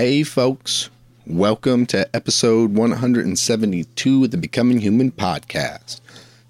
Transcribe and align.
Hey, 0.00 0.22
folks. 0.22 0.88
Welcome 1.26 1.84
to 1.88 2.08
episode 2.16 2.74
172 2.74 4.24
of 4.24 4.30
the 4.30 4.38
Becoming 4.38 4.78
Human 4.78 5.10
podcast. 5.10 6.00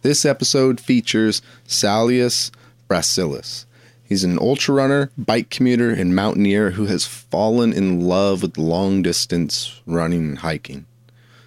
This 0.03 0.25
episode 0.25 0.79
features 0.79 1.43
Salius 1.67 2.53
Braciulis. 2.89 3.65
He's 4.05 4.23
an 4.23 4.39
ultra 4.39 4.77
runner, 4.77 5.11
bike 5.19 5.51
commuter, 5.51 5.91
and 5.91 6.15
mountaineer 6.15 6.71
who 6.71 6.87
has 6.87 7.05
fallen 7.05 7.73
in 7.73 8.03
love 8.03 8.43
with 8.43 8.57
long 8.57 9.03
distance 9.03 9.81
running 9.85 10.21
and 10.21 10.39
hiking. 10.39 10.87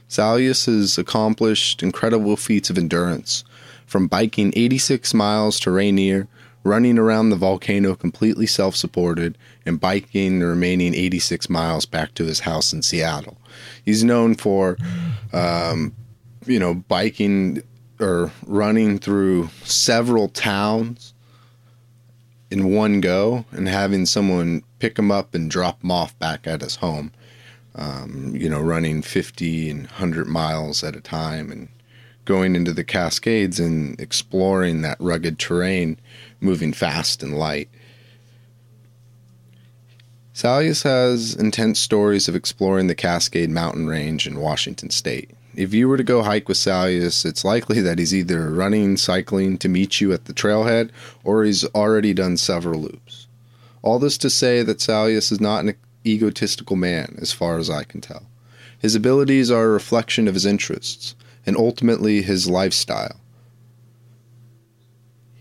Salius 0.09 0.65
has 0.65 0.97
accomplished 0.97 1.81
incredible 1.81 2.35
feats 2.35 2.69
of 2.69 2.77
endurance, 2.77 3.45
from 3.85 4.07
biking 4.07 4.51
86 4.57 5.13
miles 5.13 5.57
to 5.61 5.71
Rainier, 5.71 6.27
running 6.63 6.97
around 6.97 7.29
the 7.29 7.35
volcano 7.35 7.95
completely 7.95 8.45
self 8.45 8.75
supported, 8.75 9.37
and 9.65 9.79
biking 9.79 10.39
the 10.39 10.47
remaining 10.47 10.93
86 10.93 11.49
miles 11.49 11.85
back 11.85 12.13
to 12.15 12.25
his 12.25 12.41
house 12.41 12.73
in 12.73 12.81
Seattle. 12.81 13.37
He's 13.83 14.03
known 14.03 14.35
for, 14.35 14.77
um, 15.31 15.93
you 16.45 16.59
know, 16.59 16.73
biking 16.73 17.61
or 17.99 18.31
running 18.45 18.99
through 18.99 19.49
several 19.63 20.29
towns 20.29 21.13
in 22.49 22.73
one 22.73 23.01
go 23.01 23.45
and 23.51 23.67
having 23.67 24.05
someone 24.05 24.63
pick 24.79 24.97
him 24.97 25.11
up 25.11 25.33
and 25.33 25.49
drop 25.49 25.83
him 25.83 25.91
off 25.91 26.17
back 26.19 26.45
at 26.45 26.61
his 26.61 26.77
home 26.77 27.11
um, 27.75 28.33
you 28.35 28.49
know, 28.49 28.61
running 28.61 29.01
50 29.01 29.69
and 29.69 29.81
100 29.87 30.27
miles 30.27 30.83
at 30.83 30.95
a 30.95 31.01
time 31.01 31.51
and 31.51 31.69
going 32.25 32.55
into 32.55 32.71
the 32.71 32.83
Cascades 32.83 33.59
and 33.59 33.99
exploring 33.99 34.81
that 34.81 34.97
rugged 34.99 35.39
terrain, 35.39 35.99
moving 36.43 36.73
fast 36.73 37.23
and 37.23 37.37
light. 37.37 37.69
Salius 40.33 40.83
has 40.83 41.35
intense 41.35 41.79
stories 41.79 42.27
of 42.27 42.35
exploring 42.35 42.87
the 42.87 42.95
Cascade 42.95 43.51
Mountain 43.51 43.87
Range 43.87 44.25
in 44.25 44.39
Washington 44.39 44.89
State. 44.89 45.29
If 45.55 45.75
you 45.75 45.87
were 45.87 45.97
to 45.97 46.03
go 46.03 46.23
hike 46.23 46.49
with 46.49 46.57
Salius, 46.57 47.23
it's 47.23 47.45
likely 47.45 47.79
that 47.81 47.99
he's 47.99 48.15
either 48.15 48.49
running, 48.49 48.97
cycling 48.97 49.59
to 49.59 49.69
meet 49.69 50.01
you 50.01 50.11
at 50.11 50.25
the 50.25 50.33
trailhead, 50.33 50.89
or 51.23 51.43
he's 51.43 51.63
already 51.75 52.15
done 52.15 52.37
several 52.37 52.81
loops. 52.81 53.27
All 53.83 53.99
this 53.99 54.17
to 54.19 54.31
say 54.31 54.63
that 54.63 54.79
Salius 54.79 55.31
is 55.31 55.39
not 55.39 55.63
an 55.63 55.75
egotistical 56.03 56.75
man, 56.75 57.17
as 57.21 57.31
far 57.31 57.59
as 57.59 57.69
I 57.69 57.83
can 57.83 58.01
tell. 58.01 58.25
His 58.79 58.95
abilities 58.95 59.51
are 59.51 59.65
a 59.65 59.71
reflection 59.71 60.27
of 60.27 60.33
his 60.33 60.47
interests, 60.47 61.13
and 61.45 61.55
ultimately 61.55 62.23
his 62.23 62.49
lifestyle. 62.49 63.19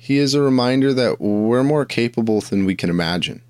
He 0.02 0.18
is 0.18 0.34
a 0.34 0.42
reminder 0.42 0.92
that 0.94 1.20
we're 1.20 1.62
more 1.62 1.84
capable 1.84 2.40
than 2.40 2.64
we 2.64 2.74
can 2.74 2.90
imagine. 2.90 3.40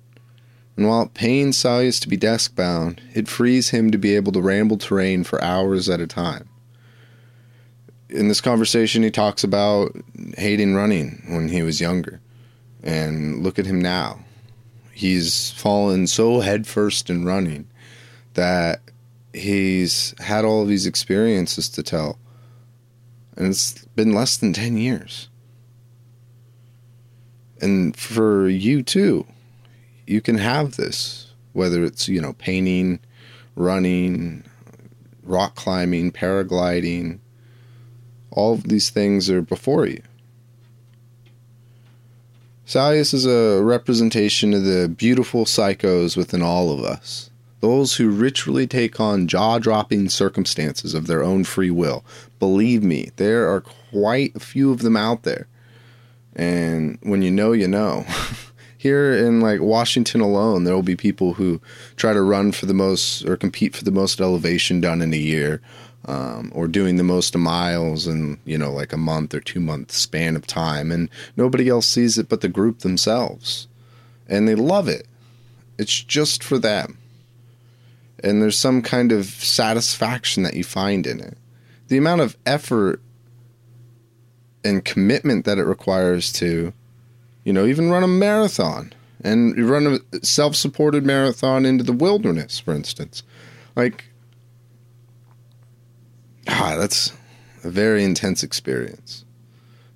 And 0.77 0.87
while 0.87 1.01
it 1.01 1.15
pains 1.15 1.57
Salius 1.57 1.99
to 2.01 2.07
be 2.07 2.15
desk 2.15 2.55
bound, 2.55 3.01
it 3.15 3.27
frees 3.27 3.69
him 3.69 3.89
to 3.89 3.97
be 3.97 4.15
able 4.15 4.31
to 4.33 4.41
ramble 4.41 4.77
terrain 4.77 5.23
for 5.23 5.43
hours 5.43 5.89
at 5.89 5.99
a 5.99 6.07
time. 6.07 6.47
In 8.09 8.27
this 8.27 8.41
conversation, 8.41 9.01
he 9.01 9.09
talks 9.09 9.43
about 9.43 9.95
hating 10.37 10.75
running 10.75 11.23
when 11.27 11.49
he 11.49 11.63
was 11.63 11.81
younger. 11.81 12.21
And 12.83 13.41
look 13.41 13.57
at 13.57 13.65
him 13.65 13.81
now 13.81 14.19
he's 14.93 15.51
fallen 15.51 16.07
so 16.07 16.39
headfirst 16.39 17.09
in 17.09 17.25
running 17.25 17.67
that 18.35 18.79
he's 19.33 20.13
had 20.19 20.45
all 20.45 20.61
of 20.61 20.67
these 20.67 20.85
experiences 20.85 21.67
to 21.67 21.83
tell. 21.83 22.19
And 23.35 23.47
it's 23.47 23.83
been 23.95 24.13
less 24.13 24.37
than 24.37 24.53
10 24.53 24.77
years. 24.77 25.29
And 27.63 27.95
for 27.95 28.49
you 28.49 28.83
too, 28.83 29.25
you 30.05 30.19
can 30.19 30.37
have 30.37 30.75
this, 30.75 31.31
whether 31.53 31.81
it's, 31.85 32.09
you 32.09 32.19
know, 32.19 32.33
painting, 32.33 32.99
running, 33.55 34.43
rock 35.23 35.55
climbing, 35.55 36.11
paragliding, 36.11 37.19
all 38.31 38.51
of 38.51 38.63
these 38.63 38.89
things 38.89 39.29
are 39.29 39.41
before 39.41 39.85
you. 39.85 40.01
Salius 42.67 43.13
is 43.13 43.25
a 43.25 43.63
representation 43.63 44.53
of 44.53 44.65
the 44.65 44.89
beautiful 44.89 45.45
psychos 45.45 46.17
within 46.17 46.41
all 46.41 46.69
of 46.69 46.83
us. 46.83 47.29
Those 47.61 47.95
who 47.95 48.09
ritually 48.09 48.67
take 48.67 48.99
on 48.99 49.25
jaw 49.29 49.57
dropping 49.57 50.09
circumstances 50.09 50.93
of 50.93 51.07
their 51.07 51.23
own 51.23 51.45
free 51.45 51.71
will. 51.71 52.03
Believe 52.39 52.83
me, 52.83 53.11
there 53.15 53.49
are 53.49 53.61
quite 53.61 54.35
a 54.35 54.41
few 54.41 54.73
of 54.73 54.79
them 54.79 54.97
out 54.97 55.23
there. 55.23 55.47
And 56.35 56.97
when 57.01 57.21
you 57.21 57.31
know, 57.31 57.51
you 57.51 57.67
know. 57.67 58.05
Here 58.77 59.13
in 59.13 59.39
like 59.39 59.61
Washington 59.61 60.19
alone, 60.19 60.65
there 60.65 60.75
will 60.75 60.83
be 60.83 60.97
people 60.97 61.35
who 61.35 61.61
try 61.95 62.11
to 62.11 62.21
run 62.21 62.51
for 62.51 62.65
the 62.65 62.73
most 62.73 63.23
or 63.23 63.37
compete 63.37 63.73
for 63.77 63.85
the 63.85 63.91
most 63.91 64.19
elevation 64.19 64.81
done 64.81 65.01
in 65.01 65.13
a 65.13 65.17
year 65.17 65.61
um, 66.05 66.51
or 66.53 66.67
doing 66.67 66.97
the 66.97 67.03
most 67.03 67.37
miles 67.37 68.07
in 68.07 68.39
you 68.43 68.57
know 68.57 68.71
like 68.71 68.91
a 68.91 68.97
month 68.97 69.33
or 69.33 69.39
two 69.39 69.59
month 69.59 69.91
span 69.91 70.35
of 70.35 70.45
time. 70.45 70.91
And 70.91 71.09
nobody 71.37 71.69
else 71.69 71.87
sees 71.87 72.17
it 72.17 72.27
but 72.27 72.41
the 72.41 72.49
group 72.49 72.79
themselves. 72.79 73.67
And 74.27 74.47
they 74.47 74.55
love 74.55 74.87
it. 74.87 75.07
It's 75.77 76.03
just 76.03 76.43
for 76.43 76.57
them. 76.57 76.97
And 78.23 78.41
there's 78.41 78.59
some 78.59 78.81
kind 78.81 79.11
of 79.11 79.25
satisfaction 79.25 80.43
that 80.43 80.55
you 80.55 80.63
find 80.63 81.05
in 81.05 81.19
it. 81.19 81.37
The 81.87 81.97
amount 81.97 82.21
of 82.21 82.37
effort 82.45 83.01
and 84.63 84.85
commitment 84.85 85.45
that 85.45 85.57
it 85.57 85.63
requires 85.63 86.31
to 86.31 86.73
you 87.43 87.53
know 87.53 87.65
even 87.65 87.89
run 87.89 88.03
a 88.03 88.07
marathon 88.07 88.93
and 89.23 89.57
run 89.69 89.99
a 90.11 90.25
self-supported 90.25 91.05
marathon 91.05 91.65
into 91.65 91.83
the 91.83 91.93
wilderness 91.93 92.59
for 92.59 92.73
instance 92.73 93.23
like 93.75 94.05
ah, 96.47 96.75
that's 96.77 97.13
a 97.63 97.69
very 97.69 98.03
intense 98.03 98.43
experience. 98.43 99.25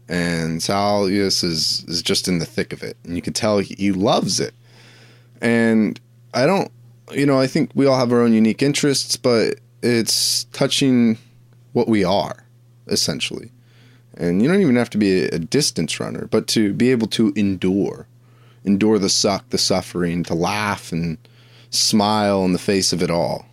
And 0.10 0.62
Salius 0.62 1.44
is 1.44 1.84
is 1.88 2.02
just 2.02 2.28
in 2.28 2.40
the 2.40 2.46
thick 2.46 2.72
of 2.72 2.82
it, 2.82 2.96
and 3.04 3.16
you 3.16 3.22
can 3.22 3.34
tell 3.34 3.60
he 3.60 3.92
loves 3.92 4.40
it. 4.40 4.54
And 5.42 6.00
I 6.34 6.46
don't, 6.46 6.72
you 7.12 7.26
know, 7.26 7.40
I 7.40 7.48
think 7.48 7.72
we 7.76 7.86
all 7.86 7.98
have 7.98 8.12
our 8.14 8.22
own 8.22 8.34
unique 8.34 8.62
interests, 8.62 9.18
but 9.18 9.60
it's 9.84 10.46
touching 10.46 11.18
what 11.74 11.88
we 11.88 12.04
are 12.04 12.46
essentially. 12.88 13.52
And 14.18 14.42
you 14.42 14.48
don't 14.48 14.62
even 14.62 14.76
have 14.76 14.90
to 14.92 14.98
be 14.98 15.26
a, 15.26 15.38
distance 15.38 16.00
runner, 16.00 16.28
but 16.32 16.48
to 16.48 16.74
be 16.74 16.90
able 16.90 17.08
to 17.08 17.32
endure, 17.36 18.08
endure 18.66 18.98
the 18.98 19.10
suck, 19.10 19.48
the 19.52 19.60
suffering, 19.60 20.24
to 20.24 20.34
laugh 20.34 20.92
and 20.92 21.20
smile 21.70 22.44
in 22.44 22.54
the 22.54 22.60
face 22.60 22.92
of 22.92 23.04
it 23.04 23.12
all. 23.12 23.46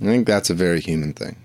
I 0.00 0.04
think 0.04 0.26
that's 0.26 0.50
a 0.50 0.54
very 0.54 0.80
human 0.80 1.14
thing. 1.14 1.36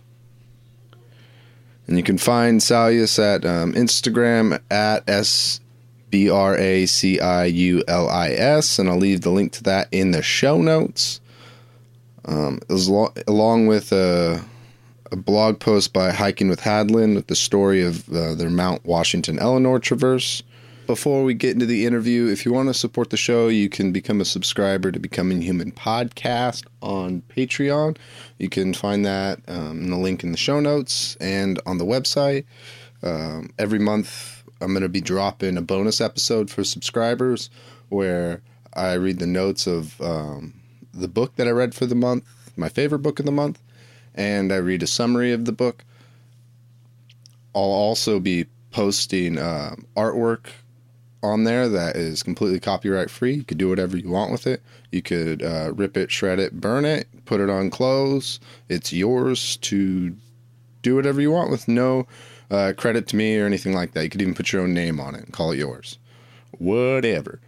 And 1.88 1.98
you 1.98 2.04
can 2.04 2.20
find 2.20 2.60
Salius 2.62 3.18
at 3.18 3.44
um, 3.44 3.74
Instagram 3.74 4.62
at 4.70 5.08
S 5.10 5.60
B 6.12 6.30
R 6.30 6.56
A 6.58 6.86
C 6.86 7.20
I 7.20 7.46
U 7.46 7.84
L 7.88 8.08
I 8.08 8.30
S, 8.30 8.78
and 8.78 8.88
I'll 8.88 8.98
leave 8.98 9.22
the 9.22 9.32
link 9.32 9.54
to 9.54 9.64
that 9.64 9.88
in 9.92 10.12
the 10.12 10.22
show 10.22 10.62
notes. 10.62 11.22
Um, 12.24 12.60
lo- 12.70 13.14
along 13.28 13.66
with 13.68 13.92
a, 13.92 14.44
a, 15.12 15.16
blog 15.16 15.60
post 15.60 15.94
by 15.94 16.12
Hiking 16.12 16.50
with 16.50 16.62
Hadlin 16.62 17.16
with 17.16 17.28
the 17.28 17.36
story 17.36 17.82
of 17.82 18.08
uh, 18.10 18.36
their 18.36 18.50
Mount 18.50 18.86
Washington 18.86 19.38
Ellinor 19.38 19.82
traverse 19.82 20.44
before 20.92 21.24
we 21.24 21.34
get 21.34 21.54
into 21.54 21.66
the 21.66 21.86
interview, 21.86 22.28
if 22.28 22.46
you 22.46 22.52
want 22.52 22.68
to 22.68 22.74
support 22.74 23.12
the 23.12 23.18
show, 23.18 23.48
you 23.48 23.70
can 23.70 23.94
become 23.94 24.20
a 24.20 24.26
subscriber 24.26 24.92
to 24.92 25.00
Becoming 25.00 25.42
Human 25.42 25.72
Podcast 25.72 26.66
on 26.82 27.22
Patreon. 27.30 27.96
You 28.40 28.50
can 28.50 28.74
find 28.74 29.06
that 29.06 29.40
um, 29.48 29.84
in 29.84 29.90
the 29.90 29.98
link 29.98 30.22
in 30.22 30.34
the 30.34 30.38
show 30.38 30.60
notes 30.60 31.16
and 31.22 31.62
on 31.66 31.78
the 31.78 31.86
website. 31.86 32.44
Um, 33.04 33.52
every 33.58 33.80
month, 33.80 34.44
I'm 34.60 34.74
going 34.74 34.84
to 34.84 34.90
be 34.90 35.00
dropping 35.00 35.56
a 35.56 35.62
bonus 35.62 36.02
episode 36.02 36.50
for 36.50 36.66
subscribers 36.66 37.50
where 37.88 38.42
I 38.74 38.94
read 38.96 39.20
the 39.20 39.28
notes 39.28 39.68
of 39.68 40.00
um, 40.02 40.54
the 40.94 41.08
book 41.08 41.38
that 41.38 41.48
I 41.48 41.52
read 41.52 41.74
for 41.74 41.86
the 41.86 41.96
month, 41.96 42.26
my 42.58 42.68
favorite 42.68 43.00
book 43.00 43.20
of 43.20 43.26
the 43.26 43.32
month, 43.32 43.62
and 44.16 44.52
I 44.52 44.58
read 44.58 44.84
a 44.84 44.88
summary 44.88 45.32
of 45.32 45.46
the 45.46 45.52
book. 45.52 45.84
I'll 47.54 47.62
also 47.64 48.20
be 48.20 48.46
posting 48.72 49.38
uh, 49.38 49.76
artwork 49.96 50.48
on 51.24 51.44
there 51.44 51.70
that 51.70 51.96
is 51.96 52.24
completely 52.24 52.60
copyright 52.60 53.10
free. 53.10 53.34
You 53.34 53.44
could 53.44 53.58
do 53.58 53.70
whatever 53.70 53.98
you 53.98 54.10
want 54.10 54.32
with 54.32 54.48
it. 54.48 54.62
You 54.92 55.02
could 55.02 55.44
uh, 55.44 55.74
rip 55.74 55.98
it, 55.98 56.12
shred 56.12 56.40
it, 56.40 56.60
burn 56.60 56.86
it, 56.86 57.08
put 57.26 57.42
it 57.42 57.50
on 57.50 57.70
clothes. 57.70 58.40
It's 58.70 58.92
yours 58.92 59.58
to 59.58 60.16
do 60.82 60.96
whatever 60.96 61.22
you 61.22 61.32
want 61.32 61.52
with 61.52 61.68
no 61.68 62.08
uh, 62.50 62.74
credit 62.76 63.08
to 63.10 63.16
me 63.16 63.38
or 63.38 63.46
anything 63.46 63.74
like 63.74 63.94
that. 63.94 64.04
You 64.04 64.10
could 64.10 64.22
even 64.22 64.34
put 64.34 64.52
your 64.52 64.64
own 64.64 64.74
name 64.74 65.00
on 65.00 65.16
it 65.16 65.26
and 65.26 65.34
call 65.34 65.52
it 65.52 65.58
yours. 65.58 65.98
Whatever. 66.58 67.40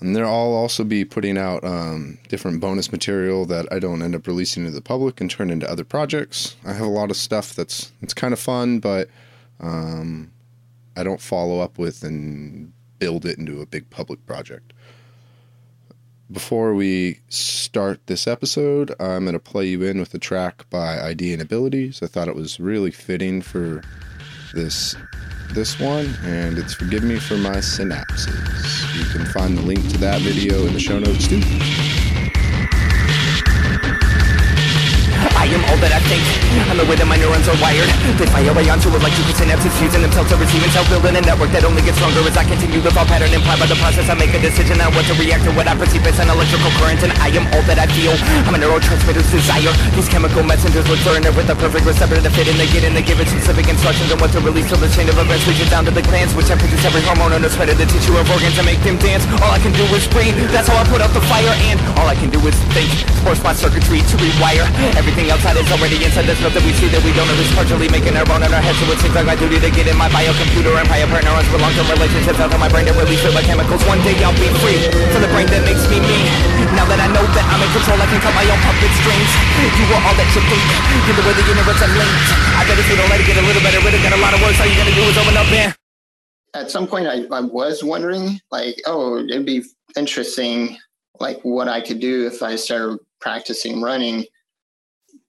And 0.00 0.14
there, 0.16 0.26
I'll 0.26 0.32
also 0.32 0.82
be 0.84 1.04
putting 1.04 1.38
out 1.38 1.62
um, 1.64 2.18
different 2.28 2.60
bonus 2.60 2.90
material 2.90 3.46
that 3.46 3.72
I 3.72 3.78
don't 3.78 4.02
end 4.02 4.14
up 4.14 4.26
releasing 4.26 4.64
to 4.64 4.70
the 4.70 4.80
public 4.80 5.20
and 5.20 5.30
turn 5.30 5.50
into 5.50 5.70
other 5.70 5.84
projects. 5.84 6.56
I 6.64 6.72
have 6.72 6.86
a 6.86 6.90
lot 6.90 7.10
of 7.10 7.16
stuff 7.16 7.54
that's 7.54 7.92
it's 8.02 8.12
kind 8.14 8.32
of 8.32 8.40
fun, 8.40 8.80
but 8.80 9.08
um, 9.60 10.32
I 10.96 11.04
don't 11.04 11.20
follow 11.20 11.60
up 11.60 11.78
with 11.78 12.02
and 12.02 12.72
build 12.98 13.24
it 13.24 13.38
into 13.38 13.60
a 13.60 13.66
big 13.66 13.88
public 13.90 14.24
project. 14.26 14.72
before 16.30 16.74
we 16.74 17.20
start 17.28 18.06
this 18.06 18.26
episode, 18.26 18.94
I'm 18.98 19.24
going 19.24 19.34
to 19.34 19.38
play 19.38 19.66
you 19.66 19.82
in 19.82 20.00
with 20.00 20.14
a 20.14 20.18
track 20.18 20.68
by 20.70 20.96
Eyedea 20.96 21.34
and 21.34 21.42
Abilities. 21.42 22.02
I 22.02 22.06
thought 22.06 22.28
it 22.28 22.34
was 22.34 22.58
really 22.58 22.90
fitting 22.90 23.42
for 23.42 23.82
this 24.54 24.96
this 25.52 25.78
one, 25.78 26.08
and 26.24 26.58
it's 26.58 26.74
Forgive 26.74 27.04
Me 27.04 27.16
for 27.16 27.36
My 27.36 27.56
Synapses. 27.56 28.96
You 28.96 29.04
can 29.12 29.24
find 29.26 29.56
the 29.56 29.62
link 29.62 29.88
to 29.90 29.98
that 29.98 30.20
video 30.22 30.66
in 30.66 30.72
the 30.72 30.80
show 30.80 30.98
notes 30.98 31.28
too. 31.28 31.42
That 35.84 35.92
I 35.92 36.00
think 36.08 36.24
I'm 36.72 36.80
the 36.80 36.88
way 36.88 36.96
that 36.96 37.04
my 37.04 37.20
neurons 37.20 37.44
are 37.44 37.58
wired. 37.60 37.92
They 38.16 38.24
fire 38.32 38.48
away 38.48 38.64
onto 38.72 38.88
electrical 38.88 39.36
synapses 39.36 39.68
Fusing 39.76 40.00
themselves 40.00 40.32
to 40.32 40.40
receive 40.40 40.64
and 40.64 40.72
self-building 40.72 41.12
a 41.12 41.20
network 41.20 41.52
that 41.52 41.60
only 41.68 41.84
gets 41.84 42.00
stronger 42.00 42.24
As 42.24 42.40
I 42.40 42.48
continue 42.48 42.80
the 42.80 42.88
thought 42.88 43.04
pattern 43.04 43.28
implied 43.36 43.60
by 43.60 43.68
the 43.68 43.76
process. 43.76 44.08
I 44.08 44.16
make 44.16 44.32
a 44.32 44.40
decision 44.40 44.80
on 44.80 44.96
what 44.96 45.04
to 45.12 45.14
react 45.20 45.44
to 45.44 45.52
what 45.52 45.68
I 45.68 45.76
perceive 45.76 46.00
as 46.08 46.16
an 46.24 46.32
electrical 46.32 46.72
current 46.80 47.04
And 47.04 47.12
I 47.20 47.28
am 47.36 47.44
all 47.52 47.60
that 47.68 47.76
I 47.76 47.84
feel. 47.92 48.16
I'm 48.48 48.56
a 48.56 48.60
neurotransmitter's 48.64 49.28
desire. 49.28 49.72
These 49.92 50.08
chemical 50.08 50.40
messengers 50.40 50.88
look 50.88 51.04
for 51.04 51.12
with 51.20 51.52
a 51.52 51.56
perfect 51.60 51.84
receptor 51.84 52.16
to 52.16 52.32
fit 52.32 52.48
in. 52.48 52.56
They 52.56 52.70
get 52.72 52.80
in, 52.86 52.96
they 52.96 53.04
give 53.04 53.20
it 53.20 53.28
specific 53.28 53.68
instructions 53.68 54.08
on 54.08 54.16
what 54.24 54.32
to 54.32 54.40
release 54.40 54.72
Till 54.72 54.80
the 54.80 54.88
chain 54.88 55.04
of 55.12 55.20
events 55.20 55.44
reaches 55.44 55.68
down 55.68 55.84
to 55.84 55.92
the 55.92 56.02
glands 56.02 56.32
Which 56.32 56.48
I 56.48 56.56
produce 56.56 56.80
every 56.88 57.04
hormone 57.04 57.36
on 57.36 57.44
the 57.44 57.52
spread 57.52 57.68
of 57.68 57.76
the 57.76 57.84
tissue 57.84 58.16
of 58.16 58.24
organs 58.32 58.56
And 58.56 58.64
make 58.64 58.80
them 58.80 58.96
dance. 58.96 59.28
All 59.44 59.52
I 59.52 59.60
can 59.60 59.76
do 59.76 59.84
is 59.92 60.08
breathe. 60.08 60.32
That's 60.48 60.72
how 60.72 60.80
I 60.80 60.84
put 60.88 61.04
out 61.04 61.12
the 61.12 61.24
fire 61.28 61.52
And 61.68 61.76
all 62.00 62.08
I 62.08 62.16
can 62.16 62.32
do 62.32 62.40
is 62.48 62.56
think. 62.72 62.88
Force 63.20 63.42
my 63.44 63.52
circuitry 63.52 64.00
to 64.00 64.14
rewire. 64.16 64.64
Everything 64.96 65.28
outside 65.28 65.60
is 65.60 65.73
already 65.74 65.98
inside 66.06 66.30
There's 66.30 66.38
nothing 66.38 66.62
we 66.62 66.72
see 66.78 66.86
that 66.94 67.02
we 67.02 67.10
don't 67.18 67.26
know 67.26 67.34
It's 67.42 67.50
partially 67.50 67.90
making 67.90 68.14
our 68.14 68.22
bone 68.22 68.46
in 68.46 68.50
our 68.54 68.62
head 68.62 68.78
So 68.78 68.86
it 68.94 69.02
seems 69.02 69.14
like 69.18 69.26
my 69.26 69.34
duty 69.34 69.58
to 69.58 69.70
get 69.74 69.90
in 69.90 69.98
my 69.98 70.06
biocomputer 70.14 70.70
And 70.78 70.86
pry 70.86 71.02
apart 71.02 71.26
neurons 71.26 71.50
with 71.50 71.60
long-term 71.60 71.90
relationships. 71.90 72.38
Out 72.38 72.54
of 72.54 72.60
my 72.62 72.70
brain 72.70 72.86
to 72.86 72.94
release 72.94 73.22
the 73.26 73.34
chemicals. 73.42 73.82
One 73.90 73.98
day 74.06 74.14
I'll 74.22 74.36
be 74.38 74.46
free 74.62 74.78
From 75.10 75.26
the 75.26 75.30
brain 75.34 75.50
that 75.50 75.66
makes 75.66 75.82
me 75.90 75.98
me. 75.98 76.18
Now 76.78 76.86
that 76.86 77.02
I 77.02 77.10
know 77.10 77.26
that 77.26 77.44
I'm 77.50 77.60
in 77.60 77.70
control 77.74 77.98
I 77.98 78.06
can 78.06 78.20
cut 78.22 78.34
my 78.38 78.46
own 78.46 78.60
puppet 78.62 78.92
strings. 79.02 79.30
You 79.74 79.84
are 79.98 80.02
all 80.06 80.16
that 80.16 80.28
you 80.30 80.42
think. 80.46 80.64
You're 81.10 81.18
the 81.18 81.26
way 81.26 81.34
the 81.34 81.46
universe 81.50 81.82
linked. 81.82 82.28
I 82.54 82.62
bet 82.66 82.78
if 82.78 82.86
you 82.86 82.96
don't 82.96 83.10
let 83.10 83.18
it 83.18 83.26
get 83.26 83.36
a 83.36 83.44
little 83.44 83.62
better. 83.62 83.82
Rid 83.82 83.98
got 84.00 84.14
a 84.14 84.22
lot 84.22 84.32
of 84.32 84.40
words. 84.40 84.56
All 84.62 84.68
you 84.70 84.78
gotta 84.78 84.94
do 84.94 85.02
is 85.04 85.18
open 85.18 85.34
up 85.36 85.50
and 85.50 85.74
at 86.54 86.70
some 86.70 86.86
point 86.86 87.06
I, 87.06 87.24
I 87.30 87.40
was 87.40 87.84
wondering 87.84 88.40
like 88.50 88.80
oh 88.86 89.18
it'd 89.18 89.44
be 89.46 89.64
interesting 89.96 90.78
like 91.20 91.40
what 91.42 91.68
i 91.68 91.80
could 91.80 92.00
do 92.00 92.26
if 92.26 92.42
i 92.42 92.56
started 92.56 92.98
practicing 93.20 93.80
running 93.82 94.24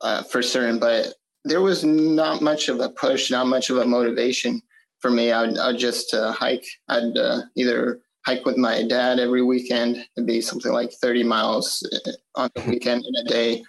uh, 0.01 0.23
for 0.23 0.41
certain, 0.41 0.79
but 0.79 1.13
there 1.43 1.61
was 1.61 1.83
not 1.83 2.41
much 2.41 2.69
of 2.69 2.79
a 2.79 2.89
push, 2.89 3.29
not 3.29 3.47
much 3.47 3.69
of 3.69 3.77
a 3.77 3.85
motivation 3.85 4.61
for 4.99 5.11
me. 5.11 5.31
I'd, 5.31 5.57
I'd 5.57 5.77
just 5.77 6.13
uh, 6.13 6.31
hike. 6.31 6.65
I'd 6.89 7.17
uh, 7.17 7.41
either 7.55 8.01
hike 8.25 8.45
with 8.45 8.57
my 8.57 8.83
dad 8.87 9.19
every 9.19 9.43
weekend. 9.43 9.97
It'd 10.17 10.27
be 10.27 10.41
something 10.41 10.71
like 10.71 10.91
30 10.91 11.23
miles 11.23 11.87
uh, 12.07 12.11
on 12.35 12.49
the 12.55 12.63
weekend 12.69 13.05
in 13.05 13.15
a 13.15 13.29
day. 13.29 13.63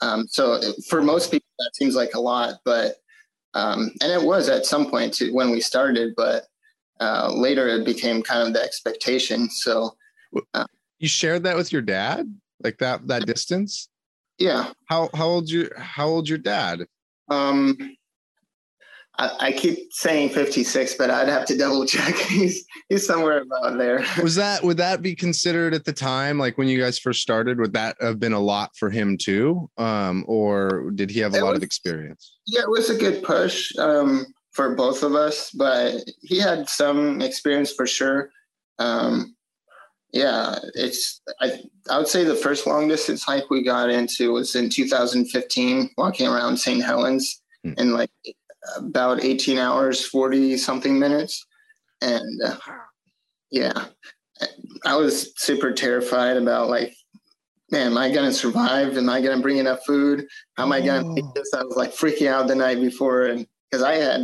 Um, 0.00 0.26
so 0.28 0.60
for 0.88 1.02
most 1.02 1.30
people, 1.30 1.48
that 1.58 1.74
seems 1.74 1.94
like 1.94 2.14
a 2.14 2.20
lot, 2.20 2.60
but 2.64 2.96
um, 3.54 3.90
and 4.02 4.12
it 4.12 4.22
was 4.22 4.48
at 4.48 4.66
some 4.66 4.90
point 4.90 5.14
to, 5.14 5.32
when 5.32 5.50
we 5.50 5.60
started, 5.60 6.14
but 6.16 6.44
uh, 7.00 7.32
later 7.34 7.68
it 7.68 7.84
became 7.84 8.22
kind 8.22 8.46
of 8.46 8.54
the 8.54 8.62
expectation. 8.62 9.50
So 9.50 9.96
uh, 10.54 10.66
you 10.98 11.08
shared 11.08 11.42
that 11.44 11.56
with 11.56 11.72
your 11.72 11.82
dad, 11.82 12.32
like 12.62 12.78
that 12.78 13.06
that 13.08 13.26
distance. 13.26 13.88
Yeah. 14.38 14.72
How 14.86 15.10
how 15.14 15.26
old 15.26 15.50
you 15.50 15.70
how 15.76 16.06
old 16.06 16.28
your 16.28 16.38
dad? 16.38 16.86
Um 17.30 17.76
I, 19.18 19.30
I 19.40 19.52
keep 19.52 19.92
saying 19.92 20.30
56, 20.30 20.94
but 20.94 21.10
I'd 21.10 21.28
have 21.28 21.44
to 21.46 21.58
double 21.58 21.84
check. 21.84 22.14
he's 22.28 22.64
he's 22.88 23.06
somewhere 23.06 23.42
about 23.42 23.76
there. 23.76 24.04
Was 24.22 24.36
that 24.36 24.62
would 24.62 24.76
that 24.76 25.02
be 25.02 25.14
considered 25.14 25.74
at 25.74 25.84
the 25.84 25.92
time, 25.92 26.38
like 26.38 26.56
when 26.56 26.68
you 26.68 26.80
guys 26.80 26.98
first 26.98 27.20
started, 27.20 27.58
would 27.58 27.72
that 27.72 27.96
have 28.00 28.20
been 28.20 28.32
a 28.32 28.40
lot 28.40 28.70
for 28.76 28.90
him 28.90 29.18
too? 29.18 29.68
Um, 29.76 30.24
or 30.28 30.90
did 30.94 31.10
he 31.10 31.20
have 31.20 31.34
a 31.34 31.38
it 31.38 31.42
lot 31.42 31.50
was, 31.50 31.58
of 31.58 31.62
experience? 31.64 32.36
Yeah, 32.46 32.62
it 32.62 32.70
was 32.70 32.90
a 32.90 32.96
good 32.96 33.22
push 33.22 33.76
um 33.78 34.26
for 34.52 34.74
both 34.74 35.02
of 35.02 35.14
us, 35.14 35.50
but 35.50 35.96
he 36.22 36.38
had 36.38 36.68
some 36.68 37.20
experience 37.20 37.72
for 37.72 37.86
sure. 37.86 38.30
Um 38.78 39.34
yeah, 40.12 40.58
it's 40.74 41.20
I 41.40 41.60
I 41.90 41.98
would 41.98 42.08
say 42.08 42.24
the 42.24 42.34
first 42.34 42.66
long 42.66 42.88
distance 42.88 43.22
hike 43.22 43.50
we 43.50 43.62
got 43.62 43.90
into 43.90 44.32
was 44.32 44.54
in 44.54 44.70
2015, 44.70 45.90
walking 45.98 46.26
around 46.26 46.56
St. 46.56 46.82
Helens 46.82 47.42
mm. 47.66 47.78
in 47.78 47.92
like 47.92 48.10
about 48.76 49.22
18 49.22 49.58
hours, 49.58 50.04
40 50.06 50.56
something 50.56 50.98
minutes, 50.98 51.46
and 52.00 52.42
uh, 52.42 52.56
yeah, 53.50 53.86
I 54.86 54.96
was 54.96 55.32
super 55.36 55.72
terrified 55.72 56.38
about 56.38 56.70
like, 56.70 56.94
man, 57.70 57.88
am 57.88 57.98
I 57.98 58.10
gonna 58.10 58.32
survive? 58.32 58.96
Am 58.96 59.10
I 59.10 59.20
gonna 59.20 59.42
bring 59.42 59.58
enough 59.58 59.84
food? 59.84 60.26
How 60.56 60.64
am 60.64 60.72
I 60.72 60.80
gonna 60.80 61.06
oh. 61.06 61.12
make 61.12 61.34
this? 61.34 61.52
I 61.52 61.62
was 61.62 61.76
like 61.76 61.92
freaking 61.94 62.28
out 62.28 62.48
the 62.48 62.54
night 62.54 62.80
before, 62.80 63.26
and 63.26 63.46
because 63.70 63.82
I 63.82 63.96
had 63.96 64.22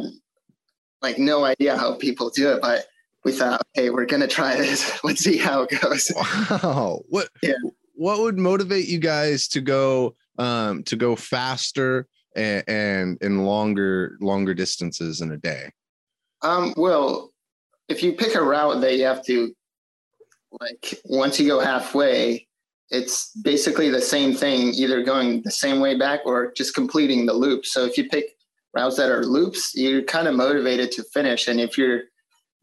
like 1.03 1.19
no 1.19 1.45
idea 1.45 1.77
how 1.77 1.95
people 1.97 2.31
do 2.31 2.53
it, 2.53 2.63
but 2.63 2.87
we 3.25 3.33
thought, 3.33 3.63
hey, 3.75 3.91
we're 3.91 4.07
gonna 4.07 4.29
try 4.29 4.57
this. 4.57 4.99
Let's 5.05 5.23
see 5.23 5.37
how 5.37 5.63
it 5.63 5.81
goes. 5.81 6.11
Wow. 6.15 7.01
What 7.09 7.29
yeah. 7.43 7.55
what 7.95 8.21
would 8.21 8.39
motivate 8.39 8.87
you 8.87 8.99
guys 8.99 9.49
to 9.49 9.61
go 9.61 10.17
um 10.39 10.83
to 10.85 10.97
go 10.97 11.17
faster 11.17 12.07
and 12.37 12.65
and 12.69 13.19
in 13.23 13.45
longer 13.45 14.17
longer 14.21 14.55
distances 14.55 15.21
in 15.21 15.33
a 15.33 15.37
day? 15.37 15.71
Um, 16.43 16.75
well, 16.77 17.33
if 17.89 18.03
you 18.03 18.13
pick 18.13 18.35
a 18.35 18.43
route 18.43 18.81
that 18.83 18.97
you 18.97 19.05
have 19.05 19.25
to 19.27 19.55
like 20.61 21.01
once 21.05 21.41
you 21.41 21.49
go 21.49 21.61
halfway, 21.61 22.47
it's 22.91 23.31
basically 23.43 23.89
the 23.89 24.01
same 24.01 24.35
thing, 24.35 24.69
either 24.75 25.03
going 25.03 25.43
the 25.43 25.51
same 25.51 25.81
way 25.81 25.97
back 25.97 26.21
or 26.25 26.53
just 26.53 26.75
completing 26.75 27.27
the 27.27 27.33
loop. 27.33 27.65
So 27.65 27.85
if 27.85 27.97
you 27.97 28.09
pick 28.09 28.27
routes 28.75 28.97
that 28.97 29.11
are 29.11 29.25
loops, 29.25 29.73
you're 29.75 30.03
kind 30.03 30.29
of 30.29 30.35
motivated 30.35 30.93
to 30.93 31.05
finish. 31.05 31.49
And 31.49 31.61
if 31.61 31.79
you're 31.79 32.03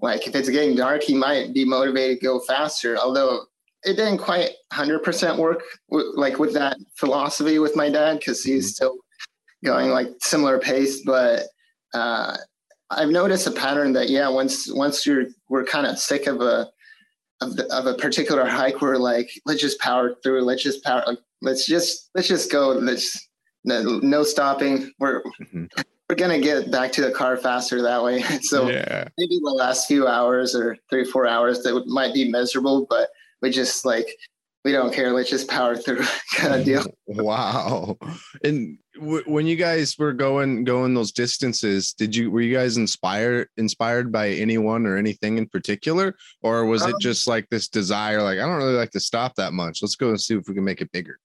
like 0.02 0.28
if 0.28 0.36
it's 0.36 0.50
getting 0.50 0.76
dark, 0.76 1.04
he 1.04 1.14
might 1.14 1.54
be 1.54 1.64
motivated 1.64 2.20
to 2.20 2.26
go 2.26 2.40
faster. 2.40 2.98
Although 2.98 3.46
it 3.84 3.96
didn't 3.96 4.18
quite 4.18 4.52
100% 4.74 5.38
work 5.38 5.64
w- 5.90 6.14
like 6.16 6.40
with 6.40 6.54
that 6.54 6.78
philosophy 6.96 7.60
with 7.60 7.76
my 7.76 7.90
dad 7.90 8.20
because 8.20 8.44
he's 8.44 8.66
mm-hmm. 8.66 8.70
still 8.70 8.96
going 9.64 9.90
like 9.90 10.10
similar 10.20 10.60
pace. 10.60 11.02
But 11.06 11.44
uh, 11.94 12.36
I've 12.90 13.10
noticed 13.10 13.48
a 13.48 13.52
pattern 13.52 13.94
that 13.94 14.10
yeah, 14.10 14.28
once 14.28 14.72
once 14.72 15.06
you're 15.06 15.26
we're 15.50 15.66
kind 15.66 15.86
of 15.86 16.00
sick 16.00 16.28
of 16.28 16.42
a 16.42 16.70
of, 17.42 17.56
the, 17.56 17.66
of 17.74 17.86
a 17.86 17.96
particular 17.96 18.46
hike, 18.46 18.82
we're 18.82 18.98
like 18.98 19.30
let's 19.46 19.62
just 19.62 19.80
power 19.80 20.16
through. 20.24 20.44
Let's 20.44 20.64
just 20.64 20.84
power. 20.84 21.04
Let's 21.42 21.66
just 21.66 22.10
let's 22.16 22.28
just 22.28 22.52
go. 22.52 22.70
Let's 22.70 23.28
no, 23.64 24.00
no 24.00 24.24
stopping. 24.24 24.92
We're 25.00 25.22
mm-hmm 25.24 25.66
we're 26.12 26.16
gonna 26.16 26.42
get 26.42 26.70
back 26.70 26.92
to 26.92 27.02
the 27.02 27.10
car 27.10 27.38
faster 27.38 27.82
that 27.82 28.04
way. 28.04 28.22
so 28.42 28.70
yeah. 28.70 29.08
maybe 29.18 29.40
the 29.42 29.50
last 29.50 29.88
few 29.88 30.10
hours 30.10 30.54
or 30.54 30.76
three 30.90 31.06
four 31.06 31.26
hours 31.26 31.64
that 31.64 31.86
might 31.88 32.14
be 32.14 32.30
miserable, 32.30 32.86
but 32.90 33.08
we 33.42 33.50
just 33.50 33.86
like 33.86 34.14
we 34.66 34.74
don't 34.74 34.94
care. 34.94 35.14
Let's 35.14 35.30
just 35.30 35.48
power 35.48 35.74
through 35.74 36.04
kind 36.36 36.54
of 36.54 36.66
deal. 36.66 36.86
Wow. 37.08 37.98
And 38.44 38.78
w- 38.96 39.24
when 39.26 39.48
you 39.48 39.56
guys 39.56 39.98
were 39.98 40.12
going 40.12 40.66
going 40.66 40.94
those 40.94 41.14
distances, 41.14 41.94
did 41.94 42.14
you 42.14 42.30
were 42.30 42.42
you 42.42 42.54
guys 42.54 42.76
inspired 42.76 43.48
inspired 43.56 44.12
by 44.12 44.32
anyone 44.32 44.86
or 44.86 44.98
anything 44.98 45.38
in 45.38 45.48
particular, 45.48 46.18
or 46.42 46.66
was 46.66 46.82
um, 46.82 46.90
it 46.90 46.96
just 47.00 47.26
like 47.26 47.48
this 47.50 47.70
desire? 47.70 48.22
Like 48.22 48.38
I 48.38 48.42
don't 48.42 48.58
really 48.58 48.74
like 48.74 48.92
to 48.92 49.00
stop 49.00 49.36
that 49.36 49.54
much. 49.54 49.80
Let's 49.82 49.96
go 49.96 50.10
and 50.10 50.20
see 50.20 50.36
if 50.36 50.46
we 50.50 50.56
can 50.56 50.66
make 50.66 50.82
it 50.82 50.92
bigger. 50.92 51.18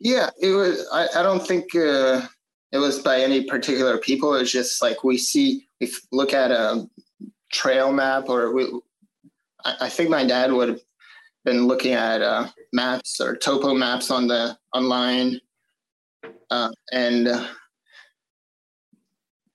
Yeah, 0.00 0.30
it 0.42 0.50
was. 0.50 0.84
I, 0.92 1.20
I 1.20 1.22
don't 1.22 1.46
think. 1.46 1.76
Uh, 1.76 2.22
it 2.72 2.78
was 2.78 2.98
by 3.00 3.20
any 3.20 3.44
particular 3.44 3.98
people. 3.98 4.34
It's 4.34 4.50
just 4.50 4.82
like 4.82 5.04
we 5.04 5.18
see, 5.18 5.66
we 5.80 5.92
look 6.12 6.32
at 6.32 6.50
a 6.50 6.88
trail 7.52 7.92
map, 7.92 8.28
or 8.28 8.52
we, 8.52 8.68
I, 9.64 9.88
think 9.88 10.10
my 10.10 10.24
dad 10.24 10.52
would 10.52 10.68
have 10.68 10.80
been 11.44 11.66
looking 11.66 11.92
at 11.92 12.22
uh, 12.22 12.48
maps 12.72 13.20
or 13.20 13.36
topo 13.36 13.74
maps 13.74 14.10
on 14.10 14.26
the 14.26 14.56
online, 14.74 15.40
uh, 16.50 16.70
and 16.92 17.28
uh, 17.28 17.46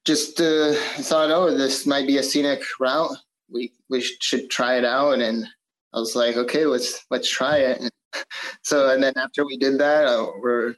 just 0.05 0.39
uh, 0.39 0.73
thought, 0.73 1.31
oh, 1.31 1.55
this 1.55 1.85
might 1.85 2.07
be 2.07 2.17
a 2.17 2.23
scenic 2.23 2.63
route. 2.79 3.11
We 3.49 3.73
we 3.89 4.01
should 4.01 4.49
try 4.49 4.77
it 4.77 4.85
out, 4.85 5.19
and 5.19 5.45
I 5.93 5.99
was 5.99 6.15
like, 6.15 6.37
okay, 6.37 6.65
let's 6.65 7.05
let's 7.11 7.29
try 7.29 7.57
it. 7.57 7.81
And 7.81 7.91
so, 8.63 8.89
and 8.89 9.03
then 9.03 9.13
after 9.17 9.45
we 9.45 9.57
did 9.57 9.77
that, 9.79 10.05
uh, 10.05 10.27
we're 10.39 10.75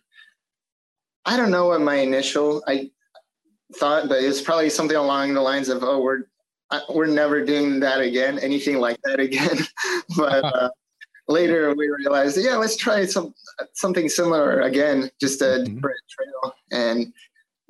I 1.26 1.38
don't 1.38 1.52
know 1.52 1.68
what 1.68 1.82
my 1.82 1.96
initial 1.96 2.64
I 2.68 2.92
thought, 3.76 4.10
but 4.10 4.22
it's 4.24 4.42
probably 4.42 4.70
something 4.70 4.98
along 4.98 5.34
the 5.34 5.42
lines 5.42 5.70
of, 5.70 5.84
"Oh, 5.84 6.02
we're 6.02 6.24
we're 6.90 7.08
never 7.08 7.46
doing 7.46 7.80
that 7.82 8.02
again, 8.02 8.40
anything 8.40 8.80
like 8.80 9.00
that 9.04 9.20
again." 9.20 9.60
but 10.18 10.44
uh, 10.44 10.70
later 11.28 11.74
we 11.76 11.88
realized, 11.90 12.38
yeah, 12.38 12.56
let's 12.56 12.76
try 12.76 13.06
some 13.06 13.34
something 13.74 14.10
similar 14.10 14.62
again, 14.62 15.10
just 15.20 15.42
a 15.42 15.46
mm-hmm. 15.46 15.76
different 15.76 16.00
trail. 16.10 16.56
And 16.72 17.14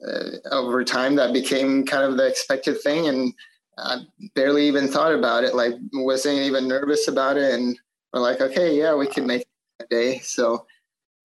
uh, 0.06 0.50
over 0.52 0.84
time, 0.84 1.16
that 1.16 1.34
became 1.34 1.86
kind 1.86 2.04
of 2.04 2.18
the 2.18 2.28
expected 2.28 2.82
thing, 2.82 3.08
and 3.08 3.34
I 3.78 4.02
barely 4.36 4.68
even 4.68 4.88
thought 4.88 5.14
about 5.14 5.44
it. 5.44 5.56
Like, 5.56 5.74
wasn't 5.94 6.40
even 6.40 6.68
nervous 6.68 7.08
about 7.08 7.38
it, 7.38 7.54
and 7.54 7.78
we're 8.12 8.20
like, 8.20 8.42
okay, 8.42 8.78
yeah, 8.78 8.96
we 8.96 9.08
can 9.08 9.26
make 9.26 9.46
a 9.80 9.86
day. 9.86 10.20
So, 10.20 10.66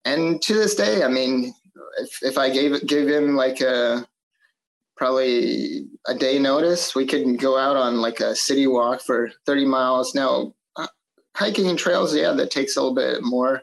and 0.05 0.41
to 0.43 0.53
this 0.53 0.75
day, 0.75 1.03
I 1.03 1.07
mean, 1.07 1.53
if, 1.99 2.23
if 2.23 2.37
I 2.37 2.49
gave 2.49 2.85
give 2.87 3.07
him 3.07 3.35
like 3.35 3.61
a 3.61 4.05
probably 4.95 5.85
a 6.07 6.13
day 6.13 6.37
notice, 6.39 6.93
we 6.93 7.05
could 7.05 7.39
go 7.39 7.57
out 7.57 7.77
on 7.77 8.01
like 8.01 8.19
a 8.19 8.35
city 8.35 8.67
walk 8.67 9.01
for 9.01 9.31
30 9.45 9.65
miles. 9.65 10.13
Now, 10.13 10.53
uh, 10.75 10.87
hiking 11.35 11.67
and 11.67 11.79
trails, 11.79 12.13
yeah, 12.13 12.33
that 12.33 12.51
takes 12.51 12.75
a 12.75 12.81
little 12.81 12.95
bit 12.95 13.23
more 13.23 13.61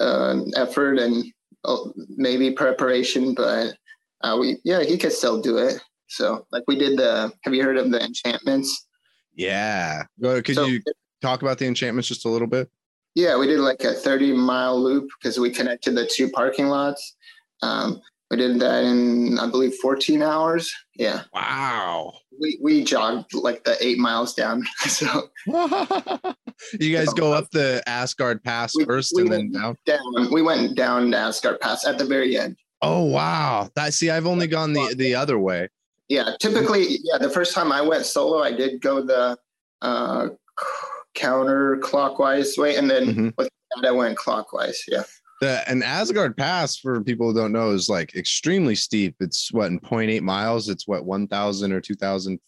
uh, 0.00 0.40
effort 0.56 0.98
and 0.98 1.24
uh, 1.64 1.76
maybe 2.16 2.50
preparation, 2.50 3.34
but 3.34 3.74
uh, 4.22 4.36
we 4.38 4.58
yeah, 4.64 4.82
he 4.82 4.98
could 4.98 5.12
still 5.12 5.40
do 5.40 5.58
it. 5.58 5.80
So, 6.08 6.46
like 6.50 6.64
we 6.66 6.76
did 6.76 6.98
the. 6.98 7.32
Have 7.42 7.54
you 7.54 7.62
heard 7.62 7.76
of 7.76 7.90
the 7.90 8.02
enchantments? 8.02 8.86
Yeah. 9.34 10.02
Could 10.20 10.54
so, 10.54 10.66
you 10.66 10.80
talk 11.22 11.42
about 11.42 11.58
the 11.58 11.66
enchantments 11.66 12.08
just 12.08 12.24
a 12.24 12.28
little 12.28 12.46
bit? 12.46 12.70
Yeah, 13.14 13.36
we 13.38 13.46
did 13.46 13.60
like 13.60 13.82
a 13.84 13.94
30 13.94 14.32
mile 14.32 14.80
loop 14.80 15.08
because 15.18 15.38
we 15.38 15.50
connected 15.50 15.94
the 15.94 16.06
two 16.12 16.28
parking 16.30 16.66
lots. 16.66 17.16
Um, 17.64 18.02
we 18.30 18.36
did 18.38 18.58
that 18.60 18.84
in, 18.84 19.38
I 19.38 19.48
believe, 19.48 19.74
14 19.76 20.22
hours. 20.22 20.74
Yeah. 20.96 21.22
Wow. 21.32 22.14
We, 22.40 22.58
we 22.60 22.84
jogged 22.84 23.32
like 23.34 23.64
the 23.64 23.76
eight 23.84 23.98
miles 23.98 24.34
down. 24.34 24.64
So 24.88 25.28
you 26.80 26.96
guys 26.96 27.12
go 27.14 27.32
up 27.32 27.50
the 27.50 27.82
Asgard 27.86 28.42
Pass 28.42 28.74
we, 28.76 28.84
first 28.84 29.12
we 29.14 29.22
and 29.22 29.32
then 29.32 29.52
down? 29.52 29.76
down? 29.86 30.32
We 30.32 30.42
went 30.42 30.76
down 30.76 31.10
the 31.10 31.18
Asgard 31.18 31.60
Pass 31.60 31.86
at 31.86 31.98
the 31.98 32.04
very 32.04 32.36
end. 32.36 32.56
Oh, 32.82 33.04
wow. 33.04 33.70
That 33.76 33.94
see, 33.94 34.10
I've 34.10 34.26
only 34.26 34.46
gone 34.46 34.72
the, 34.72 34.94
the 34.96 35.14
other 35.14 35.38
way. 35.38 35.68
Yeah. 36.08 36.30
Typically, 36.40 36.98
yeah, 37.04 37.18
the 37.18 37.30
first 37.30 37.54
time 37.54 37.72
I 37.72 37.82
went 37.82 38.04
solo, 38.04 38.42
I 38.42 38.52
did 38.52 38.80
go 38.80 39.02
the 39.02 39.38
uh, 39.82 40.28
counterclockwise 41.14 42.58
way. 42.58 42.76
And 42.76 42.90
then 42.90 43.06
mm-hmm. 43.06 43.28
with 43.36 43.48
that, 43.76 43.88
I 43.88 43.92
went 43.92 44.16
clockwise. 44.16 44.82
Yeah 44.88 45.04
the 45.44 45.68
an 45.68 45.82
Asgard 45.82 46.36
Pass 46.36 46.76
for 46.76 47.02
people 47.02 47.28
who 47.28 47.38
don't 47.38 47.52
know 47.52 47.70
is 47.70 47.88
like 47.88 48.14
extremely 48.16 48.74
steep. 48.74 49.14
It's 49.20 49.52
what 49.52 49.70
in 49.70 49.78
0.8 49.78 50.22
miles. 50.22 50.68
It's 50.68 50.88
what 50.88 51.04
1,000 51.04 51.72
or 51.72 51.80
2,000 51.80 52.40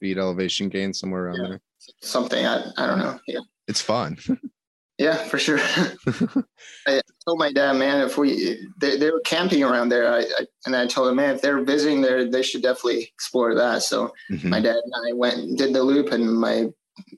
feet 0.00 0.18
elevation 0.18 0.68
gain 0.68 0.92
somewhere 0.92 1.26
around 1.26 1.40
yeah. 1.42 1.48
there. 1.48 1.60
Something 2.02 2.46
I 2.46 2.64
I 2.76 2.86
don't 2.86 2.98
know. 2.98 3.18
Yeah, 3.26 3.40
it's 3.66 3.80
fun. 3.80 4.18
yeah, 4.98 5.16
for 5.16 5.38
sure. 5.38 5.58
I 6.86 7.00
told 7.24 7.38
my 7.38 7.52
dad, 7.52 7.74
man, 7.74 8.02
if 8.02 8.18
we 8.18 8.58
they, 8.78 8.98
they 8.98 9.10
were 9.10 9.20
camping 9.20 9.62
around 9.62 9.88
there, 9.88 10.12
I, 10.12 10.20
I, 10.20 10.46
and 10.66 10.76
I 10.76 10.86
told 10.86 11.08
him, 11.08 11.16
man, 11.16 11.34
if 11.34 11.42
they're 11.42 11.64
visiting 11.64 12.02
there, 12.02 12.30
they 12.30 12.42
should 12.42 12.62
definitely 12.62 13.04
explore 13.04 13.54
that. 13.54 13.82
So 13.82 14.12
mm-hmm. 14.30 14.50
my 14.50 14.60
dad 14.60 14.76
and 14.76 14.94
I 15.08 15.12
went 15.14 15.38
and 15.38 15.58
did 15.58 15.74
the 15.74 15.82
loop, 15.82 16.12
and 16.12 16.38
my 16.38 16.66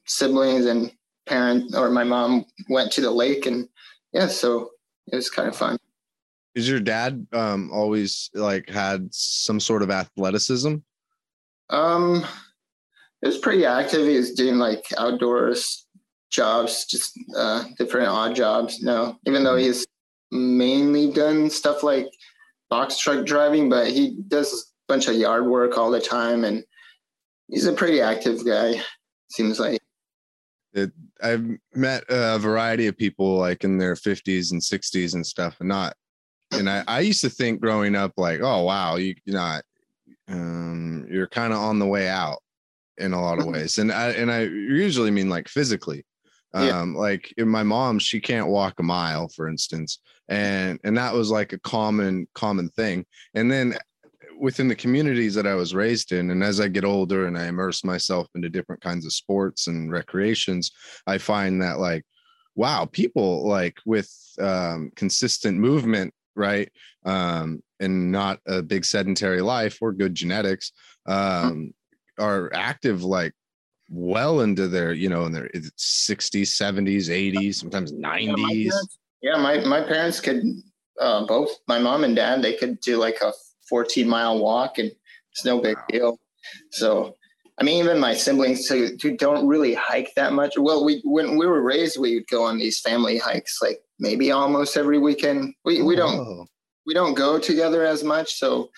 siblings 0.06 0.66
and 0.66 0.92
parent 1.26 1.74
or 1.74 1.90
my 1.90 2.04
mom 2.04 2.44
went 2.68 2.92
to 2.92 3.00
the 3.00 3.10
lake, 3.10 3.46
and 3.46 3.68
yeah, 4.12 4.28
so 4.28 4.70
it 5.12 5.16
was 5.16 5.30
kind 5.30 5.48
of 5.48 5.56
fun. 5.56 5.78
Is 6.54 6.68
your 6.68 6.80
dad 6.80 7.26
um, 7.32 7.70
always 7.72 8.30
like 8.34 8.68
had 8.68 9.08
some 9.12 9.60
sort 9.60 9.82
of 9.82 9.90
athleticism? 9.90 10.76
Um, 11.70 12.24
he 13.20 13.26
was 13.26 13.38
pretty 13.38 13.66
active. 13.66 14.06
He 14.06 14.16
was 14.16 14.32
doing 14.32 14.56
like 14.56 14.84
outdoors 14.96 15.86
jobs, 16.30 16.86
just 16.86 17.18
uh, 17.36 17.64
different 17.78 18.08
odd 18.08 18.34
jobs. 18.34 18.82
No, 18.82 19.18
even 19.26 19.44
though 19.44 19.56
he's 19.56 19.86
mainly 20.30 21.12
done 21.12 21.50
stuff 21.50 21.82
like 21.82 22.08
box 22.70 22.98
truck 22.98 23.26
driving, 23.26 23.68
but 23.68 23.88
he 23.88 24.18
does 24.28 24.52
a 24.52 24.92
bunch 24.92 25.08
of 25.08 25.14
yard 25.14 25.46
work 25.46 25.76
all 25.76 25.90
the 25.90 26.00
time, 26.00 26.44
and 26.44 26.64
he's 27.48 27.66
a 27.66 27.72
pretty 27.72 28.00
active 28.00 28.44
guy. 28.46 28.80
Seems 29.30 29.58
like 29.58 29.80
it, 30.76 30.92
I've 31.22 31.44
met 31.74 32.04
a 32.08 32.38
variety 32.38 32.86
of 32.86 32.96
people 32.96 33.36
like 33.36 33.64
in 33.64 33.78
their 33.78 33.94
50s 33.94 34.52
and 34.52 34.60
60s 34.60 35.14
and 35.14 35.26
stuff, 35.26 35.56
and 35.60 35.68
not. 35.68 35.94
And 36.52 36.70
I, 36.70 36.84
I 36.86 37.00
used 37.00 37.22
to 37.22 37.30
think 37.30 37.60
growing 37.60 37.96
up 37.96 38.12
like, 38.16 38.40
oh 38.40 38.62
wow, 38.62 38.96
you, 38.96 39.14
you're 39.24 39.36
not, 39.36 39.62
um, 40.28 41.06
you're 41.10 41.26
kind 41.26 41.52
of 41.52 41.58
on 41.58 41.78
the 41.78 41.86
way 41.86 42.08
out 42.08 42.38
in 42.98 43.12
a 43.12 43.20
lot 43.20 43.38
of 43.38 43.46
ways, 43.46 43.78
and 43.78 43.90
I 43.92 44.10
and 44.10 44.30
I 44.30 44.42
usually 44.42 45.10
mean 45.10 45.28
like 45.28 45.48
physically. 45.48 46.04
Um, 46.54 46.94
yeah. 46.94 47.00
like 47.00 47.34
my 47.36 47.62
mom, 47.62 47.98
she 47.98 48.20
can't 48.20 48.48
walk 48.48 48.74
a 48.78 48.82
mile, 48.82 49.28
for 49.28 49.48
instance, 49.48 49.98
and 50.28 50.78
and 50.84 50.96
that 50.96 51.12
was 51.12 51.30
like 51.30 51.52
a 51.52 51.58
common 51.58 52.28
common 52.34 52.68
thing. 52.70 53.04
And 53.34 53.50
then 53.50 53.76
within 54.38 54.68
the 54.68 54.74
communities 54.74 55.34
that 55.34 55.46
I 55.46 55.54
was 55.54 55.74
raised 55.74 56.12
in, 56.12 56.30
and 56.30 56.42
as 56.42 56.60
I 56.60 56.68
get 56.68 56.84
older 56.84 57.26
and 57.26 57.38
I 57.38 57.46
immerse 57.46 57.84
myself 57.84 58.28
into 58.34 58.48
different 58.48 58.82
kinds 58.82 59.06
of 59.06 59.12
sports 59.12 59.66
and 59.66 59.90
recreations, 59.90 60.70
I 61.06 61.18
find 61.18 61.60
that 61.62 61.78
like, 61.78 62.04
wow, 62.54 62.88
people 62.90 63.46
like 63.46 63.78
with 63.84 64.10
um, 64.40 64.90
consistent 64.96 65.58
movement, 65.58 66.12
right, 66.34 66.70
um, 67.04 67.62
and 67.80 68.10
not 68.10 68.40
a 68.46 68.62
big 68.62 68.84
sedentary 68.84 69.42
life 69.42 69.78
or 69.80 69.92
good 69.92 70.14
genetics, 70.14 70.72
um, 71.06 71.72
are 72.18 72.50
active 72.54 73.04
like 73.04 73.32
well 73.90 74.40
into 74.40 74.68
their, 74.68 74.92
you 74.92 75.08
know, 75.08 75.26
in 75.26 75.32
their 75.32 75.48
60s, 75.48 76.16
70s, 76.18 77.08
80s, 77.08 77.54
sometimes 77.56 77.92
90s. 77.92 78.72
Yeah, 79.22 79.36
my, 79.36 79.58
my 79.64 79.82
parents 79.82 80.20
could 80.20 80.42
uh, 81.00 81.26
both 81.26 81.50
my 81.68 81.78
mom 81.78 82.04
and 82.04 82.16
dad 82.16 82.42
they 82.42 82.54
could 82.54 82.80
do 82.80 82.96
like 82.96 83.18
a 83.20 83.32
14 83.68 84.08
mile 84.08 84.38
walk 84.38 84.78
and 84.78 84.90
it's 85.32 85.44
no 85.44 85.60
big 85.60 85.76
deal. 85.88 86.18
So, 86.72 87.14
I 87.58 87.64
mean, 87.64 87.82
even 87.82 87.98
my 87.98 88.14
siblings 88.14 88.66
who, 88.66 88.90
who 89.02 89.16
don't 89.16 89.46
really 89.46 89.74
hike 89.74 90.12
that 90.16 90.32
much. 90.32 90.54
Well, 90.56 90.84
we 90.84 91.00
when 91.04 91.36
we 91.36 91.46
were 91.46 91.62
raised, 91.62 91.98
we 91.98 92.14
would 92.14 92.28
go 92.28 92.44
on 92.44 92.58
these 92.58 92.80
family 92.80 93.18
hikes, 93.18 93.58
like 93.62 93.80
maybe 93.98 94.30
almost 94.30 94.76
every 94.76 94.98
weekend. 94.98 95.54
We 95.64 95.82
we 95.82 95.96
don't 95.96 96.18
oh. 96.18 96.46
we 96.86 96.94
don't 96.94 97.14
go 97.14 97.38
together 97.38 97.84
as 97.84 98.04
much. 98.04 98.34
So, 98.34 98.70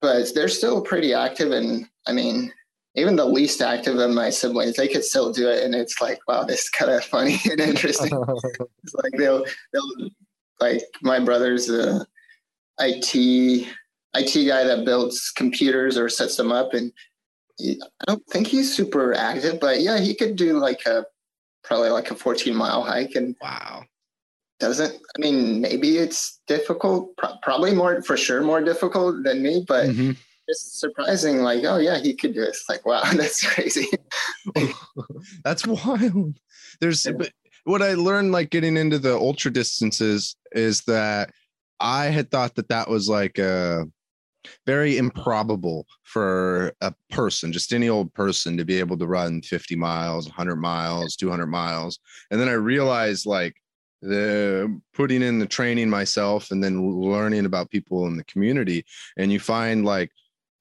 but 0.00 0.32
they're 0.34 0.48
still 0.48 0.82
pretty 0.82 1.14
active, 1.14 1.50
and 1.52 1.86
I 2.06 2.12
mean, 2.12 2.52
even 2.94 3.16
the 3.16 3.24
least 3.24 3.60
active 3.60 3.98
of 3.98 4.10
my 4.10 4.30
siblings, 4.30 4.76
they 4.76 4.88
could 4.88 5.04
still 5.04 5.32
do 5.32 5.48
it, 5.48 5.64
and 5.64 5.74
it's 5.74 6.00
like, 6.00 6.20
wow, 6.28 6.44
this 6.44 6.62
is 6.62 6.68
kind 6.70 6.90
of 6.90 7.04
funny 7.04 7.40
and 7.50 7.60
interesting. 7.60 8.10
it's 8.84 8.94
like 8.94 9.12
they'll 9.16 9.44
they'll 9.72 10.10
like 10.60 10.82
my 11.02 11.18
brother's 11.18 11.68
a 11.70 12.06
IT 12.78 13.66
IT 14.14 14.46
guy 14.46 14.64
that 14.64 14.84
builds 14.84 15.30
computers 15.30 15.96
or 15.96 16.08
sets 16.08 16.36
them 16.36 16.52
up, 16.52 16.74
and 16.74 16.92
he, 17.58 17.80
I 18.00 18.04
don't 18.06 18.26
think 18.26 18.46
he's 18.46 18.74
super 18.74 19.14
active, 19.14 19.60
but 19.60 19.80
yeah, 19.80 19.98
he 19.98 20.14
could 20.14 20.36
do 20.36 20.58
like 20.58 20.84
a 20.86 21.04
probably 21.62 21.90
like 21.90 22.10
a 22.10 22.14
14 22.14 22.54
mile 22.54 22.82
hike. 22.82 23.14
And 23.14 23.36
wow, 23.40 23.84
doesn't 24.58 24.94
I 24.94 25.20
mean 25.20 25.60
maybe 25.60 25.98
it's 25.98 26.40
difficult, 26.46 27.16
pro- 27.16 27.36
probably 27.42 27.74
more 27.74 28.02
for 28.02 28.16
sure 28.16 28.42
more 28.42 28.62
difficult 28.62 29.22
than 29.24 29.42
me, 29.42 29.64
but. 29.66 29.88
Mm-hmm. 29.88 30.12
It's 30.48 30.80
surprising, 30.80 31.42
like, 31.42 31.62
oh 31.62 31.76
yeah, 31.76 32.00
he 32.00 32.12
could 32.12 32.34
do 32.34 32.42
it. 32.42 32.48
It's 32.48 32.64
like, 32.68 32.84
wow, 32.84 33.02
that's 33.14 33.46
crazy. 33.46 33.86
that's 35.44 35.64
wild. 35.64 36.40
There's 36.80 37.06
yeah. 37.06 37.12
what 37.62 37.82
I 37.82 37.94
learned, 37.94 38.32
like 38.32 38.50
getting 38.50 38.76
into 38.76 38.98
the 38.98 39.14
ultra 39.14 39.52
distances, 39.52 40.34
is 40.50 40.80
that 40.88 41.30
I 41.78 42.06
had 42.06 42.32
thought 42.32 42.56
that 42.56 42.68
that 42.68 42.90
was 42.90 43.08
like 43.08 43.38
a 43.38 43.86
very 44.66 44.96
improbable 44.96 45.86
for 46.02 46.72
a 46.80 46.92
person, 47.10 47.52
just 47.52 47.72
any 47.72 47.88
old 47.88 48.12
person, 48.14 48.56
to 48.56 48.64
be 48.64 48.78
able 48.78 48.96
to 48.98 49.06
run 49.06 49.42
50 49.42 49.76
miles, 49.76 50.26
100 50.26 50.56
miles, 50.56 51.16
200 51.16 51.46
miles. 51.46 51.98
And 52.30 52.40
then 52.40 52.48
I 52.48 52.52
realized 52.52 53.26
like 53.26 53.56
the 54.02 54.80
putting 54.94 55.22
in 55.22 55.38
the 55.38 55.46
training 55.46 55.90
myself 55.90 56.50
and 56.50 56.62
then 56.64 57.00
learning 57.00 57.44
about 57.44 57.70
people 57.70 58.06
in 58.06 58.16
the 58.16 58.24
community, 58.24 58.84
and 59.16 59.32
you 59.32 59.40
find 59.40 59.84
like 59.84 60.10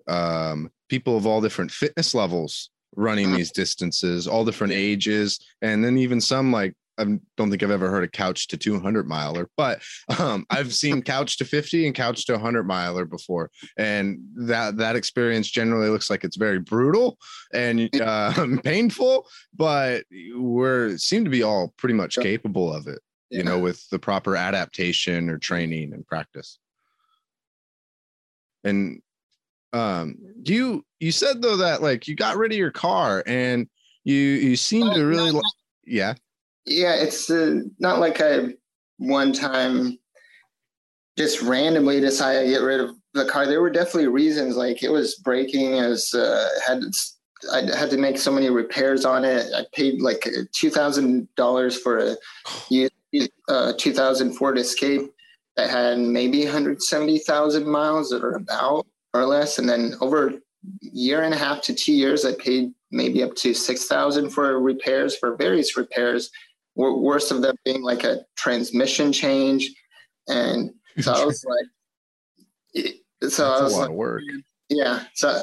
um, 0.07 0.71
people 0.89 1.15
of 1.15 1.25
all 1.25 1.41
different 1.41 1.71
fitness 1.71 2.13
levels 2.13 2.69
running 2.95 3.27
uh-huh. 3.27 3.37
these 3.37 3.51
distances, 3.51 4.27
all 4.27 4.43
different 4.43 4.73
ages, 4.73 5.39
and 5.61 5.83
then 5.83 5.97
even 5.97 6.19
some 6.19 6.51
like 6.51 6.73
I 6.99 7.19
don't 7.37 7.49
think 7.49 7.63
I've 7.63 7.71
ever 7.71 7.89
heard 7.89 8.03
a 8.03 8.09
couch 8.09 8.47
to 8.49 8.57
200 8.57 9.07
miler, 9.07 9.49
but 9.55 9.81
um, 10.19 10.45
I've 10.49 10.73
seen 10.73 11.01
couch 11.03 11.37
to 11.37 11.45
50 11.45 11.85
and 11.87 11.95
couch 11.95 12.25
to 12.25 12.33
100 12.33 12.63
miler 12.63 13.05
before, 13.05 13.49
and 13.77 14.19
that 14.35 14.77
that 14.77 14.95
experience 14.95 15.49
generally 15.49 15.89
looks 15.89 16.09
like 16.09 16.23
it's 16.23 16.37
very 16.37 16.59
brutal 16.59 17.17
and 17.53 17.89
uh, 18.01 18.47
painful, 18.63 19.27
but 19.55 20.03
we're 20.33 20.97
seem 20.97 21.23
to 21.23 21.31
be 21.31 21.43
all 21.43 21.73
pretty 21.77 21.95
much 21.95 22.17
capable 22.17 22.73
of 22.73 22.87
it, 22.87 22.99
you 23.29 23.43
know, 23.43 23.57
with 23.57 23.87
the 23.89 23.99
proper 23.99 24.35
adaptation 24.35 25.29
or 25.29 25.37
training 25.37 25.93
and 25.93 26.05
practice. 26.05 26.59
And 28.63 29.01
um, 29.73 30.15
you 30.43 30.85
you 30.99 31.11
said 31.11 31.41
though 31.41 31.57
that 31.57 31.81
like 31.81 32.07
you 32.07 32.15
got 32.15 32.37
rid 32.37 32.51
of 32.51 32.57
your 32.57 32.71
car 32.71 33.23
and 33.25 33.67
you 34.03 34.15
you 34.15 34.55
seem 34.55 34.91
to 34.93 35.03
really 35.03 35.39
yeah 35.85 36.15
yeah, 36.69 36.93
it's 36.95 37.29
uh, 37.29 37.61
not 37.79 37.99
like 37.99 38.21
I 38.21 38.53
one 38.97 39.33
time 39.33 39.97
just 41.17 41.41
randomly 41.41 41.99
decided 41.99 42.43
to 42.43 42.49
get 42.49 42.61
rid 42.61 42.79
of 42.79 42.95
the 43.13 43.25
car. 43.25 43.45
There 43.45 43.61
were 43.61 43.71
definitely 43.71 44.07
reasons, 44.07 44.55
like 44.55 44.83
it 44.83 44.91
was 44.91 45.15
breaking, 45.15 45.73
as 45.79 46.13
uh, 46.13 46.47
had 46.65 46.83
I 47.51 47.61
had 47.75 47.89
to 47.89 47.97
make 47.97 48.17
so 48.17 48.31
many 48.31 48.49
repairs 48.49 49.03
on 49.03 49.25
it. 49.25 49.51
I 49.53 49.65
paid 49.73 50.01
like 50.01 50.27
two 50.53 50.69
thousand 50.69 51.27
dollars 51.35 51.77
for 51.77 51.97
a 51.97 52.15
uh, 53.49 53.73
2000 53.77 54.33
Ford 54.33 54.59
Escape 54.59 55.01
that 55.57 55.71
had 55.71 55.97
maybe 55.97 56.43
170,000 56.43 57.67
miles 57.67 58.13
or 58.13 58.35
about 58.35 58.85
or 59.15 59.25
less, 59.25 59.57
and 59.57 59.67
then 59.67 59.95
over 60.01 60.27
a 60.27 60.33
year 60.81 61.23
and 61.23 61.33
a 61.33 61.37
half 61.37 61.61
to 61.63 61.73
two 61.73 61.93
years, 61.93 62.23
I 62.23 62.33
paid 62.33 62.71
maybe 62.91 63.23
up 63.23 63.35
to 63.35 63.53
6,000 63.53 64.29
for 64.29 64.59
repairs 64.59 65.17
for 65.17 65.35
various 65.35 65.75
repairs. 65.75 66.29
Worst 66.79 67.31
of 67.31 67.41
them 67.41 67.55
being 67.65 67.81
like 67.81 68.03
a 68.03 68.25
transmission 68.37 69.11
change, 69.11 69.69
and 70.27 70.71
so 70.99 71.13
I 71.13 71.25
was 71.25 71.45
like, 71.45 72.85
so 72.85 72.89
That's 73.21 73.39
I 73.39 73.63
was 73.63 73.73
a 73.73 73.75
lot 73.75 73.81
like, 73.81 73.89
of 73.89 73.95
work. 73.95 74.21
yeah, 74.69 75.03
so 75.13 75.41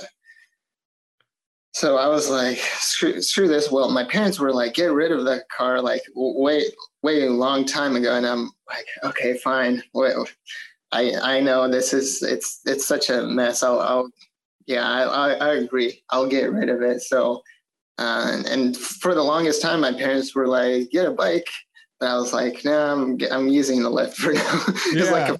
so 1.77 1.99
I 1.99 2.09
was 2.09 2.31
like, 2.31 2.57
screw, 2.57 3.21
screw 3.21 3.49
this. 3.49 3.71
Well, 3.71 3.91
my 3.91 4.03
parents 4.03 4.39
were 4.41 4.51
like, 4.51 4.73
get 4.73 4.93
rid 4.93 5.13
of 5.13 5.27
that 5.27 5.43
car, 5.55 5.83
like 5.83 6.01
way, 6.15 6.63
way 7.03 7.27
a 7.27 7.31
long 7.31 7.67
time 7.67 7.97
ago. 7.97 8.17
And 8.17 8.27
I'm 8.27 8.51
like, 8.67 8.87
okay, 9.05 9.37
fine. 9.37 9.83
Well, 9.93 10.27
I, 10.91 11.13
I 11.23 11.41
know 11.41 11.69
this 11.69 11.93
is, 11.93 12.23
it's, 12.23 12.61
it's 12.65 12.87
such 12.87 13.11
a 13.11 13.25
mess. 13.25 13.63
I'll, 13.63 13.81
I'll 13.81 14.09
yeah, 14.67 14.89
I, 14.89 15.03
I, 15.03 15.33
I 15.35 15.55
agree. 15.57 16.03
I'll 16.09 16.27
get 16.27 16.51
rid 16.51 16.71
of 16.71 16.81
it. 16.81 17.03
So, 17.03 17.43
uh, 17.99 18.43
and 18.49 18.77
for 18.77 19.15
the 19.15 19.23
longest 19.23 19.63
time, 19.63 19.81
my 19.81 19.93
parents 19.93 20.35
were 20.35 20.47
like, 20.47 20.91
get 20.91 21.07
a 21.07 21.11
bike. 21.11 21.49
But 21.99 22.11
I 22.11 22.17
was 22.17 22.33
like, 22.33 22.65
no, 22.65 22.93
I'm, 22.93 23.19
I'm 23.31 23.49
using 23.49 23.83
the 23.83 23.91
Lyft 23.91 24.15
for 24.15 24.33
now. 24.35 24.65
it's 24.67 25.11
like 25.11 25.31
a 25.31 25.39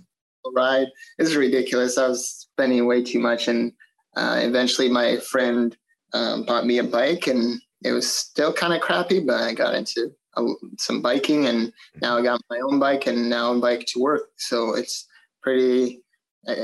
ride. 0.55 0.89
It's 1.19 1.35
ridiculous. 1.35 1.99
I 1.99 2.09
was 2.09 2.49
spending 2.53 2.87
way 2.87 3.03
too 3.03 3.19
much. 3.19 3.49
And 3.49 3.73
uh, 4.17 4.41
eventually 4.43 4.89
my 4.89 5.19
friend, 5.19 5.77
um, 6.15 6.45
bought 6.45 6.67
me 6.67 6.79
a 6.79 6.85
bike 6.85 7.27
and 7.27 7.61
it 7.83 7.93
was 7.93 8.11
still 8.11 8.53
kind 8.53 8.73
of 8.73 8.81
crappy, 8.81 9.21
but 9.21 9.43
I 9.43 9.53
got 9.53 9.75
into 9.75 10.11
a, 10.37 10.47
some 10.79 11.03
biking 11.03 11.47
and 11.47 11.73
now 12.01 12.17
I 12.17 12.23
got 12.23 12.41
my 12.49 12.59
own 12.61 12.79
bike 12.79 13.07
and 13.07 13.29
now 13.29 13.51
I'm 13.51 13.61
bike 13.61 13.85
to 13.89 14.01
work. 14.01 14.31
So 14.37 14.75
it's 14.75 15.07
pretty, 15.43 16.01
uh, 16.49 16.55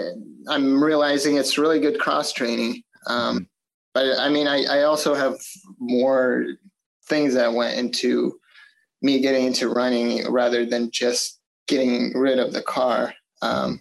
I'm 0.49 0.83
realizing 0.83 1.37
it's 1.37 1.59
really 1.59 1.81
good 1.81 1.99
cross 1.99 2.33
training. 2.33 2.83
Um, 3.09 3.37
mm-hmm. 3.37 3.45
But 3.95 4.19
I 4.19 4.29
mean, 4.29 4.47
I, 4.47 4.65
I 4.65 4.83
also 4.85 5.15
have 5.15 5.37
more 5.79 6.47
things 7.09 7.35
that 7.35 7.53
went 7.53 7.79
into 7.79 8.39
me 9.03 9.21
getting 9.21 9.47
into 9.47 9.69
running 9.69 10.31
rather 10.31 10.65
than 10.65 10.91
just 10.91 11.41
getting 11.67 12.17
rid 12.17 12.39
of 12.39 12.53
the 12.53 12.63
car. 12.63 13.15
Um, 13.43 13.81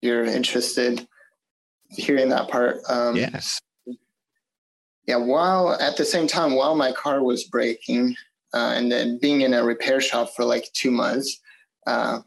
you're 0.00 0.24
interested 0.24 1.06
hearing 1.88 2.30
that 2.30 2.48
part? 2.48 2.78
Um, 2.88 3.16
yes 3.16 3.60
yeah, 5.06 5.16
while 5.16 5.72
at 5.72 5.96
the 5.96 6.04
same 6.04 6.26
time, 6.26 6.54
while 6.54 6.74
my 6.74 6.92
car 6.92 7.22
was 7.22 7.44
breaking 7.44 8.16
uh, 8.54 8.72
and 8.76 8.90
then 8.90 9.18
being 9.18 9.40
in 9.40 9.54
a 9.54 9.64
repair 9.64 10.00
shop 10.00 10.30
for 10.34 10.44
like 10.44 10.70
two 10.72 10.90
months, 10.90 11.40
uh, 11.86 12.20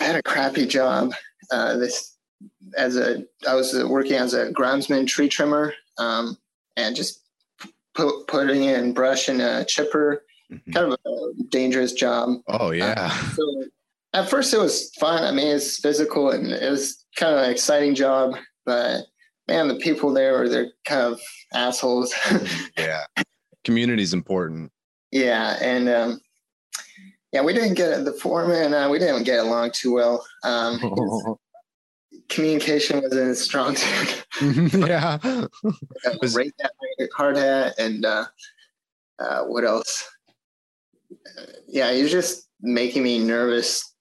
I 0.00 0.04
had 0.04 0.16
a 0.16 0.22
crappy 0.22 0.66
job. 0.66 1.12
Uh, 1.50 1.76
this 1.76 2.16
as 2.76 2.96
a 2.96 3.24
I 3.46 3.54
was 3.54 3.74
working 3.84 4.14
as 4.14 4.34
a 4.34 4.52
groundsman 4.52 5.06
tree 5.06 5.28
trimmer 5.28 5.74
um, 5.98 6.36
and 6.76 6.94
just 6.94 7.20
put, 7.94 8.26
putting 8.26 8.64
in 8.64 8.92
brush 8.94 9.28
and 9.28 9.40
a 9.40 9.64
chipper. 9.64 10.24
Mm-hmm. 10.52 10.72
Kind 10.72 10.92
of 10.92 10.98
a 11.04 11.42
dangerous 11.50 11.92
job. 11.92 12.38
Oh 12.48 12.70
yeah. 12.70 12.94
Uh, 12.96 13.30
so 13.34 13.64
at 14.14 14.30
first 14.30 14.54
it 14.54 14.58
was 14.58 14.90
fun. 14.98 15.22
I 15.22 15.30
mean, 15.30 15.48
it's 15.48 15.78
physical 15.78 16.30
and 16.30 16.50
it 16.50 16.70
was 16.70 17.04
kind 17.16 17.34
of 17.34 17.44
an 17.44 17.50
exciting 17.50 17.94
job, 17.94 18.34
but 18.64 19.02
man, 19.46 19.68
the 19.68 19.74
people 19.74 20.12
there 20.12 20.40
are 20.40 20.48
they're 20.48 20.70
kind 20.86 21.02
of 21.02 21.20
assholes. 21.52 22.14
yeah, 22.78 23.04
community 23.64 24.02
is 24.02 24.14
important. 24.14 24.72
Yeah, 25.10 25.58
and 25.60 25.88
um, 25.88 26.20
yeah, 27.32 27.42
we 27.42 27.52
didn't 27.52 27.74
get 27.74 28.04
the 28.04 28.12
foreman. 28.12 28.74
Uh, 28.74 28.88
we 28.88 28.98
didn't 28.98 29.24
get 29.24 29.40
along 29.40 29.72
too 29.72 29.92
well. 29.92 30.24
Um, 30.44 30.78
communication 32.28 33.00
wasn't 33.00 33.30
as 33.30 33.40
strong. 33.40 33.76
yeah, 34.42 35.18
was, 36.20 36.34
rate 36.34 36.54
that 36.58 36.72
hard 37.14 37.36
hat 37.36 37.74
and 37.78 38.04
uh, 38.04 38.26
uh, 39.18 39.44
what 39.44 39.64
else? 39.64 40.08
Uh, 41.12 41.42
yeah, 41.66 41.90
was 41.90 42.10
just 42.10 42.48
making 42.60 43.02
me 43.02 43.18
nervous 43.18 43.94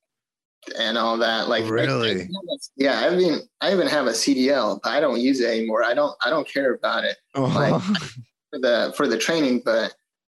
and 0.78 0.98
all 0.98 1.18
that. 1.18 1.48
Like 1.48 1.70
really, 1.70 2.22
I, 2.24 2.28
yeah. 2.76 3.08
I 3.10 3.16
mean, 3.16 3.40
I 3.62 3.72
even 3.72 3.88
have 3.88 4.08
a 4.08 4.12
CDL, 4.12 4.80
but 4.84 4.92
I 4.92 5.00
don't 5.00 5.20
use 5.20 5.40
it 5.40 5.50
anymore. 5.50 5.84
I 5.84 5.94
don't. 5.94 6.16
I 6.24 6.30
don't 6.30 6.48
care 6.48 6.74
about 6.74 7.04
it. 7.04 7.18
Uh-huh. 7.36 7.60
Like 7.60 7.82
for 8.52 8.60
the 8.60 8.94
for 8.96 9.08
the 9.08 9.18
training, 9.18 9.62
but 9.64 9.94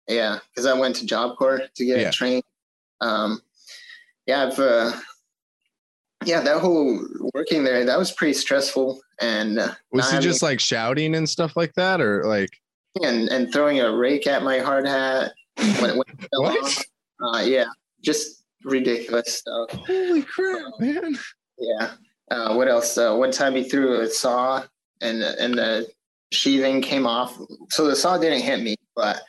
yeah, 0.08 0.38
because 0.50 0.66
I 0.66 0.78
went 0.78 0.96
to 0.96 1.06
Job 1.06 1.36
Corps 1.36 1.62
to 1.74 1.84
get 1.84 2.00
yeah. 2.00 2.10
trained. 2.10 2.44
Um, 3.00 3.40
yeah, 4.26 4.46
I've. 4.46 4.58
Uh, 4.58 4.92
yeah, 6.24 6.40
that 6.40 6.60
whole 6.60 7.00
working 7.34 7.64
there 7.64 7.84
that 7.84 7.98
was 7.98 8.12
pretty 8.12 8.34
stressful. 8.34 9.00
And 9.20 9.58
uh, 9.58 9.72
was 9.92 10.10
he 10.10 10.18
just 10.18 10.42
like 10.42 10.60
shouting 10.60 11.14
and 11.14 11.28
stuff 11.28 11.56
like 11.56 11.74
that, 11.74 12.00
or 12.00 12.24
like 12.24 12.50
and 13.02 13.28
and 13.28 13.52
throwing 13.52 13.80
a 13.80 13.92
rake 13.92 14.26
at 14.26 14.42
my 14.42 14.58
hard 14.58 14.86
hat 14.86 15.32
when 15.56 15.90
it, 15.90 16.30
fell 16.30 16.46
off? 16.46 16.84
Uh, 17.22 17.40
yeah, 17.40 17.66
just 18.02 18.44
ridiculous 18.64 19.38
stuff. 19.38 19.70
Holy 19.70 20.22
crap, 20.22 20.72
man! 20.78 21.16
Yeah. 21.58 21.92
Uh, 22.30 22.54
what 22.54 22.68
else? 22.68 22.96
Uh, 22.96 23.14
one 23.14 23.30
time 23.30 23.54
he 23.54 23.64
threw 23.64 24.00
a 24.00 24.08
saw 24.08 24.64
and 25.00 25.22
and 25.22 25.54
the 25.54 25.88
sheathing 26.32 26.80
came 26.80 27.06
off. 27.06 27.38
So 27.70 27.86
the 27.86 27.96
saw 27.96 28.18
didn't 28.18 28.42
hit 28.42 28.60
me, 28.60 28.76
but 28.96 29.22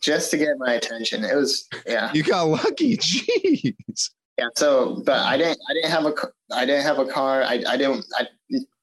just 0.00 0.30
to 0.30 0.36
get 0.36 0.58
my 0.58 0.74
attention, 0.74 1.24
it 1.24 1.34
was 1.34 1.68
yeah. 1.86 2.12
You 2.12 2.22
got 2.22 2.42
lucky. 2.44 2.96
Jeez. 2.98 4.10
Yeah. 4.38 4.48
So, 4.56 5.02
but 5.04 5.20
I 5.20 5.36
didn't. 5.36 5.58
I 5.68 5.74
didn't 5.74 5.90
have 5.90 6.06
a. 6.06 6.14
I 6.52 6.66
didn't 6.66 6.84
have 6.84 6.98
a 6.98 7.06
car. 7.06 7.42
I. 7.42 7.62
I 7.66 7.76
didn't. 7.76 8.04
I. 8.18 8.28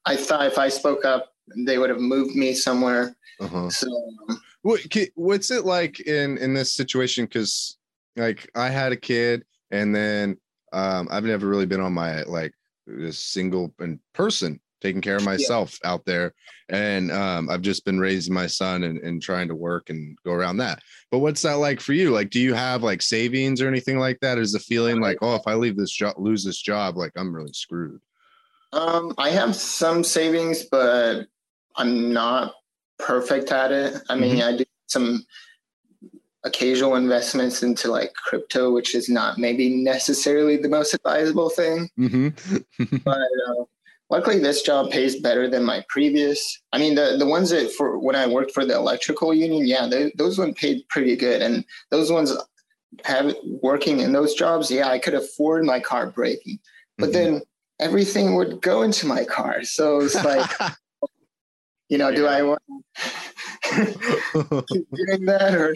I 0.05 0.15
thought 0.15 0.45
if 0.45 0.57
I 0.57 0.69
spoke 0.69 1.05
up, 1.05 1.33
they 1.55 1.77
would 1.77 1.89
have 1.89 1.99
moved 1.99 2.35
me 2.35 2.53
somewhere. 2.53 3.15
Uh-huh. 3.39 3.69
So. 3.69 3.87
Um, 4.29 4.41
what, 4.63 4.79
what's 5.15 5.51
it 5.51 5.65
like 5.65 5.99
in 6.01 6.37
in 6.37 6.53
this 6.53 6.73
situation? 6.73 7.25
Because 7.25 7.77
like 8.15 8.49
I 8.55 8.69
had 8.69 8.91
a 8.91 8.97
kid 8.97 9.43
and 9.71 9.93
then 9.95 10.37
um, 10.71 11.07
I've 11.11 11.23
never 11.23 11.47
really 11.47 11.65
been 11.65 11.81
on 11.81 11.93
my 11.93 12.23
like 12.23 12.53
single 13.11 13.73
in 13.79 13.99
person 14.13 14.59
taking 14.83 15.01
care 15.01 15.15
of 15.15 15.23
myself 15.23 15.79
yeah. 15.83 15.91
out 15.91 16.05
there 16.05 16.33
and 16.69 17.11
um, 17.11 17.49
i've 17.49 17.61
just 17.61 17.85
been 17.85 17.99
raising 17.99 18.33
my 18.33 18.45
son 18.45 18.83
and, 18.83 18.99
and 18.99 19.21
trying 19.21 19.47
to 19.47 19.55
work 19.55 19.89
and 19.89 20.17
go 20.25 20.33
around 20.33 20.57
that 20.57 20.79
but 21.09 21.19
what's 21.19 21.41
that 21.41 21.53
like 21.53 21.79
for 21.79 21.93
you 21.93 22.11
like 22.11 22.29
do 22.29 22.39
you 22.39 22.53
have 22.53 22.83
like 22.83 23.01
savings 23.01 23.61
or 23.61 23.67
anything 23.67 23.97
like 23.97 24.19
that 24.19 24.37
is 24.37 24.51
the 24.51 24.59
feeling 24.59 24.99
like 24.99 25.17
oh 25.21 25.35
if 25.35 25.43
i 25.47 25.53
leave 25.53 25.77
this 25.77 25.91
job 25.91 26.13
lose 26.17 26.43
this 26.43 26.61
job 26.61 26.97
like 26.97 27.13
i'm 27.15 27.33
really 27.33 27.53
screwed 27.53 28.01
um, 28.73 29.13
i 29.17 29.29
have 29.29 29.55
some 29.55 30.03
savings 30.03 30.65
but 30.65 31.25
i'm 31.77 32.11
not 32.11 32.53
perfect 32.99 33.51
at 33.51 33.71
it 33.71 33.95
i 34.09 34.15
mean 34.15 34.37
mm-hmm. 34.37 34.55
i 34.55 34.57
do 34.57 34.65
some 34.87 35.25
occasional 36.43 36.95
investments 36.95 37.63
into 37.63 37.89
like 37.89 38.13
crypto, 38.13 38.71
which 38.71 38.95
is 38.95 39.09
not 39.09 39.37
maybe 39.37 39.69
necessarily 39.69 40.57
the 40.57 40.69
most 40.69 40.93
advisable 40.93 41.49
thing. 41.49 41.89
Mm-hmm. 41.97 42.97
but 43.03 43.17
uh, 43.17 43.63
luckily, 44.09 44.39
this 44.39 44.61
job 44.61 44.91
pays 44.91 45.19
better 45.19 45.49
than 45.49 45.63
my 45.63 45.83
previous. 45.89 46.61
I 46.71 46.77
mean, 46.77 46.95
the 46.95 47.15
the 47.17 47.25
ones 47.25 47.49
that 47.49 47.71
for 47.71 47.99
when 47.99 48.15
I 48.15 48.27
worked 48.27 48.51
for 48.51 48.65
the 48.65 48.75
electrical 48.75 49.33
union, 49.33 49.67
yeah, 49.67 49.87
they, 49.87 50.11
those 50.17 50.37
ones 50.37 50.55
paid 50.57 50.87
pretty 50.89 51.15
good, 51.15 51.41
and 51.41 51.65
those 51.91 52.11
ones 52.11 52.33
have 53.05 53.35
working 53.45 53.99
in 53.99 54.13
those 54.13 54.33
jobs, 54.35 54.69
yeah, 54.69 54.87
I 54.87 54.99
could 54.99 55.15
afford 55.15 55.65
my 55.65 55.79
car 55.79 56.11
breaking, 56.11 56.59
but 56.97 57.09
mm-hmm. 57.09 57.33
then 57.33 57.41
everything 57.79 58.35
would 58.35 58.61
go 58.61 58.83
into 58.83 59.07
my 59.07 59.23
car, 59.23 59.63
so 59.63 60.01
it's 60.01 60.23
like. 60.23 60.49
you 61.89 61.99
know, 61.99 62.11
do 62.11 62.25
I 62.25 62.41
want 62.41 62.61
keep 64.67 64.87
doing 64.91 65.25
that, 65.25 65.53
or 65.55 65.75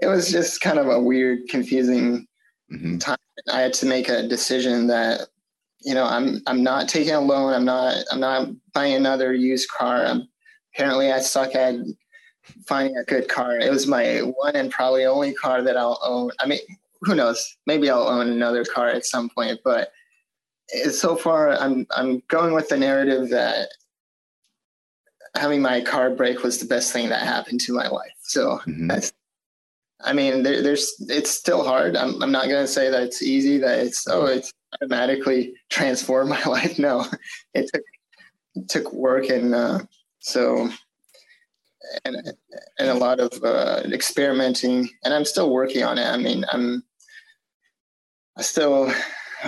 it 0.00 0.06
was 0.06 0.30
just 0.30 0.60
kind 0.60 0.78
of 0.78 0.88
a 0.88 1.00
weird, 1.00 1.48
confusing 1.48 2.26
mm-hmm. 2.72 2.98
time. 2.98 3.18
I 3.50 3.60
had 3.60 3.72
to 3.74 3.86
make 3.86 4.08
a 4.08 4.26
decision 4.26 4.86
that 4.88 5.28
you 5.80 5.94
know 5.94 6.04
I'm 6.04 6.40
I'm 6.46 6.62
not 6.62 6.88
taking 6.88 7.14
a 7.14 7.20
loan. 7.20 7.52
I'm 7.52 7.64
not 7.64 7.96
I'm 8.10 8.20
not 8.20 8.48
buying 8.72 8.94
another 8.94 9.32
used 9.32 9.68
car. 9.70 10.04
I'm, 10.04 10.28
apparently 10.74 11.10
I 11.12 11.20
suck 11.20 11.54
at 11.54 11.74
finding 12.66 12.96
a 12.96 13.04
good 13.04 13.28
car. 13.28 13.58
It 13.58 13.70
was 13.70 13.86
my 13.86 14.18
one 14.18 14.56
and 14.56 14.70
probably 14.70 15.04
only 15.04 15.34
car 15.34 15.62
that 15.62 15.76
I'll 15.76 16.00
own. 16.04 16.30
I 16.40 16.46
mean, 16.46 16.60
who 17.02 17.14
knows? 17.14 17.56
Maybe 17.66 17.90
I'll 17.90 18.08
own 18.08 18.28
another 18.28 18.64
car 18.64 18.88
at 18.88 19.06
some 19.06 19.28
point, 19.28 19.60
but 19.64 19.92
so 20.90 21.16
far 21.16 21.52
I'm 21.52 21.86
I'm 21.90 22.22
going 22.28 22.54
with 22.54 22.68
the 22.68 22.76
narrative 22.76 23.30
that 23.30 23.68
having 25.34 25.62
my 25.62 25.80
car 25.80 26.10
break 26.10 26.42
was 26.42 26.58
the 26.58 26.66
best 26.66 26.92
thing 26.92 27.08
that 27.08 27.22
happened 27.22 27.60
to 27.60 27.72
my 27.72 27.88
life. 27.88 28.12
So 28.22 28.58
mm-hmm. 28.66 28.88
that's, 28.88 29.12
I 30.00 30.12
mean, 30.12 30.42
there, 30.42 30.62
there's, 30.62 30.94
it's 31.08 31.30
still 31.30 31.64
hard. 31.64 31.96
I'm, 31.96 32.20
I'm 32.22 32.32
not 32.32 32.48
going 32.48 32.64
to 32.64 32.72
say 32.72 32.90
that 32.90 33.02
it's 33.02 33.22
easy, 33.22 33.58
that 33.58 33.78
it's, 33.78 34.06
oh, 34.08 34.26
it's 34.26 34.52
automatically 34.74 35.54
transform 35.70 36.28
my 36.28 36.42
life. 36.46 36.78
No, 36.78 37.06
it 37.54 37.70
took, 37.72 37.82
it 38.54 38.68
took 38.68 38.92
work. 38.92 39.28
And 39.28 39.54
uh, 39.54 39.80
so, 40.18 40.70
and 42.04 42.16
and 42.78 42.88
a 42.88 42.94
lot 42.94 43.20
of 43.20 43.32
uh, 43.42 43.82
experimenting, 43.86 44.88
and 45.04 45.14
I'm 45.14 45.24
still 45.24 45.50
working 45.50 45.82
on 45.82 45.98
it. 45.98 46.06
I 46.06 46.16
mean, 46.16 46.44
I'm 46.52 46.82
I 48.36 48.42
still 48.42 48.92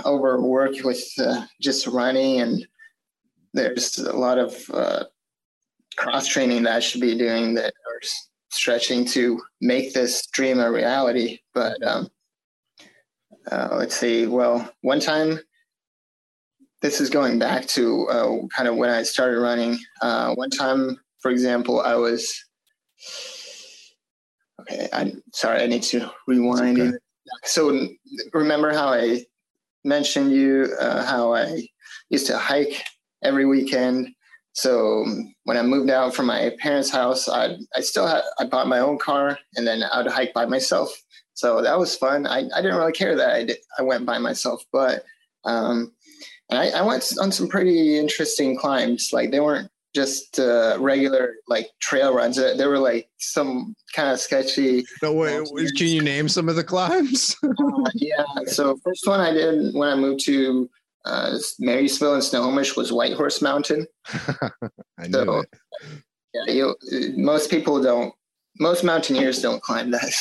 overwork 0.04 0.82
with 0.84 1.02
uh, 1.18 1.46
just 1.60 1.86
running, 1.86 2.40
and 2.40 2.66
there's 3.52 3.98
a 3.98 4.16
lot 4.16 4.38
of 4.38 4.56
uh, 4.72 5.04
cross 5.96 6.26
training 6.26 6.62
that 6.64 6.76
I 6.76 6.80
should 6.80 7.00
be 7.00 7.16
doing 7.16 7.54
that 7.54 7.72
are 7.86 8.00
stretching 8.50 9.04
to 9.06 9.40
make 9.60 9.92
this 9.92 10.26
dream 10.28 10.60
a 10.60 10.70
reality. 10.70 11.38
But 11.54 11.82
um, 11.86 12.08
uh, 13.50 13.68
let's 13.72 13.96
see. 13.96 14.26
Well, 14.26 14.72
one 14.82 15.00
time, 15.00 15.40
this 16.82 17.00
is 17.00 17.10
going 17.10 17.38
back 17.38 17.66
to 17.66 18.08
uh, 18.08 18.36
kind 18.56 18.68
of 18.68 18.76
when 18.76 18.90
I 18.90 19.02
started 19.02 19.38
running. 19.38 19.78
Uh, 20.00 20.34
one 20.34 20.50
time, 20.50 20.98
for 21.20 21.30
example, 21.30 21.80
I 21.80 21.94
was 21.94 22.32
okay. 24.60 24.88
I'm 24.92 25.22
sorry. 25.34 25.62
I 25.62 25.66
need 25.66 25.82
to 25.84 26.10
rewind. 26.26 26.80
Okay. 26.80 26.96
So 27.44 27.88
remember 28.32 28.72
how 28.72 28.88
I 28.88 29.24
mentioned 29.84 30.32
you 30.32 30.74
uh, 30.80 31.04
how 31.04 31.34
I 31.34 31.66
used 32.08 32.26
to 32.26 32.38
hike 32.38 32.82
every 33.22 33.46
weekend. 33.46 34.08
So 34.52 35.06
when 35.44 35.56
I 35.56 35.62
moved 35.62 35.90
out 35.90 36.14
from 36.14 36.26
my 36.26 36.52
parents' 36.58 36.90
house, 36.90 37.28
I 37.28 37.56
I 37.74 37.80
still 37.80 38.06
had 38.06 38.22
I 38.38 38.46
bought 38.46 38.68
my 38.68 38.80
own 38.80 38.98
car 38.98 39.38
and 39.56 39.66
then 39.66 39.82
I 39.82 40.02
would 40.02 40.10
hike 40.10 40.32
by 40.34 40.46
myself. 40.46 40.90
So 41.40 41.62
that 41.62 41.78
was 41.78 41.96
fun. 41.96 42.26
I, 42.26 42.40
I 42.54 42.60
didn't 42.60 42.76
really 42.76 42.92
care 42.92 43.16
that 43.16 43.30
I 43.30 43.44
did, 43.44 43.56
I 43.78 43.82
went 43.82 44.04
by 44.04 44.18
myself, 44.18 44.62
but 44.70 45.04
um, 45.46 45.90
and 46.50 46.58
I, 46.58 46.80
I 46.80 46.82
went 46.82 47.14
on 47.18 47.32
some 47.32 47.48
pretty 47.48 47.98
interesting 47.98 48.58
climbs. 48.58 49.08
Like 49.10 49.30
they 49.30 49.40
weren't 49.40 49.70
just 49.94 50.38
uh, 50.38 50.76
regular 50.78 51.36
like 51.48 51.70
trail 51.80 52.12
runs. 52.12 52.36
They 52.36 52.66
were 52.66 52.78
like 52.78 53.08
some 53.16 53.74
kind 53.94 54.10
of 54.10 54.20
sketchy. 54.20 54.84
No 55.02 55.14
way. 55.14 55.42
Can 55.78 55.86
you 55.86 56.02
name 56.02 56.28
some 56.28 56.50
of 56.50 56.56
the 56.56 56.64
climbs? 56.64 57.34
uh, 57.42 57.90
yeah. 57.94 58.22
So 58.44 58.76
first 58.84 59.06
one 59.06 59.20
I 59.20 59.32
did 59.32 59.74
when 59.74 59.88
I 59.88 59.96
moved 59.96 60.22
to 60.26 60.68
uh, 61.06 61.38
Marysville 61.58 62.14
and 62.14 62.22
Snohomish 62.22 62.76
was 62.76 62.92
Whitehorse 62.92 63.40
Mountain. 63.40 63.86
I 64.08 65.08
know 65.08 65.24
so, 65.24 65.38
it. 65.38 65.48
Yeah, 66.34 66.52
you, 66.52 66.76
most 67.16 67.50
people 67.50 67.82
don't 67.82 68.12
most 68.60 68.84
mountaineers 68.84 69.40
don't 69.40 69.62
climb 69.62 69.90
that. 69.90 70.12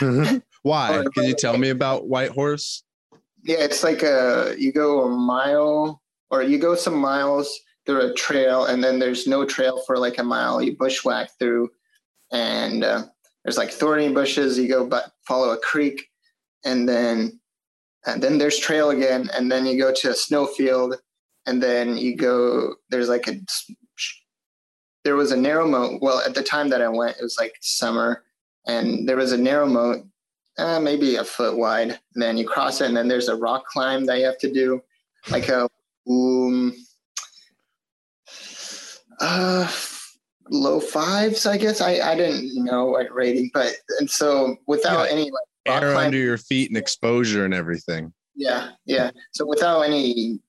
mm-hmm. 0.00 0.38
Why? 0.66 1.04
Can 1.14 1.22
you 1.22 1.34
tell 1.34 1.56
me 1.56 1.68
about 1.68 2.08
Whitehorse? 2.08 2.82
Yeah, 3.44 3.58
it's 3.60 3.84
like 3.84 4.02
a 4.02 4.56
you 4.58 4.72
go 4.72 5.04
a 5.04 5.08
mile 5.08 6.02
or 6.30 6.42
you 6.42 6.58
go 6.58 6.74
some 6.74 6.96
miles 6.96 7.56
through 7.86 8.10
a 8.10 8.14
trail, 8.14 8.64
and 8.64 8.82
then 8.82 8.98
there's 8.98 9.28
no 9.28 9.44
trail 9.44 9.80
for 9.86 9.96
like 9.96 10.18
a 10.18 10.24
mile. 10.24 10.60
You 10.60 10.76
bushwhack 10.76 11.30
through, 11.38 11.70
and 12.32 12.82
uh, 12.82 13.04
there's 13.44 13.56
like 13.56 13.70
thorny 13.70 14.12
bushes. 14.12 14.58
You 14.58 14.66
go 14.66 14.84
but 14.84 15.12
follow 15.28 15.50
a 15.50 15.58
creek, 15.58 16.08
and 16.64 16.88
then 16.88 17.38
and 18.04 18.20
then 18.20 18.38
there's 18.38 18.58
trail 18.58 18.90
again, 18.90 19.30
and 19.36 19.52
then 19.52 19.66
you 19.66 19.78
go 19.78 19.92
to 19.94 20.10
a 20.10 20.14
snowfield, 20.14 20.96
and 21.46 21.62
then 21.62 21.96
you 21.96 22.16
go. 22.16 22.74
There's 22.90 23.08
like 23.08 23.28
a 23.28 23.34
there 25.04 25.14
was 25.14 25.30
a 25.30 25.36
narrow 25.36 25.68
moat. 25.68 26.02
Well, 26.02 26.18
at 26.26 26.34
the 26.34 26.42
time 26.42 26.70
that 26.70 26.82
I 26.82 26.88
went, 26.88 27.18
it 27.18 27.22
was 27.22 27.36
like 27.38 27.54
summer, 27.60 28.24
and 28.66 29.08
there 29.08 29.16
was 29.16 29.30
a 29.30 29.38
narrow 29.38 29.68
moat, 29.68 30.04
uh, 30.58 30.80
maybe 30.80 31.16
a 31.16 31.24
foot 31.24 31.56
wide. 31.56 31.90
And 32.14 32.22
then 32.22 32.36
you 32.36 32.46
cross 32.46 32.80
it, 32.80 32.86
and 32.86 32.96
then 32.96 33.08
there's 33.08 33.28
a 33.28 33.36
rock 33.36 33.66
climb 33.66 34.04
that 34.06 34.18
you 34.18 34.24
have 34.26 34.38
to 34.38 34.52
do, 34.52 34.80
like 35.30 35.48
a 35.48 35.68
um, 36.08 36.74
uh, 39.20 39.70
low 40.50 40.80
fives, 40.80 41.46
I 41.46 41.56
guess. 41.56 41.80
I 41.80 41.98
I 42.00 42.14
didn't 42.14 42.64
know 42.64 42.86
what 42.86 43.12
rating, 43.12 43.50
but 43.52 43.72
and 43.98 44.10
so 44.10 44.56
without 44.66 45.06
yeah, 45.06 45.12
any 45.12 45.30
like 45.30 45.82
air 45.82 45.94
under 45.96 46.18
your 46.18 46.38
feet 46.38 46.70
and 46.70 46.76
exposure 46.76 47.44
and 47.44 47.54
everything. 47.54 48.12
Yeah, 48.34 48.70
yeah. 48.84 49.10
So 49.32 49.46
without 49.46 49.80
any 49.82 50.40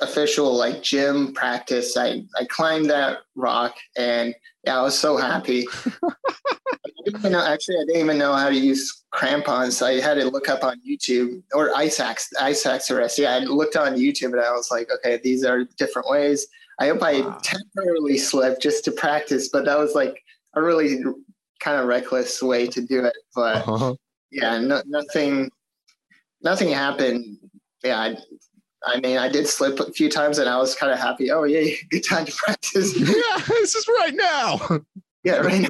official 0.00 0.56
like 0.56 0.82
gym 0.82 1.32
practice, 1.32 1.96
I, 1.96 2.24
I 2.38 2.44
climbed 2.48 2.88
that 2.90 3.18
rock 3.34 3.76
and 3.96 4.34
yeah, 4.64 4.78
I 4.78 4.82
was 4.82 4.98
so 4.98 5.16
happy. 5.16 5.66
I 7.24 7.28
know, 7.28 7.44
actually, 7.44 7.76
I 7.76 7.84
didn't 7.86 8.00
even 8.00 8.18
know 8.18 8.32
how 8.32 8.48
to 8.48 8.54
use 8.56 9.02
crampons. 9.10 9.78
So 9.78 9.86
I 9.86 10.00
had 10.00 10.14
to 10.14 10.24
look 10.30 10.48
up 10.48 10.62
on 10.62 10.80
YouTube 10.88 11.42
or 11.52 11.76
ice 11.76 11.98
axe, 11.98 12.30
ice 12.40 12.64
axe 12.64 12.90
arrest. 12.90 13.18
Yeah, 13.18 13.34
I 13.34 13.38
looked 13.40 13.76
on 13.76 13.94
YouTube 13.94 14.32
and 14.32 14.40
I 14.40 14.52
was 14.52 14.70
like, 14.70 14.88
okay, 14.98 15.20
these 15.22 15.44
are 15.44 15.64
different 15.78 16.08
ways. 16.08 16.46
I 16.80 16.88
hope 16.88 17.02
I 17.02 17.20
temporarily 17.42 18.18
slipped 18.18 18.62
just 18.62 18.84
to 18.84 18.92
practice, 18.92 19.48
but 19.48 19.64
that 19.64 19.78
was 19.78 19.94
like 19.94 20.22
a 20.54 20.62
really 20.62 21.02
kind 21.60 21.80
of 21.80 21.86
reckless 21.86 22.42
way 22.42 22.66
to 22.68 22.80
do 22.80 23.04
it. 23.04 23.16
But 23.34 23.68
uh-huh. 23.68 23.94
yeah, 24.30 24.58
no, 24.58 24.82
nothing, 24.86 25.50
nothing 26.42 26.70
happened. 26.70 27.38
Yeah, 27.84 28.00
I, 28.00 28.16
I 28.84 29.00
mean, 29.00 29.18
I 29.18 29.28
did 29.28 29.46
slip 29.46 29.78
a 29.80 29.92
few 29.92 30.08
times 30.08 30.38
and 30.38 30.48
I 30.48 30.56
was 30.58 30.74
kind 30.74 30.92
of 30.92 30.98
happy. 30.98 31.30
Oh, 31.30 31.44
yeah, 31.44 31.74
good 31.90 32.04
time 32.04 32.26
to 32.26 32.32
practice. 32.32 32.96
yeah, 32.98 33.44
this 33.48 33.74
is 33.74 33.88
right 33.88 34.14
now. 34.14 34.80
yeah, 35.24 35.36
right 35.36 35.62
now. 35.62 35.68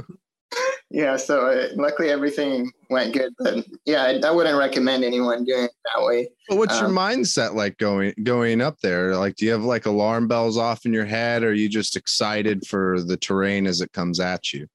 Yeah, 0.91 1.17
so 1.17 1.47
uh, 1.47 1.69
luckily 1.77 2.11
everything 2.11 2.71
went 2.91 3.15
good. 3.15 3.33
But 3.39 3.65
yeah, 3.87 4.03
I, 4.03 4.21
I, 4.27 4.31
wouldn't 4.31 4.59
recommend 4.59 5.03
anyone 5.03 5.45
doing 5.45 5.65
it 5.65 5.71
that 5.95 6.05
way. 6.05 6.29
Well, 6.49 6.59
what's 6.59 6.77
um, 6.77 6.85
your 6.85 6.95
mindset 6.95 7.55
like 7.55 7.79
going 7.79 8.13
going 8.23 8.61
up 8.61 8.77
there? 8.83 9.17
Like, 9.17 9.37
do 9.37 9.47
you 9.47 9.53
have 9.53 9.65
like 9.65 9.87
alarm 9.87 10.29
bells 10.29 10.59
off 10.59 10.85
in 10.85 10.93
your 10.93 11.07
head, 11.07 11.43
or 11.43 11.49
are 11.49 11.55
you 11.55 11.71
just 11.71 11.97
excited 11.97 12.67
for 12.67 13.01
the 13.01 13.17
terrain 13.17 13.67
as 13.67 13.81
it 13.81 13.93
comes 13.93 14.21
at 14.21 14.53
you? 14.53 14.67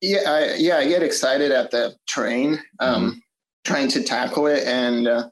Yeah, 0.00 0.22
I, 0.26 0.54
yeah, 0.54 0.78
I 0.78 0.88
get 0.88 1.04
excited 1.04 1.52
at 1.52 1.70
the 1.70 1.94
terrain, 2.08 2.58
um, 2.80 3.10
mm-hmm. 3.10 3.18
trying 3.64 3.88
to 3.88 4.02
tackle 4.02 4.48
it, 4.48 4.66
and 4.66 5.06
uh, 5.06 5.28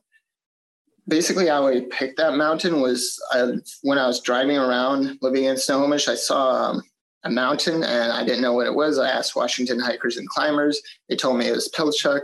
basically 1.08 1.48
how 1.48 1.66
I 1.66 1.80
picked 1.90 2.18
that 2.18 2.36
mountain 2.36 2.80
was 2.80 3.20
I, 3.32 3.52
when 3.82 3.98
I 3.98 4.06
was 4.06 4.20
driving 4.20 4.58
around 4.58 5.18
living 5.22 5.44
in 5.44 5.56
Snohomish, 5.56 6.06
I 6.06 6.14
saw 6.14 6.70
um, 6.70 6.82
a 7.24 7.30
mountain 7.30 7.82
and 7.82 8.12
I 8.12 8.24
didn't 8.24 8.42
know 8.42 8.52
what 8.52 8.66
it 8.66 8.74
was. 8.74 8.98
I 8.98 9.10
asked 9.10 9.34
Washington 9.34 9.80
hikers 9.80 10.18
and 10.18 10.28
climbers. 10.28 10.80
They 11.08 11.16
told 11.16 11.38
me 11.38 11.48
it 11.48 11.52
was 11.52 11.70
Pilchuck. 11.74 12.22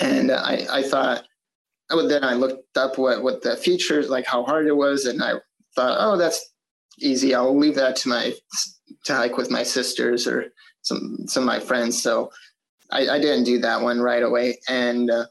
And 0.00 0.30
I, 0.30 0.66
I 0.70 0.82
thought, 0.82 1.24
oh, 1.90 2.06
then 2.06 2.24
I 2.24 2.34
looked 2.34 2.76
up 2.76 2.98
what, 2.98 3.22
what 3.22 3.42
the 3.42 3.56
features, 3.56 4.08
like 4.08 4.26
how 4.26 4.44
hard 4.44 4.66
it 4.66 4.76
was. 4.76 5.06
And 5.06 5.22
I 5.22 5.34
thought, 5.74 5.96
oh, 5.98 6.16
that's 6.16 6.52
easy. 6.98 7.34
I'll 7.34 7.56
leave 7.56 7.76
that 7.76 7.96
to 7.96 8.08
my, 8.08 8.34
to 9.04 9.14
hike 9.14 9.36
with 9.36 9.50
my 9.50 9.62
sisters 9.62 10.26
or 10.26 10.52
some, 10.82 11.18
some 11.26 11.44
of 11.44 11.46
my 11.46 11.60
friends. 11.60 12.02
So 12.02 12.30
I, 12.90 13.08
I 13.08 13.18
didn't 13.18 13.44
do 13.44 13.58
that 13.60 13.80
one 13.80 14.00
right 14.00 14.22
away. 14.22 14.58
And, 14.68 15.10
uh, 15.10 15.26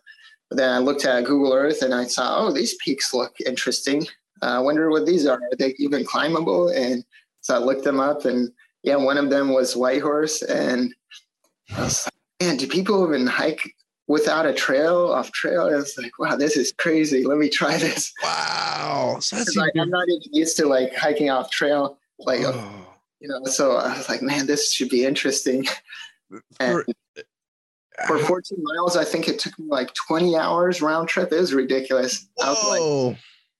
but 0.51 0.57
then 0.57 0.69
I 0.69 0.79
looked 0.79 1.05
at 1.05 1.23
Google 1.23 1.53
Earth 1.53 1.81
and 1.81 1.93
I 1.93 2.03
saw, 2.07 2.39
oh, 2.39 2.51
these 2.51 2.75
peaks 2.83 3.13
look 3.13 3.33
interesting. 3.45 4.05
Uh, 4.41 4.57
I 4.57 4.59
wonder 4.59 4.89
what 4.89 5.05
these 5.05 5.25
are. 5.25 5.37
Are 5.37 5.55
they 5.57 5.73
even 5.77 6.03
climbable? 6.03 6.67
And 6.67 7.05
so 7.39 7.55
I 7.55 7.59
looked 7.59 7.85
them 7.85 8.01
up, 8.01 8.25
and 8.25 8.51
yeah, 8.83 8.97
one 8.97 9.17
of 9.17 9.29
them 9.29 9.53
was 9.53 9.77
Whitehorse. 9.77 10.41
And 10.41 10.93
I 11.73 11.83
was 11.83 12.05
like, 12.05 12.45
man, 12.45 12.57
do 12.57 12.67
people 12.67 13.07
even 13.07 13.27
hike 13.27 13.61
without 14.07 14.45
a 14.45 14.51
trail 14.51 15.13
off 15.13 15.31
trail? 15.31 15.69
I 15.71 15.75
was 15.77 15.97
like, 15.97 16.19
wow, 16.19 16.35
this 16.35 16.57
is 16.57 16.73
crazy. 16.77 17.23
Let 17.23 17.37
me 17.37 17.47
try 17.47 17.77
this. 17.77 18.11
Wow. 18.21 19.19
So 19.21 19.37
that's 19.37 19.55
like, 19.55 19.71
I'm 19.79 19.89
not 19.89 20.09
even 20.09 20.33
used 20.33 20.57
to 20.57 20.65
like 20.65 20.93
hiking 20.93 21.29
off 21.29 21.49
trail. 21.49 21.97
Like, 22.19 22.41
oh. 22.43 22.87
you 23.21 23.29
know, 23.29 23.45
so 23.45 23.77
I 23.77 23.97
was 23.97 24.09
like, 24.09 24.21
man, 24.21 24.47
this 24.47 24.73
should 24.73 24.89
be 24.89 25.05
interesting. 25.05 25.65
And, 26.59 26.83
for 28.07 28.19
14 28.19 28.57
miles, 28.61 28.97
I 28.97 29.03
think 29.03 29.27
it 29.27 29.39
took 29.39 29.57
me 29.59 29.67
like 29.69 29.93
20 29.93 30.35
hours 30.35 30.81
round 30.81 31.07
trip. 31.07 31.31
It 31.31 31.39
was 31.39 31.53
ridiculous. 31.53 32.27
Whoa. 32.35 32.45
I 32.45 32.49
was 32.49 32.63
like, 32.63 33.17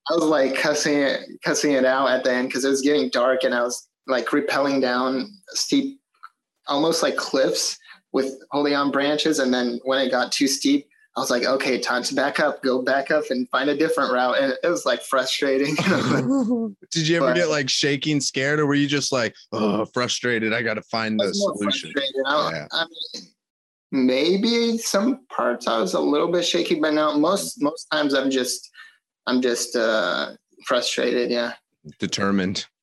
I 0.10 0.14
was 0.16 0.24
like 0.26 0.56
cussing 0.56 1.00
it, 1.00 1.22
cussing 1.44 1.74
it 1.74 1.86
out 1.86 2.10
at 2.10 2.24
the 2.24 2.32
end 2.32 2.50
because 2.50 2.66
it 2.66 2.70
was 2.70 2.82
getting 2.82 3.10
dark 3.10 3.44
and 3.44 3.54
I 3.54 3.62
was 3.62 3.88
like 4.08 4.34
repelling 4.34 4.80
down 4.80 5.32
steep, 5.50 6.00
almost 6.68 7.04
like 7.04 7.16
cliffs 7.16 7.78
with 8.12 8.34
holding 8.52 8.76
on 8.76 8.92
branches. 8.92 9.40
And 9.40 9.54
then 9.54 9.80
when 9.84 10.00
it 10.00 10.12
got 10.12 10.32
too 10.32 10.48
steep, 10.48 10.88
I 11.18 11.20
was 11.20 11.30
like, 11.30 11.44
okay, 11.44 11.78
time 11.78 12.04
to 12.04 12.16
back 12.16 12.40
up, 12.40 12.64
go 12.64 12.82
back 12.82 13.12
up 13.12 13.26
and 13.30 13.50
find 13.50 13.70
a 13.70 13.76
different 13.76 14.14
route. 14.14 14.38
And 14.40 14.54
it 14.64 14.68
was 14.68 14.86
like 14.86 15.02
frustrating. 15.02 15.76
Did 16.92 17.08
you 17.08 17.18
ever 17.18 17.28
but, 17.28 17.36
get 17.36 17.50
like 17.50 17.70
shaking, 17.70 18.22
scared, 18.22 18.60
or 18.62 18.66
were 18.66 18.76
you 18.76 18.88
just 18.88 19.12
like, 19.12 19.36
oh, 19.52 19.84
frustrated? 19.86 20.54
I 20.54 20.62
got 20.62 20.76
to 20.76 20.82
find 20.84 21.20
the 21.20 21.34
solution. 21.34 21.92
I, 22.26 22.52
yeah. 22.54 22.68
I 22.72 22.86
mean, 22.86 23.28
maybe 23.92 24.78
some 24.78 25.26
parts 25.28 25.68
I 25.68 25.80
was 25.80 25.94
a 25.94 26.00
little 26.00 26.32
bit 26.32 26.46
shaky, 26.46 26.76
but 26.76 26.94
now 26.94 27.18
most 27.18 27.62
most 27.62 27.86
times 27.92 28.14
I'm 28.14 28.30
just 28.30 28.70
I'm 29.28 29.42
just 29.42 29.76
uh, 29.76 30.32
frustrated. 30.66 31.32
Yeah, 31.32 31.54
determined. 32.00 32.66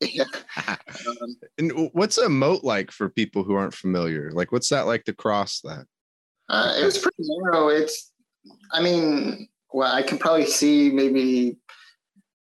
Yeah. 0.00 0.24
um, 0.66 1.36
and 1.58 1.90
what's 1.92 2.18
a 2.18 2.28
moat 2.28 2.62
like 2.62 2.90
for 2.90 3.08
people 3.08 3.42
who 3.42 3.54
aren't 3.54 3.72
familiar? 3.72 4.30
Like, 4.32 4.52
what's 4.52 4.68
that 4.68 4.86
like 4.86 5.04
to 5.04 5.14
cross 5.14 5.60
that? 5.60 5.86
Uh, 6.50 6.74
it 6.78 6.84
was 6.84 6.98
pretty 6.98 7.16
narrow. 7.20 7.68
It's, 7.68 8.12
I 8.72 8.82
mean, 8.82 9.48
well, 9.72 9.90
I 9.90 10.02
can 10.02 10.18
probably 10.18 10.46
see 10.46 10.90
maybe 10.90 11.56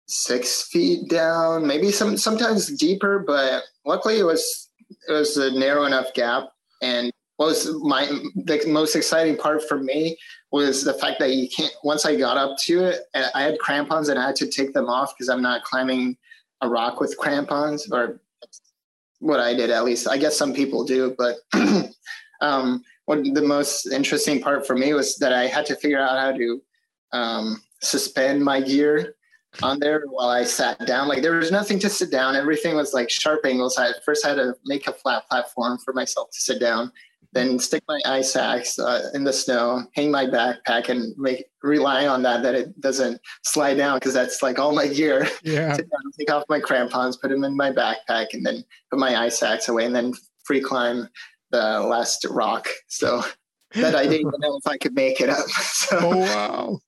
six 0.07 0.63
feet 0.63 1.09
down, 1.09 1.65
maybe 1.65 1.91
some 1.91 2.17
sometimes 2.17 2.67
deeper, 2.77 3.19
but 3.19 3.63
luckily 3.85 4.19
it 4.19 4.23
was 4.23 4.69
it 5.07 5.11
was 5.11 5.37
a 5.37 5.51
narrow 5.57 5.85
enough 5.85 6.13
gap. 6.13 6.49
And 6.81 7.11
was 7.45 7.73
my 7.81 8.05
the 8.35 8.61
most 8.67 8.95
exciting 8.95 9.37
part 9.37 9.67
for 9.67 9.77
me 9.77 10.17
was 10.51 10.83
the 10.83 10.93
fact 10.93 11.19
that 11.19 11.31
you 11.31 11.47
can't. 11.49 11.73
Once 11.83 12.05
I 12.05 12.15
got 12.15 12.37
up 12.37 12.57
to 12.65 12.83
it, 12.85 13.01
I 13.33 13.41
had 13.41 13.59
crampons 13.59 14.09
and 14.09 14.19
I 14.19 14.27
had 14.27 14.35
to 14.37 14.47
take 14.47 14.73
them 14.73 14.87
off 14.87 15.13
because 15.15 15.29
I'm 15.29 15.41
not 15.41 15.63
climbing 15.63 16.17
a 16.61 16.67
rock 16.67 16.99
with 16.99 17.17
crampons, 17.17 17.89
or 17.91 18.19
what 19.19 19.39
I 19.39 19.53
did 19.53 19.69
at 19.69 19.85
least. 19.85 20.07
I 20.07 20.17
guess 20.17 20.37
some 20.37 20.53
people 20.53 20.83
do, 20.83 21.15
but 21.17 21.37
um, 22.41 22.83
what 23.05 23.23
the 23.23 23.41
most 23.41 23.87
interesting 23.87 24.41
part 24.41 24.67
for 24.67 24.75
me 24.75 24.93
was 24.93 25.17
that 25.17 25.33
I 25.33 25.47
had 25.47 25.65
to 25.67 25.75
figure 25.75 25.99
out 25.99 26.19
how 26.19 26.31
to 26.31 26.61
um, 27.11 27.61
suspend 27.81 28.43
my 28.43 28.61
gear 28.61 29.15
on 29.63 29.79
there 29.79 30.03
while 30.07 30.29
I 30.29 30.43
sat 30.43 30.85
down. 30.85 31.07
Like 31.07 31.21
there 31.21 31.35
was 31.35 31.51
nothing 31.51 31.79
to 31.79 31.89
sit 31.89 32.11
down. 32.11 32.35
Everything 32.35 32.75
was 32.75 32.93
like 32.93 33.09
sharp 33.09 33.45
angles. 33.45 33.77
I 33.77 33.91
first 34.05 34.25
had 34.25 34.35
to 34.35 34.55
make 34.65 34.87
a 34.87 34.93
flat 34.93 35.27
platform 35.27 35.79
for 35.83 35.93
myself 35.93 36.29
to 36.31 36.39
sit 36.39 36.59
down, 36.59 36.91
then 37.31 37.59
stick 37.59 37.83
my 37.87 37.99
ice 38.05 38.35
axe 38.35 38.79
uh, 38.79 39.09
in 39.13 39.23
the 39.23 39.33
snow, 39.33 39.83
hang 39.93 40.09
my 40.09 40.25
backpack, 40.25 40.89
and 40.89 41.15
make 41.17 41.45
rely 41.61 42.07
on 42.07 42.23
that 42.23 42.41
that 42.43 42.55
it 42.55 42.79
doesn't 42.81 43.21
slide 43.43 43.75
down 43.75 43.97
because 43.97 44.13
that's 44.13 44.41
like 44.41 44.57
all 44.57 44.73
my 44.73 44.87
gear. 44.87 45.27
Yeah. 45.43 45.75
Down, 45.77 46.11
take 46.17 46.31
off 46.31 46.43
my 46.49 46.59
crampons, 46.59 47.17
put 47.17 47.29
them 47.29 47.43
in 47.43 47.55
my 47.55 47.71
backpack, 47.71 48.27
and 48.33 48.45
then 48.45 48.63
put 48.89 48.99
my 48.99 49.15
ice 49.15 49.43
axe 49.43 49.69
away, 49.69 49.85
and 49.85 49.95
then 49.95 50.13
free 50.43 50.61
climb 50.61 51.07
the 51.51 51.81
last 51.81 52.25
rock. 52.29 52.67
So 52.87 53.21
that 53.75 53.95
I 53.95 54.03
didn't 54.03 54.27
even 54.27 54.39
know 54.39 54.57
if 54.57 54.67
I 54.67 54.77
could 54.77 54.93
make 54.93 55.21
it 55.21 55.29
up. 55.29 55.45
So 55.49 55.99
Oh 56.01 56.17
wow. 56.17 56.79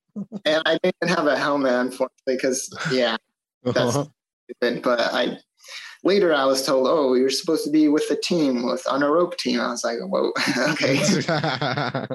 and 0.45 0.61
I 0.65 0.77
didn't 0.83 1.09
have 1.09 1.27
a 1.27 1.37
helmet 1.37 1.73
unfortunately 1.73 2.35
because 2.35 2.69
yeah, 2.91 3.17
that's 3.63 3.97
stupid. 4.49 4.81
But 4.81 4.99
I 4.99 5.37
later 6.03 6.33
I 6.33 6.45
was 6.45 6.65
told, 6.65 6.87
oh, 6.87 7.13
you're 7.13 7.29
supposed 7.29 7.63
to 7.65 7.71
be 7.71 7.87
with 7.87 8.07
the 8.09 8.15
team 8.15 8.65
with 8.65 8.85
on 8.87 9.03
a 9.03 9.09
rope 9.09 9.37
team. 9.37 9.59
I 9.59 9.67
was 9.67 9.83
like, 9.83 9.99
whoa, 9.99 10.31
okay. 10.71 10.97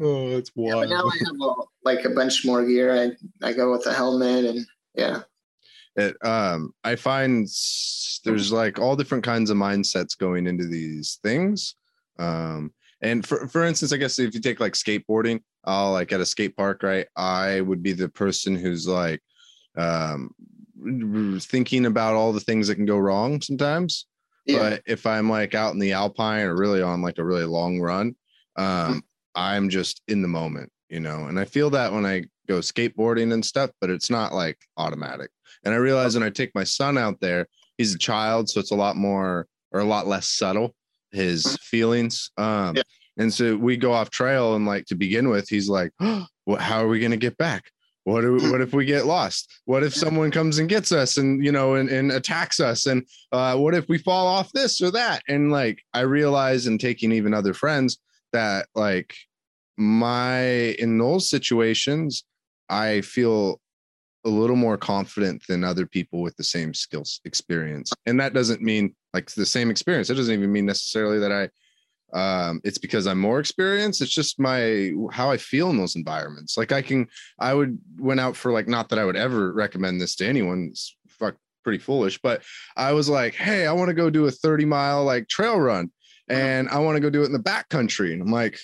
oh, 0.00 0.36
it's 0.36 0.50
Yeah, 0.56 0.74
wild. 0.74 0.82
but 0.82 0.88
now 0.88 1.04
I 1.04 1.18
have 1.18 1.40
a, 1.40 1.52
like 1.84 2.04
a 2.04 2.10
bunch 2.10 2.44
more 2.44 2.64
gear. 2.66 2.94
I 2.94 3.46
I 3.46 3.52
go 3.52 3.70
with 3.72 3.86
a 3.86 3.92
helmet 3.92 4.44
and 4.44 4.66
yeah. 4.94 5.22
it 5.96 6.16
um 6.24 6.72
i 6.84 6.94
find 6.96 7.48
there's 8.24 8.52
like 8.52 8.78
all 8.78 8.96
different 8.96 9.24
kinds 9.24 9.50
of 9.50 9.56
mindsets 9.56 10.16
going 10.16 10.46
into 10.46 10.66
these 10.66 11.18
things 11.22 11.74
um 12.18 12.72
and 13.02 13.26
for 13.26 13.46
for 13.48 13.64
instance 13.64 13.92
i 13.92 13.96
guess 13.96 14.18
if 14.18 14.34
you 14.34 14.40
take 14.40 14.60
like 14.60 14.72
skateboarding 14.74 15.40
i'll 15.64 15.92
like 15.92 16.12
at 16.12 16.20
a 16.20 16.26
skate 16.26 16.56
park 16.56 16.82
right 16.82 17.06
i 17.16 17.60
would 17.60 17.82
be 17.82 17.92
the 17.92 18.08
person 18.08 18.54
who's 18.56 18.86
like 18.88 19.20
um 19.76 20.30
thinking 21.40 21.86
about 21.86 22.14
all 22.14 22.32
the 22.32 22.40
things 22.40 22.68
that 22.68 22.76
can 22.76 22.86
go 22.86 22.98
wrong 22.98 23.40
sometimes. 23.40 24.06
Yeah. 24.46 24.58
but 24.58 24.82
if 24.86 25.06
i'm 25.06 25.30
like 25.30 25.54
out 25.54 25.72
in 25.72 25.78
the 25.78 25.92
alpine 25.92 26.44
or 26.44 26.54
really 26.54 26.82
on 26.82 27.00
like 27.00 27.16
a 27.16 27.24
really 27.24 27.46
long 27.46 27.80
run 27.80 28.14
um 28.56 29.02
i'm 29.34 29.70
just 29.70 30.02
in 30.06 30.20
the 30.20 30.28
moment 30.28 30.70
you 30.90 31.00
know? 31.00 31.24
And 31.28 31.40
i 31.40 31.46
feel 31.46 31.70
that 31.70 31.92
when 31.92 32.04
i 32.04 32.24
go 32.46 32.58
skateboarding 32.58 33.32
and 33.32 33.42
stuff 33.42 33.70
but 33.80 33.88
it's 33.88 34.10
not 34.10 34.34
like 34.34 34.58
automatic. 34.76 35.30
And 35.64 35.72
i 35.72 35.78
realize 35.78 36.12
when 36.14 36.22
i 36.22 36.28
take 36.30 36.54
my 36.54 36.62
son 36.64 36.98
out 36.98 37.18
there 37.20 37.46
he's 37.78 37.94
a 37.94 37.98
child 37.98 38.50
so 38.50 38.60
it's 38.60 38.70
a 38.70 38.76
lot 38.76 38.96
more 38.96 39.46
or 39.72 39.80
a 39.80 39.84
lot 39.84 40.06
less 40.06 40.28
subtle 40.28 40.74
his 41.10 41.56
feelings. 41.62 42.30
Um 42.36 42.76
Yeah. 42.76 42.82
and 43.16 43.32
so 43.32 43.56
we 43.56 43.78
go 43.78 43.92
off 43.94 44.10
trail 44.10 44.56
and 44.56 44.66
like 44.66 44.84
to 44.86 44.94
begin 44.94 45.30
with 45.30 45.48
he's 45.48 45.70
like 45.70 45.90
what 46.44 46.60
how 46.60 46.80
are 46.84 46.88
we 46.88 47.00
going 47.00 47.12
to 47.12 47.16
get 47.28 47.38
back 47.38 47.70
what, 48.04 48.20
do, 48.20 48.34
what 48.50 48.60
if 48.60 48.72
we 48.72 48.84
get 48.84 49.06
lost? 49.06 49.60
What 49.64 49.82
if 49.82 49.94
someone 49.94 50.30
comes 50.30 50.58
and 50.58 50.68
gets 50.68 50.92
us 50.92 51.16
and 51.16 51.44
you 51.44 51.50
know 51.50 51.74
and, 51.74 51.88
and 51.88 52.12
attacks 52.12 52.60
us? 52.60 52.86
And 52.86 53.06
uh, 53.32 53.56
what 53.56 53.74
if 53.74 53.88
we 53.88 53.98
fall 53.98 54.26
off 54.26 54.52
this 54.52 54.80
or 54.80 54.90
that? 54.92 55.22
And 55.28 55.50
like 55.50 55.82
I 55.92 56.00
realize 56.00 56.66
in 56.66 56.78
taking 56.78 57.12
even 57.12 57.34
other 57.34 57.54
friends 57.54 57.98
that 58.32 58.66
like 58.74 59.14
my 59.76 60.42
in 60.78 60.98
those 60.98 61.28
situations, 61.30 62.24
I 62.68 63.00
feel 63.00 63.60
a 64.26 64.30
little 64.30 64.56
more 64.56 64.78
confident 64.78 65.42
than 65.48 65.64
other 65.64 65.86
people 65.86 66.22
with 66.22 66.36
the 66.36 66.44
same 66.44 66.72
skills 66.72 67.20
experience. 67.24 67.92
And 68.06 68.18
that 68.20 68.32
doesn't 68.32 68.62
mean 68.62 68.94
like 69.12 69.30
the 69.30 69.46
same 69.46 69.70
experience. 69.70 70.10
It 70.10 70.14
doesn't 70.14 70.32
even 70.32 70.52
mean 70.52 70.66
necessarily 70.66 71.18
that 71.18 71.32
I 71.32 71.48
um 72.14 72.60
it's 72.64 72.78
because 72.78 73.06
i'm 73.06 73.18
more 73.18 73.40
experienced. 73.40 74.00
It's 74.00 74.14
just 74.14 74.38
my 74.38 74.92
how 75.12 75.30
i 75.30 75.36
feel 75.36 75.70
in 75.70 75.76
those 75.76 75.96
environments. 75.96 76.56
Like 76.56 76.72
i 76.72 76.80
can 76.80 77.08
i 77.38 77.52
would 77.52 77.78
went 77.98 78.20
out 78.20 78.36
for 78.36 78.52
like 78.52 78.68
not 78.68 78.88
that 78.88 78.98
i 78.98 79.04
would 79.04 79.16
ever 79.16 79.52
recommend 79.52 80.00
this 80.00 80.14
to 80.16 80.26
anyone 80.26 80.68
it's 80.70 80.96
fuck 81.08 81.34
pretty 81.64 81.78
foolish 81.78 82.20
but 82.22 82.42
i 82.76 82.92
was 82.92 83.08
like 83.08 83.34
hey 83.34 83.66
i 83.66 83.72
want 83.72 83.88
to 83.88 83.94
go 83.94 84.10
do 84.10 84.26
a 84.26 84.30
30 84.30 84.64
mile 84.64 85.02
like 85.04 85.26
trail 85.28 85.58
run 85.58 85.90
and 86.28 86.68
i 86.68 86.78
want 86.78 86.94
to 86.96 87.00
go 87.00 87.08
do 87.10 87.22
it 87.22 87.26
in 87.26 87.32
the 87.32 87.38
back 87.38 87.68
country 87.68 88.12
and 88.12 88.20
i'm 88.22 88.30
like 88.30 88.58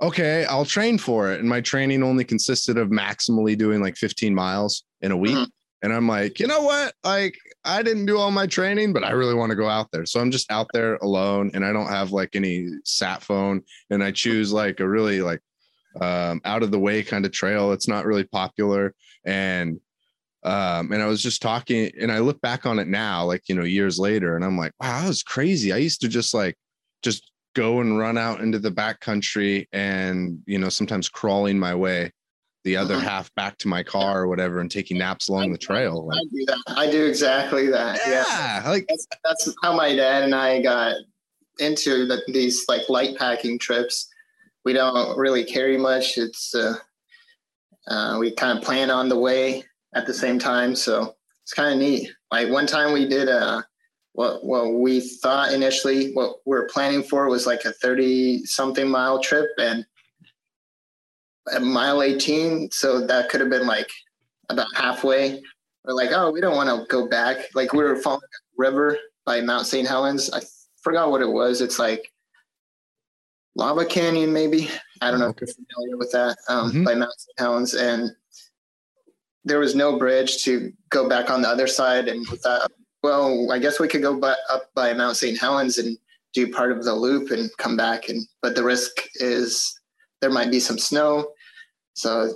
okay 0.00 0.44
i'll 0.46 0.64
train 0.64 0.96
for 0.98 1.32
it. 1.32 1.40
And 1.40 1.48
my 1.48 1.60
training 1.60 2.02
only 2.02 2.24
consisted 2.24 2.78
of 2.78 2.88
maximally 2.88 3.58
doing 3.58 3.80
like 3.82 3.96
15 3.96 4.34
miles 4.34 4.84
in 5.00 5.10
a 5.10 5.16
week. 5.16 5.36
Mhm. 5.36 5.46
And 5.82 5.92
i'm 5.92 6.08
like 6.08 6.38
you 6.40 6.46
know 6.46 6.62
what? 6.62 6.94
Like 7.04 7.36
i 7.64 7.82
didn't 7.82 8.06
do 8.06 8.18
all 8.18 8.30
my 8.30 8.46
training 8.46 8.92
but 8.92 9.04
i 9.04 9.10
really 9.10 9.34
want 9.34 9.50
to 9.50 9.56
go 9.56 9.68
out 9.68 9.90
there. 9.92 10.06
So 10.06 10.20
i'm 10.20 10.30
just 10.30 10.50
out 10.50 10.68
there 10.72 10.96
alone 10.96 11.50
and 11.54 11.64
i 11.64 11.72
don't 11.72 11.88
have 11.88 12.12
like 12.12 12.30
any 12.34 12.68
sat 12.84 13.22
phone 13.22 13.62
and 13.90 14.02
i 14.02 14.10
choose 14.10 14.52
like 14.52 14.80
a 14.80 14.88
really 14.88 15.20
like 15.20 15.40
um 16.00 16.40
out 16.44 16.62
of 16.62 16.70
the 16.70 16.78
way 16.78 17.02
kind 17.02 17.24
of 17.24 17.32
trail 17.32 17.72
it's 17.72 17.88
not 17.88 18.06
really 18.06 18.24
popular. 18.24 18.94
And 19.24 19.80
um 20.44 20.92
and 20.92 21.02
i 21.02 21.06
was 21.06 21.20
just 21.20 21.42
talking 21.42 21.90
and 22.00 22.12
i 22.12 22.20
look 22.20 22.40
back 22.40 22.64
on 22.64 22.78
it 22.78 22.86
now 22.86 23.24
like 23.24 23.42
you 23.48 23.56
know 23.56 23.64
years 23.64 23.98
later 23.98 24.36
and 24.36 24.44
i'm 24.44 24.56
like 24.56 24.70
wow 24.80 25.00
that 25.00 25.08
was 25.08 25.24
crazy. 25.24 25.72
I 25.72 25.78
used 25.78 26.00
to 26.02 26.08
just 26.08 26.32
like 26.32 26.56
just 27.02 27.32
go 27.56 27.80
and 27.80 27.98
run 27.98 28.16
out 28.16 28.40
into 28.40 28.60
the 28.60 28.70
back 28.70 29.00
country 29.00 29.68
and 29.72 30.38
you 30.46 30.58
know 30.58 30.68
sometimes 30.68 31.08
crawling 31.08 31.58
my 31.58 31.74
way 31.74 32.12
the 32.68 32.76
other 32.76 32.96
Mhm. 32.96 33.02
half 33.02 33.34
back 33.34 33.56
to 33.56 33.66
my 33.66 33.82
car 33.82 34.22
or 34.22 34.28
whatever 34.28 34.60
and 34.60 34.70
taking 34.70 34.98
naps 34.98 35.28
along 35.30 35.50
the 35.52 35.56
trail 35.58 36.06
I 36.12 36.16
like, 36.16 36.28
do 36.30 36.44
that. 36.46 36.62
I 36.76 36.90
do 36.90 37.06
exactly 37.06 37.66
that. 37.68 37.98
Yeah. 38.06 38.60
yeah 38.62 38.68
like 38.70 38.86
That's 38.88 39.06
that's 39.24 39.54
how 39.62 39.72
my 39.74 39.96
dad 39.96 40.22
and 40.22 40.34
I 40.34 40.60
got 40.60 40.96
into 41.60 42.04
the, 42.06 42.20
these 42.28 42.66
like 42.68 42.86
light 42.90 43.16
packing 43.16 43.58
trips. 43.58 44.06
We 44.66 44.74
don't 44.74 45.16
really 45.16 45.44
carry 45.44 45.78
much. 45.78 46.18
It's 46.18 46.54
uh, 46.54 46.74
uh, 47.86 48.18
we 48.20 48.32
kind 48.32 48.58
of 48.58 48.62
plan 48.62 48.90
on 48.90 49.08
the 49.08 49.18
way 49.18 49.64
at 49.94 50.06
the 50.06 50.12
same 50.12 50.38
time, 50.38 50.76
so 50.76 51.16
it's 51.42 51.54
kind 51.54 51.72
of 51.72 51.78
neat. 51.78 52.10
Like 52.30 52.50
one 52.50 52.66
time 52.66 52.92
we 52.92 53.08
did 53.08 53.28
a 53.28 53.64
what 54.12 54.44
what 54.44 54.74
we 54.74 55.00
thought 55.00 55.52
initially 55.54 56.12
what 56.12 56.36
we 56.44 56.54
are 56.54 56.68
planning 56.74 57.02
for 57.02 57.30
was 57.30 57.46
like 57.46 57.64
a 57.64 57.72
thirty 57.72 58.44
something 58.44 58.88
mile 58.90 59.20
trip, 59.22 59.48
and 59.58 59.86
at 61.52 61.62
mile 61.62 62.02
eighteen, 62.02 62.70
so 62.70 63.06
that 63.06 63.28
could 63.28 63.40
have 63.40 63.50
been 63.50 63.66
like 63.66 63.88
about 64.48 64.66
halfway. 64.74 65.42
We're 65.84 65.94
like, 65.94 66.10
oh, 66.12 66.30
we 66.30 66.40
don't 66.40 66.56
want 66.56 66.68
to 66.68 66.86
go 66.88 67.08
back. 67.08 67.38
Like 67.54 67.72
we 67.72 67.82
were 67.84 67.96
following 67.96 68.20
a 68.22 68.60
river 68.60 68.98
by 69.24 69.40
Mount 69.40 69.66
St. 69.66 69.86
Helens. 69.88 70.30
I 70.32 70.40
forgot 70.82 71.10
what 71.10 71.22
it 71.22 71.28
was. 71.28 71.60
It's 71.60 71.78
like 71.78 72.10
Lava 73.54 73.84
Canyon, 73.84 74.32
maybe. 74.32 74.70
I 75.00 75.10
don't 75.10 75.20
know 75.20 75.28
Okay. 75.28 75.44
if 75.44 75.54
you're 75.56 75.66
familiar 75.74 75.96
with 75.96 76.12
that 76.12 76.36
um, 76.48 76.72
Mhm. 76.72 76.84
by 76.84 76.94
Mount 76.94 77.12
St. 77.18 77.38
Helens. 77.38 77.74
And 77.74 78.10
there 79.44 79.58
was 79.60 79.74
no 79.74 79.98
bridge 79.98 80.42
to 80.44 80.72
go 80.90 81.08
back 81.08 81.30
on 81.30 81.42
the 81.42 81.48
other 81.48 81.66
side. 81.66 82.08
And 82.08 82.26
with 82.28 82.42
that, 82.42 82.70
well, 83.02 83.50
I 83.52 83.58
guess 83.58 83.80
we 83.80 83.88
could 83.88 84.02
go 84.02 84.18
by, 84.18 84.34
up 84.50 84.70
by 84.74 84.92
Mount 84.92 85.16
St. 85.16 85.38
Helens 85.38 85.78
and 85.78 85.96
do 86.34 86.52
part 86.52 86.72
of 86.72 86.84
the 86.84 86.94
loop 86.94 87.30
and 87.30 87.50
come 87.58 87.76
back. 87.76 88.08
And 88.08 88.26
but 88.42 88.54
the 88.54 88.64
risk 88.64 89.08
is 89.16 89.80
there 90.20 90.30
might 90.30 90.50
be 90.50 90.60
some 90.60 90.78
snow. 90.78 91.32
So 91.98 92.32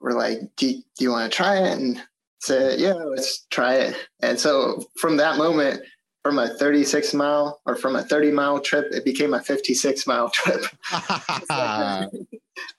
we're 0.00 0.18
like, 0.18 0.40
do, 0.56 0.72
do 0.72 1.04
you 1.04 1.10
want 1.10 1.30
to 1.30 1.36
try 1.36 1.58
it? 1.58 1.78
And 1.78 2.02
said, 2.40 2.80
yeah, 2.80 2.94
let's 2.94 3.46
try 3.50 3.76
it. 3.76 4.08
And 4.20 4.38
so 4.38 4.84
from 4.98 5.16
that 5.18 5.38
moment, 5.38 5.82
from 6.22 6.38
a 6.38 6.48
36 6.48 7.14
mile 7.14 7.60
or 7.64 7.76
from 7.76 7.96
a 7.96 8.02
30 8.02 8.32
mile 8.32 8.58
trip, 8.58 8.86
it 8.90 9.04
became 9.04 9.34
a 9.34 9.42
56 9.42 10.06
mile 10.06 10.30
trip. 10.30 10.64
yeah. 11.50 12.06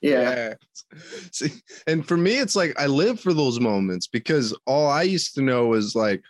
yeah. 0.01 0.53
See, 1.31 1.53
and 1.87 2.05
for 2.05 2.17
me, 2.17 2.39
it's 2.39 2.55
like 2.55 2.79
I 2.79 2.87
live 2.87 3.19
for 3.19 3.33
those 3.33 3.59
moments 3.59 4.07
because 4.07 4.57
all 4.65 4.87
I 4.87 5.03
used 5.03 5.35
to 5.35 5.41
know 5.41 5.67
was 5.67 5.95
like, 5.95 6.21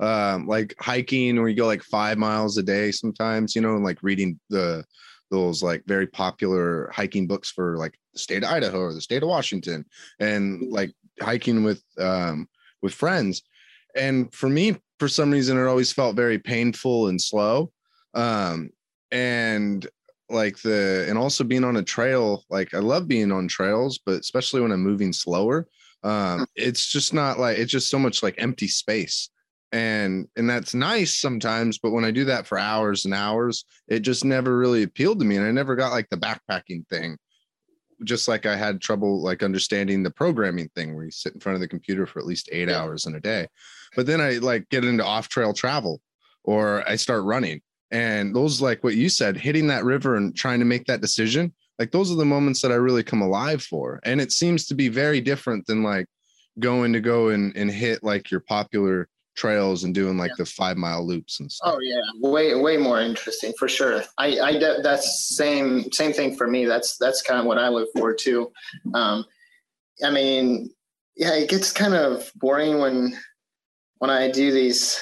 um, 0.00 0.46
like 0.46 0.74
hiking 0.78 1.38
where 1.38 1.48
you 1.48 1.56
go 1.56 1.66
like 1.66 1.82
five 1.82 2.16
miles 2.16 2.56
a 2.56 2.62
day 2.62 2.92
sometimes, 2.92 3.54
you 3.54 3.60
know, 3.60 3.74
and 3.74 3.84
like 3.84 3.98
reading 4.02 4.40
the 4.48 4.84
those 5.30 5.62
like 5.62 5.84
very 5.86 6.06
popular 6.06 6.90
hiking 6.92 7.26
books 7.26 7.50
for 7.50 7.76
like 7.76 7.98
the 8.12 8.18
state 8.18 8.42
of 8.42 8.50
Idaho 8.50 8.80
or 8.80 8.92
the 8.92 9.00
state 9.00 9.22
of 9.22 9.28
Washington, 9.28 9.84
and 10.18 10.70
like 10.70 10.92
hiking 11.20 11.64
with 11.64 11.82
um 11.98 12.48
with 12.82 12.94
friends. 12.94 13.42
And 13.96 14.32
for 14.32 14.48
me, 14.48 14.76
for 14.98 15.08
some 15.08 15.30
reason, 15.30 15.58
it 15.58 15.66
always 15.66 15.92
felt 15.92 16.16
very 16.16 16.38
painful 16.38 17.08
and 17.08 17.20
slow. 17.20 17.72
Um, 18.14 18.70
and 19.10 19.86
like 20.30 20.58
the 20.58 21.06
and 21.08 21.18
also 21.18 21.44
being 21.44 21.64
on 21.64 21.76
a 21.76 21.82
trail 21.82 22.44
like 22.50 22.72
i 22.72 22.78
love 22.78 23.08
being 23.08 23.32
on 23.32 23.48
trails 23.48 23.98
but 23.98 24.20
especially 24.20 24.60
when 24.60 24.70
i'm 24.70 24.80
moving 24.80 25.12
slower 25.12 25.66
um 26.04 26.46
it's 26.54 26.86
just 26.86 27.12
not 27.12 27.38
like 27.38 27.58
it's 27.58 27.72
just 27.72 27.90
so 27.90 27.98
much 27.98 28.22
like 28.22 28.34
empty 28.38 28.68
space 28.68 29.30
and 29.72 30.26
and 30.36 30.50
that's 30.50 30.74
nice 30.74 31.16
sometimes 31.16 31.78
but 31.78 31.90
when 31.90 32.04
i 32.04 32.10
do 32.10 32.24
that 32.24 32.46
for 32.46 32.58
hours 32.58 33.04
and 33.04 33.14
hours 33.14 33.64
it 33.88 34.00
just 34.00 34.24
never 34.24 34.58
really 34.58 34.82
appealed 34.82 35.18
to 35.18 35.24
me 35.24 35.36
and 35.36 35.46
i 35.46 35.50
never 35.50 35.76
got 35.76 35.92
like 35.92 36.08
the 36.10 36.16
backpacking 36.16 36.86
thing 36.88 37.16
just 38.04 38.26
like 38.26 38.46
i 38.46 38.56
had 38.56 38.80
trouble 38.80 39.22
like 39.22 39.42
understanding 39.42 40.02
the 40.02 40.10
programming 40.10 40.68
thing 40.74 40.94
where 40.94 41.04
you 41.04 41.10
sit 41.10 41.34
in 41.34 41.40
front 41.40 41.54
of 41.54 41.60
the 41.60 41.68
computer 41.68 42.06
for 42.06 42.18
at 42.18 42.26
least 42.26 42.48
eight 42.50 42.68
Yeah. 42.68 42.80
hours 42.80 43.06
in 43.06 43.14
a 43.14 43.20
day 43.20 43.46
but 43.94 44.06
then 44.06 44.20
i 44.20 44.32
like 44.38 44.68
get 44.70 44.84
into 44.84 45.04
off 45.04 45.28
trail 45.28 45.52
travel 45.52 46.00
or 46.42 46.88
i 46.88 46.96
start 46.96 47.22
running 47.24 47.60
and 47.92 48.34
those 48.34 48.60
like 48.60 48.82
what 48.82 48.96
you 48.96 49.08
said 49.08 49.36
hitting 49.36 49.68
that 49.68 49.84
river 49.84 50.16
and 50.16 50.34
trying 50.36 50.58
to 50.58 50.64
make 50.64 50.86
that 50.86 51.00
decision 51.00 51.52
like 51.78 51.92
those 51.92 52.10
are 52.10 52.16
the 52.16 52.24
moments 52.24 52.60
that 52.62 52.72
i 52.72 52.76
really 52.76 53.04
come 53.04 53.22
alive 53.22 53.62
for 53.62 54.00
and 54.04 54.20
it 54.20 54.32
seems 54.32 54.66
to 54.66 54.74
be 54.74 54.88
very 54.88 55.20
different 55.20 55.64
than 55.66 55.82
like 55.82 56.06
going 56.58 56.92
to 56.92 57.00
go 57.00 57.28
and, 57.28 57.56
and 57.56 57.70
hit 57.70 58.02
like 58.02 58.30
your 58.30 58.40
popular 58.40 59.08
trails 59.40 59.84
and 59.84 59.94
doing 59.94 60.18
like 60.18 60.36
the 60.36 60.44
five 60.44 60.76
mile 60.76 61.06
loops 61.06 61.40
and 61.40 61.50
stuff 61.50 61.72
Oh 61.74 61.80
yeah, 61.80 62.02
way 62.20 62.54
way 62.54 62.76
more 62.76 63.00
interesting 63.00 63.54
for 63.58 63.68
sure. 63.68 64.02
I 64.18 64.38
I 64.38 64.52
de- 64.52 64.82
that's 64.82 65.34
same 65.34 65.90
same 65.92 66.12
thing 66.12 66.36
for 66.36 66.46
me. 66.46 66.66
That's 66.66 66.98
that's 66.98 67.22
kind 67.22 67.40
of 67.40 67.46
what 67.46 67.56
I 67.56 67.68
live 67.68 67.88
for 67.96 68.12
too. 68.12 68.52
Um, 68.92 69.24
I 70.04 70.10
mean, 70.10 70.70
yeah, 71.16 71.34
it 71.34 71.48
gets 71.48 71.72
kind 71.72 71.94
of 71.94 72.30
boring 72.36 72.78
when 72.80 73.16
when 73.98 74.10
I 74.10 74.30
do 74.30 74.52
these. 74.52 75.00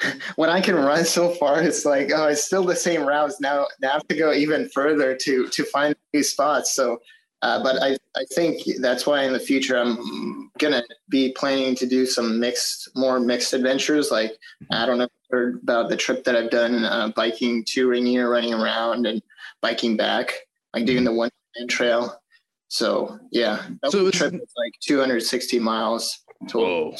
When 0.36 0.48
I 0.48 0.62
can 0.62 0.76
run 0.76 1.04
so 1.04 1.28
far, 1.34 1.62
it's 1.62 1.84
like 1.84 2.10
oh, 2.14 2.28
it's 2.28 2.44
still 2.44 2.64
the 2.64 2.74
same 2.74 3.02
routes. 3.02 3.38
Now, 3.38 3.66
now 3.82 3.90
I 3.90 3.92
have 3.92 4.08
to 4.08 4.16
go 4.16 4.32
even 4.32 4.70
further 4.70 5.14
to 5.14 5.46
to 5.48 5.64
find 5.64 5.94
new 6.14 6.22
spots. 6.22 6.74
So, 6.74 6.98
uh, 7.42 7.62
but 7.62 7.82
I 7.82 7.96
I 8.16 8.24
think 8.32 8.62
that's 8.80 9.06
why 9.06 9.22
in 9.24 9.32
the 9.32 9.40
future 9.40 9.76
I'm 9.78 10.50
gonna 10.58 10.82
be 11.08 11.32
planning 11.32 11.74
to 11.76 11.86
do 11.86 12.06
some 12.06 12.38
mixed, 12.40 12.90
more 12.94 13.20
mixed 13.20 13.52
adventures. 13.52 14.10
Like 14.10 14.32
I 14.70 14.86
don't 14.86 14.98
know 14.98 15.08
heard 15.30 15.60
about 15.62 15.88
the 15.88 15.96
trip 15.96 16.24
that 16.24 16.36
I've 16.36 16.50
done, 16.50 16.84
uh, 16.84 17.12
biking 17.14 17.64
to 17.68 17.88
Rainier, 17.88 18.28
running 18.28 18.52
around 18.52 19.06
and 19.06 19.22
biking 19.60 19.96
back, 19.96 20.34
like 20.74 20.84
doing 20.84 21.04
the 21.04 21.12
one 21.12 21.30
trail. 21.68 22.20
So 22.68 23.18
yeah, 23.30 23.66
that 23.82 23.92
So 23.92 24.10
trip 24.10 24.34
is 24.34 24.52
like 24.56 24.72
260 24.82 25.58
miles 25.58 26.20
total. 26.48 26.96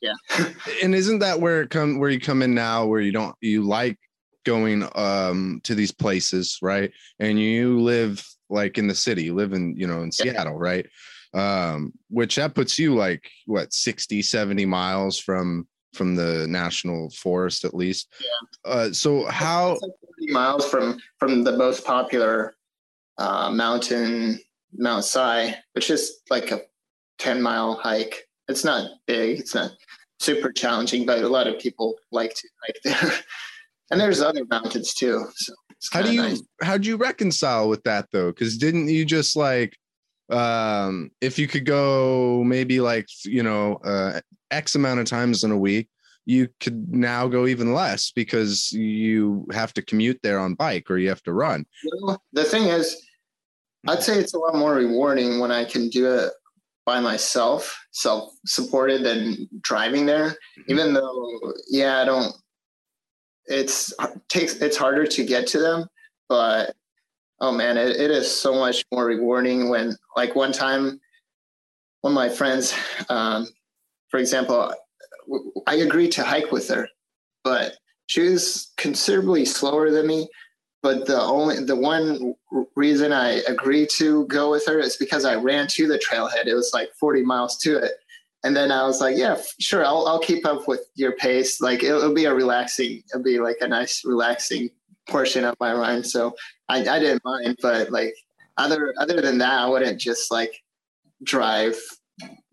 Yeah. 0.00 0.14
and 0.82 0.94
isn't 0.94 1.20
that 1.20 1.40
where 1.40 1.62
it 1.62 1.70
come 1.70 1.98
where 1.98 2.10
you 2.10 2.20
come 2.20 2.42
in 2.42 2.54
now 2.54 2.86
where 2.86 3.00
you 3.00 3.12
don't 3.12 3.36
you 3.40 3.62
like 3.62 3.98
going 4.44 4.88
um 4.96 5.60
to 5.62 5.76
these 5.76 5.92
places 5.92 6.58
right 6.60 6.90
and 7.20 7.38
you 7.38 7.80
live 7.80 8.26
like 8.52 8.78
in 8.78 8.86
the 8.86 8.94
city 8.94 9.24
you 9.24 9.34
live 9.34 9.52
in 9.52 9.74
you 9.76 9.86
know 9.86 10.02
in 10.02 10.12
seattle 10.12 10.56
right 10.56 10.86
um 11.34 11.92
which 12.10 12.36
that 12.36 12.54
puts 12.54 12.78
you 12.78 12.94
like 12.94 13.30
what 13.46 13.72
60 13.72 14.22
70 14.22 14.66
miles 14.66 15.18
from 15.18 15.66
from 15.94 16.14
the 16.14 16.46
national 16.46 17.10
forest 17.10 17.64
at 17.64 17.74
least 17.74 18.12
yeah 18.20 18.70
uh 18.70 18.92
so 18.92 19.24
how 19.26 19.78
like 19.80 20.30
miles 20.30 20.68
from 20.68 20.98
from 21.18 21.42
the 21.42 21.56
most 21.56 21.84
popular 21.84 22.54
uh, 23.18 23.50
mountain, 23.50 24.40
Mount 24.76 25.04
Si, 25.04 25.54
which 25.72 25.90
is 25.90 26.20
like 26.30 26.50
a 26.50 26.62
10 27.18 27.42
mile 27.42 27.74
hike. 27.74 28.28
It's 28.48 28.64
not 28.64 28.90
big. 29.06 29.40
It's 29.40 29.54
not 29.54 29.72
super 30.18 30.52
challenging, 30.52 31.06
but 31.06 31.22
a 31.22 31.28
lot 31.28 31.46
of 31.46 31.58
people 31.58 31.96
like 32.10 32.34
to 32.34 32.48
hike 32.66 32.78
there. 32.84 33.12
and 33.90 34.00
there's 34.00 34.20
other 34.20 34.44
mountains 34.46 34.94
too. 34.94 35.26
So 35.36 35.54
how 35.90 36.02
do 36.02 36.12
you 36.12 36.22
nice. 36.22 36.42
how 36.62 36.76
do 36.76 36.88
you 36.88 36.96
reconcile 36.96 37.68
with 37.68 37.82
that 37.84 38.06
though 38.12 38.30
because 38.30 38.56
didn't 38.58 38.88
you 38.88 39.04
just 39.04 39.36
like 39.36 39.76
um 40.30 41.10
if 41.20 41.38
you 41.38 41.48
could 41.48 41.66
go 41.66 42.42
maybe 42.44 42.80
like 42.80 43.06
you 43.24 43.42
know 43.42 43.74
uh 43.84 44.20
x 44.50 44.74
amount 44.74 45.00
of 45.00 45.06
times 45.06 45.44
in 45.44 45.50
a 45.50 45.58
week 45.58 45.88
you 46.24 46.48
could 46.60 46.92
now 46.92 47.26
go 47.26 47.46
even 47.46 47.72
less 47.72 48.12
because 48.12 48.70
you 48.72 49.46
have 49.52 49.72
to 49.74 49.82
commute 49.82 50.20
there 50.22 50.38
on 50.38 50.54
bike 50.54 50.90
or 50.90 50.98
you 50.98 51.08
have 51.08 51.22
to 51.22 51.32
run 51.32 51.66
Well, 52.02 52.22
the 52.32 52.44
thing 52.44 52.64
is, 52.64 53.02
I'd 53.88 54.02
say 54.02 54.18
it's 54.18 54.34
a 54.34 54.38
lot 54.38 54.54
more 54.54 54.74
rewarding 54.74 55.40
when 55.40 55.50
I 55.50 55.64
can 55.64 55.88
do 55.88 56.14
it 56.14 56.32
by 56.84 57.00
myself, 57.00 57.76
self 57.90 58.32
supported, 58.46 59.04
than 59.04 59.48
driving 59.60 60.06
there. 60.06 60.36
Even 60.68 60.94
though, 60.94 61.40
yeah, 61.68 62.00
I 62.00 62.04
don't. 62.04 62.32
It's 63.46 63.92
takes 64.28 64.56
it's 64.56 64.76
harder 64.76 65.06
to 65.06 65.24
get 65.24 65.46
to 65.48 65.58
them, 65.58 65.88
but 66.28 66.74
oh 67.40 67.52
man, 67.52 67.76
it, 67.76 67.96
it 67.96 68.10
is 68.10 68.30
so 68.30 68.54
much 68.54 68.84
more 68.92 69.06
rewarding 69.06 69.68
when, 69.68 69.96
like, 70.16 70.36
one 70.36 70.52
time, 70.52 71.00
one 72.02 72.12
of 72.12 72.14
my 72.14 72.28
friends, 72.28 72.72
um, 73.08 73.48
for 74.10 74.18
example, 74.18 74.72
I 75.66 75.74
agreed 75.76 76.12
to 76.12 76.22
hike 76.22 76.52
with 76.52 76.68
her, 76.68 76.88
but 77.42 77.74
she 78.06 78.20
was 78.20 78.70
considerably 78.76 79.44
slower 79.44 79.90
than 79.90 80.06
me 80.06 80.28
but 80.82 81.06
the 81.06 81.20
only 81.20 81.62
the 81.64 81.76
one 81.76 82.34
reason 82.74 83.12
I 83.12 83.42
agreed 83.46 83.88
to 83.98 84.26
go 84.26 84.50
with 84.50 84.66
her 84.66 84.80
is 84.80 84.96
because 84.96 85.24
I 85.24 85.36
ran 85.36 85.68
to 85.68 85.86
the 85.86 85.98
trailhead. 85.98 86.46
It 86.46 86.54
was 86.54 86.72
like 86.74 86.90
40 86.98 87.22
miles 87.22 87.56
to 87.58 87.76
it, 87.76 87.92
and 88.44 88.56
then 88.56 88.72
I 88.72 88.84
was 88.84 89.00
like, 89.00 89.16
"Yeah, 89.16 89.40
sure, 89.60 89.84
I'll 89.84 90.06
I'll 90.06 90.18
keep 90.18 90.44
up 90.46 90.66
with 90.66 90.80
your 90.94 91.12
pace. 91.12 91.60
Like 91.60 91.82
it'll, 91.82 91.98
it'll 91.98 92.14
be 92.14 92.24
a 92.24 92.34
relaxing, 92.34 93.02
it'll 93.12 93.22
be 93.22 93.38
like 93.38 93.58
a 93.60 93.68
nice 93.68 94.04
relaxing 94.04 94.70
portion 95.08 95.44
of 95.44 95.54
my 95.60 95.72
run." 95.72 96.04
So 96.04 96.34
I, 96.68 96.78
I 96.80 96.98
didn't 96.98 97.24
mind, 97.24 97.56
but 97.62 97.90
like 97.90 98.14
other 98.56 98.94
other 98.98 99.20
than 99.20 99.38
that, 99.38 99.60
I 99.60 99.68
wouldn't 99.68 100.00
just 100.00 100.30
like 100.30 100.62
drive 101.22 101.76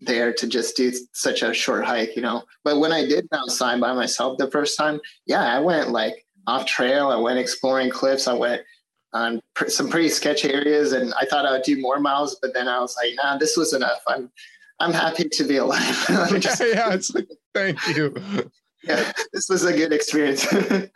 there 0.00 0.32
to 0.32 0.46
just 0.46 0.76
do 0.76 0.92
such 1.12 1.42
a 1.42 1.52
short 1.52 1.84
hike, 1.84 2.16
you 2.16 2.22
know. 2.22 2.44
But 2.64 2.78
when 2.78 2.92
I 2.92 3.06
did 3.06 3.28
Mount 3.32 3.50
Si 3.50 3.64
by 3.80 3.92
myself 3.92 4.38
the 4.38 4.50
first 4.50 4.76
time, 4.76 5.00
yeah, 5.26 5.42
I 5.42 5.60
went 5.60 5.90
like 5.90 6.26
off 6.46 6.66
trail. 6.66 7.08
I 7.08 7.16
went 7.16 7.38
exploring 7.38 7.90
cliffs. 7.90 8.26
I 8.26 8.32
went 8.32 8.62
on 9.12 9.40
pr- 9.54 9.68
some 9.68 9.88
pretty 9.88 10.08
sketchy 10.08 10.52
areas, 10.52 10.92
and 10.92 11.12
I 11.14 11.26
thought 11.26 11.46
I 11.46 11.52
would 11.52 11.62
do 11.62 11.80
more 11.80 11.98
miles, 12.00 12.38
but 12.40 12.54
then 12.54 12.68
I 12.68 12.80
was 12.80 12.96
like, 13.02 13.14
nah, 13.16 13.36
this 13.38 13.56
was 13.56 13.72
enough. 13.72 14.00
I'm 14.06 14.30
I'm 14.80 14.92
happy 14.92 15.28
to 15.28 15.44
be 15.44 15.58
alive. 15.58 16.08
Me 16.32 16.40
yeah, 16.42 16.56
yeah 16.60 16.94
it's 16.94 17.14
like 17.14 17.28
thank 17.54 17.78
you 17.88 18.14
yeah, 18.82 19.12
this 19.32 19.48
was 19.48 19.64
a 19.64 19.72
good 19.72 19.92
experience. 19.92 20.46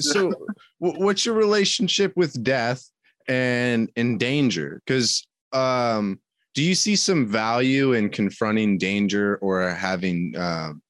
So 0.00 0.32
what's 0.78 1.26
your 1.26 1.34
relationship 1.34 2.12
with 2.16 2.42
death 2.42 2.82
and 3.28 3.90
and 3.96 4.20
danger 4.20 4.80
because 4.86 5.26
um 5.52 6.20
do 6.54 6.62
you 6.62 6.74
see 6.74 6.94
some 6.96 7.26
value 7.26 7.92
in 7.92 8.08
confronting 8.08 8.78
danger 8.78 9.36
or 9.38 9.68
having 9.70 10.34
um 10.36 10.80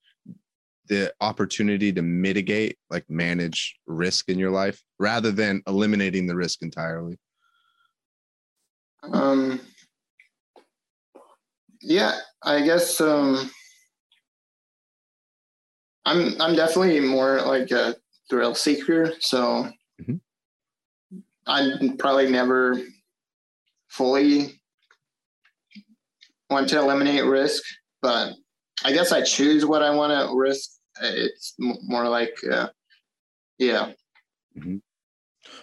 the 0.89 1.13
opportunity 1.21 1.93
to 1.93 2.03
mitigate 2.03 2.79
like 2.91 3.09
manage 3.09 3.77
risk 3.87 4.29
in 4.29 4.39
your 4.39 4.51
life 4.51 4.83
rather 4.99 5.33
than 5.33 5.63
eliminating 5.67 6.27
the 6.27 6.37
risk 6.37 6.63
entirely 6.63 7.19
um, 9.13 9.61
yeah, 11.81 12.19
I 12.47 12.63
guess 12.63 13.01
um, 13.01 13.51
I'm 16.05 16.41
I'm 16.41 16.55
definitely 16.55 17.01
more 17.01 17.41
like 17.43 17.71
a 17.73 17.97
thrill 18.31 18.55
seeker, 18.55 19.13
so 19.21 19.69
Mhm. 20.01 20.21
I'd 21.47 21.99
probably 21.99 22.31
never 22.31 22.81
fully 23.89 24.61
want 26.51 26.69
to 26.69 26.79
eliminate 26.79 27.25
risk, 27.25 27.63
but 28.01 28.35
I 28.85 28.93
guess 28.93 29.11
I 29.11 29.23
choose 29.23 29.67
what 29.67 29.83
I 29.83 29.91
want 29.91 30.13
to 30.13 30.37
risk. 30.37 30.71
It's 31.03 31.55
m- 31.61 31.79
more 31.83 32.09
like, 32.09 32.37
uh, 32.51 32.69
yeah, 33.59 33.93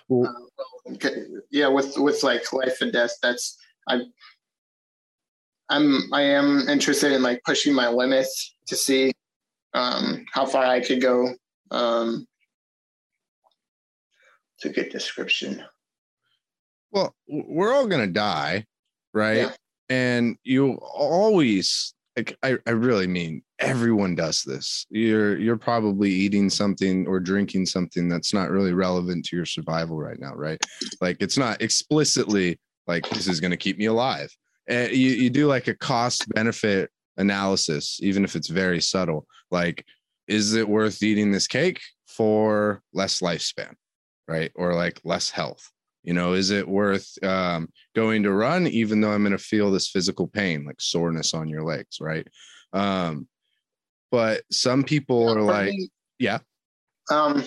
well 0.10 0.28
uh, 0.60 0.91
okay, 0.96 1.24
yeah, 1.50 1.67
with 1.69 1.98
with 1.98 2.22
like 2.24 2.52
life 2.52 2.82
and 2.82 2.91
death. 2.91 3.12
That's 3.22 3.58
I. 3.88 4.02
I'm 5.73 6.13
I 6.13 6.21
am 6.21 6.67
interested 6.69 7.12
in 7.12 7.21
like 7.23 7.41
pushing 7.45 7.73
my 7.73 7.89
limits 7.89 8.55
to 8.67 8.75
see 8.75 9.12
um, 9.73 10.23
how 10.31 10.45
far 10.45 10.63
I 10.65 10.79
could 10.81 11.02
go. 11.02 11.33
Um, 11.71 12.27
it's 14.56 14.65
a 14.65 14.69
good 14.69 14.89
description. 14.91 15.63
well 16.91 17.15
we're 17.27 17.73
all 17.73 17.87
gonna 17.87 18.08
die 18.08 18.65
right 19.13 19.37
Yeah. 19.37 19.52
and 19.89 20.37
you 20.43 20.73
always 20.75 21.93
like 22.15 22.37
I, 22.43 22.58
I 22.67 22.71
really 22.71 23.08
mean 23.08 23.41
everyone 23.60 24.13
does 24.15 24.43
this 24.43 24.85
you're 24.91 25.37
you're 25.39 25.58
probably 25.58 26.12
eating 26.12 26.50
something 26.52 27.08
or 27.08 27.19
drinking 27.19 27.65
something 27.65 28.08
that's 28.08 28.31
not 28.33 28.52
really 28.52 28.73
relevant 28.73 29.25
to 29.25 29.35
your 29.35 29.45
survival 29.45 29.98
right 29.98 30.19
now 30.19 30.33
right 30.35 30.62
like 31.02 31.17
it's 31.19 31.37
not 31.37 31.62
explicitly 31.62 32.60
like 32.85 33.10
this 33.10 33.27
is 33.27 33.39
going 33.39 33.52
to 33.52 33.58
keep 33.58 33.77
me 33.79 33.85
alive 33.85 34.29
you, 34.69 35.09
you 35.09 35.29
do 35.29 35.47
like 35.47 35.67
a 35.67 35.75
cost 35.75 36.27
benefit 36.33 36.89
analysis 37.17 37.99
even 38.01 38.23
if 38.23 38.35
it's 38.35 38.47
very 38.47 38.81
subtle 38.81 39.27
like 39.51 39.85
is 40.27 40.55
it 40.55 40.67
worth 40.67 41.03
eating 41.03 41.31
this 41.31 41.47
cake 41.47 41.81
for 42.07 42.81
less 42.93 43.19
lifespan 43.19 43.73
right 44.27 44.51
or 44.55 44.73
like 44.73 44.99
less 45.03 45.29
health 45.29 45.69
you 46.03 46.13
know 46.13 46.33
is 46.33 46.49
it 46.49 46.67
worth 46.67 47.11
um, 47.23 47.69
going 47.95 48.23
to 48.23 48.31
run 48.31 48.65
even 48.67 48.99
though 48.99 49.11
i'm 49.11 49.21
going 49.21 49.31
to 49.31 49.37
feel 49.37 49.69
this 49.69 49.89
physical 49.89 50.27
pain 50.27 50.65
like 50.65 50.81
soreness 50.81 51.33
on 51.33 51.47
your 51.47 51.63
legs 51.63 51.97
right 52.01 52.27
um, 52.73 53.27
but 54.13 54.43
some 54.51 54.83
people 54.83 55.27
are 55.27 55.41
like, 55.41 55.73
yeah. 56.19 56.39
Um, 57.09 57.43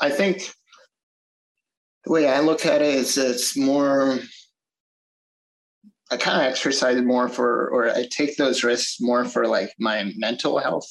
I 0.00 0.10
think 0.10 0.52
the 2.04 2.12
way 2.12 2.28
I 2.28 2.40
look 2.40 2.66
at 2.66 2.82
it 2.82 2.94
is 2.94 3.16
it's 3.16 3.56
more. 3.56 4.18
I 6.10 6.16
kind 6.16 6.40
of 6.40 6.46
exercise 6.50 7.00
more 7.00 7.28
for, 7.28 7.68
or 7.68 7.90
I 7.90 8.06
take 8.10 8.36
those 8.36 8.62
risks 8.62 8.98
more 9.00 9.24
for 9.24 9.46
like 9.46 9.70
my 9.78 10.12
mental 10.16 10.58
health 10.58 10.86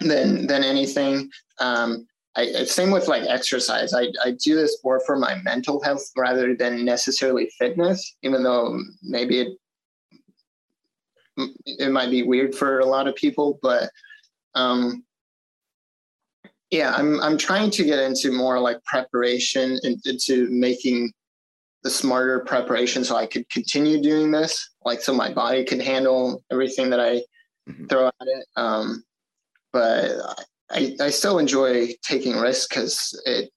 than 0.00 0.46
than 0.46 0.62
anything. 0.62 1.30
Um, 1.58 2.06
I 2.36 2.64
same 2.64 2.90
with 2.90 3.08
like 3.08 3.28
exercise. 3.28 3.92
I 3.92 4.08
I 4.24 4.32
do 4.42 4.54
this 4.54 4.78
more 4.84 5.00
for 5.00 5.16
my 5.16 5.36
mental 5.42 5.82
health 5.82 6.04
rather 6.16 6.54
than 6.54 6.84
necessarily 6.84 7.50
fitness. 7.58 8.16
Even 8.22 8.42
though 8.42 8.78
maybe 9.02 9.40
it 9.40 9.58
it 11.66 11.90
might 11.90 12.10
be 12.10 12.22
weird 12.22 12.54
for 12.54 12.80
a 12.80 12.86
lot 12.86 13.08
of 13.08 13.16
people, 13.16 13.58
but 13.62 13.90
um, 14.54 15.04
yeah, 16.70 16.94
I'm 16.94 17.20
I'm 17.20 17.36
trying 17.36 17.70
to 17.72 17.84
get 17.84 17.98
into 17.98 18.32
more 18.32 18.58
like 18.58 18.82
preparation 18.84 19.78
and 19.82 20.00
into 20.06 20.48
making 20.50 21.12
the 21.82 21.90
smarter 21.90 22.40
preparation 22.40 23.04
so 23.04 23.16
I 23.16 23.26
could 23.26 23.48
continue 23.50 24.00
doing 24.00 24.30
this, 24.30 24.70
like 24.84 25.00
so 25.00 25.12
my 25.12 25.32
body 25.32 25.64
could 25.64 25.80
handle 25.82 26.42
everything 26.50 26.90
that 26.90 27.00
I 27.00 27.22
Mhm. 27.68 27.88
throw 27.88 28.06
at 28.08 28.14
it. 28.20 28.46
Um, 28.56 29.04
but 29.72 30.10
I 30.70 30.96
I 31.00 31.10
still 31.10 31.38
enjoy 31.38 31.94
taking 32.02 32.36
risks 32.36 32.66
because 32.68 33.22
it 33.26 33.50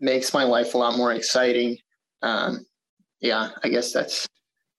makes 0.00 0.32
my 0.34 0.44
life 0.44 0.74
a 0.74 0.78
lot 0.78 0.96
more 0.96 1.12
exciting. 1.12 1.78
Um, 2.22 2.64
yeah, 3.20 3.50
I 3.62 3.68
guess 3.68 3.92
that's 3.92 4.26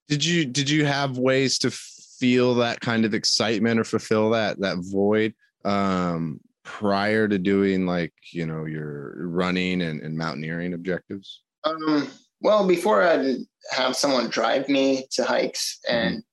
Did 0.08 0.24
you 0.26 0.46
did 0.46 0.70
you 0.70 0.86
have 0.86 1.18
ways 1.18 1.58
to 1.60 1.72
feel 1.72 2.56
that 2.56 2.82
kind 2.82 3.06
of 3.06 3.14
excitement 3.14 3.80
or 3.80 3.84
fulfill 3.84 4.30
that 4.32 4.60
that 4.60 4.78
void 4.80 5.34
um 5.66 6.40
prior 6.64 7.28
to 7.28 7.38
doing 7.40 7.86
like 7.86 8.14
you 8.32 8.46
know 8.46 8.66
your 8.66 9.28
running 9.28 9.82
and, 9.82 10.02
and 10.02 10.18
mountaineering 10.18 10.74
objectives? 10.74 11.42
Um, 11.64 12.10
well, 12.42 12.68
before 12.68 13.04
I'd 13.04 13.38
have 13.72 13.96
someone 13.96 14.30
drive 14.30 14.70
me 14.70 15.06
to 15.12 15.24
hikes, 15.24 15.80
and 15.90 16.24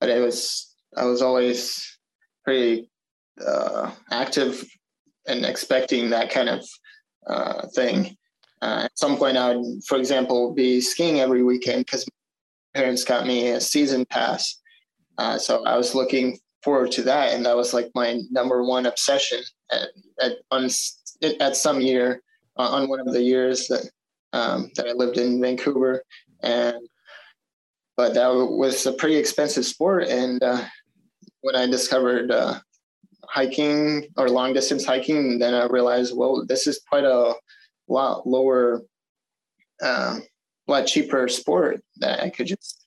but 0.00 0.08
it 0.08 0.20
was 0.20 0.74
I 0.96 1.04
was 1.04 1.22
always 1.22 1.98
pretty 2.44 2.90
uh, 3.44 3.90
active 4.10 4.64
and 5.26 5.44
expecting 5.44 6.10
that 6.10 6.30
kind 6.30 6.48
of 6.48 6.64
uh, 7.26 7.66
thing. 7.74 8.16
Uh, 8.62 8.82
at 8.84 8.98
some 8.98 9.16
point, 9.16 9.36
I 9.36 9.56
would, 9.56 9.84
for 9.86 9.98
example, 9.98 10.54
be 10.54 10.80
skiing 10.80 11.20
every 11.20 11.42
weekend 11.42 11.84
because 11.84 12.06
my 12.06 12.80
parents 12.80 13.04
got 13.04 13.26
me 13.26 13.48
a 13.48 13.60
season 13.60 14.06
pass. 14.06 14.60
Uh, 15.18 15.38
so 15.38 15.64
I 15.64 15.76
was 15.76 15.94
looking 15.94 16.38
forward 16.62 16.92
to 16.92 17.02
that, 17.02 17.34
and 17.34 17.44
that 17.44 17.56
was 17.56 17.74
like 17.74 17.90
my 17.94 18.20
number 18.30 18.62
one 18.62 18.86
obsession 18.86 19.40
at 19.70 19.88
at 20.22 20.32
on 20.50 20.68
at 21.40 21.56
some 21.56 21.80
year 21.80 22.22
on 22.56 22.88
one 22.88 23.00
of 23.00 23.12
the 23.12 23.22
years 23.22 23.66
that 23.68 23.90
um, 24.32 24.70
that 24.76 24.88
I 24.88 24.92
lived 24.92 25.18
in 25.18 25.40
Vancouver, 25.40 26.02
and 26.42 26.76
but 27.96 28.14
that 28.14 28.28
was 28.28 28.84
a 28.86 28.92
pretty 28.92 29.16
expensive 29.16 29.64
sport. 29.64 30.08
And 30.08 30.42
uh, 30.42 30.62
when 31.40 31.56
I 31.56 31.66
discovered 31.66 32.30
uh, 32.30 32.60
hiking 33.24 34.06
or 34.16 34.28
long 34.28 34.52
distance 34.52 34.84
hiking, 34.84 35.38
then 35.38 35.54
I 35.54 35.66
realized, 35.66 36.14
well, 36.16 36.44
this 36.44 36.66
is 36.66 36.80
quite 36.88 37.04
a 37.04 37.34
lot 37.88 38.26
lower, 38.26 38.82
uh, 39.82 40.18
lot 40.68 40.86
cheaper 40.86 41.26
sport 41.28 41.82
that 41.96 42.22
I 42.22 42.28
could 42.28 42.46
just, 42.46 42.86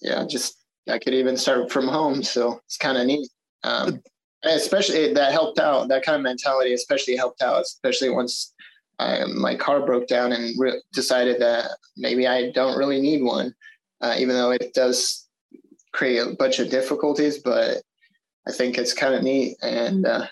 yeah, 0.00 0.24
just 0.28 0.56
I 0.88 0.98
could 0.98 1.14
even 1.14 1.36
start 1.36 1.70
from 1.70 1.86
home. 1.86 2.22
So 2.22 2.60
it's 2.66 2.76
kind 2.76 2.98
of 2.98 3.06
neat. 3.06 3.28
Um, 3.62 4.02
especially 4.42 5.12
that 5.14 5.32
helped 5.32 5.58
out. 5.58 5.88
That 5.88 6.04
kind 6.04 6.16
of 6.16 6.22
mentality, 6.22 6.72
especially 6.72 7.16
helped 7.16 7.42
out, 7.42 7.62
especially 7.62 8.10
once 8.10 8.54
I, 8.98 9.24
my 9.26 9.54
car 9.54 9.84
broke 9.84 10.06
down 10.06 10.32
and 10.32 10.54
re- 10.58 10.82
decided 10.92 11.40
that 11.40 11.70
maybe 11.96 12.26
I 12.26 12.50
don't 12.52 12.78
really 12.78 13.00
need 13.00 13.22
one, 13.22 13.54
uh, 14.00 14.14
even 14.18 14.34
though 14.34 14.50
it 14.50 14.72
does 14.74 15.26
create 15.92 16.18
a 16.18 16.34
bunch 16.34 16.58
of 16.58 16.70
difficulties. 16.70 17.38
But 17.38 17.82
I 18.48 18.52
think 18.52 18.78
it's 18.78 18.94
kind 18.94 19.14
of 19.14 19.22
neat 19.22 19.56
and 19.62 20.06
uh, 20.06 20.26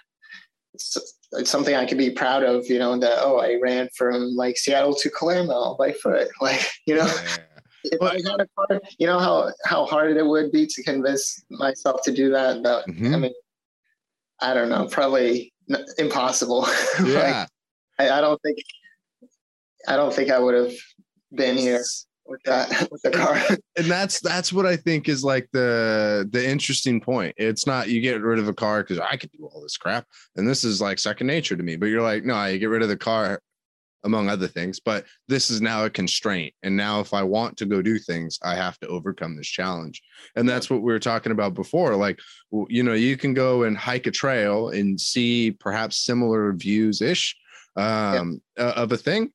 it's, 0.73 0.97
it's 1.33 1.51
something 1.51 1.75
I 1.75 1.85
could 1.85 1.99
be 1.99 2.11
proud 2.11 2.43
of. 2.43 2.67
You 2.67 2.79
know 2.79 2.99
that 2.99 3.19
oh, 3.21 3.39
I 3.39 3.59
ran 3.62 3.89
from 3.97 4.35
like 4.35 4.57
Seattle 4.57 4.95
to 4.95 5.11
Colambo 5.11 5.77
by 5.77 5.93
foot, 5.93 6.29
like 6.41 6.61
you 6.87 6.97
know. 6.97 7.12
If 7.87 8.01
I 8.01 8.15
had 8.15 8.41
a 8.41 8.47
car, 8.57 8.81
you 8.99 9.07
know 9.07 9.19
how 9.19 9.53
how 9.67 9.85
hard 9.85 10.17
it 10.17 10.25
would 10.25 10.51
be 10.51 10.67
to 10.67 10.83
convince 10.85 11.45
myself 11.51 12.01
to 12.05 12.12
do 12.12 12.31
that. 12.31 12.62
That 12.62 12.85
I 12.89 13.17
mean, 13.19 13.35
I 14.41 14.55
don't 14.55 14.71
know, 14.71 14.87
probably 14.87 15.53
n- 15.71 15.85
impossible. 15.99 16.62
Like, 17.01 17.09
Yeah. 17.09 17.47
I, 17.99 18.11
I 18.11 18.20
don't 18.20 18.40
think 18.42 18.59
I 19.86 19.97
don't 19.97 20.14
think 20.14 20.30
I 20.30 20.38
would 20.38 20.55
have 20.55 20.72
been 21.32 21.57
here 21.57 21.82
with 22.26 22.40
that 22.45 22.88
with 22.90 23.03
the 23.03 23.11
car. 23.11 23.36
and 23.76 23.86
that's 23.86 24.20
that's 24.20 24.53
what 24.53 24.66
I 24.66 24.76
think 24.76 25.09
is 25.09 25.24
like 25.24 25.49
the 25.53 26.28
the 26.30 26.49
interesting 26.49 27.01
point. 27.01 27.34
It's 27.36 27.66
not 27.66 27.88
you 27.88 28.01
get 28.01 28.22
rid 28.22 28.38
of 28.38 28.49
a 28.49 28.55
car 28.55 28.82
because 28.82 28.99
I 28.99 29.16
could 29.16 29.30
do 29.32 29.47
all 29.47 29.62
this 29.62 29.76
crap, 29.76 30.07
and 30.36 30.49
this 30.49 30.64
is 30.64 30.80
like 30.80 30.99
second 30.99 31.26
nature 31.26 31.57
to 31.57 31.62
me. 31.62 31.76
But 31.76 31.86
you're 31.86 32.03
like, 32.03 32.24
no, 32.24 32.45
you 32.47 32.59
get 32.59 32.66
rid 32.66 32.82
of 32.82 32.88
the 32.88 32.97
car, 32.97 33.40
among 34.05 34.28
other 34.28 34.49
things. 34.49 34.80
But 34.80 35.05
this 35.28 35.51
is 35.51 35.61
now 35.61 35.84
a 35.84 35.90
constraint, 35.90 36.55
and 36.62 36.76
now 36.76 37.01
if 37.01 37.12
I 37.12 37.22
want 37.22 37.57
to 37.59 37.66
go 37.66 37.82
do 37.82 37.99
things, 37.99 38.38
I 38.42 38.55
have 38.55 38.78
to 38.80 38.88
overcome 38.88 39.36
this 39.36 39.49
challenge. 39.49 40.03
And 40.36 40.49
that's 40.49 40.70
what 40.70 40.82
we 40.82 40.92
were 40.92 40.99
talking 40.99 41.32
about 41.32 41.55
before. 41.55 41.95
Like, 41.97 42.18
you 42.68 42.82
know, 42.82 42.95
you 42.95 43.16
can 43.16 43.34
go 43.34 43.64
and 43.64 43.76
hike 43.76 44.07
a 44.07 44.11
trail 44.11 44.70
and 44.70 45.01
see 45.01 45.51
perhaps 45.53 46.05
similar 46.05 46.53
views 46.55 47.03
ish 47.03 47.36
um, 47.77 48.41
uh, 48.59 48.72
of 48.77 48.93
a 48.93 48.97
thing 48.97 49.33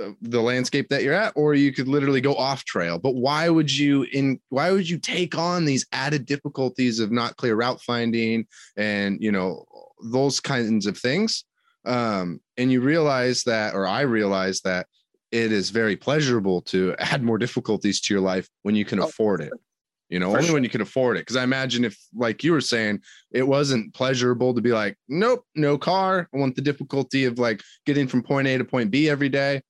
uh, 0.00 0.10
the 0.22 0.40
landscape 0.40 0.88
that 0.88 1.02
you're 1.02 1.14
at 1.14 1.32
or 1.36 1.54
you 1.54 1.72
could 1.72 1.88
literally 1.88 2.20
go 2.20 2.34
off 2.34 2.64
trail. 2.64 2.98
But 2.98 3.14
why 3.14 3.48
would 3.48 3.74
you 3.74 4.04
in 4.12 4.40
why 4.48 4.70
would 4.72 4.88
you 4.88 4.98
take 4.98 5.36
on 5.38 5.64
these 5.64 5.86
added 5.92 6.26
difficulties 6.26 7.00
of 7.00 7.12
not 7.12 7.36
clear 7.36 7.54
route 7.54 7.80
finding 7.80 8.46
and 8.76 9.22
you 9.22 9.32
know 9.32 9.64
those 10.02 10.40
kinds 10.40 10.86
of 10.86 10.98
things? 10.98 11.44
Um 11.84 12.40
and 12.56 12.72
you 12.72 12.80
realize 12.80 13.44
that 13.44 13.74
or 13.74 13.86
i 13.86 14.00
realize 14.00 14.60
that 14.62 14.86
it 15.30 15.52
is 15.52 15.70
very 15.70 15.96
pleasurable 15.96 16.60
to 16.62 16.94
add 16.98 17.22
more 17.22 17.38
difficulties 17.38 18.00
to 18.02 18.14
your 18.14 18.20
life 18.20 18.48
when 18.62 18.74
you 18.74 18.84
can 18.84 19.00
Oh, 19.00 19.04
afford 19.04 19.40
it 19.40 19.52
you 20.08 20.18
know 20.18 20.30
For 20.30 20.36
only 20.38 20.46
sure. 20.48 20.54
when 20.54 20.64
you 20.64 20.70
can 20.70 20.80
afford 20.80 21.16
it 21.16 21.20
because 21.20 21.36
i 21.36 21.42
imagine 21.42 21.84
if 21.84 21.98
like 22.14 22.42
you 22.44 22.52
were 22.52 22.60
saying 22.60 23.00
it 23.30 23.46
wasn't 23.46 23.92
pleasurable 23.94 24.54
to 24.54 24.60
be 24.60 24.72
like 24.72 24.96
nope 25.08 25.44
no 25.54 25.76
car 25.78 26.28
i 26.34 26.36
want 26.36 26.56
the 26.56 26.62
difficulty 26.62 27.24
of 27.24 27.38
like 27.38 27.62
getting 27.86 28.06
from 28.08 28.22
point 28.22 28.46
a 28.48 28.58
to 28.58 28.64
point 28.64 28.90
b 28.90 29.08
every 29.08 29.28
day 29.28 29.60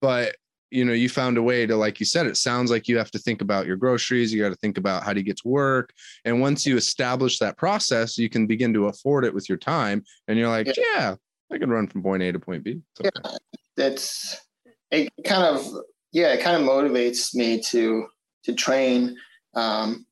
but 0.00 0.36
you 0.70 0.84
know 0.84 0.92
you 0.92 1.08
found 1.08 1.38
a 1.38 1.42
way 1.42 1.64
to 1.64 1.76
like 1.76 2.00
you 2.00 2.06
said 2.06 2.26
it 2.26 2.36
sounds 2.36 2.70
like 2.70 2.88
you 2.88 2.98
have 2.98 3.10
to 3.12 3.18
think 3.18 3.40
about 3.40 3.66
your 3.66 3.76
groceries 3.76 4.32
you 4.32 4.42
got 4.42 4.48
to 4.50 4.56
think 4.56 4.78
about 4.78 5.02
how 5.04 5.12
to 5.12 5.22
get 5.22 5.36
to 5.38 5.48
work 5.48 5.92
and 6.24 6.40
once 6.40 6.66
you 6.66 6.76
establish 6.76 7.38
that 7.38 7.56
process 7.56 8.18
you 8.18 8.28
can 8.28 8.46
begin 8.46 8.74
to 8.74 8.86
afford 8.88 9.24
it 9.24 9.32
with 9.32 9.48
your 9.48 9.58
time 9.58 10.02
and 10.28 10.38
you're 10.38 10.48
like 10.48 10.66
Yeah. 10.66 10.72
yeah, 10.76 11.14
i 11.52 11.58
can 11.58 11.70
run 11.70 11.86
from 11.86 12.02
point 12.02 12.22
a 12.22 12.32
to 12.32 12.38
point 12.40 12.64
b 12.64 12.80
okay. 13.00 13.10
It's 13.76 14.40
it 14.90 15.10
kind 15.24 15.44
of 15.44 15.66
yeah, 16.12 16.32
it 16.32 16.40
kind 16.42 16.56
of 16.56 16.66
motivates 16.68 17.34
me 17.34 17.60
to 17.70 18.06
to 18.44 18.54
train. 18.54 19.16
Um, 19.56 20.06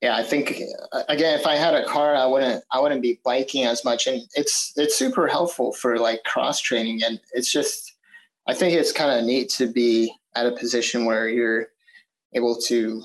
yeah, 0.00 0.16
I 0.16 0.22
think 0.22 0.62
again, 1.08 1.38
if 1.38 1.46
I 1.46 1.56
had 1.56 1.74
a 1.74 1.84
car, 1.84 2.16
I 2.16 2.24
wouldn't 2.24 2.64
I 2.72 2.80
wouldn't 2.80 3.02
be 3.02 3.20
biking 3.22 3.66
as 3.66 3.84
much, 3.84 4.06
and 4.06 4.22
it's 4.34 4.72
it's 4.76 4.96
super 4.96 5.28
helpful 5.28 5.72
for 5.74 5.98
like 5.98 6.24
cross 6.24 6.60
training, 6.60 7.02
and 7.04 7.20
it's 7.32 7.52
just 7.52 7.92
I 8.48 8.54
think 8.54 8.72
it's 8.74 8.92
kind 8.92 9.18
of 9.18 9.26
neat 9.26 9.50
to 9.50 9.66
be 9.66 10.10
at 10.34 10.46
a 10.46 10.52
position 10.52 11.04
where 11.04 11.28
you're 11.28 11.66
able 12.34 12.56
to. 12.68 13.02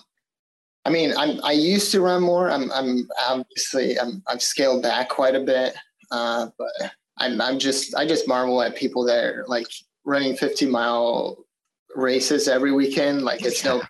I 0.85 0.89
mean, 0.89 1.13
I'm 1.17 1.43
I 1.43 1.51
used 1.51 1.91
to 1.91 2.01
run 2.01 2.21
more. 2.21 2.49
I'm 2.49 2.71
I'm 2.71 3.09
obviously 3.27 3.99
I'm 3.99 4.23
I've 4.27 4.41
scaled 4.41 4.83
back 4.83 5.09
quite 5.09 5.35
a 5.35 5.41
bit, 5.41 5.75
uh, 6.11 6.47
but 6.57 6.91
I'm 7.17 7.41
I'm 7.41 7.59
just 7.59 7.93
I 7.95 8.07
just 8.07 8.27
marvel 8.27 8.61
at 8.61 8.77
people 8.77 9.03
that 9.05 9.21
are 9.21 9.45
like 9.49 9.67
running 10.05 10.37
50 10.37 10.67
mile 10.67 11.45
races 11.93 12.47
every 12.47 12.71
weekend. 12.71 13.23
Like 13.23 13.43
it's 13.43 13.65
no. 13.65 13.81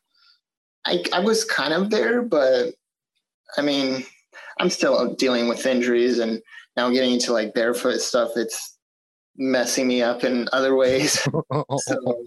I 0.85 1.03
I 1.13 1.19
was 1.21 1.45
kind 1.45 1.73
of 1.73 1.89
there, 1.91 2.21
but 2.23 2.73
I 3.57 3.61
mean, 3.63 4.05
I'm 4.59 4.69
still 4.71 5.15
dealing 5.15 5.47
with 5.49 5.65
injuries 5.65 6.19
and 6.19 6.41
now 6.77 6.89
getting 6.91 7.13
into 7.13 7.33
like 7.33 7.53
barefoot 7.55 7.99
stuff. 8.01 8.31
It's 8.37 8.77
messing 9.37 9.87
me 9.87 10.01
up 10.03 10.23
in 10.23 10.49
other 10.53 10.75
ways. 10.75 11.27
So 11.77 12.25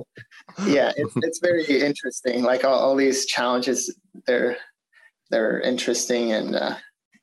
yeah, 0.66 0.92
it's 0.96 1.14
it's 1.22 1.40
very 1.40 1.64
interesting. 1.66 2.42
Like 2.44 2.64
all, 2.64 2.78
all 2.78 2.96
these 2.96 3.26
challenges, 3.26 3.94
they're 4.26 4.56
they're 5.30 5.60
interesting 5.60 6.32
and. 6.32 6.56
uh 6.56 6.76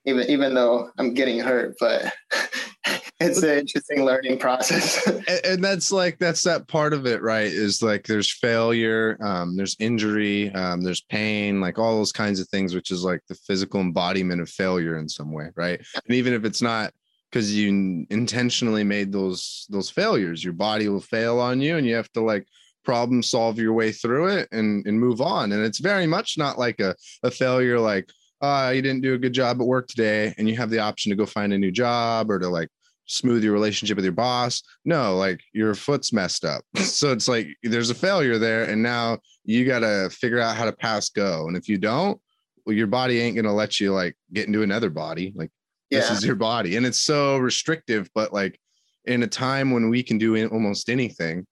even 0.05 0.29
even 0.29 0.53
though 0.53 0.89
I'm 0.97 1.13
getting 1.13 1.39
hurt, 1.39 1.75
but 1.79 2.13
it's 3.19 3.43
an 3.43 3.59
interesting 3.59 4.03
learning 4.03 4.37
process. 4.37 5.07
and, 5.27 5.45
and 5.45 5.63
that's 5.63 5.91
like 5.91 6.17
that's 6.19 6.43
that 6.43 6.67
part 6.67 6.93
of 6.93 7.05
it 7.05 7.21
right 7.21 7.47
is 7.47 7.81
like 7.81 8.05
there's 8.05 8.31
failure 8.31 9.17
um 9.21 9.55
there's 9.55 9.77
injury 9.79 10.51
um 10.53 10.81
there's 10.81 11.01
pain 11.01 11.61
like 11.61 11.79
all 11.79 11.95
those 11.95 12.11
kinds 12.11 12.39
of 12.39 12.47
things 12.49 12.75
which 12.75 12.91
is 12.91 13.03
like 13.03 13.21
the 13.29 13.35
physical 13.35 13.79
embodiment 13.79 14.41
of 14.41 14.49
failure 14.49 14.97
in 14.97 15.07
some 15.07 15.31
way 15.31 15.49
right 15.55 15.79
and 16.07 16.15
even 16.15 16.33
if 16.33 16.43
it's 16.43 16.61
not 16.61 16.91
because 17.35 17.53
you 17.53 18.05
intentionally 18.11 18.85
made 18.85 19.11
those 19.11 19.67
those 19.69 19.89
failures. 19.89 20.41
Your 20.41 20.53
body 20.53 20.87
will 20.87 21.01
fail 21.01 21.37
on 21.37 21.59
you, 21.59 21.75
and 21.75 21.85
you 21.85 21.93
have 21.95 22.09
to 22.13 22.21
like 22.21 22.47
problem 22.85 23.21
solve 23.21 23.59
your 23.59 23.73
way 23.73 23.91
through 23.91 24.27
it 24.27 24.47
and 24.53 24.87
and 24.87 24.97
move 24.97 25.19
on. 25.19 25.51
And 25.51 25.61
it's 25.61 25.79
very 25.79 26.07
much 26.07 26.37
not 26.37 26.57
like 26.57 26.79
a 26.79 26.95
a 27.23 27.29
failure 27.31 27.77
like 27.77 28.09
uh, 28.39 28.71
you 28.73 28.81
didn't 28.81 29.01
do 29.01 29.15
a 29.15 29.17
good 29.17 29.33
job 29.33 29.59
at 29.59 29.67
work 29.67 29.89
today, 29.89 30.33
and 30.37 30.47
you 30.47 30.55
have 30.55 30.69
the 30.69 30.79
option 30.79 31.09
to 31.09 31.17
go 31.17 31.25
find 31.25 31.51
a 31.51 31.57
new 31.57 31.71
job 31.71 32.31
or 32.31 32.39
to 32.39 32.47
like 32.47 32.69
smooth 33.07 33.43
your 33.43 33.53
relationship 33.53 33.95
with 33.95 34.05
your 34.05 34.13
boss. 34.13 34.63
No, 34.83 35.15
like 35.15 35.41
your 35.53 35.75
foot's 35.75 36.11
messed 36.11 36.45
up. 36.45 36.63
so 36.75 37.11
it's 37.11 37.27
like 37.27 37.47
there's 37.63 37.89
a 37.89 37.95
failure 37.95 38.37
there, 38.37 38.65
and 38.65 38.81
now 38.81 39.19
you 39.43 39.65
got 39.65 39.79
to 39.79 40.09
figure 40.09 40.39
out 40.39 40.55
how 40.55 40.65
to 40.65 40.73
pass 40.73 41.09
go. 41.09 41.47
And 41.47 41.55
if 41.55 41.69
you 41.69 41.77
don't, 41.77 42.19
well, 42.65 42.75
your 42.75 42.87
body 42.87 43.19
ain't 43.19 43.35
gonna 43.35 43.53
let 43.53 43.79
you 43.79 43.93
like 43.93 44.15
get 44.33 44.47
into 44.47 44.63
another 44.63 44.89
body. 44.89 45.33
Like 45.35 45.51
Yeah. 45.89 45.99
this 45.99 46.11
is 46.11 46.25
your 46.25 46.35
body, 46.35 46.77
and 46.77 46.85
it's 46.85 47.01
so 47.01 47.37
restrictive. 47.37 48.09
But 48.15 48.33
like 48.33 48.59
in 49.05 49.23
a 49.23 49.27
time 49.27 49.71
when 49.71 49.89
we 49.89 50.01
can 50.01 50.17
do 50.17 50.35
almost 50.47 50.89
anything, 50.89 51.45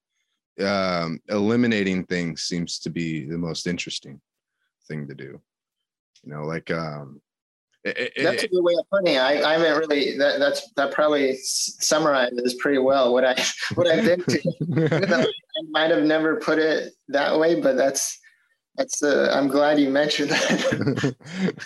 um, 0.60 1.20
eliminating 1.30 2.06
things 2.06 2.43
seems 2.43 2.80
to 2.80 2.89
be 2.89 3.26
the 3.26 3.38
most 3.38 3.68
interesting 3.68 4.20
thing 4.88 5.08
to 5.08 5.14
do. 5.14 5.39
You 6.24 6.34
know, 6.34 6.43
like 6.45 6.72
um, 6.72 7.22
it- 7.84 8.14
it- 8.16 8.24
That's 8.24 8.44
a 8.44 8.48
good 8.48 8.62
way 8.64 8.74
of 8.80 8.90
putting 8.90 9.16
it. 9.16 9.20
I, 9.20 9.44
I 9.44 9.54
haven't 9.58 9.78
really 9.80 10.18
that 10.18 10.40
that's 10.40 10.70
that 10.74 10.92
probably 10.92 11.36
summarizes 11.42 12.56
pretty 12.56 12.80
well 12.80 13.14
what 13.14 13.26
I 13.26 13.36
what 13.76 13.88
I've 13.88 14.06
been 14.06 14.24
to. 14.24 15.28
I 15.56 15.62
might 15.70 15.92
have 15.92 16.04
never 16.04 16.38
put 16.38 16.60
it 16.60 16.94
that 17.10 17.38
way, 17.40 17.60
but 17.60 17.76
that's 17.78 18.20
that's 18.76 19.04
uh, 19.04 19.32
I'm 19.34 19.48
glad 19.50 19.80
you 19.80 19.90
mentioned 19.90 20.32
that. 20.32 21.16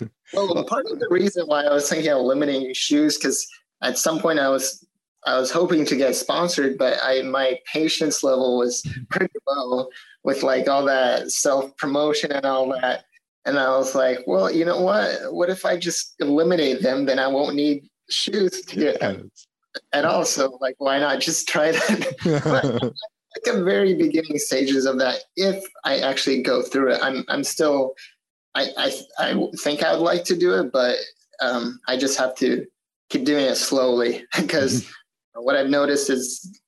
well, 0.33 0.63
part 0.65 0.85
of 0.91 0.99
the 0.99 1.07
reason 1.09 1.45
why 1.45 1.63
I 1.63 1.71
was 1.73 1.89
thinking 1.89 2.11
of 2.11 2.21
limiting 2.21 2.73
shoes 2.73 3.17
because 3.17 3.47
at 3.81 3.97
some 3.97 4.19
point 4.19 4.39
I 4.39 4.49
was 4.49 4.85
I 5.25 5.37
was 5.39 5.51
hoping 5.51 5.85
to 5.85 5.95
get 5.95 6.15
sponsored, 6.15 6.77
but 6.77 6.97
I 7.01 7.21
my 7.21 7.59
patience 7.71 8.23
level 8.23 8.57
was 8.57 8.81
pretty 9.09 9.33
low 9.47 9.87
with 10.23 10.43
like 10.43 10.67
all 10.67 10.83
that 10.85 11.31
self 11.31 11.75
promotion 11.77 12.31
and 12.31 12.45
all 12.45 12.69
that. 12.81 13.05
And 13.47 13.57
I 13.57 13.69
was 13.69 13.95
like, 13.95 14.19
well, 14.27 14.51
you 14.51 14.65
know 14.65 14.81
what? 14.81 15.33
What 15.33 15.49
if 15.49 15.65
I 15.65 15.77
just 15.77 16.15
eliminate 16.19 16.81
them? 16.81 17.05
Then 17.05 17.17
I 17.17 17.27
won't 17.27 17.55
need 17.55 17.87
shoes 18.09 18.61
to 18.61 18.75
get 18.75 19.01
at 19.93 20.05
all. 20.05 20.25
So 20.25 20.57
like, 20.59 20.75
why 20.79 20.99
not 20.99 21.21
just 21.21 21.47
try 21.47 21.71
that? 21.71 22.15
like 22.83 22.93
the 23.45 23.63
very 23.63 23.93
beginning 23.93 24.37
stages 24.37 24.85
of 24.85 24.99
that. 24.99 25.19
If 25.37 25.63
I 25.85 25.99
actually 25.99 26.41
go 26.41 26.61
through 26.61 26.93
it, 26.93 26.99
I'm 27.01 27.23
I'm 27.29 27.43
still. 27.43 27.93
I 28.53 28.67
I, 28.77 28.91
I 29.19 29.47
think 29.59 29.81
I 29.81 29.93
would 29.93 30.03
like 30.03 30.25
to 30.25 30.35
do 30.35 30.53
it, 30.59 30.71
but 30.71 30.97
um, 31.41 31.79
I 31.87 31.97
just 31.97 32.17
have 32.17 32.35
to 32.35 32.65
keep 33.09 33.23
doing 33.23 33.45
it 33.45 33.55
slowly 33.55 34.25
because 34.37 34.89
what 35.33 35.55
I've 35.55 35.69
noticed 35.69 36.09
is 36.09 36.59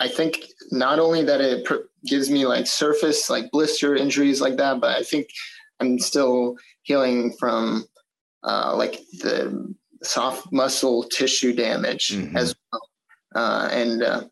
I 0.00 0.08
think 0.08 0.46
not 0.72 0.98
only 0.98 1.22
that 1.24 1.40
it 1.42 1.64
pr- 1.66 1.86
gives 2.06 2.30
me 2.30 2.46
like 2.46 2.66
surface 2.66 3.28
like 3.28 3.50
blister 3.50 3.94
injuries 3.94 4.40
like 4.40 4.56
that, 4.56 4.80
but 4.80 4.96
I 4.96 5.02
think 5.02 5.28
I'm 5.78 5.98
still 5.98 6.56
healing 6.82 7.34
from 7.38 7.84
uh, 8.42 8.74
like 8.76 9.00
the 9.20 9.74
soft 10.02 10.50
muscle 10.52 11.04
tissue 11.04 11.52
damage 11.54 12.08
Mhm. 12.12 12.34
as 12.36 12.54
well, 12.72 12.82
uh, 13.34 13.68
and 13.70 14.02
uh, 14.02 14.24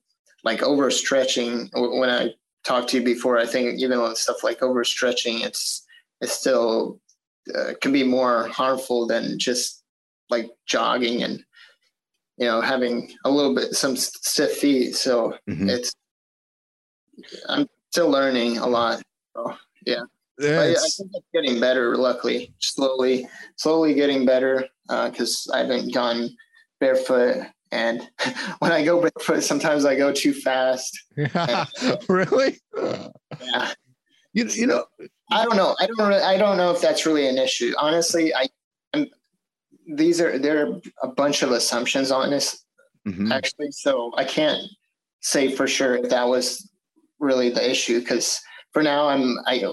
like 0.44 0.60
overstretching. 0.60 1.68
When 1.74 2.08
I 2.08 2.30
talked 2.64 2.88
to 2.90 2.98
you 2.98 3.04
before, 3.04 3.36
I 3.38 3.44
think 3.46 3.78
even 3.80 4.00
with 4.00 4.16
stuff 4.16 4.42
like 4.42 4.60
overstretching, 4.60 5.44
it's 5.44 5.84
it's 6.22 6.32
still 6.32 6.98
uh, 7.54 7.74
can 7.82 7.92
be 7.92 8.04
more 8.04 8.48
harmful 8.48 9.06
than 9.06 9.38
just 9.38 9.82
like 10.30 10.50
jogging 10.66 11.22
and 11.22 11.42
you 12.38 12.46
know 12.46 12.60
having 12.60 13.12
a 13.24 13.30
little 13.30 13.54
bit 13.54 13.74
some 13.74 13.96
stiff 13.96 14.52
feet. 14.58 14.94
So 14.96 15.34
Mhm. 15.48 15.68
it's 15.70 15.92
I'm 17.48 17.68
still 17.90 18.08
learning 18.10 18.58
a 18.58 18.66
lot. 18.66 19.02
So, 19.34 19.54
Yeah, 19.86 20.02
but 20.38 20.46
I 20.46 20.64
it's- 20.70 20.96
think 20.96 21.10
it's 21.14 21.26
getting 21.34 21.60
better. 21.60 21.96
Luckily, 21.96 22.54
slowly, 22.60 23.28
slowly 23.56 23.94
getting 23.94 24.24
better 24.24 24.68
because 24.88 25.48
I 25.52 25.58
haven't 25.58 25.92
gone 25.92 26.30
barefoot. 26.80 27.46
And 27.70 28.08
when 28.60 28.72
I 28.72 28.84
go 28.84 29.00
barefoot, 29.00 29.42
sometimes 29.42 29.84
I 29.84 29.94
go 29.96 30.12
too 30.12 30.32
fast. 30.32 30.98
really? 32.08 32.60
Yeah. 32.74 33.72
You, 34.32 34.44
you 34.46 34.66
know, 34.66 34.84
I 35.30 35.44
don't 35.44 35.56
know. 35.56 35.74
I 35.80 35.86
don't. 35.86 35.98
Really, 36.08 36.22
I 36.22 36.36
don't 36.38 36.56
know 36.56 36.70
if 36.70 36.80
that's 36.80 37.04
really 37.04 37.26
an 37.26 37.36
issue. 37.38 37.74
Honestly, 37.78 38.32
I. 38.34 38.46
These 39.88 40.20
are 40.20 40.38
there 40.38 40.66
are 40.66 40.80
a 41.02 41.08
bunch 41.08 41.42
of 41.42 41.50
assumptions 41.50 42.10
on 42.10 42.30
this 42.30 42.64
Mhm. 43.06 43.32
actually, 43.32 43.70
so 43.72 44.12
I 44.16 44.24
can't 44.24 44.62
say 45.20 45.50
for 45.54 45.66
sure 45.66 45.96
if 45.96 46.10
that 46.10 46.28
was 46.28 46.68
really 47.18 47.48
the 47.48 47.68
issue 47.68 48.00
because 48.00 48.40
for 48.72 48.82
now 48.82 49.08
I'm 49.08 49.38
I 49.46 49.64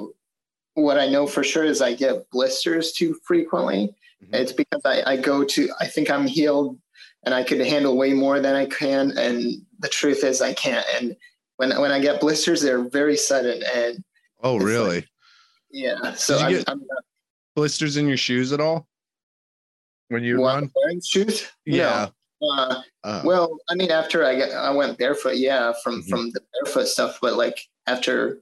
what 0.76 0.98
I 0.98 1.08
know 1.10 1.28
for 1.28 1.44
sure 1.44 1.64
is 1.66 1.82
I 1.82 1.94
get 1.94 2.30
blisters 2.32 2.92
too 2.94 3.20
frequently. 3.24 3.94
Mhm. 4.24 4.34
It's 4.36 4.52
because 4.54 4.82
I, 4.86 5.04
I 5.06 5.18
go 5.18 5.44
to 5.44 5.70
I 5.80 5.88
think 5.88 6.10
I'm 6.10 6.28
healed 6.28 6.80
and 7.24 7.34
I 7.34 7.44
could 7.44 7.60
handle 7.60 7.98
way 7.98 8.14
more 8.14 8.40
than 8.40 8.56
I 8.56 8.66
can 8.68 9.12
and 9.18 9.62
the 9.80 9.90
truth 9.90 10.24
is 10.24 10.42
I 10.42 10.54
can't 10.54 10.86
and 10.96 11.16
when 11.58 11.72
when 11.82 11.92
I 11.92 12.00
get 12.00 12.22
blisters 12.22 12.62
they're 12.62 12.84
very 12.88 13.18
sudden 13.18 13.64
and 13.74 14.04
oh, 14.44 14.56
it's 14.56 14.64
like- 14.64 14.68
really? 14.74 15.08
yeah 15.72 16.14
so 16.14 16.38
I'm, 16.38 16.64
I'm 16.68 16.80
not 16.80 17.04
Blisters 17.56 17.98
in 17.98 18.08
your 18.08 18.18
shoes 18.18 18.52
at 18.54 18.60
all 18.62 18.88
when 20.10 20.24
you 20.24 20.40
what, 20.40 20.56
run? 20.56 20.72
wearing 20.76 21.02
shoes 21.02 21.48
Yeah. 21.66 22.10
no. 22.42 22.48
uh, 22.50 22.82
Uh, 23.04 23.22
Well, 23.24 23.58
I 23.70 23.76
mean, 23.76 23.92
after 23.92 24.26
I 24.26 24.38
got, 24.38 24.52
I 24.52 24.72
went 24.72 24.98
barefoot, 24.98 25.38
yeah, 25.38 25.74
from 25.84 26.02
Mhm. 26.04 26.10
from 26.10 26.32
the 26.32 26.42
barefoot 26.54 26.88
stuff. 26.88 27.20
But 27.22 27.36
like 27.36 27.60
after 27.88 28.42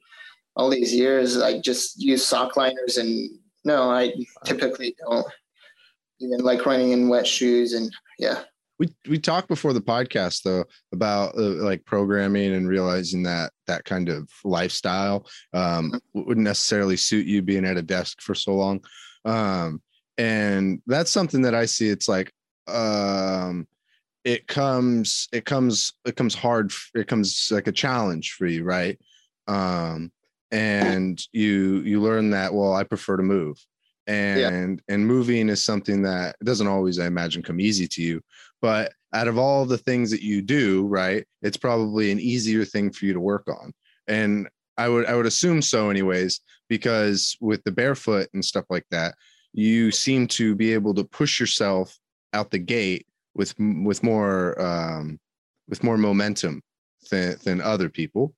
all 0.56 0.70
these 0.70 0.94
years, 0.94 1.38
I 1.38 1.60
just 1.60 2.02
use 2.02 2.26
sock 2.26 2.56
liners, 2.58 2.98
and 2.98 3.30
no, 3.66 3.90
I 3.92 4.14
typically 4.46 4.96
don't 5.00 5.26
even 6.20 6.40
like 6.40 6.66
running 6.66 6.92
in 6.92 7.10
wet 7.10 7.28
shoes. 7.28 7.74
And 7.74 7.92
yeah, 8.20 8.44
we 8.80 8.88
we 9.10 9.20
talked 9.20 9.48
before 9.50 9.74
the 9.74 9.82
podcast 9.82 10.44
though 10.44 10.66
about 10.94 11.36
uh, 11.36 11.42
like 11.64 11.84
programming 11.86 12.54
and 12.54 12.68
realizing 12.70 13.24
that 13.24 13.52
that 13.68 13.84
kind 13.86 14.10
of 14.10 14.30
lifestyle 14.44 15.28
um, 15.54 16.00
wouldn't 16.14 16.46
necessarily 16.46 16.98
suit 16.98 17.26
you 17.26 17.42
being 17.42 17.66
at 17.66 17.78
a 17.78 17.82
desk 17.82 18.22
for 18.22 18.34
so 18.36 18.54
long 18.56 18.84
um, 19.26 19.82
and 20.18 20.82
that's 20.86 21.12
something 21.12 21.42
that 21.42 21.56
i 21.56 21.66
see 21.66 21.90
it's 21.90 22.08
like 22.08 22.32
um, 22.68 23.68
it 24.24 24.48
comes 24.48 25.28
it 25.32 25.46
comes 25.46 25.94
it 26.06 26.16
comes 26.16 26.36
hard 26.36 26.72
it 26.96 27.08
comes 27.08 27.50
like 27.52 27.68
a 27.68 27.72
challenge 27.72 28.34
for 28.34 28.46
you 28.46 28.64
right? 28.64 29.00
Um, 29.48 30.12
and 30.52 31.22
you 31.34 31.82
you 31.82 32.00
learn 32.00 32.30
that 32.30 32.54
well 32.54 32.74
i 32.74 32.84
prefer 32.84 33.18
to 33.18 33.24
move. 33.24 33.58
And 34.06 34.82
and 34.88 35.08
moving 35.08 35.50
is 35.50 35.64
something 35.64 36.02
that 36.04 36.36
doesn't 36.44 36.68
always 36.68 37.00
i 37.00 37.06
imagine 37.06 37.44
come 37.44 37.60
easy 37.60 37.88
to 37.88 38.02
you. 38.02 38.22
But 38.62 38.94
out 39.14 39.28
of 39.28 39.38
all 39.38 39.66
the 39.66 39.78
things 39.78 40.10
that 40.12 40.24
you 40.24 40.42
do 40.42 40.88
right 40.88 41.26
it's 41.42 41.58
probably 41.58 42.12
an 42.12 42.20
easier 42.20 42.66
thing 42.66 42.92
for 42.92 43.06
you 43.06 43.14
to 43.14 43.20
work 43.20 43.48
on. 43.48 43.74
And 44.08 44.48
i 44.78 44.88
would 44.88 45.06
i 45.06 45.16
would 45.16 45.26
assume 45.26 45.62
so 45.62 45.90
anyways 45.90 46.40
because 46.70 47.38
with 47.42 47.64
the 47.64 47.72
barefoot 47.72 48.28
and 48.34 48.44
stuff 48.44 48.66
like 48.70 48.86
that 48.90 49.14
you 49.54 49.92
seem 49.92 50.28
to 50.28 50.56
be 50.56 50.74
able 50.74 50.94
to 50.96 51.04
push 51.04 51.40
yourself 51.40 51.98
out 52.34 52.52
the 52.52 52.60
gate 52.60 53.06
with 53.36 53.54
with 53.58 54.04
more 54.04 54.60
um 54.62 55.20
with 55.68 55.84
more 55.84 55.98
momentum 55.98 56.62
than 57.10 57.38
than 57.44 57.62
other 57.62 57.90
people. 57.90 58.34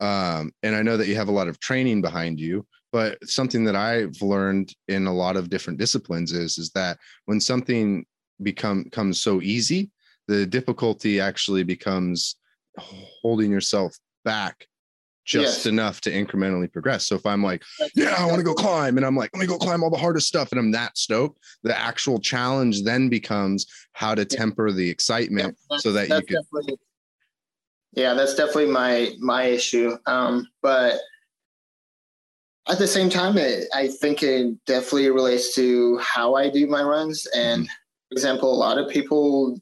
Um 0.00 0.52
and 0.62 0.76
i 0.76 0.82
know 0.82 0.96
that 0.96 1.08
you 1.08 1.16
have 1.16 1.28
a 1.28 1.32
lot 1.32 1.48
of 1.48 1.58
training 1.58 2.00
behind 2.02 2.38
you 2.38 2.64
but 2.92 3.18
something 3.28 3.64
that 3.64 3.74
i've 3.74 4.22
learned 4.22 4.72
in 4.86 5.06
a 5.06 5.14
lot 5.14 5.36
of 5.36 5.50
different 5.50 5.78
disciplines 5.78 6.32
is 6.32 6.56
is 6.56 6.70
that 6.70 6.98
when 7.24 7.40
something 7.40 8.06
become 8.42 8.84
comes 8.90 9.20
so 9.20 9.42
easy 9.42 9.90
the 10.28 10.46
difficulty 10.46 11.18
actually 11.18 11.64
becomes 11.64 12.36
holding 12.78 13.50
yourself 13.50 13.96
back 14.24 14.66
just 15.28 15.58
Yes. 15.58 15.66
enough 15.66 16.00
to 16.00 16.10
incrementally 16.10 16.72
progress 16.72 17.06
so 17.06 17.14
if 17.14 17.26
i'm 17.26 17.42
like 17.42 17.62
yeah 17.94 18.14
i 18.18 18.24
want 18.24 18.38
to 18.38 18.42
go 18.42 18.54
climb 18.54 18.96
and 18.96 19.04
i'm 19.04 19.14
like 19.14 19.30
let 19.34 19.40
me 19.40 19.46
go 19.46 19.58
climb 19.58 19.84
all 19.84 19.90
the 19.90 19.96
hardest 19.96 20.26
stuff 20.26 20.52
and 20.52 20.58
i'm 20.58 20.70
that 20.72 20.96
stoked 20.96 21.38
the 21.62 21.78
actual 21.78 22.18
challenge 22.18 22.82
then 22.82 23.10
becomes 23.10 23.66
how 23.92 24.14
to 24.14 24.24
temper 24.24 24.72
the 24.72 24.88
excitement 24.88 25.54
so 25.78 25.92
that 25.92 26.08
you 26.08 26.22
can. 26.22 26.42
yeah, 27.92 28.14
that's 28.14 28.34
definitely 28.34 28.70
my 28.70 29.12
my 29.18 29.44
issue. 29.44 29.96
Um, 30.06 30.46
but 30.62 30.98
at 32.68 32.78
the 32.78 32.86
same 32.86 33.08
time, 33.08 33.38
it, 33.38 33.66
I 33.74 33.88
think 33.88 34.22
it 34.22 34.54
definitely 34.66 35.10
relates 35.10 35.54
to 35.56 35.98
how 35.98 36.34
I 36.34 36.50
do 36.50 36.66
my 36.66 36.82
runs. 36.82 37.26
And 37.34 37.66
for 37.66 38.12
example, 38.12 38.52
a 38.52 38.54
lot 38.54 38.78
of 38.78 38.88
people, 38.90 39.58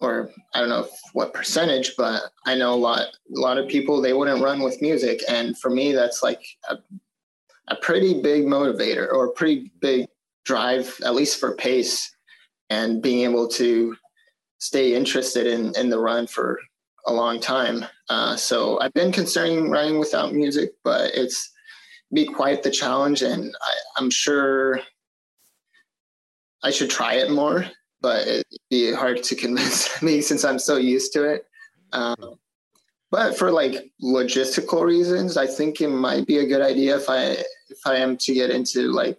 or 0.00 0.30
I 0.54 0.60
don't 0.60 0.68
know 0.68 0.88
what 1.12 1.34
percentage, 1.34 1.94
but 1.96 2.22
I 2.46 2.54
know 2.54 2.74
a 2.74 2.76
lot 2.76 3.00
a 3.00 3.40
lot 3.40 3.58
of 3.58 3.68
people 3.68 4.00
they 4.00 4.12
wouldn't 4.12 4.42
run 4.42 4.62
with 4.62 4.82
music, 4.82 5.20
and 5.28 5.56
for 5.58 5.70
me, 5.70 5.92
that's 5.92 6.22
like 6.22 6.44
a, 6.68 6.76
a 7.68 7.76
pretty 7.76 8.20
big 8.20 8.44
motivator 8.44 9.10
or 9.12 9.26
a 9.26 9.32
pretty 9.32 9.72
big 9.80 10.06
drive, 10.44 10.94
at 11.04 11.14
least 11.14 11.40
for 11.40 11.54
pace 11.56 12.10
and 12.70 13.02
being 13.02 13.22
able 13.22 13.48
to 13.48 13.96
stay 14.58 14.94
interested 14.94 15.46
in 15.46 15.74
in 15.76 15.88
the 15.88 15.98
run 15.98 16.26
for 16.26 16.58
a 17.06 17.12
long 17.12 17.40
time. 17.40 17.84
Uh, 18.08 18.36
so 18.36 18.80
I've 18.80 18.94
been 18.94 19.12
considering 19.12 19.70
running 19.70 19.98
without 19.98 20.34
music, 20.34 20.72
but 20.82 21.12
it's 21.14 21.50
be 22.12 22.26
quite 22.26 22.62
the 22.62 22.70
challenge, 22.70 23.22
and 23.22 23.54
I, 23.60 23.72
I'm 23.96 24.10
sure 24.10 24.80
I 26.62 26.70
should 26.70 26.90
try 26.90 27.14
it 27.14 27.30
more. 27.30 27.66
But 28.04 28.28
it'd 28.28 28.44
be 28.68 28.92
hard 28.92 29.22
to 29.22 29.34
convince 29.34 30.02
me 30.02 30.20
since 30.20 30.44
I'm 30.44 30.58
so 30.58 30.76
used 30.76 31.14
to 31.14 31.24
it. 31.24 31.46
Um, 31.94 32.34
but 33.10 33.38
for 33.38 33.50
like 33.50 33.90
logistical 34.02 34.82
reasons, 34.82 35.38
I 35.38 35.46
think 35.46 35.80
it 35.80 35.88
might 35.88 36.26
be 36.26 36.38
a 36.38 36.46
good 36.46 36.60
idea 36.60 36.96
if 36.96 37.08
I 37.08 37.36
if 37.70 37.78
I 37.86 37.96
am 37.96 38.18
to 38.18 38.34
get 38.34 38.50
into 38.50 38.92
like 38.92 39.18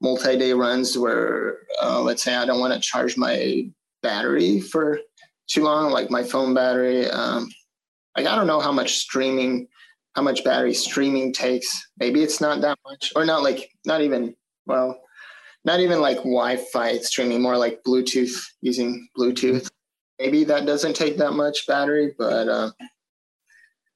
multi-day 0.00 0.54
runs 0.54 0.96
where 0.96 1.58
uh, 1.82 2.00
let's 2.00 2.22
say 2.22 2.34
I 2.34 2.46
don't 2.46 2.60
want 2.60 2.72
to 2.72 2.80
charge 2.80 3.18
my 3.18 3.68
battery 4.02 4.60
for 4.60 5.00
too 5.48 5.64
long, 5.64 5.90
like 5.90 6.10
my 6.10 6.22
phone 6.22 6.54
battery. 6.54 7.10
Um, 7.10 7.50
like 8.16 8.26
I 8.26 8.36
don't 8.36 8.46
know 8.46 8.60
how 8.60 8.72
much 8.72 8.94
streaming, 8.94 9.68
how 10.14 10.22
much 10.22 10.44
battery 10.44 10.72
streaming 10.72 11.34
takes. 11.34 11.68
Maybe 11.98 12.22
it's 12.22 12.40
not 12.40 12.62
that 12.62 12.78
much, 12.86 13.12
or 13.16 13.26
not 13.26 13.42
like 13.42 13.68
not 13.84 14.00
even 14.00 14.34
well, 14.64 14.98
not 15.64 15.80
even 15.80 16.00
like 16.00 16.18
Wi-Fi 16.18 16.98
streaming, 16.98 17.40
more 17.42 17.56
like 17.56 17.82
Bluetooth 17.86 18.34
using 18.60 19.08
Bluetooth. 19.16 19.70
Maybe 20.18 20.44
that 20.44 20.66
doesn't 20.66 20.94
take 20.94 21.16
that 21.18 21.32
much 21.32 21.66
battery, 21.66 22.14
but 22.18 22.48
uh, 22.48 22.70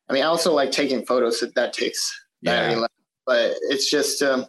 I 0.09 0.13
mean, 0.13 0.23
I 0.23 0.27
also 0.27 0.53
like 0.53 0.71
taking 0.71 1.05
photos. 1.07 1.41
That 1.41 1.55
that 1.55 1.73
takes 1.73 2.01
battery 2.43 2.73
Yeah. 2.75 2.81
life, 2.81 2.91
but 3.27 3.55
it's 3.71 3.91
just. 3.91 4.23
Um, 4.23 4.47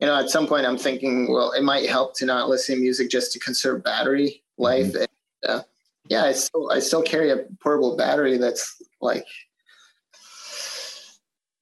you 0.00 0.06
know, 0.06 0.18
at 0.18 0.30
some 0.30 0.46
point 0.46 0.64
I'm 0.64 0.78
thinking, 0.78 1.30
well, 1.30 1.52
it 1.52 1.62
might 1.62 1.86
help 1.86 2.16
to 2.16 2.24
not 2.24 2.48
listen 2.48 2.74
to 2.76 2.80
music 2.80 3.10
just 3.10 3.32
to 3.32 3.38
conserve 3.38 3.84
battery 3.84 4.42
life. 4.56 4.94
And, 4.94 5.08
uh, 5.46 5.60
yeah, 6.08 6.24
I 6.24 6.32
still 6.32 6.70
I 6.72 6.78
still 6.78 7.02
carry 7.02 7.30
a 7.30 7.44
portable 7.62 7.96
battery 7.98 8.38
that's 8.38 8.80
like 9.02 9.26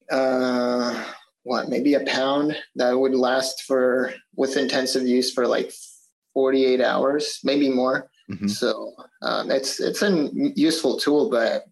uh 0.09 1.03
what, 1.43 1.69
maybe 1.69 1.93
a 1.93 2.05
pound 2.05 2.55
that 2.75 2.91
would 2.93 3.15
last 3.15 3.63
for 3.63 4.13
with 4.35 4.57
intensive 4.57 5.07
use 5.07 5.31
for 5.33 5.47
like 5.47 5.71
48 6.33 6.81
hours, 6.81 7.39
maybe 7.43 7.69
more. 7.69 8.09
Mhm. 8.29 8.49
So 8.49 8.93
um, 9.23 9.49
it's 9.49 9.79
it's 9.79 10.01
a 10.03 10.29
useful 10.55 10.99
tool, 10.99 11.29
but 11.29 11.65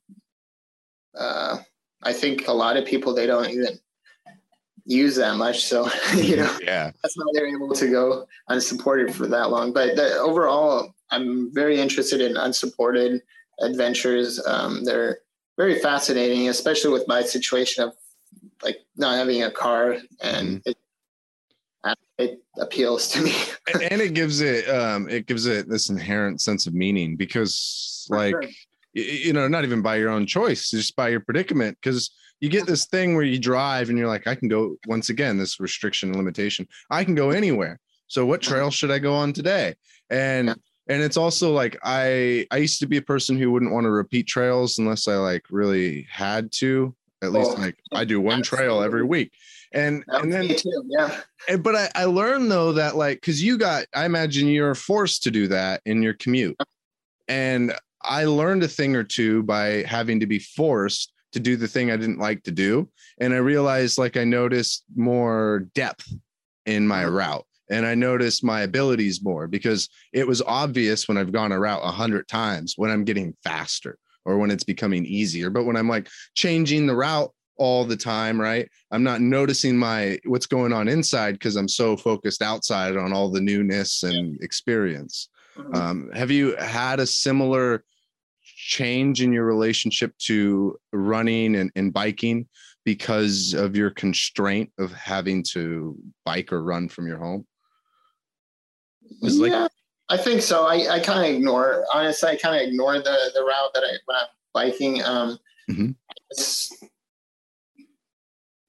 uh, 1.17 1.57
I 2.03 2.13
think 2.13 2.47
a 2.47 2.53
lot 2.53 2.77
of 2.77 2.85
people 2.85 3.13
they 3.13 3.27
don't 3.27 3.49
even 3.49 3.77
use 4.85 5.15
that 5.17 5.35
much. 5.35 5.65
So 5.65 5.89
you 6.15 6.37
know 6.37 6.57
Yeah. 6.61 6.91
that's 7.03 7.15
why 7.17 7.25
they're 7.33 7.47
able 7.47 7.73
to 7.73 7.89
go 7.91 8.27
unsupported 8.47 9.13
for 9.13 9.27
that 9.27 9.49
long. 9.51 9.73
But 9.73 9.95
the, 9.95 10.15
overall, 10.17 10.93
I'm 11.11 11.53
very 11.53 11.79
interested 11.79 12.21
in 12.21 12.37
unsupported 12.37 13.21
adventures. 13.59 14.41
Um, 14.45 14.83
they're 14.83 15.19
very 15.57 15.79
fascinating, 15.79 16.49
especially 16.49 16.91
with 16.91 17.07
my 17.07 17.21
situation 17.23 17.83
of 17.83 17.93
like 18.63 18.79
not 18.95 19.15
having 19.15 19.43
a 19.43 19.51
car, 19.51 19.97
and 20.21 20.61
it, 20.65 20.77
it 22.17 22.39
appeals 22.59 23.09
to 23.09 23.21
me. 23.21 23.33
and 23.73 23.83
and 23.91 24.01
it 24.01 24.13
gives 24.13 24.41
it 24.41 24.67
um 24.69 25.07
it 25.09 25.25
gives 25.27 25.45
it 25.45 25.69
this 25.69 25.89
inherent 25.89 26.41
sense 26.41 26.67
of 26.67 26.73
meaning 26.73 27.15
because 27.15 28.05
For 28.07 28.17
like 28.17 28.31
sure. 28.31 28.51
you 28.93 29.33
know 29.33 29.47
not 29.47 29.63
even 29.63 29.81
by 29.81 29.97
your 29.97 30.09
own 30.09 30.25
choice 30.25 30.71
just 30.71 30.95
by 30.95 31.09
your 31.09 31.19
predicament 31.19 31.77
because 31.81 32.11
you 32.39 32.49
get 32.49 32.65
this 32.65 32.85
thing 32.85 33.15
where 33.15 33.23
you 33.23 33.39
drive 33.39 33.89
and 33.89 33.97
you're 33.97 34.07
like 34.07 34.27
i 34.27 34.35
can 34.35 34.47
go 34.47 34.75
once 34.87 35.09
again 35.09 35.37
this 35.37 35.59
restriction 35.59 36.09
and 36.09 36.17
limitation 36.17 36.67
i 36.89 37.03
can 37.03 37.15
go 37.15 37.29
anywhere. 37.31 37.79
So 38.09 38.25
what 38.25 38.41
trail 38.41 38.71
should 38.71 38.89
i 38.89 38.99
go 38.99 39.13
on 39.13 39.33
today? 39.33 39.75
And 40.09 40.49
and 40.89 41.01
it's 41.03 41.17
also 41.17 41.51
like 41.51 41.77
i 41.83 42.47
i 42.51 42.57
used 42.57 42.79
to 42.79 42.87
be 42.87 42.97
a 42.97 43.01
person 43.01 43.37
who 43.37 43.51
wouldn't 43.51 43.73
want 43.73 43.83
to 43.83 43.91
repeat 43.91 44.27
trails 44.27 44.79
unless 44.79 45.07
i 45.07 45.15
like 45.15 45.43
really 45.49 46.07
had 46.09 46.51
to 46.53 46.95
at 47.21 47.31
least 47.31 47.51
Oh, 47.51 47.61
like 47.61 47.77
i 47.93 48.03
do 48.03 48.21
one 48.21 48.41
trail 48.41 48.81
every 48.81 49.03
week. 49.03 49.31
And 49.73 50.03
That 50.07 50.21
and 50.21 50.31
then 50.31 50.47
too. 50.55 50.83
Yeah, 50.87 51.19
and, 51.49 51.61
but 51.61 51.75
I, 51.75 51.89
I 51.95 52.05
learned 52.05 52.51
though 52.51 52.73
that 52.73 52.95
like 52.95 53.19
because 53.21 53.43
you 53.43 53.57
got 53.57 53.85
i 53.93 54.05
imagine 54.05 54.47
you're 54.47 54.75
forced 54.75 55.23
to 55.23 55.31
do 55.31 55.47
that 55.47 55.81
in 55.85 56.01
your 56.01 56.13
commute. 56.13 56.57
And 57.27 57.73
i 58.03 58.25
learned 58.25 58.63
a 58.63 58.67
thing 58.67 58.95
or 58.95 59.03
two 59.03 59.43
by 59.43 59.83
having 59.83 60.19
to 60.19 60.27
be 60.27 60.39
forced 60.39 61.13
to 61.33 61.39
do 61.39 61.57
the 61.57 61.67
thing 61.67 61.91
i 61.91 61.97
didn't 61.97 62.19
like 62.19 62.43
to 62.43 62.51
do. 62.51 62.89
And 63.19 63.33
i 63.33 63.37
realized 63.37 63.97
like 63.97 64.17
i 64.17 64.23
noticed 64.23 64.83
more 64.95 65.67
depth 65.73 66.11
in 66.65 66.87
my 66.87 67.05
route. 67.05 67.45
And 67.69 67.85
i 67.85 67.95
noticed 67.95 68.43
my 68.45 68.61
abilities 68.61 69.21
more 69.21 69.47
because 69.47 69.89
it 70.13 70.25
was 70.25 70.41
obvious 70.43 71.07
when 71.07 71.17
i've 71.17 71.33
gone 71.33 71.51
a 71.51 71.59
route 71.59 71.81
a 71.83 71.91
hundred 71.91 72.27
times 72.29 72.75
when 72.77 72.89
i'm 72.89 73.03
getting 73.03 73.35
faster 73.43 73.97
or 74.27 74.37
when 74.37 74.51
it's 74.51 74.63
becoming 74.63 75.05
easier 75.05 75.49
but 75.49 75.63
when 75.63 75.75
i'm 75.75 75.87
like 75.89 76.07
changing 76.35 76.85
the 76.85 76.95
route 76.95 77.31
all 77.57 77.83
the 77.85 77.97
time 77.97 78.39
right 78.39 78.69
i'm 78.91 79.01
not 79.03 79.21
noticing 79.21 79.75
my 79.75 80.19
what's 80.25 80.45
going 80.45 80.71
on 80.73 80.87
inside 80.87 81.31
because 81.31 81.55
i'm 81.55 81.67
so 81.67 81.97
focused 81.97 82.41
outside 82.43 82.95
on 82.97 83.11
all 83.13 83.31
the 83.31 83.41
newness 83.41 84.03
and 84.03 84.39
experience. 84.43 85.29
Mhm. 85.57 85.75
um, 85.75 86.11
have 86.13 86.29
you 86.29 86.55
had 86.57 86.99
a 86.99 87.07
similar 87.07 87.83
change 88.43 89.23
in 89.23 89.33
your 89.33 89.45
relationship 89.45 90.15
to 90.19 90.77
running 90.93 91.55
and, 91.55 91.71
and 91.75 91.91
biking 91.93 92.47
because 92.85 93.53
of 93.55 93.75
your 93.75 93.89
constraint 93.89 94.69
of 94.77 94.93
having 94.93 95.41
to 95.43 95.97
bike 96.25 96.53
or 96.53 96.61
run 96.63 96.87
from 96.89 97.07
your 97.07 97.17
home? 97.17 97.47
It's 99.23 99.37
like- 99.37 99.51
yeah, 99.51 99.67
I 100.09 100.17
think 100.17 100.41
so. 100.41 100.65
I, 100.65 100.95
I 100.95 100.99
kind 100.99 101.19
of 101.19 101.35
ignore, 101.35 101.85
honestly, 101.93 102.29
I 102.29 102.37
kind 102.37 102.55
of 102.55 102.61
ignore 102.61 102.97
the, 102.97 103.31
the 103.33 103.41
route 103.41 103.73
that 103.73 103.83
I, 103.83 103.97
when 104.05 104.17
I'm 104.17 104.27
biking. 104.53 105.03
Um, 105.03 105.39
Mhm. 105.69 105.95
it's, 106.29 106.71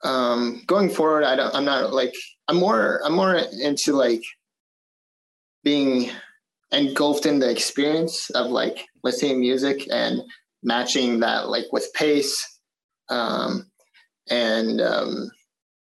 um, 0.02 0.62
going 0.66 0.90
forward, 0.90 1.22
I 1.24 1.36
don't, 1.36 1.54
I'm 1.54 1.64
not 1.64 1.92
like, 1.92 2.14
I'm 2.48 2.56
more, 2.56 3.00
I'm 3.04 3.12
more 3.12 3.36
into 3.36 3.92
like 3.92 4.22
being 5.62 6.10
engulfed 6.72 7.24
in 7.26 7.38
the 7.38 7.50
experience 7.50 8.30
of 8.30 8.50
like 8.50 8.86
listening 9.04 9.34
to 9.34 9.38
music 9.38 9.86
and 9.92 10.22
matching 10.62 11.20
that 11.20 11.48
like 11.48 11.66
with 11.72 11.92
pace. 11.94 12.44
Um, 13.10 13.70
and, 14.28 14.80
um, 14.80 15.30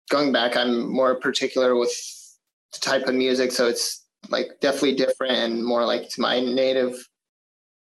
going 0.09 0.31
back, 0.31 0.55
I'm 0.55 0.89
more 0.89 1.15
particular 1.15 1.75
with 1.75 1.91
the 2.73 2.79
type 2.79 3.07
of 3.07 3.15
music. 3.15 3.51
So 3.51 3.67
it's 3.67 4.00
like 4.31 4.59
definitely 4.61 4.95
different 4.95 5.33
and 5.33 5.63
more 5.63 5.85
like 5.85 6.09
to 6.09 6.21
my 6.21 6.39
native 6.39 6.95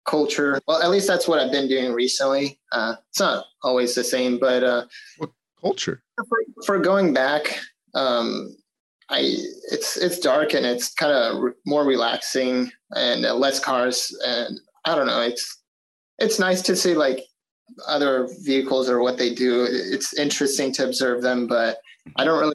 culture. 0.06 0.60
Well, 0.66 0.82
at 0.82 0.90
least 0.90 1.06
that's 1.06 1.28
what 1.28 1.38
I've 1.38 1.52
been 1.52 1.68
doing 1.68 1.92
recently. 1.92 2.58
Uh, 2.72 2.96
it's 3.08 3.20
not 3.20 3.44
always 3.62 3.94
the 3.94 4.04
same, 4.04 4.38
but 4.38 4.64
uh, 4.64 4.86
culture 5.60 6.02
for, 6.28 6.38
for 6.66 6.78
going 6.78 7.12
back, 7.12 7.60
um, 7.94 8.56
I 9.08 9.20
it's 9.70 9.96
it's 9.96 10.18
dark 10.18 10.54
and 10.54 10.64
it's 10.64 10.92
kind 10.94 11.12
of 11.12 11.42
re- 11.42 11.52
more 11.66 11.84
relaxing 11.84 12.70
and 12.92 13.26
uh, 13.26 13.34
less 13.34 13.58
cars 13.58 14.16
and 14.24 14.58
I 14.84 14.94
don't 14.94 15.06
know. 15.06 15.20
It's 15.20 15.62
it's 16.18 16.38
nice 16.38 16.62
to 16.62 16.76
see 16.76 16.94
like 16.94 17.24
other 17.88 18.28
vehicles 18.42 18.88
or 18.88 19.00
what 19.00 19.18
they 19.18 19.34
do. 19.34 19.66
It's 19.68 20.14
interesting 20.14 20.72
to 20.74 20.84
observe 20.84 21.22
them, 21.22 21.46
but 21.46 21.78
I 22.16 22.24
don't 22.24 22.38
really 22.38 22.54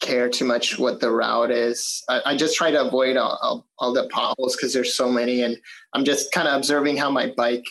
care 0.00 0.28
too 0.28 0.44
much 0.44 0.78
what 0.78 1.00
the 1.00 1.10
route 1.10 1.50
is. 1.50 2.04
I, 2.08 2.20
I 2.26 2.36
just 2.36 2.56
try 2.56 2.70
to 2.70 2.86
avoid 2.86 3.16
all, 3.16 3.38
all, 3.42 3.66
all 3.78 3.92
the 3.92 4.08
potholes 4.08 4.56
because 4.56 4.72
there's 4.72 4.94
so 4.94 5.10
many, 5.10 5.42
and 5.42 5.56
I'm 5.94 6.04
just 6.04 6.32
kind 6.32 6.48
of 6.48 6.54
observing 6.54 6.96
how 6.96 7.10
my 7.10 7.32
bike 7.36 7.64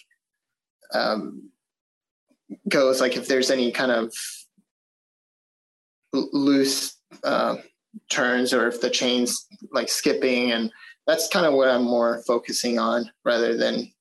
um, 0.94 1.50
goes. 2.70 3.02
Like 3.02 3.16
if 3.16 3.28
there's 3.28 3.52
any 3.52 3.72
kind 3.72 3.92
of 3.92 4.14
loose 6.14 6.98
uh, 7.24 7.58
turns 8.10 8.54
or 8.54 8.68
if 8.68 8.82
the 8.82 8.90
chain's 8.90 9.48
like 9.72 9.90
skipping, 9.90 10.52
and 10.52 10.72
that's 11.08 11.28
kind 11.28 11.46
of 11.46 11.54
what 11.54 11.70
I'm 11.70 11.84
more 11.84 12.24
focusing 12.26 12.80
on 12.80 13.10
rather 13.24 13.56
than 13.56 13.92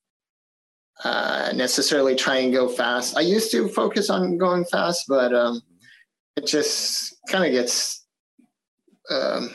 uh, 1.02 1.52
necessarily 1.54 2.14
try 2.14 2.36
and 2.36 2.52
go 2.52 2.68
fast. 2.68 3.16
I 3.16 3.20
used 3.20 3.50
to 3.50 3.68
focus 3.68 4.08
on 4.08 4.38
going 4.38 4.64
fast, 4.64 5.04
but 5.08 5.34
um, 5.34 5.60
it 6.36 6.46
just 6.46 7.16
kind 7.28 7.44
of 7.44 7.52
gets 7.52 8.03
um, 9.10 9.50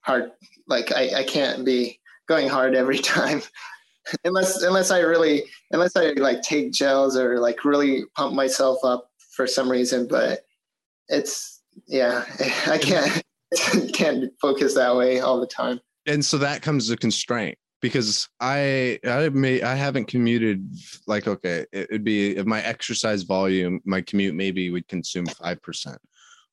hard. 0.00 0.32
Like 0.68 0.92
I, 0.92 1.20
I 1.20 1.24
can't 1.24 1.64
be 1.64 1.98
going 2.28 2.48
hard 2.48 2.74
every 2.74 2.98
time 3.16 3.42
unless 4.24 4.62
unless 4.62 4.90
I 4.90 5.00
really 5.00 5.44
unless 5.70 5.96
I 5.96 6.10
like 6.12 6.42
take 6.42 6.72
gels 6.72 7.16
or 7.16 7.38
like 7.38 7.64
really 7.64 8.04
pump 8.16 8.34
myself 8.34 8.78
up 8.84 9.10
for 9.34 9.46
some 9.46 9.70
reason. 9.70 10.06
But 10.08 10.40
it's 11.08 11.62
yeah, 11.86 12.24
I 12.66 12.78
can't 12.78 13.22
can't 13.92 14.32
focus 14.40 14.74
that 14.74 14.96
way 14.96 15.20
all 15.20 15.40
the 15.40 15.46
time. 15.46 15.80
and 16.06 16.24
so 16.24 16.38
that 16.38 16.62
comes 16.62 16.90
a 16.90 16.96
constraint 16.96 17.56
because 17.80 18.28
I 18.40 18.98
I 19.04 19.28
may 19.28 19.62
I 19.62 19.74
haven't 19.74 20.06
commuted 20.06 20.66
like 21.06 21.26
okay 21.26 21.66
it 21.72 21.88
would 21.90 22.04
be 22.04 22.36
if 22.36 22.46
my 22.46 22.62
exercise 22.62 23.22
volume 23.24 23.80
my 23.84 24.00
commute 24.00 24.34
maybe 24.34 24.70
would 24.70 24.88
consume 24.88 25.26
five 25.26 25.60
percent 25.62 25.98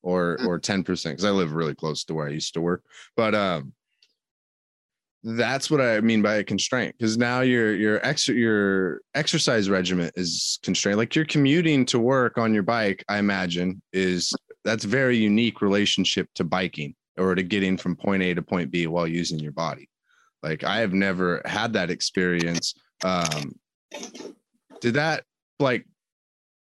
or 0.02 0.38
Mm. 0.40 0.48
or 0.48 0.60
ten 0.60 0.84
percent 0.84 1.18
because 1.18 1.26
I 1.26 1.32
live 1.32 1.54
really 1.54 1.76
close 1.76 2.04
to 2.06 2.14
where 2.14 2.28
I 2.28 2.32
used 2.32 2.54
to 2.54 2.62
work 2.62 2.84
but 3.16 3.36
um 3.36 3.74
that's 5.24 5.70
what 5.70 5.82
I 5.82 6.00
mean 6.00 6.22
by 6.22 6.36
a 6.36 6.44
constraint 6.44 6.96
because 6.98 7.18
now 7.18 7.42
your 7.42 7.76
your 7.76 8.06
ex 8.06 8.28
your 8.28 9.02
exercise 9.16 9.70
regimen 9.70 10.12
is 10.16 10.60
constrained. 10.64 10.98
Like 10.98 11.14
you're 11.14 11.26
commuting 11.26 11.86
to 11.88 12.00
work 12.00 12.38
on 12.38 12.54
your 12.54 12.64
bike, 12.64 13.04
I 13.10 13.18
imagine 13.18 13.82
is 13.92 14.34
that's 14.64 14.86
very 14.86 15.18
unique 15.18 15.62
relationship 15.62 16.30
to 16.36 16.46
biking 16.46 16.96
or 17.18 17.36
to 17.36 17.44
getting 17.44 17.78
from 17.78 17.98
point 17.98 18.24
A 18.24 18.34
to 18.34 18.42
point 18.42 18.72
B 18.72 18.88
while 18.88 19.08
using 19.08 19.40
your 19.40 19.52
body. 19.52 19.90
Like 20.42 20.64
I 20.64 20.80
have 20.80 20.94
never 20.94 21.42
had 21.44 21.74
that 21.74 21.90
experience. 21.90 22.74
Um, 23.04 23.56
did 24.80 24.94
that 24.94 25.26
like 25.60 25.86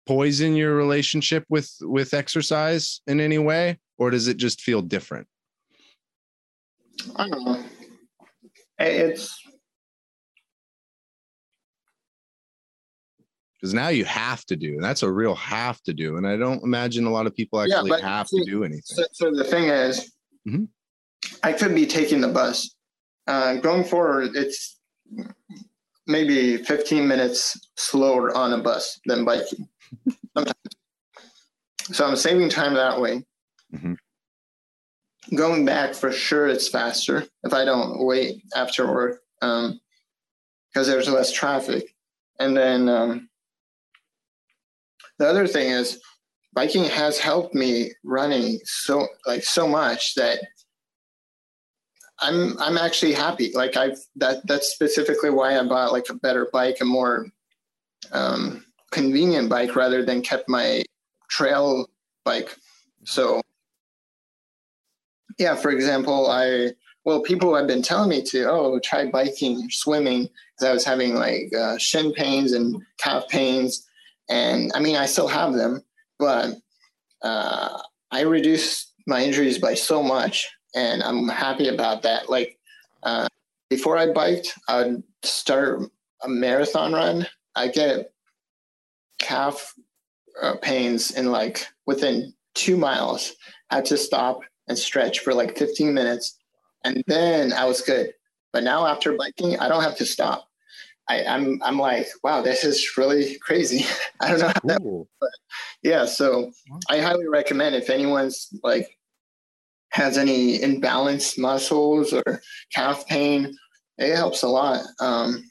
poison 0.07 0.55
your 0.57 0.75
relationship 0.75 1.45
with 1.49 1.71
with 1.81 2.15
exercise 2.15 3.01
in 3.07 3.21
any 3.21 3.39
way, 3.39 3.79
or 3.99 4.11
does 4.11 4.29
it 4.29 4.37
just 4.37 4.61
feel 4.61 4.83
different? 4.83 5.27
I 7.17 7.29
don't 7.29 7.45
know. 7.45 7.65
It's 8.79 9.39
because 13.61 13.75
now 13.75 13.89
you 13.89 14.05
have 14.05 14.45
to 14.45 14.57
do 14.57 14.75
and 14.75 14.83
that's 14.83 15.05
a 15.05 15.11
real 15.11 15.37
have 15.37 15.81
to 15.83 15.95
do 15.95 16.17
and 16.17 16.27
i 16.27 16.37
don't 16.37 16.65
imagine 16.65 17.05
a 17.05 17.11
lot 17.11 17.29
of 17.29 17.37
people 17.37 17.61
actually 17.61 17.91
but 17.91 18.01
have 18.01 18.27
see, 18.27 18.45
to 18.45 18.51
do 18.51 18.65
anything 18.65 18.83
so, 18.83 19.05
so 19.13 19.31
the 19.31 19.45
thing 19.45 19.69
is, 19.69 20.13
Mhm. 20.47 20.69
I 21.43 21.53
could 21.53 21.75
be 21.75 21.87
taking 21.87 22.21
the 22.21 22.29
bus. 22.29 22.75
Uh, 23.27 23.57
going 23.57 23.85
forward, 23.85 24.35
it's 24.35 24.79
maybe 26.07 26.57
15 26.57 27.07
minutes 27.07 27.59
slower 27.77 28.37
on 28.37 28.53
a 28.53 28.59
bus 28.59 29.01
than 29.07 29.25
biking. 29.25 29.69
Sometimes. 30.37 30.55
So 31.91 32.07
I'm 32.07 32.15
saving 32.15 32.49
time 32.49 32.75
that 32.75 33.01
way. 33.01 33.25
Mhm. 33.75 33.97
Going 35.35 35.65
back 35.65 35.95
for 35.95 36.13
sure, 36.13 36.47
it's 36.47 36.69
faster 36.69 37.27
if 37.43 37.53
I 37.53 37.65
don't 37.65 38.05
wait 38.07 38.45
after 38.55 38.87
work 38.87 39.21
because 39.41 40.87
there's 40.87 41.09
less 41.09 41.33
traffic. 41.33 41.95
And 42.39 42.57
then 42.57 42.89
um, 42.89 43.29
the 45.19 45.27
other 45.27 45.47
thing 45.47 45.71
is, 45.71 46.01
biking 46.55 46.85
has 46.85 47.19
helped 47.19 47.55
me 47.55 47.93
running 48.05 48.61
so 48.65 49.07
like 49.27 49.45
so 49.45 49.67
much 49.67 50.15
that 50.15 50.39
I'm 52.21 52.59
I'm 52.61 52.79
actually 52.79 53.13
happy. 53.13 53.51
Like 53.55 53.77
I've 53.77 53.99
that 54.17 54.47
that's 54.47 54.69
specifically 54.69 55.31
why 55.31 55.59
I 55.59 55.63
bought 55.65 55.93
like 55.93 56.09
a 56.11 56.15
better 56.15 56.49
bike, 56.53 56.79
a 56.81 56.85
more 56.85 57.27
um, 58.13 58.65
convenient 58.93 59.49
bike 59.49 59.75
rather 59.75 60.05
than 60.05 60.23
kept 60.23 60.49
my 60.49 60.85
trail 61.29 61.89
bike. 62.25 62.57
So 63.05 63.41
yeah, 65.39 65.57
for 65.57 65.71
example, 65.71 66.31
I 66.31 66.71
well 67.05 67.23
people 67.23 67.57
have 67.57 67.67
been 67.67 67.83
telling 67.83 68.11
me 68.11 68.23
to 68.23 68.49
oh 68.49 68.79
try 68.79 69.07
biking 69.07 69.65
or 69.65 69.71
swimming 69.71 70.29
because 70.55 70.69
I 70.69 70.73
was 70.73 70.85
having 70.85 71.15
like 71.15 71.53
uh, 71.59 71.79
shin 71.79 72.13
pains 72.13 72.53
and 72.53 72.81
calf 72.99 73.27
pains, 73.29 73.85
and 74.29 74.71
I 74.75 74.81
mean 74.81 74.97
I 74.97 75.07
still 75.07 75.29
have 75.29 75.55
them, 75.55 75.83
but 76.19 76.55
uh, 77.23 77.79
I 78.11 78.21
reduced 78.21 78.93
my 79.07 79.25
injuries 79.25 79.59
by 79.59 79.75
so 79.75 80.03
much, 80.03 80.49
and 80.75 81.03
I'm 81.03 81.29
happy 81.29 81.69
about 81.69 82.03
that. 82.03 82.31
Like 82.31 82.59
uh, 83.03 83.27
before 83.71 83.97
I 83.97 84.13
biked, 84.13 84.53
I'd 84.69 85.03
start 85.25 85.91
a 86.23 86.29
marathon 86.29 86.93
run. 86.93 87.27
I 87.57 87.69
get 87.69 88.13
calf 89.23 89.75
uh, 90.43 90.57
pains 90.63 91.13
in 91.13 91.31
like 91.33 91.67
within 91.87 92.35
two 92.55 92.77
miles. 92.77 93.33
I 93.71 93.77
had 93.77 93.87
to 93.87 93.97
stop 93.97 94.41
and 94.69 94.79
stretch 94.79 95.21
for 95.21 95.33
like 95.35 95.57
15 95.57 95.95
minutes, 95.95 96.39
and 96.85 97.03
then 97.07 97.53
I 97.53 97.65
was 97.65 97.81
good. 97.81 98.13
But 98.53 98.65
now 98.65 98.87
after 98.87 99.17
biking, 99.17 99.59
I 99.59 99.69
don't 99.69 99.83
have 99.83 99.97
to 99.97 100.07
stop. 100.07 100.47
I, 101.09 101.25
I'm 101.25 101.61
I'm 101.63 101.79
like, 101.79 102.07
wow, 102.23 102.43
this 102.43 102.65
is 102.65 102.97
really 102.99 103.39
crazy. 103.39 103.85
I 104.21 104.29
don't 104.31 104.41
know 104.41 104.49
how 104.49 104.61
that 104.65 104.81
Cool. 104.83 105.09
yeah 105.83 106.05
so 106.07 106.53
i 106.89 106.99
highly 107.01 107.29
recommend 107.29 107.75
if 107.75 107.91
anyone's 107.91 108.49
like 108.63 108.97
has 109.91 110.17
any 110.17 110.59
imbalanced 110.61 111.39
muscles 111.39 112.13
or 112.13 112.41
calf 112.75 113.07
pain 113.09 113.53
it 113.99 114.15
helps 114.17 114.43
a 114.43 114.49
lot 114.49 114.81
um 115.01 115.43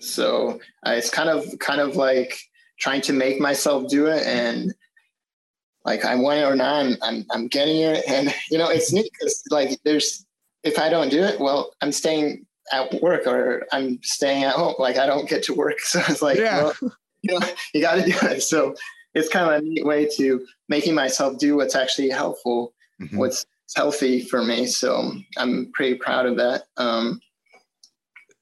so 0.00 0.58
uh, 0.86 0.92
it's 0.92 1.10
kind 1.10 1.28
of 1.28 1.44
kind 1.58 1.80
of 1.80 1.96
like 1.96 2.38
trying 2.82 3.00
to 3.00 3.12
make 3.14 3.40
myself 3.40 3.88
do 3.88 4.06
it. 4.06 4.26
And 4.26 4.74
like 5.84 6.04
i 6.04 6.14
want 6.14 6.38
it 6.38 6.44
or 6.44 6.54
not 6.54 6.84
i'm 6.84 6.96
i'm, 7.02 7.24
I'm 7.32 7.48
getting 7.48 7.80
it. 7.80 8.04
And 8.08 8.32
you 8.50 8.58
know 8.58 8.68
it's 8.68 8.92
neat 8.92 9.10
because 9.12 9.42
like 9.50 9.80
there's 9.84 10.24
if 10.62 10.78
i 10.78 10.88
don't 10.88 11.08
do 11.10 11.22
it 11.22 11.40
well 11.40 11.72
i'm 11.80 11.90
staying 11.90 12.46
at 12.72 13.02
work 13.02 13.26
or 13.26 13.66
i'm 13.72 13.98
staying 14.02 14.44
at 14.44 14.54
home. 14.54 14.74
Like 14.78 14.96
i 14.98 15.06
don't 15.06 15.28
get 15.28 15.42
to 15.44 15.54
work. 15.54 15.78
So 15.92 16.00
it's 16.08 16.22
like 16.22 16.38
Yeah. 16.38 16.62
well, 16.62 16.74
you 17.22 17.38
know 17.38 17.46
you 17.74 17.80
got 17.80 17.94
to 17.96 18.04
do 18.04 18.16
it. 18.28 18.42
So 18.42 18.74
it's 19.14 19.28
kind 19.28 19.46
of 19.48 19.60
a 19.60 19.64
neat 19.64 19.84
way 19.84 20.08
to 20.16 20.46
making 20.68 20.94
myself 20.94 21.38
do 21.38 21.56
what's 21.56 21.74
actually 21.74 22.10
helpful 22.10 22.74
Mhm. 23.00 23.16
what's 23.18 23.44
healthy 23.74 24.20
for 24.22 24.42
me. 24.44 24.66
So 24.66 25.12
i'm 25.36 25.70
pretty 25.72 25.96
proud 25.96 26.26
of 26.26 26.36
that. 26.36 26.64
Um 26.76 27.20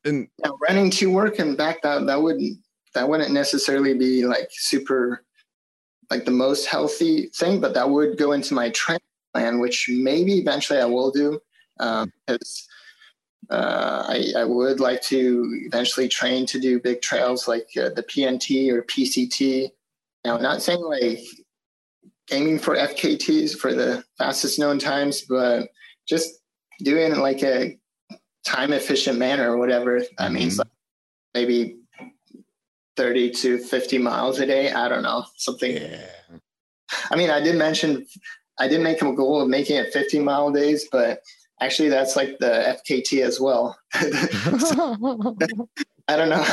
and 0.04 0.28
now, 0.44 0.56
running 0.66 0.90
to 0.92 1.10
work 1.10 1.38
and 1.38 1.56
back 1.56 1.80
that 1.82 2.06
that 2.06 2.20
wouldn't 2.22 2.58
that 2.94 3.08
wouldn't 3.08 3.32
necessarily 3.32 3.94
be 3.94 4.24
like 4.26 4.48
super 4.50 5.24
like 6.10 6.24
the 6.24 6.30
most 6.30 6.66
healthy 6.66 7.26
thing 7.36 7.60
but 7.60 7.74
that 7.74 7.88
would 7.88 8.18
go 8.18 8.32
into 8.32 8.54
my 8.54 8.70
training 8.70 9.00
plan 9.32 9.60
which 9.60 9.88
maybe 9.92 10.38
eventually 10.38 10.80
i 10.80 10.84
will 10.84 11.10
do 11.10 11.38
um, 11.78 12.12
because 12.26 12.66
uh, 13.50 14.04
I, 14.06 14.32
I 14.36 14.44
would 14.44 14.80
like 14.80 15.00
to 15.04 15.48
eventually 15.66 16.08
train 16.08 16.46
to 16.46 16.60
do 16.60 16.78
big 16.78 17.00
trails 17.00 17.48
like 17.48 17.68
uh, 17.76 17.88
the 17.90 18.02
pnt 18.02 18.70
or 18.72 18.82
pct 18.82 19.70
now 20.24 20.36
not 20.36 20.62
saying 20.62 20.82
like 20.82 21.20
aiming 22.30 22.58
for 22.58 22.76
fkt's 22.76 23.54
for 23.54 23.72
the 23.74 24.04
fastest 24.18 24.58
known 24.58 24.78
times 24.78 25.22
but 25.22 25.68
just 26.06 26.40
doing 26.80 27.12
it 27.12 27.18
like 27.18 27.42
a 27.42 27.78
time 28.44 28.72
efficient 28.72 29.18
manner 29.18 29.50
or 29.52 29.58
whatever 29.58 30.00
that 30.00 30.30
Mhm. 30.30 30.34
means 30.34 30.58
like 30.58 30.68
maybe 31.34 31.79
30 33.00 33.30
to 33.30 33.58
50 33.58 33.96
miles 33.96 34.40
a 34.40 34.46
day. 34.46 34.70
I 34.72 34.86
don't 34.86 35.02
know 35.02 35.24
something. 35.36 35.74
Yeah. 35.74 36.06
I 37.10 37.16
mean 37.16 37.30
i 37.30 37.40
did 37.40 37.56
mention 37.56 38.04
i 38.58 38.68
did 38.68 38.82
make 38.82 39.00
a 39.00 39.10
goal 39.14 39.40
of 39.40 39.48
making 39.48 39.76
it 39.76 39.90
50 39.92 40.18
mile 40.18 40.50
days 40.50 40.86
but 40.92 41.22
actually 41.62 41.88
that's 41.88 42.14
like 42.14 42.38
the 42.40 42.76
fkt 42.76 43.22
as 43.22 43.40
well. 43.40 43.78
I 46.08 46.16
don't 46.16 46.28
know. 46.28 46.44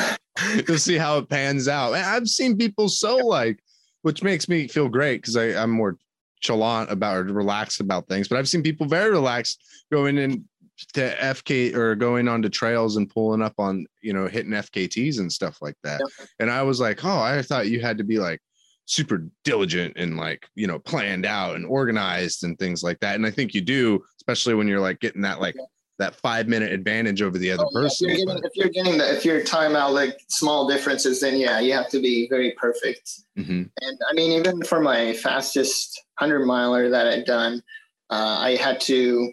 You'll 0.67 0.77
see 0.77 0.97
how 0.97 1.17
it 1.17 1.27
pans 1.27 1.67
out. 1.67 1.93
I've 1.93 2.29
seen 2.29 2.55
people 2.57 2.87
so 2.87 3.17
like 3.17 3.59
which 4.03 4.23
makes 4.23 4.47
me 4.47 4.69
feel 4.69 4.87
great 4.87 5.21
because 5.21 5.35
i'm 5.35 5.71
more 5.71 5.97
chalant 6.41 6.89
about 6.89 7.17
or 7.17 7.23
relaxed 7.23 7.81
about 7.81 8.07
things 8.07 8.27
but 8.27 8.37
i've 8.37 8.47
seen 8.47 8.61
people 8.61 8.85
very 8.85 9.09
relaxed 9.09 9.59
going 9.91 10.17
in 10.17 10.45
to 10.93 11.15
fk 11.15 11.73
or 11.75 11.95
going 11.95 12.28
onto 12.28 12.49
trails 12.49 12.97
and 12.97 13.09
pulling 13.09 13.41
up 13.41 13.53
on 13.57 13.86
you 14.01 14.13
know 14.13 14.28
hitting 14.28 14.51
fkts 14.51 15.19
and 15.19 15.32
stuff 15.32 15.57
like 15.61 15.75
that 15.84 15.99
Yep. 16.19 16.28
and 16.39 16.51
i 16.51 16.61
was 16.61 16.80
like 16.80 17.03
oh 17.03 17.19
i 17.19 17.41
thought 17.41 17.67
you 17.67 17.80
had 17.82 17.97
to 17.97 18.03
be 18.03 18.19
like 18.19 18.39
super 18.86 19.28
diligent 19.43 19.93
and 19.97 20.17
like 20.17 20.47
you 20.55 20.67
know 20.67 20.80
planned 20.80 21.25
out 21.25 21.55
and 21.55 21.65
organized 21.65 22.43
and 22.43 22.57
things 22.59 22.84
like 22.84 22.99
that 22.99 23.15
and 23.15 23.25
i 23.25 23.32
think 23.32 23.53
you 23.53 23.61
do 23.61 24.03
especially 24.21 24.53
when 24.53 24.67
you're 24.67 24.80
like 24.80 24.99
getting 24.99 25.21
that 25.21 25.41
like 25.41 25.55
that 25.99 26.13
five 26.15 26.47
minute 26.47 26.71
advantage 26.71 27.23
over 27.23 27.39
the 27.39 27.49
other 27.51 27.63
Oh, 27.65 27.69
yeah, 27.73 27.82
person 27.82 28.09
if, 28.11 28.17
you're 28.19 28.25
getting, 28.28 28.43
if 28.45 28.51
you're 28.55 28.69
getting 28.69 28.97
the 28.99 29.13
if 29.17 29.25
you're 29.25 29.43
talking 29.43 29.71
about 29.71 29.93
like 29.93 30.15
small 30.30 30.67
differences 30.67 31.19
then 31.21 31.38
yeah 31.38 31.59
you 31.59 31.73
have 31.73 31.89
to 31.89 31.99
be 31.99 32.28
very 32.30 32.51
perfect 32.51 33.11
Mhm. 33.38 33.69
And 33.82 33.99
I 34.09 34.13
mean, 34.13 34.32
even 34.32 34.63
for 34.63 34.80
my 34.80 35.13
fastest 35.13 36.01
100 36.17 36.43
miler 36.47 36.89
that 36.89 37.05
I'd 37.05 37.25
done, 37.25 37.61
uh, 38.09 38.38
I 38.39 38.55
had 38.55 38.82
to 38.82 39.32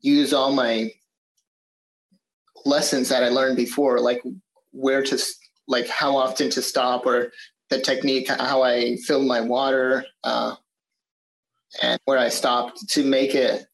use 0.00 0.32
all 0.32 0.52
my 0.52 0.90
lessons 2.64 3.08
that 3.08 3.22
I 3.22 3.28
learned 3.28 3.56
before, 3.56 4.00
like 4.00 4.22
where 4.72 5.02
to, 5.02 5.18
like 5.66 5.88
how 5.88 6.16
often 6.16 6.50
to 6.50 6.62
stop 6.62 7.06
or 7.06 7.32
the 7.70 7.80
technique, 7.80 8.28
how 8.28 8.62
I 8.62 8.96
filled 8.96 9.26
my 9.26 9.40
water, 9.40 10.04
uh, 10.24 10.54
and 11.82 12.00
where 12.04 12.18
I 12.18 12.28
stopped 12.30 12.88
to 12.90 13.04
make 13.04 13.34
it 13.34 13.66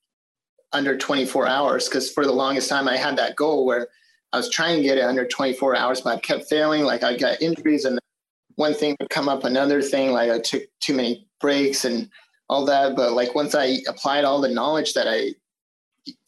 under 0.73 0.97
24 0.97 1.47
hours. 1.47 1.89
Because 1.89 2.11
for 2.11 2.25
the 2.25 2.33
longest 2.33 2.69
time, 2.69 2.89
I 2.89 2.97
had 2.97 3.17
that 3.17 3.37
goal 3.37 3.65
where 3.65 3.89
I 4.33 4.37
was 4.37 4.51
trying 4.51 4.77
to 4.79 4.83
get 4.83 4.99
it 4.99 5.05
under 5.05 5.25
24 5.25 5.77
hours, 5.77 6.01
but 6.01 6.17
I 6.17 6.21
kept 6.21 6.49
failing. 6.49 6.83
Like 6.83 7.05
I 7.05 7.17
got 7.17 7.41
injuries 7.41 7.85
and 7.85 8.01
one 8.57 8.75
thing 8.75 8.97
would 9.01 9.11
come 9.11 9.29
up, 9.29 9.45
another 9.45 9.83
thing, 9.83 10.13
like 10.13 10.31
I 10.31 10.41
took 10.41 10.63
too 10.81 10.95
many 10.95 11.27
breaks 11.41 11.85
and 11.85 12.11
all 12.49 12.65
that. 12.67 12.97
But 12.97 13.13
like 13.13 13.35
once 13.35 13.55
I 13.55 13.79
applied 13.87 14.25
all 14.25 14.41
the 14.41 14.49
knowledge 14.49 14.95
that 14.95 15.07
I 15.09 15.35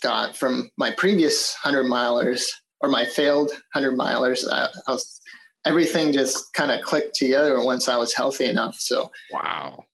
got 0.03 0.37
from 0.37 0.71
my 0.77 0.91
previous 0.91 1.57
100 1.63 1.91
milers 1.91 2.47
or 2.81 2.89
my 2.89 3.05
failed 3.05 3.51
100 3.73 3.99
milers, 3.99 4.51
I, 4.51 4.69
I 4.87 4.93
was, 4.93 5.21
everything 5.65 6.13
just 6.13 6.53
kind 6.53 6.71
of 6.71 6.83
clicked 6.83 7.15
together 7.15 7.63
once 7.63 7.89
I 7.89 7.97
was 7.97 8.13
healthy 8.15 8.47
enough. 8.47 8.77
So 8.79 9.11
wow 9.33 9.85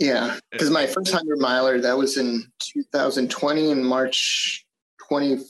yeah, 0.00 0.38
because 0.50 0.70
my 0.70 0.86
first 0.86 1.12
100 1.12 1.38
miler, 1.38 1.78
that 1.78 1.96
was 1.96 2.16
in 2.16 2.42
2020 2.72 3.70
in 3.70 3.84
March 3.84 4.64
20, 5.08 5.44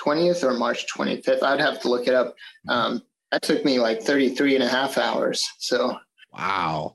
20th 0.00 0.44
or 0.44 0.54
March 0.54 0.86
25th. 0.96 1.42
I'd 1.42 1.60
have 1.60 1.80
to 1.80 1.88
look 1.88 2.06
it 2.06 2.14
up. 2.14 2.36
Um, 2.68 3.02
that 3.32 3.42
took 3.42 3.64
me 3.64 3.80
like 3.80 4.02
33 4.02 4.54
and 4.54 4.62
a 4.62 4.68
half 4.68 4.98
hours. 4.98 5.44
So, 5.58 5.98
Wow. 6.32 6.94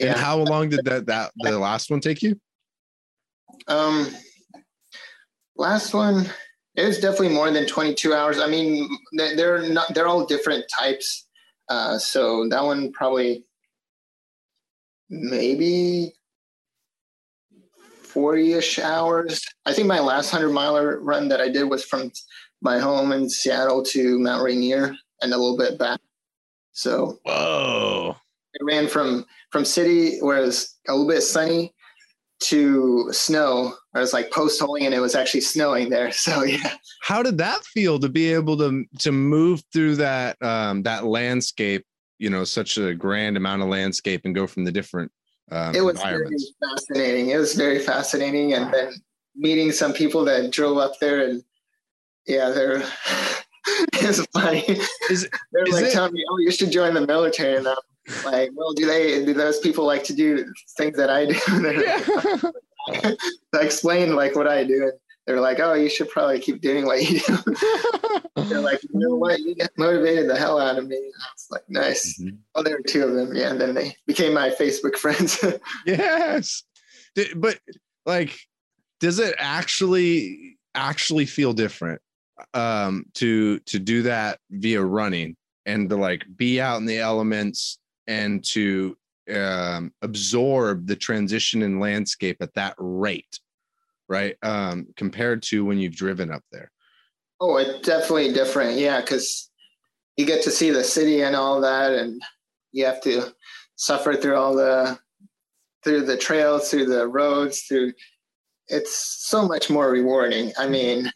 yeah. 0.00 0.08
And 0.08 0.18
how 0.18 0.38
long 0.38 0.70
did 0.70 0.84
that 0.86 1.06
that 1.06 1.30
the 1.36 1.56
last 1.56 1.88
one 1.88 2.00
take 2.00 2.20
you? 2.20 2.40
Um, 3.68 4.08
last 5.56 5.94
one, 5.94 6.26
it 6.74 6.86
was 6.86 6.98
definitely 7.00 7.30
more 7.30 7.50
than 7.50 7.66
22 7.66 8.14
hours. 8.14 8.38
I 8.38 8.46
mean, 8.48 8.88
they- 9.16 9.34
they're 9.34 9.62
not, 9.68 9.94
they're 9.94 10.06
all 10.08 10.26
different 10.26 10.64
types. 10.78 11.26
Uh, 11.68 11.98
so 11.98 12.48
that 12.48 12.62
one 12.62 12.92
probably 12.92 13.44
maybe 15.08 16.14
40 18.02 18.52
ish 18.54 18.78
hours. 18.78 19.44
I 19.66 19.72
think 19.72 19.88
my 19.88 20.00
last 20.00 20.32
100 20.32 20.52
miler 20.52 21.00
run 21.00 21.28
that 21.28 21.40
I 21.40 21.48
did 21.48 21.64
was 21.64 21.84
from 21.84 22.10
my 22.62 22.78
home 22.78 23.12
in 23.12 23.28
Seattle 23.28 23.82
to 23.84 24.18
Mount 24.18 24.42
Rainier 24.42 24.94
and 25.22 25.32
a 25.32 25.36
little 25.36 25.56
bit 25.56 25.78
back. 25.78 26.00
So 26.72 27.18
Whoa. 27.24 28.16
I 28.16 28.64
ran 28.64 28.88
from 28.88 29.26
from 29.50 29.64
city 29.64 30.18
where 30.20 30.38
it 30.38 30.46
was 30.46 30.76
a 30.88 30.92
little 30.92 31.08
bit 31.08 31.22
sunny 31.22 31.74
to 32.40 33.08
snow. 33.12 33.74
I 33.96 34.00
was 34.00 34.12
like 34.12 34.30
post 34.30 34.60
holing 34.60 34.84
and 34.86 34.94
it 34.94 35.00
was 35.00 35.14
actually 35.14 35.40
snowing 35.42 35.88
there. 35.90 36.12
So 36.12 36.42
yeah, 36.44 36.74
How 37.02 37.22
did 37.22 37.38
that 37.38 37.64
feel 37.64 37.98
to 38.00 38.08
be 38.08 38.32
able 38.32 38.56
to 38.58 38.84
to 39.00 39.12
move 39.12 39.62
through 39.72 39.96
that 39.96 40.40
um 40.42 40.82
that 40.84 41.04
landscape, 41.04 41.84
you 42.18 42.30
know, 42.30 42.44
such 42.44 42.78
a 42.78 42.94
grand 42.94 43.36
amount 43.36 43.62
of 43.62 43.68
landscape 43.68 44.22
and 44.24 44.34
go 44.34 44.46
from 44.46 44.64
the 44.64 44.72
different 44.72 45.10
um 45.50 45.74
it 45.74 45.82
was 45.82 46.00
fascinating. 46.00 47.30
It 47.30 47.36
was 47.38 47.54
very 47.54 47.78
fascinating, 47.78 48.54
and 48.54 48.72
then 48.72 48.92
meeting 49.36 49.70
some 49.72 49.92
people 49.92 50.24
that 50.24 50.50
drove 50.50 50.78
up 50.78 50.98
there 51.00 51.28
and 51.28 51.42
yeah, 52.26 52.50
they're 52.50 52.82
it's 53.94 54.24
funny. 54.32 54.64
Is- 55.10 55.28
they're 55.52 55.64
is 55.68 55.74
like 55.74 55.84
it- 55.86 55.92
telling 55.92 56.12
me, 56.12 56.24
"Oh, 56.30 56.38
you 56.38 56.50
should 56.50 56.70
join 56.72 56.94
the 56.94 57.06
military." 57.06 57.56
And 57.56 57.68
I'm 57.68 57.76
like, 58.24 58.50
"Well, 58.54 58.72
do 58.72 58.86
they? 58.86 59.24
Do 59.24 59.32
those 59.34 59.58
people 59.60 59.84
like 59.86 60.04
to 60.04 60.14
do 60.14 60.44
things 60.76 60.96
that 60.96 61.10
I 61.10 61.26
do?" 61.26 62.52
I 63.54 63.60
explained 63.60 64.14
like 64.14 64.36
what 64.36 64.46
I 64.46 64.64
do, 64.64 64.84
and 64.84 64.92
they're 65.26 65.40
like, 65.40 65.60
"Oh, 65.60 65.74
you 65.74 65.88
should 65.88 66.08
probably 66.10 66.38
keep 66.40 66.60
doing 66.60 66.86
what 66.86 67.02
you 67.02 67.20
do." 67.20 67.38
they're 68.44 68.60
like, 68.60 68.82
"You 68.82 68.90
know 69.00 69.16
what? 69.16 69.40
You 69.40 69.54
get 69.54 69.70
motivated 69.76 70.28
the 70.28 70.36
hell 70.36 70.60
out 70.60 70.78
of 70.78 70.86
me." 70.86 70.96
And 70.96 71.12
I 71.14 71.28
was 71.34 71.46
like, 71.50 71.68
"Nice." 71.68 72.20
Mhm. 72.20 72.38
Well, 72.54 72.64
there 72.64 72.76
were 72.76 72.82
two 72.86 73.04
of 73.04 73.14
them, 73.14 73.34
yeah, 73.34 73.50
and 73.50 73.60
then 73.60 73.74
they 73.74 73.96
became 74.06 74.34
my 74.34 74.50
Facebook 74.50 74.96
friends. 74.96 75.42
yes. 75.86 76.62
But 77.36 77.58
like 78.04 78.38
does 79.00 79.18
it 79.18 79.34
actually 79.38 80.58
actually 80.74 81.26
feel 81.26 81.52
different 81.52 82.00
um 82.54 83.04
to 83.14 83.58
to 83.60 83.78
do 83.78 84.02
that 84.02 84.38
via 84.50 84.82
running 84.82 85.34
and 85.64 85.88
to 85.88 85.96
like 85.96 86.24
be 86.36 86.60
out 86.60 86.78
in 86.78 86.86
the 86.86 86.98
elements 86.98 87.78
and 88.06 88.44
to 88.44 88.96
um 89.34 89.92
absorb 90.02 90.86
the 90.86 90.96
transition 90.96 91.62
in 91.62 91.80
landscape 91.80 92.36
at 92.40 92.54
that 92.54 92.74
rate 92.78 93.40
right 94.08 94.36
um 94.42 94.86
compared 94.96 95.42
to 95.42 95.64
when 95.64 95.78
you've 95.78 95.96
driven 95.96 96.30
up 96.30 96.42
there 96.52 96.70
oh, 97.40 97.56
it's 97.56 97.86
definitely 97.86 98.32
different, 98.32 98.78
yeah, 98.78 99.00
because 99.00 99.50
you 100.16 100.26
get 100.26 100.42
to 100.44 100.50
see 100.50 100.70
the 100.70 100.84
city 100.84 101.22
and 101.22 101.36
all 101.36 101.60
that, 101.60 101.92
and 101.92 102.20
you 102.72 102.84
have 102.84 103.00
to 103.02 103.34
suffer 103.76 104.14
through 104.14 104.36
all 104.36 104.54
the 104.54 104.98
through 105.84 106.04
the 106.04 106.16
trails, 106.16 106.70
through 106.70 106.86
the 106.86 107.06
roads, 107.06 107.62
through. 107.62 107.92
It's 108.68 109.26
so 109.28 109.46
much 109.46 109.70
more 109.70 109.90
rewarding. 109.90 110.52
I 110.58 110.68
mean, 110.68 111.10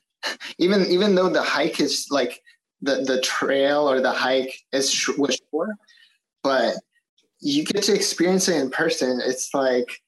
even 0.58 0.86
even 0.86 1.14
though 1.14 1.30
the 1.30 1.42
hike 1.42 1.80
is 1.80 2.06
like 2.10 2.40
the 2.82 3.02
the 3.02 3.20
trail 3.20 3.90
or 3.90 4.00
the 4.00 4.12
hike 4.12 4.54
is 4.72 5.08
was 5.18 5.40
short, 5.50 5.70
but 6.42 6.74
you 7.40 7.64
get 7.64 7.82
to 7.84 7.94
experience 7.94 8.48
it 8.48 8.60
in 8.60 8.70
person. 8.70 9.20
It's 9.24 9.52
like, 9.54 10.00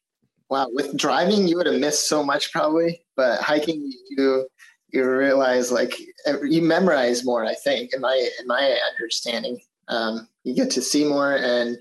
wow, 0.50 0.68
with 0.70 0.96
driving 0.96 1.48
you 1.48 1.56
would 1.56 1.66
have 1.66 1.80
missed 1.80 2.08
so 2.08 2.22
much 2.22 2.52
probably, 2.52 3.02
but 3.16 3.40
hiking 3.40 3.92
you 4.10 4.48
you 4.92 5.08
realize 5.08 5.72
like 5.72 5.98
you 6.42 6.62
memorize 6.62 7.24
more. 7.24 7.44
I 7.44 7.54
think 7.54 7.94
in 7.94 8.00
my 8.00 8.28
in 8.40 8.46
my 8.46 8.78
understanding, 8.90 9.60
um, 9.88 10.28
you 10.44 10.54
get 10.54 10.70
to 10.72 10.82
see 10.82 11.04
more, 11.04 11.34
and 11.36 11.78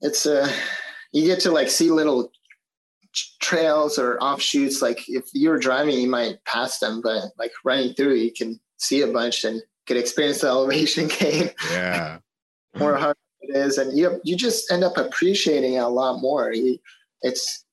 it's 0.00 0.24
uh, 0.24 0.50
you 1.12 1.26
get 1.26 1.40
to 1.40 1.50
like 1.50 1.68
see 1.68 1.90
little 1.90 2.32
trails 3.40 3.98
or 3.98 4.18
offshoots. 4.18 4.80
Like 4.80 5.04
if 5.08 5.26
you 5.34 5.50
were 5.50 5.58
driving, 5.58 5.98
you 5.98 6.08
might 6.08 6.42
pass 6.46 6.78
them, 6.78 7.02
but 7.02 7.24
like 7.38 7.52
running 7.64 7.92
through, 7.92 8.14
you 8.14 8.32
can 8.32 8.58
see 8.82 9.02
a 9.02 9.06
bunch 9.06 9.44
and 9.44 9.62
could 9.86 9.96
experience 9.96 10.40
the 10.40 10.46
elevation 10.48 11.08
gain 11.08 11.50
yeah 11.70 12.18
more 12.76 12.96
how 12.96 13.14
it 13.42 13.56
is, 13.56 13.78
and 13.78 13.96
you 13.96 14.20
you 14.24 14.36
just 14.36 14.70
end 14.70 14.84
up 14.84 14.96
appreciating 14.96 15.74
it 15.74 15.78
a 15.78 15.88
lot 15.88 16.20
more. 16.20 16.52
You, 16.52 16.78
it's, 17.22 17.64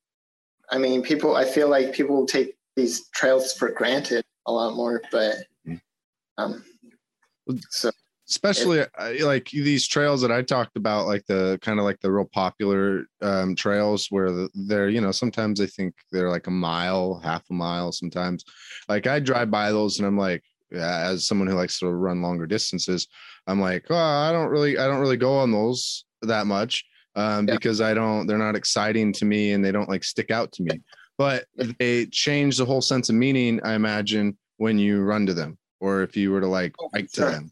I 0.71 0.77
mean, 0.77 1.01
people. 1.01 1.35
I 1.35 1.45
feel 1.45 1.69
like 1.69 1.93
people 1.93 2.25
take 2.25 2.57
these 2.75 3.07
trails 3.09 3.53
for 3.53 3.71
granted 3.71 4.23
a 4.45 4.51
lot 4.51 4.75
more, 4.75 5.01
but 5.11 5.35
um, 6.37 6.63
so 7.69 7.91
especially 8.29 8.81
uh, 8.81 9.13
like 9.21 9.49
these 9.49 9.87
trails 9.87 10.21
that 10.21 10.31
I 10.31 10.43
talked 10.43 10.77
about, 10.77 11.07
like 11.07 11.25
the 11.25 11.57
kind 11.61 11.79
of 11.79 11.85
like 11.85 11.99
the 11.99 12.11
real 12.11 12.29
popular 12.31 13.05
um, 13.21 13.55
trails 13.55 14.07
where 14.11 14.47
they're, 14.53 14.89
you 14.89 15.01
know, 15.01 15.11
sometimes 15.11 15.59
I 15.59 15.65
think 15.65 15.95
they're 16.11 16.29
like 16.29 16.45
a 16.45 16.51
mile, 16.51 17.19
half 17.23 17.43
a 17.49 17.53
mile, 17.53 17.91
sometimes. 17.91 18.45
Like 18.87 19.07
I 19.07 19.19
drive 19.19 19.49
by 19.49 19.71
those 19.71 19.97
and 19.97 20.07
I'm 20.07 20.17
like, 20.17 20.43
as 20.73 21.25
someone 21.25 21.47
who 21.47 21.55
likes 21.55 21.79
to 21.79 21.87
run 21.89 22.21
longer 22.21 22.45
distances, 22.45 23.07
I'm 23.47 23.59
like, 23.59 23.85
oh, 23.89 23.95
I 23.95 24.31
don't 24.31 24.49
really, 24.49 24.77
I 24.77 24.87
don't 24.87 24.99
really 24.99 25.17
go 25.17 25.37
on 25.37 25.51
those 25.51 26.05
that 26.21 26.47
much 26.47 26.85
um, 27.15 27.47
Yeah. 27.47 27.55
because 27.55 27.81
I 27.81 27.93
don't, 27.93 28.27
they're 28.27 28.37
not 28.37 28.55
exciting 28.55 29.13
to 29.13 29.25
me 29.25 29.53
and 29.53 29.63
they 29.63 29.71
don't 29.71 29.89
like 29.89 30.03
stick 30.03 30.31
out 30.31 30.51
to 30.53 30.63
me. 30.63 30.81
But 31.17 31.45
they 31.79 32.05
change 32.07 32.57
the 32.57 32.65
whole 32.65 32.81
sense 32.81 33.09
of 33.09 33.15
meaning, 33.15 33.59
I 33.63 33.73
imagine, 33.73 34.37
when 34.57 34.77
you 34.77 35.01
run 35.01 35.25
to 35.25 35.33
them 35.33 35.57
or 35.79 36.03
if 36.03 36.15
you 36.17 36.31
were 36.31 36.41
to 36.41 36.47
like 36.47 36.75
Oh, 36.81 36.89
hike 36.93 37.09
to 37.11 37.21
sure. 37.21 37.31
them 37.31 37.51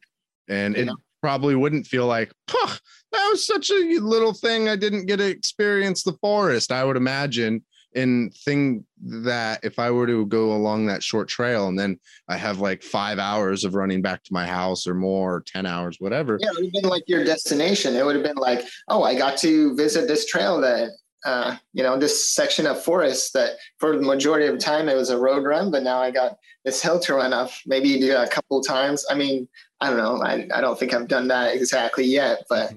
and 0.50 0.76
it 0.76 0.90
probably 1.22 1.56
wouldn't 1.56 1.88
feel 1.88 2.06
like 2.06 2.32
"Puh, 2.48 2.78
that 3.12 3.30
was 3.32 3.46
such 3.48 3.70
a 3.72 4.00
little 4.00 4.34
thing 4.34 4.68
i 4.70 4.76
didn't 4.76 5.06
get 5.06 5.18
to 5.18 5.26
experience 5.26 6.04
the 6.04 6.14
forest 6.22 6.72
i 6.72 6.84
would 6.84 6.98
imagine 6.98 7.64
and 7.96 8.34
thing 8.34 8.86
that 9.02 9.60
if 9.64 9.80
i 9.80 9.90
were 9.90 10.08
to 10.08 10.26
go 10.26 10.54
along 10.54 10.86
that 10.86 11.04
short 11.04 11.28
trail 11.28 11.68
and 11.68 11.78
then 11.78 12.00
i 12.28 12.36
have 12.36 12.60
like 12.60 12.84
five 12.84 13.20
hours 13.20 13.64
of 13.64 13.76
running 13.76 14.02
back 14.02 14.24
to 14.24 14.34
my 14.34 14.46
house 14.46 14.88
or 14.88 14.94
more 14.94 15.36
or 15.36 15.42
10 15.42 15.66
hours 15.66 15.98
whatever 16.00 16.38
yeah, 16.40 16.50
it 16.50 16.56
would 16.56 16.66
have 16.66 16.74
been 16.74 16.90
like 16.90 17.04
your 17.08 17.24
destination. 17.24 17.96
It 17.96 18.06
would 18.06 18.16
have 18.16 18.24
been 18.24 18.38
like, 18.38 18.66
oh, 18.88 19.04
I 19.04 19.16
got 19.16 19.38
to 19.40 19.76
visit 19.76 20.08
this 20.08 20.26
trail 20.26 20.60
that. 20.62 20.90
Uh, 21.26 21.58
you 21.74 21.84
know, 21.84 21.98
this 21.98 22.32
section 22.32 22.66
of 22.68 22.82
forest 22.82 23.34
that 23.34 23.58
for 23.80 23.98
the 23.98 24.04
majority 24.04 24.46
of 24.46 24.54
the 24.54 24.62
time 24.62 24.88
it 24.88 24.96
was 24.96 25.10
a 25.10 25.18
road 25.18 25.44
run, 25.44 25.72
but 25.72 25.84
now 25.84 25.98
I 25.98 26.10
got 26.10 26.38
this 26.64 26.82
hill 26.82 27.00
to 27.02 27.16
run 27.16 27.34
up. 27.34 27.50
Maybe 27.66 28.00
do 28.00 28.16
a 28.16 28.28
couple 28.28 28.62
times. 28.62 29.04
I 29.10 29.16
mean, 29.16 29.50
I 29.82 29.90
don't 29.90 29.98
know. 29.98 30.22
I, 30.24 30.48
I 30.54 30.62
don't 30.62 30.80
think 30.80 30.94
I've 30.94 31.08
done 31.08 31.28
that 31.30 31.56
exactly 31.56 32.06
yet, 32.06 32.44
but 32.48 32.72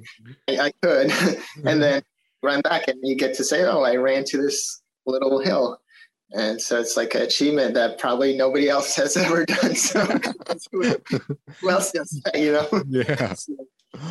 I, 0.48 0.58
I 0.58 0.72
could. 0.82 1.12
and 1.64 1.80
then 1.82 2.02
run 2.42 2.62
back 2.62 2.88
and 2.88 2.98
you 3.02 3.14
get 3.14 3.34
to 3.34 3.44
say, 3.44 3.62
oh, 3.64 3.82
I 3.82 3.96
ran 3.96 4.24
to 4.24 4.38
this 4.38 4.82
little 5.10 5.40
hill. 5.40 5.80
And 6.32 6.60
so 6.60 6.78
it's 6.78 6.96
like 6.96 7.14
an 7.14 7.22
achievement 7.22 7.74
that 7.74 7.98
probably 7.98 8.36
nobody 8.36 8.68
else 8.68 8.94
has 9.02 9.16
ever 9.16 9.44
done. 9.44 9.74
So 9.74 10.04
who 10.72 11.70
else 11.70 11.92
does 11.92 12.20
that, 12.24 12.38
you 12.38 12.52
know? 12.52 12.68
yeah 12.88 13.34
So, 13.34 13.54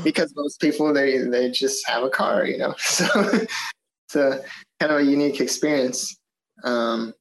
because 0.04 0.34
most 0.36 0.60
people 0.60 0.93
they 0.93 1.20
they 1.20 1.50
just 1.52 1.88
have 1.88 2.04
a 2.04 2.10
car, 2.10 2.45
you 2.45 2.58
know. 2.58 2.76
So 2.84 3.06
it's 4.06 4.16
a 4.16 4.43
kind 4.80 4.91
of 4.91 5.00
a 5.00 5.04
unique 5.04 5.39
experience. 5.39 6.18
Um, 6.64 7.14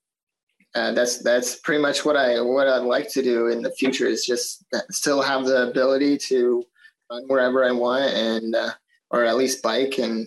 uh, 0.74 0.92
that's 0.92 1.22
that's 1.22 1.56
pretty 1.56 1.82
much 1.82 2.04
what 2.04 2.16
I 2.16 2.40
what 2.40 2.66
I'd 2.66 2.78
like 2.78 3.10
to 3.12 3.22
do 3.22 3.48
in 3.48 3.62
the 3.62 3.70
future 3.72 4.06
is 4.06 4.24
just 4.24 4.64
still 4.90 5.20
have 5.20 5.44
the 5.44 5.68
ability 5.68 6.18
to 6.28 6.64
run 7.10 7.24
wherever 7.26 7.64
I 7.64 7.72
want 7.72 8.04
and 8.14 8.54
uh, 8.54 8.70
or 9.10 9.24
at 9.24 9.36
least 9.36 9.62
bike 9.62 9.98
and 9.98 10.26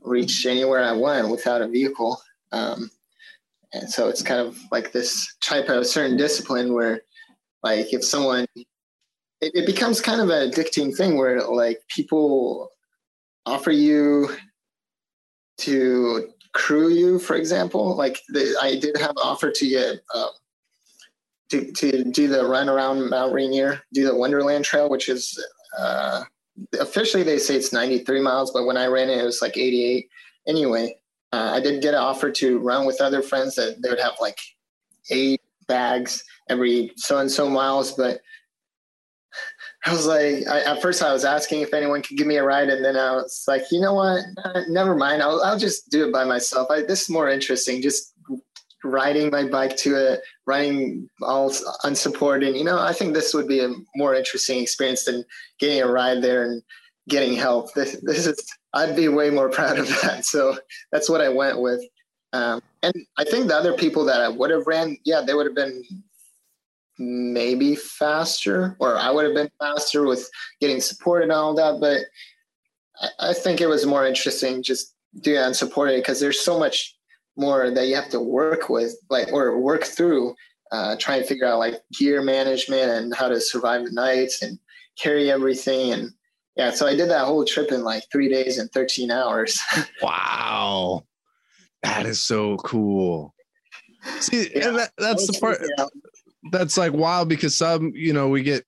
reach 0.00 0.46
anywhere 0.46 0.82
I 0.82 0.92
want 0.92 1.30
without 1.30 1.62
a 1.62 1.68
vehicle. 1.68 2.20
Um, 2.52 2.90
and 3.72 3.90
so 3.90 4.08
it's 4.08 4.22
kind 4.22 4.40
of 4.40 4.58
like 4.70 4.92
this 4.92 5.36
type 5.40 5.68
of 5.68 5.86
certain 5.86 6.16
discipline 6.16 6.74
where, 6.74 7.02
like, 7.62 7.92
if 7.92 8.04
someone 8.04 8.46
it, 9.42 9.52
it 9.54 9.66
becomes 9.66 10.00
kind 10.00 10.20
of 10.20 10.30
an 10.30 10.50
addicting 10.50 10.96
thing 10.96 11.18
where 11.18 11.42
like 11.42 11.82
people 11.88 12.70
offer 13.44 13.72
you 13.72 14.30
to 15.58 16.28
crew 16.52 16.88
you 16.88 17.18
for 17.18 17.34
example. 17.36 17.96
Like 17.96 18.20
the, 18.28 18.56
i 18.62 18.76
did 18.76 18.96
have 18.96 19.10
an 19.10 19.16
offer 19.22 19.50
to 19.50 19.68
get 19.68 20.00
um, 20.14 20.28
to, 21.50 21.70
to 21.72 22.04
do 22.04 22.28
the 22.28 22.46
run 22.46 22.68
around 22.68 23.10
mount 23.10 23.34
rainier 23.34 23.82
do 23.92 24.06
the 24.06 24.16
wonderland 24.16 24.64
trail 24.64 24.88
which 24.88 25.08
is 25.10 25.38
uh, 25.78 26.24
officially 26.80 27.22
they 27.22 27.38
say 27.38 27.56
it's 27.56 27.72
93 27.72 28.20
miles 28.20 28.50
but 28.52 28.64
when 28.64 28.78
i 28.78 28.86
ran 28.86 29.10
it 29.10 29.18
it 29.18 29.24
was 29.24 29.42
like 29.42 29.58
88 29.58 30.08
anyway 30.48 30.94
uh, 31.32 31.50
i 31.54 31.60
did 31.60 31.82
get 31.82 31.94
an 31.94 32.00
offer 32.00 32.30
to 32.30 32.58
run 32.58 32.86
with 32.86 33.00
other 33.00 33.22
friends 33.22 33.54
that 33.54 33.80
they 33.82 33.88
would 33.88 34.00
have 34.00 34.14
like 34.20 34.38
eight 35.10 35.40
bags 35.66 36.22
every 36.48 36.92
so 36.96 37.18
and 37.18 37.30
so 37.30 37.48
miles, 37.48 37.92
but 37.92 38.20
I 39.86 39.92
was 39.92 40.06
like, 40.06 40.46
I, 40.48 40.60
at 40.62 40.82
first 40.82 41.02
I 41.02 41.12
was 41.12 41.24
asking 41.24 41.62
if 41.62 41.74
anyone 41.74 42.02
could 42.02 42.16
give 42.16 42.26
me 42.26 42.36
a 42.36 42.44
ride, 42.44 42.68
and 42.68 42.84
then 42.84 42.96
I 42.96 43.12
was 43.12 43.44
like, 43.48 43.62
you 43.70 43.80
know 43.80 43.94
what? 43.94 44.22
Never 44.68 44.94
mind. 44.94 45.22
I'll 45.22 45.42
I'll 45.42 45.58
just 45.58 45.90
do 45.90 46.06
it 46.06 46.12
by 46.12 46.24
myself. 46.24 46.70
I, 46.70 46.82
this 46.82 47.02
is 47.02 47.10
more 47.10 47.28
interesting. 47.28 47.82
Just 47.82 48.14
riding 48.84 49.30
my 49.30 49.48
bike 49.48 49.76
to 49.76 49.94
it, 49.96 50.20
riding 50.46 51.08
all 51.22 51.52
unsupported. 51.84 52.56
You 52.56 52.64
know, 52.64 52.78
I 52.78 52.92
think 52.92 53.14
this 53.14 53.32
would 53.32 53.48
be 53.48 53.60
a 53.60 53.70
more 53.96 54.14
interesting 54.14 54.60
experience 54.60 55.04
than 55.04 55.24
getting 55.58 55.82
a 55.82 55.86
ride 55.86 56.22
there 56.22 56.44
and 56.44 56.62
getting 57.08 57.34
help. 57.34 57.72
This 57.74 57.98
this 58.02 58.26
is 58.26 58.38
I'd 58.74 58.96
be 58.96 59.08
way 59.08 59.30
more 59.30 59.48
proud 59.58 59.78
of 59.78 59.88
that. 60.02 60.24
So 60.24 60.58
that's 60.90 61.08
what 61.08 61.20
I 61.20 61.28
went 61.28 61.60
with. 61.60 61.82
Um, 62.32 62.62
and 62.82 62.94
I 63.18 63.24
think 63.24 63.48
the 63.48 63.56
other 63.56 63.74
people 63.74 64.04
that 64.06 64.20
I 64.20 64.28
would 64.28 64.50
have 64.50 64.66
ran, 64.66 64.96
yeah, 65.04 65.20
they 65.20 65.34
would 65.34 65.46
have 65.46 65.54
been 65.54 65.84
maybe 66.98 67.74
faster, 67.74 68.76
or 68.78 68.96
I 68.96 69.10
would 69.10 69.24
have 69.24 69.34
been 69.34 69.50
faster 69.58 70.06
with 70.06 70.28
getting 70.60 70.80
support 70.80 71.22
and 71.22 71.32
all 71.32 71.54
that. 71.54 71.78
But 71.80 72.00
I, 73.00 73.30
I 73.30 73.32
think 73.34 73.60
it 73.60 73.66
was 73.66 73.86
more 73.86 74.06
interesting 74.06 74.62
just 74.62 74.94
doing 75.20 75.38
unsupported 75.38 76.00
because 76.00 76.20
there's 76.20 76.40
so 76.40 76.58
much 76.58 76.96
more 77.36 77.70
that 77.70 77.86
you 77.86 77.94
have 77.96 78.10
to 78.10 78.20
work 78.20 78.68
with, 78.68 78.94
like 79.10 79.32
or 79.32 79.58
work 79.58 79.84
through, 79.84 80.34
uh, 80.70 80.96
and 81.08 81.26
figure 81.26 81.46
out 81.46 81.58
like 81.58 81.82
gear 81.92 82.22
management 82.22 82.90
and 82.90 83.14
how 83.14 83.28
to 83.28 83.40
survive 83.40 83.84
the 83.84 83.92
nights 83.92 84.42
and 84.42 84.58
carry 84.98 85.30
everything 85.30 85.92
and 85.92 86.12
yeah. 86.56 86.70
So 86.70 86.86
I 86.86 86.94
did 86.94 87.10
that 87.10 87.26
whole 87.26 87.44
trip 87.44 87.72
in 87.72 87.82
like 87.82 88.04
three 88.10 88.28
days 88.28 88.58
and 88.58 88.70
13 88.72 89.10
hours. 89.10 89.60
wow, 90.02 91.04
that 91.82 92.06
is 92.06 92.20
so 92.20 92.56
cool. 92.58 93.34
See, 94.20 94.50
yeah. 94.54 94.68
and 94.68 94.78
that, 94.78 94.92
that's 94.98 95.26
the 95.26 95.38
part. 95.38 95.58
Yeah 95.78 95.86
that's 96.50 96.76
like 96.76 96.92
wild 96.92 97.28
because 97.28 97.56
some 97.56 97.92
you 97.94 98.12
know 98.12 98.28
we 98.28 98.42
get 98.42 98.66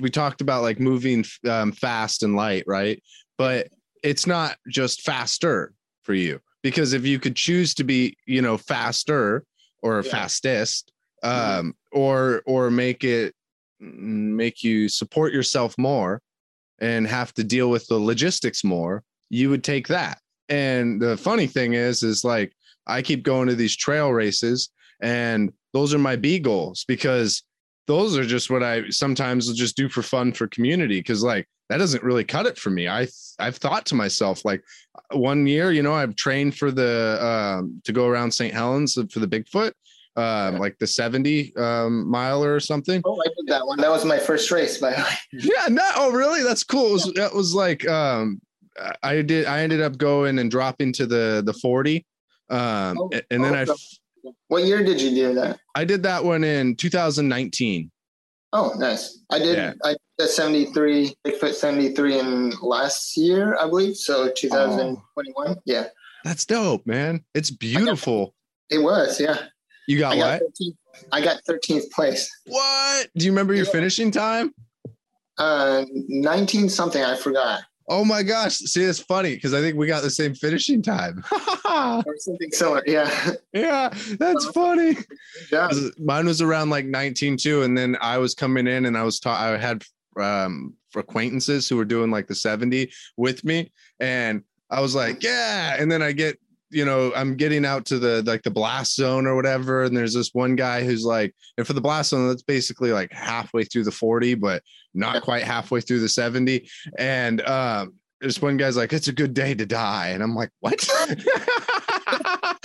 we 0.00 0.10
talked 0.10 0.40
about 0.40 0.62
like 0.62 0.78
moving 0.78 1.24
um, 1.48 1.72
fast 1.72 2.22
and 2.22 2.36
light 2.36 2.62
right 2.66 3.02
but 3.36 3.68
it's 4.04 4.26
not 4.26 4.56
just 4.68 5.02
faster 5.02 5.72
for 6.02 6.14
you 6.14 6.38
because 6.62 6.92
if 6.92 7.04
you 7.04 7.18
could 7.18 7.34
choose 7.34 7.74
to 7.74 7.84
be 7.84 8.16
you 8.26 8.40
know 8.40 8.56
faster 8.56 9.44
or 9.82 10.02
yeah. 10.04 10.10
fastest 10.10 10.92
mm-hmm. 11.24 11.58
um 11.58 11.66
mm-hmm. 11.66 11.98
or 11.98 12.42
or 12.46 12.70
make 12.70 13.02
it 13.02 13.34
make 13.80 14.62
you 14.62 14.88
support 14.88 15.32
yourself 15.32 15.76
more 15.78 16.20
and 16.80 17.06
have 17.06 17.32
to 17.34 17.44
deal 17.44 17.70
with 17.70 17.86
the 17.86 17.98
logistics 17.98 18.64
more 18.64 19.02
you 19.30 19.50
would 19.50 19.64
take 19.64 19.88
that 19.88 20.18
and 20.48 21.00
the 21.00 21.16
funny 21.16 21.46
thing 21.46 21.74
is 21.74 22.02
is 22.02 22.24
like 22.24 22.52
i 22.86 23.02
keep 23.02 23.22
going 23.22 23.48
to 23.48 23.54
these 23.54 23.76
trail 23.76 24.12
races 24.12 24.70
and 25.00 25.52
those 25.72 25.94
are 25.94 25.98
my 25.98 26.16
B 26.16 26.38
goals 26.38 26.84
because 26.86 27.42
those 27.86 28.16
are 28.16 28.24
just 28.24 28.50
what 28.50 28.62
I 28.62 28.88
sometimes 28.90 29.48
will 29.48 29.54
just 29.54 29.76
do 29.76 29.88
for 29.88 30.02
fun 30.02 30.32
for 30.32 30.46
community. 30.48 31.02
Cause 31.02 31.22
like 31.22 31.46
that 31.68 31.78
doesn't 31.78 32.02
really 32.02 32.24
cut 32.24 32.46
it 32.46 32.58
for 32.58 32.70
me. 32.70 32.88
I 32.88 33.08
I've 33.38 33.56
thought 33.56 33.86
to 33.86 33.94
myself 33.94 34.44
like 34.44 34.62
one 35.12 35.46
year, 35.46 35.70
you 35.72 35.82
know, 35.82 35.94
I've 35.94 36.16
trained 36.16 36.56
for 36.56 36.70
the 36.70 37.18
um, 37.24 37.80
to 37.84 37.92
go 37.92 38.06
around 38.06 38.32
St. 38.32 38.52
Helens 38.52 38.94
for 38.94 39.20
the 39.20 39.28
Bigfoot, 39.28 39.72
um, 40.16 40.58
like 40.58 40.78
the 40.78 40.86
70 40.86 41.54
um, 41.56 42.08
miler 42.08 42.54
or 42.54 42.60
something. 42.60 43.02
Oh, 43.04 43.20
I 43.20 43.28
did 43.28 43.46
that 43.48 43.66
one. 43.66 43.78
That 43.78 43.90
was 43.90 44.04
my 44.04 44.18
first 44.18 44.50
race, 44.50 44.78
by 44.78 44.90
the 44.90 45.02
way. 45.02 45.14
Yeah, 45.32 45.68
no, 45.68 45.88
oh 45.96 46.12
really? 46.12 46.42
That's 46.42 46.64
cool. 46.64 46.88
It 46.88 46.92
was, 46.92 47.12
that 47.14 47.34
was 47.34 47.54
like 47.54 47.88
um, 47.88 48.40
I 49.02 49.22
did. 49.22 49.46
I 49.46 49.60
ended 49.60 49.80
up 49.80 49.98
going 49.98 50.38
and 50.38 50.50
dropping 50.50 50.92
to 50.94 51.06
the 51.06 51.42
the 51.44 51.52
40, 51.52 52.04
um, 52.50 52.98
oh, 52.98 53.10
and 53.30 53.44
then 53.44 53.54
oh, 53.54 53.72
I 53.72 54.32
what 54.48 54.64
year 54.64 54.82
did 54.82 55.00
you 55.00 55.10
do 55.10 55.34
that? 55.34 55.58
I 55.74 55.84
did 55.84 56.02
that 56.04 56.24
one 56.24 56.44
in 56.44 56.76
2019. 56.76 57.90
Oh, 58.52 58.72
nice. 58.78 59.20
I 59.30 59.38
did 59.38 59.56
yeah. 59.56 59.72
I 59.84 59.94
did 60.18 60.28
73, 60.28 61.14
Bigfoot 61.26 61.52
73 61.52 62.18
in 62.18 62.52
last 62.62 63.16
year, 63.16 63.56
I 63.58 63.68
believe. 63.68 63.96
So 63.96 64.30
2021. 64.34 65.48
Oh, 65.48 65.54
yeah. 65.66 65.88
That's 66.24 66.46
dope, 66.46 66.86
man. 66.86 67.24
It's 67.34 67.50
beautiful. 67.50 68.34
It 68.70 68.78
was, 68.78 69.20
yeah. 69.20 69.38
You 69.88 69.98
got 69.98 70.12
I 70.12 70.16
what? 70.18 70.40
Got 70.40 70.50
13th, 70.60 70.76
I 71.12 71.20
got 71.20 71.40
13th 71.48 71.90
place. 71.90 72.30
What? 72.46 73.08
Do 73.16 73.24
you 73.24 73.32
remember 73.32 73.54
your 73.54 73.64
yeah. 73.64 73.72
finishing 73.72 74.10
time? 74.10 74.54
Uh 75.38 75.84
19 75.90 76.68
something, 76.68 77.02
I 77.02 77.16
forgot. 77.16 77.62
Oh 77.90 78.04
my 78.04 78.22
gosh. 78.22 78.56
See, 78.56 78.82
it's 78.82 79.00
funny 79.00 79.34
because 79.34 79.54
I 79.54 79.62
think 79.62 79.78
we 79.78 79.86
got 79.86 80.02
the 80.02 80.10
same 80.10 80.34
finishing 80.34 80.82
time. 80.82 81.24
or 81.64 82.04
something 82.18 82.50
similar. 82.50 82.82
Yeah. 82.86 83.30
Yeah. 83.54 83.88
That's 84.18 84.44
funny. 84.50 84.98
Yeah. 85.50 85.70
Mine 85.98 86.26
was 86.26 86.42
around 86.42 86.68
like 86.68 86.84
19 86.84 87.38
too. 87.38 87.62
And 87.62 87.76
then 87.76 87.96
I 88.02 88.18
was 88.18 88.34
coming 88.34 88.66
in 88.66 88.84
and 88.84 88.96
I 88.96 89.04
was 89.04 89.18
taught, 89.18 89.40
I 89.40 89.56
had 89.56 89.84
um, 90.20 90.74
acquaintances 90.94 91.66
who 91.66 91.76
were 91.76 91.86
doing 91.86 92.10
like 92.10 92.26
the 92.26 92.34
70 92.34 92.92
with 93.16 93.42
me. 93.42 93.72
And 94.00 94.42
I 94.68 94.82
was 94.82 94.94
like, 94.94 95.22
yeah. 95.22 95.76
And 95.78 95.90
then 95.90 96.02
I 96.02 96.12
get 96.12 96.38
you 96.70 96.84
know, 96.84 97.12
I'm 97.14 97.36
getting 97.36 97.64
out 97.64 97.86
to 97.86 97.98
the 97.98 98.22
like 98.26 98.42
the 98.42 98.50
blast 98.50 98.94
zone 98.94 99.26
or 99.26 99.34
whatever, 99.34 99.84
and 99.84 99.96
there's 99.96 100.14
this 100.14 100.30
one 100.32 100.56
guy 100.56 100.84
who's 100.84 101.04
like, 101.04 101.34
and 101.56 101.66
for 101.66 101.72
the 101.72 101.80
blast 101.80 102.10
zone, 102.10 102.28
that's 102.28 102.42
basically 102.42 102.92
like 102.92 103.12
halfway 103.12 103.64
through 103.64 103.84
the 103.84 103.92
40, 103.92 104.34
but 104.34 104.62
not 104.94 105.22
quite 105.22 105.44
halfway 105.44 105.80
through 105.80 106.00
the 106.00 106.08
70. 106.08 106.68
And 106.98 107.40
um, 107.42 107.94
this 108.20 108.42
one 108.42 108.56
guy's 108.56 108.76
like, 108.76 108.92
"It's 108.92 109.08
a 109.08 109.12
good 109.12 109.32
day 109.32 109.54
to 109.54 109.64
die," 109.64 110.08
and 110.08 110.22
I'm 110.22 110.34
like, 110.34 110.50
"What?" 110.60 110.86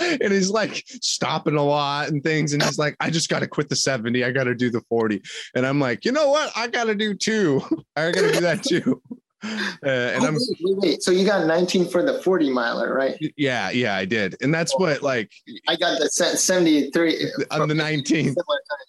and 0.00 0.32
he's 0.32 0.50
like 0.50 0.82
stopping 0.86 1.56
a 1.56 1.64
lot 1.64 2.08
and 2.08 2.22
things, 2.22 2.52
and 2.52 2.62
he's 2.62 2.78
like, 2.78 2.96
"I 3.00 3.10
just 3.10 3.28
got 3.28 3.40
to 3.40 3.46
quit 3.46 3.68
the 3.68 3.76
70. 3.76 4.24
I 4.24 4.32
got 4.32 4.44
to 4.44 4.54
do 4.54 4.70
the 4.70 4.82
40," 4.88 5.22
and 5.54 5.66
I'm 5.66 5.80
like, 5.80 6.04
"You 6.04 6.12
know 6.12 6.28
what? 6.28 6.50
I 6.56 6.66
got 6.66 6.84
to 6.84 6.94
do 6.94 7.14
two. 7.14 7.62
I 7.96 8.10
got 8.10 8.22
to 8.22 8.32
do 8.32 8.40
that 8.40 8.62
too." 8.62 9.00
Uh, 9.44 9.88
and 9.88 10.24
oh, 10.24 10.28
I'm 10.28 10.34
wait, 10.34 10.76
wait, 10.78 11.02
so 11.02 11.10
you 11.10 11.26
got 11.26 11.46
19 11.46 11.88
for 11.88 12.02
the 12.02 12.22
40 12.22 12.50
miler, 12.50 12.94
right? 12.94 13.16
Yeah, 13.36 13.70
yeah, 13.70 13.96
I 13.96 14.04
did, 14.04 14.36
and 14.40 14.54
that's 14.54 14.72
what 14.78 15.02
like 15.02 15.30
I 15.68 15.76
got 15.76 16.00
the 16.00 16.08
73 16.08 17.32
on 17.50 17.68
the 17.68 17.74
19th. 17.74 18.36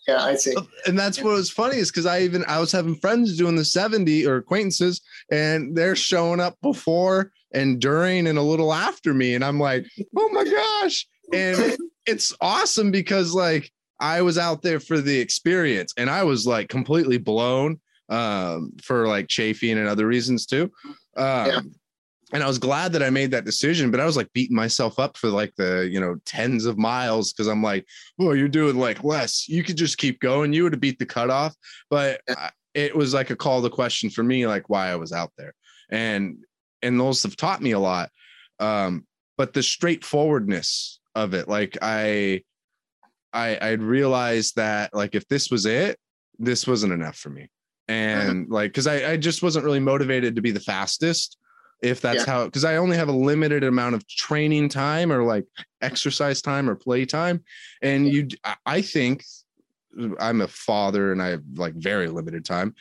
Yeah, 0.08 0.24
I 0.24 0.36
see. 0.36 0.56
And 0.86 0.98
that's 0.98 1.22
what 1.22 1.34
was 1.34 1.50
funny 1.50 1.78
is 1.78 1.92
because 1.92 2.06
I 2.06 2.22
even 2.22 2.46
I 2.48 2.60
was 2.60 2.72
having 2.72 2.96
friends 2.96 3.38
doing 3.38 3.56
the 3.56 3.66
70 3.66 4.26
or 4.26 4.38
acquaintances, 4.38 5.02
and 5.32 5.76
they're 5.76 5.96
showing 5.96 6.40
up 6.40 6.58
before 6.62 7.32
and 7.54 7.82
during 7.82 8.28
and 8.28 8.38
a 8.38 8.44
little 8.44 8.74
after 8.74 9.14
me, 9.14 9.36
and 9.36 9.44
I'm 9.44 9.60
like, 9.60 9.86
oh 10.16 10.30
my 10.32 10.44
gosh! 10.44 11.08
And 11.34 11.78
it's 12.06 12.34
awesome 12.40 12.92
because 12.92 13.34
like 13.34 13.72
I 14.00 14.22
was 14.22 14.38
out 14.38 14.62
there 14.62 14.80
for 14.80 15.00
the 15.00 15.20
experience, 15.20 15.94
and 15.98 16.10
I 16.10 16.24
was 16.24 16.48
like 16.48 16.70
completely 16.70 17.18
blown 17.18 17.80
um, 18.10 18.74
for 18.82 19.08
like 19.08 19.28
chafing 19.28 19.78
and 19.78 19.88
other 19.88 20.08
reasons 20.08 20.46
too. 20.46 20.72
Um, 21.18 21.48
yeah. 21.48 21.60
And 22.34 22.44
I 22.44 22.48
was 22.48 22.58
glad 22.58 22.92
that 22.94 23.04
I 23.04 23.12
made 23.12 23.32
that 23.32 23.46
decision, 23.46 23.92
but 23.92 24.00
I 24.00 24.06
was 24.06 24.18
like 24.18 24.34
beating 24.34 24.56
myself 24.56 25.00
up 25.00 25.16
for 25.16 25.30
like 25.30 25.54
the, 25.58 25.88
you 25.90 26.00
know, 26.00 26.16
tens 26.26 26.66
of 26.66 26.78
miles 26.78 27.32
because 27.32 27.48
I'm 27.48 27.62
like, 27.62 27.86
oh, 28.20 28.34
you're 28.34 28.48
doing 28.48 28.78
like 28.78 29.04
less. 29.04 29.48
You 29.48 29.64
could 29.64 29.78
just 29.78 30.00
keep 30.00 30.20
going. 30.20 30.52
You 30.52 30.64
would 30.64 30.74
have 30.74 30.82
beat 30.82 30.98
the 30.98 31.06
cutoff. 31.06 31.56
But 31.90 32.22
yeah. 32.28 32.50
it 32.74 32.96
was 32.96 33.14
like 33.14 33.30
a 33.30 33.36
call 33.36 33.62
to 33.62 33.70
question 33.70 34.10
for 34.10 34.24
me, 34.24 34.48
like 34.48 34.70
why 34.70 34.90
I 34.90 34.96
was 34.96 35.12
out 35.12 35.32
there. 35.38 35.54
And, 35.90 36.44
and 36.82 37.00
those 37.00 37.22
have 37.24 37.36
taught 37.36 37.62
me 37.62 37.72
a 37.72 37.80
lot. 37.80 38.10
Um, 38.60 39.06
but 39.38 39.54
the 39.54 39.62
straightforwardness 39.64 41.00
of 41.14 41.36
it, 41.36 41.48
like 41.48 41.78
I, 41.82 42.42
I, 43.32 43.58
I'd 43.62 43.82
realized 43.82 44.56
that 44.56 44.96
like 44.96 45.14
if 45.14 45.28
this 45.28 45.52
was 45.52 45.68
it, 45.68 46.00
this 46.40 46.66
wasn't 46.66 46.94
enough 46.94 47.18
for 47.18 47.30
me. 47.30 47.50
Uh-huh. 47.88 47.98
and 47.98 48.50
like 48.50 48.72
because 48.72 48.88
I, 48.88 49.12
I 49.12 49.18
just 49.18 49.44
wasn't 49.44 49.66
really 49.66 49.80
motivated 49.80 50.36
to 50.36 50.42
be 50.42 50.52
the 50.52 50.60
fastest 50.60 51.38
if 51.84 52.02
that's 52.02 52.26
yeah. 52.26 52.34
how 52.34 52.46
because 52.46 52.66
i 52.66 52.78
only 52.78 52.98
have 52.98 53.10
a 53.10 53.14
limited 53.14 53.64
amount 53.64 53.96
of 53.96 54.08
training 54.08 54.70
time 54.70 55.12
or 55.12 55.24
like 55.24 55.46
exercise 55.82 56.42
time 56.42 56.70
or 56.70 56.76
play 56.76 57.06
time 57.06 57.44
and 57.82 58.08
you 58.08 58.28
i 58.66 58.82
think 58.82 59.24
i'm 60.20 60.42
a 60.42 60.48
father 60.48 61.12
and 61.12 61.22
i 61.22 61.28
have 61.28 61.44
like 61.56 61.76
very 61.76 62.08
limited 62.08 62.44
time 62.44 62.74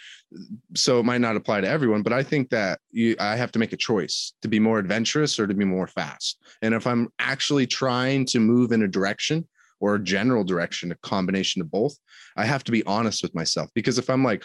so 0.75 0.99
it 0.99 1.05
might 1.05 1.21
not 1.21 1.37
apply 1.37 1.61
to 1.61 1.69
everyone 1.69 2.03
but 2.03 2.13
i 2.13 2.23
think 2.23 2.49
that 2.51 2.81
you 2.91 3.15
i 3.21 3.37
have 3.37 3.53
to 3.53 3.59
make 3.59 3.73
a 3.73 3.77
choice 3.77 4.33
to 4.43 4.49
be 4.49 4.59
more 4.59 4.79
adventurous 4.79 5.39
or 5.39 5.47
to 5.47 5.55
be 5.55 5.65
more 5.65 5.87
fast 5.87 6.39
and 6.63 6.75
if 6.75 6.87
i'm 6.87 7.09
actually 7.19 7.67
trying 7.67 8.25
to 8.25 8.41
move 8.41 8.73
in 8.73 8.83
a 8.83 8.89
direction 8.89 9.47
or 9.81 9.97
a 9.97 10.03
general 10.03 10.45
direction 10.45 10.91
a 10.93 10.97
combination 10.97 11.61
of 11.61 11.71
both 11.71 11.97
i 12.37 12.45
have 12.45 12.65
to 12.65 12.73
be 12.73 12.85
honest 12.85 13.23
with 13.23 13.35
myself 13.35 13.71
because 13.75 13.99
if 13.99 14.09
i'm 14.09 14.25
like 14.25 14.43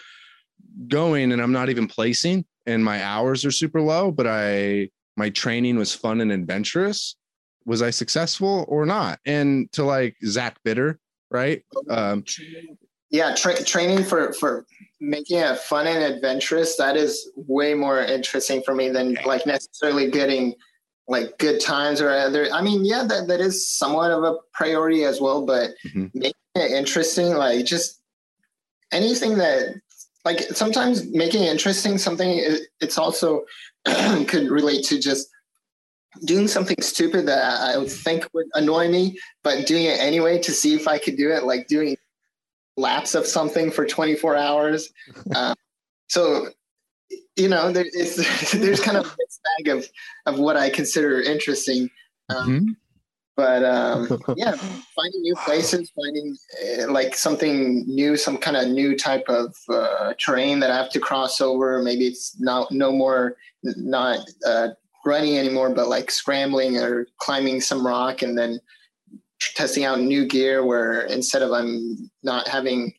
going 0.88 1.32
and 1.32 1.40
I'm 1.40 1.52
not 1.52 1.68
even 1.68 1.86
placing 1.86 2.44
and 2.66 2.84
my 2.84 3.02
hours 3.02 3.44
are 3.44 3.50
super 3.50 3.80
low, 3.80 4.10
but 4.10 4.26
I 4.26 4.90
my 5.16 5.30
training 5.30 5.76
was 5.76 5.94
fun 5.94 6.20
and 6.20 6.32
adventurous. 6.32 7.16
Was 7.66 7.82
I 7.82 7.90
successful 7.90 8.64
or 8.68 8.86
not? 8.86 9.18
And 9.26 9.70
to 9.72 9.84
like 9.84 10.16
Zach 10.24 10.58
Bitter, 10.64 10.98
right? 11.30 11.62
Um, 11.88 12.24
yeah, 13.10 13.34
tra- 13.34 13.62
training 13.62 14.04
for 14.04 14.32
for 14.34 14.66
making 15.00 15.38
it 15.38 15.58
fun 15.58 15.86
and 15.86 16.02
adventurous. 16.02 16.76
That 16.76 16.96
is 16.96 17.30
way 17.36 17.74
more 17.74 18.00
interesting 18.00 18.62
for 18.62 18.74
me 18.74 18.88
than 18.88 19.18
like 19.24 19.46
necessarily 19.46 20.10
getting 20.10 20.54
like 21.08 21.36
good 21.38 21.60
times 21.60 22.00
or 22.00 22.10
other. 22.10 22.48
I 22.52 22.62
mean, 22.62 22.84
yeah, 22.84 23.04
that, 23.04 23.26
that 23.26 23.40
is 23.40 23.68
somewhat 23.68 24.12
of 24.12 24.22
a 24.22 24.36
priority 24.52 25.04
as 25.04 25.20
well, 25.20 25.44
but 25.44 25.70
mm-hmm. 25.84 26.06
making 26.14 26.34
it 26.54 26.70
interesting, 26.70 27.34
like 27.34 27.66
just 27.66 28.00
anything 28.92 29.36
that, 29.38 29.74
like 30.24 30.40
sometimes 30.40 31.06
making 31.06 31.44
interesting, 31.44 31.98
something 31.98 32.30
it, 32.30 32.62
it's 32.80 32.98
also 32.98 33.44
could 34.26 34.50
relate 34.50 34.84
to 34.86 34.98
just 34.98 35.28
doing 36.24 36.48
something 36.48 36.80
stupid 36.80 37.26
that 37.26 37.60
I 37.60 37.78
would 37.78 37.90
think 37.90 38.28
would 38.34 38.46
annoy 38.54 38.88
me, 38.88 39.18
but 39.42 39.66
doing 39.66 39.84
it 39.84 40.00
anyway 40.00 40.38
to 40.40 40.52
see 40.52 40.74
if 40.74 40.88
I 40.88 40.98
could 40.98 41.16
do 41.16 41.30
it, 41.30 41.44
like 41.44 41.68
doing 41.68 41.96
laps 42.76 43.14
of 43.14 43.26
something 43.26 43.70
for 43.70 43.86
24 43.86 44.36
hours. 44.36 44.92
Uh, 45.34 45.54
so, 46.08 46.48
you 47.36 47.48
know, 47.48 47.70
there, 47.70 47.84
there's 48.52 48.80
kind 48.80 48.96
of 48.96 49.06
a 49.06 49.62
bag 49.62 49.68
of, 49.68 49.86
of 50.26 50.40
what 50.40 50.56
I 50.56 50.70
consider 50.70 51.20
interesting. 51.20 51.88
Um, 52.28 52.48
mm-hmm. 52.48 52.68
But 53.40 53.64
um, 53.64 54.06
yeah, 54.36 54.52
finding 54.52 55.22
new 55.22 55.34
places, 55.46 55.90
finding 55.96 56.36
uh, 56.78 56.92
like 56.92 57.14
something 57.16 57.86
new, 57.86 58.14
some 58.14 58.36
kind 58.36 58.54
of 58.54 58.68
new 58.68 58.98
type 58.98 59.24
of 59.30 59.56
uh, 59.70 60.12
terrain 60.18 60.60
that 60.60 60.70
I 60.70 60.76
have 60.76 60.90
to 60.90 61.00
cross 61.00 61.40
over. 61.40 61.80
Maybe 61.82 62.06
it's 62.06 62.38
not 62.38 62.70
no 62.70 62.92
more 62.92 63.38
not 63.62 64.18
uh, 64.46 64.68
running 65.06 65.38
anymore, 65.38 65.70
but 65.70 65.88
like 65.88 66.10
scrambling 66.10 66.76
or 66.76 67.06
climbing 67.16 67.62
some 67.62 67.86
rock 67.86 68.20
and 68.20 68.36
then 68.36 68.60
testing 69.54 69.84
out 69.84 70.00
new 70.00 70.26
gear 70.26 70.62
where 70.62 71.00
instead 71.06 71.40
of 71.40 71.50
I'm 71.52 72.10
not 72.22 72.46
having 72.46 72.92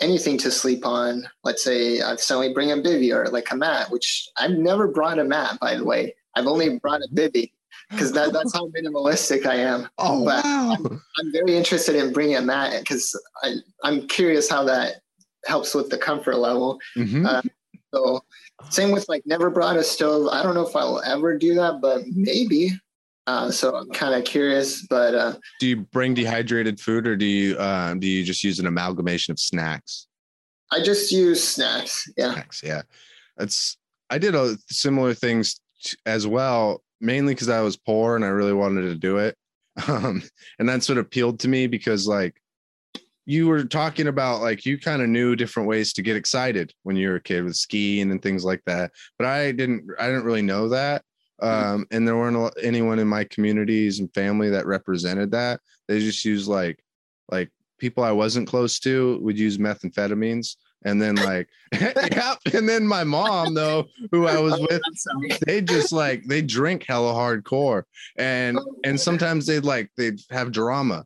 anything 0.00 0.38
to 0.38 0.50
sleep 0.50 0.84
on, 0.84 1.24
let's 1.44 1.62
say 1.62 2.00
I've 2.00 2.20
suddenly 2.20 2.52
bring 2.52 2.72
a 2.72 2.76
bivy 2.78 3.14
or 3.14 3.28
like 3.28 3.52
a 3.52 3.56
mat, 3.56 3.92
which 3.92 4.28
I've 4.36 4.58
never 4.58 4.88
brought 4.88 5.20
a 5.20 5.24
mat, 5.24 5.60
by 5.60 5.76
the 5.76 5.84
way. 5.84 6.16
I've 6.34 6.48
only 6.48 6.80
brought 6.80 7.00
a 7.00 7.14
bivy 7.14 7.52
because 7.90 8.12
that, 8.12 8.32
that's 8.32 8.52
how 8.52 8.68
minimalistic 8.68 9.46
I 9.46 9.56
am. 9.56 9.88
Oh, 9.98 10.24
but 10.24 10.44
wow. 10.44 10.76
I'm, 10.78 11.02
I'm 11.18 11.32
very 11.32 11.56
interested 11.56 11.96
in 11.96 12.12
bringing 12.12 12.46
that 12.46 12.80
because 12.80 13.18
I'm 13.82 14.06
curious 14.08 14.48
how 14.48 14.64
that 14.64 14.96
helps 15.46 15.74
with 15.74 15.88
the 15.88 15.98
comfort 15.98 16.36
level. 16.36 16.78
Mm-hmm. 16.96 17.26
Uh, 17.26 17.42
so 17.94 18.24
same 18.70 18.90
with 18.90 19.08
like 19.08 19.22
never 19.26 19.50
brought 19.50 19.76
a 19.76 19.84
stove. 19.84 20.28
I 20.30 20.42
don't 20.42 20.54
know 20.54 20.66
if 20.66 20.76
I 20.76 20.84
will 20.84 21.02
ever 21.02 21.38
do 21.38 21.54
that, 21.54 21.80
but 21.80 22.02
maybe. 22.08 22.72
Uh, 23.26 23.50
so 23.50 23.74
I'm 23.74 23.90
kind 23.90 24.14
of 24.14 24.24
curious, 24.24 24.86
but 24.86 25.14
uh, 25.14 25.34
do 25.58 25.66
you 25.66 25.76
bring 25.76 26.14
dehydrated 26.14 26.78
food 26.78 27.08
or 27.08 27.16
do 27.16 27.26
you 27.26 27.56
uh, 27.56 27.94
do 27.94 28.06
you 28.06 28.22
just 28.24 28.44
use 28.44 28.60
an 28.60 28.66
amalgamation 28.66 29.32
of 29.32 29.40
snacks? 29.40 30.06
I 30.70 30.82
just 30.82 31.10
use 31.10 31.42
snacks. 31.42 32.08
Yeah, 32.16 32.34
snacks. 32.34 32.62
Yeah, 32.62 32.82
that's 33.36 33.78
I 34.10 34.18
did 34.18 34.36
a 34.36 34.56
similar 34.68 35.12
things 35.12 35.60
t- 35.82 35.96
as 36.06 36.26
well, 36.26 36.82
mainly 37.00 37.34
because 37.34 37.48
I 37.48 37.60
was 37.60 37.76
poor 37.76 38.16
and 38.16 38.24
I 38.24 38.28
really 38.28 38.52
wanted 38.52 38.82
to 38.82 38.94
do 38.94 39.18
it, 39.18 39.36
um, 39.88 40.22
and 40.58 40.68
that 40.68 40.82
sort 40.82 40.98
of 40.98 41.06
appealed 41.06 41.40
to 41.40 41.48
me 41.48 41.66
because 41.66 42.06
like 42.06 42.40
you 43.26 43.48
were 43.48 43.64
talking 43.64 44.06
about 44.06 44.40
like 44.40 44.64
you 44.64 44.78
kind 44.78 45.02
of 45.02 45.08
knew 45.08 45.34
different 45.34 45.68
ways 45.68 45.92
to 45.92 46.02
get 46.02 46.16
excited 46.16 46.72
when 46.84 46.96
you 46.96 47.08
were 47.08 47.16
a 47.16 47.20
kid 47.20 47.42
with 47.42 47.56
skiing 47.56 48.12
and 48.12 48.22
things 48.22 48.44
like 48.44 48.62
that 48.66 48.92
but 49.18 49.26
i 49.26 49.50
didn't 49.50 49.84
i 49.98 50.06
didn't 50.06 50.24
really 50.24 50.42
know 50.42 50.68
that. 50.68 51.02
Mm-hmm. 51.42 51.74
um, 51.74 51.86
and 51.90 52.08
there 52.08 52.16
weren't 52.16 52.54
anyone 52.62 52.98
in 52.98 53.08
my 53.08 53.24
communities 53.24 54.00
and 54.00 54.14
family 54.14 54.48
that 54.48 54.64
represented 54.64 55.32
that. 55.32 55.60
They 55.86 55.98
just 55.98 56.24
used 56.24 56.48
like 56.48 56.82
like 57.30 57.50
people 57.78 58.02
i 58.02 58.12
wasn't 58.12 58.48
close 58.48 58.78
to 58.80 59.18
would 59.20 59.38
use 59.38 59.58
methamphetamines 59.58 60.56
and 60.84 61.00
then 61.00 61.16
like 61.16 61.48
yep. 61.80 62.38
And 62.52 62.68
then 62.68 62.86
my 62.86 63.04
mom 63.04 63.54
though 63.54 63.86
who 64.12 64.26
i 64.26 64.38
was 64.38 64.58
with 64.60 65.40
they 65.46 65.60
just 65.60 65.92
like 65.92 66.24
they 66.24 66.42
drink 66.42 66.84
hella 66.86 67.12
hardcore. 67.12 67.82
And 68.16 68.58
oh, 68.58 68.76
and 68.84 68.98
sometimes 68.98 69.46
they'd 69.46 69.64
like 69.64 69.90
they'd 69.96 70.20
have 70.30 70.52
drama. 70.52 71.04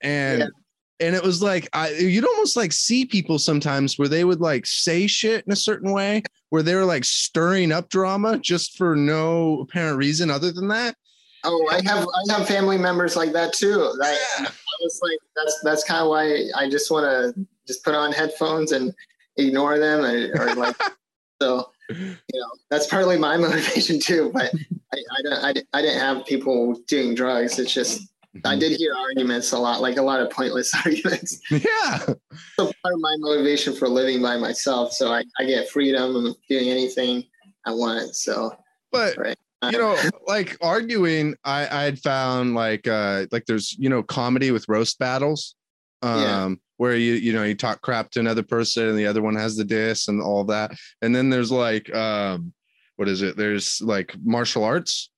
And 0.00 0.40
yeah. 0.40 1.06
and 1.06 1.16
it 1.16 1.22
was 1.22 1.42
like 1.42 1.68
I, 1.72 1.90
you'd 1.90 2.26
almost 2.26 2.56
like 2.56 2.72
see 2.72 3.04
people 3.04 3.38
sometimes 3.38 3.98
where 3.98 4.08
they 4.08 4.24
would 4.24 4.40
like 4.40 4.66
say 4.66 5.06
shit 5.06 5.44
in 5.46 5.52
a 5.52 5.56
certain 5.56 5.92
way 5.92 6.22
where 6.50 6.62
they 6.62 6.74
were 6.74 6.86
like 6.86 7.04
stirring 7.04 7.72
up 7.72 7.90
drama 7.90 8.38
just 8.38 8.78
for 8.78 8.96
no 8.96 9.60
apparent 9.60 9.98
reason 9.98 10.30
other 10.30 10.52
than 10.52 10.68
that. 10.68 10.96
Oh 11.44 11.68
i 11.70 11.80
have 11.84 12.04
i 12.04 12.32
have 12.32 12.48
family 12.48 12.78
members 12.78 13.14
like 13.14 13.32
that 13.32 13.52
too. 13.52 13.92
I, 14.02 14.12
yeah. 14.40 14.46
I 14.46 14.82
was 14.82 15.00
like 15.02 15.18
that's 15.36 15.60
that's 15.62 15.84
kind 15.84 16.02
of 16.02 16.08
why 16.08 16.44
i 16.56 16.68
just 16.68 16.90
want 16.90 17.04
to 17.04 17.46
just 17.68 17.84
put 17.84 17.94
on 17.94 18.10
headphones 18.10 18.72
and 18.72 18.92
ignore 19.36 19.78
them 19.78 20.00
or, 20.00 20.42
or 20.42 20.54
like 20.56 20.76
so 21.42 21.70
you 21.90 22.16
know 22.40 22.50
that's 22.70 22.88
partly 22.88 23.16
my 23.16 23.36
motivation 23.46 24.00
too 24.00 24.30
but 24.34 24.52
I, 24.92 24.96
I 24.96 25.22
don't 25.22 25.44
I, 25.44 25.78
I 25.78 25.82
didn't 25.82 26.00
have 26.00 26.26
people 26.26 26.74
doing 26.88 27.14
drugs 27.14 27.58
it's 27.60 27.72
just 27.72 28.02
I 28.44 28.50
mm-hmm. 28.50 28.60
did 28.60 28.78
hear 28.78 28.94
arguments 28.94 29.52
a 29.52 29.58
lot, 29.58 29.80
like 29.80 29.96
a 29.96 30.02
lot 30.02 30.20
of 30.20 30.30
pointless 30.30 30.72
arguments. 30.84 31.40
Yeah. 31.50 31.98
So 31.98 32.72
part 32.82 32.94
of 32.94 33.00
my 33.00 33.16
motivation 33.18 33.74
for 33.74 33.88
living 33.88 34.22
by 34.22 34.36
myself. 34.36 34.92
So 34.92 35.12
I, 35.12 35.24
I 35.38 35.44
get 35.44 35.68
freedom 35.68 36.14
of 36.14 36.36
doing 36.48 36.68
anything 36.68 37.24
I 37.66 37.72
want. 37.72 38.14
So, 38.14 38.56
but 38.92 39.16
right. 39.16 39.36
you 39.70 39.78
know, 39.78 39.98
like 40.26 40.56
arguing, 40.60 41.36
I 41.44 41.62
I 41.62 41.82
had 41.82 41.98
found 41.98 42.54
like 42.54 42.86
uh 42.86 43.26
like 43.32 43.46
there's 43.46 43.76
you 43.78 43.88
know 43.88 44.02
comedy 44.02 44.50
with 44.50 44.68
roast 44.68 44.98
battles, 44.98 45.54
um. 46.02 46.60
Where 46.78 46.96
you 46.96 47.14
you 47.14 47.32
know 47.32 47.44
you 47.44 47.54
talk 47.54 47.82
crap 47.82 48.10
to 48.10 48.20
another 48.20 48.42
person 48.42 48.88
and 48.88 48.98
the 48.98 49.06
other 49.06 49.22
one 49.22 49.36
has 49.36 49.56
the 49.56 49.64
diss 49.64 50.08
and 50.08 50.22
all 50.22 50.44
that, 50.44 50.72
and 51.02 51.14
then 51.14 51.30
there's 51.30 51.52
like 51.52 51.94
um 51.94 52.52
what 52.96 53.08
is 53.08 53.22
it? 53.22 53.36
There's 53.36 53.80
like 53.80 54.16
martial 54.24 54.64
arts, 54.64 55.10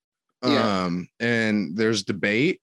yeah. 0.44 0.84
um 0.84 1.08
and 1.18 1.76
there's 1.76 2.02
debate 2.02 2.60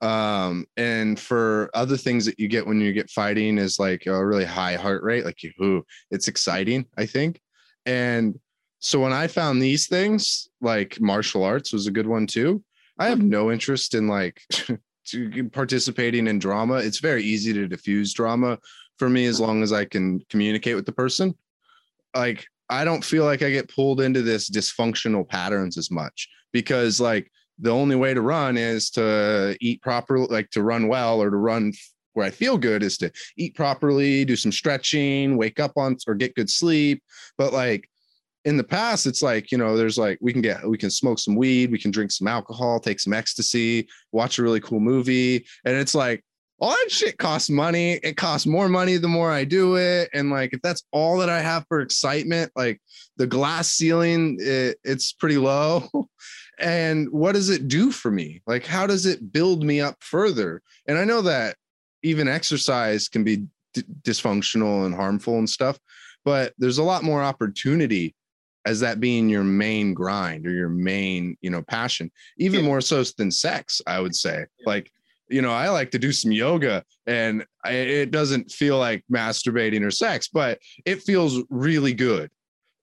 um 0.00 0.66
and 0.76 1.20
for 1.20 1.70
other 1.74 1.96
things 1.96 2.24
that 2.24 2.40
you 2.40 2.48
get 2.48 2.66
when 2.66 2.80
you 2.80 2.92
get 2.92 3.10
fighting 3.10 3.58
is 3.58 3.78
like 3.78 4.06
a 4.06 4.26
really 4.26 4.44
high 4.44 4.74
heart 4.74 5.02
rate 5.02 5.24
like 5.24 5.38
ooh, 5.60 5.84
it's 6.10 6.28
exciting 6.28 6.86
i 6.96 7.04
think 7.04 7.38
and 7.84 8.38
so 8.78 8.98
when 8.98 9.12
i 9.12 9.26
found 9.26 9.60
these 9.60 9.86
things 9.88 10.48
like 10.62 10.98
martial 11.00 11.44
arts 11.44 11.72
was 11.72 11.86
a 11.86 11.90
good 11.90 12.06
one 12.06 12.26
too 12.26 12.62
i 12.98 13.08
have 13.08 13.20
no 13.20 13.52
interest 13.52 13.94
in 13.94 14.08
like 14.08 14.40
participating 15.52 16.26
in 16.26 16.38
drama 16.38 16.74
it's 16.74 16.98
very 16.98 17.22
easy 17.22 17.52
to 17.52 17.68
diffuse 17.68 18.12
drama 18.12 18.58
for 18.98 19.08
me 19.08 19.26
as 19.26 19.40
long 19.40 19.62
as 19.62 19.72
i 19.72 19.84
can 19.84 20.20
communicate 20.28 20.74
with 20.76 20.86
the 20.86 20.92
person 20.92 21.34
like 22.14 22.46
i 22.68 22.84
don't 22.84 23.04
feel 23.04 23.24
like 23.24 23.42
i 23.42 23.50
get 23.50 23.72
pulled 23.74 24.00
into 24.00 24.22
this 24.22 24.50
dysfunctional 24.50 25.26
patterns 25.28 25.76
as 25.78 25.90
much 25.90 26.28
because 26.52 27.00
like 27.00 27.30
the 27.60 27.70
only 27.70 27.96
way 27.96 28.14
to 28.14 28.22
run 28.22 28.56
is 28.56 28.90
to 28.90 29.56
eat 29.60 29.82
properly, 29.82 30.26
like 30.30 30.50
to 30.50 30.62
run 30.62 30.88
well 30.88 31.20
or 31.20 31.30
to 31.30 31.36
run 31.36 31.72
where 32.14 32.26
I 32.26 32.30
feel 32.30 32.58
good 32.58 32.82
is 32.82 32.98
to 32.98 33.12
eat 33.36 33.54
properly, 33.54 34.24
do 34.24 34.34
some 34.34 34.50
stretching, 34.50 35.36
wake 35.36 35.60
up 35.60 35.72
on 35.76 35.96
or 36.06 36.14
get 36.14 36.34
good 36.34 36.50
sleep. 36.50 37.02
But 37.38 37.52
like 37.52 37.88
in 38.44 38.56
the 38.56 38.64
past, 38.64 39.06
it's 39.06 39.22
like, 39.22 39.52
you 39.52 39.58
know, 39.58 39.76
there's 39.76 39.98
like 39.98 40.18
we 40.20 40.32
can 40.32 40.42
get 40.42 40.66
we 40.66 40.78
can 40.78 40.90
smoke 40.90 41.18
some 41.18 41.36
weed, 41.36 41.70
we 41.70 41.78
can 41.78 41.90
drink 41.90 42.10
some 42.10 42.28
alcohol, 42.28 42.80
take 42.80 43.00
some 43.00 43.12
ecstasy, 43.12 43.88
watch 44.12 44.38
a 44.38 44.42
really 44.42 44.60
cool 44.60 44.80
movie. 44.80 45.44
And 45.64 45.76
it's 45.76 45.94
like 45.94 46.24
all 46.58 46.70
that 46.70 46.90
shit 46.90 47.18
costs 47.18 47.50
money. 47.50 47.94
It 48.02 48.16
costs 48.16 48.46
more 48.46 48.68
money 48.68 48.96
the 48.96 49.08
more 49.08 49.30
I 49.32 49.44
do 49.44 49.76
it. 49.76 50.10
And 50.12 50.30
like 50.30 50.52
if 50.52 50.60
that's 50.62 50.84
all 50.92 51.18
that 51.18 51.30
I 51.30 51.40
have 51.40 51.64
for 51.68 51.80
excitement, 51.80 52.52
like 52.54 52.80
the 53.16 53.26
glass 53.26 53.68
ceiling, 53.68 54.36
it, 54.40 54.78
it's 54.84 55.12
pretty 55.12 55.38
low. 55.38 55.88
and 56.60 57.10
what 57.10 57.32
does 57.32 57.48
it 57.48 57.68
do 57.68 57.90
for 57.90 58.10
me 58.10 58.42
like 58.46 58.64
how 58.66 58.86
does 58.86 59.06
it 59.06 59.32
build 59.32 59.64
me 59.64 59.80
up 59.80 59.96
further 60.00 60.62
and 60.86 60.98
i 60.98 61.04
know 61.04 61.22
that 61.22 61.56
even 62.02 62.28
exercise 62.28 63.08
can 63.08 63.24
be 63.24 63.46
d- 63.72 63.82
dysfunctional 64.02 64.84
and 64.84 64.94
harmful 64.94 65.38
and 65.38 65.48
stuff 65.48 65.78
but 66.24 66.52
there's 66.58 66.78
a 66.78 66.82
lot 66.82 67.02
more 67.02 67.22
opportunity 67.22 68.14
as 68.66 68.80
that 68.80 69.00
being 69.00 69.28
your 69.28 69.44
main 69.44 69.94
grind 69.94 70.46
or 70.46 70.50
your 70.50 70.68
main 70.68 71.36
you 71.40 71.50
know 71.50 71.62
passion 71.62 72.10
even 72.38 72.64
more 72.64 72.80
so 72.80 73.02
than 73.16 73.30
sex 73.30 73.80
i 73.86 74.00
would 74.00 74.14
say. 74.14 74.44
Like 74.66 74.90
you 75.28 75.42
know 75.42 75.52
i 75.52 75.68
like 75.68 75.92
to 75.92 75.98
do 75.98 76.12
some 76.12 76.32
yoga 76.32 76.84
and 77.06 77.46
I, 77.64 77.72
it 77.72 78.10
doesn't 78.10 78.50
feel 78.50 78.78
like 78.78 79.04
masturbating 79.10 79.84
or 79.84 79.90
sex 79.90 80.28
but 80.28 80.58
it 80.84 81.02
feels 81.02 81.42
really 81.50 81.94
good. 81.94 82.30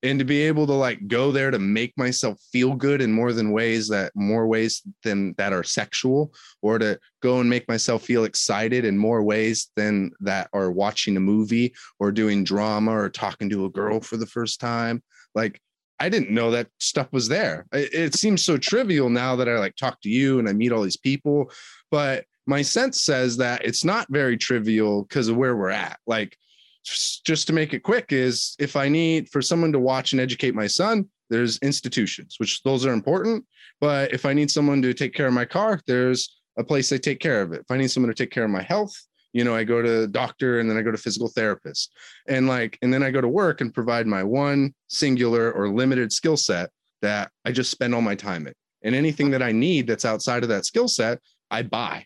And 0.04 0.20
to 0.20 0.26
be 0.26 0.44
able 0.44 0.68
to 0.68 0.74
like 0.74 1.08
go 1.08 1.32
there 1.32 1.50
to 1.50 1.58
make 1.58 1.92
myself 1.98 2.40
feel 2.52 2.76
good 2.76 3.02
in 3.02 3.12
more 3.12 3.34
than 3.34 3.52
ways 3.52 3.88
that 3.90 4.12
more 4.16 4.46
ways 4.48 4.84
than 5.04 5.34
that 5.38 5.54
are 5.54 5.64
sexual 5.64 6.34
or 6.62 6.78
to 6.78 7.00
go 7.24 7.40
and 7.40 7.50
make 7.50 7.68
myself 7.68 8.04
feel 8.04 8.24
excited 8.24 8.86
in 8.86 8.96
more 8.96 9.24
ways 9.24 9.72
than 9.76 10.12
that 10.20 10.50
are 10.54 10.72
watching 10.72 11.18
a 11.18 11.20
movie 11.20 11.74
or 12.00 12.12
doing 12.12 12.44
drama 12.44 12.92
or 12.92 13.10
talking 13.10 13.50
to 13.50 13.66
a 13.66 13.70
girl 13.70 14.00
for 14.00 14.18
the 14.18 14.28
first 14.28 14.60
time. 14.60 15.02
Like 15.34 15.60
i 16.00 16.10
didn't 16.10 16.30
know 16.30 16.52
that 16.52 16.68
stuff 16.80 17.08
was 17.12 17.28
there. 17.28 17.66
It, 17.72 17.94
it 17.94 18.14
seems 18.16 18.44
so 18.44 18.58
trivial 18.58 19.10
now 19.10 19.36
that 19.36 19.50
i 19.50 19.58
like 19.58 19.76
talk 19.76 20.02
to 20.02 20.10
you 20.10 20.40
and 20.40 20.48
i 20.48 20.54
meet 20.54 20.72
all 20.72 20.84
these 20.84 20.98
people 20.98 21.52
but 21.92 22.26
my 22.48 22.62
sense 22.62 23.04
says 23.04 23.38
that 23.38 23.66
it's 23.66 23.84
not 23.84 24.08
very 24.10 24.38
trivial 24.38 25.04
because 25.04 25.28
of 25.28 25.36
where 25.36 25.56
we're 25.56 25.70
at. 25.70 26.00
Like 26.08 26.38
just 26.84 27.48
to 27.48 27.54
make 27.54 27.74
it 27.74 27.82
quick 27.82 28.14
is 28.14 28.56
if 28.60 28.78
i 28.78 28.88
need 28.88 29.28
for 29.28 29.42
someone 29.42 29.74
to 29.74 29.80
watch 29.80 30.14
and 30.14 30.22
educate 30.22 30.56
my 30.56 30.68
son 30.68 31.06
there's 31.30 31.58
institutions 31.58 32.36
which 32.38 32.64
those 32.64 32.86
are 32.86 32.94
important 32.94 33.44
but 33.82 34.14
if 34.14 34.26
i 34.26 34.32
need 34.32 34.50
someone 34.50 34.82
to 34.82 34.94
take 34.94 35.14
care 35.14 35.28
of 35.28 35.34
my 35.34 35.44
car 35.44 35.82
there's 35.86 36.40
a 36.58 36.64
place 36.64 36.88
they 36.88 36.98
take 36.98 37.20
care 37.20 37.42
of 37.42 37.52
it. 37.52 37.60
If 37.60 37.72
i 37.72 37.76
need 37.76 37.92
someone 37.92 38.10
to 38.10 38.16
take 38.16 38.32
care 38.32 38.46
of 38.46 38.52
my 38.52 38.62
health 38.62 38.96
you 39.34 39.44
know 39.44 39.56
i 39.56 39.64
go 39.64 39.82
to 39.82 40.02
the 40.02 40.08
doctor 40.08 40.60
and 40.60 40.70
then 40.70 40.78
i 40.78 40.82
go 40.82 40.92
to 40.92 40.98
physical 40.98 41.28
therapist. 41.28 41.92
And 42.28 42.48
like 42.48 42.78
and 42.82 42.94
then 42.94 43.04
i 43.04 43.12
go 43.12 43.22
to 43.22 43.28
work 43.28 43.62
and 43.62 43.74
provide 43.74 44.08
my 44.08 44.24
one 44.24 44.74
singular 44.88 45.52
or 45.52 45.70
limited 45.70 46.12
skill 46.12 46.38
set 46.38 46.70
that 47.02 47.32
i 47.46 47.52
just 47.52 47.72
spend 47.72 47.94
all 47.94 48.02
my 48.02 48.16
time 48.16 48.48
in. 48.48 48.54
And 48.84 48.96
anything 48.96 49.32
that 49.32 49.42
i 49.44 49.52
need 49.52 49.88
that's 49.88 50.06
outside 50.06 50.44
of 50.44 50.50
that 50.50 50.66
skill 50.66 50.88
set 50.88 51.20
i 51.52 51.62
buy 51.62 52.06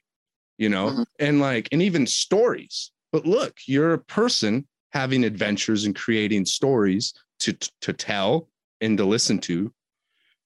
you 0.58 0.70
know? 0.70 0.88
Mhm. 0.92 1.06
and 1.20 1.40
like 1.40 1.68
and 1.72 1.82
even 1.82 2.06
stories. 2.06 2.92
But 3.12 3.26
look 3.26 3.58
you're 3.68 3.94
a 3.94 3.98
person 4.00 4.68
having 4.92 5.24
adventures 5.24 5.86
and 5.86 5.96
creating 5.96 6.46
stories 6.46 7.14
to 7.40 7.54
to 7.82 7.94
tell 7.94 8.50
and 8.82 8.98
to 8.98 9.06
listen 9.06 9.40
to. 9.40 9.74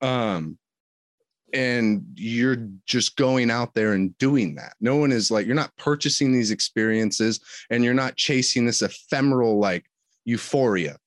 Um 0.02 0.58
and 1.54 2.04
you're 2.16 2.68
just 2.86 3.16
going 3.16 3.50
out 3.52 3.74
there 3.74 3.94
and 3.94 4.18
doing 4.18 4.56
that. 4.56 4.74
No 4.82 4.98
one 4.98 5.12
is 5.12 5.32
like 5.32 5.46
you're 5.46 5.56
not 5.56 5.76
purchasing 5.78 6.32
these 6.32 6.52
experiences 6.52 7.40
and 7.70 7.84
you're 7.84 7.94
not 7.94 8.16
chasing 8.16 8.66
this 8.66 8.82
ephemeral 8.82 9.60
like 9.60 9.86
euphoria. 10.26 10.98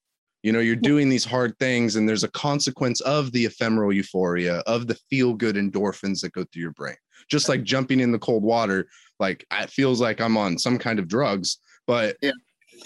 You 0.43 0.52
know 0.52 0.60
you're 0.60 0.77
doing 0.77 1.09
these 1.09 1.24
hard 1.24 1.59
things 1.59 1.97
and 1.97 2.09
there's 2.09 2.24
a 2.24 2.31
consequence 2.31 3.01
of 3.01 3.32
the 3.32 3.44
ephemeral 3.44 3.93
euphoria 3.93 4.59
of 4.66 4.86
the 4.86 4.94
feel 5.10 5.35
good 5.35 5.56
endorphins 5.56 6.20
that 6.20 6.32
go 6.32 6.44
through 6.44 6.62
your 6.62 6.73
brain. 6.73 6.97
Just 7.28 7.48
like 7.48 7.65
jumping 7.65 8.01
in 8.01 8.12
the 8.12 8.19
cold 8.19 8.43
water 8.43 8.89
like 9.20 9.44
it 9.51 9.69
feels 9.70 10.01
like 10.01 10.20
i'm 10.20 10.36
on 10.36 10.56
some 10.59 10.78
kind 10.78 10.98
of 10.98 11.09
drugs 11.09 11.59
but 11.86 12.16
Yeah. 12.23 12.31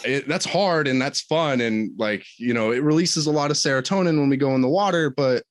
it, 0.05 0.27
that's 0.27 0.47
hard 0.47 0.89
and 0.89 1.01
that's 1.01 1.21
fun 1.21 1.61
and 1.61 1.91
like 1.99 2.25
you 2.39 2.55
know 2.55 2.73
it 2.73 2.83
releases 2.83 3.27
a 3.27 3.31
lot 3.31 3.51
of 3.51 3.57
serotonin 3.59 4.19
when 4.19 4.29
we 4.31 4.37
go 4.37 4.55
in 4.55 4.63
the 4.63 4.69
water 4.69 5.11
but 5.11 5.43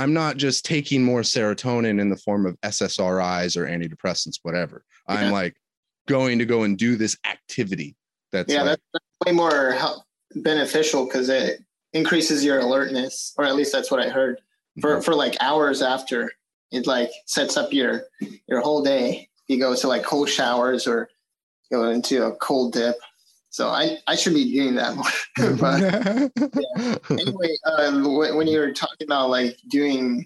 i'm 0.00 0.12
not 0.12 0.36
just 0.36 0.64
taking 0.64 1.02
more 1.02 1.20
serotonin 1.22 2.00
in 2.00 2.08
the 2.08 2.16
form 2.16 2.46
of 2.46 2.60
ssris 2.60 3.56
or 3.56 3.66
antidepressants 3.66 4.38
whatever 4.42 4.84
i'm 5.06 5.30
like 5.30 5.56
going 6.08 6.38
to 6.38 6.44
go 6.44 6.62
and 6.62 6.78
do 6.78 6.96
this 6.96 7.16
activity 7.24 7.94
that's 8.32 8.52
yeah, 8.52 8.62
like, 8.62 8.66
that's, 8.70 8.82
that's 8.92 9.04
way 9.26 9.32
more 9.32 9.72
hel- 9.72 10.06
beneficial 10.36 11.04
because 11.06 11.28
it 11.28 11.64
increases 11.92 12.44
your 12.44 12.60
alertness, 12.60 13.34
or 13.36 13.44
at 13.44 13.56
least 13.56 13.72
that's 13.72 13.90
what 13.90 14.00
I 14.00 14.08
heard. 14.08 14.40
For 14.80 14.96
Mhm. 14.96 15.04
for 15.04 15.14
like 15.14 15.36
hours 15.40 15.82
after, 15.82 16.30
it 16.70 16.86
like 16.86 17.10
sets 17.26 17.56
up 17.56 17.72
your 17.72 18.04
your 18.48 18.60
whole 18.60 18.82
day. 18.82 19.28
You 19.48 19.58
go 19.58 19.74
to 19.74 19.88
like 19.88 20.04
cold 20.04 20.28
showers 20.28 20.86
or 20.86 21.08
go 21.72 21.90
into 21.90 22.24
a 22.24 22.36
cold 22.36 22.72
dip. 22.72 22.96
So 23.50 23.68
I 23.68 23.98
I 24.06 24.16
should 24.16 24.34
be 24.34 24.52
doing 24.52 24.76
that 24.76 24.94
more. 24.94 25.04
but 25.58 25.82
anyway, 27.20 27.56
um, 27.66 28.16
when, 28.16 28.36
when 28.36 28.46
you 28.46 28.60
were 28.60 28.72
talking 28.72 29.06
about 29.06 29.28
like 29.28 29.56
doing, 29.68 30.24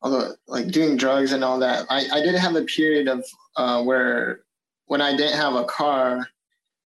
although 0.00 0.34
like 0.46 0.68
doing 0.68 0.96
drugs 0.96 1.32
and 1.32 1.42
all 1.42 1.58
that, 1.58 1.84
I, 1.90 2.06
I 2.12 2.20
did 2.20 2.36
have 2.36 2.54
a 2.54 2.62
period 2.62 3.08
of 3.08 3.24
uh, 3.56 3.82
where 3.82 4.40
when 4.86 5.00
I 5.00 5.16
didn't 5.16 5.36
have 5.36 5.54
a 5.54 5.64
car, 5.64 6.26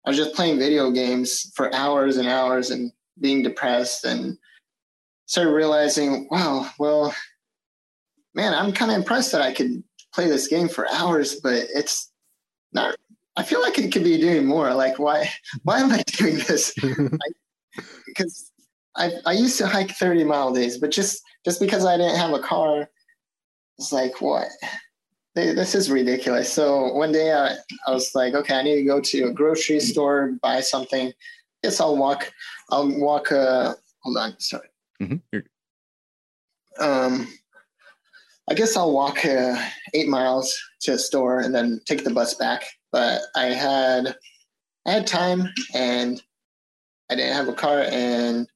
I 0.06 0.10
was 0.10 0.18
just 0.18 0.34
playing 0.34 0.60
video 0.60 0.92
games 0.92 1.52
for 1.56 1.74
hours 1.76 2.18
and 2.18 2.28
hours 2.28 2.70
and 2.70 2.92
being 3.20 3.44
depressed 3.44 4.06
and 4.06 4.38
started 5.26 5.52
realizing, 5.52 6.28
wow, 6.32 6.70
well, 6.80 7.14
man, 8.34 8.54
I'm 8.54 8.72
kind 8.72 8.92
of 8.92 8.98
impressed 8.98 9.34
that 9.34 9.42
I 9.42 9.54
could 9.54 9.84
play 10.14 10.28
this 10.28 10.48
game 10.48 10.70
for 10.70 10.90
hours, 10.92 11.36
but 11.42 11.68
it's 11.74 12.12
not. 12.72 12.96
I 13.38 13.44
feel 13.44 13.62
like 13.62 13.78
it 13.78 13.92
could 13.92 14.04
be 14.04 14.18
doing 14.20 14.46
more. 14.46 14.74
Like, 14.74 14.98
why? 15.00 15.30
Why 15.64 15.80
am 15.80 15.92
I 15.92 16.04
doing 16.08 16.38
this? 16.48 16.74
because 18.08 18.52
I 18.96 19.12
I 19.26 19.34
used 19.34 19.58
to 19.60 19.68
hike 19.68 19.92
30 19.92 20.24
mile 20.24 20.52
days, 20.54 20.78
but 20.78 20.92
just 20.92 21.22
just 21.46 21.60
because 21.60 21.86
I 21.86 21.98
didn't 21.98 22.18
have 22.18 22.34
a 22.34 22.40
car, 22.40 22.90
it's 23.78 23.92
like 23.94 24.22
what? 24.22 24.48
Th- 25.36 25.56
This 25.56 25.76
is 25.76 25.92
ridiculous. 25.92 26.52
So 26.52 26.92
one 26.94 27.12
day 27.12 27.32
I, 27.32 27.56
I 27.88 27.92
was 27.92 28.14
like, 28.16 28.34
okay, 28.34 28.56
I 28.56 28.64
need 28.64 28.76
to 28.78 28.84
go 28.84 29.00
to 29.00 29.26
a 29.26 29.32
grocery 29.32 29.80
store, 29.80 30.34
buy 30.42 30.62
something. 30.62 31.14
Guess 31.64 31.80
I'll 31.80 31.96
walk. 31.96 32.32
I'll 32.72 32.90
walk. 33.00 33.32
Uh, 33.32 33.76
hold 34.00 34.18
on, 34.18 34.40
sorry. 34.40 34.70
Mhm. 35.00 35.22
Um, 36.80 37.28
I 38.50 38.54
guess 38.56 38.76
I'll 38.78 38.94
walk 38.94 39.26
uh, 39.26 39.56
eight 39.94 40.08
miles 40.08 40.56
to 40.82 40.94
a 40.94 40.98
store 40.98 41.40
and 41.42 41.54
then 41.54 41.82
take 41.86 42.04
the 42.04 42.10
bus 42.12 42.34
back. 42.34 42.64
But 42.92 43.22
I 43.36 43.46
had 43.48 44.16
I 44.86 44.92
had 44.92 45.08
time 45.08 45.50
and 45.74 46.22
I 47.10 47.16
didn't 47.16 47.36
have 47.36 47.48
a 47.48 47.54
car 47.54 47.82
and 47.82 48.48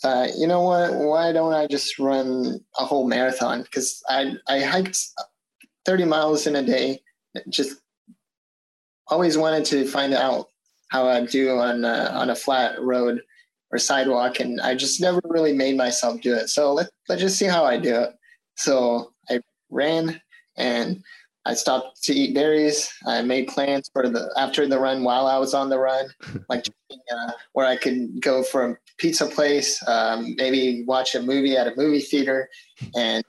thought, 0.00 0.30
you 0.36 0.46
know 0.46 0.62
what? 0.62 0.94
Why 0.94 1.32
don't 1.32 1.54
I 1.54 1.66
just 1.66 1.98
run 1.98 2.60
a 2.78 2.84
whole 2.84 3.06
marathon? 3.06 3.62
Because 3.62 4.02
I 4.08 4.34
I 4.48 4.60
hiked 4.60 4.98
thirty 5.84 6.04
miles 6.04 6.46
in 6.46 6.56
a 6.56 6.62
day. 6.62 7.02
Just 7.48 7.80
always 9.08 9.36
wanted 9.36 9.64
to 9.66 9.86
find 9.86 10.14
out 10.14 10.48
how 10.88 11.08
I'd 11.08 11.28
do 11.28 11.58
on 11.58 11.84
a, 11.84 12.10
on 12.14 12.30
a 12.30 12.36
flat 12.36 12.80
road 12.80 13.20
or 13.70 13.78
sidewalk, 13.78 14.40
and 14.40 14.60
I 14.60 14.74
just 14.74 15.00
never 15.00 15.20
really 15.24 15.52
made 15.52 15.76
myself 15.76 16.20
do 16.20 16.34
it. 16.34 16.48
So 16.48 16.72
let 16.72 16.88
let's 17.08 17.20
just 17.22 17.38
see 17.38 17.46
how 17.46 17.64
I 17.64 17.78
do 17.78 17.94
it. 17.96 18.10
So 18.56 19.12
I 19.28 19.40
ran 19.70 20.20
and 20.56 21.02
I 21.46 21.54
stopped 21.54 22.02
to 22.04 22.14
eat 22.14 22.34
berries. 22.34 22.92
I 23.06 23.20
made 23.22 23.48
plans 23.48 23.90
for 23.92 24.08
the 24.08 24.32
after 24.36 24.66
the 24.66 24.78
run 24.78 25.04
while 25.04 25.26
I 25.26 25.38
was 25.38 25.52
on 25.52 25.68
the 25.68 25.78
run, 25.78 26.06
like 26.48 26.66
uh, 26.90 27.32
where 27.52 27.66
I 27.66 27.76
could 27.76 28.20
go 28.20 28.42
for 28.42 28.70
a 28.70 28.78
pizza 28.98 29.26
place, 29.26 29.82
um, 29.86 30.34
maybe 30.36 30.84
watch 30.86 31.14
a 31.14 31.22
movie 31.22 31.56
at 31.56 31.66
a 31.66 31.76
movie 31.76 32.00
theater, 32.00 32.48
and 32.96 33.24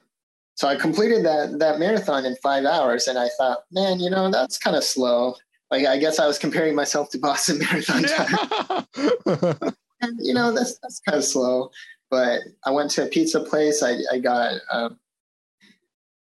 so 0.56 0.68
I 0.68 0.76
completed 0.76 1.26
that 1.26 1.60
that 1.60 1.80
marathon 1.80 2.26
in 2.26 2.36
five 2.38 2.66
hours. 2.66 3.08
And 3.08 3.18
I 3.20 3.30
thought, 3.38 3.60
man, 3.72 4.00
you 4.00 4.10
know 4.10 4.32
that's 4.32 4.58
kind 4.58 4.76
of 4.76 4.84
slow. 4.84 5.36
Like 5.70 5.86
I 5.86 5.98
guess 5.98 6.20
I 6.20 6.28
was 6.28 6.38
comparing 6.38 6.76
myself 6.76 7.10
to 7.12 7.18
Boston 7.18 7.60
Marathon 7.72 8.04
time. 8.04 9.74
And 10.02 10.20
you 10.22 10.34
know 10.34 10.54
that's 10.54 10.78
that's 10.80 11.02
kind 11.02 11.18
of 11.18 11.26
slow. 11.26 11.72
But 12.10 12.42
I 12.66 12.72
went 12.72 12.92
to 12.92 13.04
a 13.04 13.08
pizza 13.08 13.42
place. 13.42 13.84
I 13.84 13.98
I 14.12 14.20
got 14.20 14.54
um, 14.72 15.00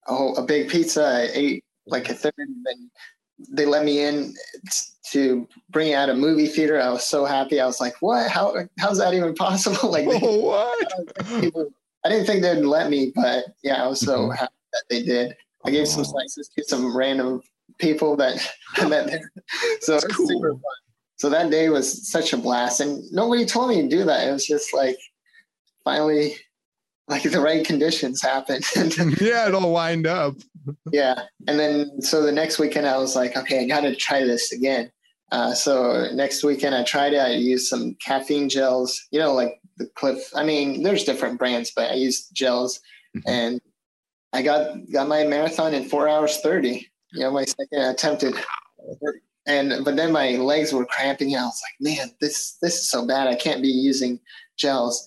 a 0.07 0.15
whole, 0.15 0.37
a 0.37 0.43
big 0.43 0.69
pizza. 0.69 1.05
I 1.05 1.29
ate 1.33 1.62
like 1.87 2.09
a 2.09 2.15
third, 2.15 2.35
and 2.39 2.65
then 2.65 2.91
they 3.51 3.67
let 3.67 3.85
me 3.85 4.01
in 4.05 4.35
to 5.13 5.47
bring 5.71 5.95
out 5.95 6.09
a 6.09 6.15
movie 6.15 6.47
theater. 6.47 6.81
I 6.81 6.91
was 6.91 7.05
so 7.05 7.25
happy. 7.25 7.61
I 7.61 7.67
was 7.67 7.81
like, 7.81 7.95
"What? 8.01 8.31
How? 8.31 8.55
How's 8.79 8.99
that 8.99 9.15
even 9.15 9.35
possible?" 9.35 9.91
like, 9.91 10.09
they, 10.09 10.21
oh, 10.23 10.37
what? 10.41 11.41
people, 11.41 11.73
I 12.05 12.09
didn't 12.09 12.27
think 12.27 12.43
they'd 12.43 12.63
let 12.63 12.91
me, 12.91 13.13
but 13.15 13.45
yeah, 13.63 13.83
I 13.83 13.89
was 13.89 14.01
so 14.01 14.29
Mhm. 14.29 14.37
happy 14.37 14.53
that 14.73 14.85
they 14.91 15.03
did. 15.03 15.37
I 15.65 15.71
gave 15.71 15.89
some 15.89 16.01
Oh. 16.03 16.05
slices 16.05 16.49
to 16.57 16.65
some 16.65 16.97
random 16.97 17.41
people 17.79 18.17
that 18.17 18.37
I 18.77 18.87
met 18.89 19.07
there. 19.07 19.31
So 19.81 19.93
That's 19.93 20.05
it 20.05 20.09
was 20.09 20.17
cool. 20.17 20.29
super 20.29 20.51
fun. 20.53 20.61
So 21.17 21.29
that 21.31 21.51
day 21.51 21.69
was 21.69 22.09
such 22.11 22.33
a 22.33 22.37
blast, 22.37 22.81
and 22.81 23.03
nobody 23.13 23.45
told 23.45 23.69
me 23.71 23.83
to 23.83 23.89
do 23.89 24.05
that. 24.05 24.29
It 24.29 24.33
was 24.33 24.45
just 24.47 24.75
like 24.75 24.97
finally, 25.85 26.37
like 27.09 27.23
the 27.23 27.41
right 27.41 27.65
conditions 27.65 28.21
happened. 28.23 28.65
yeah, 29.21 29.47
it 29.49 29.55
all 29.55 29.71
lined 29.71 30.07
up. 30.07 30.35
Yeah, 30.93 31.23
and 31.49 31.59
then 31.59 32.01
so 32.01 32.23
the 32.23 32.33
next 32.33 32.59
weekend 32.59 32.87
I 32.87 32.99
was 32.99 33.17
like, 33.17 33.37
okay, 33.37 33.61
I 33.65 33.67
got 33.69 33.81
to 33.81 33.95
try 33.97 34.25
this 34.25 34.53
again. 34.53 34.91
Uh, 35.31 35.55
so 35.55 36.09
next 36.13 36.45
weekend 36.45 36.75
I 36.75 36.85
tried 36.85 37.15
it. 37.15 37.19
I 37.19 37.31
used 37.33 37.67
some 37.69 37.95
caffeine 38.05 38.49
gels, 38.49 39.01
you 39.11 39.19
know, 39.19 39.33
like 39.33 39.61
the 39.79 39.87
Clif. 39.95 40.19
I 40.35 40.45
mean, 40.45 40.83
there's 40.83 41.05
different 41.05 41.39
brands, 41.39 41.73
but 41.75 41.91
I 41.91 41.95
used 41.95 42.35
gels, 42.35 42.81
Mhm. 43.17 43.23
and 43.27 43.61
I 44.33 44.43
got 44.43 44.77
got 44.93 45.09
my 45.09 45.25
marathon 45.25 45.75
in 45.75 45.89
four 45.89 46.09
hours 46.09 46.39
thirty. 46.39 46.89
You 47.13 47.21
know, 47.21 47.31
my 47.31 47.45
second 47.45 47.83
attempted. 47.83 48.35
And 49.47 49.85
but 49.85 49.97
then 49.97 50.13
my 50.13 50.31
legs 50.37 50.73
were 50.73 50.87
cramping. 50.87 51.35
I 51.37 51.43
was 51.45 51.61
like, 51.67 51.97
man, 51.99 52.13
this 52.21 52.57
this 52.63 52.75
is 52.77 52.89
so 52.89 53.07
bad. 53.07 53.27
I 53.27 53.35
can't 53.35 53.61
be 53.63 53.69
using 53.69 54.21
gels. 54.57 55.07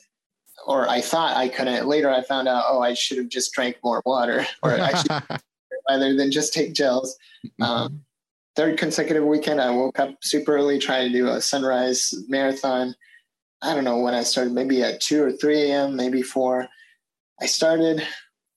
Or 0.65 0.89
I 0.89 1.01
thought 1.01 1.37
I 1.37 1.47
couldn't. 1.47 1.87
Later, 1.87 2.09
I 2.09 2.21
found 2.21 2.47
out. 2.47 2.65
Oh, 2.67 2.81
I 2.81 2.93
should 2.93 3.17
have 3.17 3.29
just 3.29 3.53
drank 3.53 3.77
more 3.83 4.01
water, 4.05 4.45
or 4.63 4.71
I 4.71 4.93
should 5.01 5.11
rather 5.89 6.15
than 6.15 6.31
just 6.31 6.53
take 6.53 6.73
gels. 6.73 7.17
Um, 7.61 8.01
third 8.55 8.77
consecutive 8.77 9.23
weekend, 9.23 9.61
I 9.61 9.69
woke 9.69 9.99
up 9.99 10.15
super 10.21 10.55
early, 10.55 10.79
trying 10.79 11.11
to 11.11 11.17
do 11.17 11.27
a 11.27 11.41
sunrise 11.41 12.13
marathon. 12.27 12.95
I 13.61 13.73
don't 13.73 13.83
know 13.83 13.99
when 13.99 14.13
I 14.13 14.23
started, 14.23 14.53
maybe 14.53 14.83
at 14.83 15.01
2 15.01 15.23
or 15.23 15.31
3 15.31 15.71
a.m., 15.71 15.95
maybe 15.95 16.21
4. 16.21 16.67
I 17.41 17.45
started, 17.45 18.05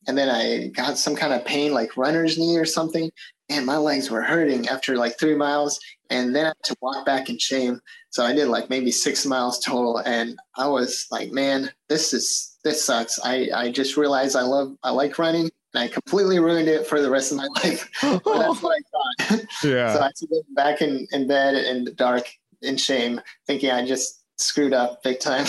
and 0.07 0.17
then 0.17 0.29
I 0.29 0.69
got 0.69 0.99
some 0.99 1.17
kind 1.17 1.33
of 1.33 1.45
pain, 1.45 1.73
like 1.73 1.97
runner's 1.97 2.39
knee 2.39 2.57
or 2.57 2.65
something. 2.65 3.11
And 3.49 3.65
my 3.65 3.77
legs 3.77 4.11
were 4.11 4.23
hurting 4.23 4.69
after 4.69 4.97
like 4.97 5.19
three 5.19 5.35
miles. 5.35 5.81
And 6.11 6.35
then 6.35 6.47
I 6.47 6.49
had 6.49 6.65
to 6.65 6.77
walk 6.81 7.07
back 7.07 7.31
in 7.31 7.39
shame. 7.39 7.81
So 8.11 8.25
I 8.25 8.35
did 8.35 8.49
like 8.49 8.71
maybe 8.71 8.91
six 8.91 9.27
miles 9.27 9.59
total. 9.59 9.99
And 9.99 10.39
I 10.57 10.67
was 10.69 11.07
like, 11.11 11.31
man, 11.31 11.71
this 11.89 12.13
is, 12.13 12.57
this 12.65 12.85
sucks. 12.85 13.19
I, 13.23 13.49
I 13.55 13.71
just 13.71 13.97
realized 13.97 14.35
I 14.35 14.43
love, 14.43 14.77
I 14.83 14.91
like 14.91 15.19
running 15.19 15.51
and 15.75 15.85
I 15.85 15.89
completely 15.89 16.39
ruined 16.39 16.69
it 16.69 16.87
for 16.87 17.01
the 17.01 17.11
rest 17.11 17.33
of 17.33 17.39
my 17.39 17.47
life. 17.65 17.89
But 18.01 18.25
that's 18.25 18.63
what 18.63 18.79
I 18.79 19.27
thought. 19.29 19.41
yeah. 19.65 19.93
So 19.93 20.01
I 20.01 20.05
had 20.05 20.15
to 20.17 20.27
go 20.27 20.43
back 20.55 20.81
in, 20.81 21.07
in 21.13 21.29
bed 21.29 21.55
in 21.55 21.85
the 21.85 21.93
dark 21.93 22.25
in 22.63 22.77
shame, 22.77 23.21
thinking 23.47 23.71
I 23.71 23.87
just 23.87 24.25
screwed 24.39 24.73
up 24.73 25.03
big 25.03 25.21
time. 25.21 25.47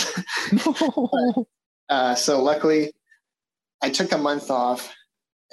uh, 1.88 2.14
so 2.14 2.42
luckily, 2.42 2.92
I 3.82 3.90
took 3.90 4.12
a 4.12 4.18
month 4.18 4.50
off, 4.50 4.94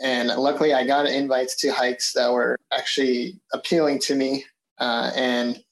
and 0.03 0.27
luckily 0.29 0.73
I 0.73 0.85
got 0.85 1.05
invites 1.07 1.55
to 1.61 1.69
hikes 1.69 2.13
that 2.13 2.31
were 2.31 2.59
actually 2.73 3.39
appealing 3.53 3.99
to 3.99 4.15
me. 4.15 4.45
Uh, 4.79 5.11
and 5.15 5.63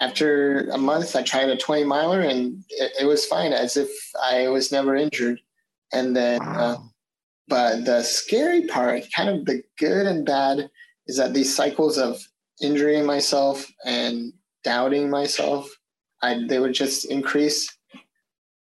after 0.00 0.68
a 0.70 0.78
month, 0.78 1.14
I 1.14 1.22
tried 1.22 1.48
a 1.48 1.56
20 1.56 1.84
miler 1.84 2.20
and 2.20 2.64
it, 2.70 2.92
it 3.02 3.04
was 3.06 3.26
fine 3.26 3.52
as 3.52 3.76
if 3.76 3.90
I 4.22 4.48
was 4.48 4.72
never 4.72 4.96
injured. 4.96 5.40
And 5.92 6.16
then, 6.16 6.42
uh, 6.42 6.78
but 7.46 7.84
the 7.84 8.02
scary 8.02 8.66
part, 8.66 9.04
kind 9.14 9.28
of 9.28 9.44
the 9.44 9.62
good 9.78 10.06
and 10.06 10.26
bad, 10.26 10.70
is 11.06 11.16
that 11.18 11.34
these 11.34 11.54
cycles 11.54 11.98
of 11.98 12.20
injuring 12.60 13.06
myself 13.06 13.70
and 13.84 14.32
doubting 14.64 15.10
myself, 15.10 15.68
I, 16.22 16.44
they 16.48 16.58
would 16.58 16.72
just 16.72 17.04
increase. 17.04 17.68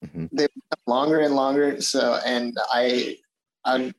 Mhm. 0.05 0.29
They 0.33 0.49
longer 0.87 1.21
and 1.21 1.35
longer. 1.35 1.81
So, 1.81 2.21
and 2.27 2.57
I, 2.73 3.17
I 3.65 3.95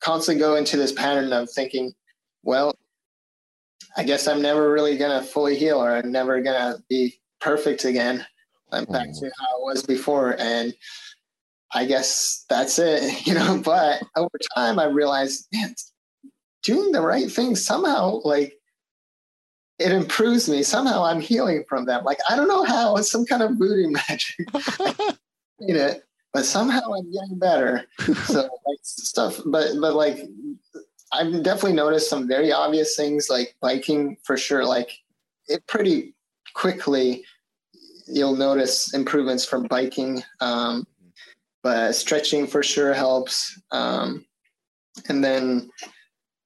constantly 0.00 0.40
go 0.40 0.56
into 0.56 0.76
this 0.76 0.92
pattern 0.92 1.32
of 1.32 1.50
thinking, 1.50 1.92
well, 2.42 2.74
I 3.96 4.04
guess 4.04 4.28
I'm 4.28 4.42
never 4.42 4.70
really 4.72 4.96
gonna 4.96 5.22
fully 5.22 5.56
heal, 5.56 5.82
or 5.82 5.96
I'm 5.96 6.12
never 6.12 6.40
gonna 6.40 6.78
be 6.88 7.18
perfect 7.40 7.84
again. 7.84 8.26
I'm 8.72 8.84
back 8.84 9.08
mm. 9.08 9.20
to 9.20 9.30
how 9.38 9.58
it 9.58 9.64
was 9.64 9.82
before, 9.82 10.36
and 10.38 10.74
I 11.72 11.86
guess 11.86 12.44
that's 12.48 12.78
it, 12.78 13.26
you 13.26 13.34
know. 13.34 13.60
But 13.64 14.02
over 14.16 14.38
time, 14.54 14.78
I 14.78 14.84
realized, 14.84 15.46
man, 15.52 15.74
doing 16.62 16.92
the 16.92 17.00
right 17.00 17.30
thing 17.30 17.56
somehow, 17.56 18.20
like 18.24 18.54
it 19.78 19.92
improves 19.92 20.48
me. 20.48 20.62
Somehow, 20.62 21.04
I'm 21.04 21.20
healing 21.20 21.64
from 21.68 21.86
them. 21.86 22.04
Like 22.04 22.18
I 22.28 22.36
don't 22.36 22.48
know 22.48 22.64
how. 22.64 22.96
It's 22.96 23.10
some 23.10 23.24
kind 23.24 23.42
of 23.42 23.52
voodoo 23.52 23.90
magic, 24.08 24.48
you 25.60 25.74
know. 25.74 25.94
But 26.32 26.44
somehow, 26.44 26.92
I'm 26.92 27.10
getting 27.10 27.38
better. 27.38 27.86
So 28.26 28.42
like 28.42 28.78
stuff, 28.82 29.40
but 29.46 29.70
but 29.80 29.94
like 29.94 30.18
I've 31.12 31.42
definitely 31.42 31.74
noticed 31.74 32.10
some 32.10 32.26
very 32.26 32.52
obvious 32.52 32.96
things 32.96 33.28
like 33.30 33.54
biking 33.60 34.16
for 34.24 34.36
sure. 34.36 34.64
Like 34.64 34.90
it 35.48 35.66
pretty 35.66 36.14
quickly, 36.54 37.24
you'll 38.06 38.36
notice 38.36 38.92
improvements 38.94 39.44
from 39.44 39.64
biking. 39.64 40.22
Um, 40.40 40.86
but 41.62 41.94
stretching 41.94 42.46
for 42.46 42.62
sure 42.62 42.94
helps. 42.94 43.60
Um, 43.70 44.24
and 45.08 45.22
then 45.22 45.70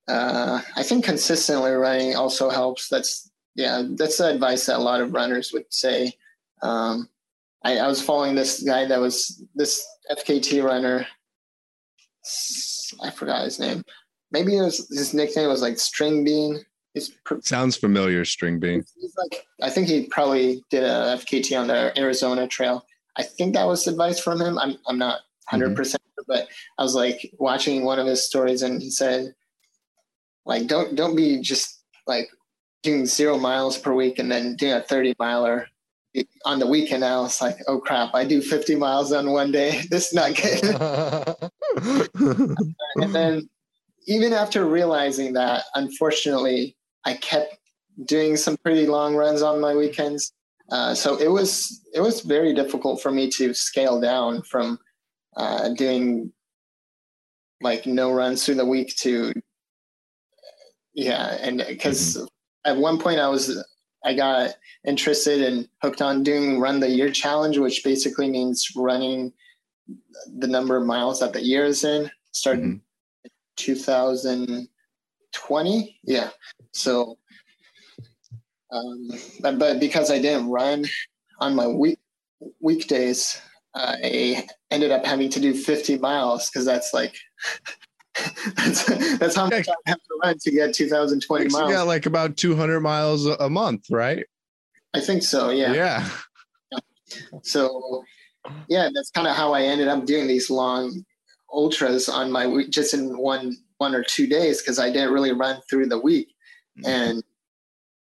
uh, 0.09 0.61
I 0.77 0.83
think 0.83 1.05
consistently 1.05 1.73
running 1.73 2.17
also 2.17 2.51
helps. 2.51 2.89
That's 2.89 3.31
yeah, 3.55 3.83
that's 3.97 4.19
the 4.19 4.31
advice 4.31 4.67
that 4.67 4.79
a 4.79 4.83
lot 4.83 5.01
of 5.01 5.13
runners 5.13 5.53
would 5.53 5.73
say. 5.73 6.13
Um, 6.63 7.09
I, 7.65 7.79
I 7.79 7.89
was 7.89 8.01
following 8.01 8.35
this 8.35 8.63
guy 8.63 8.87
that 8.87 9.01
was 9.01 9.43
this 9.55 9.85
FKT 10.11 10.63
runner. 10.65 11.07
I 13.03 13.11
forgot 13.11 13.45
his 13.45 13.59
name 13.59 13.85
maybe 14.33 14.57
it 14.57 14.63
was, 14.63 14.89
his 14.91 15.15
nickname 15.15 15.49
was 15.49 15.63
like 15.63 15.79
String 15.79 16.25
Bean. 16.25 16.65
He's, 16.95 17.11
pr- 17.25 17.37
Sounds 17.43 17.77
familiar, 17.77 18.25
String 18.25 18.59
Bean. 18.59 18.85
he's 19.01 19.15
like, 19.17 19.47
I 19.63 19.71
think 19.71 19.89
he 19.89 20.07
probably 20.07 20.65
did 20.71 20.83
a 20.83 21.17
FKT 21.19 21.59
on 21.59 21.69
the 21.69 21.97
Arizona 21.99 22.47
Trail. 22.49 22.85
I 23.17 23.23
think 23.23 23.55
that 23.55 23.67
was 23.67 23.87
advice 23.87 24.19
from 24.19 24.41
him. 24.41 24.59
I'm 24.59 24.77
I'm 24.87 24.99
not 24.99 25.21
mm-hmm. 25.53 25.59
100 25.59 25.77
percent, 25.77 26.03
but 26.27 26.49
I 26.79 26.83
was 26.83 26.95
like 26.95 27.33
watching 27.39 27.85
one 27.85 27.99
of 27.99 28.07
his 28.07 28.25
stories, 28.25 28.63
and 28.63 28.81
he 28.81 28.91
said, 28.91 29.35
like, 30.47 30.67
don't 30.67 30.97
don't 30.97 31.17
be 31.17 31.41
just 31.41 31.83
like 32.07 32.29
doing 32.83 33.07
zero 33.07 33.39
miles 33.39 33.79
per 33.79 33.93
week 33.93 34.19
and 34.19 34.31
then 34.31 34.57
doing 34.57 34.73
a 34.73 34.81
30 34.81 35.15
miler 35.19 35.67
on 36.45 36.59
the 36.59 36.67
weekend. 36.67 37.05
I 37.05 37.21
was 37.21 37.41
like, 37.41 37.59
oh 37.69 37.79
crap, 37.79 38.15
I 38.15 38.25
do 38.25 38.41
50 38.41 38.75
miles 38.77 39.13
on 39.13 39.31
one 39.31 39.53
day. 39.53 39.83
This 39.91 40.09
is 40.09 40.15
not 40.15 40.35
good. 40.35 40.65
and 42.97 43.15
then 43.15 43.49
even 44.07 44.33
after 44.33 44.65
realizing 44.65 45.33
that, 45.35 45.65
unfortunately, 45.75 46.77
I 47.05 47.15
kept 47.15 47.57
doing 48.05 48.37
some 48.37 48.57
pretty 48.59 48.87
long 48.87 49.15
runs 49.15 49.43
on 49.43 49.61
my 49.61 49.75
weekends. 49.75 50.33
Uh, 50.71 50.95
so 50.95 51.17
it 51.17 51.29
was 51.29 51.81
it 51.95 52.01
was 52.01 52.21
very 52.21 52.55
difficult 52.55 53.03
for 53.03 53.11
me 53.11 53.29
to 53.29 53.53
scale 53.53 54.01
down 54.01 54.43
from 54.43 54.79
uh, 55.37 55.71
doing 55.71 56.33
like 57.61 57.87
no 57.87 58.13
runs 58.13 58.45
through 58.45 58.55
the 58.55 58.65
week 58.65 58.95
to 58.97 59.33
yeah, 60.95 61.37
and 61.41 61.65
because 61.69 62.27
at 62.65 62.77
one 62.77 62.99
point 62.99 63.21
I 63.21 63.29
was 63.29 63.65
I 64.05 64.15
got 64.15 64.55
interested 64.87 65.43
and 65.43 65.69
hooked 65.83 66.03
on 66.03 66.23
doing 66.23 66.61
run 66.61 66.81
the 66.81 66.89
year 66.89 67.11
challenge, 67.11 67.59
which 67.59 67.83
basically 67.85 68.31
means 68.31 68.69
running 68.77 69.33
the 70.39 70.47
number 70.47 70.77
of 70.77 70.87
miles 70.87 71.21
that 71.21 71.33
the 71.33 71.43
year 71.43 71.65
is 71.65 71.85
in. 71.85 72.11
Started 72.33 72.65
Mhm. 72.65 72.81
2020 73.61 75.99
yeah. 76.05 76.31
So 76.73 77.19
um 78.73 79.11
but, 79.41 79.59
but 79.59 79.81
because 79.81 80.13
i 80.13 80.19
didn't 80.21 80.49
run 80.49 80.85
on 81.41 81.57
my 81.57 81.67
week 81.67 81.99
weekdays 82.61 83.41
i 83.75 84.47
ended 84.71 84.93
up 84.93 85.05
having 85.05 85.29
to 85.29 85.41
do 85.41 85.53
50 85.53 85.99
miles 85.99 86.49
because 86.49 86.65
that's 86.65 86.95
like 86.95 87.17
that's 88.57 88.85
that's 89.19 89.35
how 89.35 89.47
much 89.47 89.69
i 89.69 89.75
have 89.87 89.99
to 89.99 90.19
run 90.23 90.39
to 90.39 90.51
get 90.53 90.73
2020 90.73 91.45
You 91.45 91.51
miles. 91.51 91.73
got 91.73 91.89
like 91.89 92.07
about 92.07 92.37
200 92.37 92.79
miles 92.81 93.27
a 93.27 93.51
month, 93.51 93.91
right? 93.91 94.25
i 94.95 95.01
think 95.01 95.25
so 95.25 95.51
yeah. 95.51 95.73
Yeah. 95.73 96.09
So 97.43 98.05
yeah, 98.69 98.89
that's 98.95 99.11
kind 99.11 99.27
of 99.27 99.37
how 99.37 99.53
I 99.53 99.63
ended 99.63 99.89
up 99.89 100.07
doing 100.07 100.27
these 100.27 100.51
long 100.51 101.05
ultras 101.53 102.09
on 102.09 102.31
my 102.31 102.47
week, 102.47 102.71
just 102.71 102.95
in 102.95 103.17
one 103.19 103.57
one 103.79 103.95
or 103.95 104.03
two 104.03 104.27
days 104.27 104.61
because 104.61 104.79
I 104.79 104.91
didn't 104.91 105.13
really 105.13 105.33
run 105.33 105.61
through 105.69 105.87
the 105.87 105.99
week, 105.99 106.35
mm-hmm. 106.79 106.91
and 106.91 107.25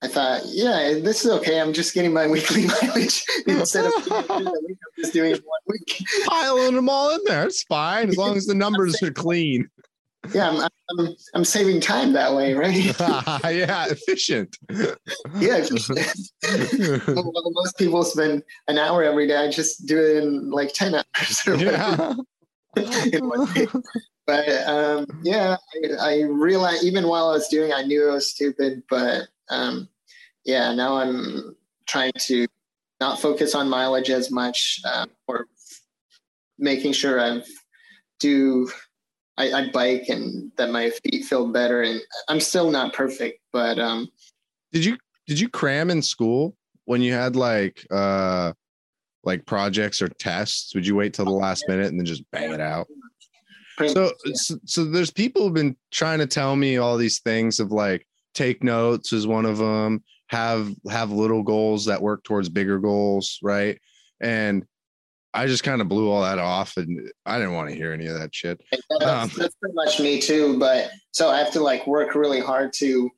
I 0.02 0.08
thought, 0.08 0.42
yeah, 0.46 0.98
this 1.00 1.24
is 1.24 1.30
okay. 1.30 1.60
I'm 1.60 1.72
just 1.72 1.94
getting 1.94 2.12
my 2.12 2.26
weekly 2.28 2.66
mileage 2.66 3.24
instead 3.46 3.86
of 3.86 3.92
doing 4.04 4.20
it 4.20 4.26
through 4.26 4.66
week. 4.66 4.78
I'm 4.84 5.02
just 5.02 5.12
doing 5.12 5.32
one 5.32 5.60
week. 5.68 6.04
Piling 6.26 6.74
them 6.74 6.88
all 6.88 7.14
in 7.14 7.20
there. 7.24 7.46
It's 7.46 7.62
fine 7.62 8.08
as 8.08 8.16
long 8.16 8.36
as 8.36 8.46
the 8.46 8.54
numbers 8.54 9.00
are 9.02 9.12
clean. 9.12 9.68
Yeah, 10.32 10.50
I'm, 10.50 10.68
I'm 10.98 11.16
I'm 11.34 11.44
saving 11.44 11.80
time 11.80 12.12
that 12.12 12.32
way, 12.32 12.54
right? 12.54 12.72
yeah, 13.52 13.86
efficient. 13.90 14.56
yeah. 14.70 15.66
well, 17.08 17.32
most 17.50 17.76
people 17.76 18.04
spend 18.04 18.44
an 18.68 18.78
hour 18.78 19.02
every 19.02 19.26
day. 19.26 19.36
I 19.36 19.50
just 19.50 19.84
do 19.86 20.00
it 20.00 20.22
in 20.22 20.50
like 20.50 20.72
ten 20.74 20.94
hours 20.94 21.42
or 21.44 21.56
yeah. 21.56 22.14
But 24.26 24.48
um, 24.68 25.06
yeah, 25.22 25.56
I, 26.00 26.12
I 26.12 26.20
realized 26.22 26.84
even 26.84 27.08
while 27.08 27.28
I 27.28 27.32
was 27.32 27.48
doing, 27.48 27.72
I 27.72 27.82
knew 27.82 28.08
it 28.08 28.12
was 28.12 28.30
stupid. 28.30 28.82
But 28.88 29.22
um, 29.50 29.88
yeah, 30.44 30.72
now 30.74 30.96
I'm 30.96 31.56
trying 31.88 32.12
to 32.18 32.46
not 33.00 33.20
focus 33.20 33.54
on 33.54 33.68
mileage 33.68 34.10
as 34.10 34.30
much, 34.30 34.80
um, 34.92 35.10
or 35.26 35.46
making 36.58 36.92
sure 36.92 37.20
I 37.20 37.42
do. 38.20 38.70
I, 39.38 39.52
I 39.52 39.70
bike 39.70 40.08
and 40.08 40.52
that 40.56 40.70
my 40.70 40.90
feet 40.90 41.24
feel 41.24 41.50
better, 41.50 41.82
and 41.82 42.00
I'm 42.28 42.40
still 42.40 42.70
not 42.70 42.92
perfect, 42.92 43.40
but 43.52 43.78
um, 43.78 44.08
Did 44.72 44.84
you 44.84 44.98
did 45.26 45.40
you 45.40 45.48
cram 45.48 45.90
in 45.90 46.02
school 46.02 46.54
when 46.84 47.00
you 47.00 47.12
had 47.12 47.34
like 47.34 47.86
uh 47.90 48.52
like 49.24 49.46
projects 49.46 50.02
or 50.02 50.08
tests? 50.08 50.74
Would 50.74 50.86
you 50.86 50.94
wait 50.94 51.14
till 51.14 51.24
the 51.24 51.30
last 51.30 51.64
minute 51.68 51.86
and 51.86 51.98
then 51.98 52.06
just 52.06 52.28
bang 52.30 52.52
it 52.52 52.60
out? 52.60 52.86
So 53.78 54.12
so, 54.34 54.56
so 54.64 54.84
there's 54.84 55.10
people 55.10 55.42
who've 55.42 55.54
been 55.54 55.76
trying 55.90 56.18
to 56.18 56.26
tell 56.26 56.54
me 56.56 56.76
all 56.76 56.96
these 56.96 57.20
things 57.20 57.58
of 57.60 57.72
like 57.72 58.06
take 58.34 58.62
notes 58.62 59.12
is 59.12 59.26
one 59.26 59.46
of 59.46 59.58
them, 59.58 60.02
have 60.28 60.72
have 60.90 61.10
little 61.10 61.42
goals 61.42 61.86
that 61.86 62.00
work 62.02 62.22
towards 62.24 62.48
bigger 62.48 62.78
goals, 62.78 63.38
right? 63.42 63.80
And 64.20 64.64
I 65.34 65.46
just 65.46 65.64
kind 65.64 65.80
of 65.80 65.88
blew 65.88 66.10
all 66.10 66.22
that 66.22 66.38
off 66.38 66.76
and 66.76 67.10
I 67.24 67.38
didn't 67.38 67.54
want 67.54 67.70
to 67.70 67.74
hear 67.74 67.92
any 67.92 68.06
of 68.06 68.18
that 68.18 68.34
shit. 68.34 68.60
That's, 68.70 69.02
Um, 69.02 69.30
that's 69.38 69.54
pretty 69.56 69.74
much 69.74 69.98
me 69.98 70.20
too. 70.20 70.58
But 70.58 70.90
so 71.12 71.30
I 71.30 71.38
have 71.38 71.52
to 71.52 71.60
like 71.60 71.86
work 71.86 72.14
really 72.14 72.40
hard 72.40 72.72
to 72.74 73.10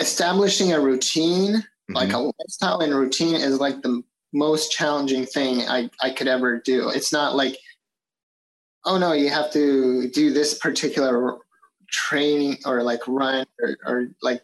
establishing 0.00 0.72
a 0.72 0.80
routine, 0.80 1.62
like 1.90 2.08
Mhm. 2.08 2.14
a 2.14 2.32
lifestyle 2.40 2.80
and 2.80 2.94
routine 2.94 3.36
is 3.36 3.60
like 3.60 3.82
the 3.82 4.02
most 4.32 4.72
challenging 4.72 5.26
thing 5.26 5.60
I, 5.68 5.90
I 6.00 6.10
could 6.10 6.28
ever 6.28 6.58
do. 6.58 6.88
It's 6.88 7.12
not 7.12 7.34
like, 7.34 7.56
oh 8.84 8.98
no, 8.98 9.12
you 9.12 9.28
have 9.28 9.52
to 9.52 10.08
do 10.08 10.32
this 10.32 10.58
particular 10.58 11.38
training 11.90 12.58
or 12.64 12.82
like 12.82 13.00
run 13.06 13.46
or, 13.60 13.76
or 13.86 14.06
like, 14.22 14.42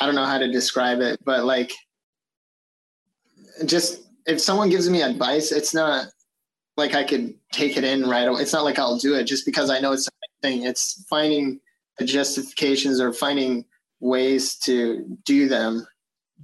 I 0.00 0.06
don't 0.06 0.16
know 0.16 0.24
how 0.24 0.38
to 0.38 0.50
describe 0.50 1.00
it, 1.00 1.20
but 1.24 1.44
like, 1.44 1.72
just 3.64 4.02
if 4.26 4.40
someone 4.40 4.70
gives 4.70 4.90
me 4.90 5.02
advice, 5.02 5.52
it's 5.52 5.74
not 5.74 6.06
like 6.76 6.94
I 6.94 7.04
could 7.04 7.34
take 7.52 7.76
it 7.76 7.84
in 7.84 8.08
right 8.08 8.26
away. 8.26 8.42
It's 8.42 8.52
not 8.52 8.64
like 8.64 8.78
I'll 8.78 8.98
do 8.98 9.14
it 9.14 9.24
just 9.24 9.46
because 9.46 9.70
I 9.70 9.78
know 9.78 9.92
it's 9.92 10.06
the 10.06 10.10
thing. 10.42 10.64
It's 10.64 11.04
finding 11.08 11.60
the 11.98 12.04
justifications 12.04 13.00
or 13.00 13.12
finding 13.12 13.64
ways 14.00 14.56
to 14.58 15.18
do 15.24 15.48
them. 15.48 15.86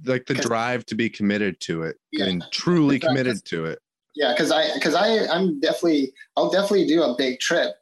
Like 0.05 0.25
the 0.25 0.33
drive 0.33 0.85
to 0.87 0.95
be 0.95 1.09
committed 1.09 1.59
to 1.61 1.83
it 1.83 1.97
Yeah. 2.11 2.25
and 2.25 2.43
truly 2.51 2.99
committed 2.99 3.43
to 3.45 3.65
it. 3.65 3.79
Yeah, 4.15 4.33
because 4.33 4.51
I 4.51 4.73
because 4.73 4.93
I 4.95 5.25
I'm 5.27 5.59
definitely 5.59 6.13
I'll 6.35 6.49
definitely 6.49 6.85
do 6.87 7.03
a 7.03 7.15
big 7.15 7.39
trip, 7.39 7.75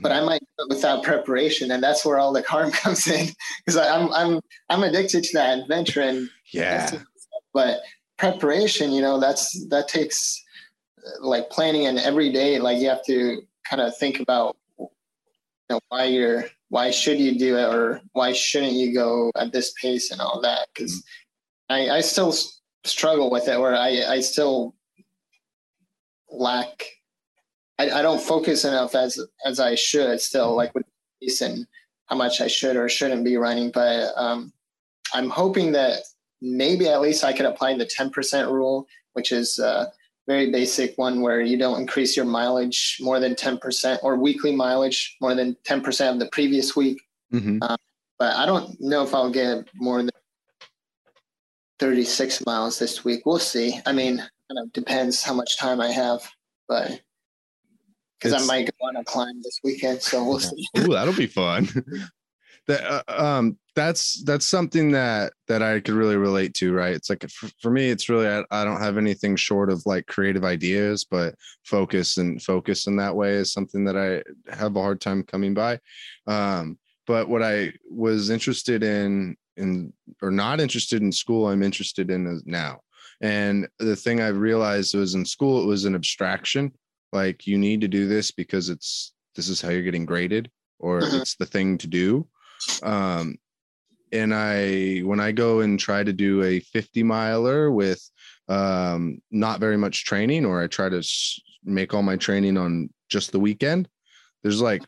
but 0.00 0.10
I 0.12 0.20
might 0.20 0.40
do 0.40 0.64
it 0.64 0.68
without 0.74 1.04
preparation, 1.04 1.70
and 1.70 1.82
that's 1.82 2.04
where 2.04 2.18
all 2.18 2.32
the 2.32 2.42
harm 2.42 2.70
comes 2.82 3.06
in 3.06 3.28
because 3.64 3.76
I'm 3.76 4.12
I'm 4.12 4.40
I'm 4.68 4.82
addicted 4.82 5.22
to 5.24 5.32
that 5.38 5.58
adventure 5.60 6.02
and 6.02 6.28
Yeah. 6.52 6.90
but 7.54 7.80
preparation, 8.18 8.92
you 8.92 9.00
know, 9.00 9.20
that's 9.20 9.66
that 9.68 9.88
takes 9.88 10.42
uh, 11.06 11.24
like 11.26 11.50
planning 11.50 11.86
and 11.86 11.98
every 11.98 12.32
day, 12.32 12.58
like 12.58 12.78
you 12.80 12.88
have 12.88 13.04
to 13.04 13.42
kind 13.68 13.80
of 13.82 13.96
think 13.96 14.18
about 14.20 14.56
you 14.78 14.88
know 15.70 15.80
why 15.88 16.04
you're 16.04 16.46
why 16.68 16.90
should 16.90 17.18
you 17.20 17.38
do 17.38 17.56
it 17.56 17.64
or 17.72 18.00
why 18.12 18.32
shouldn't 18.32 18.72
you 18.72 18.92
go 18.92 19.30
at 19.36 19.52
this 19.52 19.72
pace 19.80 20.10
and 20.10 20.20
all 20.20 20.40
that 20.40 20.66
because 20.74 21.04
I, 21.68 21.90
I 21.90 22.00
still 22.00 22.34
struggle 22.84 23.30
with 23.30 23.48
it 23.48 23.58
where 23.58 23.74
I, 23.74 24.02
I 24.08 24.20
still 24.20 24.74
lack 26.30 26.84
I, 27.78 27.90
I 27.90 28.02
don't 28.02 28.20
focus 28.20 28.64
enough 28.64 28.94
as 28.94 29.18
as 29.44 29.60
I 29.60 29.74
should 29.74 30.20
still 30.20 30.54
like 30.54 30.74
with 30.74 30.84
pace 31.20 31.40
and 31.40 31.66
how 32.06 32.16
much 32.16 32.40
I 32.40 32.46
should 32.46 32.76
or 32.76 32.88
shouldn't 32.88 33.24
be 33.24 33.36
running 33.36 33.70
but 33.70 34.12
um 34.16 34.52
I'm 35.14 35.30
hoping 35.30 35.72
that 35.72 36.00
maybe 36.40 36.88
at 36.88 37.00
least 37.00 37.24
I 37.24 37.32
could 37.32 37.46
apply 37.46 37.76
the 37.76 37.86
10% 37.86 38.50
rule 38.50 38.86
which 39.14 39.32
is 39.32 39.58
a 39.58 39.92
very 40.26 40.50
basic 40.50 40.96
one 40.98 41.20
where 41.20 41.40
you 41.40 41.56
don't 41.56 41.80
increase 41.80 42.16
your 42.16 42.26
mileage 42.26 42.98
more 43.00 43.20
than 43.20 43.34
10% 43.34 43.98
or 44.02 44.16
weekly 44.16 44.54
mileage 44.54 45.16
more 45.20 45.34
than 45.34 45.56
10% 45.64 46.12
of 46.12 46.18
the 46.18 46.28
previous 46.32 46.74
week. 46.74 47.00
Hmm 47.30 47.58
but 48.18 48.34
I 48.36 48.46
don't 48.46 48.76
know 48.80 49.02
if 49.02 49.14
I'll 49.14 49.30
get 49.30 49.68
more 49.74 50.02
than 50.02 50.10
36 51.78 52.44
miles 52.46 52.78
this 52.78 53.04
week. 53.04 53.26
We'll 53.26 53.38
see. 53.38 53.80
I 53.86 53.92
mean, 53.92 54.18
kind 54.18 54.58
of 54.58 54.72
depends 54.72 55.22
how 55.22 55.34
much 55.34 55.58
time 55.58 55.80
I 55.80 55.90
have, 55.90 56.22
but 56.68 57.00
because 58.18 58.42
I 58.42 58.46
might 58.46 58.66
go 58.66 58.88
on 58.88 58.96
a 58.96 59.04
climb 59.04 59.42
this 59.42 59.60
weekend, 59.62 60.02
so 60.02 60.24
we'll 60.24 60.40
see. 60.40 60.66
Ooh, 60.78 60.92
that'll 60.92 61.14
be 61.14 61.26
fun. 61.26 61.68
that 62.66 62.84
uh, 62.84 63.02
um 63.08 63.58
that's 63.74 64.22
that's 64.24 64.46
something 64.46 64.90
that 64.92 65.32
that 65.48 65.62
I 65.62 65.80
could 65.80 65.94
really 65.94 66.16
relate 66.16 66.54
to, 66.54 66.72
right? 66.72 66.94
It's 66.94 67.10
like 67.10 67.28
for, 67.30 67.48
for 67.60 67.70
me, 67.70 67.90
it's 67.90 68.08
really 68.08 68.26
I, 68.26 68.42
I 68.50 68.64
don't 68.64 68.80
have 68.80 68.96
anything 68.96 69.36
short 69.36 69.70
of 69.70 69.84
like 69.86 70.06
creative 70.06 70.44
ideas, 70.44 71.04
but 71.04 71.34
focus 71.64 72.16
and 72.16 72.42
focus 72.42 72.86
in 72.86 72.96
that 72.96 73.14
way 73.14 73.34
is 73.34 73.52
something 73.52 73.84
that 73.84 73.96
I 73.96 74.22
have 74.52 74.76
a 74.76 74.80
hard 74.80 75.00
time 75.00 75.22
coming 75.22 75.54
by. 75.54 75.78
Um, 76.26 76.78
but 77.06 77.28
what 77.28 77.42
I 77.42 77.72
was 77.88 78.30
interested 78.30 78.82
in 78.82 79.36
in 79.56 79.92
or 80.22 80.30
not 80.30 80.60
interested 80.60 81.02
in 81.02 81.12
school, 81.12 81.46
I'm 81.48 81.62
interested 81.62 82.10
in 82.10 82.42
now. 82.44 82.80
And 83.20 83.66
the 83.78 83.96
thing 83.96 84.20
I 84.20 84.28
realized 84.28 84.94
was 84.94 85.14
in 85.14 85.24
school, 85.24 85.62
it 85.62 85.66
was 85.66 85.84
an 85.84 85.94
abstraction. 85.94 86.72
Like 87.12 87.46
you 87.46 87.56
need 87.58 87.80
to 87.80 87.88
do 87.88 88.06
this 88.06 88.30
because 88.30 88.68
it's 88.68 89.12
this 89.34 89.48
is 89.48 89.60
how 89.60 89.70
you're 89.70 89.82
getting 89.82 90.06
graded, 90.06 90.50
or 90.78 91.00
Mhm. 91.00 91.20
it's 91.20 91.36
the 91.36 91.46
thing 91.46 91.78
to 91.78 91.86
do. 91.86 92.26
Um, 92.82 93.36
and 94.12 94.34
I 94.34 94.98
when 95.00 95.20
I 95.20 95.32
go 95.32 95.60
and 95.60 95.78
try 95.78 96.02
to 96.04 96.12
do 96.12 96.42
a 96.42 96.60
50 96.60 97.02
miler 97.02 97.70
with 97.70 98.02
um, 98.48 99.20
not 99.30 99.60
very 99.60 99.76
much 99.76 100.04
training, 100.04 100.44
or 100.44 100.62
I 100.62 100.66
try 100.68 100.88
to 100.88 100.98
s- 100.98 101.40
make 101.64 101.92
all 101.94 102.02
my 102.02 102.16
training 102.16 102.56
on 102.56 102.90
just 103.08 103.32
the 103.32 103.40
weekend, 103.40 103.88
there's 104.42 104.60
like 104.60 104.84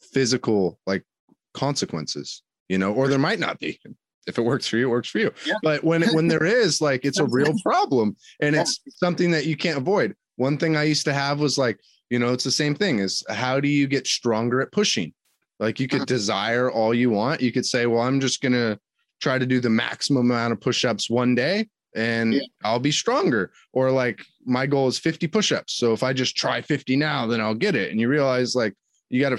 physical 0.00 0.78
like 0.86 1.04
consequences, 1.52 2.42
you 2.68 2.78
know, 2.78 2.92
or 2.94 3.08
there 3.08 3.18
might 3.18 3.38
not 3.40 3.58
be. 3.58 3.78
If 4.26 4.38
it 4.38 4.42
works 4.42 4.66
for 4.66 4.76
you, 4.76 4.86
it 4.88 4.90
works 4.90 5.08
for 5.08 5.18
you. 5.18 5.30
Yeah. 5.46 5.54
But 5.62 5.84
when 5.84 6.02
when 6.14 6.28
there 6.28 6.44
is, 6.44 6.80
like, 6.80 7.04
it's 7.04 7.18
a 7.18 7.26
real 7.26 7.54
problem, 7.62 8.16
and 8.40 8.56
it's 8.56 8.80
something 8.88 9.30
that 9.32 9.46
you 9.46 9.56
can't 9.56 9.78
avoid. 9.78 10.14
One 10.36 10.56
thing 10.58 10.76
I 10.76 10.84
used 10.84 11.04
to 11.04 11.12
have 11.12 11.40
was 11.40 11.58
like, 11.58 11.78
you 12.10 12.18
know, 12.18 12.32
it's 12.32 12.44
the 12.44 12.50
same 12.50 12.74
thing. 12.74 12.98
Is 12.98 13.22
how 13.28 13.60
do 13.60 13.68
you 13.68 13.86
get 13.86 14.06
stronger 14.06 14.60
at 14.60 14.72
pushing? 14.72 15.12
Like 15.60 15.78
you 15.78 15.86
could 15.88 16.02
Mhm. 16.02 16.06
desire 16.06 16.70
all 16.70 16.92
you 16.94 17.10
want. 17.10 17.40
You 17.40 17.52
could 17.52 17.64
say, 17.66 17.86
well, 17.86 18.02
I'm 18.02 18.20
just 18.20 18.40
gonna 18.40 18.78
try 19.20 19.38
to 19.38 19.46
do 19.46 19.60
the 19.60 19.70
maximum 19.70 20.30
amount 20.30 20.52
of 20.52 20.60
push-ups 20.60 21.08
one 21.08 21.34
day 21.36 21.68
and 21.94 22.34
Yeah. 22.34 22.40
I'll 22.64 22.80
be 22.80 22.90
stronger. 22.90 23.52
Or 23.72 23.90
like 23.92 24.20
my 24.44 24.66
goal 24.66 24.88
is 24.88 24.98
50 24.98 25.28
push-ups. 25.28 25.74
So 25.74 25.92
if 25.92 26.02
I 26.02 26.12
just 26.12 26.36
try 26.36 26.60
50 26.60 26.96
now, 26.96 27.26
then 27.26 27.40
I'll 27.40 27.54
get 27.54 27.76
it. 27.76 27.92
And 27.92 28.00
you 28.00 28.08
realize 28.08 28.54
like 28.56 28.74
you 29.10 29.20
gotta 29.20 29.38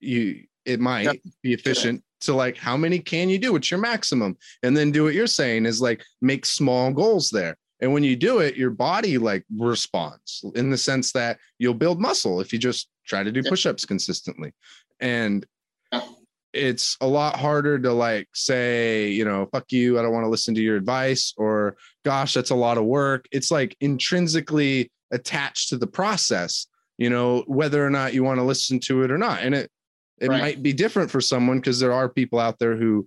you 0.00 0.44
it 0.64 0.80
might 0.80 1.04
Yeah. 1.04 1.12
be 1.42 1.52
efficient. 1.52 2.02
So 2.20 2.36
like 2.36 2.56
how 2.56 2.76
many 2.76 2.98
can 2.98 3.28
you 3.28 3.38
do? 3.38 3.52
What's 3.52 3.70
your 3.70 3.80
maximum? 3.80 4.36
And 4.62 4.76
then 4.76 4.90
do 4.90 5.04
what 5.04 5.14
you're 5.14 5.26
saying 5.26 5.66
is 5.66 5.80
like 5.80 6.02
make 6.20 6.46
small 6.46 6.92
goals 6.92 7.30
there. 7.30 7.56
And 7.80 7.92
when 7.92 8.04
you 8.04 8.16
do 8.16 8.38
it, 8.38 8.56
your 8.56 8.70
body 8.70 9.18
like 9.18 9.44
responds 9.54 10.44
in 10.54 10.70
the 10.70 10.78
sense 10.78 11.12
that 11.12 11.38
you'll 11.58 11.74
build 11.74 12.00
muscle 12.00 12.40
if 12.40 12.52
you 12.52 12.58
just 12.58 12.88
try 13.06 13.22
to 13.22 13.32
do 13.32 13.42
push-ups 13.42 13.84
consistently. 13.84 14.52
And 15.00 15.44
it's 16.54 16.96
a 17.00 17.06
lot 17.06 17.36
harder 17.36 17.78
to 17.80 17.92
like 17.92 18.28
say, 18.32 19.08
you 19.08 19.24
know, 19.24 19.46
fuck 19.52 19.70
you, 19.72 19.98
I 19.98 20.02
don't 20.02 20.12
want 20.12 20.24
to 20.24 20.30
listen 20.30 20.54
to 20.54 20.62
your 20.62 20.76
advice, 20.76 21.34
or 21.36 21.76
gosh, 22.04 22.32
that's 22.32 22.50
a 22.50 22.54
lot 22.54 22.78
of 22.78 22.84
work. 22.84 23.26
It's 23.32 23.50
like 23.50 23.76
intrinsically 23.80 24.90
attached 25.10 25.70
to 25.70 25.76
the 25.76 25.88
process, 25.88 26.68
you 26.96 27.10
know, 27.10 27.42
whether 27.48 27.84
or 27.84 27.90
not 27.90 28.14
you 28.14 28.22
want 28.22 28.38
to 28.38 28.44
listen 28.44 28.78
to 28.80 29.02
it 29.02 29.10
or 29.10 29.18
not. 29.18 29.42
And 29.42 29.54
it 29.54 29.70
it 30.18 30.28
Right. 30.28 30.40
might 30.40 30.62
be 30.62 30.72
different 30.72 31.10
for 31.10 31.20
someone 31.20 31.58
because 31.58 31.80
there 31.80 31.92
are 31.92 32.08
people 32.08 32.38
out 32.38 32.58
there 32.58 32.76
who 32.76 33.06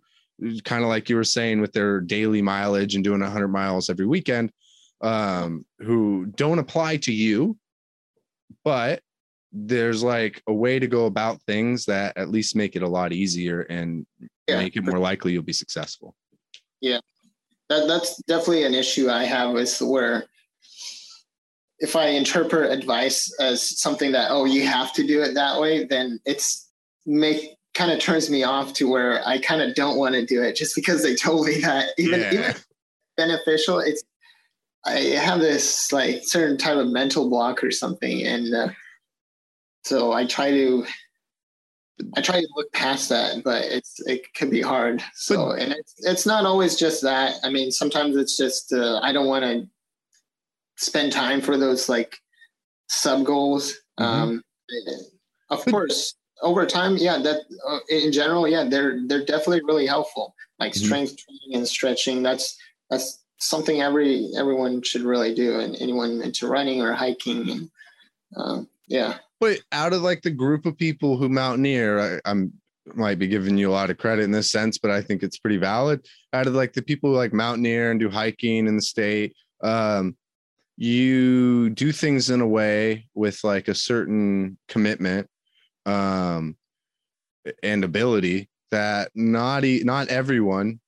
kind 0.63 0.83
of 0.83 0.89
like 0.89 1.09
you 1.09 1.15
were 1.15 1.23
saying 1.23 1.61
with 1.61 1.73
their 1.73 1.99
daily 1.99 2.41
mileage 2.41 2.95
and 2.95 3.03
doing 3.03 3.21
100 3.21 3.47
miles 3.47 3.89
every 3.89 4.05
weekend 4.05 4.51
um 5.01 5.65
who 5.79 6.25
don't 6.35 6.59
apply 6.59 6.97
to 6.97 7.11
you 7.13 7.57
but 8.63 9.01
there's 9.51 10.03
like 10.03 10.41
a 10.47 10.53
way 10.53 10.77
to 10.79 10.87
go 10.87 11.05
about 11.05 11.41
things 11.43 11.85
that 11.85 12.15
at 12.17 12.29
least 12.29 12.55
make 12.55 12.75
it 12.75 12.81
a 12.83 12.87
lot 12.87 13.13
easier 13.13 13.61
and 13.61 14.05
Yeah. 14.47 14.57
make 14.57 14.75
it 14.75 14.83
more 14.83 14.99
likely 14.99 15.31
you'll 15.33 15.43
be 15.43 15.53
successful 15.53 16.15
Yeah. 16.81 16.99
that 17.69 17.87
that's 17.87 18.21
definitely 18.23 18.63
an 18.63 18.73
issue 18.73 19.09
I 19.09 19.23
have 19.23 19.55
is 19.57 19.79
where 19.79 20.25
if 21.79 21.95
I 21.95 22.07
interpret 22.07 22.71
advice 22.71 23.31
as 23.39 23.79
something 23.79 24.11
that 24.13 24.31
oh 24.31 24.45
you 24.45 24.65
have 24.67 24.93
to 24.93 25.05
do 25.05 25.21
it 25.21 25.35
that 25.35 25.59
way, 25.61 25.83
then 25.85 26.19
it's 26.25 26.66
make 27.07 27.55
kind 27.73 27.91
of 27.91 27.99
turns 27.99 28.29
me 28.29 28.43
off 28.43 28.73
to 28.73 28.89
where 28.89 29.25
I 29.27 29.39
kind 29.39 29.61
of 29.61 29.73
don't 29.75 29.97
want 29.97 30.13
to 30.15 30.25
do 30.25 30.43
it 30.43 30.55
just 30.55 30.75
because 30.75 31.01
they 31.01 31.15
told 31.15 31.47
me 31.47 31.61
that 31.61 31.89
even 31.97 32.19
Yeah. 32.19 32.33
even 32.33 32.55
beneficial. 33.15 33.79
It's 33.79 34.03
I 34.85 34.99
have 35.19 35.39
this 35.39 35.91
like 35.91 36.21
certain 36.23 36.57
type 36.57 36.77
of 36.77 36.87
mental 36.87 37.29
block 37.29 37.63
or 37.63 37.71
something, 37.71 38.25
and 38.25 38.53
uh, 38.53 38.69
so 39.83 40.13
I 40.13 40.25
try 40.25 40.51
to 40.51 40.85
I 42.15 42.21
try 42.21 42.39
to 42.39 42.47
look 42.55 42.71
past 42.73 43.09
that, 43.09 43.43
but 43.43 43.65
it's 43.65 43.99
it 44.05 44.21
can 44.33 44.49
be 44.49 44.61
hard. 44.61 45.03
So, 45.15 45.51
and 45.51 45.73
it's 45.73 45.93
it's 45.99 46.25
not 46.25 46.45
always 46.45 46.75
just 46.75 47.01
that. 47.01 47.35
I 47.43 47.49
mean, 47.49 47.71
sometimes 47.71 48.15
it's 48.15 48.37
just 48.37 48.71
uh, 48.71 48.99
I 49.01 49.11
don't 49.11 49.27
want 49.27 49.43
to 49.45 49.67
spend 50.77 51.11
time 51.11 51.41
for 51.41 51.57
those 51.57 51.89
like 51.89 52.15
sub 52.87 53.25
goals. 53.25 53.73
Mhm. 53.99 54.03
Um, 54.05 54.43
of 55.49 55.65
course, 55.65 56.13
over 56.41 56.65
time, 56.65 56.97
yeah, 56.97 57.17
that 57.19 57.41
uh, 57.67 57.79
in 57.89 58.11
general, 58.11 58.47
yeah, 58.47 58.63
they're 58.63 58.99
they're 59.07 59.25
definitely 59.25 59.61
really 59.63 59.87
helpful. 59.87 60.35
Like 60.59 60.73
Mhm. 60.73 60.85
strength 60.85 61.17
training 61.17 61.55
and 61.55 61.67
stretching. 61.67 62.23
That's 62.23 62.57
that's 62.89 63.23
something 63.37 63.81
every 63.81 64.31
everyone 64.37 64.81
should 64.83 65.03
really 65.03 65.33
do, 65.33 65.59
and 65.59 65.75
anyone 65.79 66.21
into 66.21 66.47
running 66.47 66.81
or 66.81 66.93
hiking. 66.93 67.49
And 67.49 67.71
um, 68.35 68.69
yeah, 68.87 69.17
but 69.39 69.59
out 69.71 69.93
of 69.93 70.01
like 70.01 70.21
the 70.21 70.31
group 70.31 70.65
of 70.65 70.77
people 70.77 71.17
who 71.17 71.29
mountaineer 71.29 71.99
I, 71.99 72.29
i'm 72.29 72.53
might 72.95 73.19
be 73.19 73.27
giving 73.27 73.57
you 73.57 73.69
a 73.69 73.73
lot 73.73 73.89
of 73.89 73.97
credit 73.97 74.23
in 74.23 74.31
this 74.31 74.49
sense 74.49 74.77
but 74.77 74.91
i 74.91 75.01
think 75.01 75.21
it's 75.21 75.37
pretty 75.37 75.57
valid 75.57 76.05
out 76.33 76.47
of 76.47 76.53
like 76.53 76.73
the 76.73 76.81
people 76.81 77.09
who 77.09 77.17
like 77.17 77.33
mountaineer 77.33 77.91
and 77.91 77.99
do 77.99 78.09
hiking 78.09 78.65
in 78.67 78.75
the 78.75 78.81
state 78.81 79.35
um 79.61 80.15
you 80.77 81.69
do 81.71 81.91
things 81.91 82.29
in 82.29 82.39
a 82.39 82.47
way 82.47 83.07
with 83.13 83.43
like 83.43 83.67
a 83.67 83.75
certain 83.75 84.57
commitment 84.67 85.27
um 85.87 86.55
and 87.63 87.83
ability 87.83 88.49
that 88.71 89.09
not 89.15 89.63
e- 89.63 89.83
not 89.83 90.09
everyone 90.09 90.79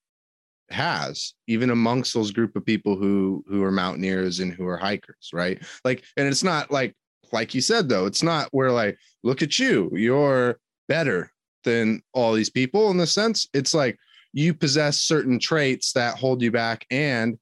has 0.69 1.33
even 1.47 1.71
amongst 1.71 2.13
those 2.13 2.31
group 2.31 2.55
of 2.55 2.65
people 2.65 2.95
who 2.95 3.43
who 3.47 3.63
are 3.63 3.71
mountaineers 3.71 4.39
and 4.39 4.53
who 4.53 4.67
are 4.67 4.77
hikers 4.77 5.31
right 5.33 5.63
like 5.83 6.03
and 6.17 6.27
it's 6.27 6.43
not 6.43 6.69
like 6.69 6.93
like 7.31 7.55
you 7.55 7.61
said 7.61 7.89
though 7.89 8.05
it's 8.05 8.21
not 8.21 8.49
where 8.51 8.71
like 8.71 8.97
look 9.23 9.41
at 9.41 9.57
you 9.57 9.89
you're 9.93 10.59
better 10.87 11.31
than 11.63 12.01
all 12.13 12.33
these 12.33 12.49
people 12.49 12.91
in 12.91 12.97
the 12.97 13.07
sense 13.07 13.47
it's 13.53 13.73
like 13.73 13.97
you 14.33 14.53
possess 14.53 14.99
certain 14.99 15.39
traits 15.39 15.93
that 15.93 16.17
hold 16.17 16.41
you 16.41 16.51
back 16.51 16.85
and 16.91 17.39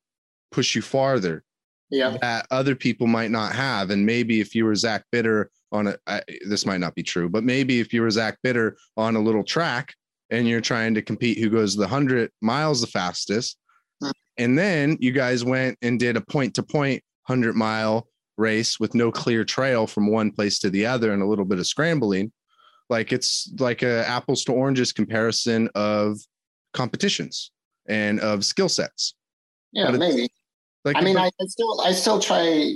push 0.52 0.76
you 0.76 0.82
farther 0.82 1.44
yeah, 1.90 2.18
that 2.22 2.48
other 2.52 2.76
people 2.76 3.08
might 3.08 3.32
not 3.32 3.54
have. 3.54 3.90
And 3.92 4.06
maybe 4.06 4.42
if 4.42 4.54
you 4.54 4.66
were 4.66 4.76
Zach 4.76 5.06
Bitter 5.12 5.50
on 5.72 5.88
a, 5.88 5.98
I, 6.08 6.22
this 6.48 6.66
might 6.66 6.80
not 6.80 6.96
be 6.96 7.04
true, 7.04 7.30
but 7.30 7.44
maybe 7.44 7.80
if 7.80 7.94
you 7.94 8.02
were 8.02 8.10
Zach 8.12 8.38
Bitter 8.44 8.78
on 8.96 9.16
a 9.16 9.20
little 9.22 9.44
track 9.44 9.94
and 10.30 10.48
you're 10.48 10.62
trying 10.62 10.94
to 10.96 11.02
compete 11.02 11.38
who 11.38 11.50
goes 11.50 11.76
the 11.76 11.88
hundred 11.88 12.32
miles 12.42 12.82
the 12.82 12.88
fastest, 12.88 13.58
Hmm. 14.02 14.12
and 14.38 14.58
then 14.58 14.96
you 15.00 15.12
guys 15.12 15.44
went 15.44 15.78
and 15.82 16.00
did 16.00 16.18
a 16.18 16.22
point 16.22 16.54
to 16.56 16.64
point 16.64 17.04
hundred 17.24 17.56
mile 17.56 18.08
race 18.38 18.80
with 18.80 18.94
no 18.94 19.12
clear 19.12 19.44
trail 19.44 19.88
from 19.88 20.12
one 20.12 20.30
place 20.32 20.60
to 20.60 20.70
the 20.70 20.86
other 20.86 21.12
and 21.14 21.24
a 21.24 21.26
little 21.26 21.46
bit 21.46 21.58
of 21.60 21.66
scrambling. 21.66 22.32
like 22.90 23.12
it's 23.12 23.52
like 23.60 23.82
a 23.82 24.08
apples 24.08 24.46
to 24.46 24.52
oranges 24.54 24.94
comparison 24.94 25.68
of 25.76 26.18
competitions 26.74 27.52
and 27.90 28.20
of 28.20 28.46
skill 28.46 28.70
sets. 28.70 29.16
Yeah, 29.74 29.90
maybe. 29.92 30.30
Like 30.86 30.96
I 30.98 31.02
mean, 31.02 31.18
I, 31.18 31.26
I 31.26 31.46
still, 31.48 31.82
I 31.82 31.92
still 31.92 32.20
try. 32.20 32.76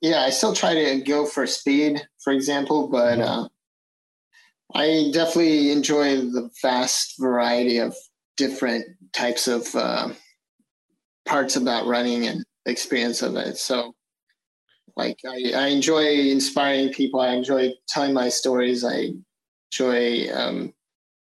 Yeah, 0.00 0.22
I 0.22 0.30
still 0.30 0.54
try 0.54 0.74
to 0.74 1.00
go 1.00 1.26
for 1.26 1.46
speed, 1.46 2.06
for 2.22 2.32
example, 2.32 2.88
but 2.88 3.18
Mm-hmm. 3.18 3.22
uh, 3.22 3.48
I 4.74 5.10
definitely 5.12 5.70
enjoy 5.70 6.16
the 6.16 6.50
vast 6.60 7.14
variety 7.18 7.78
of 7.78 7.94
different 8.36 8.84
types 9.12 9.48
of 9.48 9.74
uh, 9.74 10.08
parts 11.24 11.56
about 11.56 11.86
running 11.86 12.26
and 12.26 12.44
the 12.64 12.72
experience 12.72 13.22
of 13.22 13.36
it. 13.36 13.56
So, 13.56 13.94
like, 14.96 15.18
I, 15.24 15.52
I 15.54 15.66
enjoy 15.68 16.04
inspiring 16.04 16.92
people. 16.92 17.20
I 17.20 17.28
enjoy 17.34 17.72
telling 17.88 18.12
my 18.12 18.28
stories. 18.28 18.84
I 18.84 19.12
enjoy 19.70 20.32
um, 20.34 20.74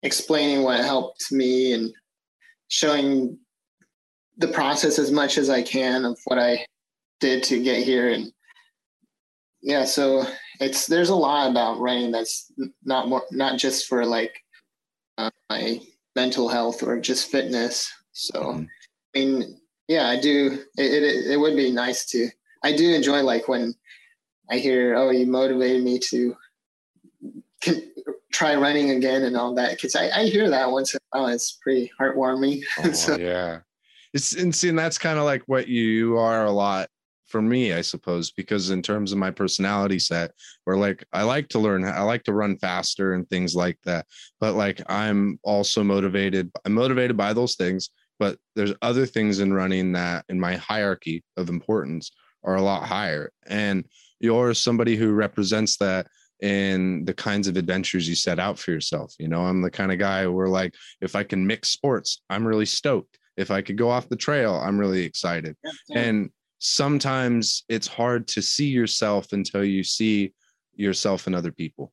explaining 0.04 0.64
what 0.64 0.80
helped 0.84 1.32
me 1.32 1.74
and 1.74 1.94
showing 2.70 3.38
the 4.38 4.48
process 4.48 5.00
as 5.00 5.12
much 5.12 5.38
as 5.38 5.50
I 5.50 5.62
can 5.62 6.06
of 6.06 6.20
what 6.26 6.40
I 6.40 6.66
did 7.20 7.44
to 7.44 7.64
get 7.64 7.84
here. 7.84 8.10
And 8.10 8.32
yeah, 9.62 9.86
so 9.86 10.24
it's 10.60 10.88
there's 10.88 11.10
a 11.10 11.16
lot 11.16 11.50
about 11.50 11.80
running 11.80 12.12
that's 12.12 12.52
not 12.84 13.08
more 13.08 13.24
not 13.32 13.58
just 13.58 13.88
for 13.88 14.06
like 14.06 14.44
uh, 15.18 15.32
my 15.50 15.80
mental 16.16 16.48
health 16.48 16.84
or 16.84 17.00
just 17.00 17.32
fitness. 17.32 17.92
So 18.12 18.42
Mhm. 18.42 18.68
I 19.16 19.20
mean, 19.20 19.62
yeah, 19.88 20.08
I 20.10 20.20
do. 20.20 20.64
It, 20.78 21.04
it 21.04 21.32
it 21.32 21.38
would 21.38 21.56
be 21.56 21.72
nice 21.72 22.06
to. 22.08 22.30
I 22.64 22.76
do 22.76 22.94
enjoy 22.94 23.22
like 23.22 23.48
when 23.48 23.74
I 24.50 24.58
hear, 24.58 24.96
oh, 24.96 25.10
you 25.12 25.26
motivated 25.26 25.84
me 25.84 26.00
to 26.10 26.36
can, 27.62 27.92
try 28.32 28.56
running 28.56 28.92
again 28.92 29.24
and 29.24 29.36
all 29.36 29.54
that 29.56 29.72
because 29.72 29.96
I, 29.96 30.10
I 30.10 30.26
hear 30.26 30.50
that 30.50 30.72
once 30.72 30.94
in 30.94 31.00
a 31.14 31.20
while. 31.20 31.28
It's 31.30 31.54
pretty 31.54 31.92
heartwarming. 32.00 32.64
Oh, 32.84 32.92
so 32.92 33.18
yeah. 33.18 33.60
It's 34.14 34.34
and 34.34 34.54
see, 34.54 34.70
and 34.70 34.80
that's 34.80 34.98
kind 34.98 35.20
of 35.20 35.26
like 35.26 35.44
what 35.48 35.68
you 35.68 36.18
are 36.18 36.46
a 36.46 36.52
lot 36.52 36.90
for 37.28 37.42
me, 37.42 37.74
I 37.74 37.82
suppose, 37.82 38.32
because 38.32 38.70
in 38.70 38.82
terms 38.82 39.12
of 39.12 39.18
my 39.18 39.32
personality 39.32 40.00
set, 40.00 40.32
where 40.64 40.78
like 40.78 41.06
I 41.14 41.24
like 41.24 41.50
to 41.50 41.60
learn, 41.60 41.84
I 41.84 42.02
like 42.02 42.24
to 42.24 42.34
run 42.34 42.58
faster 42.58 43.14
and 43.14 43.30
things 43.30 43.56
like 43.56 43.78
that. 43.86 44.06
But 44.40 44.56
like 44.56 44.82
I'm 44.90 45.40
also 45.44 45.84
motivated, 45.84 46.52
I'm 46.66 46.74
motivated 46.74 47.18
by 47.18 47.34
those 47.34 47.56
things, 47.56 47.90
but 48.20 48.38
there's 48.56 48.74
other 48.82 49.06
things 49.06 49.40
in 49.40 49.54
running 49.54 49.92
that 49.94 50.26
in 50.30 50.40
my 50.40 50.56
hierarchy 50.56 51.24
of 51.36 51.50
importance 51.50 52.12
are 52.44 52.56
a 52.56 52.62
lot 52.62 52.84
higher. 52.84 53.32
And 53.48 53.86
you're 54.20 54.54
somebody 54.54 54.96
who 54.96 55.12
represents 55.12 55.78
that 55.78 56.08
in 56.42 57.04
the 57.06 57.14
kinds 57.14 57.48
of 57.48 57.58
adventures 57.58 58.08
you 58.08 58.16
set 58.16 58.40
out 58.40 58.60
for 58.60 58.72
yourself. 58.72 59.14
You 59.20 59.28
know, 59.28 59.42
I'm 59.42 59.62
the 59.62 59.72
kind 59.72 59.92
of 59.92 60.00
guy 60.00 60.28
where 60.28 60.48
like 60.48 60.76
if 61.02 61.16
I 61.16 61.24
can 61.24 61.46
mix 61.46 61.70
sports, 61.70 62.22
I'm 62.30 62.48
really 62.48 62.66
stoked. 62.66 63.18
If 63.38 63.52
I 63.52 63.62
could 63.62 63.78
go 63.78 63.90
off 63.90 64.10
the 64.10 64.16
trail, 64.16 64.56
I'm 64.56 64.80
really 64.80 65.04
excited. 65.04 65.56
And 65.94 66.32
sometimes 66.60 67.64
it's 67.70 67.88
hard 67.88 68.28
to 68.30 68.42
see 68.42 68.68
yourself 68.68 69.34
until 69.34 69.64
you 69.64 69.84
see 69.84 70.34
yourself 70.76 71.28
in 71.28 71.36
other 71.36 71.52
people. 71.52 71.92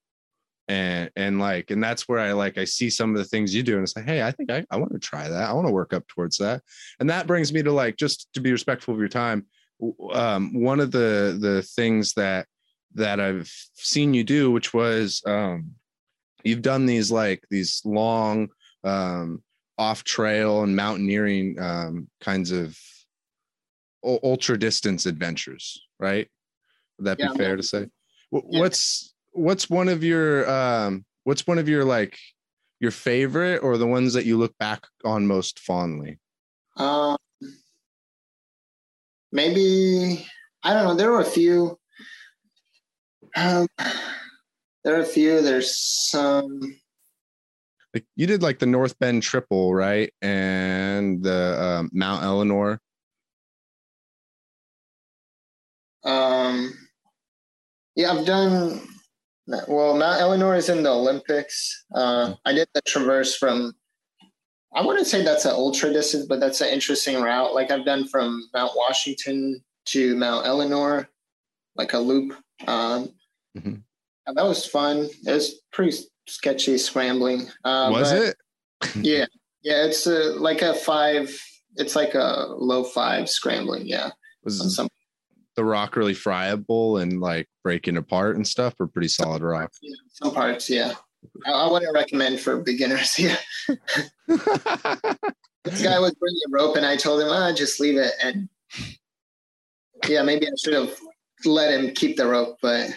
And 0.66 1.10
and 1.14 1.38
like, 1.38 1.70
and 1.70 1.84
that's 1.84 2.08
where 2.08 2.18
I 2.18 2.32
like 2.32 2.56
I 2.56 2.64
see 2.64 2.88
some 2.88 3.10
of 3.10 3.18
the 3.18 3.24
things 3.24 3.54
you 3.54 3.62
do 3.62 3.74
and 3.74 3.82
it's 3.82 3.94
like, 3.94 4.06
hey, 4.06 4.22
I 4.22 4.30
think 4.30 4.50
I, 4.50 4.64
I 4.70 4.76
want 4.78 4.92
to 4.92 4.98
try 4.98 5.28
that. 5.28 5.48
I 5.48 5.52
want 5.52 5.66
to 5.66 5.72
work 5.72 5.92
up 5.92 6.06
towards 6.08 6.38
that. 6.38 6.62
And 7.00 7.10
that 7.10 7.26
brings 7.26 7.52
me 7.52 7.62
to 7.62 7.72
like 7.72 7.96
just 7.96 8.32
to 8.34 8.40
be 8.40 8.52
respectful 8.52 8.94
of 8.94 9.00
your 9.00 9.08
time. 9.08 9.46
Um, 10.12 10.62
one 10.62 10.80
of 10.80 10.90
the 10.90 11.36
the 11.38 11.62
things 11.62 12.14
that 12.14 12.46
that 12.94 13.20
I've 13.20 13.50
seen 13.74 14.14
you 14.14 14.24
do, 14.24 14.50
which 14.50 14.72
was 14.72 15.22
um 15.26 15.72
you've 16.44 16.62
done 16.62 16.86
these 16.86 17.10
like 17.10 17.44
these 17.50 17.82
long 17.84 18.48
um 18.84 19.42
off 19.76 20.04
trail 20.04 20.62
and 20.62 20.74
mountaineering 20.74 21.58
um 21.60 22.08
kinds 22.20 22.52
of 22.52 22.78
ultra 24.04 24.58
distance 24.58 25.06
adventures, 25.06 25.80
right? 25.98 26.28
Would 26.98 27.06
that 27.06 27.18
Yeah, 27.18 27.28
be 27.32 27.36
fair 27.38 27.56
to 27.56 27.62
say? 27.62 27.88
Wh- 28.30 28.44
Yeah. 28.48 28.60
What's 28.60 29.14
what's 29.32 29.68
one 29.68 29.88
of 29.88 30.04
your 30.04 30.48
um 30.50 31.04
what's 31.24 31.46
one 31.46 31.58
of 31.58 31.68
your 31.68 31.84
like 31.84 32.18
your 32.80 32.90
favorite 32.90 33.58
or 33.62 33.78
the 33.78 33.86
ones 33.86 34.12
that 34.14 34.26
you 34.26 34.36
look 34.36 34.56
back 34.58 34.86
on 35.04 35.26
most 35.26 35.58
fondly? 35.58 36.18
Um, 36.76 37.16
maybe 39.32 40.26
I 40.62 40.72
don't 40.74 40.84
know. 40.84 40.94
There 40.94 41.10
were 41.10 41.20
a 41.20 41.24
few. 41.24 41.78
Um, 43.36 43.66
there 44.84 44.96
are 44.96 45.00
a 45.02 45.06
few. 45.06 45.40
There's 45.42 45.76
some. 45.76 46.60
Like 47.92 48.04
you 48.16 48.26
did 48.26 48.42
like 48.42 48.58
the 48.58 48.66
North 48.66 48.98
Bend 48.98 49.22
Triple, 49.22 49.72
right? 49.74 50.12
And 50.20 51.22
the 51.22 51.62
um, 51.62 51.90
Mount 51.92 52.24
Ellinor. 52.24 52.80
Um, 56.04 56.72
yeah, 57.96 58.12
I've 58.12 58.26
done. 58.26 58.80
Well, 59.68 59.96
Mount 59.96 60.20
Ellinor 60.20 60.56
is 60.56 60.68
in 60.68 60.82
the 60.82 60.90
Olympics. 60.90 61.84
Uh, 61.94 62.34
I 62.44 62.52
did 62.52 62.68
the 62.74 62.82
traverse 62.82 63.36
from. 63.36 63.72
I 64.74 64.84
wouldn't 64.84 65.06
say 65.06 65.22
that's 65.22 65.44
an 65.44 65.52
ultra 65.52 65.92
distance, 65.92 66.26
but 66.26 66.40
that's 66.40 66.60
an 66.60 66.68
interesting 66.70 67.20
route. 67.22 67.54
Like 67.54 67.70
I've 67.70 67.84
done 67.84 68.08
from 68.08 68.42
Mount 68.54 68.72
Washington 68.74 69.62
to 69.86 70.16
Mount 70.16 70.46
Ellinor, 70.46 71.08
like 71.76 71.92
a 71.92 71.98
loop. 71.98 72.34
Um, 72.66 73.10
Mhm. 73.56 73.82
and 74.26 74.36
that 74.36 74.44
was 74.44 74.66
fun. 74.66 75.08
It 75.26 75.30
was 75.30 75.60
pretty 75.72 75.96
sketchy 76.26 76.76
scrambling. 76.78 77.46
Uh, 77.64 77.90
was 77.92 78.10
it? 78.12 78.36
Yeah, 78.96 79.26
yeah. 79.62 79.84
It's 79.84 80.06
a, 80.06 80.34
like 80.34 80.62
a 80.62 80.74
five. 80.74 81.30
It's 81.76 81.94
like 81.94 82.14
a 82.14 82.46
low 82.56 82.82
five 82.84 83.28
scrambling. 83.30 83.86
Yeah, 83.86 84.10
Was 84.42 84.74
some 84.74 84.88
the 85.56 85.64
rock 85.64 85.96
really 85.96 86.14
friable 86.14 86.98
and 86.98 87.20
like 87.20 87.48
breaking 87.62 87.96
apart 87.96 88.36
and 88.36 88.46
stuff, 88.46 88.74
or 88.78 88.86
pretty 88.86 89.08
solid 89.08 89.42
rock? 89.42 89.72
Yeah, 89.82 89.94
some 90.08 90.34
parts, 90.34 90.68
yeah. 90.68 90.92
I, 91.46 91.52
I 91.52 91.70
wouldn't 91.70 91.94
recommend 91.94 92.40
for 92.40 92.60
beginners. 92.60 93.18
Yeah, 93.18 93.36
this 95.64 95.82
guy 95.82 95.98
was 95.98 96.14
bringing 96.14 96.40
a 96.48 96.50
rope, 96.50 96.76
and 96.76 96.84
I 96.84 96.96
told 96.96 97.22
him, 97.22 97.28
"Ah, 97.30 97.52
just 97.54 97.80
leave 97.80 97.96
it." 97.96 98.12
And 98.22 98.48
yeah, 100.08 100.22
maybe 100.22 100.46
I 100.46 100.50
should 100.62 100.74
have 100.74 100.94
let 101.44 101.72
him 101.72 101.94
keep 101.94 102.16
the 102.16 102.26
rope, 102.26 102.58
but 102.60 102.90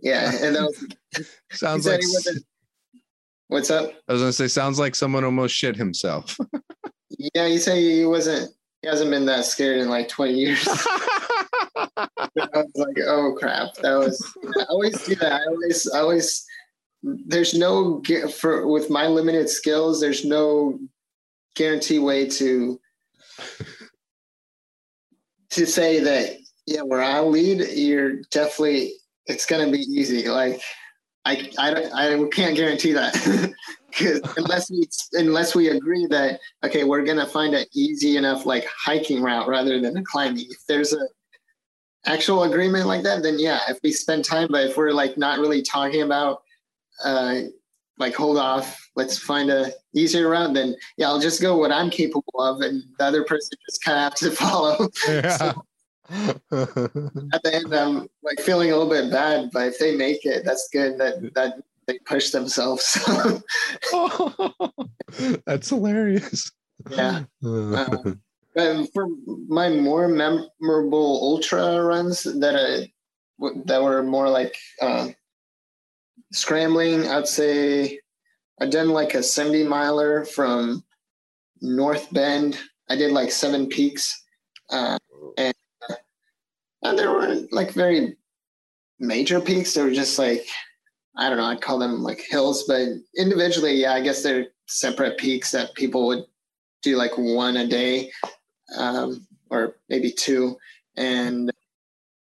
yeah. 0.00 0.32
And 0.42 0.56
that 0.56 0.62
was, 0.62 1.26
sounds 1.52 1.86
like. 1.86 2.00
What's 3.48 3.70
up? 3.70 3.92
I 4.08 4.12
was 4.12 4.22
gonna 4.22 4.32
say 4.32 4.46
sounds 4.46 4.78
like 4.78 4.94
someone 4.94 5.24
almost 5.24 5.54
shit 5.54 5.74
himself. 5.74 6.38
Yeah, 7.34 7.48
he 7.48 7.58
said 7.58 7.78
he 7.78 8.04
wasn't. 8.04 8.52
He 8.80 8.88
hasn't 8.88 9.10
been 9.10 9.26
that 9.26 9.44
scared 9.44 9.78
in 9.78 9.88
like 9.88 10.08
twenty 10.08 10.34
years. 10.34 10.66
I 11.96 12.08
was 12.36 12.72
like, 12.74 12.98
oh 13.06 13.34
crap, 13.38 13.74
that 13.82 13.94
was. 13.96 14.36
I 14.58 14.64
always 14.68 15.02
do 15.04 15.14
that. 15.16 15.32
I 15.32 15.44
always, 15.46 15.90
I 15.90 15.98
always. 16.00 16.46
There's 17.02 17.54
no 17.54 18.02
for 18.38 18.66
with 18.66 18.90
my 18.90 19.06
limited 19.06 19.48
skills. 19.48 20.00
There's 20.00 20.24
no 20.24 20.78
guarantee 21.56 21.98
way 21.98 22.28
to 22.28 22.78
to 25.50 25.66
say 25.66 26.00
that 26.00 26.36
yeah, 26.66 26.82
where 26.82 27.02
I 27.02 27.20
lead, 27.20 27.66
you're 27.76 28.22
definitely 28.30 28.94
it's 29.26 29.46
gonna 29.46 29.70
be 29.70 29.80
easy. 29.80 30.28
Like 30.28 30.60
I, 31.24 31.50
I, 31.58 32.14
I 32.14 32.28
can't 32.32 32.56
guarantee 32.56 32.92
that 32.92 33.12
because 33.90 34.20
unless 34.36 34.70
we 34.70 34.88
unless 35.14 35.54
we 35.54 35.68
agree 35.68 36.06
that 36.06 36.40
okay, 36.64 36.84
we're 36.84 37.04
gonna 37.04 37.26
find 37.26 37.54
an 37.54 37.66
easy 37.74 38.16
enough 38.16 38.46
like 38.46 38.66
hiking 38.66 39.20
route 39.22 39.48
rather 39.48 39.80
than 39.80 39.96
a 39.96 40.02
climbing. 40.04 40.46
If 40.48 40.64
there's 40.66 40.92
a 40.92 41.08
actual 42.06 42.44
agreement 42.44 42.86
like 42.86 43.02
that, 43.02 43.22
then 43.22 43.38
yeah, 43.38 43.60
if 43.68 43.78
we 43.82 43.92
spend 43.92 44.24
time, 44.24 44.48
but 44.50 44.66
if 44.68 44.76
we're 44.76 44.92
like 44.92 45.16
not 45.18 45.38
really 45.38 45.62
talking 45.62 46.02
about 46.02 46.42
uh 47.04 47.42
like 47.98 48.14
hold 48.14 48.38
off, 48.38 48.90
let's 48.96 49.18
find 49.18 49.50
a 49.50 49.72
easier 49.94 50.28
route, 50.30 50.54
then 50.54 50.74
yeah, 50.96 51.08
I'll 51.08 51.20
just 51.20 51.42
go 51.42 51.56
what 51.58 51.72
I'm 51.72 51.90
capable 51.90 52.40
of 52.40 52.60
and 52.62 52.82
the 52.98 53.04
other 53.04 53.24
person 53.24 53.50
just 53.68 53.84
kinda 53.84 54.00
have 54.00 54.14
to 54.16 54.30
follow. 54.32 54.88
yeah. 55.06 55.52
At 56.50 57.42
the 57.44 57.50
end 57.52 57.72
I'm 57.72 58.08
like 58.22 58.40
feeling 58.40 58.72
a 58.72 58.76
little 58.76 58.90
bit 58.90 59.12
bad, 59.12 59.50
but 59.52 59.68
if 59.68 59.78
they 59.78 59.96
make 59.96 60.24
it, 60.24 60.44
that's 60.44 60.68
good 60.72 60.98
that 60.98 61.34
that 61.34 61.62
they 61.86 61.98
push 62.00 62.30
themselves. 62.30 62.98
That's 65.46 65.68
hilarious. 65.68 66.50
yeah. 66.90 67.24
Uh, 68.56 68.60
Um, 68.70 68.86
for 68.88 69.06
my 69.48 69.68
more 69.68 70.08
memorable 70.08 71.20
ultra 71.22 71.82
runs 71.82 72.22
that 72.24 72.54
uh, 72.54 72.84
w- 73.40 73.62
that 73.66 73.82
were 73.82 74.02
more 74.02 74.28
like 74.28 74.54
uh, 74.82 75.08
scrambling, 76.32 77.06
I'd 77.08 77.28
say 77.28 78.00
I've 78.60 78.70
done 78.70 78.88
like 78.90 79.14
a 79.14 79.22
70 79.22 79.64
miler 79.64 80.24
from 80.24 80.84
North 81.62 82.12
Bend. 82.12 82.58
I 82.88 82.96
did 82.96 83.12
like 83.12 83.30
seven 83.30 83.68
peaks, 83.68 84.24
uh, 84.70 84.98
and, 85.38 85.54
and 86.82 86.98
there 86.98 87.10
weren't 87.12 87.52
like 87.52 87.72
very 87.72 88.16
major 89.00 89.40
peaks. 89.40 89.74
They 89.74 89.82
were 89.82 89.92
just 89.92 90.18
like 90.18 90.46
I 91.16 91.28
don't 91.28 91.38
know, 91.38 91.44
I'd 91.46 91.60
call 91.62 91.78
them 91.78 92.02
like 92.02 92.20
hills, 92.20 92.64
but 92.68 92.88
individually, 93.16 93.74
yeah, 93.74 93.94
I 93.94 94.00
guess 94.02 94.22
they're 94.22 94.48
separate 94.68 95.18
peaks 95.18 95.50
that 95.52 95.74
people 95.74 96.06
would 96.06 96.24
do 96.82 96.96
like 96.96 97.12
one 97.18 97.56
a 97.58 97.66
day, 97.66 98.10
um, 98.76 99.26
or 99.50 99.76
maybe 99.88 100.10
two. 100.10 100.56
And 100.96 101.50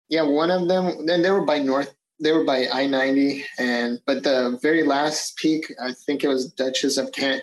yeah, 0.08 0.22
one 0.22 0.50
of 0.50 0.68
them, 0.68 1.06
then 1.06 1.22
they 1.22 1.30
were 1.30 1.44
by 1.44 1.58
North, 1.58 1.94
they 2.20 2.32
were 2.32 2.44
by 2.44 2.66
I 2.72 2.86
90. 2.86 3.44
And, 3.58 4.00
but 4.06 4.22
the 4.22 4.58
very 4.62 4.84
last 4.84 5.36
peak, 5.36 5.72
I 5.82 5.92
think 5.92 6.24
it 6.24 6.28
was 6.28 6.52
Duchess 6.52 6.98
of 6.98 7.12
Kent. 7.12 7.42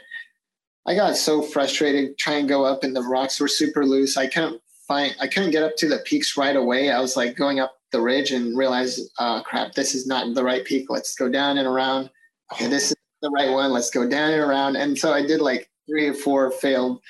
I 0.85 0.95
got 0.95 1.17
so 1.17 1.41
frustrated 1.41 2.17
trying 2.17 2.43
to 2.43 2.49
go 2.49 2.65
up 2.65 2.83
and 2.83 2.95
the 2.95 3.01
rocks 3.01 3.39
were 3.39 3.47
super 3.47 3.85
loose. 3.85 4.15
I 4.15 4.27
couldn't 4.27 4.61
find, 4.87 5.15
I 5.19 5.27
couldn't 5.27 5.51
get 5.51 5.63
up 5.63 5.75
to 5.77 5.89
the 5.89 5.99
peaks 5.99 6.37
right 6.37 6.55
away. 6.55 6.91
I 6.91 6.99
was 7.01 7.17
like 7.17 7.35
going 7.35 7.59
up 7.59 7.77
the 7.91 8.01
ridge 8.01 8.31
and 8.31 8.57
realized, 8.57 9.01
uh, 9.19 9.41
crap, 9.43 9.73
this 9.73 9.95
is 9.95 10.07
not 10.07 10.33
the 10.33 10.43
right 10.43 10.63
peak. 10.63 10.89
Let's 10.89 11.15
go 11.15 11.29
down 11.29 11.57
and 11.57 11.67
around. 11.67 12.09
Okay, 12.53 12.67
this 12.67 12.91
is 12.91 12.97
the 13.21 13.29
right 13.31 13.51
one. 13.51 13.71
Let's 13.71 13.89
go 13.89 14.07
down 14.07 14.31
and 14.31 14.41
around. 14.41 14.75
And 14.75 14.97
so 14.97 15.13
I 15.13 15.25
did 15.25 15.41
like 15.41 15.69
three 15.89 16.07
or 16.07 16.13
four 16.13 16.51
failed, 16.51 17.01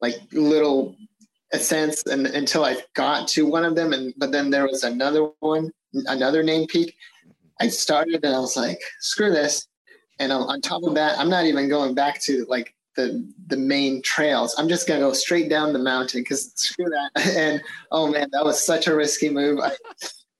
like 0.00 0.16
little 0.32 0.96
ascents, 1.52 2.04
and 2.06 2.26
until 2.26 2.64
I 2.64 2.78
got 2.94 3.28
to 3.28 3.46
one 3.46 3.64
of 3.64 3.74
them. 3.74 3.92
And 3.92 4.14
but 4.16 4.32
then 4.32 4.50
there 4.50 4.66
was 4.66 4.84
another 4.84 5.30
one, 5.40 5.70
another 6.06 6.42
name 6.42 6.66
peak. 6.66 6.94
I 7.60 7.68
started 7.68 8.24
and 8.24 8.34
I 8.34 8.40
was 8.40 8.56
like, 8.56 8.80
screw 9.00 9.30
this. 9.30 9.66
And 10.18 10.32
on 10.32 10.60
top 10.60 10.82
of 10.84 10.94
that, 10.94 11.18
I'm 11.18 11.30
not 11.30 11.46
even 11.46 11.68
going 11.68 11.94
back 11.94 12.22
to 12.24 12.44
like 12.48 12.74
the 12.96 13.26
the 13.46 13.56
main 13.56 14.02
trails. 14.02 14.54
I'm 14.58 14.68
just 14.68 14.86
gonna 14.86 15.00
go 15.00 15.12
straight 15.12 15.48
down 15.48 15.72
the 15.72 15.78
mountain 15.78 16.20
because 16.20 16.52
screw 16.56 16.86
that. 16.86 17.10
And 17.36 17.62
oh 17.90 18.06
man, 18.06 18.28
that 18.32 18.44
was 18.44 18.62
such 18.62 18.86
a 18.86 18.94
risky 18.94 19.30
move. 19.30 19.60
I, 19.60 19.72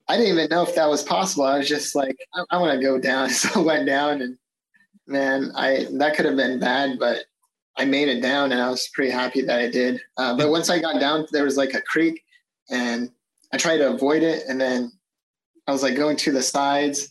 I 0.09 0.17
didn't 0.17 0.35
even 0.37 0.51
know 0.51 0.63
if 0.63 0.75
that 0.75 0.89
was 0.89 1.03
possible. 1.03 1.45
I 1.45 1.59
was 1.59 1.69
just 1.69 1.95
like, 1.95 2.17
I, 2.35 2.43
I 2.51 2.59
want 2.59 2.79
to 2.79 2.85
go 2.85 2.99
down. 2.99 3.31
So 3.31 3.61
I 3.61 3.65
went 3.65 3.87
down 3.87 4.23
and 4.23 4.37
man, 5.07 5.53
I 5.55 5.87
that 5.93 6.15
could 6.15 6.27
have 6.27 6.37
been 6.37 6.59
bad, 6.59 6.99
but 6.99 7.25
I 7.81 7.87
made 7.87 8.09
it 8.09 8.21
down 8.21 8.53
and 8.53 8.61
I 8.61 8.69
was 8.69 8.89
pretty 8.89 9.11
happy 9.11 9.41
that 9.41 9.59
I 9.59 9.71
did. 9.71 10.03
Uh, 10.19 10.37
but 10.37 10.51
once 10.51 10.69
I 10.69 10.79
got 10.79 11.01
down, 11.01 11.27
there 11.33 11.45
was 11.45 11.57
like 11.57 11.73
a 11.73 11.81
creek 11.81 12.23
and 12.69 13.11
I 13.55 13.57
tried 13.57 13.79
to 13.79 13.91
avoid 13.91 14.23
it. 14.23 14.43
And 14.47 14.61
then 14.61 14.93
I 15.67 15.73
was 15.73 15.83
like 15.83 15.97
going 15.97 16.19
to 16.19 16.31
the 16.31 16.43
sides 16.43 17.09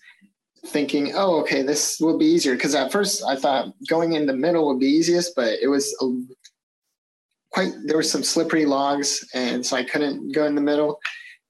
thinking, 0.68 1.14
oh, 1.16 1.40
okay, 1.40 1.64
this 1.64 2.00
will 2.00 2.20
be 2.20 2.28
easier. 2.28 2.56
Cause 2.56 2.76
at 2.76 2.92
first 2.92 3.24
I 3.28 3.36
thought 3.36 3.74
going 3.88 4.14
in 4.14 4.28
the 4.28 4.36
middle 4.36 4.68
would 4.68 4.80
be 4.80 4.86
easiest, 4.86 5.36
but 5.36 5.58
it 5.60 5.70
was 5.70 5.92
a, 6.02 6.06
quite, 7.52 7.72
there 7.86 7.98
were 7.98 8.04
some 8.04 8.22
slippery 8.22 8.68
logs. 8.68 9.28
And 9.34 9.66
so 9.66 9.76
I 9.76 9.84
couldn't 9.84 10.34
go 10.34 10.46
in 10.46 10.54
the 10.54 10.62
middle 10.62 11.00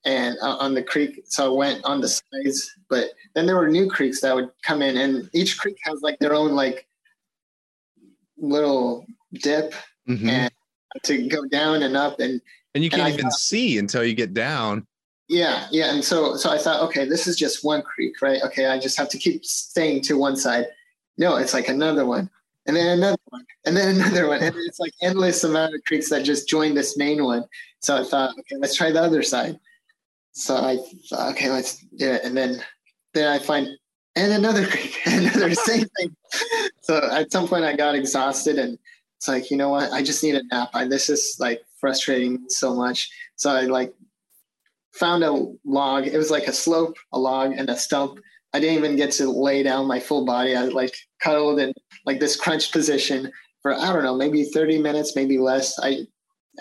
and 0.06 0.38
uh, 0.42 0.56
on 0.62 0.74
the 0.74 0.84
creek. 0.84 1.24
So 1.26 1.54
I 1.54 1.58
went 1.58 1.84
on 1.84 2.00
the 2.00 2.08
sides, 2.08 2.72
but 2.90 3.10
then 3.36 3.46
there 3.46 3.58
were 3.58 3.68
new 3.68 3.90
creeks 3.90 4.22
that 4.22 4.34
would 4.34 4.52
come 4.64 4.82
in 4.82 4.96
and 4.96 5.30
each 5.34 5.60
creek 5.60 5.76
has 5.84 6.00
like 6.02 6.20
their 6.20 6.34
own 6.34 6.52
like 6.52 6.86
little 8.40 9.06
dip 9.34 9.74
Mhm. 10.08 10.28
and 10.30 10.52
to 11.04 11.28
go 11.28 11.46
down 11.46 11.84
and 11.84 11.96
up 11.96 12.20
and 12.20 12.42
And 12.76 12.84
you 12.84 12.90
can't 12.90 13.04
I 13.04 13.10
even 13.12 13.26
thought- 13.26 13.34
see 13.40 13.78
until 13.78 14.04
you 14.04 14.14
get 14.14 14.34
down. 14.34 14.86
yeah 15.28 15.68
yeah 15.72 15.94
and 15.94 16.04
so 16.04 16.36
so 16.36 16.50
i 16.50 16.58
thought 16.58 16.82
okay 16.82 17.06
this 17.06 17.28
is 17.28 17.36
just 17.36 17.64
one 17.64 17.84
creek 17.84 18.20
right 18.22 18.42
okay 18.42 18.66
i 18.68 18.80
just 18.80 18.98
have 18.98 19.08
to 19.10 19.18
keep 19.20 19.46
staying 19.46 20.02
to 20.02 20.18
one 20.18 20.36
side 20.36 20.66
no 21.20 21.36
it's 21.36 21.54
like 21.54 21.68
another 21.70 22.04
one 22.06 22.28
and 22.66 22.76
then 22.76 22.88
another 22.98 23.22
one 23.30 23.46
and 23.66 23.78
then 23.78 23.96
another 24.02 24.28
one 24.28 24.42
and 24.42 24.56
it's 24.68 24.80
like 24.80 24.92
endless 25.04 25.44
amount 25.44 25.76
of 25.76 25.84
creeks 25.86 26.10
that 26.10 26.24
just 26.24 26.50
join 26.50 26.74
this 26.74 26.98
main 26.98 27.24
one 27.24 27.44
so 27.80 27.96
i 27.98 28.04
thought 28.04 28.32
okay 28.40 28.56
let's 28.58 28.74
try 28.76 28.90
the 28.92 29.00
other 29.02 29.22
side 29.22 29.60
so 30.32 30.56
i 30.56 30.78
thought 31.10 31.30
okay 31.34 31.50
let's 31.52 31.78
do 31.98 32.10
it 32.10 32.24
and 32.24 32.36
then 32.36 32.60
then 33.14 33.28
i 33.28 33.38
find 33.38 33.68
and 34.20 34.34
another 34.34 34.68
creek 34.72 34.98
another 35.06 35.54
same 35.70 35.86
thing. 35.98 36.16
So 36.82 37.10
at 37.12 37.32
some 37.32 37.48
point 37.48 37.64
i 37.64 37.76
got 37.76 37.96
exhausted 37.96 38.58
and 38.58 38.78
it's 39.18 39.28
like 39.28 39.52
you 39.52 39.58
know 39.58 39.70
what? 39.70 39.92
I 39.92 40.02
just 40.02 40.24
need 40.24 40.36
a 40.36 40.44
nap. 40.52 40.70
I, 40.74 40.86
this 40.86 41.10
is 41.10 41.36
like 41.40 41.62
frustrating 41.80 42.46
so 42.48 42.74
much. 42.74 43.10
So 43.36 43.52
i 43.52 43.62
like 43.62 43.94
found 44.94 45.24
a 45.24 45.46
log. 45.66 46.08
It 46.08 46.18
was 46.18 46.32
like 46.32 46.48
a 46.48 46.54
slope 46.54 46.98
a 47.14 47.20
log 47.20 47.52
and 47.52 47.70
a 47.70 47.78
stump. 47.78 48.20
I 48.54 48.60
didn't 48.60 48.78
even 48.78 48.96
get 48.96 49.12
to 49.14 49.30
lay 49.30 49.62
down 49.62 49.88
my 49.88 50.00
full 50.00 50.26
body. 50.26 50.56
I 50.56 50.64
like 50.66 50.96
cuddled 51.22 51.60
in 51.60 51.74
like 52.06 52.20
this 52.20 52.36
crunch 52.36 52.72
position 52.72 53.32
for 53.62 53.74
i 53.74 53.92
don't 53.92 54.04
know 54.04 54.16
maybe 54.16 54.44
30 54.46 54.82
minutes 54.82 55.16
maybe 55.16 55.38
less. 55.38 55.78
I 55.80 56.06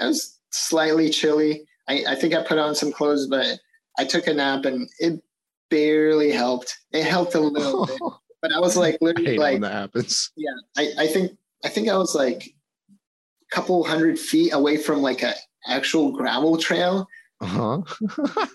i 0.00 0.06
was 0.06 0.38
slightly 0.50 1.10
chilly. 1.10 1.64
I, 1.88 2.04
I 2.08 2.14
think 2.14 2.34
i 2.34 2.42
put 2.42 2.58
on 2.58 2.74
some 2.74 2.92
clothes 2.92 3.26
but 3.28 3.58
i 3.98 4.04
took 4.04 4.26
a 4.26 4.34
nap 4.34 4.64
and 4.64 4.88
it 4.98 5.22
barely 5.70 6.30
helped 6.30 6.76
it 6.92 7.04
helped 7.04 7.34
a 7.34 7.40
little 7.40 7.86
bit 7.86 7.98
but 8.42 8.52
i 8.52 8.58
was 8.60 8.76
like 8.76 8.96
literally 9.00 9.36
like 9.38 9.60
that 9.60 9.72
happens. 9.72 10.30
yeah 10.36 10.50
I, 10.76 10.90
I 11.04 11.06
think 11.06 11.32
i 11.64 11.68
think 11.68 11.88
i 11.88 11.96
was 11.96 12.14
like 12.14 12.44
a 12.46 13.54
couple 13.54 13.82
hundred 13.84 14.18
feet 14.18 14.52
away 14.52 14.76
from 14.76 15.02
like 15.02 15.22
a 15.22 15.34
actual 15.68 16.12
gravel 16.12 16.56
trail 16.56 17.06
Uh-huh. 17.40 17.82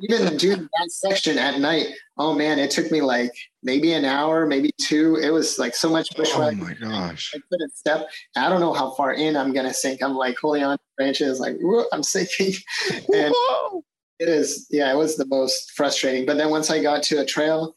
even 0.00 0.36
doing 0.36 0.60
that 0.78 0.90
section 0.90 1.38
at 1.38 1.58
night 1.58 1.88
oh 2.18 2.32
man 2.32 2.58
it 2.58 2.70
took 2.70 2.90
me 2.92 3.00
like 3.00 3.32
maybe 3.64 3.92
an 3.92 4.04
hour 4.04 4.46
maybe 4.46 4.70
two 4.80 5.16
it 5.16 5.30
was 5.30 5.58
like 5.58 5.74
so 5.74 5.90
much 5.90 6.14
bushwhack. 6.16 6.52
Oh 6.54 6.64
my 6.64 6.74
gosh. 6.74 7.32
I 7.34 7.40
couldn't 7.50 7.76
step. 7.76 8.08
I 8.36 8.48
don't 8.48 8.60
know 8.60 8.72
how 8.72 8.92
far 8.92 9.12
in 9.12 9.36
I'm 9.36 9.52
gonna 9.52 9.74
sink. 9.74 10.00
I'm 10.00 10.14
like 10.14 10.38
holding 10.38 10.62
on 10.62 10.78
to 10.78 10.84
branches, 10.96 11.40
like 11.40 11.56
I'm 11.92 12.04
sinking. 12.04 12.52
And 13.12 13.34
Whoa. 13.36 13.82
It 14.18 14.28
is, 14.28 14.66
yeah, 14.70 14.92
it 14.92 14.96
was 14.96 15.16
the 15.16 15.26
most 15.26 15.72
frustrating. 15.72 16.26
But 16.26 16.36
then 16.36 16.50
once 16.50 16.70
I 16.70 16.82
got 16.82 17.02
to 17.04 17.20
a 17.20 17.26
trail, 17.26 17.74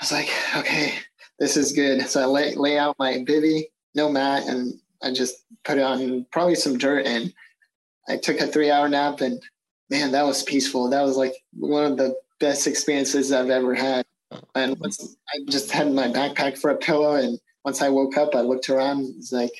I 0.00 0.04
was 0.04 0.12
like, 0.12 0.30
okay, 0.56 0.94
this 1.38 1.56
is 1.56 1.72
good. 1.72 2.02
So 2.08 2.22
I 2.22 2.26
lay, 2.26 2.54
lay 2.54 2.78
out 2.78 2.96
my 2.98 3.24
bivy, 3.28 3.64
no 3.94 4.10
mat, 4.10 4.46
and 4.46 4.74
I 5.02 5.12
just 5.12 5.44
put 5.64 5.78
it 5.78 5.82
on 5.82 6.26
probably 6.32 6.54
some 6.54 6.78
dirt 6.78 7.06
and 7.06 7.32
I 8.08 8.16
took 8.16 8.40
a 8.40 8.46
three 8.46 8.70
hour 8.70 8.88
nap 8.88 9.20
and 9.20 9.42
man, 9.90 10.12
that 10.12 10.24
was 10.24 10.42
peaceful. 10.42 10.90
That 10.90 11.02
was 11.02 11.16
like 11.16 11.34
one 11.52 11.84
of 11.84 11.96
the 11.96 12.14
best 12.40 12.66
experiences 12.66 13.32
I've 13.32 13.50
ever 13.50 13.74
had. 13.74 14.04
And 14.54 14.72
mm-hmm. 14.72 14.80
once 14.80 15.16
I 15.34 15.38
just 15.48 15.70
had 15.70 15.92
my 15.92 16.08
backpack 16.08 16.58
for 16.58 16.70
a 16.70 16.76
pillow 16.76 17.16
and 17.16 17.38
once 17.64 17.82
I 17.82 17.88
woke 17.88 18.16
up, 18.16 18.34
I 18.34 18.40
looked 18.40 18.68
around, 18.70 19.06
it's 19.18 19.32
like, 19.32 19.52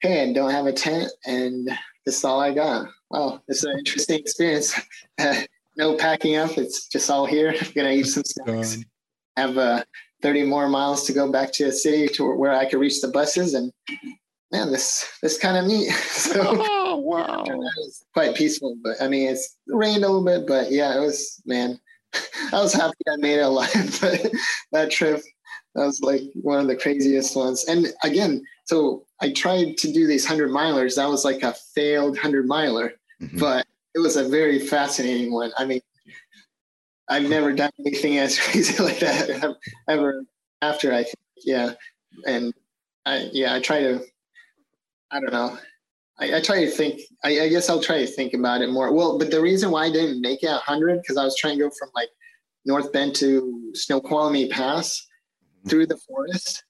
hey, 0.00 0.28
I 0.28 0.32
don't 0.32 0.50
have 0.50 0.66
a 0.66 0.72
tent 0.72 1.10
and 1.26 1.68
this 2.04 2.18
is 2.18 2.24
all 2.24 2.40
I 2.40 2.54
got. 2.54 2.86
Wow, 3.14 3.40
it's 3.46 3.62
an 3.62 3.78
interesting 3.78 4.18
experience. 4.18 4.74
no 5.76 5.94
packing 5.96 6.34
up. 6.34 6.58
It's 6.58 6.88
just 6.88 7.08
all 7.08 7.26
here. 7.26 7.54
I'm 7.60 7.72
gonna 7.72 7.92
eat 7.92 8.06
some 8.06 8.24
snacks. 8.24 8.74
Done. 8.74 8.84
Have 9.36 9.58
uh, 9.58 9.84
30 10.22 10.44
more 10.44 10.68
miles 10.68 11.06
to 11.06 11.12
go 11.12 11.30
back 11.30 11.52
to 11.52 11.66
a 11.66 11.72
city 11.72 12.08
to 12.14 12.34
where 12.34 12.52
I 12.52 12.68
could 12.68 12.80
reach 12.80 13.00
the 13.00 13.08
buses. 13.08 13.54
And 13.54 13.72
man, 14.50 14.72
this 14.72 15.16
this 15.22 15.38
kind 15.38 15.56
of 15.56 15.66
neat. 15.66 15.90
so 15.92 16.42
Oh 16.44 16.96
wow. 16.96 17.44
quite 18.14 18.34
peaceful. 18.34 18.76
But 18.82 19.00
I 19.00 19.06
mean, 19.06 19.28
it's 19.28 19.58
rained 19.68 20.04
a 20.04 20.08
little 20.08 20.24
bit, 20.24 20.48
but 20.48 20.72
yeah, 20.72 20.96
it 20.96 21.00
was 21.00 21.40
man. 21.46 21.78
I 22.52 22.60
was 22.60 22.72
happy 22.72 22.94
I 23.08 23.16
made 23.18 23.38
it 23.38 23.42
alive. 23.42 23.98
But 24.00 24.32
that 24.72 24.90
trip, 24.90 25.22
that 25.76 25.86
was 25.86 26.00
like 26.00 26.22
one 26.34 26.58
of 26.58 26.66
the 26.66 26.76
craziest 26.76 27.36
ones. 27.36 27.64
And 27.66 27.92
again, 28.02 28.44
so 28.64 29.04
I 29.20 29.32
tried 29.32 29.76
to 29.78 29.92
do 29.92 30.08
these 30.08 30.26
hundred 30.26 30.50
milers. 30.50 30.96
That 30.96 31.08
was 31.08 31.24
like 31.24 31.44
a 31.44 31.54
failed 31.74 32.18
hundred 32.18 32.48
miler 32.48 32.92
Mhm. 33.20 33.38
but 33.40 33.66
it 33.94 34.00
was 34.00 34.16
a 34.16 34.28
very 34.28 34.58
fascinating 34.58 35.32
one. 35.32 35.52
I 35.56 35.64
mean, 35.64 35.80
I've 37.08 37.28
never 37.28 37.52
done 37.52 37.70
anything 37.80 38.18
as 38.18 38.38
crazy 38.40 38.82
like 38.82 39.00
that 39.00 39.56
ever 39.88 40.24
after. 40.62 40.92
I 40.92 41.04
think, 41.04 41.16
yeah, 41.44 41.72
and 42.26 42.52
I 43.06 43.28
yeah, 43.32 43.54
I 43.54 43.60
try 43.60 43.80
to. 43.80 44.00
I 45.10 45.20
don't 45.20 45.32
know. 45.32 45.58
I, 46.18 46.36
I 46.36 46.40
try 46.40 46.64
to 46.64 46.70
think. 46.70 47.00
I, 47.24 47.40
I 47.42 47.48
guess 47.48 47.68
I'll 47.68 47.82
try 47.82 47.98
to 47.98 48.06
think 48.06 48.34
about 48.34 48.62
it 48.62 48.70
more. 48.70 48.92
Well, 48.92 49.18
but 49.18 49.30
the 49.30 49.40
reason 49.40 49.70
why 49.70 49.84
I 49.84 49.92
didn't 49.92 50.20
make 50.20 50.42
it 50.42 50.50
hundred 50.50 51.00
because 51.02 51.16
I 51.16 51.24
was 51.24 51.36
trying 51.36 51.58
to 51.58 51.64
go 51.64 51.70
from 51.78 51.90
like 51.94 52.08
North 52.64 52.92
Bend 52.92 53.14
to 53.16 53.70
Snoqualmie 53.74 54.48
Pass 54.48 55.06
through 55.68 55.86
the 55.86 55.98
forest. 55.98 56.64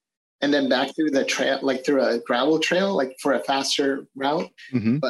And 0.44 0.52
then 0.52 0.68
back 0.68 0.94
through 0.94 1.10
the 1.10 1.24
trail, 1.24 1.58
like 1.62 1.86
through 1.86 2.04
a 2.04 2.18
gravel 2.18 2.58
trail, 2.58 2.94
like 2.94 3.16
for 3.18 3.32
a 3.32 3.40
faster 3.40 4.06
route 4.14 4.50
Mhm. 4.74 5.00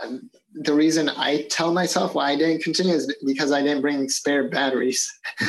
um, 0.00 0.28
the 0.52 0.74
reason 0.74 1.08
I 1.08 1.42
tell 1.48 1.72
myself 1.72 2.16
why 2.16 2.32
I 2.32 2.36
didn't 2.36 2.64
continue 2.64 2.94
is 2.94 3.14
because 3.24 3.52
I 3.52 3.62
didn't 3.62 3.82
bring 3.82 4.08
spare 4.08 4.48
batteries. 4.48 5.08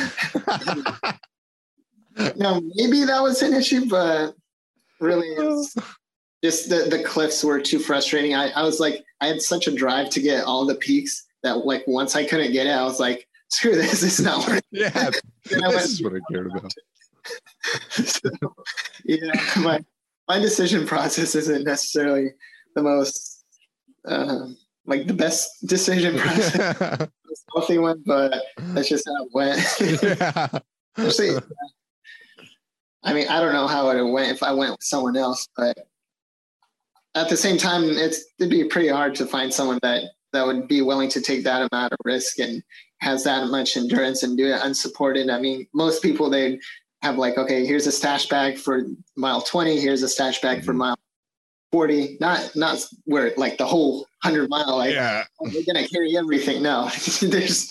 now, 2.36 2.60
maybe 2.76 3.04
that 3.04 3.20
was 3.20 3.42
an 3.42 3.52
issue, 3.52 3.88
but 3.88 4.36
really, 5.00 5.26
it's 5.26 5.74
just 6.44 6.68
the, 6.68 6.86
the 6.88 7.02
cliffs 7.02 7.42
were 7.42 7.60
too 7.60 7.80
frustrating. 7.80 8.36
I, 8.36 8.50
I 8.50 8.62
was 8.62 8.78
like, 8.78 9.04
I 9.20 9.26
had 9.26 9.42
such 9.42 9.66
a 9.66 9.74
drive 9.74 10.08
to 10.10 10.20
get 10.20 10.44
all 10.44 10.64
the 10.66 10.76
peaks 10.76 11.26
that, 11.42 11.66
like, 11.66 11.82
once 11.88 12.14
I 12.14 12.24
couldn't 12.24 12.52
get 12.52 12.68
it, 12.68 12.70
I 12.70 12.84
was 12.84 13.00
like, 13.00 13.26
screw 13.48 13.74
this, 13.74 14.04
it's 14.04 14.20
not 14.20 14.46
worth 14.46 14.58
it. 14.58 14.64
Yeah, 14.70 15.10
this 15.70 15.84
is 15.90 16.00
what 16.00 16.12
I 16.14 16.20
cared 16.32 16.46
about. 16.46 16.72
So, 17.90 18.30
yeah, 19.04 19.32
my 19.58 19.84
my 20.28 20.38
decision 20.38 20.86
process 20.86 21.34
isn't 21.34 21.64
necessarily 21.64 22.30
the 22.74 22.82
most 22.82 23.44
um, 24.06 24.56
like 24.86 25.06
the 25.06 25.14
best 25.14 25.66
decision 25.66 26.18
process, 26.18 26.78
the 26.78 27.10
healthy 27.54 27.78
one, 27.78 28.02
but 28.04 28.42
that's 28.58 28.88
just 28.88 29.06
how 29.06 29.24
it 29.24 29.30
went. 29.32 30.02
yeah. 30.02 30.48
Especially, 30.96 31.40
I 33.02 33.14
mean, 33.14 33.26
I 33.28 33.40
don't 33.40 33.54
know 33.54 33.66
how 33.66 33.88
it 33.90 34.10
went 34.10 34.30
if 34.30 34.42
I 34.42 34.52
went 34.52 34.72
with 34.72 34.82
someone 34.82 35.16
else, 35.16 35.48
but 35.56 35.76
at 37.14 37.30
the 37.30 37.36
same 37.36 37.56
time, 37.56 37.84
it's 37.84 38.24
it'd 38.38 38.50
be 38.50 38.64
pretty 38.64 38.88
hard 38.88 39.14
to 39.16 39.26
find 39.26 39.52
someone 39.52 39.78
that 39.82 40.04
that 40.32 40.46
would 40.46 40.68
be 40.68 40.82
willing 40.82 41.08
to 41.10 41.20
take 41.20 41.44
that 41.44 41.68
amount 41.70 41.92
of 41.92 41.98
risk 42.04 42.38
and 42.38 42.62
has 43.00 43.24
that 43.24 43.48
much 43.48 43.76
endurance 43.76 44.22
and 44.22 44.36
do 44.36 44.46
it 44.46 44.60
unsupported. 44.62 45.30
I 45.30 45.40
mean, 45.40 45.66
most 45.74 46.02
people 46.02 46.30
they 46.30 46.58
have 47.02 47.18
like, 47.18 47.36
okay, 47.36 47.66
here's 47.66 47.86
a 47.86 47.92
stash 47.92 48.28
bag 48.28 48.56
for 48.56 48.84
mile 49.16 49.42
20, 49.42 49.78
here's 49.80 50.02
a 50.02 50.08
stash 50.08 50.40
bag 50.40 50.64
for 50.64 50.72
Mhm. 50.72 50.76
mile 50.78 50.98
40. 51.72 52.16
Not 52.20 52.54
not 52.54 52.84
where 53.04 53.32
like 53.36 53.58
the 53.58 53.66
whole 53.66 54.06
hundred 54.22 54.48
mile, 54.50 54.76
like 54.76 54.94
Yeah. 54.94 55.24
oh, 55.40 55.50
we're 55.52 55.64
gonna 55.66 55.88
carry 55.88 56.16
everything. 56.16 56.62
No, 56.62 56.88
there's 57.22 57.70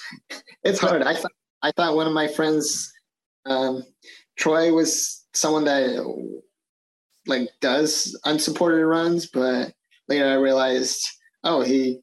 it's 0.64 0.80
hard. 0.80 1.04
I 1.04 1.16
thought 1.16 1.32
I 1.62 1.72
thought 1.72 1.96
one 1.96 2.08
of 2.08 2.14
my 2.14 2.28
friends, 2.28 2.92
um, 3.46 3.84
Troy, 4.38 4.74
was 4.74 5.24
someone 5.34 5.64
that 5.66 6.04
like 7.28 7.50
does 7.62 8.20
unsupported 8.26 8.84
runs, 8.86 9.28
but 9.28 9.72
later 10.10 10.28
I 10.28 10.34
realized, 10.34 11.08
oh, 11.44 11.62
he 11.62 12.02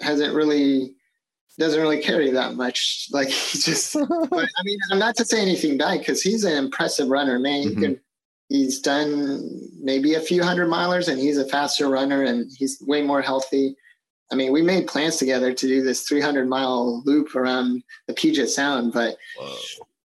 hasn't 0.00 0.34
really 0.34 0.94
doesn't 1.60 1.80
really 1.80 2.02
carry 2.02 2.30
that 2.32 2.54
much. 2.56 3.06
Like 3.12 3.28
he 3.28 3.58
just. 3.58 3.94
but 4.30 4.48
I 4.58 4.62
mean, 4.64 4.78
I'm 4.90 4.98
not 4.98 5.16
to 5.16 5.24
say 5.24 5.40
anything 5.40 5.76
bad 5.78 5.98
because 6.00 6.22
he's 6.22 6.44
an 6.44 6.56
impressive 6.56 7.08
runner, 7.08 7.38
man. 7.38 7.62
He 7.62 7.68
Mhm. 7.74 7.80
can. 7.82 8.00
He's 8.48 8.80
done 8.80 9.70
maybe 9.80 10.14
a 10.14 10.20
few 10.20 10.42
hundred 10.42 10.68
milers, 10.68 11.06
and 11.06 11.20
he's 11.20 11.38
a 11.38 11.46
faster 11.48 11.88
runner, 11.88 12.24
and 12.24 12.50
he's 12.58 12.82
way 12.84 13.00
more 13.00 13.22
healthy. 13.22 13.76
I 14.32 14.34
mean, 14.34 14.50
we 14.52 14.60
made 14.62 14.88
plans 14.88 15.16
together 15.18 15.52
to 15.52 15.66
do 15.68 15.82
this 15.82 16.02
300 16.02 16.48
mile 16.48 17.02
loop 17.04 17.36
around 17.36 17.82
the 18.08 18.14
Puget 18.14 18.48
Sound, 18.50 18.92
but 18.92 19.16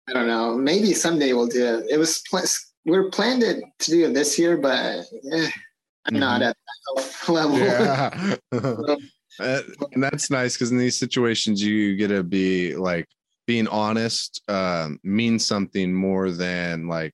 I 0.10 0.14
don't 0.14 0.26
know. 0.28 0.56
Maybe 0.56 0.94
someday 0.94 1.34
we'll 1.34 1.48
do 1.48 1.64
it. 1.78 1.86
It 1.92 1.98
was 1.98 2.24
pl- 2.30 2.42
we 2.86 2.98
are 2.98 3.10
planned 3.12 3.44
it 3.44 3.64
to 3.80 3.92
do 3.92 4.06
it 4.06 4.14
this 4.16 4.38
year, 4.40 4.58
but 4.58 5.06
eh, 5.32 5.50
I'm 6.06 6.18
not 6.20 6.42
at 6.42 6.56
that 6.96 7.32
level. 7.32 7.58
yeah. 7.60 8.36
Uh, 9.40 9.62
and 9.94 10.04
that's 10.04 10.30
nice 10.30 10.54
because 10.54 10.72
in 10.72 10.78
these 10.78 10.98
situations 10.98 11.62
you 11.62 11.96
get 11.96 12.10
to 12.10 12.24
be 12.24 12.76
like 12.76 13.08
being 13.48 13.68
honest 13.68 14.42
um, 14.48 15.00
means 15.04 15.46
something 15.46 15.94
more 15.94 16.32
than 16.32 16.88
like 16.88 17.14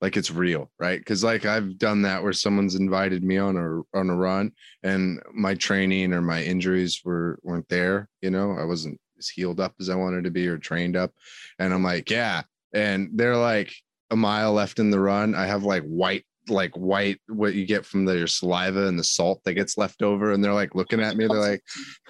like 0.00 0.16
it's 0.16 0.30
real 0.30 0.70
right? 0.78 0.98
Because 0.98 1.24
like 1.24 1.46
i've 1.46 1.78
done 1.78 2.02
that 2.02 2.22
where 2.22 2.32
someone's 2.32 2.74
invited 2.74 3.24
me 3.24 3.38
on 3.38 3.56
a 3.56 3.98
on 3.98 4.10
a 4.10 4.16
run 4.16 4.52
and 4.82 5.20
my 5.32 5.54
training 5.54 6.12
or 6.12 6.20
my 6.20 6.42
injuries 6.42 7.00
were 7.04 7.38
weren't 7.42 7.68
there 7.68 8.08
you 8.20 8.30
know? 8.30 8.52
I 8.58 8.64
wasn't 8.64 9.00
as 9.18 9.28
healed 9.28 9.60
up 9.60 9.74
as 9.80 9.88
i 9.88 9.94
wanted 9.94 10.24
to 10.24 10.30
be 10.30 10.46
or 10.48 10.58
trained 10.58 10.96
up. 10.96 11.12
And 11.58 11.72
i'm 11.72 11.82
like 11.82 12.10
yeah. 12.10 12.42
And 12.72 13.10
they're 13.14 13.36
like 13.36 13.72
a 14.10 14.16
mile 14.16 14.52
left 14.52 14.78
in 14.78 14.90
the 14.90 15.00
run 15.00 15.34
i 15.34 15.46
have 15.46 15.62
like 15.62 15.84
white 15.84 16.26
like 16.48 16.72
white 16.74 17.20
what 17.28 17.54
you 17.54 17.64
get 17.66 17.86
from 17.86 18.04
the, 18.04 18.16
your 18.16 18.26
saliva 18.26 18.86
and 18.86 18.98
the 18.98 19.04
salt 19.04 19.40
that 19.44 19.54
gets 19.54 19.78
left 19.78 20.02
over 20.02 20.32
and 20.32 20.44
they're 20.44 20.52
like 20.52 20.74
looking 20.74 21.00
at 21.00 21.16
me 21.16 21.26
they're 21.26 21.38
like 21.40 21.62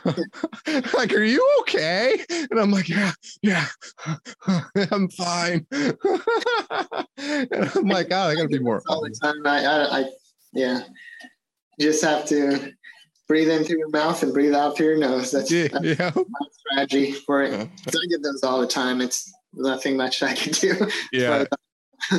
like 0.94 1.12
are 1.12 1.22
you 1.22 1.46
okay 1.60 2.18
and 2.50 2.58
i'm 2.58 2.70
like 2.70 2.88
yeah 2.88 3.12
yeah 3.42 3.66
i'm 4.90 5.08
fine 5.10 5.66
and 5.70 5.96
i'm 7.76 7.88
like 7.88 8.08
oh 8.10 8.28
i 8.28 8.34
gotta 8.34 8.48
be 8.48 8.58
more 8.58 8.82
all 8.88 9.02
the 9.02 9.10
time. 9.22 9.46
I, 9.46 9.64
I, 9.64 10.00
I, 10.00 10.04
yeah, 10.52 10.80
you 11.78 11.90
just 11.90 12.04
have 12.04 12.26
to 12.26 12.72
breathe 13.26 13.48
in 13.48 13.64
through 13.64 13.78
your 13.78 13.90
mouth 13.90 14.22
and 14.22 14.32
breathe 14.32 14.54
out 14.54 14.76
through 14.76 14.86
your 14.86 14.96
nose. 14.98 15.30
That's, 15.30 15.50
yeah, 15.50 15.68
that's 15.68 15.84
yeah. 15.84 16.10
my 16.14 16.46
strategy 16.52 17.12
for 17.12 17.42
it. 17.42 17.54
Uh-huh. 17.54 17.66
'Cause 17.84 17.96
I 17.96 18.06
get 18.08 18.22
those 18.22 18.42
all 18.42 18.60
the 18.60 18.66
time. 18.66 19.00
It's 19.00 19.32
nothing 19.52 19.96
much 19.96 20.22
I 20.22 20.34
can 20.34 20.52
do. 20.52 20.88
yeah 21.12 21.44
But, 22.10 22.12
uh, 22.12 22.18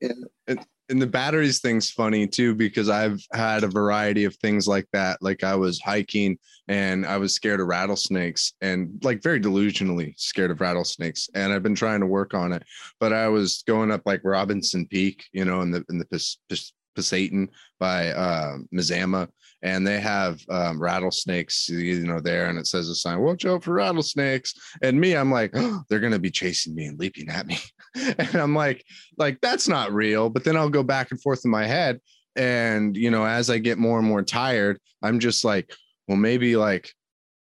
yeah. 0.00 0.12
and, 0.46 0.66
and 0.90 1.00
the 1.00 1.06
batteries 1.06 1.60
thing's 1.60 1.90
funny 1.90 2.26
too 2.26 2.54
because 2.54 2.88
i've 2.88 3.24
had 3.32 3.62
a 3.64 3.68
variety 3.68 4.24
of 4.24 4.34
things 4.36 4.66
like 4.66 4.86
that. 4.92 5.18
Like 5.22 5.44
i 5.44 5.54
was 5.54 5.80
hiking 5.80 6.36
and 6.68 7.06
i 7.06 7.16
was 7.16 7.34
scared 7.34 7.60
of 7.60 7.68
rattlesnakes 7.68 8.52
and 8.60 8.98
like 9.02 9.22
very 9.22 9.40
delusionally 9.40 10.18
scared 10.18 10.50
of 10.50 10.60
rattlesnakes 10.60 11.28
and 11.34 11.52
i've 11.52 11.62
been 11.62 11.74
trying 11.74 12.00
to 12.00 12.06
work 12.06 12.34
on 12.34 12.52
it. 12.52 12.64
But 12.98 13.12
i 13.12 13.28
was 13.28 13.62
going 13.66 13.90
up 13.90 14.02
like 14.04 14.20
robinson 14.24 14.86
peak 14.86 15.24
you 15.32 15.44
know 15.44 15.62
in 15.62 15.70
the 15.70 15.84
in 15.88 15.98
the 15.98 16.36
Pasayten 16.98 17.48
by 17.78 18.08
uh 18.08 18.58
mazama 18.74 19.28
and 19.62 19.86
they 19.86 20.00
have 20.00 20.40
um, 20.50 20.80
rattlesnakes 20.80 21.68
you 21.68 22.06
know 22.06 22.20
there 22.20 22.46
and 22.46 22.58
it 22.58 22.66
says 22.66 22.88
a 22.88 22.94
sign 22.94 23.20
watch 23.20 23.44
out 23.44 23.62
for 23.62 23.74
rattlesnakes. 23.74 24.54
And 24.82 25.00
me 25.00 25.16
i'm 25.16 25.30
like 25.30 25.52
oh, 25.54 25.82
they're 25.88 26.00
gonna 26.00 26.18
be 26.18 26.30
chasing 26.30 26.74
me 26.74 26.86
and 26.86 26.98
leaping 26.98 27.28
at 27.28 27.46
me 27.46 27.58
and 28.18 28.36
i'm 28.36 28.54
like 28.54 28.84
like 29.18 29.38
that's 29.40 29.68
not 29.68 29.92
real. 29.92 30.30
But 30.30 30.44
then 30.44 30.56
i'll 30.56 30.70
go 30.70 30.82
back 30.82 31.10
and 31.10 31.20
forth 31.20 31.44
in 31.44 31.50
my 31.50 31.66
head. 31.66 32.00
And 32.36 32.96
you 32.96 33.10
know 33.10 33.24
as 33.24 33.50
i 33.50 33.58
get 33.58 33.78
more 33.78 33.98
and 33.98 34.06
more 34.06 34.22
tired 34.22 34.78
i'm 35.02 35.18
just 35.18 35.44
like 35.44 35.72
well 36.06 36.16
maybe 36.16 36.56
like 36.56 36.92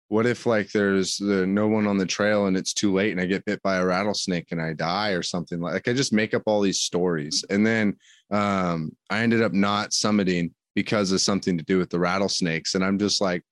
what 0.07 0.25
if 0.25 0.45
like 0.45 0.71
there's 0.71 1.17
the, 1.17 1.45
no 1.45 1.67
one 1.67 1.85
on 1.85 1.97
the 1.97 2.05
trail 2.05 2.47
and 2.47 2.57
it's 2.57 2.73
too 2.73 2.93
late 2.93 3.11
and 3.11 3.19
i 3.19 3.25
get 3.25 3.45
bit 3.45 3.61
by 3.61 3.75
a 3.75 3.85
rattlesnake 3.85 4.51
and 4.51 4.61
i 4.61 4.73
die 4.73 5.09
or 5.09 5.21
something 5.21 5.59
like, 5.59 5.87
i 5.87 5.93
just 5.93 6.13
make 6.13 6.33
up 6.33 6.43
all 6.45 6.61
these 6.61 6.79
stories. 6.79 7.43
And 7.49 7.65
then 7.65 7.97
um 8.31 8.91
i 9.09 9.19
ended 9.19 9.41
up 9.41 9.53
not 9.53 9.91
summiting 9.91 10.51
because 10.75 11.11
of 11.11 11.19
something 11.21 11.57
to 11.57 11.63
do 11.63 11.77
with 11.77 11.89
the 11.89 11.99
rattlesnakes. 11.99 12.75
And 12.75 12.83
i'm 12.83 12.97
just 12.97 13.19
like 13.21 13.43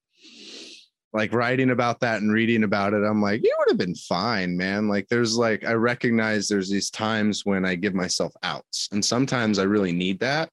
like 1.13 1.33
writing 1.33 1.71
about 1.71 1.99
that 1.99 2.21
and 2.21 2.31
reading 2.31 2.63
about 2.63 2.93
it 2.93 3.03
i'm 3.03 3.21
like 3.21 3.41
you 3.43 3.55
would 3.59 3.69
have 3.69 3.77
been 3.77 3.95
fine 3.95 4.57
man. 4.57 4.87
Like 4.87 5.07
there's 5.09 5.37
like 5.37 5.65
i 5.65 5.73
recognize 5.73 6.47
there's 6.47 6.69
these 6.69 6.89
times 6.89 7.45
when 7.45 7.65
i 7.65 7.75
give 7.75 7.93
myself 7.93 8.33
outs 8.43 8.89
and 8.91 9.03
sometimes 9.03 9.59
i 9.59 9.63
really 9.63 9.91
need 9.91 10.19
that 10.19 10.49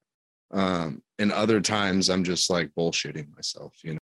um 0.51 1.01
and 1.19 1.31
other 1.31 1.61
times 1.61 2.09
i'm 2.09 2.23
just 2.23 2.49
like 2.49 2.69
bullshitting 2.77 3.33
myself 3.35 3.73
you 3.83 3.93
know? 3.93 3.99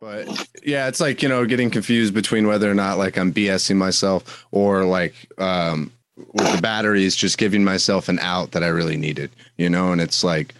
But 0.00 0.48
yeah 0.64 0.88
it's 0.88 1.00
like 1.00 1.22
you 1.22 1.28
know 1.28 1.46
getting 1.46 1.70
confused 1.70 2.12
between 2.12 2.46
whether 2.46 2.70
or 2.70 2.74
not 2.74 2.98
like 2.98 3.16
i'm 3.16 3.32
bsing 3.32 3.76
myself 3.76 4.44
or 4.50 4.84
like 4.84 5.14
um 5.38 5.92
with 6.16 6.56
the 6.56 6.60
batteries 6.60 7.16
just 7.16 7.38
giving 7.38 7.64
myself 7.64 8.08
an 8.08 8.18
out 8.18 8.50
that 8.52 8.64
i 8.64 8.68
really 8.68 8.96
needed 8.96 9.30
you 9.56 9.68
know? 9.68 9.92
And 9.92 10.00
it's 10.00 10.24
like 10.24 10.54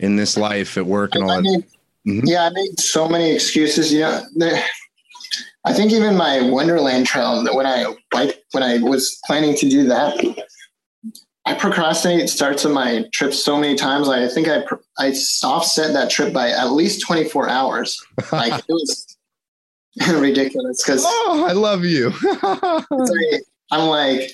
in 0.00 0.16
this 0.16 0.36
life 0.36 0.76
at 0.76 0.86
work 0.86 1.14
and 1.14 1.24
all 1.24 1.42
that 1.42 1.64
Mhm. 2.08 2.22
Yeah, 2.24 2.46
I 2.46 2.50
made 2.50 2.80
so 2.80 3.08
many 3.08 3.30
excuses. 3.32 3.92
You 3.92 4.00
know, 4.00 4.62
I 5.64 5.74
think 5.74 5.92
even 5.92 6.16
my 6.16 6.40
Wonderland 6.40 7.06
trail 7.06 7.42
that 7.44 7.54
when 7.54 7.66
I 7.66 7.94
like 8.14 8.42
when 8.52 8.62
I 8.62 8.78
was 8.78 9.20
planning 9.26 9.54
to 9.56 9.68
do 9.68 9.84
that, 9.84 10.16
I 11.44 11.54
procrastinate 11.54 12.30
starts 12.30 12.64
of 12.64 12.72
my 12.72 13.04
trip 13.12 13.34
so 13.34 13.58
many 13.58 13.74
times. 13.74 14.08
I 14.08 14.26
think 14.28 14.48
I 14.48 14.64
I 14.98 15.12
soft 15.12 15.66
set 15.66 15.92
that 15.92 16.10
trip 16.10 16.32
by 16.32 16.48
at 16.50 16.72
least 16.72 17.02
twenty 17.02 17.24
four 17.28 17.48
hours. 17.48 18.00
Like 18.32 18.54
it 18.54 18.64
was 18.72 19.16
ridiculous 20.08 20.82
because 20.82 21.02
oh 21.04 21.46
i 21.48 21.52
love 21.52 21.84
you 21.84 22.12
I'm 23.70 23.88
like, 23.88 24.30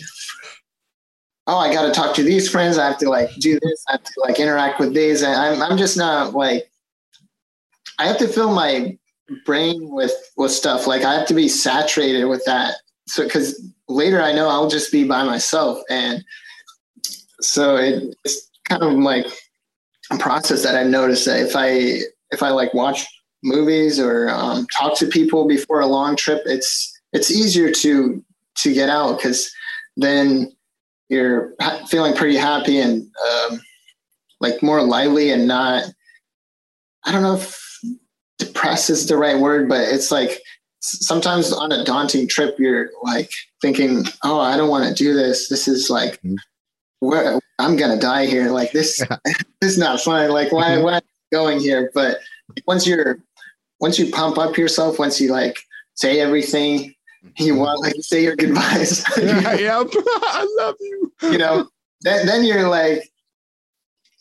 oh, 1.46 1.58
I 1.58 1.72
got 1.72 1.86
to 1.86 1.92
talk 1.92 2.14
to 2.16 2.22
these 2.22 2.48
friends. 2.48 2.78
I 2.78 2.86
have 2.86 2.98
to 2.98 3.08
like 3.10 3.34
do 3.40 3.58
this. 3.60 3.84
I 3.88 3.92
have 3.92 4.04
to 4.04 4.12
like 4.20 4.38
interact 4.38 4.78
with 4.78 4.94
these. 4.94 5.22
And 5.22 5.34
I'm, 5.34 5.60
I'm 5.60 5.76
just 5.76 5.96
not 5.96 6.34
like, 6.34 6.70
I 7.98 8.06
have 8.06 8.18
to 8.18 8.28
fill 8.28 8.52
my 8.52 8.96
brain 9.44 9.88
with, 9.90 10.12
with 10.36 10.50
stuff. 10.50 10.86
Like 10.86 11.02
I 11.02 11.14
have 11.14 11.26
to 11.28 11.34
be 11.34 11.48
saturated 11.48 12.26
with 12.26 12.44
that. 12.44 12.76
So, 13.06 13.28
cause 13.28 13.62
later 13.88 14.22
I 14.22 14.32
know 14.32 14.48
I'll 14.48 14.68
just 14.68 14.90
be 14.92 15.04
by 15.04 15.24
myself. 15.24 15.78
And 15.90 16.24
so 17.40 17.76
it, 17.76 18.14
it's 18.24 18.50
kind 18.68 18.82
of 18.82 18.92
like 18.94 19.26
a 20.10 20.18
process 20.18 20.62
that 20.62 20.74
I've 20.74 20.86
noticed 20.86 21.26
that 21.26 21.40
if 21.40 21.54
I, 21.56 22.00
if 22.30 22.42
I 22.42 22.50
like 22.50 22.74
watch 22.74 23.06
movies 23.42 24.00
or 24.00 24.28
um, 24.30 24.66
talk 24.76 24.98
to 24.98 25.06
people 25.06 25.46
before 25.46 25.80
a 25.80 25.86
long 25.86 26.16
trip, 26.16 26.42
it's, 26.46 26.92
it's 27.12 27.30
easier 27.30 27.70
to 27.70 28.22
to 28.56 28.72
get 28.72 28.88
out 28.88 29.16
because 29.16 29.52
then 29.96 30.52
you're 31.08 31.54
feeling 31.88 32.14
pretty 32.14 32.36
happy 32.36 32.78
and 32.78 33.08
um, 33.50 33.60
like 34.40 34.62
more 34.62 34.82
lively 34.82 35.30
and 35.30 35.46
not 35.46 35.84
i 37.04 37.12
don't 37.12 37.22
know 37.22 37.36
if 37.36 37.63
depressed 38.38 38.90
is 38.90 39.06
the 39.06 39.16
right 39.16 39.38
word 39.38 39.68
but 39.68 39.80
it's 39.80 40.10
like 40.10 40.40
sometimes 40.80 41.52
on 41.52 41.72
a 41.72 41.84
daunting 41.84 42.28
trip 42.28 42.56
you're 42.58 42.90
like 43.02 43.30
thinking 43.62 44.04
oh 44.24 44.38
i 44.40 44.56
don't 44.56 44.68
want 44.68 44.86
to 44.86 44.94
do 44.94 45.14
this. 45.14 45.48
This 45.48 45.66
is 45.68 45.88
like 45.88 46.20
Mhm. 46.22 46.36
where 47.00 47.38
i'm 47.58 47.76
gonna 47.76 47.98
die 47.98 48.26
here. 48.26 48.50
Like 48.50 48.72
this 48.72 48.98
this 49.60 49.70
is 49.72 49.78
not 49.78 50.00
fun. 50.00 50.30
Like 50.30 50.52
why 50.52 50.76
why 50.78 50.96
am 50.96 51.02
I 51.04 51.32
going 51.32 51.60
here? 51.60 51.90
But 51.94 52.18
once 52.66 52.86
you're 52.86 53.18
once 53.80 53.98
you 53.98 54.10
pump 54.10 54.36
up 54.38 54.56
yourself 54.58 54.98
once 54.98 55.20
you 55.20 55.30
like 55.30 55.58
say 55.94 56.20
everything 56.20 56.94
you 57.38 57.54
want 57.54 57.80
like 57.80 57.94
say 58.00 58.22
your 58.22 58.36
goodbyes. 58.36 59.02
Yeah. 59.16 59.84
I 59.86 60.46
love 60.58 60.74
you. 60.80 61.12
you 61.22 61.38
know 61.38 61.68
then, 62.02 62.26
then 62.26 62.44
you're 62.44 62.68
like 62.68 63.08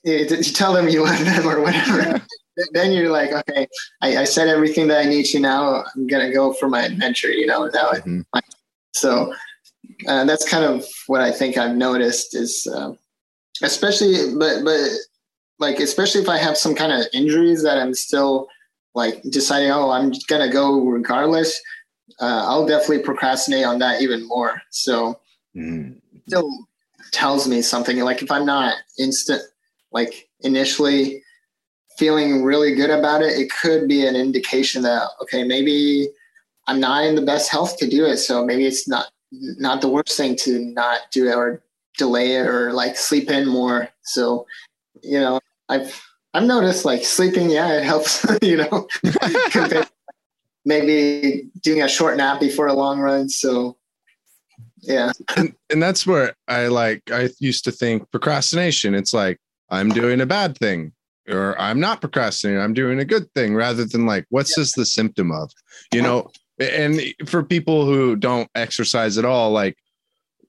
you 0.06 0.26
tell 0.27 0.72
them 0.73 0.88
you 0.88 1.03
love 1.03 1.19
them 1.26 1.45
or 1.48 1.60
whatever 1.61 2.22
then 2.71 2.91
you're 2.91 3.09
like 3.09 3.31
okay 3.31 3.67
I, 4.01 4.17
I 4.17 4.23
said 4.25 4.47
everything 4.47 4.88
that 4.89 4.99
i 4.99 5.09
need 5.09 5.25
to 5.27 5.39
now 5.39 5.84
i'm 5.95 6.07
gonna 6.07 6.31
go 6.31 6.53
for 6.53 6.69
my 6.69 6.84
adventure 6.84 7.31
you 7.31 7.45
know 7.47 7.65
now 7.73 7.91
Mhm. 7.93 8.25
so 8.93 9.34
uh, 10.07 10.23
that's 10.25 10.47
kind 10.47 10.63
of 10.65 10.85
what 11.07 11.21
i 11.21 11.31
think 11.31 11.57
i've 11.57 11.75
noticed 11.75 12.35
is 12.35 12.67
uh, 12.73 12.93
especially 13.61 14.35
but 14.38 14.63
but 14.63 14.81
like 15.59 15.80
especially 15.80 16.21
if 16.21 16.27
I 16.27 16.38
have 16.38 16.57
some 16.57 16.75
kind 16.75 16.91
of 16.91 17.05
injuries 17.13 17.63
that 17.63 17.77
I'm 17.77 17.93
still 17.93 18.47
like 18.95 19.21
deciding, 19.30 19.71
oh, 19.71 19.91
I'm 19.91 20.11
gonna 20.27 20.51
go 20.51 20.81
regardless. 20.81 21.59
Uh, 22.19 22.43
I'll 22.47 22.65
definitely 22.65 22.99
procrastinate 22.99 23.63
on 23.65 23.80
that 23.80 24.01
even 24.01 24.27
more. 24.27 24.61
So 24.71 25.19
Mm. 25.55 26.01
still 26.27 26.49
tells 27.11 27.47
me 27.47 27.61
something. 27.61 27.99
Like 27.99 28.23
if 28.23 28.31
I'm 28.31 28.45
not 28.45 28.75
instant, 28.97 29.43
like 29.91 30.27
initially 30.41 31.23
feeling 31.97 32.43
really 32.43 32.75
good 32.75 32.89
about 32.89 33.21
it, 33.21 33.37
it 33.37 33.51
could 33.61 33.87
be 33.87 34.05
an 34.05 34.15
indication 34.15 34.81
that 34.83 35.07
okay, 35.21 35.43
maybe 35.43 36.07
I'm 36.67 36.79
not 36.79 37.05
in 37.05 37.15
the 37.15 37.21
best 37.21 37.49
health 37.49 37.77
to 37.77 37.87
do 37.87 38.05
it. 38.05 38.17
So 38.17 38.45
maybe 38.45 38.65
it's 38.65 38.87
not 38.87 39.07
not 39.31 39.81
the 39.81 39.89
worst 39.89 40.15
thing 40.15 40.35
to 40.37 40.59
not 40.59 41.01
do 41.11 41.27
it 41.27 41.35
or 41.35 41.63
delay 41.97 42.35
it 42.35 42.47
or 42.47 42.73
like 42.73 42.97
sleep 42.97 43.29
in 43.29 43.47
more. 43.47 43.89
So 44.03 44.45
you 45.01 45.19
know, 45.19 45.39
I've 45.69 46.01
I've 46.33 46.43
noticed 46.43 46.85
like 46.85 47.03
sleeping, 47.03 47.49
yeah, 47.49 47.77
it 47.77 47.83
helps. 47.83 48.25
you 48.41 48.57
know, 48.57 48.87
maybe 50.65 51.49
doing 51.61 51.81
a 51.81 51.87
short 51.87 52.17
nap 52.17 52.39
before 52.39 52.67
a 52.67 52.73
long 52.73 52.99
run. 52.99 53.29
So 53.29 53.77
yeah. 54.81 55.11
and, 55.35 55.55
and 55.69 55.81
that's 55.81 56.05
where 56.05 56.35
I 56.47 56.67
like 56.67 57.03
I 57.11 57.29
used 57.39 57.63
to 57.65 57.71
think 57.71 58.09
procrastination. 58.11 58.95
It's 58.95 59.13
like 59.13 59.39
I'm 59.69 59.89
doing 59.89 60.21
a 60.21 60.25
bad 60.25 60.57
thing, 60.57 60.93
or 61.29 61.59
I'm 61.59 61.79
not 61.79 62.01
procrastinating. 62.01 62.61
I'm 62.61 62.73
doing 62.73 62.99
a 62.99 63.05
good 63.05 63.31
thing, 63.33 63.55
rather 63.55 63.85
than 63.85 64.05
like 64.05 64.25
what's 64.29 64.55
this 64.55 64.73
the 64.73 64.85
symptom 64.85 65.31
of? 65.31 65.51
You 65.93 66.01
know, 66.01 66.29
and 66.59 67.01
for 67.27 67.43
people 67.43 67.85
who 67.85 68.15
don't 68.15 68.49
exercise 68.55 69.17
at 69.17 69.25
all, 69.25 69.51
like 69.51 69.77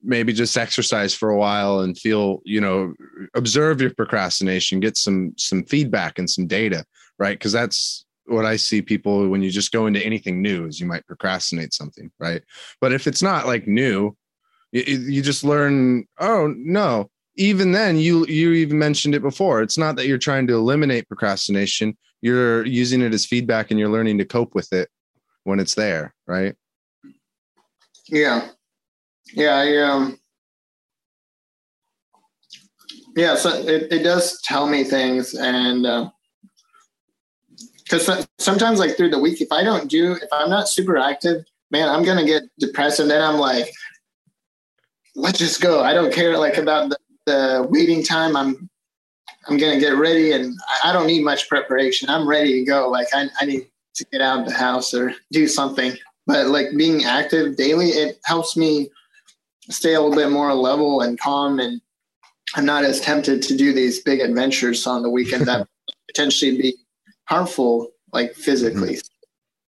maybe 0.05 0.31
just 0.31 0.55
exercise 0.55 1.13
for 1.13 1.29
a 1.29 1.37
while 1.37 1.79
and 1.79 1.97
feel 1.97 2.41
you 2.45 2.61
know 2.61 2.93
observe 3.33 3.81
your 3.81 3.93
procrastination 3.93 4.79
get 4.79 4.95
some 4.95 5.33
some 5.37 5.63
feedback 5.63 6.19
and 6.19 6.29
some 6.29 6.45
data 6.45 6.85
right 7.17 7.39
because 7.39 7.51
that's 7.51 8.05
what 8.27 8.45
i 8.45 8.55
see 8.55 8.81
people 8.81 9.27
when 9.27 9.41
you 9.41 9.49
just 9.49 9.71
go 9.71 9.87
into 9.87 10.05
anything 10.05 10.41
new 10.41 10.67
is 10.67 10.79
you 10.79 10.85
might 10.85 11.05
procrastinate 11.07 11.73
something 11.73 12.11
right 12.19 12.43
but 12.79 12.93
if 12.93 13.07
it's 13.07 13.21
not 13.21 13.47
like 13.47 13.67
new 13.67 14.15
you, 14.71 14.83
you 14.83 15.21
just 15.21 15.43
learn 15.43 16.05
oh 16.19 16.53
no 16.57 17.09
even 17.37 17.71
then 17.71 17.97
you 17.97 18.25
you 18.27 18.51
even 18.53 18.77
mentioned 18.77 19.13
it 19.13 19.21
before 19.21 19.61
it's 19.61 19.77
not 19.77 19.95
that 19.95 20.07
you're 20.07 20.17
trying 20.17 20.47
to 20.47 20.53
eliminate 20.53 21.07
procrastination 21.07 21.97
you're 22.21 22.65
using 22.65 23.01
it 23.01 23.13
as 23.13 23.25
feedback 23.25 23.71
and 23.71 23.79
you're 23.79 23.89
learning 23.89 24.17
to 24.17 24.25
cope 24.25 24.55
with 24.55 24.71
it 24.73 24.89
when 25.43 25.59
it's 25.59 25.75
there 25.75 26.13
right 26.27 26.55
Yeah. 28.07 28.49
Yeah, 29.33 29.55
I 29.55 29.77
um 29.77 30.19
yeah, 33.15 33.35
so 33.35 33.49
it, 33.49 33.91
it 33.91 34.03
does 34.03 34.41
tell 34.43 34.67
me 34.67 34.83
things 34.83 35.33
and 35.33 36.11
because 37.83 38.27
sometimes 38.39 38.79
like 38.79 38.97
through 38.97 39.09
the 39.09 39.19
week 39.19 39.41
if 39.41 39.51
I 39.51 39.63
don't 39.63 39.89
do 39.89 40.13
if 40.13 40.29
I'm 40.31 40.49
not 40.49 40.69
super 40.69 40.97
active, 40.97 41.45
man, 41.71 41.89
I'm 41.89 42.03
gonna 42.03 42.25
get 42.25 42.43
depressed 42.59 42.99
and 42.99 43.09
then 43.09 43.21
I'm 43.21 43.37
like, 43.37 43.69
let's 45.15 45.39
just 45.39 45.61
go. 45.61 45.81
I 45.81 45.93
don't 45.93 46.13
care 46.13 46.37
like 46.37 46.57
about 46.57 46.89
the, 46.89 46.97
the 47.25 47.65
waiting 47.69 48.03
time. 48.03 48.35
I'm 48.35 48.69
I'm 49.47 49.57
gonna 49.57 49.79
get 49.79 49.97
ready 49.97 50.31
and 50.31 50.55
I 50.83 50.91
don't 50.91 51.07
need 51.07 51.23
much 51.23 51.47
preparation. 51.49 52.09
I'm 52.09 52.27
ready 52.27 52.59
to 52.59 52.65
go. 52.65 52.89
Like 52.89 53.07
I, 53.13 53.27
I 53.39 53.45
need 53.45 53.67
to 53.95 54.05
get 54.11 54.21
out 54.21 54.39
of 54.39 54.45
the 54.45 54.53
house 54.53 54.93
or 54.93 55.13
do 55.31 55.47
something. 55.47 55.95
But 56.27 56.47
like 56.47 56.67
being 56.75 57.05
active 57.05 57.55
daily, 57.55 57.89
it 57.89 58.19
helps 58.25 58.57
me 58.57 58.89
stay 59.69 59.93
a 59.93 60.01
little 60.01 60.15
bit 60.15 60.31
more 60.31 60.53
level 60.53 61.01
and 61.01 61.19
calm 61.19 61.59
and 61.59 61.81
I'm 62.55 62.65
not 62.65 62.83
as 62.83 63.01
tempted 63.01 63.41
to 63.43 63.57
do 63.57 63.73
these 63.73 64.01
big 64.01 64.19
adventures 64.19 64.85
on 64.85 65.01
the 65.01 65.09
weekend 65.09 65.47
that 65.47 65.67
potentially 66.07 66.57
be 66.57 66.75
harmful 67.25 67.91
like 68.13 68.33
physically. 68.33 68.93
Mm-hmm. 68.93 69.07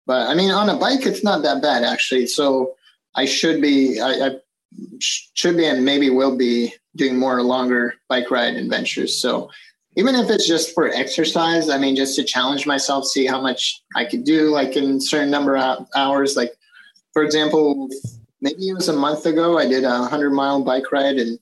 But 0.06 0.28
I 0.28 0.34
mean 0.34 0.50
on 0.50 0.68
a 0.68 0.76
bike 0.76 1.06
it's 1.06 1.24
not 1.24 1.42
that 1.42 1.62
bad 1.62 1.84
actually. 1.84 2.26
So 2.26 2.74
I 3.14 3.24
should 3.24 3.60
be 3.60 4.00
I, 4.00 4.10
I 4.10 4.30
sh- 4.98 5.28
should 5.34 5.56
be 5.56 5.66
and 5.66 5.84
maybe 5.84 6.10
will 6.10 6.36
be 6.36 6.74
doing 6.96 7.18
more 7.18 7.42
longer 7.42 7.94
bike 8.08 8.30
ride 8.30 8.54
adventures. 8.54 9.20
So 9.20 9.50
even 9.96 10.14
if 10.14 10.30
it's 10.30 10.46
just 10.46 10.74
for 10.74 10.88
exercise, 10.88 11.68
I 11.68 11.78
mean, 11.78 11.96
just 11.96 12.16
to 12.16 12.24
challenge 12.24 12.66
myself, 12.66 13.04
see 13.06 13.26
how 13.26 13.40
much 13.40 13.82
I 13.94 14.04
could 14.04 14.24
do, 14.24 14.48
like 14.50 14.76
in 14.76 15.00
certain 15.00 15.30
number 15.30 15.56
of 15.56 15.86
hours. 15.94 16.36
Like, 16.36 16.52
for 17.12 17.22
example, 17.22 17.88
maybe 18.40 18.68
it 18.68 18.74
was 18.74 18.88
a 18.88 18.92
month 18.94 19.26
ago, 19.26 19.58
I 19.58 19.66
did 19.68 19.84
a 19.84 20.04
hundred 20.04 20.30
mile 20.30 20.62
bike 20.62 20.90
ride 20.92 21.16
and 21.16 21.38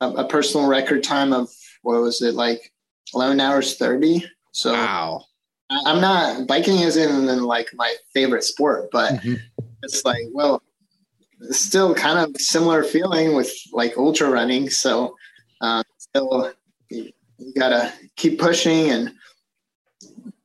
a, 0.00 0.08
a 0.10 0.28
personal 0.28 0.68
record 0.68 1.02
time 1.02 1.32
of 1.32 1.48
what 1.82 2.00
was 2.00 2.22
it 2.22 2.34
like, 2.34 2.72
eleven 3.14 3.40
hours 3.40 3.76
thirty. 3.76 4.24
So 4.52 4.72
wow 4.72 5.24
I- 5.70 5.82
I'm 5.86 6.00
not 6.00 6.46
biking 6.46 6.78
isn't 6.80 7.42
like 7.42 7.68
my 7.74 7.92
favorite 8.14 8.44
sport, 8.44 8.88
but 8.92 9.14
Mhm. 9.14 9.40
it's 9.82 10.04
like 10.04 10.22
well, 10.32 10.62
still 11.50 11.94
kind 11.94 12.18
of 12.18 12.40
similar 12.40 12.82
feeling 12.82 13.34
with 13.34 13.52
like 13.72 13.96
ultra 13.96 14.30
running. 14.30 14.70
So 14.70 15.16
uh, 15.60 15.82
still 15.98 16.52
you 16.90 17.10
you 17.38 17.52
gotta 17.54 17.92
keep 18.16 18.38
pushing 18.38 18.90
and 18.90 19.12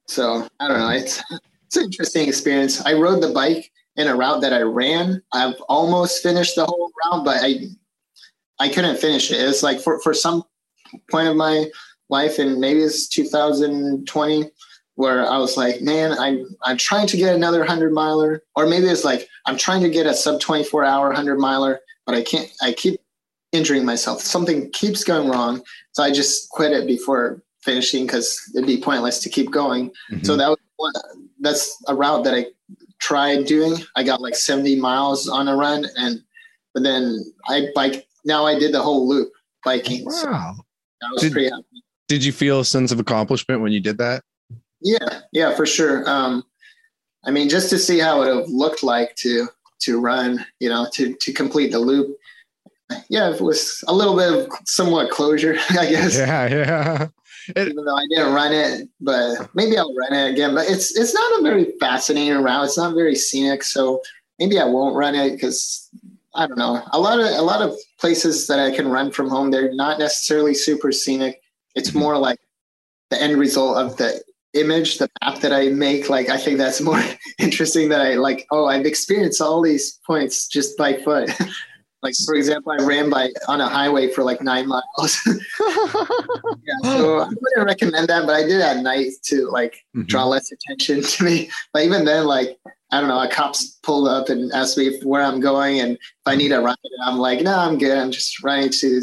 so 0.07 0.47
I 0.59 0.67
don't 0.67 0.79
know. 0.79 0.89
It's 0.89 1.23
it's 1.67 1.77
an 1.77 1.85
interesting 1.85 2.27
experience. 2.27 2.85
I 2.85 2.93
rode 2.93 3.21
the 3.21 3.31
bike 3.31 3.71
in 3.95 4.07
a 4.07 4.15
route 4.15 4.41
that 4.41 4.53
I 4.53 4.61
ran. 4.61 5.21
I've 5.33 5.59
almost 5.69 6.21
finished 6.21 6.55
the 6.55 6.65
whole 6.65 6.91
route, 7.05 7.23
but 7.23 7.37
I 7.41 7.67
I 8.59 8.69
couldn't 8.69 8.99
finish 8.99 9.31
it. 9.31 9.39
It's 9.39 9.63
like 9.63 9.79
for 9.79 9.99
for 10.01 10.13
some 10.13 10.43
point 11.09 11.29
of 11.29 11.35
my 11.37 11.67
life, 12.09 12.39
and 12.39 12.59
maybe 12.59 12.81
it's 12.81 13.07
2020, 13.07 14.51
where 15.01 15.27
I 15.27 15.37
was 15.37 15.57
like, 15.57 15.81
man, 15.81 16.13
I'm 16.17 16.45
I'm 16.63 16.77
trying 16.77 17.07
to 17.07 17.17
get 17.17 17.35
another 17.35 17.65
hundred 17.65 17.91
miler, 17.91 18.43
or 18.55 18.67
maybe 18.67 18.87
it's 18.87 19.03
like 19.03 19.27
I'm 19.45 19.57
trying 19.57 19.81
to 19.81 19.89
get 19.89 20.05
a 20.05 20.13
sub 20.13 20.39
24 20.39 20.85
hour 20.85 21.11
hundred 21.11 21.39
miler, 21.39 21.79
but 22.05 22.15
I 22.15 22.21
can't. 22.21 22.49
I 22.61 22.73
keep 22.73 22.99
injuring 23.51 23.85
myself. 23.85 24.21
Something 24.21 24.69
keeps 24.71 25.03
going 25.03 25.27
wrong, 25.27 25.63
so 25.91 26.03
I 26.03 26.11
just 26.11 26.49
quit 26.49 26.71
it 26.71 26.85
before 26.85 27.41
finishing 27.63 28.05
because 28.05 28.39
it'd 28.55 28.67
be 28.67 28.79
pointless 28.79 29.19
to 29.19 29.29
keep 29.29 29.51
going. 29.51 29.91
So 30.09 30.15
mm-hmm. 30.15 30.37
that 30.37 30.49
was 30.49 30.57
one, 30.77 30.93
that's 31.39 31.83
a 31.87 31.95
route 31.95 32.23
that 32.23 32.33
I 32.33 32.45
tried 32.99 33.45
doing. 33.45 33.77
I 33.95 34.03
got 34.03 34.21
like 34.21 34.35
70 34.35 34.79
miles 34.79 35.27
on 35.27 35.47
a 35.47 35.55
run, 35.55 35.85
and 35.97 36.21
but 36.73 36.83
then 36.83 37.33
I 37.47 37.67
bike. 37.73 38.07
Now 38.23 38.45
I 38.45 38.59
did 38.59 38.71
the 38.71 38.81
whole 38.81 39.09
loop 39.09 39.31
biking. 39.65 40.09
So 40.11 40.29
wow 40.29 40.55
was 41.13 41.21
Did- 41.21 41.31
pretty 41.31 41.49
happy. 41.49 41.83
did 42.07 42.23
you 42.23 42.31
feel 42.31 42.59
a 42.59 42.65
sense 42.65 42.91
of 42.91 42.99
accomplishment 42.99 43.61
when 43.61 43.71
you 43.71 43.79
did 43.79 43.97
that 43.97 44.23
Yeah, 44.81 45.21
yeah, 45.31 45.55
for 45.55 45.65
sure. 45.65 46.07
Um, 46.09 46.43
I 47.23 47.31
mean, 47.31 47.49
just 47.49 47.69
to 47.69 47.77
see 47.77 47.99
how 47.99 48.21
it 48.21 48.25
would 48.27 48.35
have 48.35 48.49
looked 48.49 48.83
like 48.83 49.15
to 49.17 49.47
to 49.81 49.99
run, 49.99 50.45
you 50.59 50.69
know, 50.69 50.87
to 50.93 51.13
to 51.13 51.33
complete 51.33 51.71
the 51.71 51.79
loop. 51.79 52.17
Yeah, 53.09 53.33
it 53.33 53.39
was 53.41 53.83
a 53.87 53.93
little 53.93 54.17
bit 54.17 54.33
of 54.33 54.51
somewhat 54.65 55.11
closure, 55.11 55.55
I 55.69 55.89
guess. 55.89 56.17
yeah 56.17 56.47
yeah 56.47 57.07
Even 57.55 57.75
though 57.85 57.95
I 57.95 58.05
didn't 58.09 58.33
run 58.33 58.53
it, 58.53 58.89
but 58.99 59.49
maybe 59.55 59.77
I'll 59.77 59.93
run 59.95 60.13
it 60.13 60.31
again. 60.31 60.53
But 60.55 60.69
it's 60.69 60.97
it's 60.97 61.13
not 61.13 61.39
a 61.39 61.43
very 61.43 61.73
fascinating 61.79 62.41
route. 62.43 62.65
It's 62.65 62.77
not 62.77 62.95
very 62.95 63.15
scenic, 63.15 63.63
so 63.63 64.01
maybe 64.39 64.59
I 64.59 64.65
won't 64.65 64.95
run 64.95 65.15
it 65.15 65.31
because 65.31 65.89
I 66.35 66.47
don't 66.47 66.57
know. 66.57 66.83
A 66.91 66.99
lot 66.99 67.19
of 67.19 67.25
a 67.25 67.41
lot 67.41 67.61
of 67.61 67.75
places 67.99 68.47
that 68.47 68.59
I 68.59 68.75
can 68.75 68.87
run 68.89 69.11
from 69.11 69.29
home, 69.29 69.51
they're 69.51 69.73
not 69.73 69.99
necessarily 69.99 70.53
super 70.53 70.91
scenic. 70.91 71.41
It's 71.75 71.93
more 71.93 72.17
like 72.17 72.39
the 73.09 73.21
end 73.21 73.37
result 73.37 73.77
of 73.77 73.97
the 73.97 74.21
image, 74.53 74.97
the 74.97 75.09
map 75.23 75.39
that 75.39 75.53
I 75.53 75.69
make. 75.69 76.09
Like 76.09 76.29
I 76.29 76.37
think 76.37 76.57
that's 76.57 76.81
more 76.81 77.01
interesting 77.39 77.89
that 77.89 78.01
I 78.01 78.15
like, 78.15 78.45
oh, 78.51 78.65
I've 78.65 78.85
experienced 78.85 79.41
all 79.41 79.61
these 79.61 79.99
points 80.05 80.47
just 80.47 80.77
by 80.77 80.97
foot. 80.97 81.29
like 82.03 82.15
for 82.25 82.35
example, 82.35 82.71
I 82.71 82.83
ran 82.83 83.09
by 83.09 83.29
on 83.47 83.61
a 83.61 83.67
highway 83.67 84.09
for 84.09 84.23
like 84.23 84.41
nine 84.41 84.67
miles. 84.67 85.19
yeah, 85.27 86.73
so 86.83 87.19
I 87.19 87.27
wouldn't 87.27 87.65
recommend 87.65 88.07
that, 88.07 88.25
but 88.25 88.35
I 88.35 88.43
did 88.43 88.61
at 88.61 88.81
night 88.83 89.11
to 89.25 89.47
like 89.49 89.77
Mhm. 89.95 90.07
draw 90.07 90.25
less 90.25 90.51
attention 90.51 91.01
to 91.03 91.23
me. 91.23 91.49
But 91.73 91.83
even 91.83 92.05
then, 92.05 92.25
like 92.25 92.57
I 92.91 92.99
don't 92.99 93.09
know, 93.09 93.21
a 93.21 93.29
cop's 93.29 93.79
pulled 93.83 94.07
up 94.09 94.27
and 94.29 94.51
asked 94.51 94.77
me 94.77 94.87
if, 94.87 95.01
where 95.05 95.21
I'm 95.21 95.39
going 95.39 95.79
and 95.79 95.93
if 95.93 95.99
I 96.25 96.35
need 96.35 96.51
a 96.51 96.59
ride. 96.59 96.75
And 96.83 97.09
I'm 97.09 97.19
like, 97.19 97.41
no, 97.41 97.57
I'm 97.57 97.77
good. 97.77 97.97
I'm 97.97 98.11
just 98.11 98.43
running 98.43 98.69
to 98.69 99.01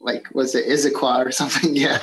like 0.00 0.26
was 0.34 0.54
it 0.54 0.66
Issaquah 0.66 1.26
or 1.26 1.32
something? 1.32 1.74
Yeah, 1.76 1.98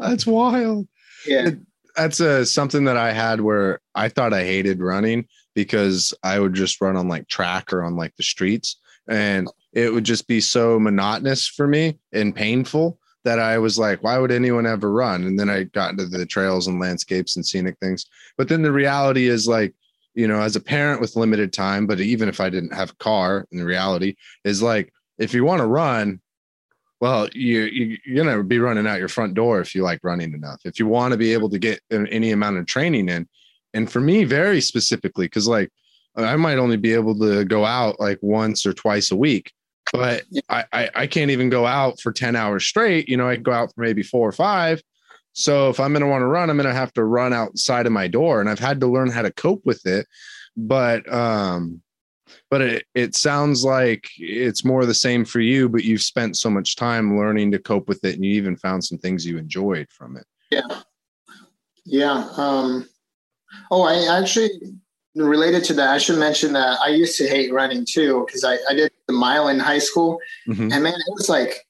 that's 0.00 0.26
wild 0.26 0.88
yeah. 1.26 1.50
That's 1.98 2.20
uh, 2.20 2.44
something 2.44 2.84
that 2.84 2.96
I 2.96 3.12
had 3.12 3.40
where 3.40 3.80
I 3.94 4.08
thought 4.08 4.32
I 4.32 4.44
hated 4.44 4.80
running 4.80 5.26
because 5.54 6.14
I 6.22 6.38
would 6.38 6.54
just 6.54 6.80
run 6.80 6.96
on 6.96 7.08
like 7.08 7.26
track 7.28 7.72
or 7.72 7.82
on 7.82 7.96
like 7.96 8.14
the 8.16 8.22
streets 8.22 8.76
and 9.08 9.48
it 9.72 9.92
would 9.92 10.04
just 10.04 10.28
be 10.28 10.40
so 10.40 10.78
monotonous 10.78 11.46
for 11.46 11.66
me 11.66 11.98
and 12.12 12.34
painful 12.34 12.98
that 13.24 13.38
I 13.38 13.58
was 13.58 13.78
like, 13.78 14.02
why 14.02 14.18
would 14.18 14.30
anyone 14.30 14.66
ever 14.66 14.92
run? 14.92 15.24
And 15.24 15.38
then 15.38 15.50
I 15.50 15.64
got 15.64 15.90
into 15.90 16.06
the 16.06 16.24
trails 16.24 16.66
and 16.66 16.80
landscapes 16.80 17.36
and 17.36 17.44
scenic 17.44 17.76
things. 17.80 18.06
But 18.36 18.48
then 18.48 18.62
the 18.62 18.72
reality 18.72 19.26
is 19.26 19.48
like, 19.48 19.74
you 20.14 20.28
know, 20.28 20.40
as 20.40 20.56
a 20.56 20.60
parent 20.60 21.00
with 21.00 21.16
limited 21.16 21.52
time, 21.52 21.86
but 21.86 22.00
even 22.00 22.28
if 22.28 22.40
I 22.40 22.48
didn't 22.48 22.74
have 22.74 22.90
a 22.90 22.96
car, 22.96 23.46
in 23.50 23.62
reality 23.64 24.14
is 24.44 24.62
like, 24.62 24.92
if 25.18 25.34
you 25.34 25.44
want 25.44 25.60
to 25.60 25.66
run, 25.66 26.20
well, 27.00 27.28
you, 27.32 27.62
you 27.62 27.98
you're 28.04 28.24
gonna 28.24 28.42
be 28.42 28.58
running 28.58 28.86
out 28.86 28.98
your 28.98 29.08
front 29.08 29.34
door 29.34 29.60
if 29.60 29.74
you 29.74 29.82
like 29.82 30.00
running 30.02 30.32
enough. 30.32 30.60
If 30.64 30.78
you 30.78 30.86
want 30.86 31.12
to 31.12 31.18
be 31.18 31.32
able 31.32 31.48
to 31.50 31.58
get 31.58 31.80
any 31.90 32.32
amount 32.32 32.58
of 32.58 32.66
training 32.66 33.08
in, 33.08 33.28
and 33.74 33.90
for 33.90 34.00
me, 34.00 34.24
very 34.24 34.60
specifically, 34.60 35.26
because 35.26 35.46
like 35.46 35.70
I 36.16 36.34
might 36.36 36.58
only 36.58 36.76
be 36.76 36.94
able 36.94 37.16
to 37.20 37.44
go 37.44 37.64
out 37.64 38.00
like 38.00 38.18
once 38.20 38.66
or 38.66 38.72
twice 38.72 39.10
a 39.12 39.16
week, 39.16 39.52
but 39.92 40.24
I, 40.48 40.64
I 40.72 40.90
I 40.94 41.06
can't 41.06 41.30
even 41.30 41.50
go 41.50 41.66
out 41.66 42.00
for 42.00 42.12
ten 42.12 42.34
hours 42.34 42.66
straight. 42.66 43.08
You 43.08 43.16
know, 43.16 43.28
I 43.28 43.34
can 43.34 43.44
go 43.44 43.52
out 43.52 43.72
for 43.74 43.82
maybe 43.82 44.02
four 44.02 44.28
or 44.28 44.32
five. 44.32 44.82
So 45.34 45.68
if 45.68 45.78
I'm 45.78 45.92
gonna 45.92 46.08
want 46.08 46.22
to 46.22 46.26
run, 46.26 46.50
I'm 46.50 46.56
gonna 46.56 46.74
have 46.74 46.92
to 46.94 47.04
run 47.04 47.32
outside 47.32 47.86
of 47.86 47.92
my 47.92 48.08
door, 48.08 48.40
and 48.40 48.50
I've 48.50 48.58
had 48.58 48.80
to 48.80 48.88
learn 48.88 49.10
how 49.10 49.22
to 49.22 49.32
cope 49.32 49.64
with 49.64 49.86
it. 49.86 50.08
But 50.56 51.10
um, 51.12 51.80
but 52.50 52.60
it, 52.60 52.84
it 52.94 53.14
sounds 53.14 53.64
like 53.64 54.08
it's 54.18 54.64
more 54.64 54.84
the 54.86 54.94
same 54.94 55.24
for 55.24 55.40
you 55.40 55.68
but 55.68 55.84
you've 55.84 56.02
spent 56.02 56.36
so 56.36 56.48
much 56.50 56.76
time 56.76 57.16
learning 57.18 57.50
to 57.52 57.58
cope 57.58 57.88
with 57.88 58.04
it 58.04 58.14
and 58.14 58.24
you 58.24 58.32
even 58.32 58.56
found 58.56 58.84
some 58.84 58.98
things 58.98 59.26
you 59.26 59.38
enjoyed 59.38 59.88
from 59.90 60.16
it 60.16 60.26
Yeah. 60.50 60.62
Yeah. 61.84 62.28
Um, 62.36 62.88
oh, 63.70 63.82
I 63.82 64.18
actually 64.20 64.50
related 65.14 65.64
to 65.64 65.72
that. 65.74 65.90
I 65.90 65.98
should 65.98 66.18
mention 66.18 66.52
that 66.52 66.78
I 66.84 66.88
used 66.90 67.16
to 67.18 67.26
hate 67.26 67.52
running 67.52 67.86
too 67.88 68.24
because 68.26 68.44
I, 68.44 68.58
I 68.68 68.74
did 68.74 68.90
the 69.06 69.14
mile 69.14 69.48
in 69.48 69.58
high 69.58 69.78
school, 69.78 70.20
Mhm. 70.46 70.70
and 70.72 70.82
man, 70.82 70.92
it 70.94 71.14
was 71.14 71.28
like 71.28 71.66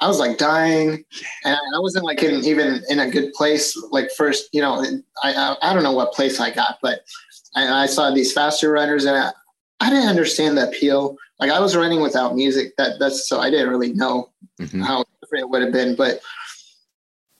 I 0.00 0.08
was 0.08 0.18
like 0.18 0.38
dying, 0.38 1.04
and 1.44 1.56
I 1.76 1.78
wasn't 1.78 2.04
like 2.04 2.22
in, 2.22 2.42
even 2.44 2.82
in 2.88 2.98
a 3.00 3.10
good 3.10 3.32
place. 3.34 3.76
Like 3.90 4.10
first, 4.16 4.48
you 4.52 4.60
know, 4.60 4.84
I 5.22 5.32
I, 5.32 5.56
I 5.70 5.72
don't 5.74 5.82
know 5.84 5.92
what 5.92 6.12
place 6.12 6.40
I 6.40 6.50
got, 6.50 6.78
but 6.82 7.00
I, 7.54 7.82
I 7.84 7.86
saw 7.86 8.10
these 8.10 8.32
faster 8.32 8.72
runners, 8.72 9.04
and 9.04 9.16
I, 9.16 9.30
I 9.80 9.90
didn't 9.90 10.08
understand 10.08 10.56
that 10.58 10.68
appeal. 10.68 11.16
Like 11.38 11.50
I 11.50 11.58
was 11.60 11.74
running 11.76 12.00
without 12.02 12.36
music. 12.36 12.76
That 12.76 12.98
that's 12.98 13.28
so 13.28 13.40
I 13.40 13.50
didn't 13.50 13.70
really 13.70 13.92
know 13.92 14.30
Mhm. 14.60 14.84
how 14.84 15.04
different 15.22 15.44
it 15.44 15.50
would 15.50 15.62
have 15.62 15.72
been. 15.72 15.96
But 15.96 16.20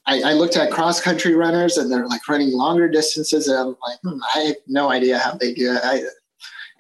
I, 0.07 0.23
I 0.23 0.33
looked 0.33 0.57
at 0.57 0.71
cross 0.71 1.01
country 1.01 1.35
runners 1.35 1.77
and 1.77 1.93
they're 1.93 2.07
like 2.07 2.27
running 2.29 2.53
longer 2.53 2.89
distances. 2.89 3.47
And 3.47 3.59
I'm 3.59 3.67
like, 3.87 3.99
hmm, 4.03 4.19
I 4.35 4.39
have 4.41 4.57
no 4.67 4.91
idea 4.91 5.19
how 5.19 5.33
they 5.35 5.53
do 5.53 5.73
it. 5.75 5.81
I, 5.85 6.03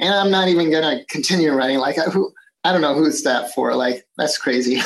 and 0.00 0.14
I'm 0.14 0.30
not 0.30 0.48
even 0.48 0.70
to 0.70 1.04
continue 1.10 1.52
running. 1.52 1.78
Like, 1.78 1.98
I, 1.98 2.04
who, 2.04 2.32
I 2.64 2.72
don't 2.72 2.80
know 2.80 2.94
who's 2.94 3.22
that 3.24 3.52
for. 3.54 3.74
Like, 3.74 4.06
that's 4.16 4.38
crazy. 4.38 4.80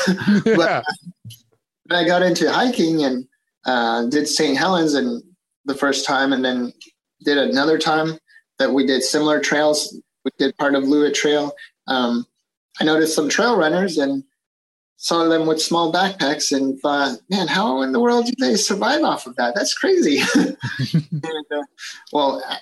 yeah. 0.45 0.83
But 1.87 1.97
I 1.97 2.05
got 2.07 2.23
into 2.23 2.51
hiking 2.51 3.05
and 3.05 3.29
uh, 3.67 4.07
did 4.07 4.27
St. 4.27 4.57
Helens 4.57 4.95
and 4.95 5.23
the 5.67 5.75
first 5.75 6.07
time, 6.07 6.33
and 6.33 6.43
then 6.45 6.73
did 7.25 7.37
another 7.39 7.79
time 7.79 8.19
that 8.59 8.73
we 8.73 8.87
did 8.87 9.03
similar 9.03 9.39
trails. 9.39 9.95
We 10.25 10.31
did 10.39 10.57
part 10.57 10.75
of 10.75 10.85
Loowit 10.85 11.15
Trail. 11.15 11.53
Um, 11.87 12.27
I 12.81 12.85
noticed 12.85 13.15
some 13.15 13.29
trail 13.29 13.57
runners 13.57 13.99
and 13.99 14.25
saw 14.97 15.25
them 15.29 15.47
with 15.47 15.61
small 15.61 15.93
backpacks 15.93 16.51
and 16.57 16.81
thought, 16.81 17.19
man, 17.29 17.47
how 17.47 17.83
in 17.83 17.93
the 17.93 18.01
world 18.01 18.27
do 18.27 18.33
they 18.39 18.57
survive 18.57 19.03
off 19.03 19.27
of 19.27 19.37
that? 19.37 19.55
That's 19.55 19.75
crazy. 19.75 20.21
and, 20.35 20.57
uh, 21.55 21.63
well, 22.13 22.43
I- 22.49 22.59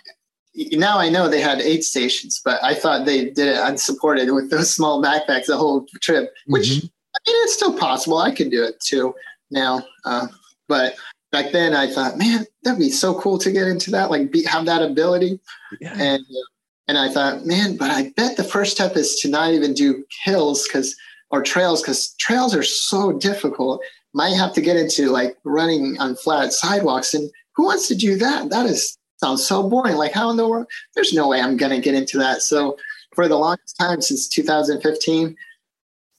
now 0.72 0.98
I 0.98 1.08
know 1.08 1.28
they 1.28 1.40
had 1.40 1.62
aid 1.62 1.82
stations, 1.82 2.42
but 2.44 2.62
I 2.62 2.74
thought 2.74 3.06
they 3.06 3.30
did 3.30 3.48
it 3.48 3.58
unsupported 3.58 4.30
with 4.34 4.50
those 4.50 4.70
small 4.70 5.02
backpacks 5.02 5.46
the 5.46 5.56
whole 5.56 5.86
trip, 6.02 6.34
which 6.46 6.68
Mhm. 6.68 6.84
I 7.14 7.18
mean, 7.30 7.44
it's 7.44 7.54
still 7.54 7.78
possible. 7.78 8.18
I 8.18 8.32
could 8.34 8.50
do 8.50 8.62
it 8.62 8.78
too 8.80 9.14
now. 9.50 9.82
Uh, 10.04 10.26
but 10.68 10.96
back 11.30 11.52
then 11.52 11.74
I 11.74 11.90
thought, 11.90 12.18
man, 12.18 12.44
that'd 12.64 12.78
be 12.78 12.90
so 12.90 13.18
cool 13.18 13.38
to 13.38 13.50
get 13.50 13.66
into 13.66 13.90
that, 13.92 14.10
like 14.10 14.30
be, 14.30 14.42
have 14.44 14.66
that 14.66 14.82
ability. 14.82 15.40
Yeah. 15.80 15.94
And, 15.98 16.20
uh, 16.22 16.46
and 16.88 16.98
I 16.98 17.08
thought, 17.08 17.46
man, 17.46 17.76
but 17.76 17.90
I 17.90 18.12
bet 18.16 18.36
the 18.36 18.44
first 18.44 18.72
step 18.72 18.96
is 18.96 19.16
to 19.20 19.28
not 19.28 19.52
even 19.52 19.74
do 19.74 20.04
hills 20.24 20.66
because, 20.66 20.96
or 21.30 21.42
trails, 21.42 21.80
because 21.80 22.14
trails 22.14 22.54
are 22.54 22.62
so 22.62 23.12
difficult. 23.12 23.82
Might 24.14 24.36
have 24.36 24.52
to 24.54 24.60
get 24.60 24.76
into 24.76 25.10
like 25.10 25.36
running 25.44 25.96
on 25.98 26.16
flat 26.16 26.52
sidewalks. 26.52 27.14
And 27.14 27.30
who 27.54 27.64
wants 27.64 27.88
to 27.88 27.94
do 27.94 28.16
that? 28.16 28.50
That 28.50 28.66
is, 28.66 28.98
sounds 29.22 29.46
so 29.46 29.68
boring. 29.68 29.96
Like 29.96 30.12
how 30.12 30.30
in 30.30 30.36
the 30.36 30.48
world, 30.48 30.66
there's 30.94 31.12
no 31.12 31.28
way 31.28 31.40
I'm 31.40 31.56
to 31.56 31.80
get 31.80 31.94
into 31.94 32.18
that. 32.18 32.42
So 32.42 32.76
for 33.14 33.28
the 33.28 33.38
longest 33.38 33.76
time 33.78 34.00
since 34.00 34.28
2015, 34.28 35.36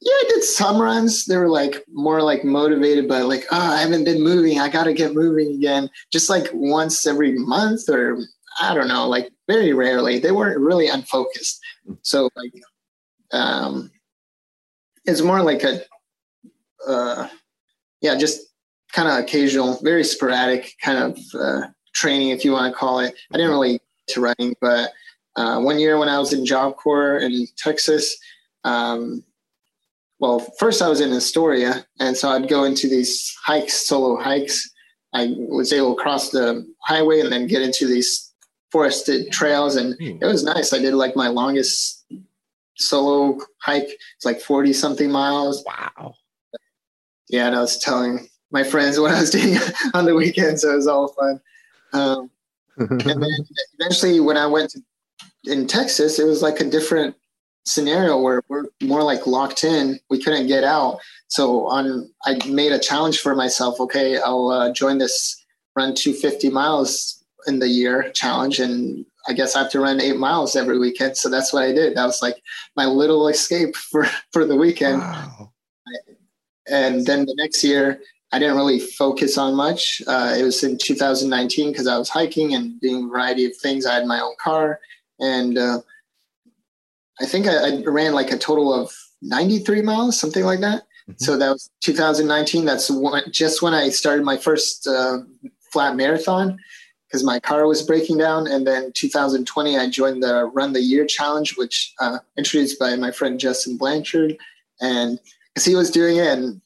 yeah, 0.02 0.12
I 0.12 0.26
did 0.30 0.44
some 0.44 0.82
runs. 0.82 1.26
They 1.26 1.38
were 1.38 1.50
like 1.50 1.84
more 1.92 2.22
like 2.22 2.44
motivated, 2.44 3.08
but 3.08 3.26
like, 3.26 3.46
oh, 3.52 3.74
I 3.74 3.82
haven't 3.82 4.04
been 4.04 4.22
moving. 4.22 4.60
I 4.60 4.70
got 4.70 4.84
to 4.84 4.94
get 4.94 5.14
moving 5.14 5.56
again. 5.56 5.90
Just 6.12 6.30
like 6.30 6.50
once 6.54 7.06
every 7.08 7.38
month, 7.38 7.88
or 7.88 8.18
I 8.62 8.74
don't 8.74 8.90
know, 8.90 9.08
like 9.08 9.32
very 9.48 9.74
rarely. 9.74 10.20
They 10.20 10.32
weren't 10.32 10.60
really 10.60 10.88
unfocused. 10.88 11.60
So 12.02 12.30
like, 12.36 12.54
um, 13.32 13.92
it's 15.06 15.22
more 15.22 15.42
like 15.42 15.64
a, 15.64 15.82
uh, 16.88 17.28
yeah, 18.02 18.16
just 18.16 18.42
kind 18.92 19.08
of 19.08 19.18
occasional, 19.18 19.80
very 19.82 20.04
sporadic 20.04 20.76
kind 20.82 21.00
of 21.00 21.20
uh, 21.40 21.68
training, 21.94 22.30
if 22.30 22.46
you 22.46 22.52
want 22.52 22.72
to 22.72 22.78
call 22.78 23.00
it. 23.00 23.16
I 23.32 23.38
didn't 23.38 23.52
really 23.52 23.80
to 24.08 24.22
running, 24.22 24.56
but 24.62 24.92
uh, 25.36 25.60
one 25.60 25.80
year 25.80 25.98
when 25.98 26.10
I 26.10 26.20
was 26.20 26.34
in 26.34 26.46
Job 26.46 26.76
Corps 26.76 27.18
in 27.18 27.48
Texas. 27.58 28.16
Um, 28.64 29.24
well, 30.20 30.40
first 30.58 30.82
I 30.82 30.88
was 30.88 31.02
in 31.02 31.12
Astoria, 31.12 31.86
and 32.00 32.16
so 32.16 32.30
I'd 32.30 32.48
go 32.48 32.64
into 32.64 32.88
these 32.88 33.36
hikes, 33.44 33.74
solo 33.74 34.16
hikes. 34.16 34.70
I 35.14 35.34
was 35.38 35.74
able 35.74 35.96
to 35.96 36.02
cross 36.02 36.30
the 36.30 36.66
highway 36.82 37.20
and 37.20 37.32
then 37.32 37.48
get 37.48 37.62
into 37.62 37.88
these 37.88 38.33
forested 38.74 39.32
trails, 39.32 39.76
and 39.76 39.96
it 40.00 40.26
was 40.26 40.44
nice. 40.44 40.74
I 40.74 40.80
did 40.80 40.96
like 40.96 41.16
my 41.16 41.28
longest 41.28 42.04
solo 42.76 43.38
hike. 43.62 43.88
It's 44.16 44.26
like 44.26 44.42
forty 44.42 44.74
something 44.74 45.12
miles. 45.12 45.64
wow 45.64 46.16
Yeah, 47.30 47.46
and 47.46 47.56
I 47.56 47.62
was 47.62 47.78
telling 47.78 48.28
my 48.52 48.64
friends 48.64 49.00
what 49.00 49.12
I 49.12 49.20
was 49.20 49.30
doing 49.38 49.58
on 49.94 50.06
the 50.06 50.16
weekend, 50.16 50.60
so 50.60 50.74
it 50.74 50.76
was 50.76 50.88
all 50.88 51.10
fun. 51.10 51.40
Um, 51.94 52.32
and 52.78 53.00
then 53.00 53.48
eventually, 53.80 54.20
when 54.20 54.38
I 54.38 54.48
went 54.48 54.72
to, 54.72 54.82
in 55.46 55.68
Texas, 55.68 56.18
it 56.18 56.26
was 56.26 56.42
like 56.42 56.60
a 56.60 56.66
different 56.68 57.16
scenario 57.66 58.20
where 58.20 58.42
we're 58.50 58.66
more 58.82 59.04
like 59.04 59.28
locked 59.28 59.64
in. 59.64 60.00
We 60.10 60.22
couldn't 60.22 60.48
get 60.48 60.64
out. 60.64 61.00
So 61.28 61.68
on, 61.68 62.10
I 62.26 62.40
made 62.48 62.72
a 62.72 62.80
challenge 62.80 63.20
for 63.20 63.36
myself. 63.36 63.80
Okay, 63.80 64.18
I'll 64.18 64.50
uh, 64.50 64.74
join 64.74 64.98
this 64.98 65.40
run 65.76 65.94
250 65.94 66.50
miles 66.50 67.23
in 67.48 67.60
the 67.60 67.68
year 67.68 68.12
challenge, 68.14 68.60
and 68.60 69.06
I 69.28 69.34
guess 69.34 69.56
I 69.56 69.64
have 69.64 69.72
to 69.72 69.80
run 69.80 70.02
eight 70.02 70.18
miles 70.18 70.56
every 70.56 70.78
weekend. 70.80 71.18
So 71.18 71.30
that's 71.30 71.54
what 71.54 71.64
I 71.64 71.72
did. 71.72 71.96
That 71.96 72.06
was 72.06 72.22
like 72.22 72.42
my 72.76 72.86
little 72.86 73.28
escape 73.28 73.76
for 73.92 74.06
for 74.32 74.46
the 74.46 74.56
weekend 74.56 75.00
wow 75.00 75.50
and 76.68 77.06
then 77.06 77.26
the 77.26 77.36
next 77.36 77.64
year 77.64 78.00
i 78.32 78.40
didn't 78.40 78.56
really 78.56 78.80
focus 78.80 79.38
on 79.38 79.54
much 79.56 80.02
uh, 80.08 80.34
it 80.38 80.44
was 80.44 80.64
in 80.64 80.78
2019 80.78 81.72
because 81.72 81.88
i 81.88 81.98
was 81.98 82.10
hiking 82.10 82.54
and 82.56 82.80
doing 82.80 83.06
a 83.06 83.08
variety 83.08 83.46
of 83.46 83.56
things 83.58 83.86
i 83.86 83.94
had 83.94 84.06
my 84.06 84.20
own 84.20 84.36
car 84.42 84.80
and 85.20 85.58
uh, 85.58 85.80
i 87.20 87.26
think 87.26 87.48
I, 87.48 87.68
I 87.70 87.84
ran 87.86 88.14
like 88.14 88.32
a 88.32 88.38
total 88.38 88.74
of 88.74 88.92
93 89.22 89.82
miles 89.82 90.20
something 90.20 90.44
like 90.44 90.62
that 90.62 90.84
Mhm. 91.10 91.20
so 91.20 91.36
that 91.36 91.50
was 91.50 91.70
2019 91.82 92.64
that's 92.64 92.90
when, 92.90 93.24
just 93.30 93.62
when 93.62 93.74
i 93.74 93.90
started 93.90 94.24
my 94.24 94.38
first 94.38 94.88
uh, 94.88 95.18
flat 95.74 95.98
marathon 95.98 96.58
because 97.14 97.24
my 97.24 97.40
car 97.40 97.68
was 97.68 97.84
breaking 97.84 98.18
down 98.18 98.48
and 98.48 98.66
then 98.66 98.92
2020 98.94 99.78
i 99.78 99.88
joined 99.88 100.24
the 100.24 100.50
run 100.54 100.74
the 100.74 100.82
year 100.82 101.06
challenge 101.06 101.56
which 101.58 101.94
uh, 102.00 102.18
introduced 102.38 102.80
by 102.80 102.96
my 102.96 103.12
friend 103.12 103.40
justin 103.40 103.78
blanchard 103.78 104.36
and 104.82 105.20
because 105.54 105.64
he 105.64 105.76
was 105.76 105.92
doing 105.92 106.18
it 106.18 106.28
and 106.28 106.60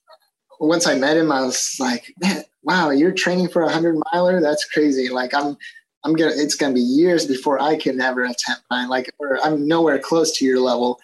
once 0.61 0.87
i 0.87 0.95
met 0.95 1.17
him 1.17 1.31
i 1.31 1.41
was 1.41 1.75
like 1.79 2.13
man 2.21 2.43
wow 2.67 2.89
you're 2.89 3.13
training 3.13 3.47
for 3.47 3.63
a 3.63 3.71
hundred 3.71 3.95
miler? 4.11 4.41
That's 4.41 4.65
crazy. 4.65 5.09
Like 5.09 5.33
i'm 5.33 5.57
i'm 6.03 6.13
gonna 6.13 6.33
it's 6.35 6.55
gonna 6.55 6.73
be 6.73 6.81
years 6.81 7.25
before 7.25 7.59
i 7.59 7.77
can 7.77 7.99
ever 8.01 8.25
attempt 8.25 8.63
mine 8.69 8.89
like 8.89 9.09
i'm 9.43 9.67
nowhere 9.67 9.97
close 9.97 10.37
to 10.37 10.45
your 10.45 10.59
level. 10.59 10.99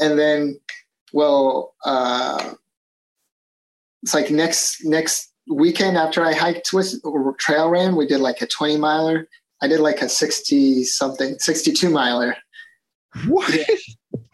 And 0.00 0.18
then 0.18 0.58
well 1.12 1.74
uh 1.84 2.54
it's 4.02 4.14
like 4.14 4.30
next 4.30 4.84
next 4.84 5.31
weekend 5.48 5.96
after 5.96 6.24
i 6.24 6.32
hiked 6.32 6.72
with 6.72 6.94
or 7.04 7.34
trail 7.34 7.68
ran 7.68 7.96
we 7.96 8.06
did 8.06 8.20
like 8.20 8.40
a 8.42 8.46
20 8.46 8.76
miler. 8.76 9.28
I 9.62 9.68
did 9.68 9.80
like 9.80 10.02
a 10.02 10.08
60 10.08 10.84
something 10.84 11.38
62 11.38 11.88
miler. 11.88 12.36
What? 13.26 13.50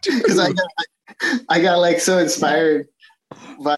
Because 0.01 0.39
I 0.39 0.53
got, 0.53 0.67
I 1.49 1.61
got 1.61 1.79
like 1.79 1.99
so 1.99 2.19
inspired 2.19 2.87
by 3.61 3.75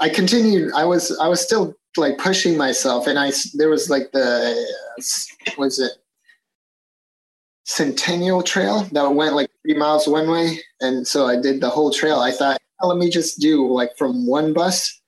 I 0.00 0.08
continued 0.08 0.72
I 0.74 0.86
was 0.86 1.14
I 1.18 1.28
was 1.28 1.42
still 1.42 1.74
like 1.98 2.16
pushing 2.16 2.56
myself 2.56 3.06
and 3.06 3.18
I 3.18 3.30
there 3.52 3.68
was 3.68 3.90
like 3.90 4.10
the 4.12 4.56
was 5.58 5.78
it 5.78 5.92
Centennial 7.64 8.42
Trail 8.42 8.84
that 8.92 9.14
went 9.14 9.34
like 9.34 9.50
three 9.62 9.76
miles 9.76 10.08
one 10.08 10.30
way 10.30 10.60
and 10.80 11.06
so 11.06 11.26
I 11.26 11.38
did 11.38 11.60
the 11.60 11.68
whole 11.68 11.90
trail. 11.90 12.20
I 12.20 12.32
thought 12.32 12.58
oh, 12.80 12.88
let 12.88 12.96
me 12.96 13.10
just 13.10 13.38
do 13.38 13.70
like 13.70 13.94
from 13.98 14.26
one 14.26 14.54
bus 14.54 15.02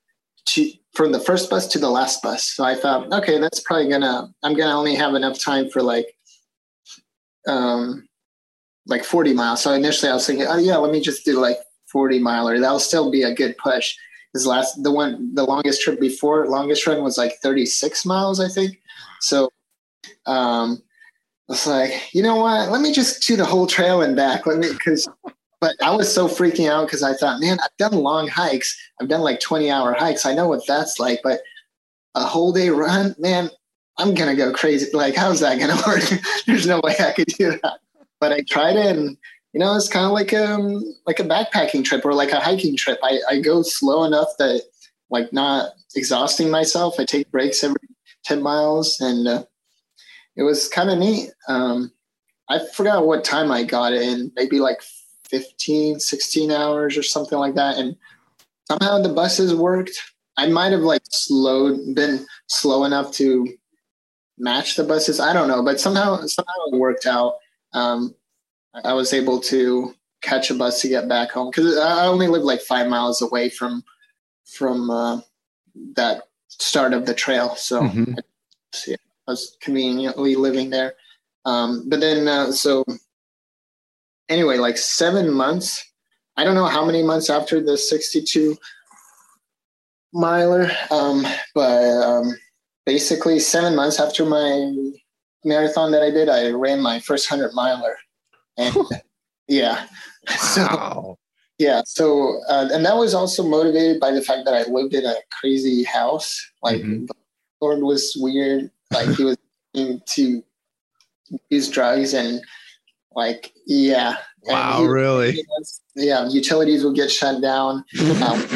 to 0.49 0.71
from 0.97 1.13
the 1.13 1.21
first 1.21 1.51
bus 1.51 1.67
to 1.69 1.79
the 1.79 1.91
last 1.91 2.23
bus 2.23 2.43
so 2.43 2.65
I 2.65 2.75
thought 2.75 3.13
okay 3.13 3.39
that's 3.39 3.61
probably 3.61 3.89
gonna 3.89 4.33
I'm 4.43 4.55
gonna 4.55 4.77
only 4.77 4.95
have 4.95 5.15
enough 5.15 5.39
time 5.39 5.69
for 5.69 5.83
like 5.83 6.07
um 7.47 8.09
like 8.87 9.05
40 9.05 9.35
miles. 9.35 9.63
So 9.63 9.73
initially 9.73 10.11
I 10.11 10.15
was 10.15 10.27
thinking, 10.27 10.47
oh 10.49 10.59
yeah, 10.59 10.77
let 10.77 10.93
me 10.93 11.01
just 11.01 11.25
do 11.25 11.41
like 11.41 11.59
40 11.91 12.21
miler. 12.21 12.61
That'll 12.61 12.79
still 12.79 13.11
be 13.11 13.23
a 13.23 13.35
good 13.35 13.57
push. 13.59 13.97
his 14.33 14.47
last 14.47 14.83
the 14.83 14.93
one 14.93 15.35
the 15.35 15.45
longest 15.45 15.83
trip 15.83 15.99
before 16.01 16.47
longest 16.47 16.87
run 16.87 17.03
was 17.03 17.17
like 17.17 17.37
36 17.43 18.05
miles 18.05 18.39
i 18.39 18.49
think 18.49 18.81
so 19.21 19.49
um 20.27 20.83
I 21.49 21.53
was 21.53 21.67
like 21.67 21.93
you 22.13 22.23
know 22.23 22.37
what 22.37 22.71
let 22.71 22.83
me 22.83 22.93
just 22.93 23.27
do 23.27 23.37
the 23.37 23.45
whole 23.45 23.67
trail 23.67 24.03
and 24.03 24.15
back 24.15 24.47
let 24.47 24.59
me 24.59 24.69
because 24.73 25.09
but 25.61 25.75
i 25.83 25.95
was 25.95 26.13
so 26.13 26.29
freaking 26.29 26.69
out 26.71 26.87
because 26.87 27.03
i 27.03 27.15
thought 27.15 27.41
man 27.41 27.59
i've 27.63 27.77
done 27.79 27.93
long 27.93 28.29
hikes 28.29 28.77
i've 29.01 29.09
done 29.09 29.21
like 29.21 29.41
20 29.41 29.71
hour 29.71 29.95
hikes 29.95 30.27
i 30.27 30.35
know 30.35 30.49
what 30.49 30.67
that's 30.67 30.99
like 30.99 31.21
but 31.23 31.41
a 32.15 32.25
whole 32.25 32.53
day 32.53 32.71
run 32.71 33.15
man 33.19 33.51
i'm 33.99 34.15
gonna 34.15 34.37
go 34.37 34.53
crazy 34.53 34.91
like 34.93 35.15
how's 35.15 35.41
that 35.41 35.59
gonna 35.59 35.81
work 35.87 36.03
there's 36.47 36.67
no 36.67 36.81
way 36.83 36.95
i 37.01 37.13
could 37.13 37.29
do 37.29 37.51
that 37.63 37.79
but 38.21 38.33
i 38.33 38.41
tried 38.43 38.77
it 38.77 38.97
and 38.97 39.17
you 39.57 39.61
know, 39.61 39.75
it's 39.75 39.89
kind 39.89 40.05
of 40.05 40.13
like 40.13 40.35
um 40.35 40.85
like 41.07 41.19
a 41.19 41.25
backpacking 41.25 41.83
trip 41.83 42.05
or 42.05 42.13
like 42.13 42.31
a 42.31 42.39
hiking 42.39 42.77
trip. 42.77 42.99
I, 43.03 43.21
I 43.31 43.41
go 43.41 43.63
slow 43.63 44.05
enough 44.05 44.29
that 44.39 44.61
like 45.09 45.33
not 45.33 45.71
exhausting 45.95 46.51
myself. 46.51 47.01
I 47.01 47.07
take 47.07 47.31
breaks 47.31 47.65
every 47.65 47.81
ten 48.23 48.43
miles, 48.43 49.01
and 49.01 49.27
uh, 49.27 49.45
it 50.37 50.43
was 50.43 50.69
kind 50.69 50.91
of 50.91 50.99
neat. 50.99 51.31
Um, 51.49 51.91
I 52.51 52.67
forgot 52.75 53.07
what 53.07 53.25
time 53.25 53.51
I 53.51 53.63
got 53.63 53.95
in, 53.95 54.31
maybe 54.37 54.61
like 54.61 54.83
15, 55.31 56.01
16 56.01 56.51
hours 56.51 56.97
or 56.97 57.03
something 57.03 57.39
like 57.39 57.55
that. 57.55 57.77
And 57.77 57.97
somehow 58.69 59.01
the 59.01 59.09
buses 59.09 59.55
worked. 59.55 59.99
I 60.37 60.47
might 60.49 60.73
have 60.73 60.83
like 60.83 61.03
slowed, 61.11 61.95
been 61.95 62.27
slow 62.49 62.85
enough 62.85 63.11
to 63.13 63.49
match 64.39 64.77
the 64.77 64.85
buses. 64.85 65.21
I 65.21 65.33
don't 65.33 65.49
know, 65.49 65.63
but 65.63 65.81
somehow 65.81 66.21
somehow 66.27 66.53
it 66.67 66.77
worked 66.77 67.07
out. 67.07 67.37
Um, 67.73 68.15
I 68.85 68.93
was 68.93 69.13
able 69.15 69.41
to 69.41 69.95
catch 70.23 70.51
a 70.51 70.55
bus 70.55 70.83
to 70.83 70.89
get 70.89 71.09
back 71.09 71.31
home 71.31 71.51
because 71.51 71.79
I 71.79 72.07
only 72.07 72.29
live 72.29 72.43
like 72.43 72.61
five 72.61 72.89
miles 72.89 73.23
away 73.23 73.49
from 73.49 73.83
from 74.45 74.91
uh, 74.91 75.21
that 75.95 76.25
start 76.49 76.93
of 76.93 77.07
the 77.07 77.15
trail, 77.15 77.57
so 77.57 77.83
Mhm. 77.83 78.17
I, 78.89 78.93
I 78.93 79.31
was 79.31 79.57
conveniently 79.61 80.37
living 80.37 80.71
there. 80.71 80.95
Um, 81.45 81.89
but 81.89 82.01
then, 82.01 82.29
uh, 82.29 82.53
so 82.53 82.85
anyway, 84.29 84.59
like 84.59 84.77
seven 84.79 85.33
months. 85.33 85.85
I 86.37 86.45
don't 86.45 86.55
know 86.55 86.67
how 86.67 86.85
many 86.85 87.03
months 87.03 87.31
after 87.31 87.61
the 87.63 87.79
sixty-two 87.79 88.57
miler, 90.13 90.71
um, 90.91 91.27
but 91.55 91.83
um, 92.03 92.37
basically 92.85 93.39
seven 93.39 93.75
months 93.77 93.99
after 94.01 94.25
my 94.25 94.75
marathon 95.45 95.93
that 95.93 96.03
I 96.03 96.11
did, 96.11 96.29
I 96.29 96.51
ran 96.51 96.81
my 96.81 96.99
first 97.01 97.29
hundred 97.29 97.53
miler, 97.55 97.97
and 98.57 98.75
yeah, 99.49 99.87
so 100.39 100.63
Wow. 100.63 101.19
yeah, 101.59 101.83
so 101.87 102.41
uh, 102.49 102.69
and 102.73 102.85
that 102.85 102.97
was 102.97 103.15
also 103.15 103.43
motivated 103.47 104.01
by 104.01 104.11
the 104.11 104.23
fact 104.23 104.45
that 104.45 104.55
I 104.55 104.71
lived 104.71 104.95
in 104.95 105.05
a 105.07 105.15
crazy 105.41 105.85
house. 105.85 106.39
Like 106.63 106.83
Mhm. 106.83 107.07
the 107.07 107.15
Lord 107.61 107.81
was 107.83 108.15
weird. 108.21 108.71
Like 108.93 109.09
he 109.17 109.25
was 109.25 109.37
into 109.75 110.43
use 111.51 111.69
drugs 111.69 112.15
and 112.15 112.41
like 113.17 113.53
yeah. 113.67 114.19
Wow, 114.45 114.83
he- 114.83 114.87
really? 114.87 115.45
yeah, 115.97 116.29
utilities 116.29 116.85
would 116.85 116.95
get 116.95 117.11
shut 117.11 117.43
down. 117.43 117.85
Um, 118.23 118.47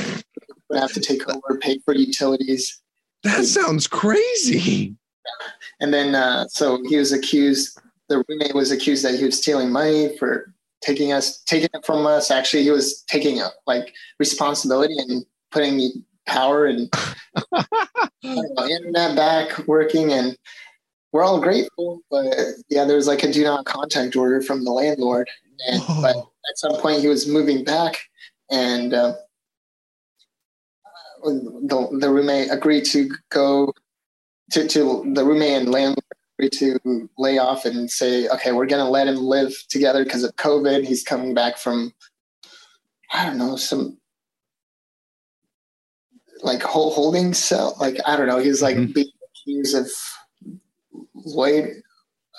would 0.70 0.78
have 0.78 0.93
to 0.93 1.01
take 1.01 1.28
over, 1.28 1.59
pay 1.61 1.78
for 1.85 1.95
utilities. 1.95 2.81
That 3.24 3.45
sounds 3.45 3.87
crazy. 3.87 4.95
And 5.81 5.93
then, 5.93 6.15
uh, 6.15 6.47
so 6.49 6.81
he 6.89 6.97
was 6.97 7.12
accused. 7.12 7.78
The 8.09 8.24
roommate 8.28 8.55
was 8.55 8.70
accused 8.70 9.05
that 9.05 9.16
he 9.16 9.24
was 9.24 9.37
stealing 9.37 9.73
money 9.73 10.16
for 10.16 10.53
taking 10.81 11.12
us, 11.12 11.43
taking 11.43 11.69
it 11.74 11.85
from 11.85 12.07
us. 12.07 12.31
Actually, 12.31 12.62
he 12.62 12.70
was 12.70 13.03
taking 13.09 13.43
like 13.66 13.93
responsibility 14.19 14.95
and 14.97 15.24
putting 15.51 16.05
power 16.27 16.66
and 16.66 16.93
know, 18.23 18.66
internet 18.69 19.16
back 19.16 19.66
working, 19.66 20.12
and 20.12 20.37
we're 21.12 21.23
all 21.24 21.41
grateful. 21.41 22.01
But 22.11 22.35
yeah, 22.69 22.85
there 22.85 22.97
was 22.97 23.07
like 23.07 23.23
a 23.23 23.32
do 23.32 23.43
not 23.45 23.65
contact 23.65 24.16
order 24.16 24.41
from 24.41 24.65
the 24.65 24.70
landlord, 24.70 25.28
and 25.69 25.82
but 26.01 26.16
at 26.16 26.59
some 26.59 26.77
point 26.81 27.01
he 27.01 27.09
was 27.09 27.27
moving 27.27 27.65
back, 27.65 27.99
and 28.51 28.95
uh, 28.95 29.15
the 31.23 31.89
the 32.01 32.11
roommate 32.11 32.51
agreed 32.51 32.85
to 32.87 33.11
go 33.31 33.73
to, 34.53 34.66
to 34.69 35.12
the 35.15 35.24
roommate 35.24 35.62
and 35.62 35.70
landlord 35.70 36.05
agreed 36.39 36.53
to 36.53 37.09
lay 37.19 37.39
off 37.39 37.65
and 37.65 37.91
say, 37.91 38.28
okay, 38.28 38.53
we're 38.53 38.66
gonna 38.66 38.89
let 38.89 39.07
him 39.09 39.16
live 39.16 39.53
together 39.69 40.05
because 40.05 40.24
of 40.24 40.35
COVID. 40.37 40.85
He's 40.87 41.03
coming 41.03 41.35
back 41.35 41.59
from 41.59 41.93
I 43.12 43.27
don't 43.27 43.39
know 43.39 43.57
some 43.57 43.99
like 46.43 46.62
whole 46.62 46.91
holding 46.93 47.35
cell. 47.35 47.77
Like 47.81 47.99
I 48.07 48.16
don't 48.16 48.27
know. 48.28 48.39
He's 48.39 48.62
like 48.62 48.77
Mhm. 48.77 48.95
being 48.95 49.11
accused 49.31 49.74
of 49.77 49.91
Lloyd. 51.24 51.82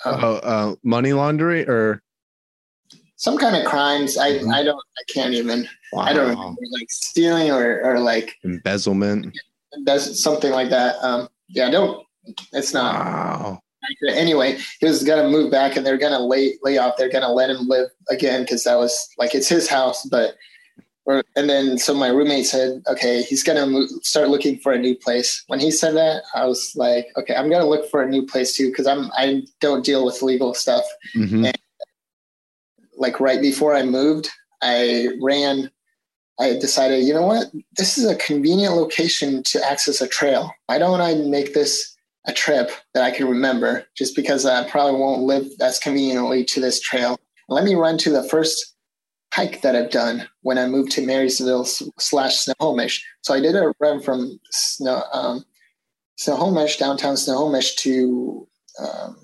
uh, 0.04 0.10
Uh, 0.10 0.32
uh, 0.42 0.74
money 0.82 1.12
laundering 1.12 1.68
or 1.68 2.02
some 3.16 3.38
kind 3.38 3.54
of 3.56 3.64
crimes. 3.64 4.18
I 4.18 4.38
Mhm. 4.38 4.52
I 4.52 4.62
don't 4.64 4.76
I 4.98 5.02
can't 5.12 5.32
even 5.34 5.68
I 5.96 6.12
don't 6.12 6.26
Wow. 6.28 6.42
remember 6.42 6.60
like 6.72 6.90
stealing 6.90 7.50
or 7.50 7.80
or 7.82 8.00
like 8.00 8.34
embezzlement. 8.44 9.36
does 9.84 10.22
something 10.22 10.50
like 10.52 10.70
that. 10.70 10.96
Um, 11.02 11.28
yeah, 11.48 11.70
don't. 11.70 12.04
It's 12.52 12.72
not 12.74 12.94
Wow. 12.94 13.60
accurate. 13.84 14.16
Anyway, 14.16 14.58
he 14.80 14.86
was 14.86 15.02
gonna 15.04 15.28
move 15.28 15.50
back, 15.50 15.76
and 15.76 15.84
they're 15.86 15.98
gonna 15.98 16.18
lay 16.20 16.58
lay 16.62 16.78
off. 16.78 16.96
They're 16.96 17.08
gonna 17.10 17.32
let 17.32 17.50
him 17.50 17.68
live 17.68 17.88
again 18.10 18.42
because 18.42 18.64
that 18.64 18.76
was 18.76 19.08
like 19.18 19.34
it's 19.34 19.48
his 19.48 19.68
house. 19.68 20.04
But 20.06 20.36
or 21.04 21.24
and 21.36 21.48
then 21.48 21.78
so 21.78 21.94
my 21.94 22.08
roommate 22.08 22.46
said, 22.46 22.82
okay, 22.88 23.22
he's 23.22 23.42
gonna 23.42 23.66
move, 23.66 23.90
start 24.02 24.28
looking 24.28 24.58
for 24.58 24.72
a 24.72 24.78
new 24.78 24.94
place. 24.94 25.42
When 25.48 25.58
he 25.60 25.70
said 25.70 25.96
that, 25.96 26.22
I 26.34 26.46
was 26.46 26.72
like, 26.76 27.08
okay, 27.16 27.34
I'm 27.34 27.50
gonna 27.50 27.68
look 27.68 27.90
for 27.90 28.02
a 28.02 28.08
new 28.08 28.24
place 28.24 28.56
too 28.56 28.68
because 28.68 28.86
I'm 28.86 29.10
I 29.16 29.42
don't 29.60 29.84
deal 29.84 30.04
with 30.04 30.22
legal 30.22 30.54
stuff. 30.54 30.84
Mhm. 31.16 31.52
like 32.96 33.18
right 33.20 33.40
before 33.40 33.74
I 33.74 33.82
moved, 33.82 34.28
I 34.62 35.08
ran. 35.20 35.70
I 36.40 36.54
decided, 36.58 37.04
you 37.04 37.12
know 37.12 37.26
what? 37.26 37.48
This 37.76 37.98
is 37.98 38.06
a 38.06 38.16
convenient 38.16 38.74
location 38.74 39.42
to 39.44 39.64
access 39.64 40.00
a 40.00 40.08
trail. 40.08 40.50
Why 40.66 40.78
don't 40.78 41.00
I 41.00 41.14
make 41.14 41.52
this 41.54 41.94
a 42.26 42.32
trip 42.32 42.70
that 42.94 43.02
I 43.04 43.10
can 43.10 43.28
remember? 43.28 43.84
Just 43.96 44.16
because 44.16 44.46
I 44.46 44.68
probably 44.68 44.98
won't 44.98 45.22
live 45.22 45.46
as 45.60 45.78
conveniently 45.78 46.44
to 46.46 46.60
this 46.60 46.80
trail. 46.80 47.18
Let 47.48 47.64
me 47.64 47.74
run 47.74 47.98
to 47.98 48.10
the 48.10 48.24
first 48.28 48.71
hike 49.32 49.62
that 49.62 49.74
I've 49.74 49.90
done 49.90 50.28
when 50.42 50.58
I 50.58 50.66
moved 50.66 50.92
to 50.92 51.06
Marysville 51.06 51.64
slash 51.64 52.36
Snohomish. 52.36 53.04
So 53.22 53.32
I 53.32 53.40
did 53.40 53.56
a 53.56 53.72
run 53.80 54.00
from 54.00 54.38
Snow, 54.50 55.02
um, 55.12 55.44
Snohomish, 56.16 56.76
downtown 56.76 57.16
Snohomish, 57.16 57.74
to 57.76 58.46
um, 58.78 59.16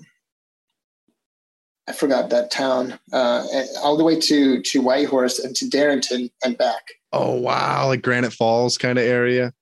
I 1.87 1.91
forgot 1.93 2.29
that 2.29 2.51
town, 2.51 2.99
uh, 3.13 3.45
all 3.83 3.97
the 3.97 4.03
way 4.03 4.19
to 4.19 4.61
to 4.61 4.81
Whitehorse 4.81 5.39
and 5.39 5.55
to 5.55 5.69
Darrington 5.69 6.29
and 6.43 6.57
back. 6.57 6.83
Oh 7.13 7.35
wow, 7.35 7.87
like 7.87 8.01
Granite 8.01 8.33
Falls 8.33 8.77
kind 8.77 8.99
of 8.99 9.05
area. 9.05 9.53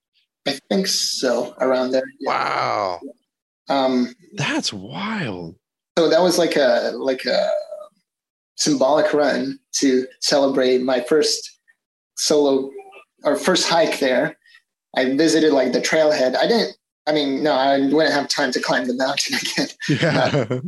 I 0.45 0.60
think 0.69 0.88
so, 0.88 1.56
around 1.60 1.91
there. 1.91 2.03
Yeah. 2.19 2.32
Wow. 2.32 2.99
Um, 3.69 4.15
That's 4.34 4.72
wild. 4.72 5.56
so 5.98 6.10
that 6.10 6.22
was 6.22 6.38
like 6.38 6.56
a 6.56 6.94
like 6.95 7.26
a 7.26 7.49
symbolic 8.58 9.14
run 9.14 9.60
to 9.76 10.08
celebrate 10.22 10.82
my 10.82 11.02
first 11.02 11.60
solo 12.16 12.70
or 13.24 13.36
first 13.36 13.68
hike 13.68 14.00
there. 14.00 14.38
I 14.96 15.16
visited 15.16 15.54
like 15.54 15.74
the 15.74 15.82
trailhead. 15.82 16.36
I 16.36 16.48
didn't. 16.48 16.78
I 17.08 17.14
mean, 17.14 17.42
no, 17.42 17.54
I 17.54 17.80
wouldn't 17.80 18.14
have 18.14 18.28
time 18.28 18.52
to 18.52 18.60
climb 18.60 18.88
the 18.88 18.94
mountain 18.94 19.38
again. 19.42 19.68
Yeah. 19.88 20.46
Uh, 20.50 20.60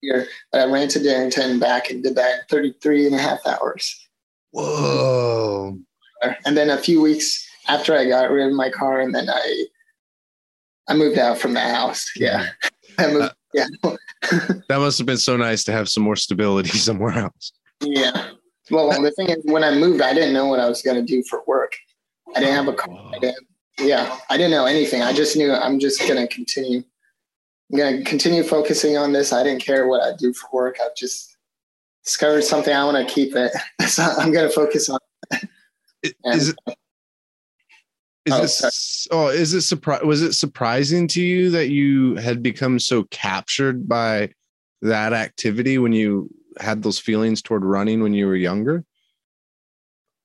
here, 0.00 0.28
but 0.52 0.60
I 0.60 0.70
ran 0.70 0.88
to 0.88 1.02
Darrington 1.02 1.58
back 1.58 1.90
and 1.90 2.02
did 2.02 2.14
that 2.14 2.40
in 2.40 2.46
33 2.48 3.06
and 3.06 3.14
a 3.16 3.18
half 3.18 3.44
hours. 3.46 4.08
Whoa. 4.52 5.78
and 6.46 6.56
then 6.56 6.70
a 6.70 6.78
few 6.78 7.00
weeks 7.00 7.44
after 7.68 7.96
I 7.96 8.08
got 8.08 8.30
rid 8.30 8.46
of 8.46 8.52
my 8.52 8.70
car, 8.70 9.00
and 9.00 9.14
then 9.14 9.28
I 9.28 9.64
I 10.88 10.94
moved 10.94 11.18
out 11.18 11.38
from 11.38 11.54
the 11.54 11.60
house. 11.60 12.10
Yeah, 12.16 12.46
I 12.98 13.06
moved. 13.08 13.24
Uh, 13.24 13.30
yeah, 13.54 13.66
That 14.68 14.78
must 14.78 14.98
have 14.98 15.06
been 15.06 15.16
so 15.18 15.36
nice 15.36 15.64
to 15.64 15.72
have 15.72 15.88
some 15.88 16.02
more 16.02 16.16
stability 16.16 16.76
somewhere 16.78 17.16
else. 17.18 17.52
yeah. 17.80 18.30
Well, 18.70 18.88
the 19.00 19.10
thing 19.12 19.30
is, 19.30 19.38
when 19.44 19.64
I 19.64 19.74
moved, 19.74 20.02
I 20.02 20.12
didn't 20.12 20.34
know 20.34 20.46
what 20.46 20.60
I 20.60 20.68
was 20.68 20.82
going 20.82 20.96
to 20.96 21.02
do 21.02 21.22
for 21.30 21.42
work. 21.46 21.72
I 22.36 22.40
didn't 22.40 22.54
have 22.54 22.68
a 22.68 22.74
car. 22.74 22.94
I 23.14 23.18
didn't, 23.18 23.46
yeah, 23.80 24.18
I 24.28 24.36
didn't 24.36 24.50
know 24.50 24.66
anything. 24.66 25.00
I 25.00 25.14
just 25.14 25.36
knew 25.36 25.52
I'm 25.52 25.78
just 25.78 26.00
going 26.06 26.16
to 26.16 26.26
continue. 26.34 26.82
I'm 27.72 27.78
going 27.78 27.96
to 27.98 28.04
continue 28.04 28.42
focusing 28.42 28.98
on 28.98 29.12
this. 29.14 29.32
I 29.32 29.42
didn't 29.42 29.62
care 29.62 29.86
what 29.88 30.02
I 30.02 30.14
do 30.18 30.34
for 30.34 30.48
work. 30.52 30.76
I've 30.84 30.94
just 30.96 31.34
discovered 32.04 32.42
something. 32.44 32.74
I 32.74 32.84
want 32.84 33.08
to 33.08 33.14
keep 33.14 33.34
it. 33.36 33.52
So 33.88 34.02
I'm 34.02 34.32
going 34.32 34.46
to 34.46 34.54
focus 34.54 34.90
on. 34.90 34.98
I- 35.32 35.40
And- 36.24 36.34
Is 36.34 36.48
it 36.50 36.56
is 38.28 38.34
Oh, 38.34 38.40
this 38.42 39.08
oh 39.10 39.28
is 39.28 39.54
it 39.54 39.58
surpri- 39.58 40.04
was 40.04 40.22
it 40.22 40.34
surprising 40.34 41.08
to 41.08 41.22
you 41.22 41.50
that 41.50 41.68
you 41.68 42.16
had 42.16 42.42
become 42.42 42.78
so 42.78 43.04
captured 43.10 43.88
by 43.88 44.30
that 44.82 45.12
activity 45.12 45.78
when 45.78 45.92
you 45.92 46.30
had 46.60 46.82
those 46.82 46.98
feelings 46.98 47.42
toward 47.42 47.64
running 47.64 48.02
when 48.02 48.14
you 48.14 48.26
were 48.26 48.36
younger? 48.36 48.84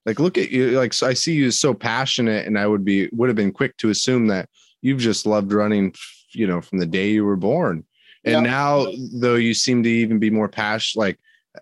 Like, 0.05 0.19
look 0.19 0.37
at 0.37 0.51
you. 0.51 0.71
Like, 0.71 0.93
so 0.93 1.07
I 1.07 1.13
see 1.13 1.33
you 1.33 1.47
as 1.47 1.59
so 1.59 1.73
passionate, 1.73 2.45
and 2.45 2.59
I 2.59 2.67
would 2.67 2.83
be 2.83 3.09
would 3.13 3.29
have 3.29 3.35
been 3.35 3.53
quick 3.53 3.77
to 3.77 3.89
assume 3.89 4.27
that 4.27 4.49
you've 4.81 4.99
just 4.99 5.25
loved 5.25 5.53
running, 5.53 5.93
you 6.31 6.45
know, 6.45 6.59
from 6.61 6.79
the 6.79 6.85
day 6.85 7.11
you 7.11 7.23
were 7.23 7.37
born. 7.37 7.85
And 8.25 8.43
Yeah. 8.45 8.51
now, 8.51 8.87
though, 9.13 9.35
you 9.35 9.53
seem 9.53 9.83
to 9.83 9.89
even 9.89 10.19
be 10.19 10.29
more 10.29 10.49
passionate, 10.49 11.01
like 11.01 11.19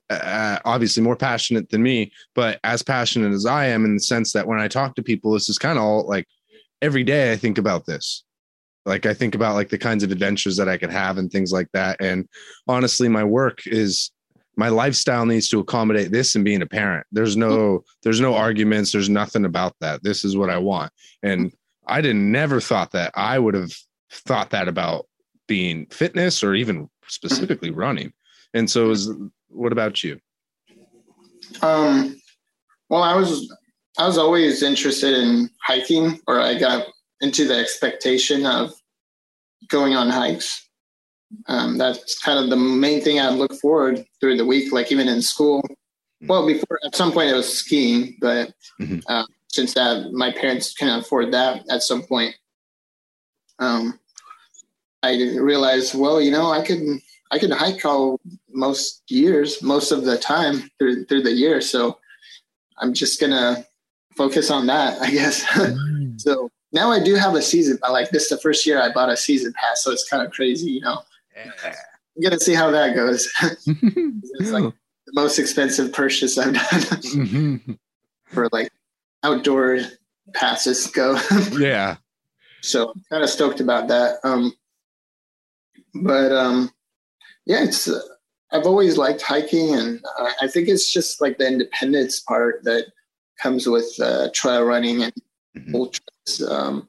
Uh, 0.09 0.13
uh, 0.13 0.59
obviously 0.63 1.03
more 1.03 1.15
passionate 1.15 1.69
than 1.69 1.83
me, 1.83 2.11
but 2.33 2.59
as 2.63 2.81
passionate 2.81 3.33
as 3.33 3.45
I 3.45 3.65
am 3.65 3.83
in 3.83 3.95
the 3.95 4.01
sense 4.01 4.31
that 4.33 4.47
when 4.47 4.59
I 4.59 4.67
talk 4.67 4.95
to 4.95 5.03
people, 5.03 5.33
this 5.33 5.49
is 5.49 5.57
kind 5.57 5.77
of 5.77 5.83
all 5.83 6.07
like 6.07 6.27
every 6.81 7.03
day 7.03 7.31
I 7.31 7.35
think 7.35 7.57
about 7.57 7.85
this. 7.85 8.23
Like 8.85 9.05
I 9.05 9.13
think 9.13 9.35
about 9.35 9.55
like 9.55 9.69
the 9.69 9.77
kinds 9.77 10.03
of 10.03 10.11
adventures 10.11 10.57
that 10.57 10.69
I 10.69 10.77
could 10.77 10.91
have 10.91 11.17
and 11.17 11.31
things 11.31 11.51
like 11.51 11.67
that. 11.73 11.97
And 11.99 12.27
honestly, 12.67 13.09
my 13.09 13.23
work 13.23 13.67
is 13.67 14.11
my 14.57 14.69
lifestyle 14.69 15.25
needs 15.25 15.49
to 15.49 15.59
accommodate 15.59 16.11
this 16.11 16.35
and 16.35 16.45
being 16.45 16.61
a 16.61 16.67
parent. 16.67 17.05
There's 17.11 17.37
no 17.37 17.49
mm-hmm. 17.49 17.83
there's 18.03 18.21
no 18.21 18.35
arguments, 18.35 18.91
there's 18.91 19.09
nothing 19.09 19.45
about 19.45 19.75
that. 19.81 20.03
This 20.03 20.23
is 20.23 20.35
what 20.37 20.49
I 20.49 20.57
want. 20.57 20.91
And 21.21 21.47
mm-hmm. 21.47 21.55
I 21.93 22.01
didn't 22.01 22.31
never 22.31 22.61
thought 22.61 22.91
that 22.91 23.11
I 23.15 23.39
would 23.39 23.55
have 23.55 23.71
thought 24.11 24.49
that 24.51 24.67
about 24.67 25.07
being 25.47 25.85
fitness 25.87 26.43
or 26.43 26.53
even 26.55 26.89
specifically 27.07 27.71
running. 27.71 28.13
And 28.53 28.69
so 28.69 28.89
is 28.91 29.09
what 29.51 29.71
about 29.71 30.03
you? 30.03 30.19
Um, 31.61 32.19
well, 32.89 33.03
I 33.03 33.15
was 33.15 33.53
I 33.97 34.07
was 34.07 34.17
always 34.17 34.63
interested 34.63 35.13
in 35.13 35.49
hiking, 35.65 36.19
or 36.27 36.39
I 36.39 36.57
got 36.57 36.87
into 37.21 37.45
the 37.47 37.57
expectation 37.57 38.45
of 38.45 38.71
going 39.67 39.95
on 39.95 40.09
hikes. 40.09 40.67
Um, 41.47 41.77
that's 41.77 42.19
kind 42.19 42.39
of 42.39 42.49
the 42.49 42.57
main 42.57 43.01
thing 43.01 43.19
I 43.19 43.29
look 43.29 43.53
forward 43.55 44.03
through 44.19 44.37
the 44.37 44.45
week, 44.45 44.73
like 44.73 44.91
even 44.91 45.07
in 45.07 45.21
school. 45.21 45.63
Well, 46.21 46.45
before 46.45 46.79
at 46.85 46.95
some 46.95 47.11
point 47.11 47.29
it 47.29 47.35
was 47.35 47.51
skiing, 47.51 48.17
but 48.21 48.53
Mhm. 48.79 49.01
uh, 49.07 49.25
since 49.47 49.73
that 49.73 50.11
my 50.11 50.31
parents 50.31 50.73
can 50.73 50.99
afford 50.99 51.31
that 51.33 51.63
at 51.69 51.83
some 51.83 52.03
point, 52.03 52.35
um, 53.59 53.99
I 55.03 55.15
realized, 55.39 55.95
well, 55.95 56.21
you 56.21 56.31
know, 56.31 56.51
I 56.51 56.63
could 56.63 56.79
I 57.31 57.39
can 57.39 57.51
hike 57.51 57.85
all 57.85 58.19
most 58.49 59.03
years, 59.09 59.61
most 59.63 59.91
of 59.91 60.03
the 60.03 60.17
time 60.17 60.69
through 60.77 61.05
through 61.05 61.23
the 61.23 61.31
year. 61.31 61.61
So 61.61 61.97
I'm 62.77 62.93
just 62.93 63.19
gonna 63.19 63.65
focus 64.17 64.51
on 64.51 64.67
that, 64.67 65.01
I 65.01 65.11
guess. 65.11 65.45
so 66.17 66.49
now 66.73 66.91
I 66.91 67.01
do 67.01 67.15
have 67.15 67.33
a 67.35 67.41
season. 67.41 67.79
I 67.83 67.89
like 67.89 68.09
this. 68.09 68.23
is 68.23 68.29
The 68.29 68.37
first 68.37 68.65
year 68.65 68.81
I 68.81 68.91
bought 68.91 69.09
a 69.09 69.17
season 69.17 69.53
pass, 69.53 69.83
so 69.83 69.91
it's 69.91 70.07
kind 70.07 70.25
of 70.25 70.31
crazy, 70.31 70.71
you 70.71 70.81
know. 70.81 71.01
I'm 72.15 72.21
gonna 72.21 72.39
see 72.39 72.53
how 72.53 72.69
that 72.71 72.95
goes. 72.95 73.31
it's 73.41 74.51
like 74.51 74.63
the 74.63 75.13
most 75.13 75.39
expensive 75.39 75.93
purchase 75.93 76.37
I've 76.37 76.53
done 76.53 77.77
for 78.25 78.49
like 78.51 78.69
outdoor 79.23 79.79
passes 80.33 80.87
go. 80.87 81.17
yeah. 81.57 81.95
so 82.61 82.91
I'm 82.91 83.03
kind 83.09 83.23
of 83.23 83.29
stoked 83.29 83.61
about 83.61 83.87
that. 83.87 84.19
Um, 84.23 84.53
but 85.93 86.31
um, 86.31 86.71
yeah, 87.45 87.63
it's 87.63 87.87
uh, 87.87 87.99
I've 88.51 88.65
always 88.65 88.97
liked 88.97 89.21
hiking, 89.21 89.73
and 89.75 90.03
uh, 90.19 90.31
I 90.41 90.47
think 90.47 90.67
it's 90.67 90.91
just 90.91 91.21
like 91.21 91.37
the 91.37 91.47
independence 91.47 92.19
part 92.19 92.63
that 92.63 92.87
comes 93.41 93.67
with 93.67 93.89
uh, 94.01 94.29
trail 94.33 94.63
running 94.63 95.03
and 95.03 95.13
Mhm. 95.57 95.75
ultras. 95.75 96.49
Um, 96.49 96.87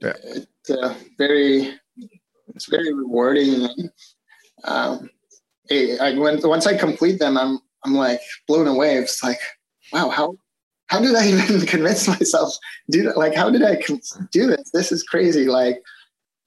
Yeah. 0.00 0.14
It's 0.24 0.70
uh, 0.70 0.94
very, 1.16 1.74
it's 2.54 2.66
very 2.66 2.92
rewarding. 2.92 3.64
And, 3.64 3.90
um, 4.64 5.10
it, 5.68 6.00
I, 6.00 6.16
when, 6.18 6.40
once 6.42 6.66
I 6.66 6.76
complete 6.76 7.18
them, 7.18 7.36
I'm 7.36 7.58
I'm 7.84 7.94
like 7.94 8.20
blown 8.48 8.66
away. 8.66 8.96
It's 8.96 9.22
like, 9.22 9.38
wow, 9.92 10.08
how 10.08 10.36
how 10.86 11.00
did 11.00 11.14
I 11.14 11.26
even 11.32 11.66
convince 11.66 12.08
myself 12.08 12.54
do 12.90 13.02
that? 13.04 13.16
Like, 13.18 13.34
how 13.34 13.50
did 13.50 13.62
I 13.62 13.76
do 14.32 14.46
this? 14.46 14.70
This 14.72 14.90
is 14.92 15.02
crazy. 15.02 15.46
Like, 15.46 15.82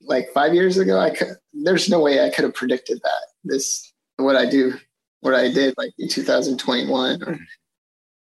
like 0.01 0.27
five 0.33 0.53
years 0.53 0.77
ago, 0.77 0.99
I 0.99 1.11
could. 1.11 1.35
There's 1.53 1.89
no 1.89 1.99
way 1.99 2.25
I 2.25 2.29
could 2.29 2.43
have 2.45 2.53
predicted 2.53 2.99
that. 3.03 3.27
This 3.43 3.91
what 4.17 4.35
I 4.35 4.49
do, 4.49 4.73
what 5.21 5.35
I 5.35 5.51
did, 5.51 5.73
like 5.77 5.91
in 5.99 6.07
2021. 6.07 7.23
Or, 7.23 7.39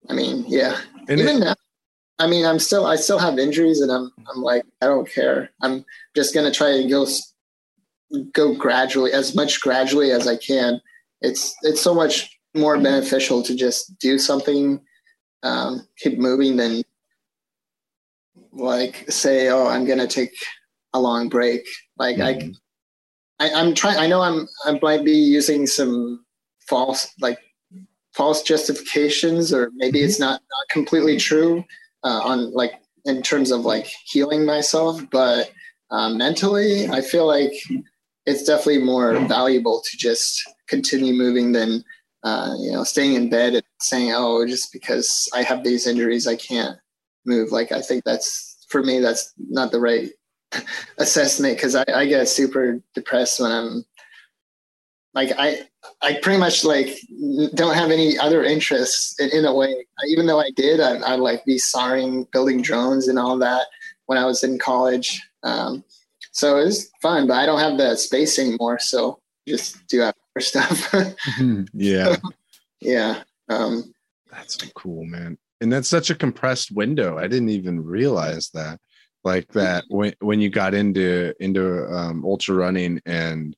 I 0.09 0.15
mean, 0.15 0.45
yeah. 0.49 0.81
And 1.09 1.21
Even 1.21 1.37
it, 1.37 1.41
now, 1.41 1.55
I 2.19 2.27
mean, 2.27 2.45
I'm 2.45 2.59
still, 2.59 2.87
I 2.87 2.97
still 2.97 3.19
have 3.19 3.39
injuries, 3.39 3.81
and 3.81 3.91
I'm, 3.91 4.11
I'm 4.33 4.43
like, 4.43 4.65
I 4.81 4.87
don't 4.87 5.09
care. 5.09 5.51
I'm 5.63 5.85
just 6.15 6.35
gonna 6.35 6.51
try 6.51 6.71
and 6.71 6.91
go, 6.91 7.07
go 8.33 8.55
gradually, 8.55 9.13
as 9.13 9.35
much 9.35 9.61
gradually 9.61 10.11
as 10.11 10.27
I 10.27 10.37
can. 10.37 10.81
It's, 11.21 11.55
it's 11.63 11.81
so 11.81 11.95
much 11.95 12.39
more 12.55 12.79
beneficial 12.79 13.43
to 13.43 13.55
just 13.55 13.99
do 13.99 14.19
something, 14.19 14.81
um, 15.43 15.87
keep 15.99 16.19
moving 16.19 16.57
than 16.57 16.83
like 18.53 19.11
say, 19.11 19.49
oh, 19.49 19.67
I'm 19.67 19.85
gonna 19.87 20.07
take 20.09 20.33
a 20.93 21.01
long 21.01 21.29
break. 21.29 21.67
Like 21.99 22.17
Mhm. 22.17 22.23
I, 22.25 22.53
I, 23.41 23.51
I'm 23.51 23.75
trying. 23.75 23.99
I 23.99 24.07
know 24.07 24.21
I'm, 24.21 24.49
I 24.67 24.79
might 24.83 25.05
be 25.05 25.13
using 25.13 25.67
some 25.67 26.25
false, 26.69 27.13
like 27.21 27.39
false 28.15 28.43
justifications, 28.43 29.53
or 29.53 29.71
maybe 29.75 30.01
it's 30.01 30.21
not, 30.21 30.33
not 30.33 30.69
completely 30.71 31.17
true 31.17 31.65
uh, 32.05 32.21
on 32.23 32.53
like 32.53 32.75
in 33.07 33.23
terms 33.23 33.51
of 33.51 33.63
like 33.63 33.91
healing 34.05 34.45
myself, 34.45 35.01
but 35.11 35.51
uh, 35.91 36.11
mentally, 36.11 36.89
I 36.89 37.01
feel 37.01 37.27
like 37.27 37.53
it's 38.27 38.45
definitely 38.45 38.83
more 38.85 39.19
valuable 39.27 39.83
to 39.91 39.97
just 39.97 40.43
continue 40.69 41.15
moving 41.15 41.53
than 41.53 41.83
uh, 42.23 42.55
you 42.61 42.71
know 42.73 42.85
staying 42.85 43.15
in 43.15 43.31
bed 43.31 43.55
and 43.55 43.65
saying, 43.81 44.13
"Oh, 44.15 44.47
just 44.47 44.73
because 44.73 45.29
I 45.35 45.43
have 45.43 45.65
these 45.65 45.87
injuries, 45.87 46.27
I 46.27 46.37
can't 46.37 46.79
move." 47.25 47.53
Like 47.53 47.73
I 47.73 47.81
think 47.81 48.05
that's 48.05 48.67
for 48.69 48.83
me, 48.83 49.01
that's 49.01 49.33
not 49.39 49.73
the 49.73 49.81
right 49.81 50.11
assessment 50.99 51.57
because 51.57 51.75
I, 51.75 51.85
I 51.95 52.07
get 52.07 52.29
super 52.29 52.81
depressed 52.95 53.41
when 53.41 53.53
I'm 53.53 53.85
like 55.15 55.31
I 55.39 55.67
I 56.03 56.19
pretty 56.23 56.39
much 56.39 56.65
like 56.65 56.99
don't 57.55 57.75
have 57.75 57.91
any 57.91 58.19
other 58.19 58.45
interests 58.45 59.19
in, 59.19 59.31
in 59.31 59.45
a 59.45 59.55
way. 59.55 59.87
Even 60.09 60.27
though 60.27 60.41
I 60.41 60.51
did, 60.51 60.81
I, 60.81 60.97
I 60.97 61.15
like 61.17 61.45
be 61.45 61.59
soaring, 61.59 62.27
building 62.33 62.63
drones 62.63 63.09
and 63.09 63.19
all 63.19 63.39
that 63.39 63.67
when 64.07 64.19
I 64.19 64.25
was 64.25 64.45
in 64.45 64.59
college. 64.59 65.21
Um, 65.43 65.85
so 66.33 66.59
it 66.59 66.65
was 66.65 66.91
fun, 67.03 67.27
but 67.27 67.35
I 67.35 67.47
don't 67.47 67.59
have 67.59 67.77
the 67.77 67.97
space 67.97 68.39
anymore. 68.39 68.79
So 68.79 69.21
just 69.49 69.87
do 69.89 70.03
other 70.03 70.15
stuff. 70.39 70.95
yeah. 71.73 72.17
yeah. 72.81 73.23
Um, 73.49 73.93
That's 74.31 74.55
so 74.55 74.67
cool, 74.75 75.05
man. 75.05 75.39
And 75.61 75.71
that's 75.71 75.89
such 75.89 76.09
a 76.09 76.15
compressed 76.15 76.71
window. 76.71 77.19
I 77.19 77.27
didn't 77.27 77.51
even 77.51 77.85
realize 77.85 78.49
that. 78.55 78.81
Like 79.23 79.49
that 79.53 79.85
when 79.89 80.15
when 80.21 80.41
you 80.41 80.49
got 80.49 80.73
into 80.73 81.35
into 81.41 81.87
um 81.93 82.25
ultra 82.25 82.55
running 82.55 83.01
and 83.05 83.55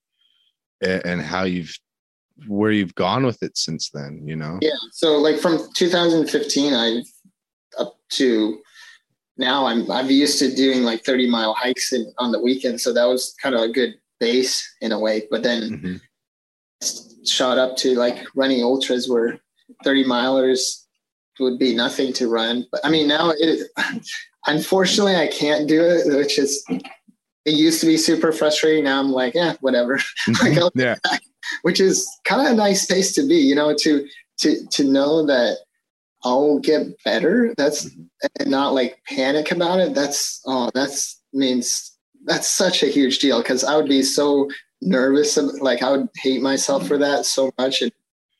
and 0.80 1.20
how 1.20 1.44
you've 1.44 1.72
where 2.48 2.72
you've 2.72 2.94
gone 2.96 3.24
with 3.24 3.42
it 3.42 3.56
since 3.56 3.90
then, 3.90 4.26
you 4.26 4.34
know? 4.34 4.58
Yeah. 4.60 4.70
So 4.90 5.18
like 5.18 5.38
from 5.38 5.60
2015, 5.76 6.74
I 6.74 7.02
up 7.78 7.96
to 8.12 8.60
now, 9.38 9.66
I'm 9.66 9.90
I'm 9.90 10.10
used 10.10 10.38
to 10.40 10.54
doing 10.54 10.82
like 10.82 11.04
30 11.04 11.30
mile 11.30 11.54
hikes 11.54 11.92
in, 11.92 12.12
on 12.18 12.32
the 12.32 12.40
weekend. 12.40 12.80
So 12.80 12.92
that 12.92 13.04
was 13.04 13.34
kind 13.40 13.54
of 13.54 13.62
a 13.62 13.68
good 13.68 13.94
base 14.20 14.68
in 14.80 14.92
a 14.92 14.98
way. 14.98 15.26
But 15.30 15.42
then 15.42 16.00
Mhm. 16.82 17.26
shot 17.26 17.56
up 17.58 17.76
to 17.78 17.94
like 17.94 18.26
running 18.34 18.62
ultras 18.62 19.08
where 19.08 19.40
30 19.84 20.04
milers 20.04 20.84
would 21.40 21.58
be 21.58 21.74
nothing 21.74 22.12
to 22.14 22.28
run. 22.28 22.66
But 22.70 22.80
I 22.84 22.90
mean, 22.90 23.08
now 23.08 23.32
it, 23.36 23.68
unfortunately, 24.46 25.16
I 25.16 25.28
can't 25.28 25.68
do 25.68 25.82
it, 25.82 26.06
which 26.06 26.38
is, 26.38 26.64
it 27.44 27.54
used 27.54 27.80
to 27.80 27.86
be 27.86 27.96
super 27.96 28.32
frustrating. 28.32 28.84
Now 28.84 29.00
I'm 29.00 29.10
like, 29.10 29.34
yeah, 29.34 29.54
whatever. 29.60 29.94
Like, 30.28 30.52
mm-hmm. 30.52 30.58
I'll- 30.58 30.72
yeah. 30.74 30.96
which 31.62 31.80
is 31.80 32.08
kind 32.24 32.46
of 32.46 32.52
a 32.52 32.56
nice 32.56 32.82
space 32.82 33.14
to 33.14 33.26
be, 33.26 33.36
you 33.36 33.54
know, 33.54 33.74
to, 33.80 34.06
to, 34.38 34.66
to 34.70 34.84
know 34.84 35.26
that 35.26 35.58
I'll 36.24 36.60
get 36.60 37.02
better. 37.04 37.52
That's, 37.56 37.90
and 38.38 38.50
not 38.50 38.74
like 38.74 39.02
panic 39.08 39.50
about 39.50 39.80
it. 39.80 39.94
That's, 39.94 40.40
oh, 40.46 40.70
that's 40.74 41.20
means 41.32 41.96
that's 42.24 42.48
such 42.48 42.82
a 42.82 42.86
huge 42.86 43.18
deal. 43.18 43.42
Cause 43.42 43.64
I 43.64 43.76
would 43.76 43.88
be 43.88 44.02
so 44.02 44.48
nervous. 44.80 45.36
Like 45.36 45.82
I 45.82 45.90
would 45.90 46.08
hate 46.16 46.42
myself 46.42 46.86
for 46.86 46.98
that 46.98 47.24
so 47.24 47.50
much. 47.58 47.82
And 47.82 47.92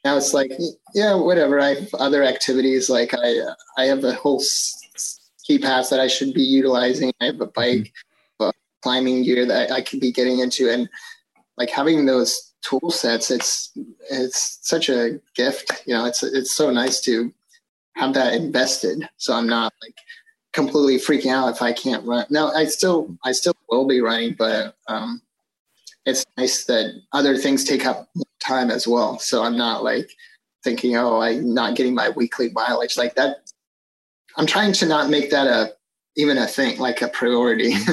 now 0.04 0.16
it's 0.16 0.34
like, 0.34 0.52
yeah, 0.94 1.14
whatever. 1.14 1.60
I 1.60 1.74
have 1.74 1.94
other 1.94 2.22
activities. 2.22 2.88
Like 2.90 3.14
I, 3.14 3.34
I 3.78 3.84
have 3.84 4.04
a 4.04 4.14
whole 4.14 4.40
ski 5.52 5.62
pass 5.62 5.90
that 5.90 6.00
I 6.00 6.06
should 6.06 6.34
be 6.34 6.42
utilizing. 6.42 7.12
I 7.20 7.26
have 7.26 7.40
a 7.40 7.46
bike, 7.46 7.92
uh, 8.40 8.52
climbing 8.82 9.22
gear 9.22 9.46
that 9.46 9.70
I 9.70 9.82
could 9.82 10.00
be 10.00 10.12
getting 10.12 10.38
into. 10.38 10.70
And 10.70 10.88
like 11.56 11.70
having 11.70 12.06
those 12.06 12.52
tool 12.62 12.90
sets, 12.90 13.30
it's, 13.30 13.70
it's 14.10 14.58
such 14.62 14.88
a 14.88 15.20
gift, 15.34 15.82
you 15.86 15.94
know, 15.94 16.06
it's, 16.06 16.22
it's 16.22 16.52
so 16.52 16.70
nice 16.70 17.00
to 17.02 17.32
have 17.96 18.14
that 18.14 18.34
invested. 18.34 19.08
So 19.16 19.34
I'm 19.34 19.46
not 19.46 19.72
like 19.82 19.96
completely 20.52 20.96
freaking 20.96 21.32
out 21.32 21.54
if 21.54 21.60
I 21.60 21.72
can't 21.72 22.06
run. 22.06 22.26
No, 22.30 22.48
I 22.52 22.64
still, 22.64 23.16
I 23.24 23.32
still 23.32 23.54
will 23.68 23.86
be 23.86 24.00
running, 24.00 24.34
but, 24.38 24.76
um, 24.88 25.20
it's 26.04 26.24
nice 26.36 26.64
that 26.64 27.00
other 27.12 27.36
things 27.36 27.62
take 27.62 27.86
up 27.86 28.08
time 28.40 28.70
as 28.70 28.88
well. 28.88 29.18
So 29.18 29.44
I'm 29.44 29.56
not 29.56 29.84
like 29.84 30.10
thinking, 30.64 30.96
oh, 30.96 31.20
I'm 31.20 31.54
not 31.54 31.76
getting 31.76 31.94
my 31.94 32.10
weekly 32.10 32.50
mileage 32.50 32.96
like 32.96 33.14
that. 33.14 33.51
I'm 34.36 34.46
trying 34.46 34.72
to 34.74 34.86
not 34.86 35.10
make 35.10 35.30
that 35.30 35.46
a 35.46 35.72
even 36.16 36.38
a 36.38 36.46
thing, 36.46 36.78
like 36.78 37.02
a 37.02 37.08
priority. 37.08 37.74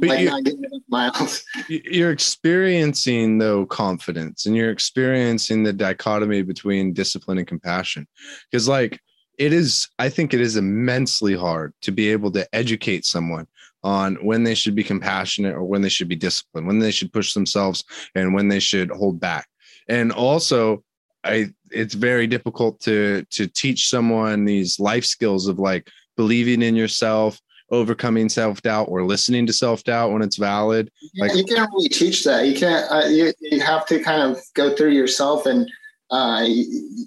But 0.00 0.08
like 0.08 0.46
you, 0.46 0.82
miles. 0.90 1.44
You're 1.68 2.10
experiencing 2.10 3.38
though 3.38 3.64
confidence 3.66 4.44
and 4.44 4.54
you're 4.54 4.70
experiencing 4.70 5.62
the 5.62 5.72
dichotomy 5.72 6.42
between 6.42 6.92
discipline 6.92 7.38
and 7.38 7.46
compassion 7.46 8.06
because 8.50 8.68
like 8.68 9.00
it 9.38 9.52
is 9.52 9.88
i 9.98 10.08
think 10.08 10.32
it 10.32 10.40
is 10.40 10.56
immensely 10.56 11.34
hard 11.34 11.72
to 11.82 11.92
be 11.92 12.10
able 12.10 12.30
to 12.32 12.46
educate 12.54 13.04
someone 13.04 13.46
on 13.82 14.16
when 14.16 14.44
they 14.44 14.54
should 14.54 14.74
be 14.74 14.84
compassionate 14.84 15.54
or 15.54 15.64
when 15.64 15.82
they 15.82 15.88
should 15.88 16.08
be 16.08 16.16
disciplined 16.16 16.66
when 16.66 16.78
they 16.78 16.90
should 16.90 17.12
push 17.12 17.34
themselves 17.34 17.84
and 18.14 18.34
when 18.34 18.48
they 18.48 18.60
should 18.60 18.90
hold 18.90 19.20
back 19.20 19.48
and 19.88 20.12
also 20.12 20.82
i 21.26 21.46
it's 21.70 21.94
very 21.94 22.26
difficult 22.26 22.80
to 22.80 23.24
to 23.30 23.46
teach 23.46 23.88
someone 23.88 24.44
these 24.44 24.78
life 24.80 25.04
skills 25.04 25.48
of 25.48 25.58
like 25.58 25.88
believing 26.16 26.62
in 26.62 26.74
yourself 26.76 27.40
overcoming 27.70 28.28
self-doubt 28.28 28.86
or 28.88 29.04
listening 29.04 29.44
to 29.46 29.52
self-doubt 29.52 30.12
when 30.12 30.22
it's 30.22 30.36
valid 30.36 30.90
Like- 31.18 31.34
you 31.34 31.44
can't 31.44 31.68
really 31.72 31.88
teach 31.88 32.24
that. 32.24 32.46
You 32.46 32.54
can't. 32.54 32.90
Uh, 32.90 33.08
you 33.08 33.32
you 33.40 33.60
have 33.60 33.86
to 33.86 33.98
kind 34.00 34.22
of 34.22 34.40
go 34.54 34.74
through 34.76 34.92
yourself, 34.92 35.46
and 35.46 35.68
uh, 36.10 36.44
you, 36.46 37.06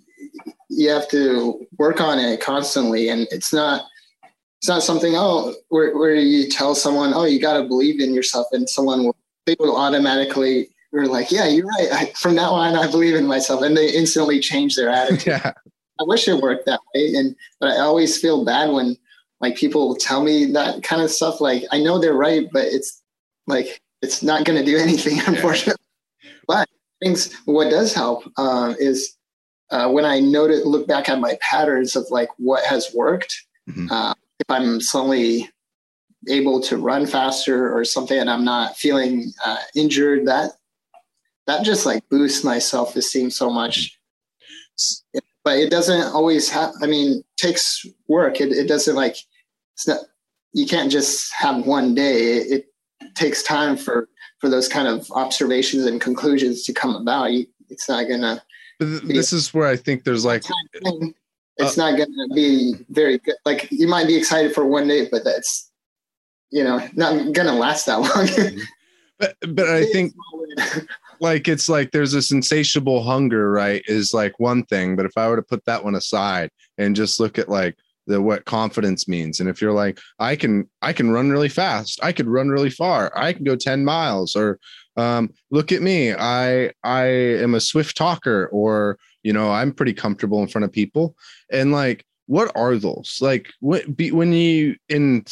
you 0.69 0.89
have 0.89 1.07
to 1.09 1.65
work 1.77 2.01
on 2.01 2.19
it 2.19 2.41
constantly. 2.41 3.09
And 3.09 3.27
it's 3.31 3.53
not 3.53 3.85
it's 4.59 4.67
not 4.67 4.83
something 4.83 5.13
oh 5.15 5.55
where 5.69 5.97
where 5.97 6.15
you 6.15 6.49
tell 6.49 6.75
someone 6.75 7.13
oh 7.13 7.23
you 7.25 7.39
got 7.39 7.57
to 7.57 7.63
believe 7.63 8.01
in 8.01 8.13
yourself, 8.13 8.47
and 8.51 8.69
someone 8.69 9.05
will 9.05 9.15
they 9.45 9.55
will 9.59 9.77
automatically 9.77 10.69
are 10.93 11.05
like 11.05 11.31
yeah 11.31 11.47
you're 11.47 11.67
right. 11.67 11.89
I, 11.91 12.13
from 12.13 12.35
now 12.35 12.51
on 12.51 12.75
I 12.75 12.89
believe 12.89 13.15
in 13.15 13.25
myself, 13.25 13.61
and 13.61 13.75
they 13.75 13.89
instantly 13.93 14.39
change 14.39 14.75
their 14.75 14.89
attitude. 14.89 15.25
yeah 15.27 15.53
I 15.99 16.03
wish 16.03 16.27
it 16.27 16.41
worked 16.41 16.65
that 16.65 16.79
way, 16.95 17.13
and 17.15 17.35
but 17.59 17.71
I 17.71 17.79
always 17.79 18.19
feel 18.19 18.45
bad 18.45 18.71
when 18.71 18.97
like 19.41 19.55
people 19.55 19.95
tell 19.95 20.23
me 20.23 20.45
that 20.45 20.83
kind 20.83 21.01
of 21.01 21.11
stuff. 21.11 21.41
Like 21.41 21.63
I 21.71 21.79
know 21.79 21.99
they're 21.99 22.13
right, 22.13 22.47
but 22.51 22.65
it's 22.65 23.01
like 23.47 23.81
it's 24.01 24.23
not 24.23 24.45
going 24.45 24.57
to 24.57 24.65
do 24.65 24.77
anything, 24.77 25.19
unfortunately. 25.27 25.83
But 26.47 26.69
things 27.01 27.33
what 27.45 27.69
does 27.69 27.93
help 27.93 28.23
uh, 28.37 28.75
is 28.79 29.15
uh, 29.71 29.89
when 29.89 30.05
I 30.05 30.19
notice 30.19 30.65
look 30.65 30.87
back 30.87 31.09
at 31.09 31.19
my 31.19 31.37
patterns 31.41 31.95
of 31.95 32.07
like 32.09 32.29
what 32.37 32.63
has 32.65 32.93
worked. 32.93 33.45
Mhm. 33.69 33.91
Uh, 33.91 34.13
if 34.39 34.49
I'm 34.49 34.79
suddenly 34.79 35.49
able 36.27 36.61
to 36.61 36.77
run 36.77 37.05
faster 37.05 37.71
or 37.75 37.83
something, 37.83 38.17
and 38.17 38.29
I'm 38.29 38.45
not 38.45 38.77
feeling 38.77 39.31
uh, 39.45 39.57
injured, 39.75 40.27
that 40.27 40.53
that 41.49 41.65
just 41.65 41.85
like 41.85 42.07
boosts 42.09 42.43
my 42.43 42.59
self 42.59 42.95
esteem 42.95 43.31
so 43.31 43.49
much. 43.49 43.97
But 45.43 45.57
it 45.57 45.71
doesn't 45.71 46.13
always 46.13 46.47
have 46.49 46.73
i 46.81 46.85
mean 46.85 47.23
takes 47.37 47.85
work. 48.07 48.39
It, 48.39 48.51
it 48.51 48.67
doesn't 48.67 48.95
like 48.95 49.17
it's 49.73 49.87
not 49.87 49.99
you 50.53 50.67
can't 50.67 50.91
just 50.91 51.33
have 51.33 51.65
one 51.65 51.95
day. 51.95 52.37
It, 52.37 52.65
it 53.01 53.15
takes 53.15 53.41
time 53.41 53.77
for 53.77 54.07
for 54.39 54.47
those 54.47 54.67
kind 54.67 54.87
of 54.87 55.09
observations 55.11 55.85
and 55.85 55.99
conclusions 55.99 56.63
to 56.63 56.73
come 56.73 56.95
about. 56.95 57.31
You, 57.31 57.47
it's 57.69 57.89
not 57.89 58.07
gonna 58.07 58.43
this 58.79 59.33
is 59.33 59.53
where 59.53 59.67
I 59.67 59.75
think 59.75 60.03
there's 60.03 60.23
like, 60.23 60.43
uh, 60.85 60.91
it's 61.57 61.75
not 61.77 61.97
gonna 61.97 62.27
be 62.33 62.75
very 62.89 63.17
good. 63.17 63.35
Like 63.43 63.69
you 63.71 63.87
might 63.87 64.07
be 64.07 64.15
excited 64.15 64.53
for 64.53 64.65
one 64.65 64.87
day 64.87 65.09
but 65.11 65.23
that's 65.23 65.71
you 66.51 66.63
know 66.63 66.87
not 66.93 67.33
gonna 67.33 67.53
last 67.53 67.87
that 67.87 68.01
long. 68.01 68.61
But, 69.17 69.35
but 69.55 69.67
I 69.67 69.83
think 69.91 70.13
like 71.21 71.47
it's 71.47 71.69
like 71.69 71.91
there's 71.91 72.11
this 72.11 72.31
insatiable 72.31 73.03
hunger, 73.03 73.51
right? 73.51 73.83
Is 73.87 74.13
like 74.13 74.39
one 74.39 74.63
thing, 74.65 74.95
but 74.95 75.05
if 75.05 75.13
I 75.17 75.27
were 75.27 75.35
to 75.35 75.41
put 75.41 75.65
that 75.65 75.83
one 75.83 75.95
aside 75.95 76.49
and 76.77 76.95
just 76.95 77.19
look 77.19 77.37
at 77.37 77.49
like 77.49 77.75
the 78.07 78.21
what 78.21 78.45
confidence 78.45 79.07
means, 79.07 79.39
and 79.39 79.49
if 79.49 79.61
you're 79.61 79.73
like, 79.73 79.99
I 80.19 80.35
can 80.35 80.69
I 80.81 80.93
can 80.93 81.11
run 81.11 81.29
really 81.29 81.49
fast, 81.49 81.99
I 82.03 82.11
could 82.11 82.27
run 82.27 82.49
really 82.49 82.69
far, 82.69 83.11
I 83.15 83.33
can 83.33 83.43
go 83.43 83.55
ten 83.55 83.85
miles, 83.85 84.35
or 84.35 84.59
um, 84.97 85.31
look 85.51 85.71
at 85.71 85.81
me, 85.81 86.13
I 86.13 86.71
I 86.83 87.05
am 87.05 87.55
a 87.55 87.61
swift 87.61 87.95
talker, 87.97 88.47
or 88.51 88.97
you 89.23 89.33
know 89.33 89.51
I'm 89.51 89.73
pretty 89.73 89.93
comfortable 89.93 90.41
in 90.41 90.47
front 90.47 90.65
of 90.65 90.71
people, 90.71 91.15
and 91.51 91.71
like 91.71 92.05
what 92.29 92.51
are 92.55 92.75
those 92.75 93.17
like 93.21 93.49
what 93.59 93.97
be, 93.97 94.11
when 94.11 94.31
you 94.31 94.75
in 94.87 95.25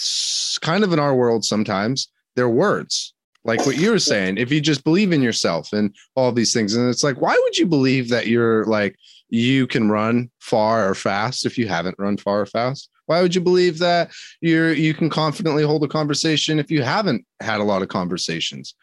kind 0.61 0.83
of 0.83 0.91
in 0.91 0.97
our 0.97 1.15
world 1.15 1.45
sometimes 1.45 2.07
they're 2.35 2.49
words 2.49 3.13
like 3.47 3.65
what 3.65 3.77
you 3.77 3.89
were 3.89 3.97
saying 3.97 4.37
if 4.37 4.51
you 4.51 4.61
just 4.61 4.83
believe 4.83 5.11
in 5.11 5.23
yourself 5.23 5.73
and 5.73 5.95
all 6.15 6.31
these 6.31 6.53
things 6.53 6.75
and 6.75 6.87
it's 6.89 7.03
like 7.03 7.19
why 7.19 7.35
would 7.43 7.57
you 7.57 7.65
believe 7.65 8.09
that 8.09 8.27
you're 8.27 8.63
like 8.65 8.95
you 9.29 9.67
can 9.67 9.89
run 9.89 10.29
far 10.39 10.89
or 10.89 10.95
fast 10.95 11.45
if 11.45 11.57
you 11.57 11.67
haven't 11.67 11.99
run 11.99 12.17
far 12.17 12.41
or 12.41 12.45
fast? 12.45 12.89
Why 13.07 13.21
would 13.21 13.35
you 13.35 13.41
believe 13.41 13.79
that 13.79 14.11
you're 14.41 14.73
you 14.73 14.93
can 14.93 15.09
confidently 15.09 15.63
hold 15.63 15.83
a 15.83 15.87
conversation 15.87 16.59
if 16.59 16.71
you 16.71 16.83
haven't 16.83 17.25
had 17.39 17.59
a 17.59 17.63
lot 17.63 17.81
of 17.81 17.87
conversations? 17.87 18.75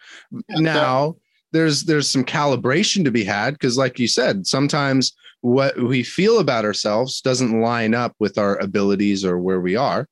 Now 0.48 1.16
there's 1.52 1.84
there's 1.84 2.10
some 2.10 2.24
calibration 2.24 3.04
to 3.04 3.10
be 3.10 3.24
had 3.24 3.54
because 3.54 3.78
like 3.78 3.98
you 3.98 4.08
said 4.08 4.46
sometimes 4.46 5.12
what 5.40 5.76
we 5.76 6.02
feel 6.02 6.38
about 6.40 6.64
ourselves 6.64 7.20
doesn't 7.20 7.60
line 7.60 7.94
up 7.94 8.14
with 8.18 8.38
our 8.38 8.56
abilities 8.60 9.24
or 9.24 9.38
where 9.38 9.60
we 9.60 9.76
are 9.76 10.08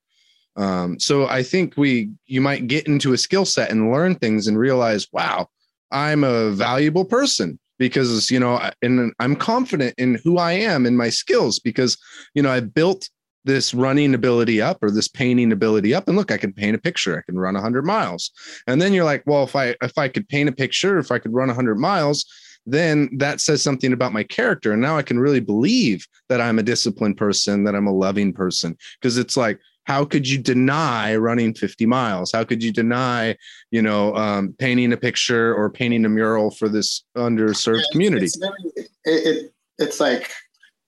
um, 0.56 0.98
so 1.00 1.26
I 1.26 1.42
think 1.42 1.76
we 1.76 2.10
you 2.26 2.40
might 2.40 2.66
get 2.66 2.86
into 2.86 3.12
a 3.12 3.18
skill 3.18 3.44
set 3.44 3.70
and 3.70 3.90
learn 3.90 4.16
things 4.16 4.46
and 4.46 4.58
realize, 4.58 5.08
wow, 5.12 5.48
I'm 5.90 6.24
a 6.24 6.50
valuable 6.50 7.04
person 7.04 7.58
because 7.78 8.30
you 8.30 8.38
know, 8.38 8.70
and 8.82 9.12
I'm 9.18 9.36
confident 9.36 9.94
in 9.98 10.20
who 10.22 10.38
I 10.38 10.52
am 10.52 10.86
and 10.86 10.96
my 10.96 11.08
skills 11.08 11.58
because 11.58 11.96
you 12.34 12.42
know 12.42 12.50
I 12.50 12.60
built 12.60 13.08
this 13.44 13.74
running 13.74 14.14
ability 14.14 14.60
up 14.60 14.78
or 14.82 14.90
this 14.90 15.08
painting 15.08 15.52
ability 15.52 15.94
up. 15.94 16.06
And 16.06 16.16
look 16.16 16.30
i 16.30 16.36
can 16.36 16.52
paint 16.52 16.76
a 16.76 16.80
picture. 16.80 17.18
I 17.18 17.22
can 17.22 17.38
run 17.38 17.54
100 17.54 17.84
miles. 17.84 18.30
And 18.66 18.80
then 18.80 18.92
you're 18.92 19.04
like 19.04 19.22
well 19.26 19.44
if 19.44 19.56
i 19.56 19.74
if 19.82 19.98
i 19.98 20.08
could 20.08 20.28
paint 20.28 20.48
a 20.48 20.52
picture 20.52 20.98
if 20.98 21.10
i 21.10 21.18
could 21.18 21.32
run 21.32 21.48
100 21.48 21.76
miles 21.76 22.24
then 22.64 23.10
that 23.18 23.40
says 23.40 23.60
something 23.60 23.92
about 23.92 24.12
my 24.12 24.22
character. 24.22 24.72
And 24.72 24.80
now 24.80 24.96
i 24.96 25.02
can 25.02 25.18
really 25.18 25.40
believe 25.40 26.06
that 26.28 26.40
i'm 26.40 26.58
a 26.58 26.62
disciplined 26.62 27.16
person 27.16 27.64
that 27.64 27.74
i'm 27.74 27.88
a 27.88 27.92
loving 27.92 28.32
person. 28.32 28.76
Because 29.00 29.18
it's 29.18 29.36
like 29.36 29.58
how 29.84 30.04
could 30.04 30.28
you 30.28 30.38
deny 30.38 31.16
running 31.16 31.54
50 31.54 31.86
miles 31.86 32.32
how 32.32 32.44
could 32.44 32.62
you 32.62 32.72
deny 32.72 33.36
you 33.70 33.82
know 33.82 34.14
um, 34.16 34.54
painting 34.58 34.92
a 34.92 34.96
picture 34.96 35.54
or 35.54 35.70
painting 35.70 36.04
a 36.04 36.08
mural 36.08 36.50
for 36.50 36.68
this 36.68 37.04
underserved 37.16 37.82
community 37.92 38.26
It's, 38.26 38.38
it, 38.76 38.88
it 39.04 39.54
it's 39.78 40.00
like 40.00 40.30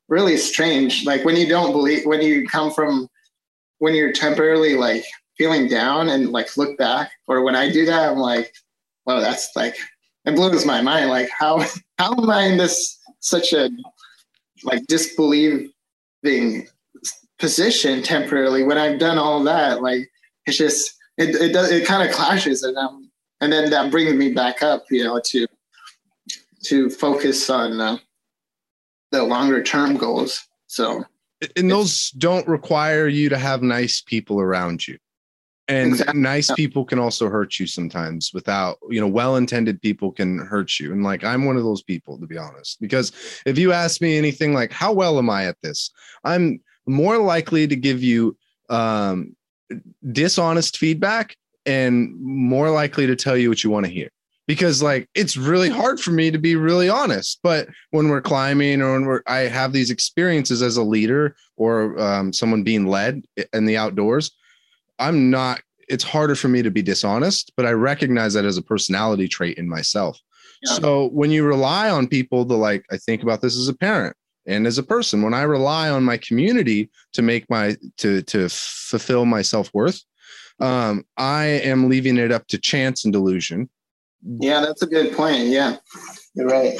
really 0.08 0.36
strange. 0.36 1.04
Like 1.04 1.24
when 1.24 1.36
you 1.36 1.48
don't 1.48 1.72
believe, 1.72 2.06
when 2.06 2.22
you 2.22 2.46
come 2.46 2.72
from, 2.72 3.08
when 3.78 3.94
you're 3.94 4.12
temporarily 4.12 4.76
like 4.76 5.04
feeling 5.36 5.68
down 5.68 6.08
and 6.08 6.30
like 6.30 6.56
look 6.56 6.76
back, 6.78 7.10
or 7.26 7.42
when 7.42 7.56
I 7.56 7.70
do 7.70 7.84
that, 7.86 8.10
I'm 8.10 8.18
like, 8.18 8.54
wow, 9.06 9.20
that's 9.20 9.50
like 9.56 9.76
it 10.24 10.34
blows 10.34 10.64
my 10.64 10.80
mind. 10.80 11.10
Like 11.10 11.28
how 11.30 11.64
how 11.98 12.12
am 12.12 12.30
I 12.30 12.42
in 12.44 12.58
this 12.58 12.98
such 13.20 13.52
a 13.52 13.70
like 14.62 14.86
disbelieving 14.86 15.72
position 17.38 18.02
temporarily 18.02 18.62
when 18.62 18.78
I've 18.78 18.98
done 18.98 19.18
all 19.18 19.42
that? 19.44 19.82
Like 19.82 20.10
it's 20.46 20.56
just 20.56 20.94
it 21.18 21.34
it 21.36 21.52
does 21.52 21.70
it 21.70 21.86
kind 21.86 22.08
of 22.08 22.14
clashes 22.14 22.62
and 22.62 22.76
um 22.76 23.10
and 23.40 23.52
then 23.52 23.70
that 23.70 23.90
brings 23.90 24.14
me 24.14 24.32
back 24.32 24.62
up, 24.62 24.84
you 24.90 25.04
know, 25.04 25.20
to 25.26 25.46
to 26.64 26.88
focus 26.88 27.50
on 27.50 27.80
uh, 27.80 27.98
the 29.10 29.22
longer 29.22 29.62
term 29.62 29.96
goals. 29.96 30.46
So 30.66 31.04
and 31.56 31.70
those 31.70 32.10
don't 32.12 32.46
require 32.48 33.06
you 33.06 33.28
to 33.28 33.36
have 33.36 33.62
nice 33.62 34.00
people 34.00 34.40
around 34.40 34.86
you 34.86 34.98
and 35.68 35.92
Exactly. 35.92 36.20
nice 36.20 36.50
people 36.52 36.84
can 36.84 36.98
also 36.98 37.28
hurt 37.28 37.58
you 37.58 37.66
sometimes 37.66 38.32
without 38.34 38.78
you 38.90 39.00
know 39.00 39.08
well-intended 39.08 39.80
people 39.80 40.12
can 40.12 40.38
hurt 40.38 40.78
you 40.78 40.92
and 40.92 41.02
like 41.02 41.24
i'm 41.24 41.44
one 41.44 41.56
of 41.56 41.62
those 41.62 41.82
people 41.82 42.18
to 42.18 42.26
be 42.26 42.36
honest 42.36 42.80
because 42.80 43.12
if 43.46 43.58
you 43.58 43.72
ask 43.72 44.00
me 44.00 44.18
anything 44.18 44.52
like 44.52 44.72
how 44.72 44.92
well 44.92 45.18
am 45.18 45.30
i 45.30 45.46
at 45.46 45.60
this 45.62 45.90
i'm 46.24 46.60
more 46.86 47.18
likely 47.18 47.66
to 47.66 47.76
give 47.76 48.02
you 48.02 48.36
um 48.70 49.34
dishonest 50.12 50.76
feedback 50.78 51.36
and 51.66 52.14
more 52.20 52.70
likely 52.70 53.06
to 53.06 53.16
tell 53.16 53.36
you 53.36 53.48
what 53.48 53.64
you 53.64 53.70
want 53.70 53.86
to 53.86 53.92
hear 53.92 54.10
because 54.46 54.82
like 54.82 55.08
it's 55.14 55.36
really 55.36 55.70
hard 55.70 55.98
for 55.98 56.10
me 56.10 56.30
to 56.30 56.38
be 56.38 56.54
really 56.56 56.88
honest 56.88 57.40
but 57.42 57.68
when 57.90 58.08
we're 58.08 58.20
climbing 58.20 58.82
or 58.82 58.92
when 58.92 59.04
we're 59.06 59.22
i 59.26 59.38
have 59.40 59.72
these 59.72 59.90
experiences 59.90 60.62
as 60.62 60.76
a 60.76 60.82
leader 60.82 61.34
or 61.56 61.98
um, 62.00 62.32
someone 62.32 62.62
being 62.62 62.86
led 62.86 63.22
in 63.52 63.64
the 63.64 63.76
outdoors 63.76 64.30
i'm 64.98 65.30
not 65.30 65.60
it's 65.88 66.04
harder 66.04 66.34
for 66.34 66.48
me 66.48 66.62
to 66.62 66.70
be 66.70 66.82
dishonest 66.82 67.52
but 67.56 67.64
i 67.66 67.70
recognize 67.72 68.34
that 68.34 68.44
as 68.44 68.58
a 68.58 68.62
personality 68.62 69.26
trait 69.28 69.56
in 69.58 69.68
myself 69.68 70.18
Yeah. 70.62 70.74
so 70.74 71.08
when 71.08 71.30
you 71.30 71.44
rely 71.44 71.88
on 71.90 72.06
people 72.06 72.44
to 72.46 72.54
like 72.54 72.84
i 72.90 72.96
think 72.98 73.22
about 73.22 73.40
this 73.40 73.56
as 73.56 73.68
a 73.68 73.74
parent 73.74 74.14
and 74.46 74.66
as 74.66 74.78
a 74.78 74.82
person 74.82 75.22
when 75.22 75.34
i 75.34 75.42
rely 75.42 75.88
on 75.88 76.02
my 76.02 76.16
community 76.16 76.90
to 77.12 77.22
make 77.22 77.48
my 77.48 77.76
to 77.96 78.22
to 78.22 78.48
fulfill 78.48 79.24
my 79.24 79.42
self-worth 79.42 80.00
um 80.60 81.04
i 81.16 81.44
am 81.44 81.88
leaving 81.88 82.16
it 82.16 82.30
up 82.30 82.46
to 82.46 82.58
chance 82.58 83.04
and 83.04 83.12
delusion 83.12 83.68
yeah, 84.24 84.60
that's 84.60 84.82
a 84.82 84.86
good 84.86 85.14
point. 85.14 85.44
Yeah, 85.46 85.76
you're 86.34 86.46
right. 86.46 86.74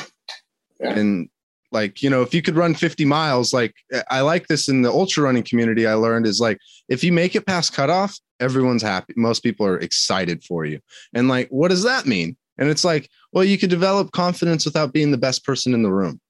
Yeah. 0.81 0.99
and 0.99 1.29
Like, 1.73 2.03
you 2.03 2.09
know, 2.09 2.23
if 2.23 2.33
you 2.33 2.43
could 2.43 2.57
run 2.57 2.75
50 2.75 3.05
miles, 3.05 3.53
like 3.53 3.75
I 4.11 4.23
like 4.23 4.49
this 4.49 4.69
in 4.69 4.83
the 4.83 4.91
ultra 4.91 5.25
running 5.25 5.43
community, 5.43 5.87
I 5.87 5.95
learned 5.95 6.27
is 6.27 6.41
like, 6.41 6.59
if 6.89 7.05
you 7.05 7.13
make 7.13 7.35
it 7.35 7.47
past 7.47 7.73
cutoff, 7.73 8.19
everyone's 8.41 8.83
happy. 8.83 9.13
Most 9.17 9.43
people 9.43 9.67
are 9.67 9.79
excited 9.79 10.43
for 10.43 10.65
you. 10.65 10.81
And 11.13 11.29
like, 11.29 11.49
what 11.49 11.69
does 11.69 11.83
that 11.83 12.07
mean? 12.07 12.37
And 12.57 12.69
it's 12.69 12.85
like, 12.85 13.11
well, 13.33 13.45
you 13.45 13.59
could 13.59 13.71
develop 13.71 14.13
confidence 14.13 14.65
without 14.65 14.93
being 14.93 15.11
the 15.11 15.19
best 15.19 15.45
person 15.45 15.75
in 15.75 15.83
the 15.83 15.93
room. 15.93 16.21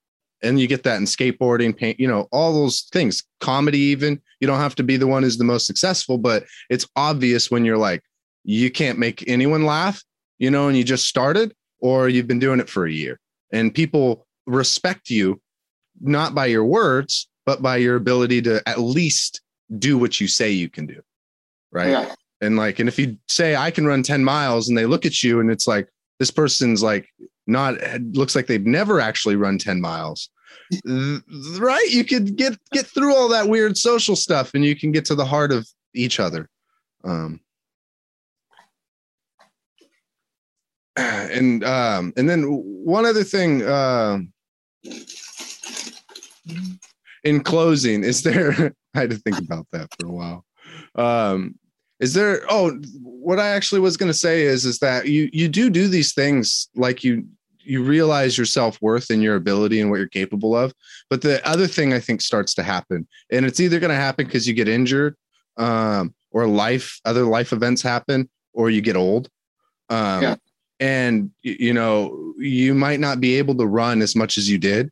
And 0.42 0.60
you 0.60 0.66
get 0.66 0.82
that 0.82 0.96
in 0.96 1.04
skateboarding, 1.04 1.76
paint, 1.76 1.98
you 1.98 2.06
know, 2.06 2.28
all 2.30 2.52
those 2.52 2.82
things, 2.92 3.22
comedy, 3.40 3.78
even. 3.78 4.20
You 4.40 4.46
don't 4.46 4.58
have 4.58 4.74
to 4.74 4.82
be 4.82 4.96
the 4.96 5.06
one 5.06 5.22
who's 5.22 5.38
the 5.38 5.44
most 5.44 5.66
successful, 5.66 6.18
but 6.18 6.44
it's 6.68 6.86
obvious 6.96 7.50
when 7.50 7.64
you're 7.64 7.78
like, 7.78 8.02
you 8.44 8.70
can't 8.70 8.98
make 8.98 9.26
anyone 9.26 9.64
laugh, 9.64 10.02
you 10.38 10.50
know, 10.50 10.68
and 10.68 10.76
you 10.76 10.84
just 10.84 11.08
started, 11.08 11.54
or 11.80 12.08
you've 12.08 12.26
been 12.26 12.38
doing 12.40 12.60
it 12.60 12.68
for 12.68 12.84
a 12.84 12.92
year. 12.92 13.18
And 13.52 13.74
people 13.74 14.26
respect 14.46 15.08
you 15.08 15.40
not 16.00 16.34
by 16.34 16.46
your 16.46 16.64
words, 16.64 17.28
but 17.46 17.62
by 17.62 17.76
your 17.76 17.96
ability 17.96 18.42
to 18.42 18.62
at 18.68 18.80
least 18.80 19.40
do 19.78 19.96
what 19.96 20.20
you 20.20 20.28
say 20.28 20.50
you 20.50 20.68
can 20.68 20.86
do. 20.86 21.00
Right. 21.72 21.90
Yeah. 21.90 22.14
And 22.40 22.56
like, 22.56 22.78
and 22.78 22.88
if 22.88 22.98
you 22.98 23.16
say 23.28 23.56
I 23.56 23.70
can 23.70 23.86
run 23.86 24.02
10 24.02 24.22
miles 24.24 24.68
and 24.68 24.76
they 24.76 24.86
look 24.86 25.06
at 25.06 25.22
you 25.22 25.40
and 25.40 25.50
it's 25.50 25.66
like, 25.66 25.88
this 26.18 26.30
person's 26.30 26.82
like 26.82 27.08
not 27.46 27.74
looks 28.12 28.34
like 28.34 28.46
they've 28.46 28.66
never 28.66 29.00
actually 29.00 29.36
run 29.36 29.58
10 29.58 29.80
miles. 29.80 30.30
right? 31.58 31.88
You 31.90 32.04
could 32.04 32.36
get 32.36 32.58
get 32.72 32.86
through 32.86 33.14
all 33.14 33.28
that 33.28 33.48
weird 33.48 33.76
social 33.76 34.16
stuff 34.16 34.52
and 34.54 34.64
you 34.64 34.76
can 34.76 34.92
get 34.92 35.04
to 35.06 35.14
the 35.14 35.24
heart 35.24 35.52
of 35.52 35.68
each 35.94 36.20
other. 36.20 36.48
Um 37.04 37.40
and 40.96 41.64
um 41.64 42.12
and 42.16 42.28
then 42.28 42.44
one 42.44 43.04
other 43.04 43.24
thing 43.24 43.66
um 43.68 44.32
in 47.24 47.42
closing 47.42 48.04
is 48.04 48.22
there 48.22 48.74
i 48.94 49.00
had 49.00 49.10
to 49.10 49.16
think 49.16 49.38
about 49.38 49.66
that 49.72 49.88
for 49.98 50.06
a 50.06 50.12
while 50.12 50.44
um 50.94 51.54
is 52.00 52.14
there 52.14 52.42
oh 52.50 52.72
what 53.02 53.38
i 53.38 53.48
actually 53.48 53.80
was 53.80 53.96
going 53.96 54.10
to 54.10 54.18
say 54.18 54.42
is 54.42 54.64
is 54.64 54.78
that 54.78 55.06
you 55.08 55.28
you 55.32 55.48
do 55.48 55.70
do 55.70 55.88
these 55.88 56.12
things 56.14 56.68
like 56.74 57.04
you 57.04 57.24
you 57.66 57.82
realize 57.82 58.36
your 58.36 58.44
self-worth 58.44 59.08
and 59.10 59.22
your 59.22 59.36
ability 59.36 59.80
and 59.80 59.90
what 59.90 59.96
you're 59.96 60.08
capable 60.08 60.54
of 60.56 60.72
but 61.08 61.22
the 61.22 61.46
other 61.48 61.66
thing 61.66 61.92
i 61.92 62.00
think 62.00 62.20
starts 62.20 62.52
to 62.54 62.62
happen 62.62 63.06
and 63.32 63.46
it's 63.46 63.60
either 63.60 63.80
going 63.80 63.90
to 63.90 63.96
happen 63.96 64.26
because 64.26 64.46
you 64.46 64.54
get 64.54 64.68
injured 64.68 65.16
um 65.56 66.14
or 66.30 66.46
life 66.46 67.00
other 67.04 67.22
life 67.24 67.52
events 67.52 67.80
happen 67.80 68.28
or 68.52 68.70
you 68.70 68.80
get 68.80 68.96
old 68.96 69.28
um 69.88 70.22
Yeah. 70.22 70.36
and 70.80 71.30
you 71.42 71.72
know 71.72 72.34
you 72.38 72.74
might 72.74 73.00
not 73.00 73.20
be 73.20 73.38
able 73.38 73.54
to 73.56 73.66
run 73.66 74.02
as 74.02 74.14
much 74.16 74.36
as 74.36 74.50
you 74.50 74.58
did 74.58 74.90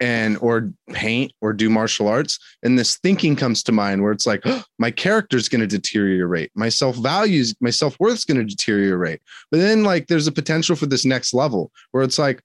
and 0.00 0.38
or 0.40 0.72
paint 0.92 1.32
or 1.40 1.52
do 1.52 1.68
martial 1.68 2.08
arts 2.08 2.38
and 2.62 2.78
this 2.78 2.98
thinking 2.98 3.34
comes 3.34 3.62
to 3.62 3.72
mind 3.72 4.02
where 4.02 4.12
it's 4.12 4.26
like 4.26 4.40
"Oh, 4.44 4.62
my 4.78 4.90
character's 4.90 5.48
going 5.48 5.60
to 5.60 5.66
deteriorate. 5.66 6.50
My 6.54 6.68
self-values 6.68 7.54
my 7.60 7.70
self-worth's 7.70 8.24
going 8.24 8.38
to 8.38 8.44
deteriorate. 8.44 9.20
But 9.50 9.58
then 9.58 9.82
like 9.82 10.06
there's 10.06 10.26
a 10.26 10.32
potential 10.32 10.76
for 10.76 10.86
this 10.86 11.04
next 11.04 11.34
level 11.34 11.72
where 11.90 12.04
it's 12.04 12.18
like 12.18 12.42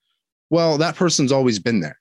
well 0.50 0.78
that 0.78 0.96
person's 0.96 1.32
always 1.32 1.60
been 1.60 1.80
there. 1.80 2.00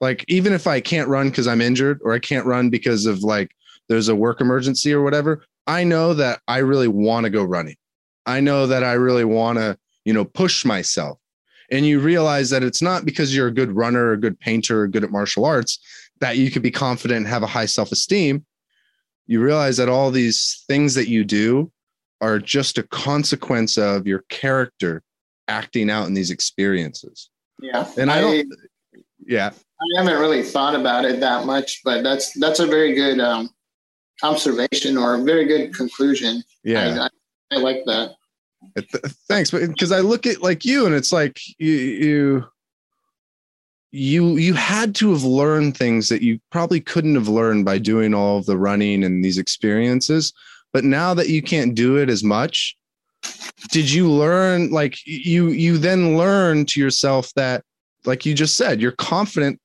Like 0.00 0.24
even 0.28 0.52
if 0.52 0.66
i 0.66 0.80
can't 0.80 1.08
run 1.08 1.28
because 1.28 1.46
i'm 1.46 1.60
injured 1.60 2.00
or 2.02 2.12
i 2.12 2.18
can't 2.18 2.46
run 2.46 2.70
because 2.70 3.04
of 3.06 3.22
like 3.22 3.50
there's 3.88 4.08
a 4.08 4.16
work 4.16 4.40
emergency 4.40 4.92
or 4.92 5.02
whatever 5.02 5.44
i 5.66 5.84
know 5.84 6.14
that 6.14 6.40
i 6.48 6.58
really 6.58 6.88
want 6.88 7.24
to 7.24 7.30
go 7.30 7.44
running. 7.44 7.76
I 8.26 8.40
know 8.40 8.66
that 8.66 8.84
i 8.84 8.92
really 8.92 9.24
want 9.24 9.58
to 9.58 9.76
you 10.04 10.14
know 10.14 10.24
push 10.24 10.64
myself 10.64 11.18
and 11.70 11.86
you 11.86 12.00
realize 12.00 12.50
that 12.50 12.62
it's 12.62 12.80
not 12.82 13.04
because 13.04 13.34
you're 13.34 13.48
a 13.48 13.54
good 13.54 13.72
runner 13.72 14.06
or 14.06 14.12
a 14.12 14.20
good 14.20 14.38
painter 14.40 14.82
or 14.82 14.88
good 14.88 15.04
at 15.04 15.10
martial 15.10 15.44
arts 15.44 15.78
that 16.20 16.36
you 16.36 16.50
could 16.50 16.62
be 16.62 16.70
confident 16.70 17.18
and 17.18 17.26
have 17.26 17.42
a 17.42 17.46
high 17.46 17.66
self-esteem 17.66 18.44
you 19.26 19.40
realize 19.40 19.76
that 19.76 19.88
all 19.88 20.10
these 20.10 20.64
things 20.68 20.94
that 20.94 21.08
you 21.08 21.22
do 21.24 21.70
are 22.20 22.38
just 22.38 22.78
a 22.78 22.82
consequence 22.84 23.76
of 23.76 24.06
your 24.06 24.24
character 24.28 25.02
acting 25.48 25.90
out 25.90 26.06
in 26.06 26.14
these 26.14 26.30
experiences 26.30 27.30
Yeah. 27.60 27.86
and 27.96 28.10
i 28.10 28.20
don't 28.20 28.46
yeah 29.26 29.50
I 29.80 30.00
haven't 30.02 30.20
really 30.20 30.42
thought 30.42 30.74
about 30.74 31.04
it 31.04 31.20
that 31.20 31.46
much, 31.46 31.82
but 31.84 32.02
that's 32.02 32.32
that's 32.40 32.58
a 32.58 32.66
very 32.66 32.94
good 32.94 33.20
um, 33.20 33.50
observation 34.22 34.96
or 34.96 35.14
a 35.14 35.22
very 35.22 35.44
good 35.46 35.72
conclusion. 35.74 36.42
yeah 36.64 37.06
I, 37.52 37.56
I, 37.56 37.58
I 37.58 37.60
like 37.60 37.84
that. 37.86 38.14
Th- 38.76 38.88
thanks 39.28 39.50
but 39.50 39.66
because 39.68 39.92
i 39.92 40.00
look 40.00 40.26
at 40.26 40.42
like 40.42 40.64
you 40.64 40.86
and 40.86 40.94
it's 40.94 41.12
like 41.12 41.40
you 41.58 41.72
you 41.72 42.44
you 43.90 44.36
you 44.36 44.54
had 44.54 44.94
to 44.96 45.12
have 45.12 45.22
learned 45.22 45.76
things 45.76 46.08
that 46.08 46.22
you 46.22 46.38
probably 46.50 46.80
couldn't 46.80 47.14
have 47.14 47.28
learned 47.28 47.64
by 47.64 47.78
doing 47.78 48.14
all 48.14 48.38
of 48.38 48.46
the 48.46 48.58
running 48.58 49.04
and 49.04 49.24
these 49.24 49.38
experiences 49.38 50.32
but 50.72 50.84
now 50.84 51.14
that 51.14 51.28
you 51.28 51.40
can't 51.40 51.74
do 51.74 51.96
it 51.96 52.10
as 52.10 52.22
much 52.22 52.76
did 53.70 53.90
you 53.90 54.10
learn 54.10 54.70
like 54.70 54.98
you 55.06 55.48
you 55.48 55.78
then 55.78 56.16
learn 56.16 56.66
to 56.66 56.80
yourself 56.80 57.32
that 57.34 57.64
like 58.04 58.26
you 58.26 58.34
just 58.34 58.56
said 58.56 58.80
you're 58.80 58.92
confident 58.92 59.60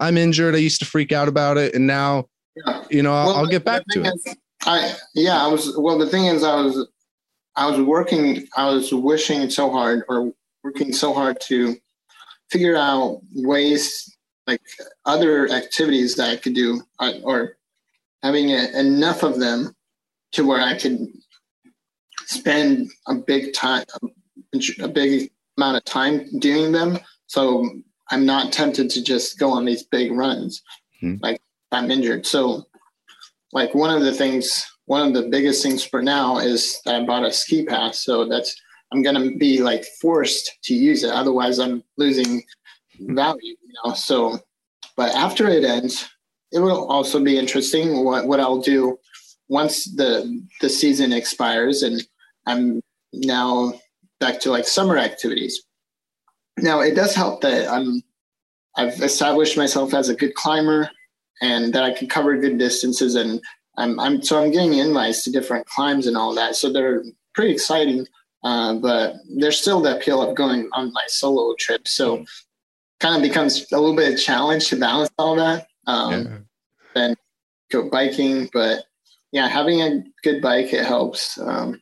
i'm 0.00 0.16
injured 0.16 0.54
i 0.54 0.58
used 0.58 0.80
to 0.80 0.86
freak 0.86 1.12
out 1.12 1.28
about 1.28 1.56
it 1.56 1.74
and 1.74 1.86
now 1.86 2.24
Yeah. 2.56 2.84
you 2.90 3.02
know 3.02 3.14
i'll, 3.14 3.26
Well, 3.26 3.36
I'll 3.36 3.46
get 3.46 3.64
back 3.64 3.84
to 3.90 4.02
it 4.02 4.38
I 4.66 4.94
yeah, 5.14 5.44
I 5.44 5.46
was 5.48 5.76
well. 5.76 5.98
The 5.98 6.08
thing 6.08 6.26
is, 6.26 6.42
I 6.42 6.54
was 6.60 6.88
I 7.56 7.70
was 7.70 7.80
working. 7.80 8.46
I 8.56 8.70
was 8.70 8.92
wishing 8.92 9.48
so 9.50 9.70
hard, 9.70 10.04
or 10.08 10.32
working 10.62 10.92
so 10.92 11.12
hard 11.14 11.40
to 11.42 11.76
figure 12.50 12.76
out 12.76 13.20
ways, 13.34 14.16
like 14.46 14.60
other 15.04 15.48
activities 15.50 16.16
that 16.16 16.30
I 16.30 16.36
could 16.36 16.54
do, 16.54 16.82
uh, 16.98 17.14
or 17.22 17.56
having 18.22 18.50
a, 18.52 18.68
enough 18.78 19.22
of 19.22 19.38
them 19.38 19.74
to 20.32 20.46
where 20.46 20.60
I 20.60 20.76
could 20.78 21.06
spend 22.26 22.90
a 23.06 23.14
big 23.14 23.52
time, 23.54 23.84
a 24.80 24.88
big 24.88 25.30
amount 25.56 25.76
of 25.76 25.84
time 25.84 26.26
doing 26.38 26.72
them. 26.72 26.98
So 27.26 27.68
I'm 28.10 28.26
not 28.26 28.52
tempted 28.52 28.90
to 28.90 29.02
just 29.02 29.38
go 29.38 29.50
on 29.50 29.64
these 29.64 29.82
big 29.82 30.12
runs, 30.12 30.62
Hmm. 31.00 31.16
like 31.20 31.40
I'm 31.72 31.90
injured. 31.90 32.26
So 32.26 32.66
like 33.52 33.74
one 33.74 33.94
of 33.94 34.02
the 34.02 34.12
things 34.12 34.66
one 34.86 35.06
of 35.06 35.14
the 35.14 35.28
biggest 35.28 35.62
things 35.62 35.84
for 35.84 36.02
now 36.02 36.38
is 36.38 36.80
I 36.86 37.02
bought 37.04 37.24
a 37.24 37.32
ski 37.32 37.64
pass. 37.64 38.04
So 38.04 38.26
that's 38.26 38.54
I'm 38.92 39.02
gonna 39.02 39.32
be 39.32 39.62
like 39.62 39.84
forced 40.00 40.58
to 40.64 40.74
use 40.74 41.04
it. 41.04 41.10
Otherwise 41.10 41.58
I'm 41.58 41.82
losing 41.96 42.42
value, 43.00 43.56
you 43.62 43.74
know. 43.84 43.94
So 43.94 44.38
but 44.96 45.14
after 45.14 45.48
it 45.48 45.64
ends, 45.64 46.08
it 46.52 46.60
will 46.60 46.86
also 46.88 47.22
be 47.22 47.38
interesting 47.38 48.04
what, 48.04 48.26
what 48.26 48.40
I'll 48.40 48.60
do 48.60 48.98
once 49.48 49.84
the 49.84 50.42
the 50.60 50.68
season 50.68 51.12
expires 51.12 51.82
and 51.82 52.02
I'm 52.46 52.80
now 53.12 53.74
back 54.20 54.40
to 54.40 54.50
like 54.50 54.66
summer 54.66 54.98
activities. 54.98 55.62
Now 56.58 56.80
it 56.80 56.94
does 56.94 57.14
help 57.14 57.40
that 57.40 57.68
I'm 57.68 58.02
I've 58.76 59.00
established 59.02 59.56
myself 59.56 59.94
as 59.94 60.08
a 60.08 60.16
good 60.16 60.34
climber 60.34 60.90
and 61.40 61.72
that 61.72 61.84
I 61.84 61.92
can 61.92 62.08
cover 62.08 62.36
good 62.36 62.58
distances 62.58 63.14
and 63.14 63.40
I'm, 63.76 63.98
I'm 63.98 64.22
so 64.22 64.42
I'm 64.42 64.50
getting 64.50 64.74
invites 64.74 65.24
to 65.24 65.32
different 65.32 65.66
climbs 65.66 66.06
and 66.06 66.16
all 66.16 66.34
that. 66.34 66.56
So 66.56 66.72
they're 66.72 67.02
pretty 67.34 67.52
exciting. 67.52 68.06
Uh, 68.42 68.74
but 68.74 69.16
there's 69.36 69.60
still 69.60 69.80
the 69.80 69.96
appeal 69.96 70.22
of 70.22 70.36
going 70.36 70.68
on 70.72 70.92
my 70.92 71.04
solo 71.08 71.54
trip. 71.58 71.88
So 71.88 72.24
kind 73.00 73.16
of 73.16 73.22
becomes 73.22 73.70
a 73.72 73.78
little 73.78 73.96
bit 73.96 74.08
of 74.08 74.14
a 74.14 74.18
challenge 74.18 74.68
to 74.68 74.76
balance 74.76 75.10
all 75.18 75.36
that. 75.36 75.66
Um, 75.86 76.46
yeah. 76.94 77.14
Go 77.70 77.88
biking, 77.90 78.48
but 78.52 78.84
yeah, 79.32 79.48
having 79.48 79.82
a 79.82 80.04
good 80.22 80.40
bike 80.40 80.72
it 80.72 80.84
helps. 80.84 81.38
Um, 81.38 81.80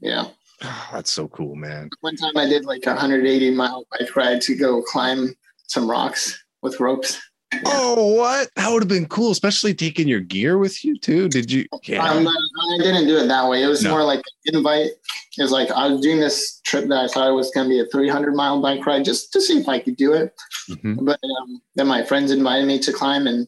yeah. 0.00 0.26
Oh, 0.62 0.88
that's 0.92 1.12
so 1.12 1.28
cool 1.28 1.54
man 1.54 1.88
One 2.00 2.16
time 2.16 2.36
I 2.36 2.46
did 2.46 2.64
like 2.64 2.86
a 2.86 2.90
180 2.90 3.50
mile 3.54 3.86
bike 3.90 4.14
ride 4.14 4.40
to 4.42 4.54
go 4.54 4.82
climb 4.82 5.34
some 5.68 5.90
rocks 5.90 6.38
with 6.60 6.80
ropes. 6.80 7.20
Oh, 7.66 8.14
what? 8.14 8.48
That 8.56 8.70
would 8.70 8.82
have 8.82 8.88
been 8.88 9.06
cool, 9.06 9.30
especially 9.30 9.74
taking 9.74 10.08
your 10.08 10.20
gear 10.20 10.58
with 10.58 10.84
you 10.84 10.98
too. 10.98 11.28
Did 11.28 11.50
you? 11.52 11.66
Yeah. 11.84 12.02
Um, 12.04 12.26
I 12.26 12.78
didn't 12.78 13.06
do 13.06 13.16
it 13.18 13.26
that 13.28 13.48
way. 13.48 13.62
It 13.62 13.66
was 13.66 13.82
No. 13.82 13.90
more 13.90 14.04
like 14.04 14.22
invite. 14.46 14.90
It 15.38 15.42
was 15.42 15.50
like 15.50 15.70
I 15.70 15.86
was 15.88 16.00
doing 16.00 16.20
this 16.20 16.60
trip 16.64 16.88
that 16.88 16.98
I 16.98 17.08
thought 17.08 17.28
it 17.28 17.32
was 17.34 17.50
going 17.50 17.66
to 17.66 17.68
be 17.70 17.80
a 17.80 17.86
300 17.86 18.34
mile 18.34 18.60
bike 18.60 18.84
ride 18.86 19.04
just 19.04 19.32
to 19.32 19.40
see 19.40 19.58
if 19.58 19.68
I 19.68 19.78
could 19.78 19.96
do 19.96 20.12
it. 20.12 20.34
Mhm. 20.70 21.04
But 21.04 21.18
um, 21.24 21.60
then 21.74 21.86
my 21.86 22.02
friends 22.04 22.30
invited 22.30 22.66
me 22.66 22.78
to 22.80 22.92
climb 22.92 23.26
and 23.26 23.46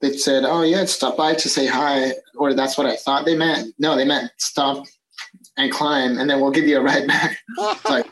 they 0.00 0.16
said, 0.16 0.44
Oh, 0.44 0.62
yeah, 0.62 0.84
stop 0.84 1.16
by 1.16 1.34
to 1.34 1.48
say 1.48 1.66
hi. 1.66 2.12
Or 2.36 2.54
that's 2.54 2.76
what 2.76 2.86
I 2.86 2.96
thought 2.96 3.24
they 3.24 3.36
meant. 3.36 3.74
No, 3.78 3.96
they 3.96 4.04
meant 4.04 4.30
stop 4.38 4.84
and 5.56 5.70
climb 5.72 6.18
and 6.18 6.28
then 6.28 6.40
we'll 6.40 6.50
give 6.50 6.64
you 6.66 6.78
a 6.78 6.82
ride 6.82 7.06
back. 7.06 7.38
Like, 7.84 8.06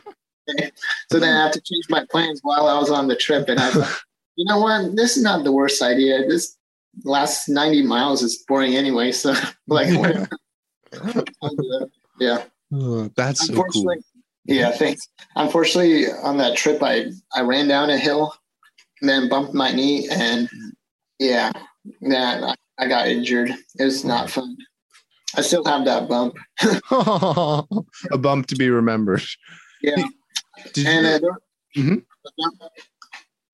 okay. 0.49 0.71
So 1.11 1.19
then 1.19 1.35
I 1.35 1.43
have 1.43 1.51
to 1.53 1.61
change 1.61 1.85
my 1.89 2.05
plans 2.11 2.39
while 2.43 2.67
I 2.67 2.77
was 2.79 2.89
on 2.89 3.07
the 3.07 3.15
trip. 3.15 3.49
And 3.49 3.59
I 3.59 3.71
you 4.41 4.45
know 4.47 4.59
what? 4.59 4.95
This 4.95 5.17
is 5.17 5.23
not 5.23 5.43
the 5.43 5.51
worst 5.51 5.81
idea. 5.83 6.27
This 6.27 6.57
last 7.03 7.47
90 7.47 7.83
miles 7.83 8.23
is 8.23 8.43
boring 8.47 8.75
anyway. 8.75 9.11
So, 9.11 9.33
like, 9.67 9.95
whatever. 9.97 10.27
I'll 11.41 11.55
do 11.55 11.79
it. 11.81 11.89
yeah. 12.19 12.43
Oh, 12.73 13.09
that's 13.15 13.45
so 13.47 13.53
cool. 13.53 13.63
Unfortunately, 13.65 13.97
yeah, 14.45 14.71
thanks. 14.71 15.07
Unfortunately, 15.35 16.07
on 16.23 16.37
that 16.37 16.57
trip, 16.57 16.81
I 16.81 17.11
I 17.35 17.41
ran 17.41 17.67
down 17.67 17.89
a 17.91 17.97
hill 17.97 18.33
and 19.01 19.09
then 19.09 19.29
bumped 19.29 19.53
my 19.53 19.71
knee, 19.71 20.07
and 20.09 20.49
yeah, 21.19 21.51
yeah, 22.01 22.53
I, 22.79 22.83
I 22.83 22.87
got 22.87 23.07
injured. 23.07 23.51
It 23.77 23.83
was 23.83 24.03
not 24.03 24.29
fun. 24.29 24.57
I 25.37 25.41
still 25.41 25.63
have 25.65 25.85
that 25.85 26.09
bump. 26.09 26.33
a 28.11 28.17
bump 28.17 28.47
to 28.47 28.55
be 28.55 28.69
remembered. 28.69 29.21
Yeah, 29.81 29.95
Did 30.73 30.87
you, 30.87 31.29
uh, 31.29 31.35
Mhm. 31.77 32.03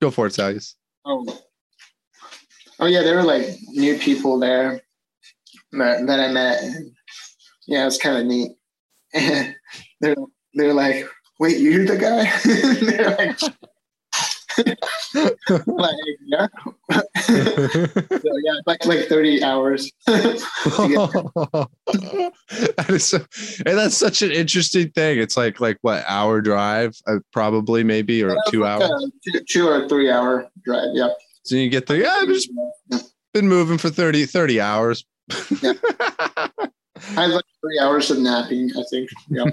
go 0.01 0.09
for 0.11 0.27
it, 0.27 0.33
Salius. 0.33 0.75
Oh, 1.07 1.39
oh 2.79 2.85
yeah, 2.85 3.01
there 3.01 3.15
were 3.15 3.23
like 3.23 3.45
new 3.69 3.97
people 3.97 4.39
there 4.39 4.81
that, 5.71 6.05
that 6.07 6.19
I 6.19 6.31
met. 6.31 6.61
Yeah, 7.67 7.83
it 7.83 7.85
was 7.85 7.97
kind 7.97 8.17
of 8.17 8.25
neat. 8.25 8.51
And 9.13 9.55
they're 10.01 10.15
they're 10.53 10.73
like, 10.73 11.07
"Wait, 11.39 11.59
you're 11.59 11.85
the 11.85 11.97
guy?" 11.97 12.31
they're 12.85 13.15
like, 13.15 13.39
like 15.67 15.95
yeah, 16.25 16.47
so, 16.91 17.01
yeah, 18.09 18.53
like 18.65 18.85
like 18.85 19.07
thirty 19.07 19.43
hours. 19.43 19.91
that 20.05 21.69
is 22.89 23.07
so, 23.07 23.17
and 23.65 23.77
that's 23.77 23.97
such 23.97 24.21
an 24.21 24.31
interesting 24.31 24.89
thing. 24.91 25.19
It's 25.19 25.37
like 25.37 25.59
like 25.59 25.77
what 25.81 26.03
hour 26.07 26.41
drive, 26.41 26.95
uh, 27.07 27.19
probably 27.31 27.83
maybe 27.83 28.23
or 28.23 28.35
two 28.49 28.65
hours. 28.65 28.89
Uh, 28.89 29.07
two, 29.31 29.39
two 29.49 29.67
or 29.67 29.87
three 29.87 30.11
hour 30.11 30.49
drive. 30.63 30.89
Yeah. 30.93 31.09
So 31.43 31.55
you 31.55 31.69
get 31.69 31.87
there. 31.87 31.97
Yeah, 31.97 32.11
I've 32.11 32.27
just 32.27 32.49
been 33.33 33.47
moving 33.47 33.77
for 33.77 33.89
30, 33.89 34.25
30 34.25 34.59
hours. 34.59 35.05
Yeah. 35.61 35.73
I 37.15 37.21
had 37.21 37.29
like 37.29 37.45
three 37.61 37.79
hours 37.79 38.11
of 38.11 38.19
napping. 38.19 38.71
I 38.77 38.83
think. 38.89 39.09
Yeah. 39.29 39.45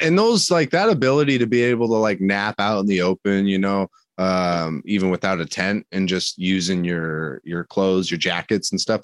and 0.00 0.18
those 0.18 0.50
like 0.50 0.70
that 0.70 0.88
ability 0.88 1.38
to 1.38 1.46
be 1.46 1.62
able 1.62 1.88
to 1.88 1.94
like 1.94 2.20
nap 2.20 2.56
out 2.58 2.80
in 2.80 2.86
the 2.86 3.02
open, 3.02 3.46
you 3.46 3.58
know, 3.58 3.88
um, 4.18 4.82
even 4.84 5.10
without 5.10 5.40
a 5.40 5.46
tent 5.46 5.86
and 5.92 6.08
just 6.08 6.38
using 6.38 6.84
your 6.84 7.40
your 7.44 7.64
clothes, 7.64 8.10
your 8.10 8.18
jackets 8.18 8.70
and 8.70 8.80
stuff. 8.80 9.02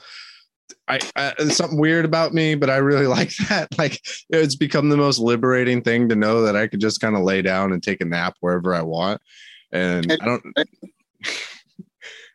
I, 0.87 1.01
I 1.17 1.35
there's 1.39 1.57
something 1.57 1.79
weird 1.79 2.05
about 2.05 2.35
me, 2.35 2.55
but 2.55 2.71
I 2.71 2.77
really 2.77 3.07
like 3.19 3.35
that. 3.49 3.77
Like 3.79 4.01
it's 4.31 4.57
become 4.57 4.89
the 4.89 4.97
most 4.97 5.19
liberating 5.19 5.83
thing 5.83 6.09
to 6.09 6.17
know 6.17 6.43
that 6.43 6.57
I 6.57 6.67
could 6.67 6.81
just 6.81 7.01
kind 7.01 7.17
of 7.17 7.23
lay 7.23 7.43
down 7.43 7.73
and 7.73 7.83
take 7.83 8.01
a 8.01 8.05
nap 8.05 8.37
wherever 8.41 8.75
I 8.75 8.83
want. 8.83 9.21
And 9.73 10.13
I 10.21 10.25
don't 10.25 10.45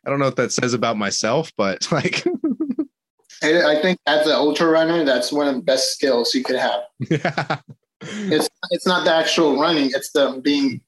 I 0.06 0.10
don't 0.10 0.18
know 0.18 0.26
what 0.26 0.36
that 0.36 0.52
says 0.52 0.74
about 0.74 0.96
myself, 0.96 1.52
but 1.56 1.90
like 1.92 2.24
I 3.42 3.76
I 3.76 3.82
think 3.82 3.98
as 4.06 4.26
an 4.26 4.32
ultra 4.32 4.68
runner, 4.68 5.04
that's 5.04 5.32
one 5.32 5.48
of 5.48 5.54
the 5.54 5.62
best 5.62 5.92
skills 5.92 6.34
you 6.34 6.42
could 6.42 6.56
have. 6.56 6.80
yeah. 7.10 7.60
It's 8.06 8.48
it's 8.70 8.86
not 8.86 9.04
the 9.04 9.14
actual 9.14 9.58
running; 9.58 9.90
it's 9.94 10.12
the 10.12 10.38
being 10.42 10.82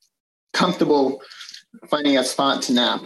comfortable 0.52 1.22
finding 1.88 2.18
a 2.18 2.24
spot 2.24 2.62
to 2.62 2.72
nap. 2.72 3.02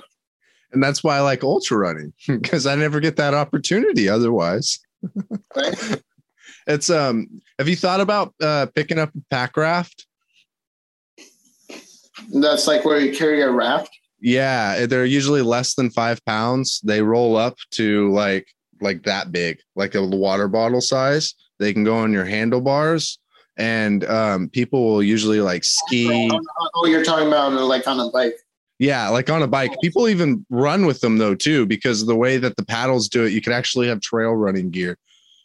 And 0.72 0.82
that's 0.82 1.02
why 1.02 1.16
I 1.16 1.20
like 1.20 1.42
ultra 1.42 1.78
running 1.78 2.12
because 2.26 2.66
I 2.66 2.74
never 2.76 3.00
get 3.00 3.16
that 3.16 3.34
opportunity 3.34 4.08
otherwise. 4.08 4.78
Right? 5.56 6.02
It's 6.66 6.90
um 6.90 7.26
have 7.58 7.68
you 7.68 7.74
thought 7.74 8.00
about 8.00 8.34
uh 8.40 8.66
picking 8.74 8.98
up 8.98 9.10
a 9.16 9.20
pack 9.30 9.56
raft? 9.56 10.06
That's 12.32 12.66
like 12.66 12.84
where 12.84 13.00
you 13.00 13.16
carry 13.16 13.40
a 13.42 13.50
raft. 13.50 13.90
Yeah, 14.20 14.86
they're 14.86 15.06
usually 15.06 15.42
less 15.42 15.74
than 15.74 15.90
five 15.90 16.24
pounds. 16.26 16.80
They 16.84 17.02
roll 17.02 17.36
up 17.36 17.56
to 17.72 18.12
like 18.12 18.46
like 18.80 19.02
that 19.04 19.32
big, 19.32 19.58
like 19.74 19.94
a 19.94 20.04
water 20.04 20.48
bottle 20.48 20.80
size. 20.80 21.34
They 21.58 21.72
can 21.72 21.82
go 21.82 21.96
on 21.96 22.12
your 22.12 22.26
handlebars 22.26 23.18
and 23.56 24.04
um 24.04 24.48
people 24.48 24.84
will 24.84 25.02
usually 25.02 25.40
like 25.40 25.64
ski. 25.64 26.30
Oh, 26.32 26.68
oh, 26.74 26.86
you're 26.86 27.04
talking 27.04 27.28
about 27.28 27.52
like 27.52 27.86
on 27.88 28.00
a 28.00 28.10
bike. 28.10 28.36
Yeah, 28.80 29.10
like 29.10 29.28
on 29.28 29.42
a 29.42 29.46
bike. 29.46 29.76
People 29.82 30.08
even 30.08 30.44
run 30.48 30.86
with 30.86 31.00
them 31.00 31.18
though 31.18 31.34
too, 31.34 31.66
because 31.66 32.06
the 32.06 32.16
way 32.16 32.38
that 32.38 32.56
the 32.56 32.64
paddles 32.64 33.08
do 33.08 33.24
it, 33.24 33.32
you 33.32 33.42
could 33.42 33.52
actually 33.52 33.86
have 33.88 34.00
trail 34.00 34.32
running 34.32 34.70
gear 34.70 34.96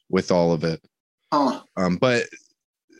with 0.09 0.31
all 0.31 0.53
of 0.53 0.63
it. 0.63 0.81
Oh, 1.33 1.61
Um, 1.75 1.97
but 1.97 2.23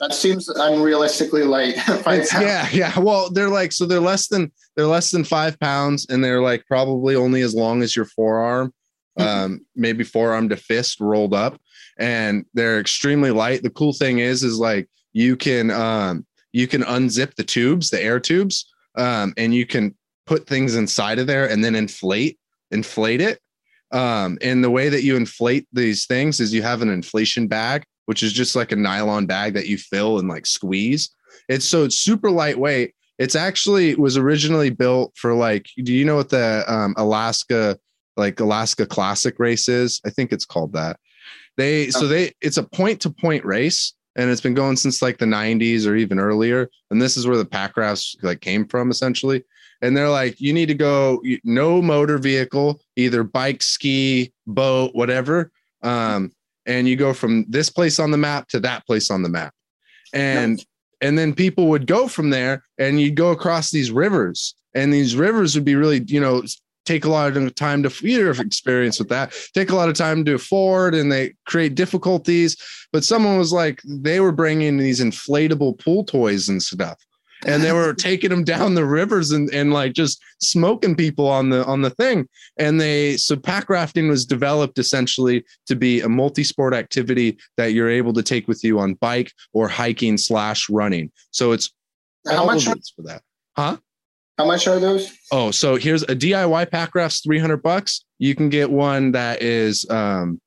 that 0.02 0.14
seems 0.14 0.50
unrealistically 0.50 1.48
light. 1.48 1.76
Five 2.04 2.20
It's, 2.24 2.34
pounds. 2.34 2.46
yeah, 2.46 2.68
yeah. 2.74 3.00
Well, 3.00 3.30
they're 3.32 3.48
like 3.50 3.72
so 3.72 3.86
they're 3.86 4.02
less 4.02 4.28
than 4.28 4.52
they're 4.76 4.88
less 4.88 5.10
than 5.10 5.24
five 5.24 5.58
pounds, 5.58 6.06
and 6.10 6.22
they're 6.22 6.42
like 6.42 6.66
probably 6.68 7.16
only 7.16 7.40
as 7.42 7.56
long 7.56 7.82
as 7.82 7.96
your 7.96 8.04
forearm, 8.04 8.74
um, 9.18 9.62
maybe 9.74 10.04
forearm 10.04 10.50
to 10.50 10.58
fist 10.58 11.00
rolled 11.00 11.34
up, 11.34 11.58
and 11.98 12.46
they're 12.54 12.82
extremely 12.82 13.32
light. 13.32 13.64
The 13.64 13.70
cool 13.70 13.94
thing 13.94 14.20
is, 14.20 14.44
is 14.44 14.60
like 14.60 14.90
you 15.14 15.38
can 15.38 15.72
um, 15.72 16.26
you 16.52 16.68
can 16.68 16.82
unzip 16.84 17.36
the 17.36 17.44
tubes, 17.46 17.90
the 17.90 18.04
air 18.04 18.20
tubes, 18.20 18.70
um, 18.98 19.34
and 19.38 19.56
you 19.56 19.66
can 19.66 19.96
put 20.26 20.48
things 20.48 20.76
inside 20.76 21.20
of 21.20 21.28
there 21.28 21.50
and 21.50 21.64
then 21.64 21.76
inflate 21.76 22.38
inflate 22.72 23.22
it. 23.22 23.40
Um, 23.92 24.38
and 24.42 24.64
the 24.64 24.72
way 24.72 24.90
that 24.90 25.04
you 25.04 25.16
inflate 25.16 25.68
these 25.72 26.06
things 26.06 26.40
is 26.40 26.54
you 26.54 26.64
have 26.64 26.82
an 26.82 26.90
inflation 26.90 27.48
bag, 27.48 27.84
which 28.06 28.24
is 28.24 28.34
just 28.34 28.56
like 28.56 28.72
a 28.72 28.76
nylon 28.76 29.26
bag 29.26 29.54
that 29.54 29.68
you 29.68 29.78
fill 29.78 30.20
and 30.20 30.28
like 30.28 30.46
squeeze. 30.46 31.10
It's 31.48 31.68
so 31.68 31.84
it's 31.84 31.98
super 31.98 32.32
lightweight. 32.32 32.94
It's 33.18 33.36
actually 33.36 33.96
was 33.96 34.18
originally 34.18 34.70
built 34.70 35.14
for 35.16 35.34
like, 35.34 35.68
do 35.84 35.94
you 35.94 36.04
know 36.04 36.16
what 36.16 36.30
the 36.30 36.64
um, 36.68 36.94
Alaska 36.98 37.80
like 38.18 38.40
Alaska 38.40 38.86
Classic 38.86 39.36
race 39.40 39.70
is? 39.70 40.02
I 40.06 40.10
think 40.10 40.34
it's 40.34 40.46
called 40.46 40.74
that. 40.74 41.00
They 41.58 41.90
so 41.92 42.08
they 42.08 42.34
it's 42.42 42.58
a 42.58 42.64
point 42.64 43.02
to 43.02 43.10
point 43.10 43.46
race 43.46 43.94
and 44.18 44.30
it's 44.30 44.42
been 44.42 44.54
going 44.54 44.78
since 44.78 45.02
like 45.02 45.18
the 45.18 45.26
90s 45.26 45.88
or 45.88 45.96
even 45.96 46.20
earlier. 46.20 46.70
And 46.90 47.02
this 47.02 47.18
is 47.18 47.28
where 47.28 47.38
the 47.38 47.46
pack 47.46 47.78
rafts 47.78 48.16
like 48.22 48.42
came 48.42 48.68
from 48.68 48.90
essentially. 48.90 49.44
And 49.82 49.96
they're 49.96 50.10
like, 50.10 50.40
you 50.40 50.54
need 50.54 50.68
to 50.68 50.74
go 50.74 51.22
no 51.44 51.82
motor 51.82 52.18
vehicle, 52.18 52.82
either 52.96 53.24
bike, 53.24 53.62
ski, 53.62 54.34
boat, 54.48 54.92
whatever. 54.94 55.52
Um, 55.84 56.32
and 56.66 56.88
you 56.88 56.96
go 56.96 57.14
from 57.14 57.46
this 57.48 57.70
place 57.70 58.00
on 58.00 58.12
the 58.12 58.18
map 58.18 58.48
to 58.50 58.60
that 58.62 58.86
place 58.88 59.12
on 59.12 59.22
the 59.22 59.30
map. 59.30 59.54
And 60.14 60.64
and 61.02 61.18
then 61.18 61.34
people 61.34 61.68
would 61.68 61.88
go 61.88 62.08
from 62.08 62.30
there 62.30 62.64
and 62.78 63.00
you'd 63.00 63.16
go 63.16 63.32
across 63.32 63.72
these 63.72 63.92
rivers 63.92 64.56
and 64.74 64.94
these 64.94 65.16
rivers 65.16 65.56
would 65.56 65.66
be 65.66 65.76
really 65.76 66.04
you 66.08 66.20
know 66.20 66.44
take 66.86 67.06
a 67.06 67.10
lot 67.10 67.36
of 67.36 67.56
time 67.56 67.82
to 67.82 68.08
your 68.08 68.32
experience 68.32 69.00
with 69.00 69.10
that 69.10 69.34
take 69.54 69.72
a 69.72 69.76
lot 69.76 69.90
of 69.90 69.96
time 69.96 70.24
to 70.24 70.36
afford, 70.36 70.94
and 70.94 71.12
they 71.12 71.34
create 71.46 71.76
difficulties 71.76 72.56
but 72.92 73.04
someone 73.04 73.38
was 73.38 73.52
like 73.52 73.82
they 73.86 74.20
were 74.20 74.32
bringing 74.32 74.78
these 74.78 75.02
inflatable 75.02 75.78
pool 75.80 76.04
toys 76.04 76.48
and 76.50 76.62
stuff 76.62 76.98
and 77.46 77.64
they 77.64 77.72
were 77.72 77.94
taking 77.94 78.32
them 78.32 78.44
down 78.44 78.74
the 78.74 78.86
rivers 78.86 79.32
and, 79.32 79.50
and 79.54 79.72
like 79.72 79.94
just 79.94 80.22
smoking 80.42 80.96
people 80.96 81.28
on 81.28 81.50
the 81.50 81.64
on 81.66 81.82
the 81.82 81.92
thing. 81.92 82.28
And 82.58 82.82
they 82.82 83.18
so 83.18 83.36
pack 83.36 83.70
rafting 83.70 84.08
was 84.08 84.26
developed 84.26 84.80
essentially 84.80 85.46
to 85.68 85.76
be 85.76 86.02
a 86.02 86.10
multi-sport 86.10 86.74
activity 86.74 87.38
that 87.58 87.74
you're 87.74 87.90
able 87.90 88.14
to 88.14 88.24
take 88.24 88.48
with 88.48 88.64
you 88.64 88.80
on 88.80 88.96
bike 88.96 89.32
or 89.54 89.68
hiking 89.68 90.18
slash 90.18 90.70
running. 90.70 91.12
So 91.32 91.52
it's 91.52 91.72
How 92.28 92.46
much? 92.46 92.68
it's 92.68 92.90
for 92.90 93.04
that. 93.04 93.22
Huh? 93.56 93.78
How 94.38 94.46
much 94.46 94.68
are 94.68 94.80
those? 94.80 95.14
oh 95.32 95.52
so 95.52 95.76
here's 95.76 96.04
a 96.04 96.16
diy 96.16 96.70
pack 96.70 96.96
raft's 96.96 97.22
300 97.22 97.62
bucks. 97.62 98.04
You 98.18 98.36
can 98.36 98.50
get 98.50 98.70
one 98.70 99.12
that 99.12 99.42
is 99.42 99.90
um 99.90 100.42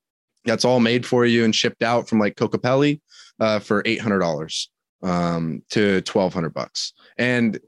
that's 0.44 0.64
all 0.64 0.80
made 0.80 1.06
for 1.06 1.26
you 1.26 1.44
and 1.44 1.54
shipped 1.54 1.82
out 1.82 2.08
from 2.08 2.18
like 2.18 2.34
Kokopelli 2.36 3.00
uh, 3.38 3.58
for 3.58 3.82
$800 3.82 4.68
um, 5.02 5.62
to 5.70 6.02
1200 6.06 6.52
bucks. 6.52 6.92
And 7.16 7.58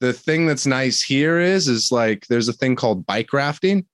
the 0.00 0.12
thing 0.12 0.46
that's 0.46 0.66
nice 0.66 1.02
here 1.02 1.38
is, 1.38 1.68
is 1.68 1.90
like, 1.90 2.26
there's 2.26 2.48
a 2.48 2.52
thing 2.52 2.76
called 2.76 3.06
bike 3.06 3.32
rafting 3.32 3.86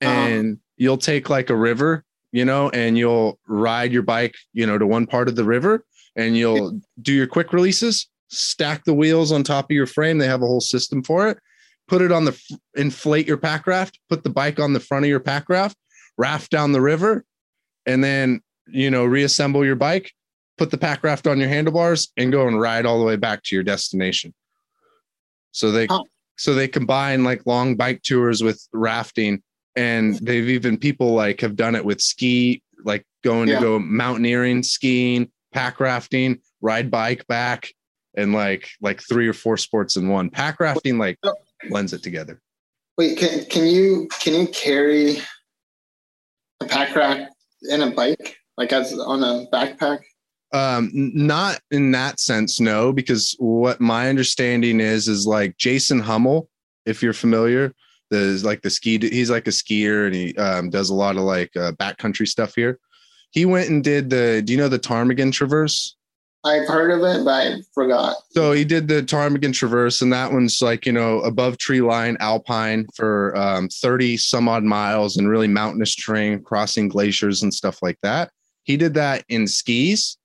and 0.00 0.58
you'll 0.76 0.98
take 0.98 1.28
like 1.28 1.50
a 1.50 1.56
river, 1.56 2.04
you 2.32 2.44
know, 2.44 2.70
and 2.70 2.96
you'll 2.96 3.38
ride 3.46 3.92
your 3.92 4.02
bike, 4.02 4.34
you 4.52 4.66
know, 4.66 4.78
to 4.78 4.86
one 4.86 5.06
part 5.06 5.28
of 5.28 5.36
the 5.36 5.44
river 5.44 5.84
and 6.16 6.36
you'll 6.36 6.80
do 7.02 7.12
your 7.12 7.26
quick 7.26 7.52
releases, 7.52 8.08
stack 8.28 8.84
the 8.84 8.94
wheels 8.94 9.32
on 9.32 9.42
top 9.42 9.66
of 9.66 9.74
your 9.74 9.86
frame. 9.86 10.18
They 10.18 10.26
have 10.26 10.42
a 10.42 10.46
whole 10.46 10.60
system 10.60 11.02
for 11.02 11.28
it. 11.28 11.38
Put 11.86 12.02
it 12.02 12.12
on 12.12 12.26
the 12.26 12.38
inflate 12.76 13.26
your 13.26 13.38
pack 13.38 13.66
raft, 13.66 13.98
put 14.10 14.22
the 14.22 14.30
bike 14.30 14.60
on 14.60 14.74
the 14.74 14.80
front 14.80 15.06
of 15.06 15.08
your 15.08 15.20
pack 15.20 15.48
raft, 15.48 15.76
raft 16.18 16.50
down 16.50 16.72
the 16.72 16.82
river, 16.82 17.24
and 17.86 18.04
then 18.04 18.42
you 18.66 18.90
know 18.90 19.06
reassemble 19.06 19.64
your 19.64 19.74
bike 19.74 20.12
put 20.58 20.70
the 20.70 20.78
pack 20.78 21.02
raft 21.04 21.26
on 21.26 21.38
your 21.38 21.48
handlebars 21.48 22.12
and 22.16 22.32
go 22.32 22.46
and 22.46 22.60
ride 22.60 22.84
all 22.84 22.98
the 22.98 23.04
way 23.04 23.16
back 23.16 23.42
to 23.44 23.54
your 23.54 23.62
destination 23.62 24.34
so 25.52 25.70
they 25.70 25.86
Huh. 25.86 26.02
so 26.36 26.54
they 26.54 26.68
combine 26.68 27.24
like 27.24 27.46
long 27.46 27.76
bike 27.76 28.02
tours 28.02 28.42
with 28.42 28.66
rafting 28.72 29.42
and 29.76 30.16
they've 30.16 30.48
even 30.48 30.76
people 30.76 31.14
like 31.14 31.40
have 31.40 31.56
done 31.56 31.74
it 31.74 31.84
with 31.84 32.00
ski 32.00 32.62
like 32.84 33.04
going 33.24 33.48
Yeah. 33.48 33.56
to 33.56 33.60
go 33.64 33.78
mountaineering 33.78 34.62
skiing 34.62 35.30
pack 35.52 35.80
rafting 35.80 36.40
ride 36.60 36.90
bike 36.90 37.26
back 37.28 37.72
and 38.16 38.32
like 38.32 38.68
like 38.80 39.00
three 39.00 39.28
or 39.28 39.32
four 39.32 39.56
sports 39.56 39.96
in 39.96 40.08
one 40.08 40.28
pack 40.28 40.60
rafting 40.60 40.98
like 40.98 41.18
Oh. 41.22 41.34
blends 41.70 41.92
it 41.92 42.02
together 42.02 42.40
Wait, 42.98 43.16
can 43.16 43.44
can 43.44 43.64
you 43.64 44.08
can 44.20 44.34
you 44.34 44.48
carry 44.48 45.18
a 46.60 46.64
pack 46.64 46.96
rack 46.96 47.28
in 47.70 47.80
a 47.82 47.90
bike 47.92 48.36
like 48.56 48.72
as 48.72 48.92
on 48.98 49.22
a 49.22 49.46
backpack? 49.52 50.00
Um 50.52 50.90
not 50.92 51.60
in 51.70 51.90
that 51.90 52.18
sense 52.18 52.58
no 52.58 52.92
because 52.92 53.34
what 53.38 53.80
my 53.80 54.08
understanding 54.08 54.80
is 54.80 55.08
is 55.08 55.26
like 55.26 55.56
jason 55.58 56.00
hummel 56.00 56.48
if 56.86 57.02
you're 57.02 57.12
familiar 57.12 57.74
The 58.10 58.40
like 58.42 58.62
the 58.62 58.70
ski. 58.70 58.98
He's 58.98 59.30
like 59.30 59.46
a 59.46 59.50
skier 59.50 60.06
and 60.06 60.14
he 60.14 60.34
um, 60.36 60.70
does 60.70 60.88
a 60.88 60.94
lot 60.94 61.16
of 61.16 61.22
like 61.22 61.54
uh, 61.54 61.72
backcountry 61.72 62.26
stuff 62.26 62.54
here. 62.54 62.78
He 63.30 63.44
went 63.44 63.68
and 63.68 63.84
did 63.84 64.08
the. 64.08 64.40
Do 64.42 64.54
you 64.54 64.58
know 64.58 64.70
the 64.70 64.78
Ptarmigan 64.78 65.30
Traverse? 65.30 65.94
I've 66.44 66.66
heard 66.66 66.90
of 66.90 67.00
it, 67.00 67.24
but 67.24 67.30
I 67.30 67.60
forgot. 67.74 68.16
So 68.30 68.52
he 68.52 68.64
did 68.64 68.88
the 68.88 69.02
Ptarmigan 69.02 69.52
Traverse, 69.52 70.00
and 70.00 70.10
that 70.14 70.32
one's 70.32 70.62
like 70.62 70.86
you 70.86 70.92
know 70.92 71.20
above 71.20 71.58
tree 71.58 71.82
line, 71.82 72.16
alpine 72.20 72.86
for 72.96 73.36
um, 73.36 73.68
thirty 73.68 74.16
some 74.16 74.48
odd 74.48 74.64
miles, 74.64 75.18
and 75.18 75.28
really 75.28 75.48
mountainous 75.48 75.94
terrain, 75.94 76.42
crossing 76.42 76.88
glaciers 76.88 77.42
and 77.42 77.52
stuff 77.52 77.82
like 77.82 77.98
that. 78.02 78.30
He 78.62 78.78
did 78.78 78.94
that 78.94 79.24
in 79.28 79.46
skis, 79.46 80.16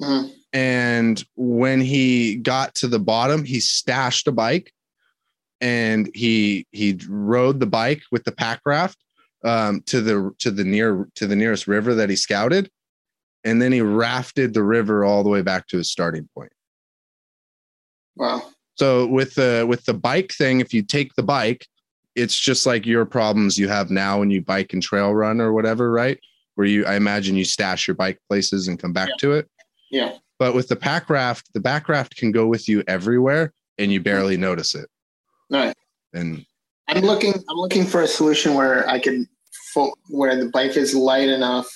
Mhm. 0.00 0.32
and 0.52 1.24
when 1.36 1.80
he 1.80 2.36
got 2.36 2.74
to 2.76 2.88
the 2.88 2.98
bottom, 2.98 3.44
he 3.44 3.60
stashed 3.60 4.26
a 4.26 4.32
bike, 4.32 4.72
and 5.60 6.10
he 6.14 6.66
he 6.72 6.98
rode 7.08 7.60
the 7.60 7.66
bike 7.66 8.02
with 8.10 8.24
the 8.24 8.32
pack 8.32 8.60
raft 8.64 8.98
um, 9.44 9.82
to 9.82 10.00
the 10.00 10.30
to 10.38 10.50
the 10.50 10.64
near 10.64 11.06
to 11.16 11.26
the 11.26 11.36
nearest 11.36 11.66
river 11.66 11.94
that 11.94 12.08
he 12.10 12.16
scouted, 12.16 12.70
and 13.44 13.60
then 13.60 13.72
he 13.72 13.80
rafted 13.82 14.54
the 14.54 14.62
river 14.62 15.04
all 15.04 15.22
the 15.22 15.28
way 15.30 15.42
back 15.42 15.66
to 15.68 15.76
his 15.76 15.90
starting 15.90 16.28
point. 16.34 16.52
Wow. 18.16 18.42
So 18.76 19.06
with 19.06 19.34
the 19.34 19.66
with 19.68 19.84
the 19.84 19.94
bike 19.94 20.32
thing, 20.32 20.60
if 20.60 20.72
you 20.72 20.82
take 20.82 21.14
the 21.14 21.22
bike, 21.22 21.66
it's 22.14 22.38
just 22.38 22.64
like 22.66 22.86
your 22.86 23.04
problems 23.04 23.58
you 23.58 23.68
have 23.68 23.90
now 23.90 24.18
when 24.20 24.30
you 24.30 24.42
bike 24.42 24.72
and 24.72 24.82
trail 24.82 25.14
run 25.14 25.40
or 25.40 25.52
whatever, 25.52 25.90
right? 25.92 26.18
Where 26.54 26.66
you, 26.66 26.84
I 26.86 26.94
imagine 26.96 27.36
you 27.36 27.44
stash 27.44 27.86
your 27.86 27.94
bike 27.94 28.18
places 28.28 28.68
and 28.68 28.78
come 28.78 28.92
back 28.92 29.08
Yeah. 29.10 29.14
to 29.20 29.32
it. 29.32 29.50
Yeah. 29.90 30.14
But 30.38 30.54
with 30.54 30.68
the 30.68 30.76
pack 30.76 31.10
raft, 31.10 31.52
the 31.52 31.60
back 31.60 31.88
raft 31.88 32.16
can 32.16 32.32
go 32.32 32.46
with 32.46 32.68
you 32.68 32.82
everywhere, 32.86 33.52
and 33.78 33.92
you 33.92 34.00
barely 34.00 34.36
notice 34.36 34.74
it. 34.74 34.88
Right. 35.50 35.74
And 36.14 36.46
I'm 36.88 37.02
looking. 37.02 37.34
I'm 37.48 37.56
looking 37.56 37.84
for 37.84 38.02
a 38.02 38.06
solution 38.06 38.54
where 38.54 38.88
I 38.88 38.98
can, 38.98 39.28
where 40.08 40.36
the 40.36 40.48
bike 40.50 40.76
is 40.76 40.94
light 40.94 41.28
enough 41.28 41.68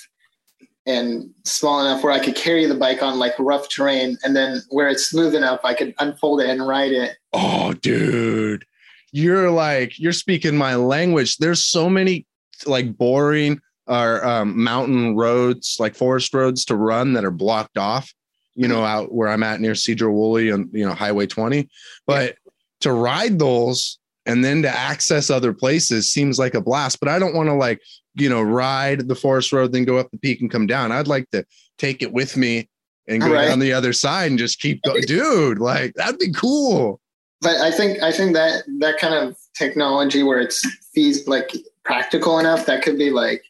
and 0.85 1.29
small 1.43 1.81
enough 1.81 2.03
where 2.03 2.13
I 2.13 2.23
could 2.23 2.35
carry 2.35 2.65
the 2.65 2.75
bike 2.75 3.01
on 3.01 3.17
like 3.17 3.33
rough 3.39 3.69
terrain, 3.69 4.17
and 4.23 4.35
then 4.35 4.61
where 4.69 4.87
it's 4.87 5.09
smooth 5.09 5.35
enough, 5.35 5.59
I 5.63 5.73
could 5.73 5.93
unfold 5.99 6.41
it 6.41 6.49
and 6.49 6.67
ride 6.67 6.91
it. 6.91 7.17
oh, 7.33 7.73
dude, 7.73 8.65
you're 9.11 9.51
like 9.51 9.99
you're 9.99 10.11
speaking 10.11 10.57
my 10.57 10.75
language. 10.75 11.37
There's 11.37 11.61
so 11.61 11.89
many 11.89 12.25
like 12.65 12.97
boring 12.97 13.61
or 13.87 14.25
um, 14.25 14.61
mountain 14.63 15.15
roads, 15.15 15.77
like 15.79 15.95
forest 15.95 16.33
roads 16.33 16.65
to 16.65 16.75
run 16.75 17.13
that 17.13 17.25
are 17.25 17.31
blocked 17.31 17.77
off. 17.77 18.13
You 18.57 18.69
know, 18.69 18.85
out 18.85 19.13
where 19.13 19.27
I'm 19.27 19.43
at 19.43 19.59
near 19.59 19.73
Sedro-Woolley 19.73 20.49
and 20.49 20.69
you 20.71 20.85
know 20.85 20.93
Highway 20.93 21.27
20, 21.27 21.67
but 22.07 22.35
to 22.81 22.93
ride 22.93 23.37
those 23.37 23.99
and 24.25 24.45
then 24.45 24.61
to 24.61 24.69
access 24.69 25.29
other 25.29 25.51
places 25.53 26.09
seems 26.09 26.39
like 26.39 26.53
a 26.55 26.61
blast. 26.61 27.01
But 27.01 27.09
I 27.09 27.19
don't 27.19 27.35
want 27.35 27.49
to 27.49 27.53
like 27.53 27.81
you 28.13 28.29
know 28.29 28.41
ride 28.41 29.09
the 29.09 29.15
forest 29.15 29.51
road, 29.51 29.73
then 29.73 29.83
go 29.83 29.97
up 29.97 30.09
the 30.09 30.17
peak 30.17 30.39
and 30.39 30.49
come 30.49 30.67
down. 30.67 30.93
I'd 30.93 31.07
like 31.07 31.29
to 31.31 31.45
take 31.77 32.01
it 32.01 32.13
with 32.13 32.37
me 32.37 32.69
and 33.09 33.21
go 33.21 33.33
Right. 33.33 33.49
down 33.49 33.59
the 33.59 33.73
other 33.73 33.91
side 33.91 34.29
and 34.31 34.39
just 34.39 34.61
keep 34.61 34.81
going, 34.83 35.01
dude. 35.07 35.59
Like 35.59 35.93
that'd 35.95 36.17
be 36.17 36.31
cool. 36.31 37.01
But 37.41 37.57
I 37.57 37.71
think 37.71 38.01
I 38.01 38.13
think 38.13 38.33
that 38.35 38.63
that 38.79 38.97
kind 38.99 39.13
of 39.15 39.35
technology 39.53 40.23
where 40.23 40.39
it's 40.39 40.65
fees 40.93 41.27
like 41.27 41.51
practical 41.83 42.39
enough 42.39 42.65
that 42.67 42.83
could 42.83 42.97
be 42.97 43.09
like 43.11 43.43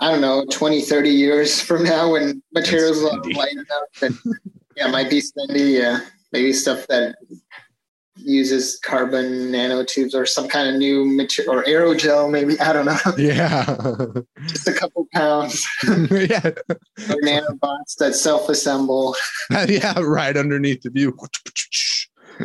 I 0.00 0.10
don't 0.10 0.20
know 0.20 0.44
20 0.50 0.82
30 0.82 1.10
years 1.10 1.60
from 1.68 1.84
now 1.84 2.12
when 2.12 2.42
materials 2.52 3.02
are 3.02 3.18
spendy. 3.20 3.34
light 3.36 3.52
enough 3.52 4.02
and 4.02 4.16
yeah 4.76 4.88
might 4.88 5.10
be 5.10 5.20
spendy 5.22 5.78
yeah 5.80 6.00
maybe 6.32 6.52
stuff 6.52 6.86
that 6.88 7.16
uses 8.18 8.78
carbon 8.82 9.50
nanotubes 9.52 10.14
or 10.14 10.24
some 10.24 10.48
kind 10.48 10.68
of 10.68 10.74
new 10.76 11.04
material 11.04 11.54
or 11.54 11.64
aerogel 11.64 12.30
maybe 12.30 12.58
I 12.60 12.72
don't 12.72 12.86
know 12.86 12.96
Yeah. 13.18 13.64
just 14.46 14.66
a 14.68 14.72
couple 14.72 15.06
pounds 15.12 15.66
yeah. 15.84 16.46
or 16.46 17.20
nanobots 17.22 17.96
that 17.98 18.14
self-assemble 18.14 19.16
yeah. 19.68 19.98
Right 20.00 20.36
underneath 20.36 20.82
the 20.82 20.90
view. 20.90 21.16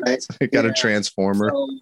right 0.06 0.22
got 0.52 0.66
a 0.66 0.74
transformer. 0.74 1.50
So, 1.54 1.80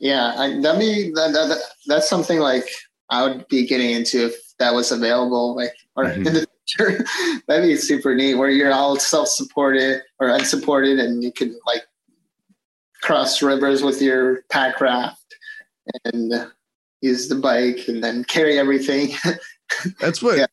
yeah, 0.00 0.34
I, 0.36 0.60
that'd 0.60 0.78
be 0.80 1.10
that, 1.14 1.32
that- 1.32 1.62
that's 1.86 2.08
something 2.08 2.38
like 2.38 2.68
I 3.10 3.22
would 3.26 3.46
be 3.48 3.66
getting 3.66 3.90
into 3.90 4.26
if 4.26 4.34
that 4.58 4.74
was 4.74 4.92
available, 4.92 5.56
like 5.56 5.74
or 5.96 6.04
Mhm. 6.04 6.26
in 6.26 6.34
the 6.34 6.46
future. 6.66 7.04
that'd 7.48 7.64
be 7.64 7.76
super 7.76 8.14
neat, 8.14 8.34
where 8.34 8.50
you're 8.50 8.72
all 8.72 8.98
self-supported 8.98 10.02
or 10.20 10.28
unsupported, 10.28 10.98
and 10.98 11.22
you 11.22 11.32
could 11.32 11.52
like 11.66 11.82
cross 13.02 13.42
rivers 13.42 13.82
with 13.82 14.02
your 14.02 14.42
pack 14.50 14.80
raft 14.80 15.34
and 16.04 16.50
use 17.00 17.28
the 17.28 17.34
bike, 17.36 17.86
and 17.88 18.02
then 18.02 18.24
carry 18.24 18.58
everything. 18.58 19.10
That's 20.00 20.22
what 20.22 20.38
yeah, 20.38 20.46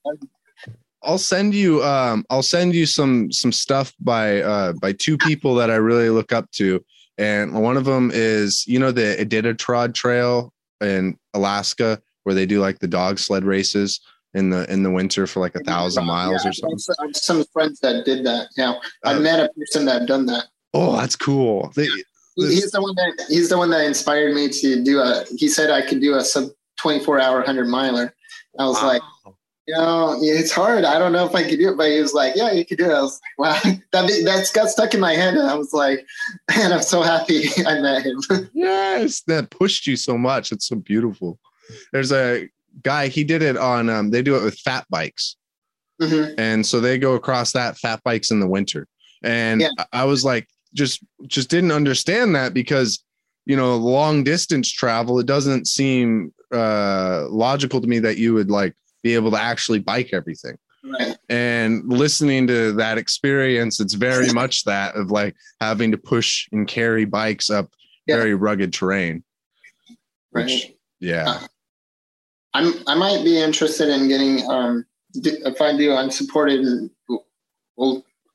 I'll 1.04 1.18
send 1.18 1.54
you 1.54 1.84
um 1.84 2.26
I'll 2.30 2.44
send 2.44 2.74
you 2.76 2.86
some 2.86 3.32
some 3.32 3.52
stuff 3.52 3.94
by 4.00 4.42
uh 4.42 4.74
by 4.74 4.94
two 4.94 5.18
people 5.18 5.56
that 5.56 5.70
I 5.72 5.76
really 5.76 6.10
look 6.10 6.32
up 6.32 6.50
to. 6.52 6.84
And 7.18 7.54
one 7.62 7.78
of 7.78 7.86
them 7.86 8.12
is, 8.14 8.66
you 8.68 8.78
know, 8.78 8.92
the 8.92 9.16
Iditarod 9.18 9.94
Trail 9.94 10.52
in 10.82 11.18
Alaska 11.34 12.02
where 12.26 12.36
they 12.36 12.46
do 12.46 12.60
like 12.60 12.80
the 12.80 12.88
dog 12.88 13.18
sled 13.18 13.46
races 13.46 14.02
in 14.34 14.50
the 14.50 14.70
in 14.72 14.84
the 14.84 14.92
winter 14.92 15.26
for 15.26 15.40
like 15.40 15.56
a 15.56 15.64
thousand 15.64 16.06
miles 16.06 16.44
Yeah, 16.44 16.50
or 16.50 16.54
something. 16.54 16.96
I 17.00 17.06
have 17.06 17.16
Some 17.16 17.46
friends 17.54 17.80
that 17.80 18.04
did 18.04 18.26
that. 18.26 18.50
Yeah, 18.58 18.74
I 19.06 19.14
Uh, 19.14 19.20
met 19.22 19.40
a 19.40 19.50
person 19.58 19.86
that 19.86 20.08
done 20.08 20.26
that. 20.26 20.46
Oh, 20.74 20.98
that's 20.98 21.16
cool. 21.16 21.72
They, 21.76 21.86
He- 21.86 22.04
he's 22.38 22.72
the 22.72 22.82
one 22.82 22.94
that 22.96 23.26
he's 23.30 23.48
the 23.48 23.58
one 23.58 23.70
that 23.70 23.86
inspired 23.86 24.36
me 24.36 24.50
to 24.50 24.84
do 24.84 25.00
a 25.00 25.24
he 25.38 25.48
said 25.48 25.70
i 25.72 25.82
could 25.82 26.02
do 26.02 26.16
a 26.16 26.22
sub 26.22 26.50
24 26.82 27.22
hour 27.22 27.38
100 27.38 27.66
miler 27.70 28.14
i 28.60 28.66
was 28.68 28.84
like 28.84 29.02
you 29.68 29.74
know 29.74 30.18
it's 30.22 30.52
hard 30.52 30.84
i 30.84 31.00
don't 31.00 31.14
know 31.14 31.26
if 31.26 31.34
i 31.34 31.42
could 31.48 31.58
do 31.60 31.70
it 31.72 31.78
but 31.78 31.90
he 31.90 32.02
was 32.02 32.14
like 32.14 32.36
yeah 32.36 32.52
you 32.52 32.66
could 32.66 32.78
do 32.78 32.92
it 32.92 32.94
i 32.94 33.02
was 33.02 33.22
like 33.40 33.64
wow 33.64 33.72
that 33.94 34.06
be- 34.06 34.22
that's 34.26 34.52
got 34.52 34.68
stuck 34.70 34.94
in 34.94 35.00
my 35.00 35.14
head 35.14 35.34
and 35.36 35.48
i 35.50 35.56
was 35.56 35.72
like 35.72 36.06
man 36.58 36.74
i'm 36.74 36.82
so 36.82 37.02
happy 37.02 37.46
i 37.66 37.80
met 37.80 38.04
him 38.04 38.20
yes, 38.54 39.22
that 39.28 39.50
pushed 39.50 39.88
you 39.88 39.96
so 39.96 40.18
much. 40.18 40.52
It's 40.52 40.68
so 40.68 40.76
beautiful. 40.76 41.40
There's 41.92 42.12
a 42.12 42.50
guy, 42.84 43.08
he 43.08 43.24
did 43.24 43.42
it 43.42 43.58
on 43.58 43.90
um 43.90 44.10
they 44.12 44.22
do 44.22 44.36
it 44.36 44.44
with 44.44 44.58
fat 44.60 44.86
bikes. 44.90 45.36
Mhm. 46.02 46.36
and 46.38 46.66
so 46.66 46.82
they 46.82 46.98
go 46.98 47.14
across 47.16 47.54
that 47.54 47.78
fat 47.78 48.02
bikes 48.04 48.30
in 48.30 48.42
the 48.42 48.48
winter 48.50 48.86
and 49.24 49.62
Yeah. 49.62 49.70
I- 49.94 50.04
was 50.04 50.26
like 50.26 50.46
just 50.74 51.00
just 51.26 51.50
didn't 51.50 51.72
understand 51.72 52.36
that 52.36 52.54
because 52.54 53.02
you 53.46 53.56
know 53.56 53.78
long 53.78 54.22
distance 54.26 54.70
travel 54.70 55.20
it 55.20 55.26
doesn't 55.26 55.68
seem 55.70 56.34
uh 56.54 57.28
logical 57.30 57.80
to 57.80 57.88
me 57.88 58.00
that 58.00 58.18
you 58.18 58.34
would 58.34 58.52
like 58.52 58.74
be 59.04 59.16
able 59.16 59.32
to 59.32 59.42
actually 59.42 59.80
bike 59.80 60.10
everything 60.12 60.58
right 60.84 61.16
and 61.30 61.88
listening 61.88 62.46
to 62.48 62.74
that 62.74 62.98
experience 62.98 63.80
it's 63.80 63.94
very 63.94 64.30
much 64.42 64.66
that 64.66 64.96
of 64.96 65.12
like 65.12 65.34
having 65.62 65.92
to 65.92 65.98
push 65.98 66.50
and 66.52 66.68
carry 66.68 67.06
bikes 67.06 67.50
up 67.50 67.70
Yeah. 68.06 68.18
very 68.18 68.36
rugged 68.36 68.74
terrain 68.74 69.24
right 70.34 70.44
which 70.48 70.74
yeah 71.00 71.48
i'm 72.56 72.74
i 72.88 72.96
might 72.96 73.24
be 73.24 73.38
interested 73.40 73.90
in 73.90 74.08
getting 74.08 74.50
um 74.50 74.86
if 75.16 75.62
i 75.62 75.76
do 75.76 75.96
unsupported 75.96 76.90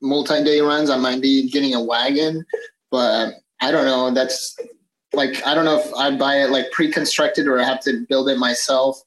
multi-day 0.03 0.61
runs 0.61 0.91
i 0.91 0.97
might 0.97 1.21
be 1.23 1.51
getting 1.51 1.75
a 1.75 1.83
wagon 1.83 2.45
but 2.91 3.35
i 3.61 3.71
don't 3.71 3.87
know 3.87 4.11
that's 4.13 4.57
like 5.13 5.45
i 5.47 5.55
don't 5.55 5.65
know 5.65 5.79
if 5.81 5.95
i'd 5.97 6.19
buy 6.19 6.37
it 6.37 6.51
like 6.51 6.71
pre-constructed 6.73 7.47
or 7.47 7.59
i 7.61 7.65
have 7.65 7.81
to 7.81 8.05
build 8.09 8.29
it 8.29 8.39
myself 8.39 9.01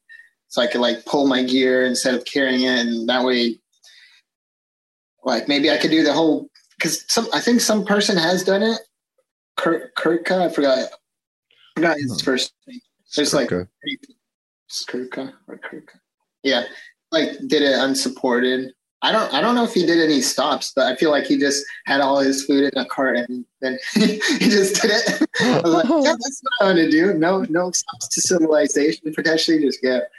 so 0.50 0.62
i 0.62 0.68
could 0.68 0.82
like 0.82 1.06
pull 1.06 1.28
my 1.28 1.44
gear 1.44 1.86
instead 1.86 2.14
of 2.16 2.26
carrying 2.26 2.62
it 2.64 2.80
and 2.86 3.10
that 3.10 3.24
way 3.24 3.58
like 5.24 5.48
maybe 5.48 5.72
i 5.72 5.78
could 5.78 5.92
do 5.92 6.04
the 6.04 6.14
whole 6.14 6.50
because 6.78 7.06
some 7.12 7.28
i 7.34 7.40
think 7.40 7.62
some 7.62 7.86
person 7.86 8.18
has 8.18 8.44
done 8.44 8.64
it. 8.64 8.80
Kurt, 9.58 9.96
Kurtka, 9.96 10.42
i 10.42 10.50
forgot 10.50 10.80
I 10.80 10.88
forgot 11.76 11.98
his 11.98 12.12
Hmm. 12.22 12.26
first 12.26 12.54
name. 12.68 12.80
There's 13.16 13.34
like 13.34 13.52
Okay. 14.94 15.30
Or 15.48 15.58
Kirka. 15.60 16.00
Yeah, 16.44 16.64
like 17.12 17.32
did 17.48 17.62
it 17.62 17.78
unsupported. 17.78 18.72
I 19.02 19.12
don't 19.12 19.34
I 19.34 19.42
don't 19.42 19.56
know 19.56 19.66
if 19.66 19.74
he 19.74 19.86
did 19.86 20.00
any 20.00 20.22
stops, 20.22 20.72
but 20.76 20.88
I 20.92 20.96
feel 20.96 21.12
like 21.12 21.26
he 21.26 21.38
just 21.38 21.64
had 21.86 22.00
all 22.02 22.20
his 22.20 22.46
food 22.46 22.72
in 22.74 22.80
a 22.80 22.86
cart 22.86 23.18
and 23.18 23.46
then 23.62 23.78
he 23.94 24.18
just 24.40 24.82
did 24.82 24.92
it. 24.94 25.28
I 25.42 25.62
was 25.62 25.74
like, 25.74 25.86
yeah, 26.06 26.12
that's 26.14 26.42
what 26.42 26.52
I 26.62 26.66
want 26.66 26.78
to 26.78 26.90
do. 26.90 27.14
No, 27.14 27.42
no 27.50 27.72
stops 27.72 28.08
to 28.10 28.22
civilization. 28.22 29.14
Potentially 29.14 29.60
just 29.60 29.82
get 29.82 30.10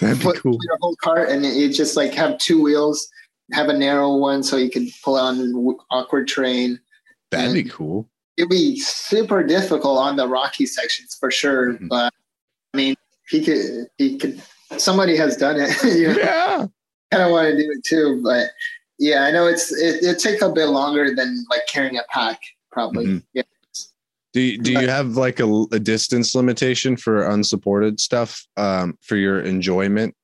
that'd 0.00 0.18
be 0.18 0.24
put 0.24 0.38
cool 0.40 0.58
your 0.62 0.76
whole 0.80 0.96
cart 1.02 1.28
and 1.30 1.44
you 1.44 1.72
just 1.72 1.96
like 1.96 2.12
have 2.14 2.36
two 2.38 2.60
wheels, 2.62 3.08
have 3.52 3.68
a 3.68 3.72
narrow 3.78 4.16
one 4.16 4.42
so 4.42 4.56
you 4.56 4.70
can 4.70 4.88
pull 5.04 5.16
on 5.16 5.52
w- 5.52 5.78
awkward 5.90 6.26
train. 6.28 6.78
that'd 7.30 7.54
be 7.54 7.64
cool 7.64 8.08
It'd 8.36 8.50
be 8.50 8.78
super 8.80 9.42
difficult 9.42 9.98
on 9.98 10.16
the 10.16 10.28
rocky 10.28 10.66
sections 10.66 11.16
for 11.18 11.30
sure, 11.30 11.72
Mhm. 11.74 11.88
but 11.88 12.12
I 12.74 12.76
mean, 12.76 12.94
he 13.28 13.44
could 13.44 13.88
he 13.98 14.18
could. 14.18 14.42
Somebody 14.78 15.16
has 15.16 15.36
done 15.36 15.56
it. 15.58 15.70
you 15.84 16.08
know? 16.08 16.18
yeah 16.18 16.66
kind 17.10 17.22
of 17.22 17.30
want 17.32 17.48
to 17.48 17.56
do 17.56 17.70
it 17.70 17.84
too, 17.84 18.20
but 18.22 18.50
yeah, 18.98 19.24
I 19.24 19.30
know 19.30 19.46
it's 19.46 19.72
it, 19.72 20.02
it 20.02 20.18
take 20.18 20.42
a 20.42 20.50
bit 20.50 20.66
longer 20.66 21.14
than 21.14 21.44
like 21.50 21.66
carrying 21.68 21.96
a 21.96 22.02
pack, 22.08 22.40
probably. 22.72 23.06
Mhm. 23.06 23.22
Yeah, 23.32 23.42
Do 24.32 24.40
you, 24.40 24.58
do 24.58 24.72
you 24.72 24.88
have 24.88 25.16
like 25.16 25.40
a, 25.40 25.64
a 25.72 25.78
distance 25.78 26.34
limitation 26.34 26.96
for 26.96 27.26
unsupported 27.26 28.00
stuff 28.00 28.46
um, 28.56 28.98
for 29.02 29.16
your 29.16 29.40
enjoyment? 29.40 30.14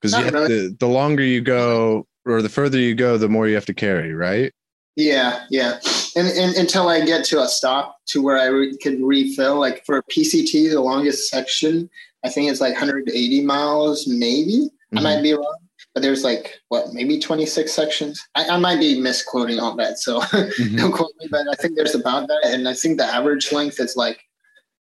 Because 0.00 0.12
Not 0.12 0.32
the, 0.32 0.74
the 0.78 0.88
longer 0.88 1.22
you 1.22 1.40
go 1.40 2.06
or 2.24 2.42
the 2.42 2.48
further 2.48 2.78
you 2.78 2.94
go, 2.94 3.18
the 3.18 3.28
more 3.28 3.48
you 3.48 3.54
have 3.54 3.66
to 3.66 3.74
carry, 3.74 4.14
right? 4.14 4.52
Yeah, 4.96 5.44
yeah. 5.50 5.78
And, 6.16 6.28
and 6.28 6.54
until 6.56 6.88
I 6.88 7.04
get 7.04 7.24
to 7.26 7.40
a 7.42 7.48
stop 7.48 7.98
to 8.06 8.22
where 8.22 8.38
I 8.38 8.46
re- 8.46 8.76
could 8.78 9.00
refill, 9.00 9.58
like 9.58 9.84
for 9.84 9.98
a 9.98 10.02
PCT, 10.04 10.70
the 10.70 10.80
longest 10.80 11.28
section, 11.30 11.88
I 12.24 12.28
think 12.28 12.50
it's 12.50 12.60
like 12.60 12.72
180 12.74 13.44
miles, 13.44 14.06
maybe. 14.06 14.68
I 14.94 14.96
Mhm. 14.98 15.02
might 15.02 15.22
be 15.22 15.32
wrong, 15.34 15.56
but 15.94 16.02
there's 16.02 16.24
like 16.24 16.60
what, 16.68 16.92
maybe 16.92 17.18
26 17.20 17.72
sections. 17.72 18.26
I, 18.34 18.48
I 18.48 18.56
might 18.58 18.80
be 18.80 19.00
misquoting 19.00 19.58
all 19.60 19.74
that, 19.76 19.98
so 19.98 20.20
don't 20.76 20.92
quote 20.92 21.12
me. 21.20 21.28
But 21.30 21.46
I 21.50 21.54
think 21.62 21.76
there's 21.76 21.94
about 21.94 22.26
that, 22.28 22.40
and 22.44 22.68
I 22.68 22.74
think 22.74 22.98
the 22.98 23.04
average 23.04 23.52
length 23.52 23.78
is 23.80 23.96
like 23.96 24.20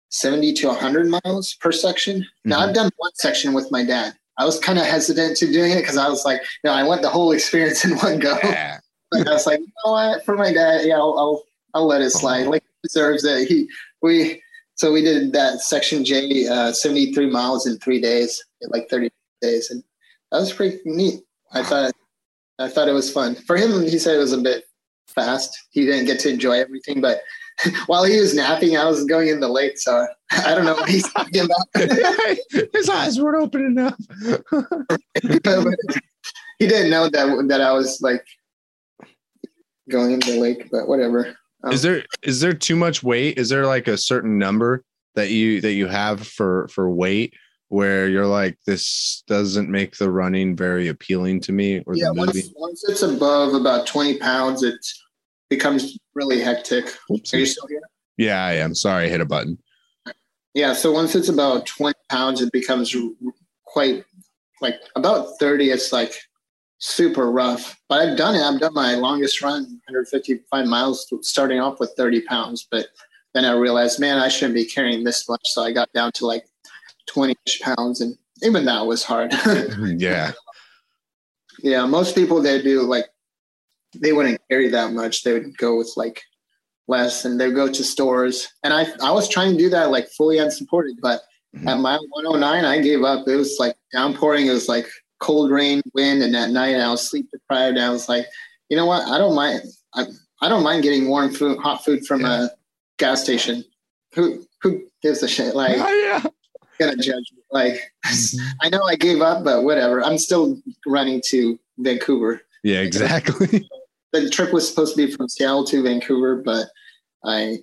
70 0.08 0.54
to 0.54 0.68
100 0.68 1.06
miles 1.24 1.54
per 1.54 1.70
section. 1.70 2.26
Now 2.44 2.58
Mhm. 2.60 2.68
I've 2.68 2.74
done 2.74 2.90
one 2.96 3.12
section 3.14 3.52
with 3.52 3.70
my 3.70 3.84
dad. 3.84 4.14
I 4.38 4.44
was 4.44 4.58
kind 4.58 4.78
of 4.78 4.86
hesitant 4.86 5.36
to 5.36 5.52
doing 5.52 5.70
it 5.72 5.80
because 5.82 5.98
I 5.98 6.08
was 6.08 6.24
like, 6.24 6.40
no, 6.64 6.72
I 6.72 6.82
want 6.82 7.02
the 7.02 7.10
whole 7.10 7.30
experience 7.38 7.84
in 7.84 7.96
one 7.98 8.18
go. 8.18 8.38
Yeah. 8.42 8.79
But 9.10 9.28
I 9.28 9.32
was 9.32 9.46
like, 9.46 9.60
you 9.60 9.72
know 9.84 9.92
what? 9.92 10.24
For 10.24 10.36
my 10.36 10.52
dad, 10.52 10.86
yeah, 10.86 10.96
I'll 10.96 11.18
I'll, 11.18 11.44
I'll 11.74 11.86
let 11.86 12.02
it 12.02 12.10
slide. 12.10 12.46
Like 12.46 12.62
he 12.62 12.88
deserves 12.88 13.24
it. 13.24 13.48
He 13.48 13.68
we 14.02 14.42
so 14.74 14.92
we 14.92 15.02
did 15.02 15.32
that 15.32 15.60
section 15.60 16.04
J, 16.04 16.46
uh, 16.46 16.72
seventy 16.72 17.12
three 17.12 17.28
miles 17.28 17.66
in 17.66 17.78
three 17.78 18.00
days, 18.00 18.42
like 18.68 18.88
thirty 18.88 19.10
days, 19.42 19.70
and 19.70 19.82
that 20.30 20.38
was 20.38 20.52
pretty 20.52 20.78
neat. 20.84 21.22
I 21.52 21.62
thought 21.62 21.92
I 22.58 22.68
thought 22.68 22.88
it 22.88 22.92
was 22.92 23.12
fun 23.12 23.34
for 23.34 23.56
him. 23.56 23.82
He 23.82 23.98
said 23.98 24.14
it 24.14 24.18
was 24.18 24.32
a 24.32 24.38
bit 24.38 24.64
fast. 25.06 25.56
He 25.70 25.84
didn't 25.84 26.06
get 26.06 26.20
to 26.20 26.30
enjoy 26.30 26.60
everything, 26.60 27.00
but 27.00 27.20
while 27.86 28.04
he 28.04 28.18
was 28.18 28.34
napping, 28.34 28.76
I 28.76 28.86
was 28.86 29.04
going 29.04 29.28
in 29.28 29.40
the 29.40 29.48
lake, 29.48 29.78
so 29.78 30.06
I 30.30 30.54
don't 30.54 30.64
know 30.64 30.74
what 30.74 30.88
he's 30.88 31.10
talking 31.12 31.42
about. 31.42 31.66
His 32.72 32.88
eyes 32.88 33.20
weren't 33.20 33.42
open 33.42 33.64
enough. 33.66 33.98
he 36.58 36.66
didn't 36.66 36.90
know 36.90 37.08
that 37.08 37.46
that 37.48 37.60
I 37.60 37.72
was 37.72 38.00
like 38.00 38.24
going 39.90 40.12
in 40.12 40.20
the 40.20 40.38
lake, 40.38 40.68
but 40.70 40.88
whatever. 40.88 41.36
Um, 41.62 41.72
is 41.72 41.82
there 41.82 42.04
is 42.22 42.40
there 42.40 42.54
too 42.54 42.76
much 42.76 43.02
weight? 43.02 43.38
Is 43.38 43.48
there 43.48 43.66
like 43.66 43.88
a 43.88 43.98
certain 43.98 44.38
number 44.38 44.84
that 45.14 45.30
you 45.30 45.60
that 45.60 45.72
you 45.72 45.86
have 45.86 46.26
for 46.26 46.68
for 46.68 46.90
weight 46.90 47.34
where 47.68 48.08
you're 48.08 48.26
like 48.26 48.58
this 48.66 49.22
doesn't 49.26 49.68
make 49.68 49.96
the 49.96 50.10
running 50.10 50.56
very 50.56 50.88
appealing 50.88 51.40
to 51.40 51.52
me 51.52 51.82
or 51.86 51.94
yeah, 51.94 52.06
the 52.06 52.14
movie? 52.14 52.42
once, 52.56 52.82
once 52.82 52.84
it's 52.88 53.02
above 53.02 53.54
about 53.54 53.86
20 53.86 54.18
pounds, 54.18 54.62
it 54.62 54.84
becomes 55.48 55.98
really 56.14 56.40
hectic. 56.40 56.86
Are 57.10 57.38
you 57.38 57.46
still 57.46 57.66
here? 57.68 57.82
Yeah, 58.16 58.44
I 58.44 58.54
am. 58.54 58.74
Sorry, 58.74 59.06
I 59.06 59.08
hit 59.08 59.20
a 59.20 59.26
button. 59.26 59.58
Yeah, 60.54 60.72
so 60.72 60.90
once 60.90 61.14
it's 61.14 61.28
about 61.28 61.66
20 61.66 61.96
pounds, 62.08 62.40
it 62.40 62.52
becomes 62.52 62.94
quite 63.64 64.04
like 64.60 64.80
about 64.96 65.38
30, 65.38 65.70
it's 65.70 65.92
like 65.92 66.14
super 66.80 67.30
rough. 67.30 67.80
But 67.88 68.00
I've 68.00 68.16
done 68.18 68.34
it. 68.34 68.42
I've 68.42 68.58
done 68.58 68.74
my 68.74 68.94
longest 68.94 69.40
run, 69.40 69.62
155 69.62 70.66
miles, 70.66 71.06
starting 71.22 71.60
off 71.60 71.78
with 71.78 71.92
30 71.96 72.22
pounds. 72.22 72.66
But 72.68 72.86
then 73.34 73.44
I 73.44 73.52
realized, 73.52 74.00
man, 74.00 74.18
I 74.18 74.28
shouldn't 74.28 74.54
be 74.54 74.64
carrying 74.64 75.04
this 75.04 75.28
much. 75.28 75.42
So 75.44 75.62
I 75.62 75.72
got 75.72 75.92
down 75.92 76.10
to 76.12 76.26
like 76.26 76.44
20 77.06 77.36
pounds. 77.62 78.00
And 78.00 78.16
even 78.42 78.64
that 78.64 78.86
was 78.86 79.04
hard. 79.04 79.32
Yeah. 79.96 80.32
Yeah, 81.62 81.84
most 81.84 82.14
people 82.14 82.40
they 82.40 82.62
do 82.62 82.82
like 82.82 83.06
they 83.94 84.12
wouldn't 84.12 84.40
carry 84.48 84.68
that 84.68 84.92
much. 84.92 85.24
They 85.24 85.32
would 85.34 85.56
go 85.58 85.76
with 85.76 85.92
like 85.96 86.22
less, 86.88 87.24
and 87.24 87.38
they 87.38 87.48
would 87.48 87.56
go 87.56 87.68
to 87.70 87.84
stores. 87.84 88.48
And 88.64 88.72
I 88.72 88.86
I 89.02 89.10
was 89.10 89.28
trying 89.28 89.52
to 89.52 89.58
do 89.58 89.68
that 89.70 89.90
like 89.90 90.08
fully 90.08 90.38
unsupported, 90.38 90.96
but 91.02 91.20
mm-hmm. 91.54 91.68
at 91.68 91.80
mile 91.80 92.00
109, 92.10 92.64
I 92.64 92.80
gave 92.80 93.02
up. 93.02 93.28
It 93.28 93.36
was 93.36 93.56
like 93.58 93.76
downpouring. 93.92 94.46
It 94.46 94.52
was 94.52 94.68
like 94.68 94.86
cold 95.20 95.50
rain, 95.50 95.82
wind, 95.94 96.22
and 96.22 96.34
at 96.34 96.50
night 96.50 96.76
I 96.76 96.90
was 96.90 97.06
sleep 97.06 97.30
deprived. 97.30 97.78
I 97.78 97.90
was 97.90 98.08
like, 98.08 98.26
you 98.68 98.76
know 98.76 98.86
what? 98.86 99.06
I 99.06 99.18
don't 99.18 99.34
mind. 99.34 99.62
I 99.94 100.06
I 100.42 100.48
don't 100.48 100.62
mind 100.62 100.82
getting 100.82 101.08
warm 101.08 101.32
food, 101.32 101.58
hot 101.58 101.84
food 101.84 102.06
from 102.06 102.22
Yeah. 102.22 102.44
a 102.44 102.48
gas 102.98 103.22
station. 103.22 103.64
Who 104.14 104.44
who 104.62 104.82
gives 105.02 105.22
a 105.22 105.28
shit? 105.28 105.54
Like 105.54 105.76
yeah. 105.78 106.22
gonna 106.78 106.96
judge 106.96 107.30
me. 107.34 107.42
Like 107.50 107.74
mm-hmm. 108.06 108.46
I 108.62 108.68
know 108.68 108.82
I 108.82 108.96
gave 108.96 109.20
up, 109.20 109.44
but 109.44 109.64
whatever. 109.64 110.02
I'm 110.02 110.18
still 110.18 110.60
running 110.86 111.22
to 111.28 111.58
Vancouver. 111.78 112.42
Yeah, 112.62 112.80
exactly. 112.80 113.68
The 114.12 114.28
trip 114.28 114.52
was 114.52 114.68
supposed 114.68 114.96
to 114.96 115.06
be 115.06 115.12
from 115.12 115.28
Seattle 115.28 115.62
to 115.66 115.84
Vancouver, 115.84 116.42
but 116.44 116.66
I 117.24 117.58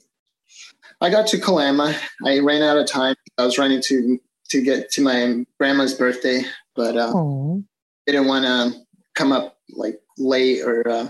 I 1.01 1.09
got 1.09 1.27
to 1.27 1.39
Kalama. 1.39 1.93
I 2.25 2.39
ran 2.39 2.63
out 2.63 2.77
of 2.77 2.87
time. 2.87 3.15
I 3.37 3.43
was 3.43 3.57
running 3.57 3.81
to 3.87 4.17
to 4.51 4.61
get 4.61 4.89
to 4.91 5.01
my 5.01 5.45
grandma's 5.59 5.93
birthday, 5.93 6.43
but 6.77 6.95
uh, 6.95 7.11
didn't 8.05 8.27
want 8.27 8.45
to 8.45 8.79
come 9.15 9.33
up 9.33 9.57
like 9.71 9.99
late 10.17 10.61
or 10.61 10.87
uh, 10.87 11.09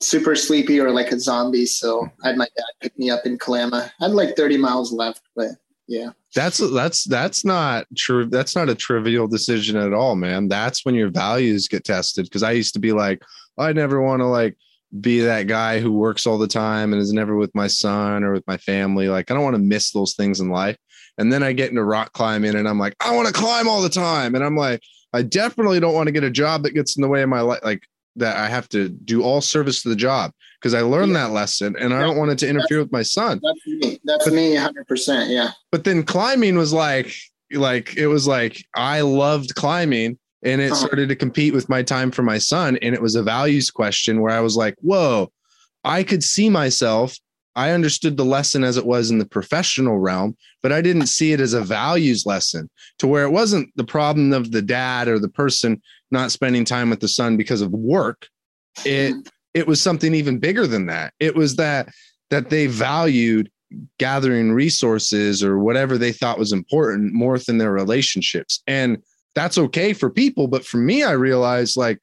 super 0.00 0.34
sleepy 0.34 0.80
or 0.80 0.90
like 0.90 1.12
a 1.12 1.20
zombie. 1.20 1.66
So 1.66 2.08
I 2.24 2.28
had 2.28 2.36
my 2.36 2.46
dad 2.56 2.64
pick 2.80 2.98
me 2.98 3.10
up 3.10 3.26
in 3.26 3.38
Kalama. 3.38 3.90
I 4.00 4.04
had 4.04 4.12
like 4.12 4.36
30 4.36 4.56
miles 4.56 4.92
left, 4.92 5.22
but 5.36 5.48
yeah. 5.86 6.10
That's 6.34 6.58
that's 6.72 7.04
that's 7.04 7.44
not 7.44 7.86
true. 7.96 8.24
That's 8.24 8.56
not 8.56 8.70
a 8.70 8.74
trivial 8.74 9.28
decision 9.28 9.76
at 9.76 9.92
all, 9.92 10.16
man. 10.16 10.48
That's 10.48 10.84
when 10.84 10.94
your 10.94 11.10
values 11.10 11.68
get 11.68 11.84
tested. 11.84 12.24
Because 12.24 12.42
I 12.42 12.52
used 12.52 12.72
to 12.74 12.80
be 12.80 12.92
like, 12.92 13.22
I 13.58 13.74
never 13.74 14.00
want 14.00 14.20
to 14.20 14.26
like 14.26 14.56
be 15.00 15.20
that 15.20 15.46
guy 15.46 15.80
who 15.80 15.92
works 15.92 16.26
all 16.26 16.38
the 16.38 16.46
time 16.46 16.92
and 16.92 17.02
is 17.02 17.12
never 17.12 17.36
with 17.36 17.54
my 17.54 17.66
son 17.66 18.24
or 18.24 18.32
with 18.32 18.46
my 18.46 18.56
family. 18.56 19.08
Like 19.08 19.30
I 19.30 19.34
don't 19.34 19.44
want 19.44 19.56
to 19.56 19.62
miss 19.62 19.90
those 19.90 20.14
things 20.14 20.40
in 20.40 20.48
life. 20.48 20.78
And 21.18 21.32
then 21.32 21.42
I 21.42 21.52
get 21.52 21.70
into 21.70 21.84
rock 21.84 22.12
climbing 22.12 22.54
and 22.56 22.68
I'm 22.68 22.78
like, 22.78 22.94
I 23.00 23.14
want 23.14 23.26
to 23.28 23.32
climb 23.34 23.68
all 23.68 23.82
the 23.82 23.88
time. 23.88 24.34
And 24.34 24.42
I'm 24.42 24.56
like, 24.56 24.80
I 25.12 25.22
definitely 25.22 25.78
don't 25.78 25.94
want 25.94 26.06
to 26.06 26.12
get 26.12 26.24
a 26.24 26.30
job 26.30 26.62
that 26.62 26.70
gets 26.72 26.96
in 26.96 27.02
the 27.02 27.08
way 27.08 27.22
of 27.22 27.28
my 27.28 27.40
life. 27.42 27.60
Like 27.62 27.82
that 28.16 28.36
I 28.36 28.48
have 28.48 28.68
to 28.70 28.88
do 28.88 29.22
all 29.22 29.40
service 29.40 29.82
to 29.82 29.88
the 29.88 29.96
job 29.96 30.32
because 30.60 30.74
I 30.74 30.80
learned 30.82 31.14
that 31.16 31.30
lesson 31.32 31.76
and 31.78 31.92
I 31.94 32.00
don't 32.00 32.16
want 32.16 32.30
it 32.30 32.38
to 32.38 32.48
interfere 32.48 32.78
with 32.78 32.92
my 32.92 33.02
son. 33.02 33.40
That's 33.42 33.66
me. 33.66 33.98
That's 34.04 34.30
me 34.30 34.54
100%. 34.56 35.30
Yeah. 35.30 35.50
but 35.70 35.84
then 35.84 36.02
climbing 36.02 36.56
was 36.56 36.72
like 36.72 37.14
like 37.52 37.94
it 37.96 38.06
was 38.06 38.26
like 38.26 38.64
I 38.74 39.02
loved 39.02 39.54
climbing 39.54 40.18
and 40.42 40.60
it 40.60 40.72
Uh-huh. 40.72 40.86
started 40.86 41.08
to 41.10 41.16
compete 41.16 41.52
with 41.54 41.68
my 41.68 41.82
time 41.82 42.10
for 42.10 42.22
my 42.22 42.38
son 42.38 42.76
and 42.82 42.94
it 42.94 43.02
was 43.02 43.14
a 43.14 43.22
values 43.22 43.70
question 43.70 44.20
where 44.22 44.32
I 44.32 44.40
was 44.40 44.56
like, 44.56 44.74
"Whoa, 44.80 45.30
I 45.84 46.02
could 46.02 46.24
see 46.24 46.48
myself 46.48 47.16
I 47.54 47.70
understood 47.70 48.16
the 48.16 48.24
lesson 48.24 48.64
as 48.64 48.76
it 48.76 48.86
was 48.86 49.10
in 49.10 49.18
the 49.18 49.26
professional 49.26 49.98
realm, 49.98 50.36
but 50.62 50.72
I 50.72 50.80
didn't 50.80 51.06
see 51.06 51.32
it 51.32 51.40
as 51.40 51.52
a 51.52 51.60
values 51.60 52.24
lesson 52.24 52.70
to 52.98 53.06
where 53.06 53.24
it 53.24 53.30
wasn't 53.30 53.70
the 53.76 53.84
problem 53.84 54.32
of 54.32 54.52
the 54.52 54.62
dad 54.62 55.08
or 55.08 55.18
the 55.18 55.28
person 55.28 55.82
not 56.10 56.32
spending 56.32 56.64
time 56.64 56.90
with 56.90 57.00
the 57.00 57.08
son 57.08 57.36
because 57.36 57.60
of 57.60 57.72
work. 57.72 58.28
It 58.84 59.14
it 59.54 59.66
was 59.66 59.82
something 59.82 60.14
even 60.14 60.38
bigger 60.38 60.66
than 60.66 60.86
that. 60.86 61.12
It 61.20 61.34
was 61.34 61.56
that 61.56 61.92
that 62.30 62.48
they 62.48 62.66
valued 62.66 63.50
gathering 63.98 64.52
resources 64.52 65.42
or 65.42 65.58
whatever 65.58 65.98
they 65.98 66.12
thought 66.12 66.38
was 66.38 66.52
important 66.52 67.12
more 67.12 67.38
than 67.38 67.58
their 67.58 67.72
relationships. 67.72 68.62
And 68.66 69.02
that's 69.34 69.58
okay 69.58 69.92
for 69.92 70.10
people, 70.10 70.46
but 70.46 70.64
for 70.64 70.78
me 70.78 71.02
I 71.02 71.12
realized 71.12 71.76
like 71.76 71.98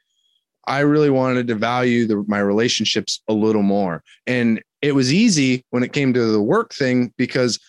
I 0.67 0.79
really 0.81 1.09
wanted 1.09 1.47
to 1.47 1.55
value 1.55 2.05
the, 2.05 2.23
my 2.27 2.39
relationships 2.39 3.21
a 3.27 3.33
little 3.33 3.63
more. 3.63 4.03
And 4.27 4.61
it 4.81 4.93
was 4.93 5.13
easy 5.13 5.65
when 5.69 5.83
it 5.83 5.93
came 5.93 6.13
to 6.13 6.31
the 6.31 6.41
work 6.41 6.73
thing 6.73 7.13
because 7.17 7.59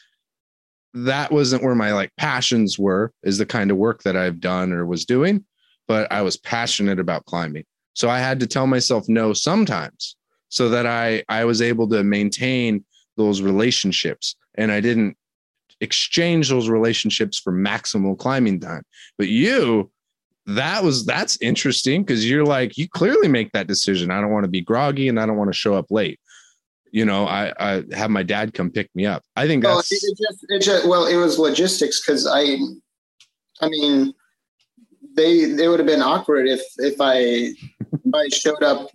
that 0.95 1.31
wasn't 1.33 1.63
where 1.63 1.75
my 1.75 1.93
like 1.93 2.11
passions 2.17 2.79
were 2.79 3.13
is 3.23 3.39
the 3.39 3.47
kind 3.47 3.71
of 3.71 3.77
work 3.77 4.03
that 4.03 4.17
I've 4.17 4.41
done 4.41 4.73
or 4.73 4.87
was 4.87 5.05
doing, 5.05 5.45
but 5.87 6.11
I 6.11 6.23
was 6.23 6.37
passionate 6.37 6.99
about 6.99 7.27
climbing. 7.27 7.65
So 7.95 8.09
I 8.09 8.19
had 8.19 8.41
to 8.41 8.47
tell 8.47 8.67
myself 8.67 9.09
no 9.09 9.33
sometimes 9.33 10.17
so 10.49 10.69
that 10.69 10.87
I 10.87 11.23
I 11.29 11.45
was 11.45 11.63
able 11.63 11.89
to 11.89 12.03
maintain 12.03 12.85
those 13.17 13.43
relationships 13.43 14.37
and 14.57 14.73
I 14.73 14.81
didn't 14.81 15.17
exchange 15.81 16.49
those 16.49 16.69
relationships 16.69 17.39
for 17.39 17.53
maximal 17.53 18.19
climbing 18.19 18.61
time. 18.61 18.83
But 19.17 19.29
you 19.29 19.91
that 20.47 20.83
was 20.83 21.07
that's 21.07 21.41
interesting 21.41 22.03
because 22.03 22.29
you're 22.29 22.45
like 22.45 22.77
you 22.77 22.89
clearly 22.89 23.29
make 23.29 23.53
that 23.53 23.67
decision. 23.67 24.11
I 24.11 24.21
don't 24.21 24.33
want 24.33 24.45
to 24.45 24.51
be 24.51 24.61
groggy 24.61 25.09
and 25.09 25.21
I 25.21 25.27
don't 25.27 25.37
want 25.37 25.53
to 25.53 25.59
show 25.59 25.75
up 25.75 25.91
late. 25.91 26.19
You 26.91 27.05
know, 27.05 27.27
I 27.27 27.53
I 27.59 27.83
have 27.93 28.11
my 28.11 28.23
dad 28.23 28.55
come 28.55 28.71
pick 28.71 28.89
me 28.95 29.07
up. 29.07 29.23
I 29.37 29.47
think 29.47 29.65
Well, 29.65 29.77
that's 29.77 29.93
it, 29.93 30.03
it 30.03 30.19
just, 30.19 30.47
it 30.49 30.59
just, 30.61 30.89
well, 30.89 31.07
it 31.07 31.17
was 31.17 31.39
logistics 31.39 32.01
because 32.01 32.27
I, 32.27 32.57
I 33.61 33.69
mean, 33.69 34.13
they 35.15 35.45
they 35.45 35.69
would 35.69 35.79
have 35.79 35.87
been 35.87 36.03
awkward 36.03 36.49
if 36.49 36.63
if 36.79 36.97
I 37.01 37.17
if 37.17 38.15
I 38.15 38.29
showed 38.29 38.63
up. 38.63 38.91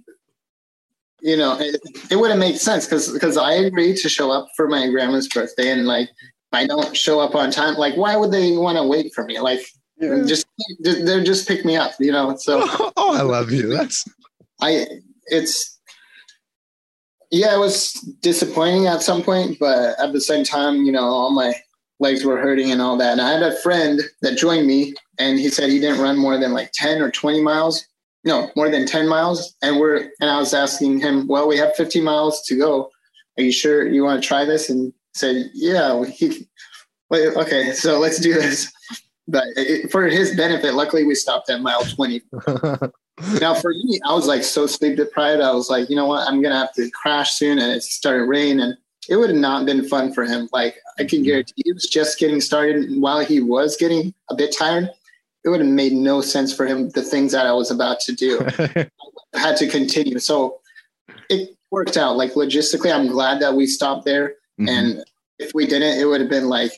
You 1.21 1.37
know, 1.37 1.57
it, 1.59 1.81
it 2.11 2.17
wouldn't 2.17 2.39
make 2.39 2.57
sense 2.57 2.85
because 2.85 3.11
because 3.11 3.37
I 3.37 3.53
agreed 3.53 3.97
to 3.97 4.09
show 4.09 4.31
up 4.31 4.47
for 4.55 4.67
my 4.67 4.87
grandma's 4.89 5.27
birthday, 5.27 5.71
and 5.71 5.87
like 5.87 6.09
I 6.51 6.67
don't 6.67 6.95
show 6.95 7.19
up 7.19 7.33
on 7.33 7.51
time. 7.51 7.75
Like, 7.75 7.95
why 7.95 8.15
would 8.15 8.31
they 8.31 8.55
want 8.57 8.77
to 8.77 8.83
wait 8.83 9.13
for 9.13 9.25
me? 9.25 9.39
Like, 9.39 9.61
just 9.99 10.45
they're 10.81 11.23
just 11.23 11.47
pick 11.47 11.65
me 11.65 11.77
up. 11.77 11.93
You 11.99 12.11
know, 12.11 12.35
so. 12.37 12.61
oh, 12.97 13.15
I 13.15 13.21
love 13.21 13.51
you. 13.51 13.69
That's 13.69 14.05
I 14.61 14.85
it's 15.27 15.74
yeah, 17.31 17.55
it 17.55 17.59
was 17.59 17.93
disappointing 18.21 18.87
at 18.87 19.03
some 19.03 19.23
point, 19.23 19.57
but 19.59 19.99
at 19.99 20.13
the 20.13 20.21
same 20.21 20.43
time, 20.43 20.83
you 20.83 20.91
know, 20.91 21.03
all 21.03 21.31
my 21.31 21.53
legs 21.99 22.23
were 22.25 22.37
hurting 22.37 22.71
and 22.71 22.81
all 22.81 22.97
that. 22.97 23.13
And 23.13 23.21
I 23.21 23.31
had 23.31 23.43
a 23.43 23.57
friend 23.61 24.01
that 24.21 24.37
joined 24.37 24.67
me, 24.67 24.93
and 25.17 25.39
he 25.39 25.49
said 25.49 25.69
he 25.69 25.79
didn't 25.79 26.01
run 26.01 26.17
more 26.17 26.37
than 26.37 26.53
like 26.53 26.71
ten 26.73 27.01
or 27.01 27.11
twenty 27.11 27.41
miles. 27.41 27.85
No, 28.23 28.49
more 28.55 28.69
than 28.69 28.85
ten 28.85 29.07
miles. 29.07 29.55
And 29.61 29.79
we're 29.79 30.09
and 30.19 30.29
I 30.29 30.37
was 30.37 30.53
asking 30.53 30.99
him, 30.99 31.27
well, 31.27 31.47
we 31.47 31.57
have 31.57 31.75
50 31.75 32.01
miles 32.01 32.41
to 32.47 32.57
go. 32.57 32.89
Are 33.37 33.43
you 33.43 33.51
sure 33.51 33.87
you 33.87 34.03
want 34.03 34.21
to 34.21 34.27
try 34.27 34.45
this? 34.45 34.69
And 34.69 34.93
said, 35.13 35.49
yeah. 35.53 36.05
He, 36.05 36.47
wait, 37.09 37.35
okay, 37.35 37.71
so 37.73 37.99
let's 37.99 38.19
do 38.19 38.33
this. 38.33 38.71
But 39.27 39.45
it, 39.55 39.91
for 39.91 40.05
his 40.05 40.35
benefit, 40.35 40.73
luckily 40.73 41.03
we 41.03 41.15
stopped 41.15 41.49
at 41.49 41.61
mile 41.61 41.83
20. 41.83 42.21
Now, 43.39 43.55
for 43.55 43.69
me, 43.69 43.99
I 44.05 44.13
was 44.13 44.27
like 44.27 44.43
so 44.43 44.67
sleep 44.67 44.97
deprived. 44.97 45.41
I 45.41 45.53
was 45.53 45.69
like, 45.69 45.89
you 45.89 45.95
know 45.95 46.05
what? 46.05 46.27
I'm 46.27 46.41
gonna 46.41 46.57
have 46.59 46.73
to 46.73 46.89
crash 46.91 47.31
soon, 47.33 47.59
and 47.59 47.71
it 47.71 47.81
started 47.83 48.25
raining, 48.25 48.59
and 48.59 48.77
it 49.07 49.15
would 49.15 49.29
have 49.29 49.39
not 49.39 49.65
been 49.65 49.87
fun 49.87 50.13
for 50.13 50.25
him. 50.25 50.49
Like 50.51 50.75
I 50.99 51.05
can 51.05 51.23
guarantee, 51.23 51.53
he 51.63 51.71
was 51.71 51.87
just 51.87 52.19
getting 52.19 52.41
started. 52.41 52.99
While 52.99 53.23
he 53.23 53.39
was 53.39 53.77
getting 53.77 54.13
a 54.29 54.35
bit 54.35 54.53
tired, 54.57 54.89
it 55.45 55.49
would 55.49 55.61
have 55.61 55.69
made 55.69 55.93
no 55.93 56.19
sense 56.21 56.53
for 56.53 56.65
him. 56.65 56.89
The 56.89 57.03
things 57.03 57.31
that 57.31 57.45
I 57.45 57.53
was 57.53 57.71
about 57.71 57.99
to 58.01 58.11
do 58.13 58.39
I 59.35 59.39
had 59.39 59.57
to 59.57 59.67
continue. 59.67 60.19
So 60.19 60.59
it 61.29 61.55
worked 61.71 61.97
out. 61.97 62.17
Like 62.17 62.33
logistically, 62.33 62.93
I'm 62.93 63.07
glad 63.07 63.41
that 63.41 63.53
we 63.55 63.65
stopped 63.67 64.05
there. 64.05 64.35
Mhm. 64.59 64.69
And 64.69 65.05
if 65.39 65.51
we 65.53 65.65
didn't, 65.65 65.99
it 65.99 66.05
would 66.05 66.21
have 66.21 66.29
been 66.29 66.49
like, 66.49 66.71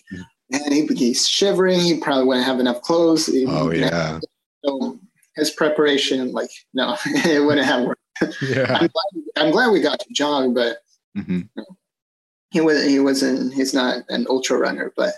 man, 0.52 0.72
he'd 0.72 0.88
be 0.88 1.14
shivering. 1.14 1.80
He 1.80 2.00
probably 2.00 2.26
wouldn't 2.26 2.46
have 2.46 2.60
enough 2.60 2.82
clothes. 2.82 3.30
Oh 3.48 3.72
yeah, 3.72 4.20
So 4.66 5.00
his 5.38 5.52
preparation, 5.52 6.32
like, 6.34 6.50
no, 6.74 6.98
it 7.06 7.44
wouldn't 7.46 7.66
have 7.66 7.86
worked. 7.86 8.02
yeah. 8.42 8.66
I'm 8.80 8.90
glad, 8.90 9.24
I'm 9.38 9.52
glad 9.52 9.72
we 9.72 9.80
got 9.80 10.00
to 10.00 10.08
jog, 10.14 10.54
but 10.54 10.78
hmm 11.16 11.42
he 12.52 12.62
was 12.62 12.86
he 12.86 12.98
wasn't 13.00 13.54
he's 13.54 13.74
not 13.74 14.04
an 14.10 14.26
ultra 14.30 14.58
runner, 14.58 14.94
but 14.96 15.14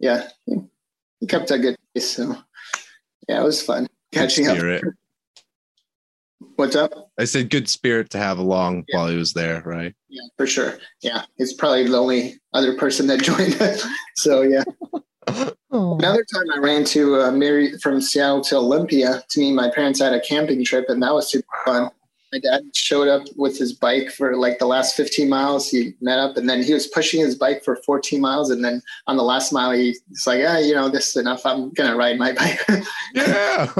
yeah, 0.00 0.28
he, 0.44 0.56
he 1.20 1.26
kept 1.26 1.50
a 1.52 1.58
good 1.58 1.76
pace. 1.94 2.10
So 2.16 2.36
yeah, 3.28 3.40
it 3.40 3.44
was 3.44 3.62
fun 3.62 3.86
catching 4.12 4.48
up. 4.48 4.56
Spirit. 4.56 4.84
What's 6.56 6.74
up? 6.76 6.92
I 7.18 7.24
said 7.24 7.50
good 7.50 7.68
spirit 7.68 8.10
to 8.10 8.18
have 8.18 8.38
along 8.38 8.84
Yeah. 8.88 8.96
while 8.98 9.08
he 9.08 9.16
was 9.16 9.32
there, 9.32 9.62
right? 9.64 9.94
Yeah, 10.08 10.22
for 10.36 10.46
sure. 10.46 10.78
Yeah, 11.00 11.22
he's 11.36 11.52
probably 11.54 11.86
the 11.86 11.96
only 11.96 12.40
other 12.52 12.76
person 12.76 13.06
that 13.06 13.22
joined 13.22 13.60
us. 13.62 13.86
So 14.16 14.42
yeah. 14.42 14.64
Another 15.70 16.24
time 16.32 16.44
I 16.54 16.58
ran 16.58 16.84
to 16.86 17.20
uh, 17.22 17.30
Mary 17.30 17.76
from 17.78 18.00
Seattle 18.00 18.40
to 18.44 18.56
Olympia 18.56 19.22
to 19.30 19.40
meet 19.40 19.52
my 19.52 19.70
parents 19.70 20.00
at 20.00 20.14
a 20.14 20.20
camping 20.20 20.64
trip, 20.64 20.86
and 20.88 21.02
that 21.02 21.12
was 21.12 21.30
super 21.30 21.46
fun. 21.64 21.90
My 22.32 22.40
dad 22.40 22.62
showed 22.74 23.08
up 23.08 23.26
with 23.36 23.56
his 23.58 23.72
bike 23.72 24.10
for 24.10 24.36
like 24.36 24.58
the 24.58 24.66
last 24.66 24.94
15 24.96 25.28
miles. 25.30 25.70
He 25.70 25.94
met 26.02 26.18
up, 26.18 26.36
and 26.36 26.48
then 26.48 26.62
he 26.62 26.74
was 26.74 26.86
pushing 26.86 27.20
his 27.20 27.34
bike 27.34 27.64
for 27.64 27.76
14 27.86 28.20
miles, 28.20 28.50
and 28.50 28.62
then 28.64 28.82
on 29.06 29.16
the 29.16 29.22
last 29.22 29.52
mile, 29.52 29.72
he's 29.72 30.00
like, 30.26 30.42
"Ah, 30.46 30.58
you 30.58 30.74
know, 30.74 30.88
this 30.90 31.08
is 31.08 31.16
enough. 31.16 31.44
I'm 31.46 31.70
gonna 31.72 31.96
ride 31.96 32.18
my 32.18 32.32
bike." 32.38 32.60
Yeah. 33.14 33.70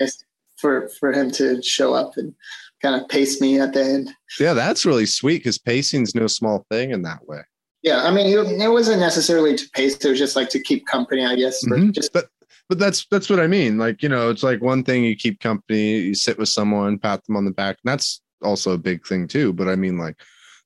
nice 0.00 0.24
for 0.56 0.88
for 1.00 1.12
him 1.12 1.30
to 1.32 1.62
show 1.62 1.94
up 1.94 2.16
and 2.16 2.34
kind 2.82 3.00
of 3.00 3.08
pace 3.08 3.40
me 3.40 3.60
at 3.60 3.72
the 3.72 3.82
end. 3.84 4.10
yeah, 4.40 4.52
that's 4.52 4.84
really 4.84 5.06
sweet 5.06 5.38
because 5.38 5.58
pacing's 5.58 6.14
no 6.14 6.26
small 6.26 6.66
thing 6.70 6.90
in 6.90 7.02
that 7.02 7.26
way. 7.26 7.42
Yeah, 7.86 8.02
I 8.02 8.10
mean, 8.10 8.26
it, 8.26 8.60
it 8.60 8.68
wasn't 8.68 8.98
necessarily 8.98 9.56
to 9.56 9.70
pace; 9.70 9.96
it 9.96 10.08
was 10.08 10.18
just 10.18 10.34
like 10.34 10.48
to 10.48 10.60
keep 10.60 10.86
company, 10.86 11.24
I 11.24 11.36
guess. 11.36 11.64
Mhm. 11.64 11.92
Just 11.92 12.12
But 12.12 12.28
but 12.68 12.80
that's 12.80 13.06
that's 13.12 13.30
what 13.30 13.38
I 13.38 13.46
mean. 13.46 13.78
Like, 13.78 14.02
you 14.02 14.08
know, 14.08 14.28
it's 14.28 14.42
like 14.42 14.60
one 14.60 14.82
thing 14.82 15.04
you 15.04 15.14
keep 15.14 15.38
company, 15.38 15.98
you 16.00 16.14
sit 16.16 16.36
with 16.36 16.48
someone, 16.48 16.98
pat 16.98 17.24
them 17.24 17.36
on 17.36 17.44
the 17.44 17.52
back. 17.52 17.78
And 17.84 17.92
that's 17.92 18.20
also 18.42 18.72
a 18.72 18.78
big 18.78 19.06
thing 19.06 19.28
too. 19.28 19.52
But 19.52 19.68
I 19.68 19.76
mean, 19.76 19.98
like, 19.98 20.16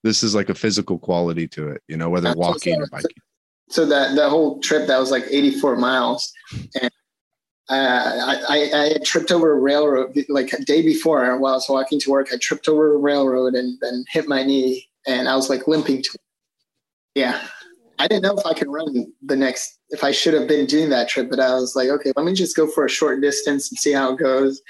this 0.03 0.23
is 0.23 0.35
like 0.35 0.49
a 0.49 0.55
physical 0.55 0.99
quality 0.99 1.47
to 1.49 1.69
it, 1.69 1.83
you 1.89 1.97
know, 1.99 2.09
whether 2.09 2.29
That's 2.29 2.39
walking 2.39 2.81
or 2.81 2.87
biking. 2.87 3.11
so 3.69 3.85
that 3.85 4.17
that 4.17 4.31
whole 4.31 4.59
trip 4.61 4.87
that 4.87 4.99
was 4.99 5.11
like 5.11 5.25
84 5.31 5.77
miles 5.77 6.33
and 6.81 6.91
uh, 7.69 8.35
I, 8.49 8.71
I, 8.73 8.85
I 8.95 8.99
tripped 9.05 9.31
over 9.31 9.53
a 9.53 9.61
railroad 9.61 10.17
like 10.29 10.53
a 10.55 10.65
day 10.65 10.83
before 10.83 11.39
while 11.39 11.53
I 11.53 11.57
was 11.57 11.69
walking 11.69 12.01
to 12.01 12.11
work. 12.11 12.29
I 12.33 12.37
tripped 12.37 12.67
over 12.67 12.95
a 12.95 12.99
railroad 12.99 13.55
and 13.55 13.79
then 13.81 14.05
hit 14.11 14.27
my 14.27 14.43
knee, 14.43 14.89
and 15.07 15.29
I 15.29 15.37
was 15.37 15.49
like 15.49 15.69
limping. 15.69 16.03
To, 16.03 16.19
yeah, 17.15 17.43
I 17.99 18.09
didn't 18.09 18.23
know 18.23 18.37
if 18.37 18.47
I 18.47 18.55
could 18.55 18.69
run 18.69 19.13
the 19.23 19.37
next. 19.37 19.79
If 19.91 20.05
I 20.05 20.11
should 20.11 20.35
have 20.35 20.49
been 20.49 20.67
doing 20.67 20.89
that 20.91 21.09
trip, 21.09 21.29
but 21.29 21.41
I 21.41 21.55
was 21.55 21.77
like, 21.77 21.89
okay, 21.89 22.13
let 22.17 22.25
me 22.25 22.33
just 22.33 22.57
go 22.57 22.67
for 22.67 22.85
a 22.85 22.89
short 22.89 23.21
distance 23.21 23.71
and 23.71 23.79
see 23.79 23.93
how 23.93 24.13
it 24.13 24.19
goes. 24.19 24.63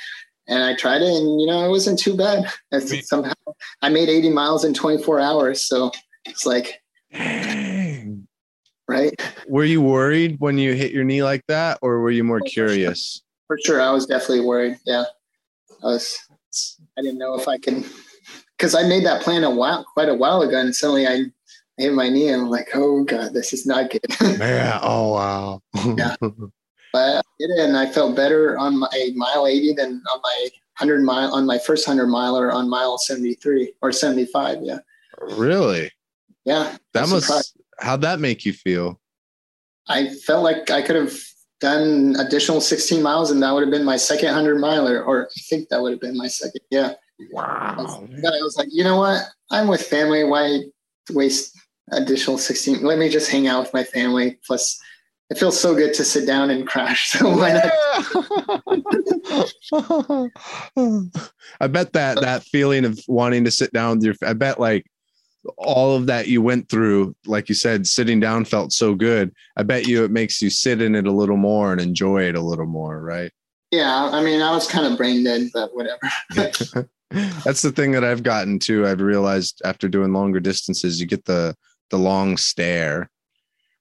And 0.49 0.65
I 0.65 0.75
tried 0.75 1.03
it, 1.03 1.09
and 1.09 1.41
you 1.41 1.47
know, 1.47 1.65
it 1.65 1.69
wasn't 1.69 1.99
too 1.99 2.17
bad. 2.17 2.51
It's 2.73 3.09
somehow 3.09 3.35
I 3.83 3.89
made 3.89 4.09
80 4.09 4.31
miles 4.31 4.65
in 4.65 4.75
24 4.75 5.21
hours, 5.21 5.63
so 5.63 5.93
it's 6.25 6.45
like 6.45 6.81
Dang. 7.13 8.27
right. 8.89 9.15
Were 9.49 9.65
you 9.65 9.81
worried 9.81 10.37
when 10.41 10.59
you 10.59 10.75
hit 10.75 10.93
your 10.93 11.05
knee 11.05 11.23
like 11.23 11.45
that, 11.49 11.79
or 11.83 12.01
were 12.01 12.11
you 12.11 12.25
more 12.25 12.41
curious? 12.41 13.23
For 13.47 13.59
sure, 13.65 13.81
I 13.81 13.91
was 13.91 14.07
definitely 14.07 14.45
worried. 14.45 14.79
Yeah, 14.87 15.05
I 15.85 15.87
was. 15.87 16.19
I 16.99 17.03
didn't 17.03 17.19
know 17.19 17.39
if 17.39 17.47
I 17.47 17.59
could, 17.59 17.85
because 18.57 18.75
I 18.75 18.83
made 18.83 19.05
that 19.07 19.23
plan 19.23 19.45
a 19.45 19.51
while, 19.51 19.85
quite 19.95 20.09
a 20.09 20.15
while 20.15 20.43
ago, 20.43 20.59
and 20.59 20.75
suddenly 20.75 21.07
I 21.07 21.27
hit 21.81 21.93
my 21.93 22.09
knee, 22.09 22.29
and 22.29 22.43
I'm 22.43 22.51
like, 22.51 22.69
oh 22.75 23.05
god, 23.05 23.33
this 23.33 23.53
is 23.53 23.67
not 23.67 23.91
good. 23.91 24.05
Man, 24.39 24.79
oh 24.83 25.15
wow. 25.15 25.63
Yeah. 25.97 26.17
but 26.21 27.17
I 27.17 27.23
did 27.39 27.51
it, 27.51 27.61
and 27.61 27.77
I 27.77 27.91
felt 27.91 28.17
better 28.17 28.59
on 28.59 28.79
my 28.79 29.11
mile 29.15 29.47
80 29.47 29.75
than 29.75 30.03
on 30.13 30.21
my 30.23 30.49
hundred 30.75 31.03
mile 31.03 31.33
on 31.35 31.47
my 31.47 31.59
first 31.59 31.87
hundred 31.87 32.07
miler 32.07 32.51
on 32.53 32.69
mile 32.69 32.99
73 32.99 33.75
or 33.83 33.93
75. 33.93 34.59
Yeah, 34.63 34.79
really? 35.21 35.91
yeah. 36.45 36.77
That 36.95 37.09
must 37.09 37.27
surprised. 37.27 37.61
how'd 37.81 38.03
that 38.03 38.21
make 38.21 38.45
you 38.45 38.53
feel? 38.53 39.01
I 39.89 40.11
felt 40.27 40.45
like 40.45 40.71
I 40.71 40.83
could 40.83 40.97
have 40.97 41.15
done 41.61 42.17
additional 42.19 42.61
16 42.61 43.03
miles, 43.03 43.31
and 43.31 43.43
that 43.43 43.53
would 43.53 43.63
have 43.63 43.71
been 43.71 43.85
my 43.85 43.97
second 43.97 44.33
hundred 44.33 44.59
miler, 44.59 45.03
or 45.03 45.27
I 45.27 45.41
think 45.49 45.69
that 45.69 45.81
would 45.81 45.93
have 45.93 46.01
been 46.01 46.17
my 46.17 46.29
second. 46.29 46.61
Yeah. 46.71 46.95
Wow. 47.33 48.07
But 48.23 48.33
I 48.33 48.41
was 48.43 48.57
like, 48.57 48.69
you 48.71 48.83
know 48.83 48.97
what? 48.97 49.23
I'm 49.51 49.69
with 49.69 49.83
family. 49.83 50.25
Why 50.25 50.61
waste 51.13 51.59
additional 51.93 52.39
16? 52.39 52.83
Let 52.83 52.99
me 52.99 53.09
just 53.09 53.31
hang 53.31 53.47
out 53.47 53.63
with 53.63 53.75
my 53.75 53.85
family. 53.85 54.39
Plus, 54.47 54.81
it 55.31 55.39
feels 55.39 55.59
so 55.59 55.75
good 55.75 55.95
to 55.95 56.05
sit 56.05 56.27
down 56.27 56.51
and 56.51 56.67
crash. 56.67 57.13
So 57.19 57.37
why 57.37 57.53
not? 57.53 57.73
I 61.61 61.67
bet 61.69 61.93
that 61.93 62.21
that 62.21 62.43
feeling 62.45 62.85
of 62.85 62.99
wanting 63.07 63.45
to 63.45 63.51
sit 63.51 63.73
down 63.73 63.99
with 63.99 64.05
your 64.05 64.15
I 64.27 64.33
bet 64.33 64.59
like 64.59 64.87
all 65.57 65.97
of 65.97 66.07
that 66.07 66.29
you 66.29 66.43
went 66.43 66.69
through, 66.69 67.15
like 67.27 67.49
you 67.49 67.55
said, 67.55 67.87
sitting 67.87 68.21
down 68.21 68.45
felt 68.45 68.73
so 68.73 68.95
good. 68.95 69.33
I 69.57 69.63
bet 69.63 69.87
you 69.87 70.05
it 70.05 70.11
makes 70.11 70.43
you 70.43 70.51
sit 70.51 70.83
in 70.83 70.95
it 70.95 71.07
a 71.07 71.13
little 71.13 71.37
more 71.37 71.73
and 71.73 71.81
enjoy 71.81 72.25
it 72.25 72.35
a 72.35 72.41
little 72.41 72.67
more, 72.67 73.01
right? 73.01 73.33
Yeah, 73.71 74.11
I 74.13 74.23
mean, 74.23 74.43
I 74.43 74.51
was 74.51 74.67
kind 74.67 74.91
of 74.91 74.99
brain 74.99 75.25
dead, 75.25 75.49
but 75.55 75.75
whatever. 75.75 76.01
That's 77.45 77.63
the 77.63 77.73
thing 77.73 77.93
that 77.93 78.05
I've 78.05 78.23
gotten 78.23 78.59
to. 78.61 78.87
I've 78.87 79.01
realized 79.01 79.63
after 79.65 79.89
doing 79.89 80.13
longer 80.13 80.41
distances, 80.41 81.01
you 81.01 81.07
get 81.07 81.25
the 81.25 81.57
the 81.91 81.99
long 81.99 82.37
stare. 82.37 83.11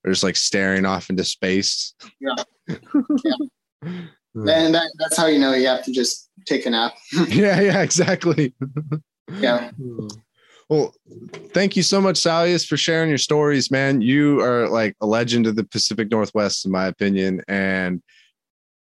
Or 0.05 0.11
just 0.11 0.23
like 0.23 0.38
staring 0.38 0.85
off 0.85 1.09
into 1.09 1.25
space. 1.25 1.93
Yeah. 2.19 2.35
yeah. 2.67 3.33
and 3.83 4.73
that, 4.73 4.91
that's 4.97 5.17
how 5.17 5.27
you 5.27 5.39
know 5.39 5.53
you 5.53 5.67
have 5.67 5.83
to 5.83 5.91
just 5.91 6.29
take 6.45 6.65
a 6.65 6.69
nap. 6.69 6.93
yeah, 7.27 7.59
yeah, 7.61 7.81
exactly. 7.81 8.53
Yeah. 9.39 9.69
Well, 10.69 10.95
thank 11.53 11.75
you 11.75 11.83
so 11.83 12.01
much, 12.01 12.15
Salius, 12.15 12.67
for 12.67 12.77
sharing 12.77 13.09
your 13.09 13.19
stories, 13.19 13.69
man. 13.69 14.01
You 14.01 14.41
are 14.41 14.67
like 14.67 14.95
a 15.01 15.05
legend 15.05 15.45
of 15.45 15.55
the 15.55 15.63
Pacific 15.63 16.09
Northwest, 16.09 16.65
in 16.65 16.71
my 16.71 16.88
opinion, 16.88 17.43
and 17.47 18.01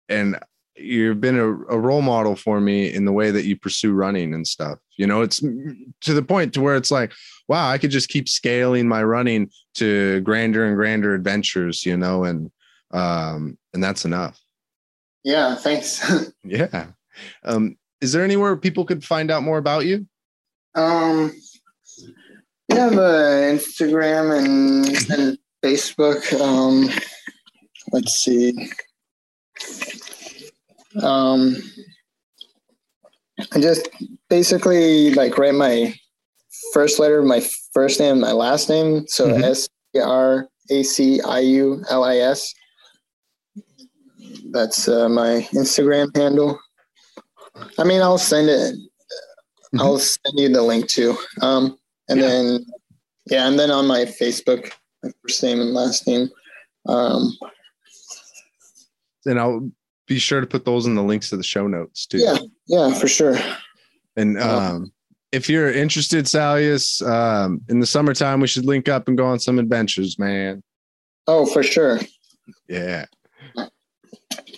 and 0.08 0.38
you've 0.76 1.20
been 1.20 1.38
a, 1.38 1.46
a 1.46 1.78
role 1.78 2.02
model 2.02 2.36
for 2.36 2.60
me 2.60 2.92
in 2.92 3.04
the 3.04 3.12
way 3.12 3.30
that 3.30 3.44
you 3.44 3.56
pursue 3.56 3.92
running 3.92 4.34
and 4.34 4.46
stuff. 4.46 4.78
You 4.96 5.06
know, 5.06 5.22
it's 5.22 5.40
to 5.40 6.14
the 6.14 6.22
point 6.22 6.54
to 6.54 6.60
where 6.60 6.76
it's 6.76 6.90
like, 6.90 7.12
wow, 7.48 7.68
I 7.68 7.78
could 7.78 7.90
just 7.90 8.08
keep 8.08 8.28
scaling 8.28 8.88
my 8.88 9.02
running 9.02 9.50
to 9.74 10.20
grander 10.20 10.66
and 10.66 10.76
grander 10.76 11.14
adventures, 11.14 11.84
you 11.84 11.96
know, 11.96 12.24
and 12.24 12.50
um, 12.92 13.58
and 13.74 13.82
that's 13.82 14.04
enough. 14.04 14.40
Yeah. 15.24 15.54
Thanks. 15.56 16.30
Yeah. 16.44 16.88
Um, 17.44 17.76
is 18.00 18.12
there 18.12 18.22
anywhere 18.22 18.56
people 18.56 18.84
could 18.84 19.02
find 19.02 19.30
out 19.30 19.42
more 19.42 19.58
about 19.58 19.86
you? 19.86 20.06
Um, 20.74 21.32
we 22.68 22.76
have 22.76 22.92
uh, 22.92 23.50
Instagram 23.50 24.38
and, 24.38 25.10
and 25.10 25.38
Facebook. 25.64 26.38
Um, 26.38 26.90
let's 27.92 28.12
see. 28.12 28.54
Um, 31.02 31.56
I 33.52 33.60
just 33.60 33.88
basically 34.28 35.12
like 35.14 35.36
write 35.38 35.54
my 35.54 35.94
first 36.72 36.98
letter 36.98 37.18
of 37.18 37.26
my 37.26 37.40
first 37.72 38.00
name, 38.00 38.20
my 38.20 38.32
last 38.32 38.68
name. 38.68 39.06
So 39.08 39.28
Mhm. 39.28 39.42
S 39.44 39.68
R 40.02 40.48
A 40.70 40.82
C 40.82 41.20
I 41.22 41.40
U 41.40 41.84
L 41.90 42.04
I 42.04 42.16
S. 42.18 42.52
That's 44.52 44.88
uh, 44.88 45.08
my 45.08 45.46
Instagram 45.52 46.14
handle. 46.16 46.58
I 47.78 47.84
mean, 47.84 48.00
I'll 48.02 48.18
send 48.18 48.48
it 48.48 48.74
I'll 49.78 49.98
send 49.98 50.38
you 50.38 50.48
the 50.48 50.62
link 50.62 50.88
too. 50.88 51.16
Um, 51.42 51.78
and 52.08 52.20
Yeah. 52.20 52.28
then 52.28 52.66
yeah, 53.26 53.48
and 53.48 53.58
then 53.58 53.70
on 53.70 53.86
my 53.86 54.04
Facebook, 54.04 54.70
my 55.02 55.10
first 55.22 55.42
name 55.42 55.60
and 55.60 55.74
last 55.74 56.06
name. 56.06 56.30
Um, 56.86 57.36
And 59.26 59.40
I'll 59.40 59.68
be 60.06 60.18
sure 60.18 60.40
to 60.40 60.46
put 60.46 60.64
those 60.64 60.86
in 60.86 60.94
the 60.94 61.02
links 61.02 61.30
to 61.30 61.36
the 61.36 61.42
show 61.42 61.66
notes 61.66 62.06
too. 62.06 62.18
yeah, 62.18 62.38
yeah, 62.66 62.94
for 62.94 63.08
sure. 63.08 63.36
And 64.16 64.40
um, 64.40 64.92
if 65.32 65.48
you're 65.48 65.70
interested, 65.70 66.24
Salius, 66.24 67.06
um, 67.06 67.60
in 67.68 67.80
the 67.80 67.86
summertime, 67.86 68.40
we 68.40 68.46
should 68.46 68.64
link 68.64 68.88
up 68.88 69.08
and 69.08 69.18
go 69.18 69.26
on 69.26 69.38
some 69.38 69.58
adventures, 69.58 70.18
man. 70.18 70.62
Oh, 71.26 71.44
for 71.46 71.62
sure. 71.62 72.00
Yeah. 72.68 73.06
All 73.56 73.68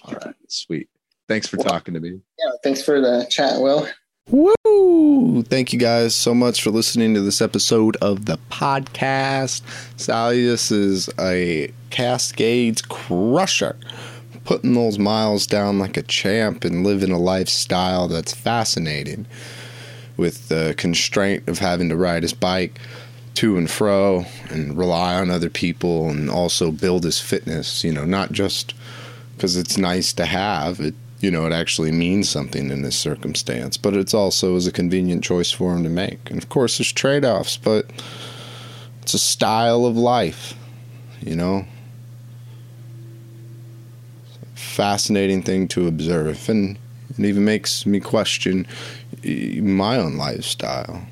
right. 0.07 0.35
Sweet. 0.49 0.89
Thanks 1.27 1.47
for 1.47 1.57
talking 1.57 1.95
to 1.95 2.01
me. 2.01 2.21
Yeah, 2.39 2.53
thanks 2.63 2.83
for 2.83 3.01
the 3.01 3.27
chat, 3.31 3.61
Will. 3.61 3.89
Woo! 4.31 5.43
Thank 5.43 5.73
you 5.73 5.79
guys 5.79 6.15
so 6.15 6.35
much 6.35 6.63
for 6.63 6.71
listening 6.71 7.15
to 7.15 7.21
this 7.21 7.41
episode 7.41 7.97
of 7.97 8.27
the 8.27 8.39
podcast. 8.51 9.63
Salius 9.97 10.71
is 10.71 11.09
a 11.19 11.73
Cascades 11.89 12.83
crusher, 12.83 13.77
putting 14.49 14.73
those 14.73 14.99
miles 14.99 15.47
down 15.47 15.79
like 15.79 15.99
a 15.99 16.03
champ 16.03 16.65
and 16.65 16.83
living 16.83 17.11
a 17.11 17.19
lifestyle 17.19 18.09
that's 18.09 18.33
fascinating 18.33 19.27
with 20.17 20.49
the 20.49 20.75
constraint 20.79 21.47
of 21.47 21.59
having 21.59 21.91
to 21.91 21.95
ride 21.95 22.23
his 22.23 22.33
bike 22.33 22.81
to 23.35 23.59
and 23.59 23.71
fro 23.71 24.25
and 24.49 24.79
rely 24.79 25.17
on 25.17 25.29
other 25.29 25.51
people 25.51 26.09
and 26.09 26.31
also 26.31 26.73
build 26.73 27.05
his 27.05 27.21
fitness, 27.21 27.85
you 27.85 27.93
know, 27.93 28.07
not 28.07 28.33
just 28.33 28.73
because 29.37 29.55
it's 29.55 29.77
nice 29.77 30.15
to 30.15 30.25
have 30.25 30.81
it 30.81 30.95
you 31.21 31.31
know 31.31 31.45
it 31.45 31.53
actually 31.53 31.93
means 31.93 32.27
something 32.27 32.71
in 32.71 32.81
this 32.81 32.97
circumstance 32.97 33.77
but 33.77 33.93
it's 33.93 34.15
also 34.15 34.57
is 34.57 34.67
a 34.67 34.73
convenient 34.73 35.23
choice 35.23 35.51
for 35.51 35.77
him 35.77 35.83
to 35.83 35.91
make. 35.91 36.31
And 36.31 36.43
of 36.43 36.49
course 36.49 36.79
there's 36.79 36.91
trade-offs 36.91 37.59
but 37.59 37.91
it's 39.03 39.13
a 39.13 39.19
style 39.19 39.85
of 39.85 39.95
life 39.95 40.55
you 41.21 41.37
know 41.37 41.67
fascinating 44.79 45.43
thing 45.43 45.67
to 45.67 45.89
observe 45.89 46.49
and 46.49 46.79
it 47.19 47.25
even 47.25 47.45
makes 47.45 47.85
me 47.85 47.99
question 47.99 48.65
my 49.61 49.97
own 49.97 50.17
lifestyle. 50.17 51.03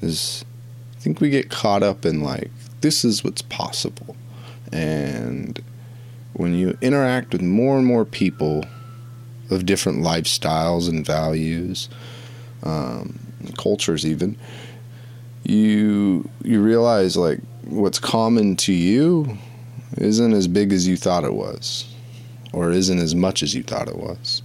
Is 0.00 0.44
i 0.96 1.00
think 1.00 1.20
we 1.20 1.30
get 1.30 1.50
caught 1.50 1.82
up 1.82 2.06
in 2.06 2.20
like 2.22 2.48
this 2.80 3.04
is 3.04 3.24
what's 3.24 3.42
possible. 3.42 4.14
And 4.70 5.60
when 6.34 6.54
you 6.54 6.78
interact 6.80 7.32
with 7.32 7.42
more 7.42 7.76
and 7.76 7.84
more 7.84 8.04
people 8.04 8.64
of 9.50 9.66
different 9.66 10.04
lifestyles 10.04 10.88
and 10.88 11.04
values, 11.04 11.88
um, 12.62 13.18
cultures, 13.58 14.06
even, 14.06 14.36
you 15.42 16.30
you 16.44 16.62
realize 16.62 17.16
like 17.16 17.40
what's 17.64 17.98
common 17.98 18.54
to 18.54 18.72
you 18.72 19.36
isn't 19.96 20.34
as 20.34 20.46
big 20.46 20.72
as 20.72 20.86
you 20.86 20.96
thought 20.96 21.24
it 21.24 21.34
was, 21.34 21.89
or 22.52 22.70
isn't 22.70 22.98
as 22.98 23.14
much 23.14 23.42
as 23.42 23.54
you 23.54 23.62
thought 23.62 23.88
it 23.88 23.96
was. 23.96 24.42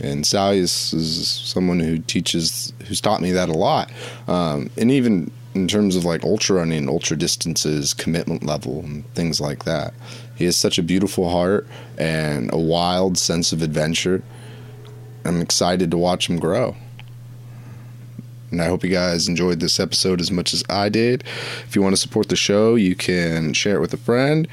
And 0.00 0.24
Saulius 0.24 0.94
is 0.94 1.28
someone 1.28 1.80
who 1.80 1.98
teaches, 1.98 2.72
who's 2.86 3.00
taught 3.00 3.20
me 3.20 3.32
that 3.32 3.48
a 3.48 3.52
lot, 3.52 3.90
um, 4.28 4.70
and 4.76 4.90
even 4.90 5.30
in 5.54 5.66
terms 5.66 5.96
of 5.96 6.04
like 6.04 6.22
ultra 6.24 6.56
running, 6.56 6.88
ultra 6.88 7.16
distances, 7.16 7.94
commitment 7.94 8.44
level, 8.44 8.80
and 8.80 9.04
things 9.14 9.40
like 9.40 9.64
that. 9.64 9.92
He 10.36 10.44
has 10.44 10.56
such 10.56 10.78
a 10.78 10.82
beautiful 10.82 11.30
heart 11.30 11.66
and 11.98 12.52
a 12.52 12.58
wild 12.58 13.18
sense 13.18 13.52
of 13.52 13.62
adventure. 13.62 14.22
I'm 15.24 15.40
excited 15.40 15.90
to 15.90 15.98
watch 15.98 16.28
him 16.28 16.38
grow. 16.38 16.76
And 18.50 18.62
I 18.62 18.66
hope 18.66 18.82
you 18.82 18.90
guys 18.90 19.28
enjoyed 19.28 19.60
this 19.60 19.78
episode 19.78 20.20
as 20.20 20.30
much 20.30 20.54
as 20.54 20.64
I 20.70 20.88
did. 20.88 21.22
If 21.66 21.76
you 21.76 21.82
want 21.82 21.94
to 21.94 22.00
support 22.00 22.28
the 22.28 22.36
show, 22.36 22.76
you 22.76 22.94
can 22.94 23.52
share 23.52 23.76
it 23.76 23.80
with 23.80 23.92
a 23.92 23.98
friend. 23.98 24.48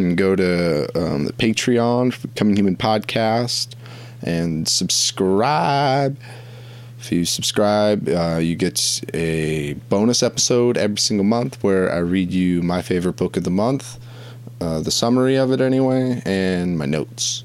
Can 0.00 0.14
go 0.16 0.34
to 0.34 0.88
um, 0.98 1.26
the 1.26 1.32
Patreon 1.34 2.14
for 2.14 2.28
Becoming 2.28 2.56
Human 2.56 2.74
Podcast 2.74 3.74
and 4.22 4.66
subscribe. 4.66 6.18
If 6.98 7.12
you 7.12 7.26
subscribe, 7.26 8.08
uh, 8.08 8.38
you 8.38 8.56
get 8.56 9.02
a 9.12 9.74
bonus 9.90 10.22
episode 10.22 10.78
every 10.78 10.96
single 10.96 11.24
month 11.24 11.62
where 11.62 11.92
I 11.92 11.98
read 11.98 12.32
you 12.32 12.62
my 12.62 12.80
favorite 12.80 13.16
book 13.16 13.36
of 13.36 13.44
the 13.44 13.50
month, 13.50 13.98
uh, 14.62 14.80
the 14.80 14.90
summary 14.90 15.36
of 15.36 15.52
it 15.52 15.60
anyway, 15.60 16.22
and 16.24 16.78
my 16.78 16.86
notes. 16.86 17.44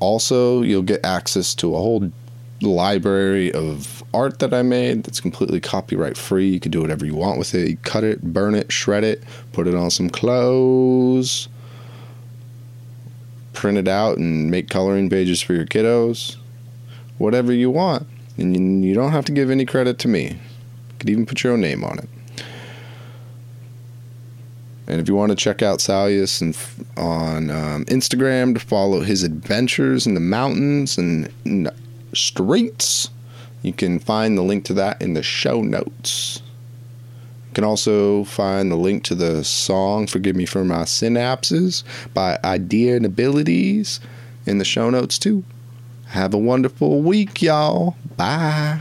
Also, 0.00 0.60
you'll 0.60 0.82
get 0.82 1.02
access 1.06 1.54
to 1.54 1.74
a 1.74 1.78
whole 1.78 2.12
library 2.60 3.52
of 3.52 4.02
art 4.14 4.38
that 4.38 4.54
I 4.54 4.62
made 4.62 5.04
that's 5.04 5.20
completely 5.20 5.60
copyright 5.60 6.16
free. 6.16 6.48
You 6.48 6.60
can 6.60 6.70
do 6.70 6.80
whatever 6.80 7.04
you 7.04 7.14
want 7.14 7.38
with 7.38 7.54
it. 7.54 7.68
You 7.68 7.76
cut 7.78 8.04
it, 8.04 8.22
burn 8.22 8.54
it, 8.54 8.72
shred 8.72 9.04
it, 9.04 9.22
put 9.52 9.66
it 9.66 9.74
on 9.74 9.90
some 9.90 10.08
clothes, 10.08 11.48
print 13.52 13.78
it 13.78 13.88
out, 13.88 14.18
and 14.18 14.50
make 14.50 14.70
coloring 14.70 15.10
pages 15.10 15.42
for 15.42 15.54
your 15.54 15.66
kiddos. 15.66 16.36
Whatever 17.18 17.52
you 17.52 17.70
want. 17.70 18.06
And 18.36 18.84
you, 18.84 18.94
don't 18.94 19.12
have 19.12 19.24
to 19.26 19.32
give 19.32 19.50
any 19.50 19.64
credit 19.64 19.98
to 20.00 20.08
me. 20.08 20.24
You 20.24 20.38
could 20.98 21.10
even 21.10 21.26
put 21.26 21.44
your 21.44 21.52
own 21.52 21.60
name 21.60 21.84
on 21.84 21.98
it. 22.00 22.08
And 24.86 25.00
if 25.00 25.08
you 25.08 25.14
want 25.14 25.30
to 25.30 25.36
check 25.36 25.62
out 25.62 25.78
Saulius 25.78 26.40
and 26.42 26.56
on 26.96 27.50
um, 27.50 27.84
Instagram 27.86 28.54
to 28.54 28.60
follow 28.60 29.00
his 29.00 29.22
adventures 29.22 30.06
in 30.06 30.14
the 30.14 30.20
mountains 30.20 30.98
and 30.98 31.24
the 31.44 31.74
streets, 32.14 33.10
you 33.62 33.72
can 33.72 33.98
find 33.98 34.36
the 34.36 34.42
link 34.42 34.64
to 34.66 34.74
that 34.74 35.00
in 35.00 35.14
the 35.14 35.22
show 35.22 35.62
notes. 35.62 36.42
You 37.48 37.54
can 37.54 37.64
also 37.64 38.24
find 38.24 38.70
the 38.70 38.76
link 38.76 39.04
to 39.04 39.14
the 39.14 39.44
song 39.44 40.06
Forgive 40.06 40.36
Me 40.36 40.46
for 40.46 40.64
My 40.64 40.82
Synapses 40.82 41.82
by 42.12 42.38
Eyedea 42.42 42.96
and 42.96 43.06
Abilities 43.06 44.00
in 44.46 44.58
the 44.58 44.64
show 44.64 44.90
notes 44.90 45.18
too. 45.18 45.44
Have 46.08 46.34
a 46.34 46.38
wonderful 46.38 47.00
week, 47.00 47.42
y'all. 47.42 47.96
Bye. 48.16 48.80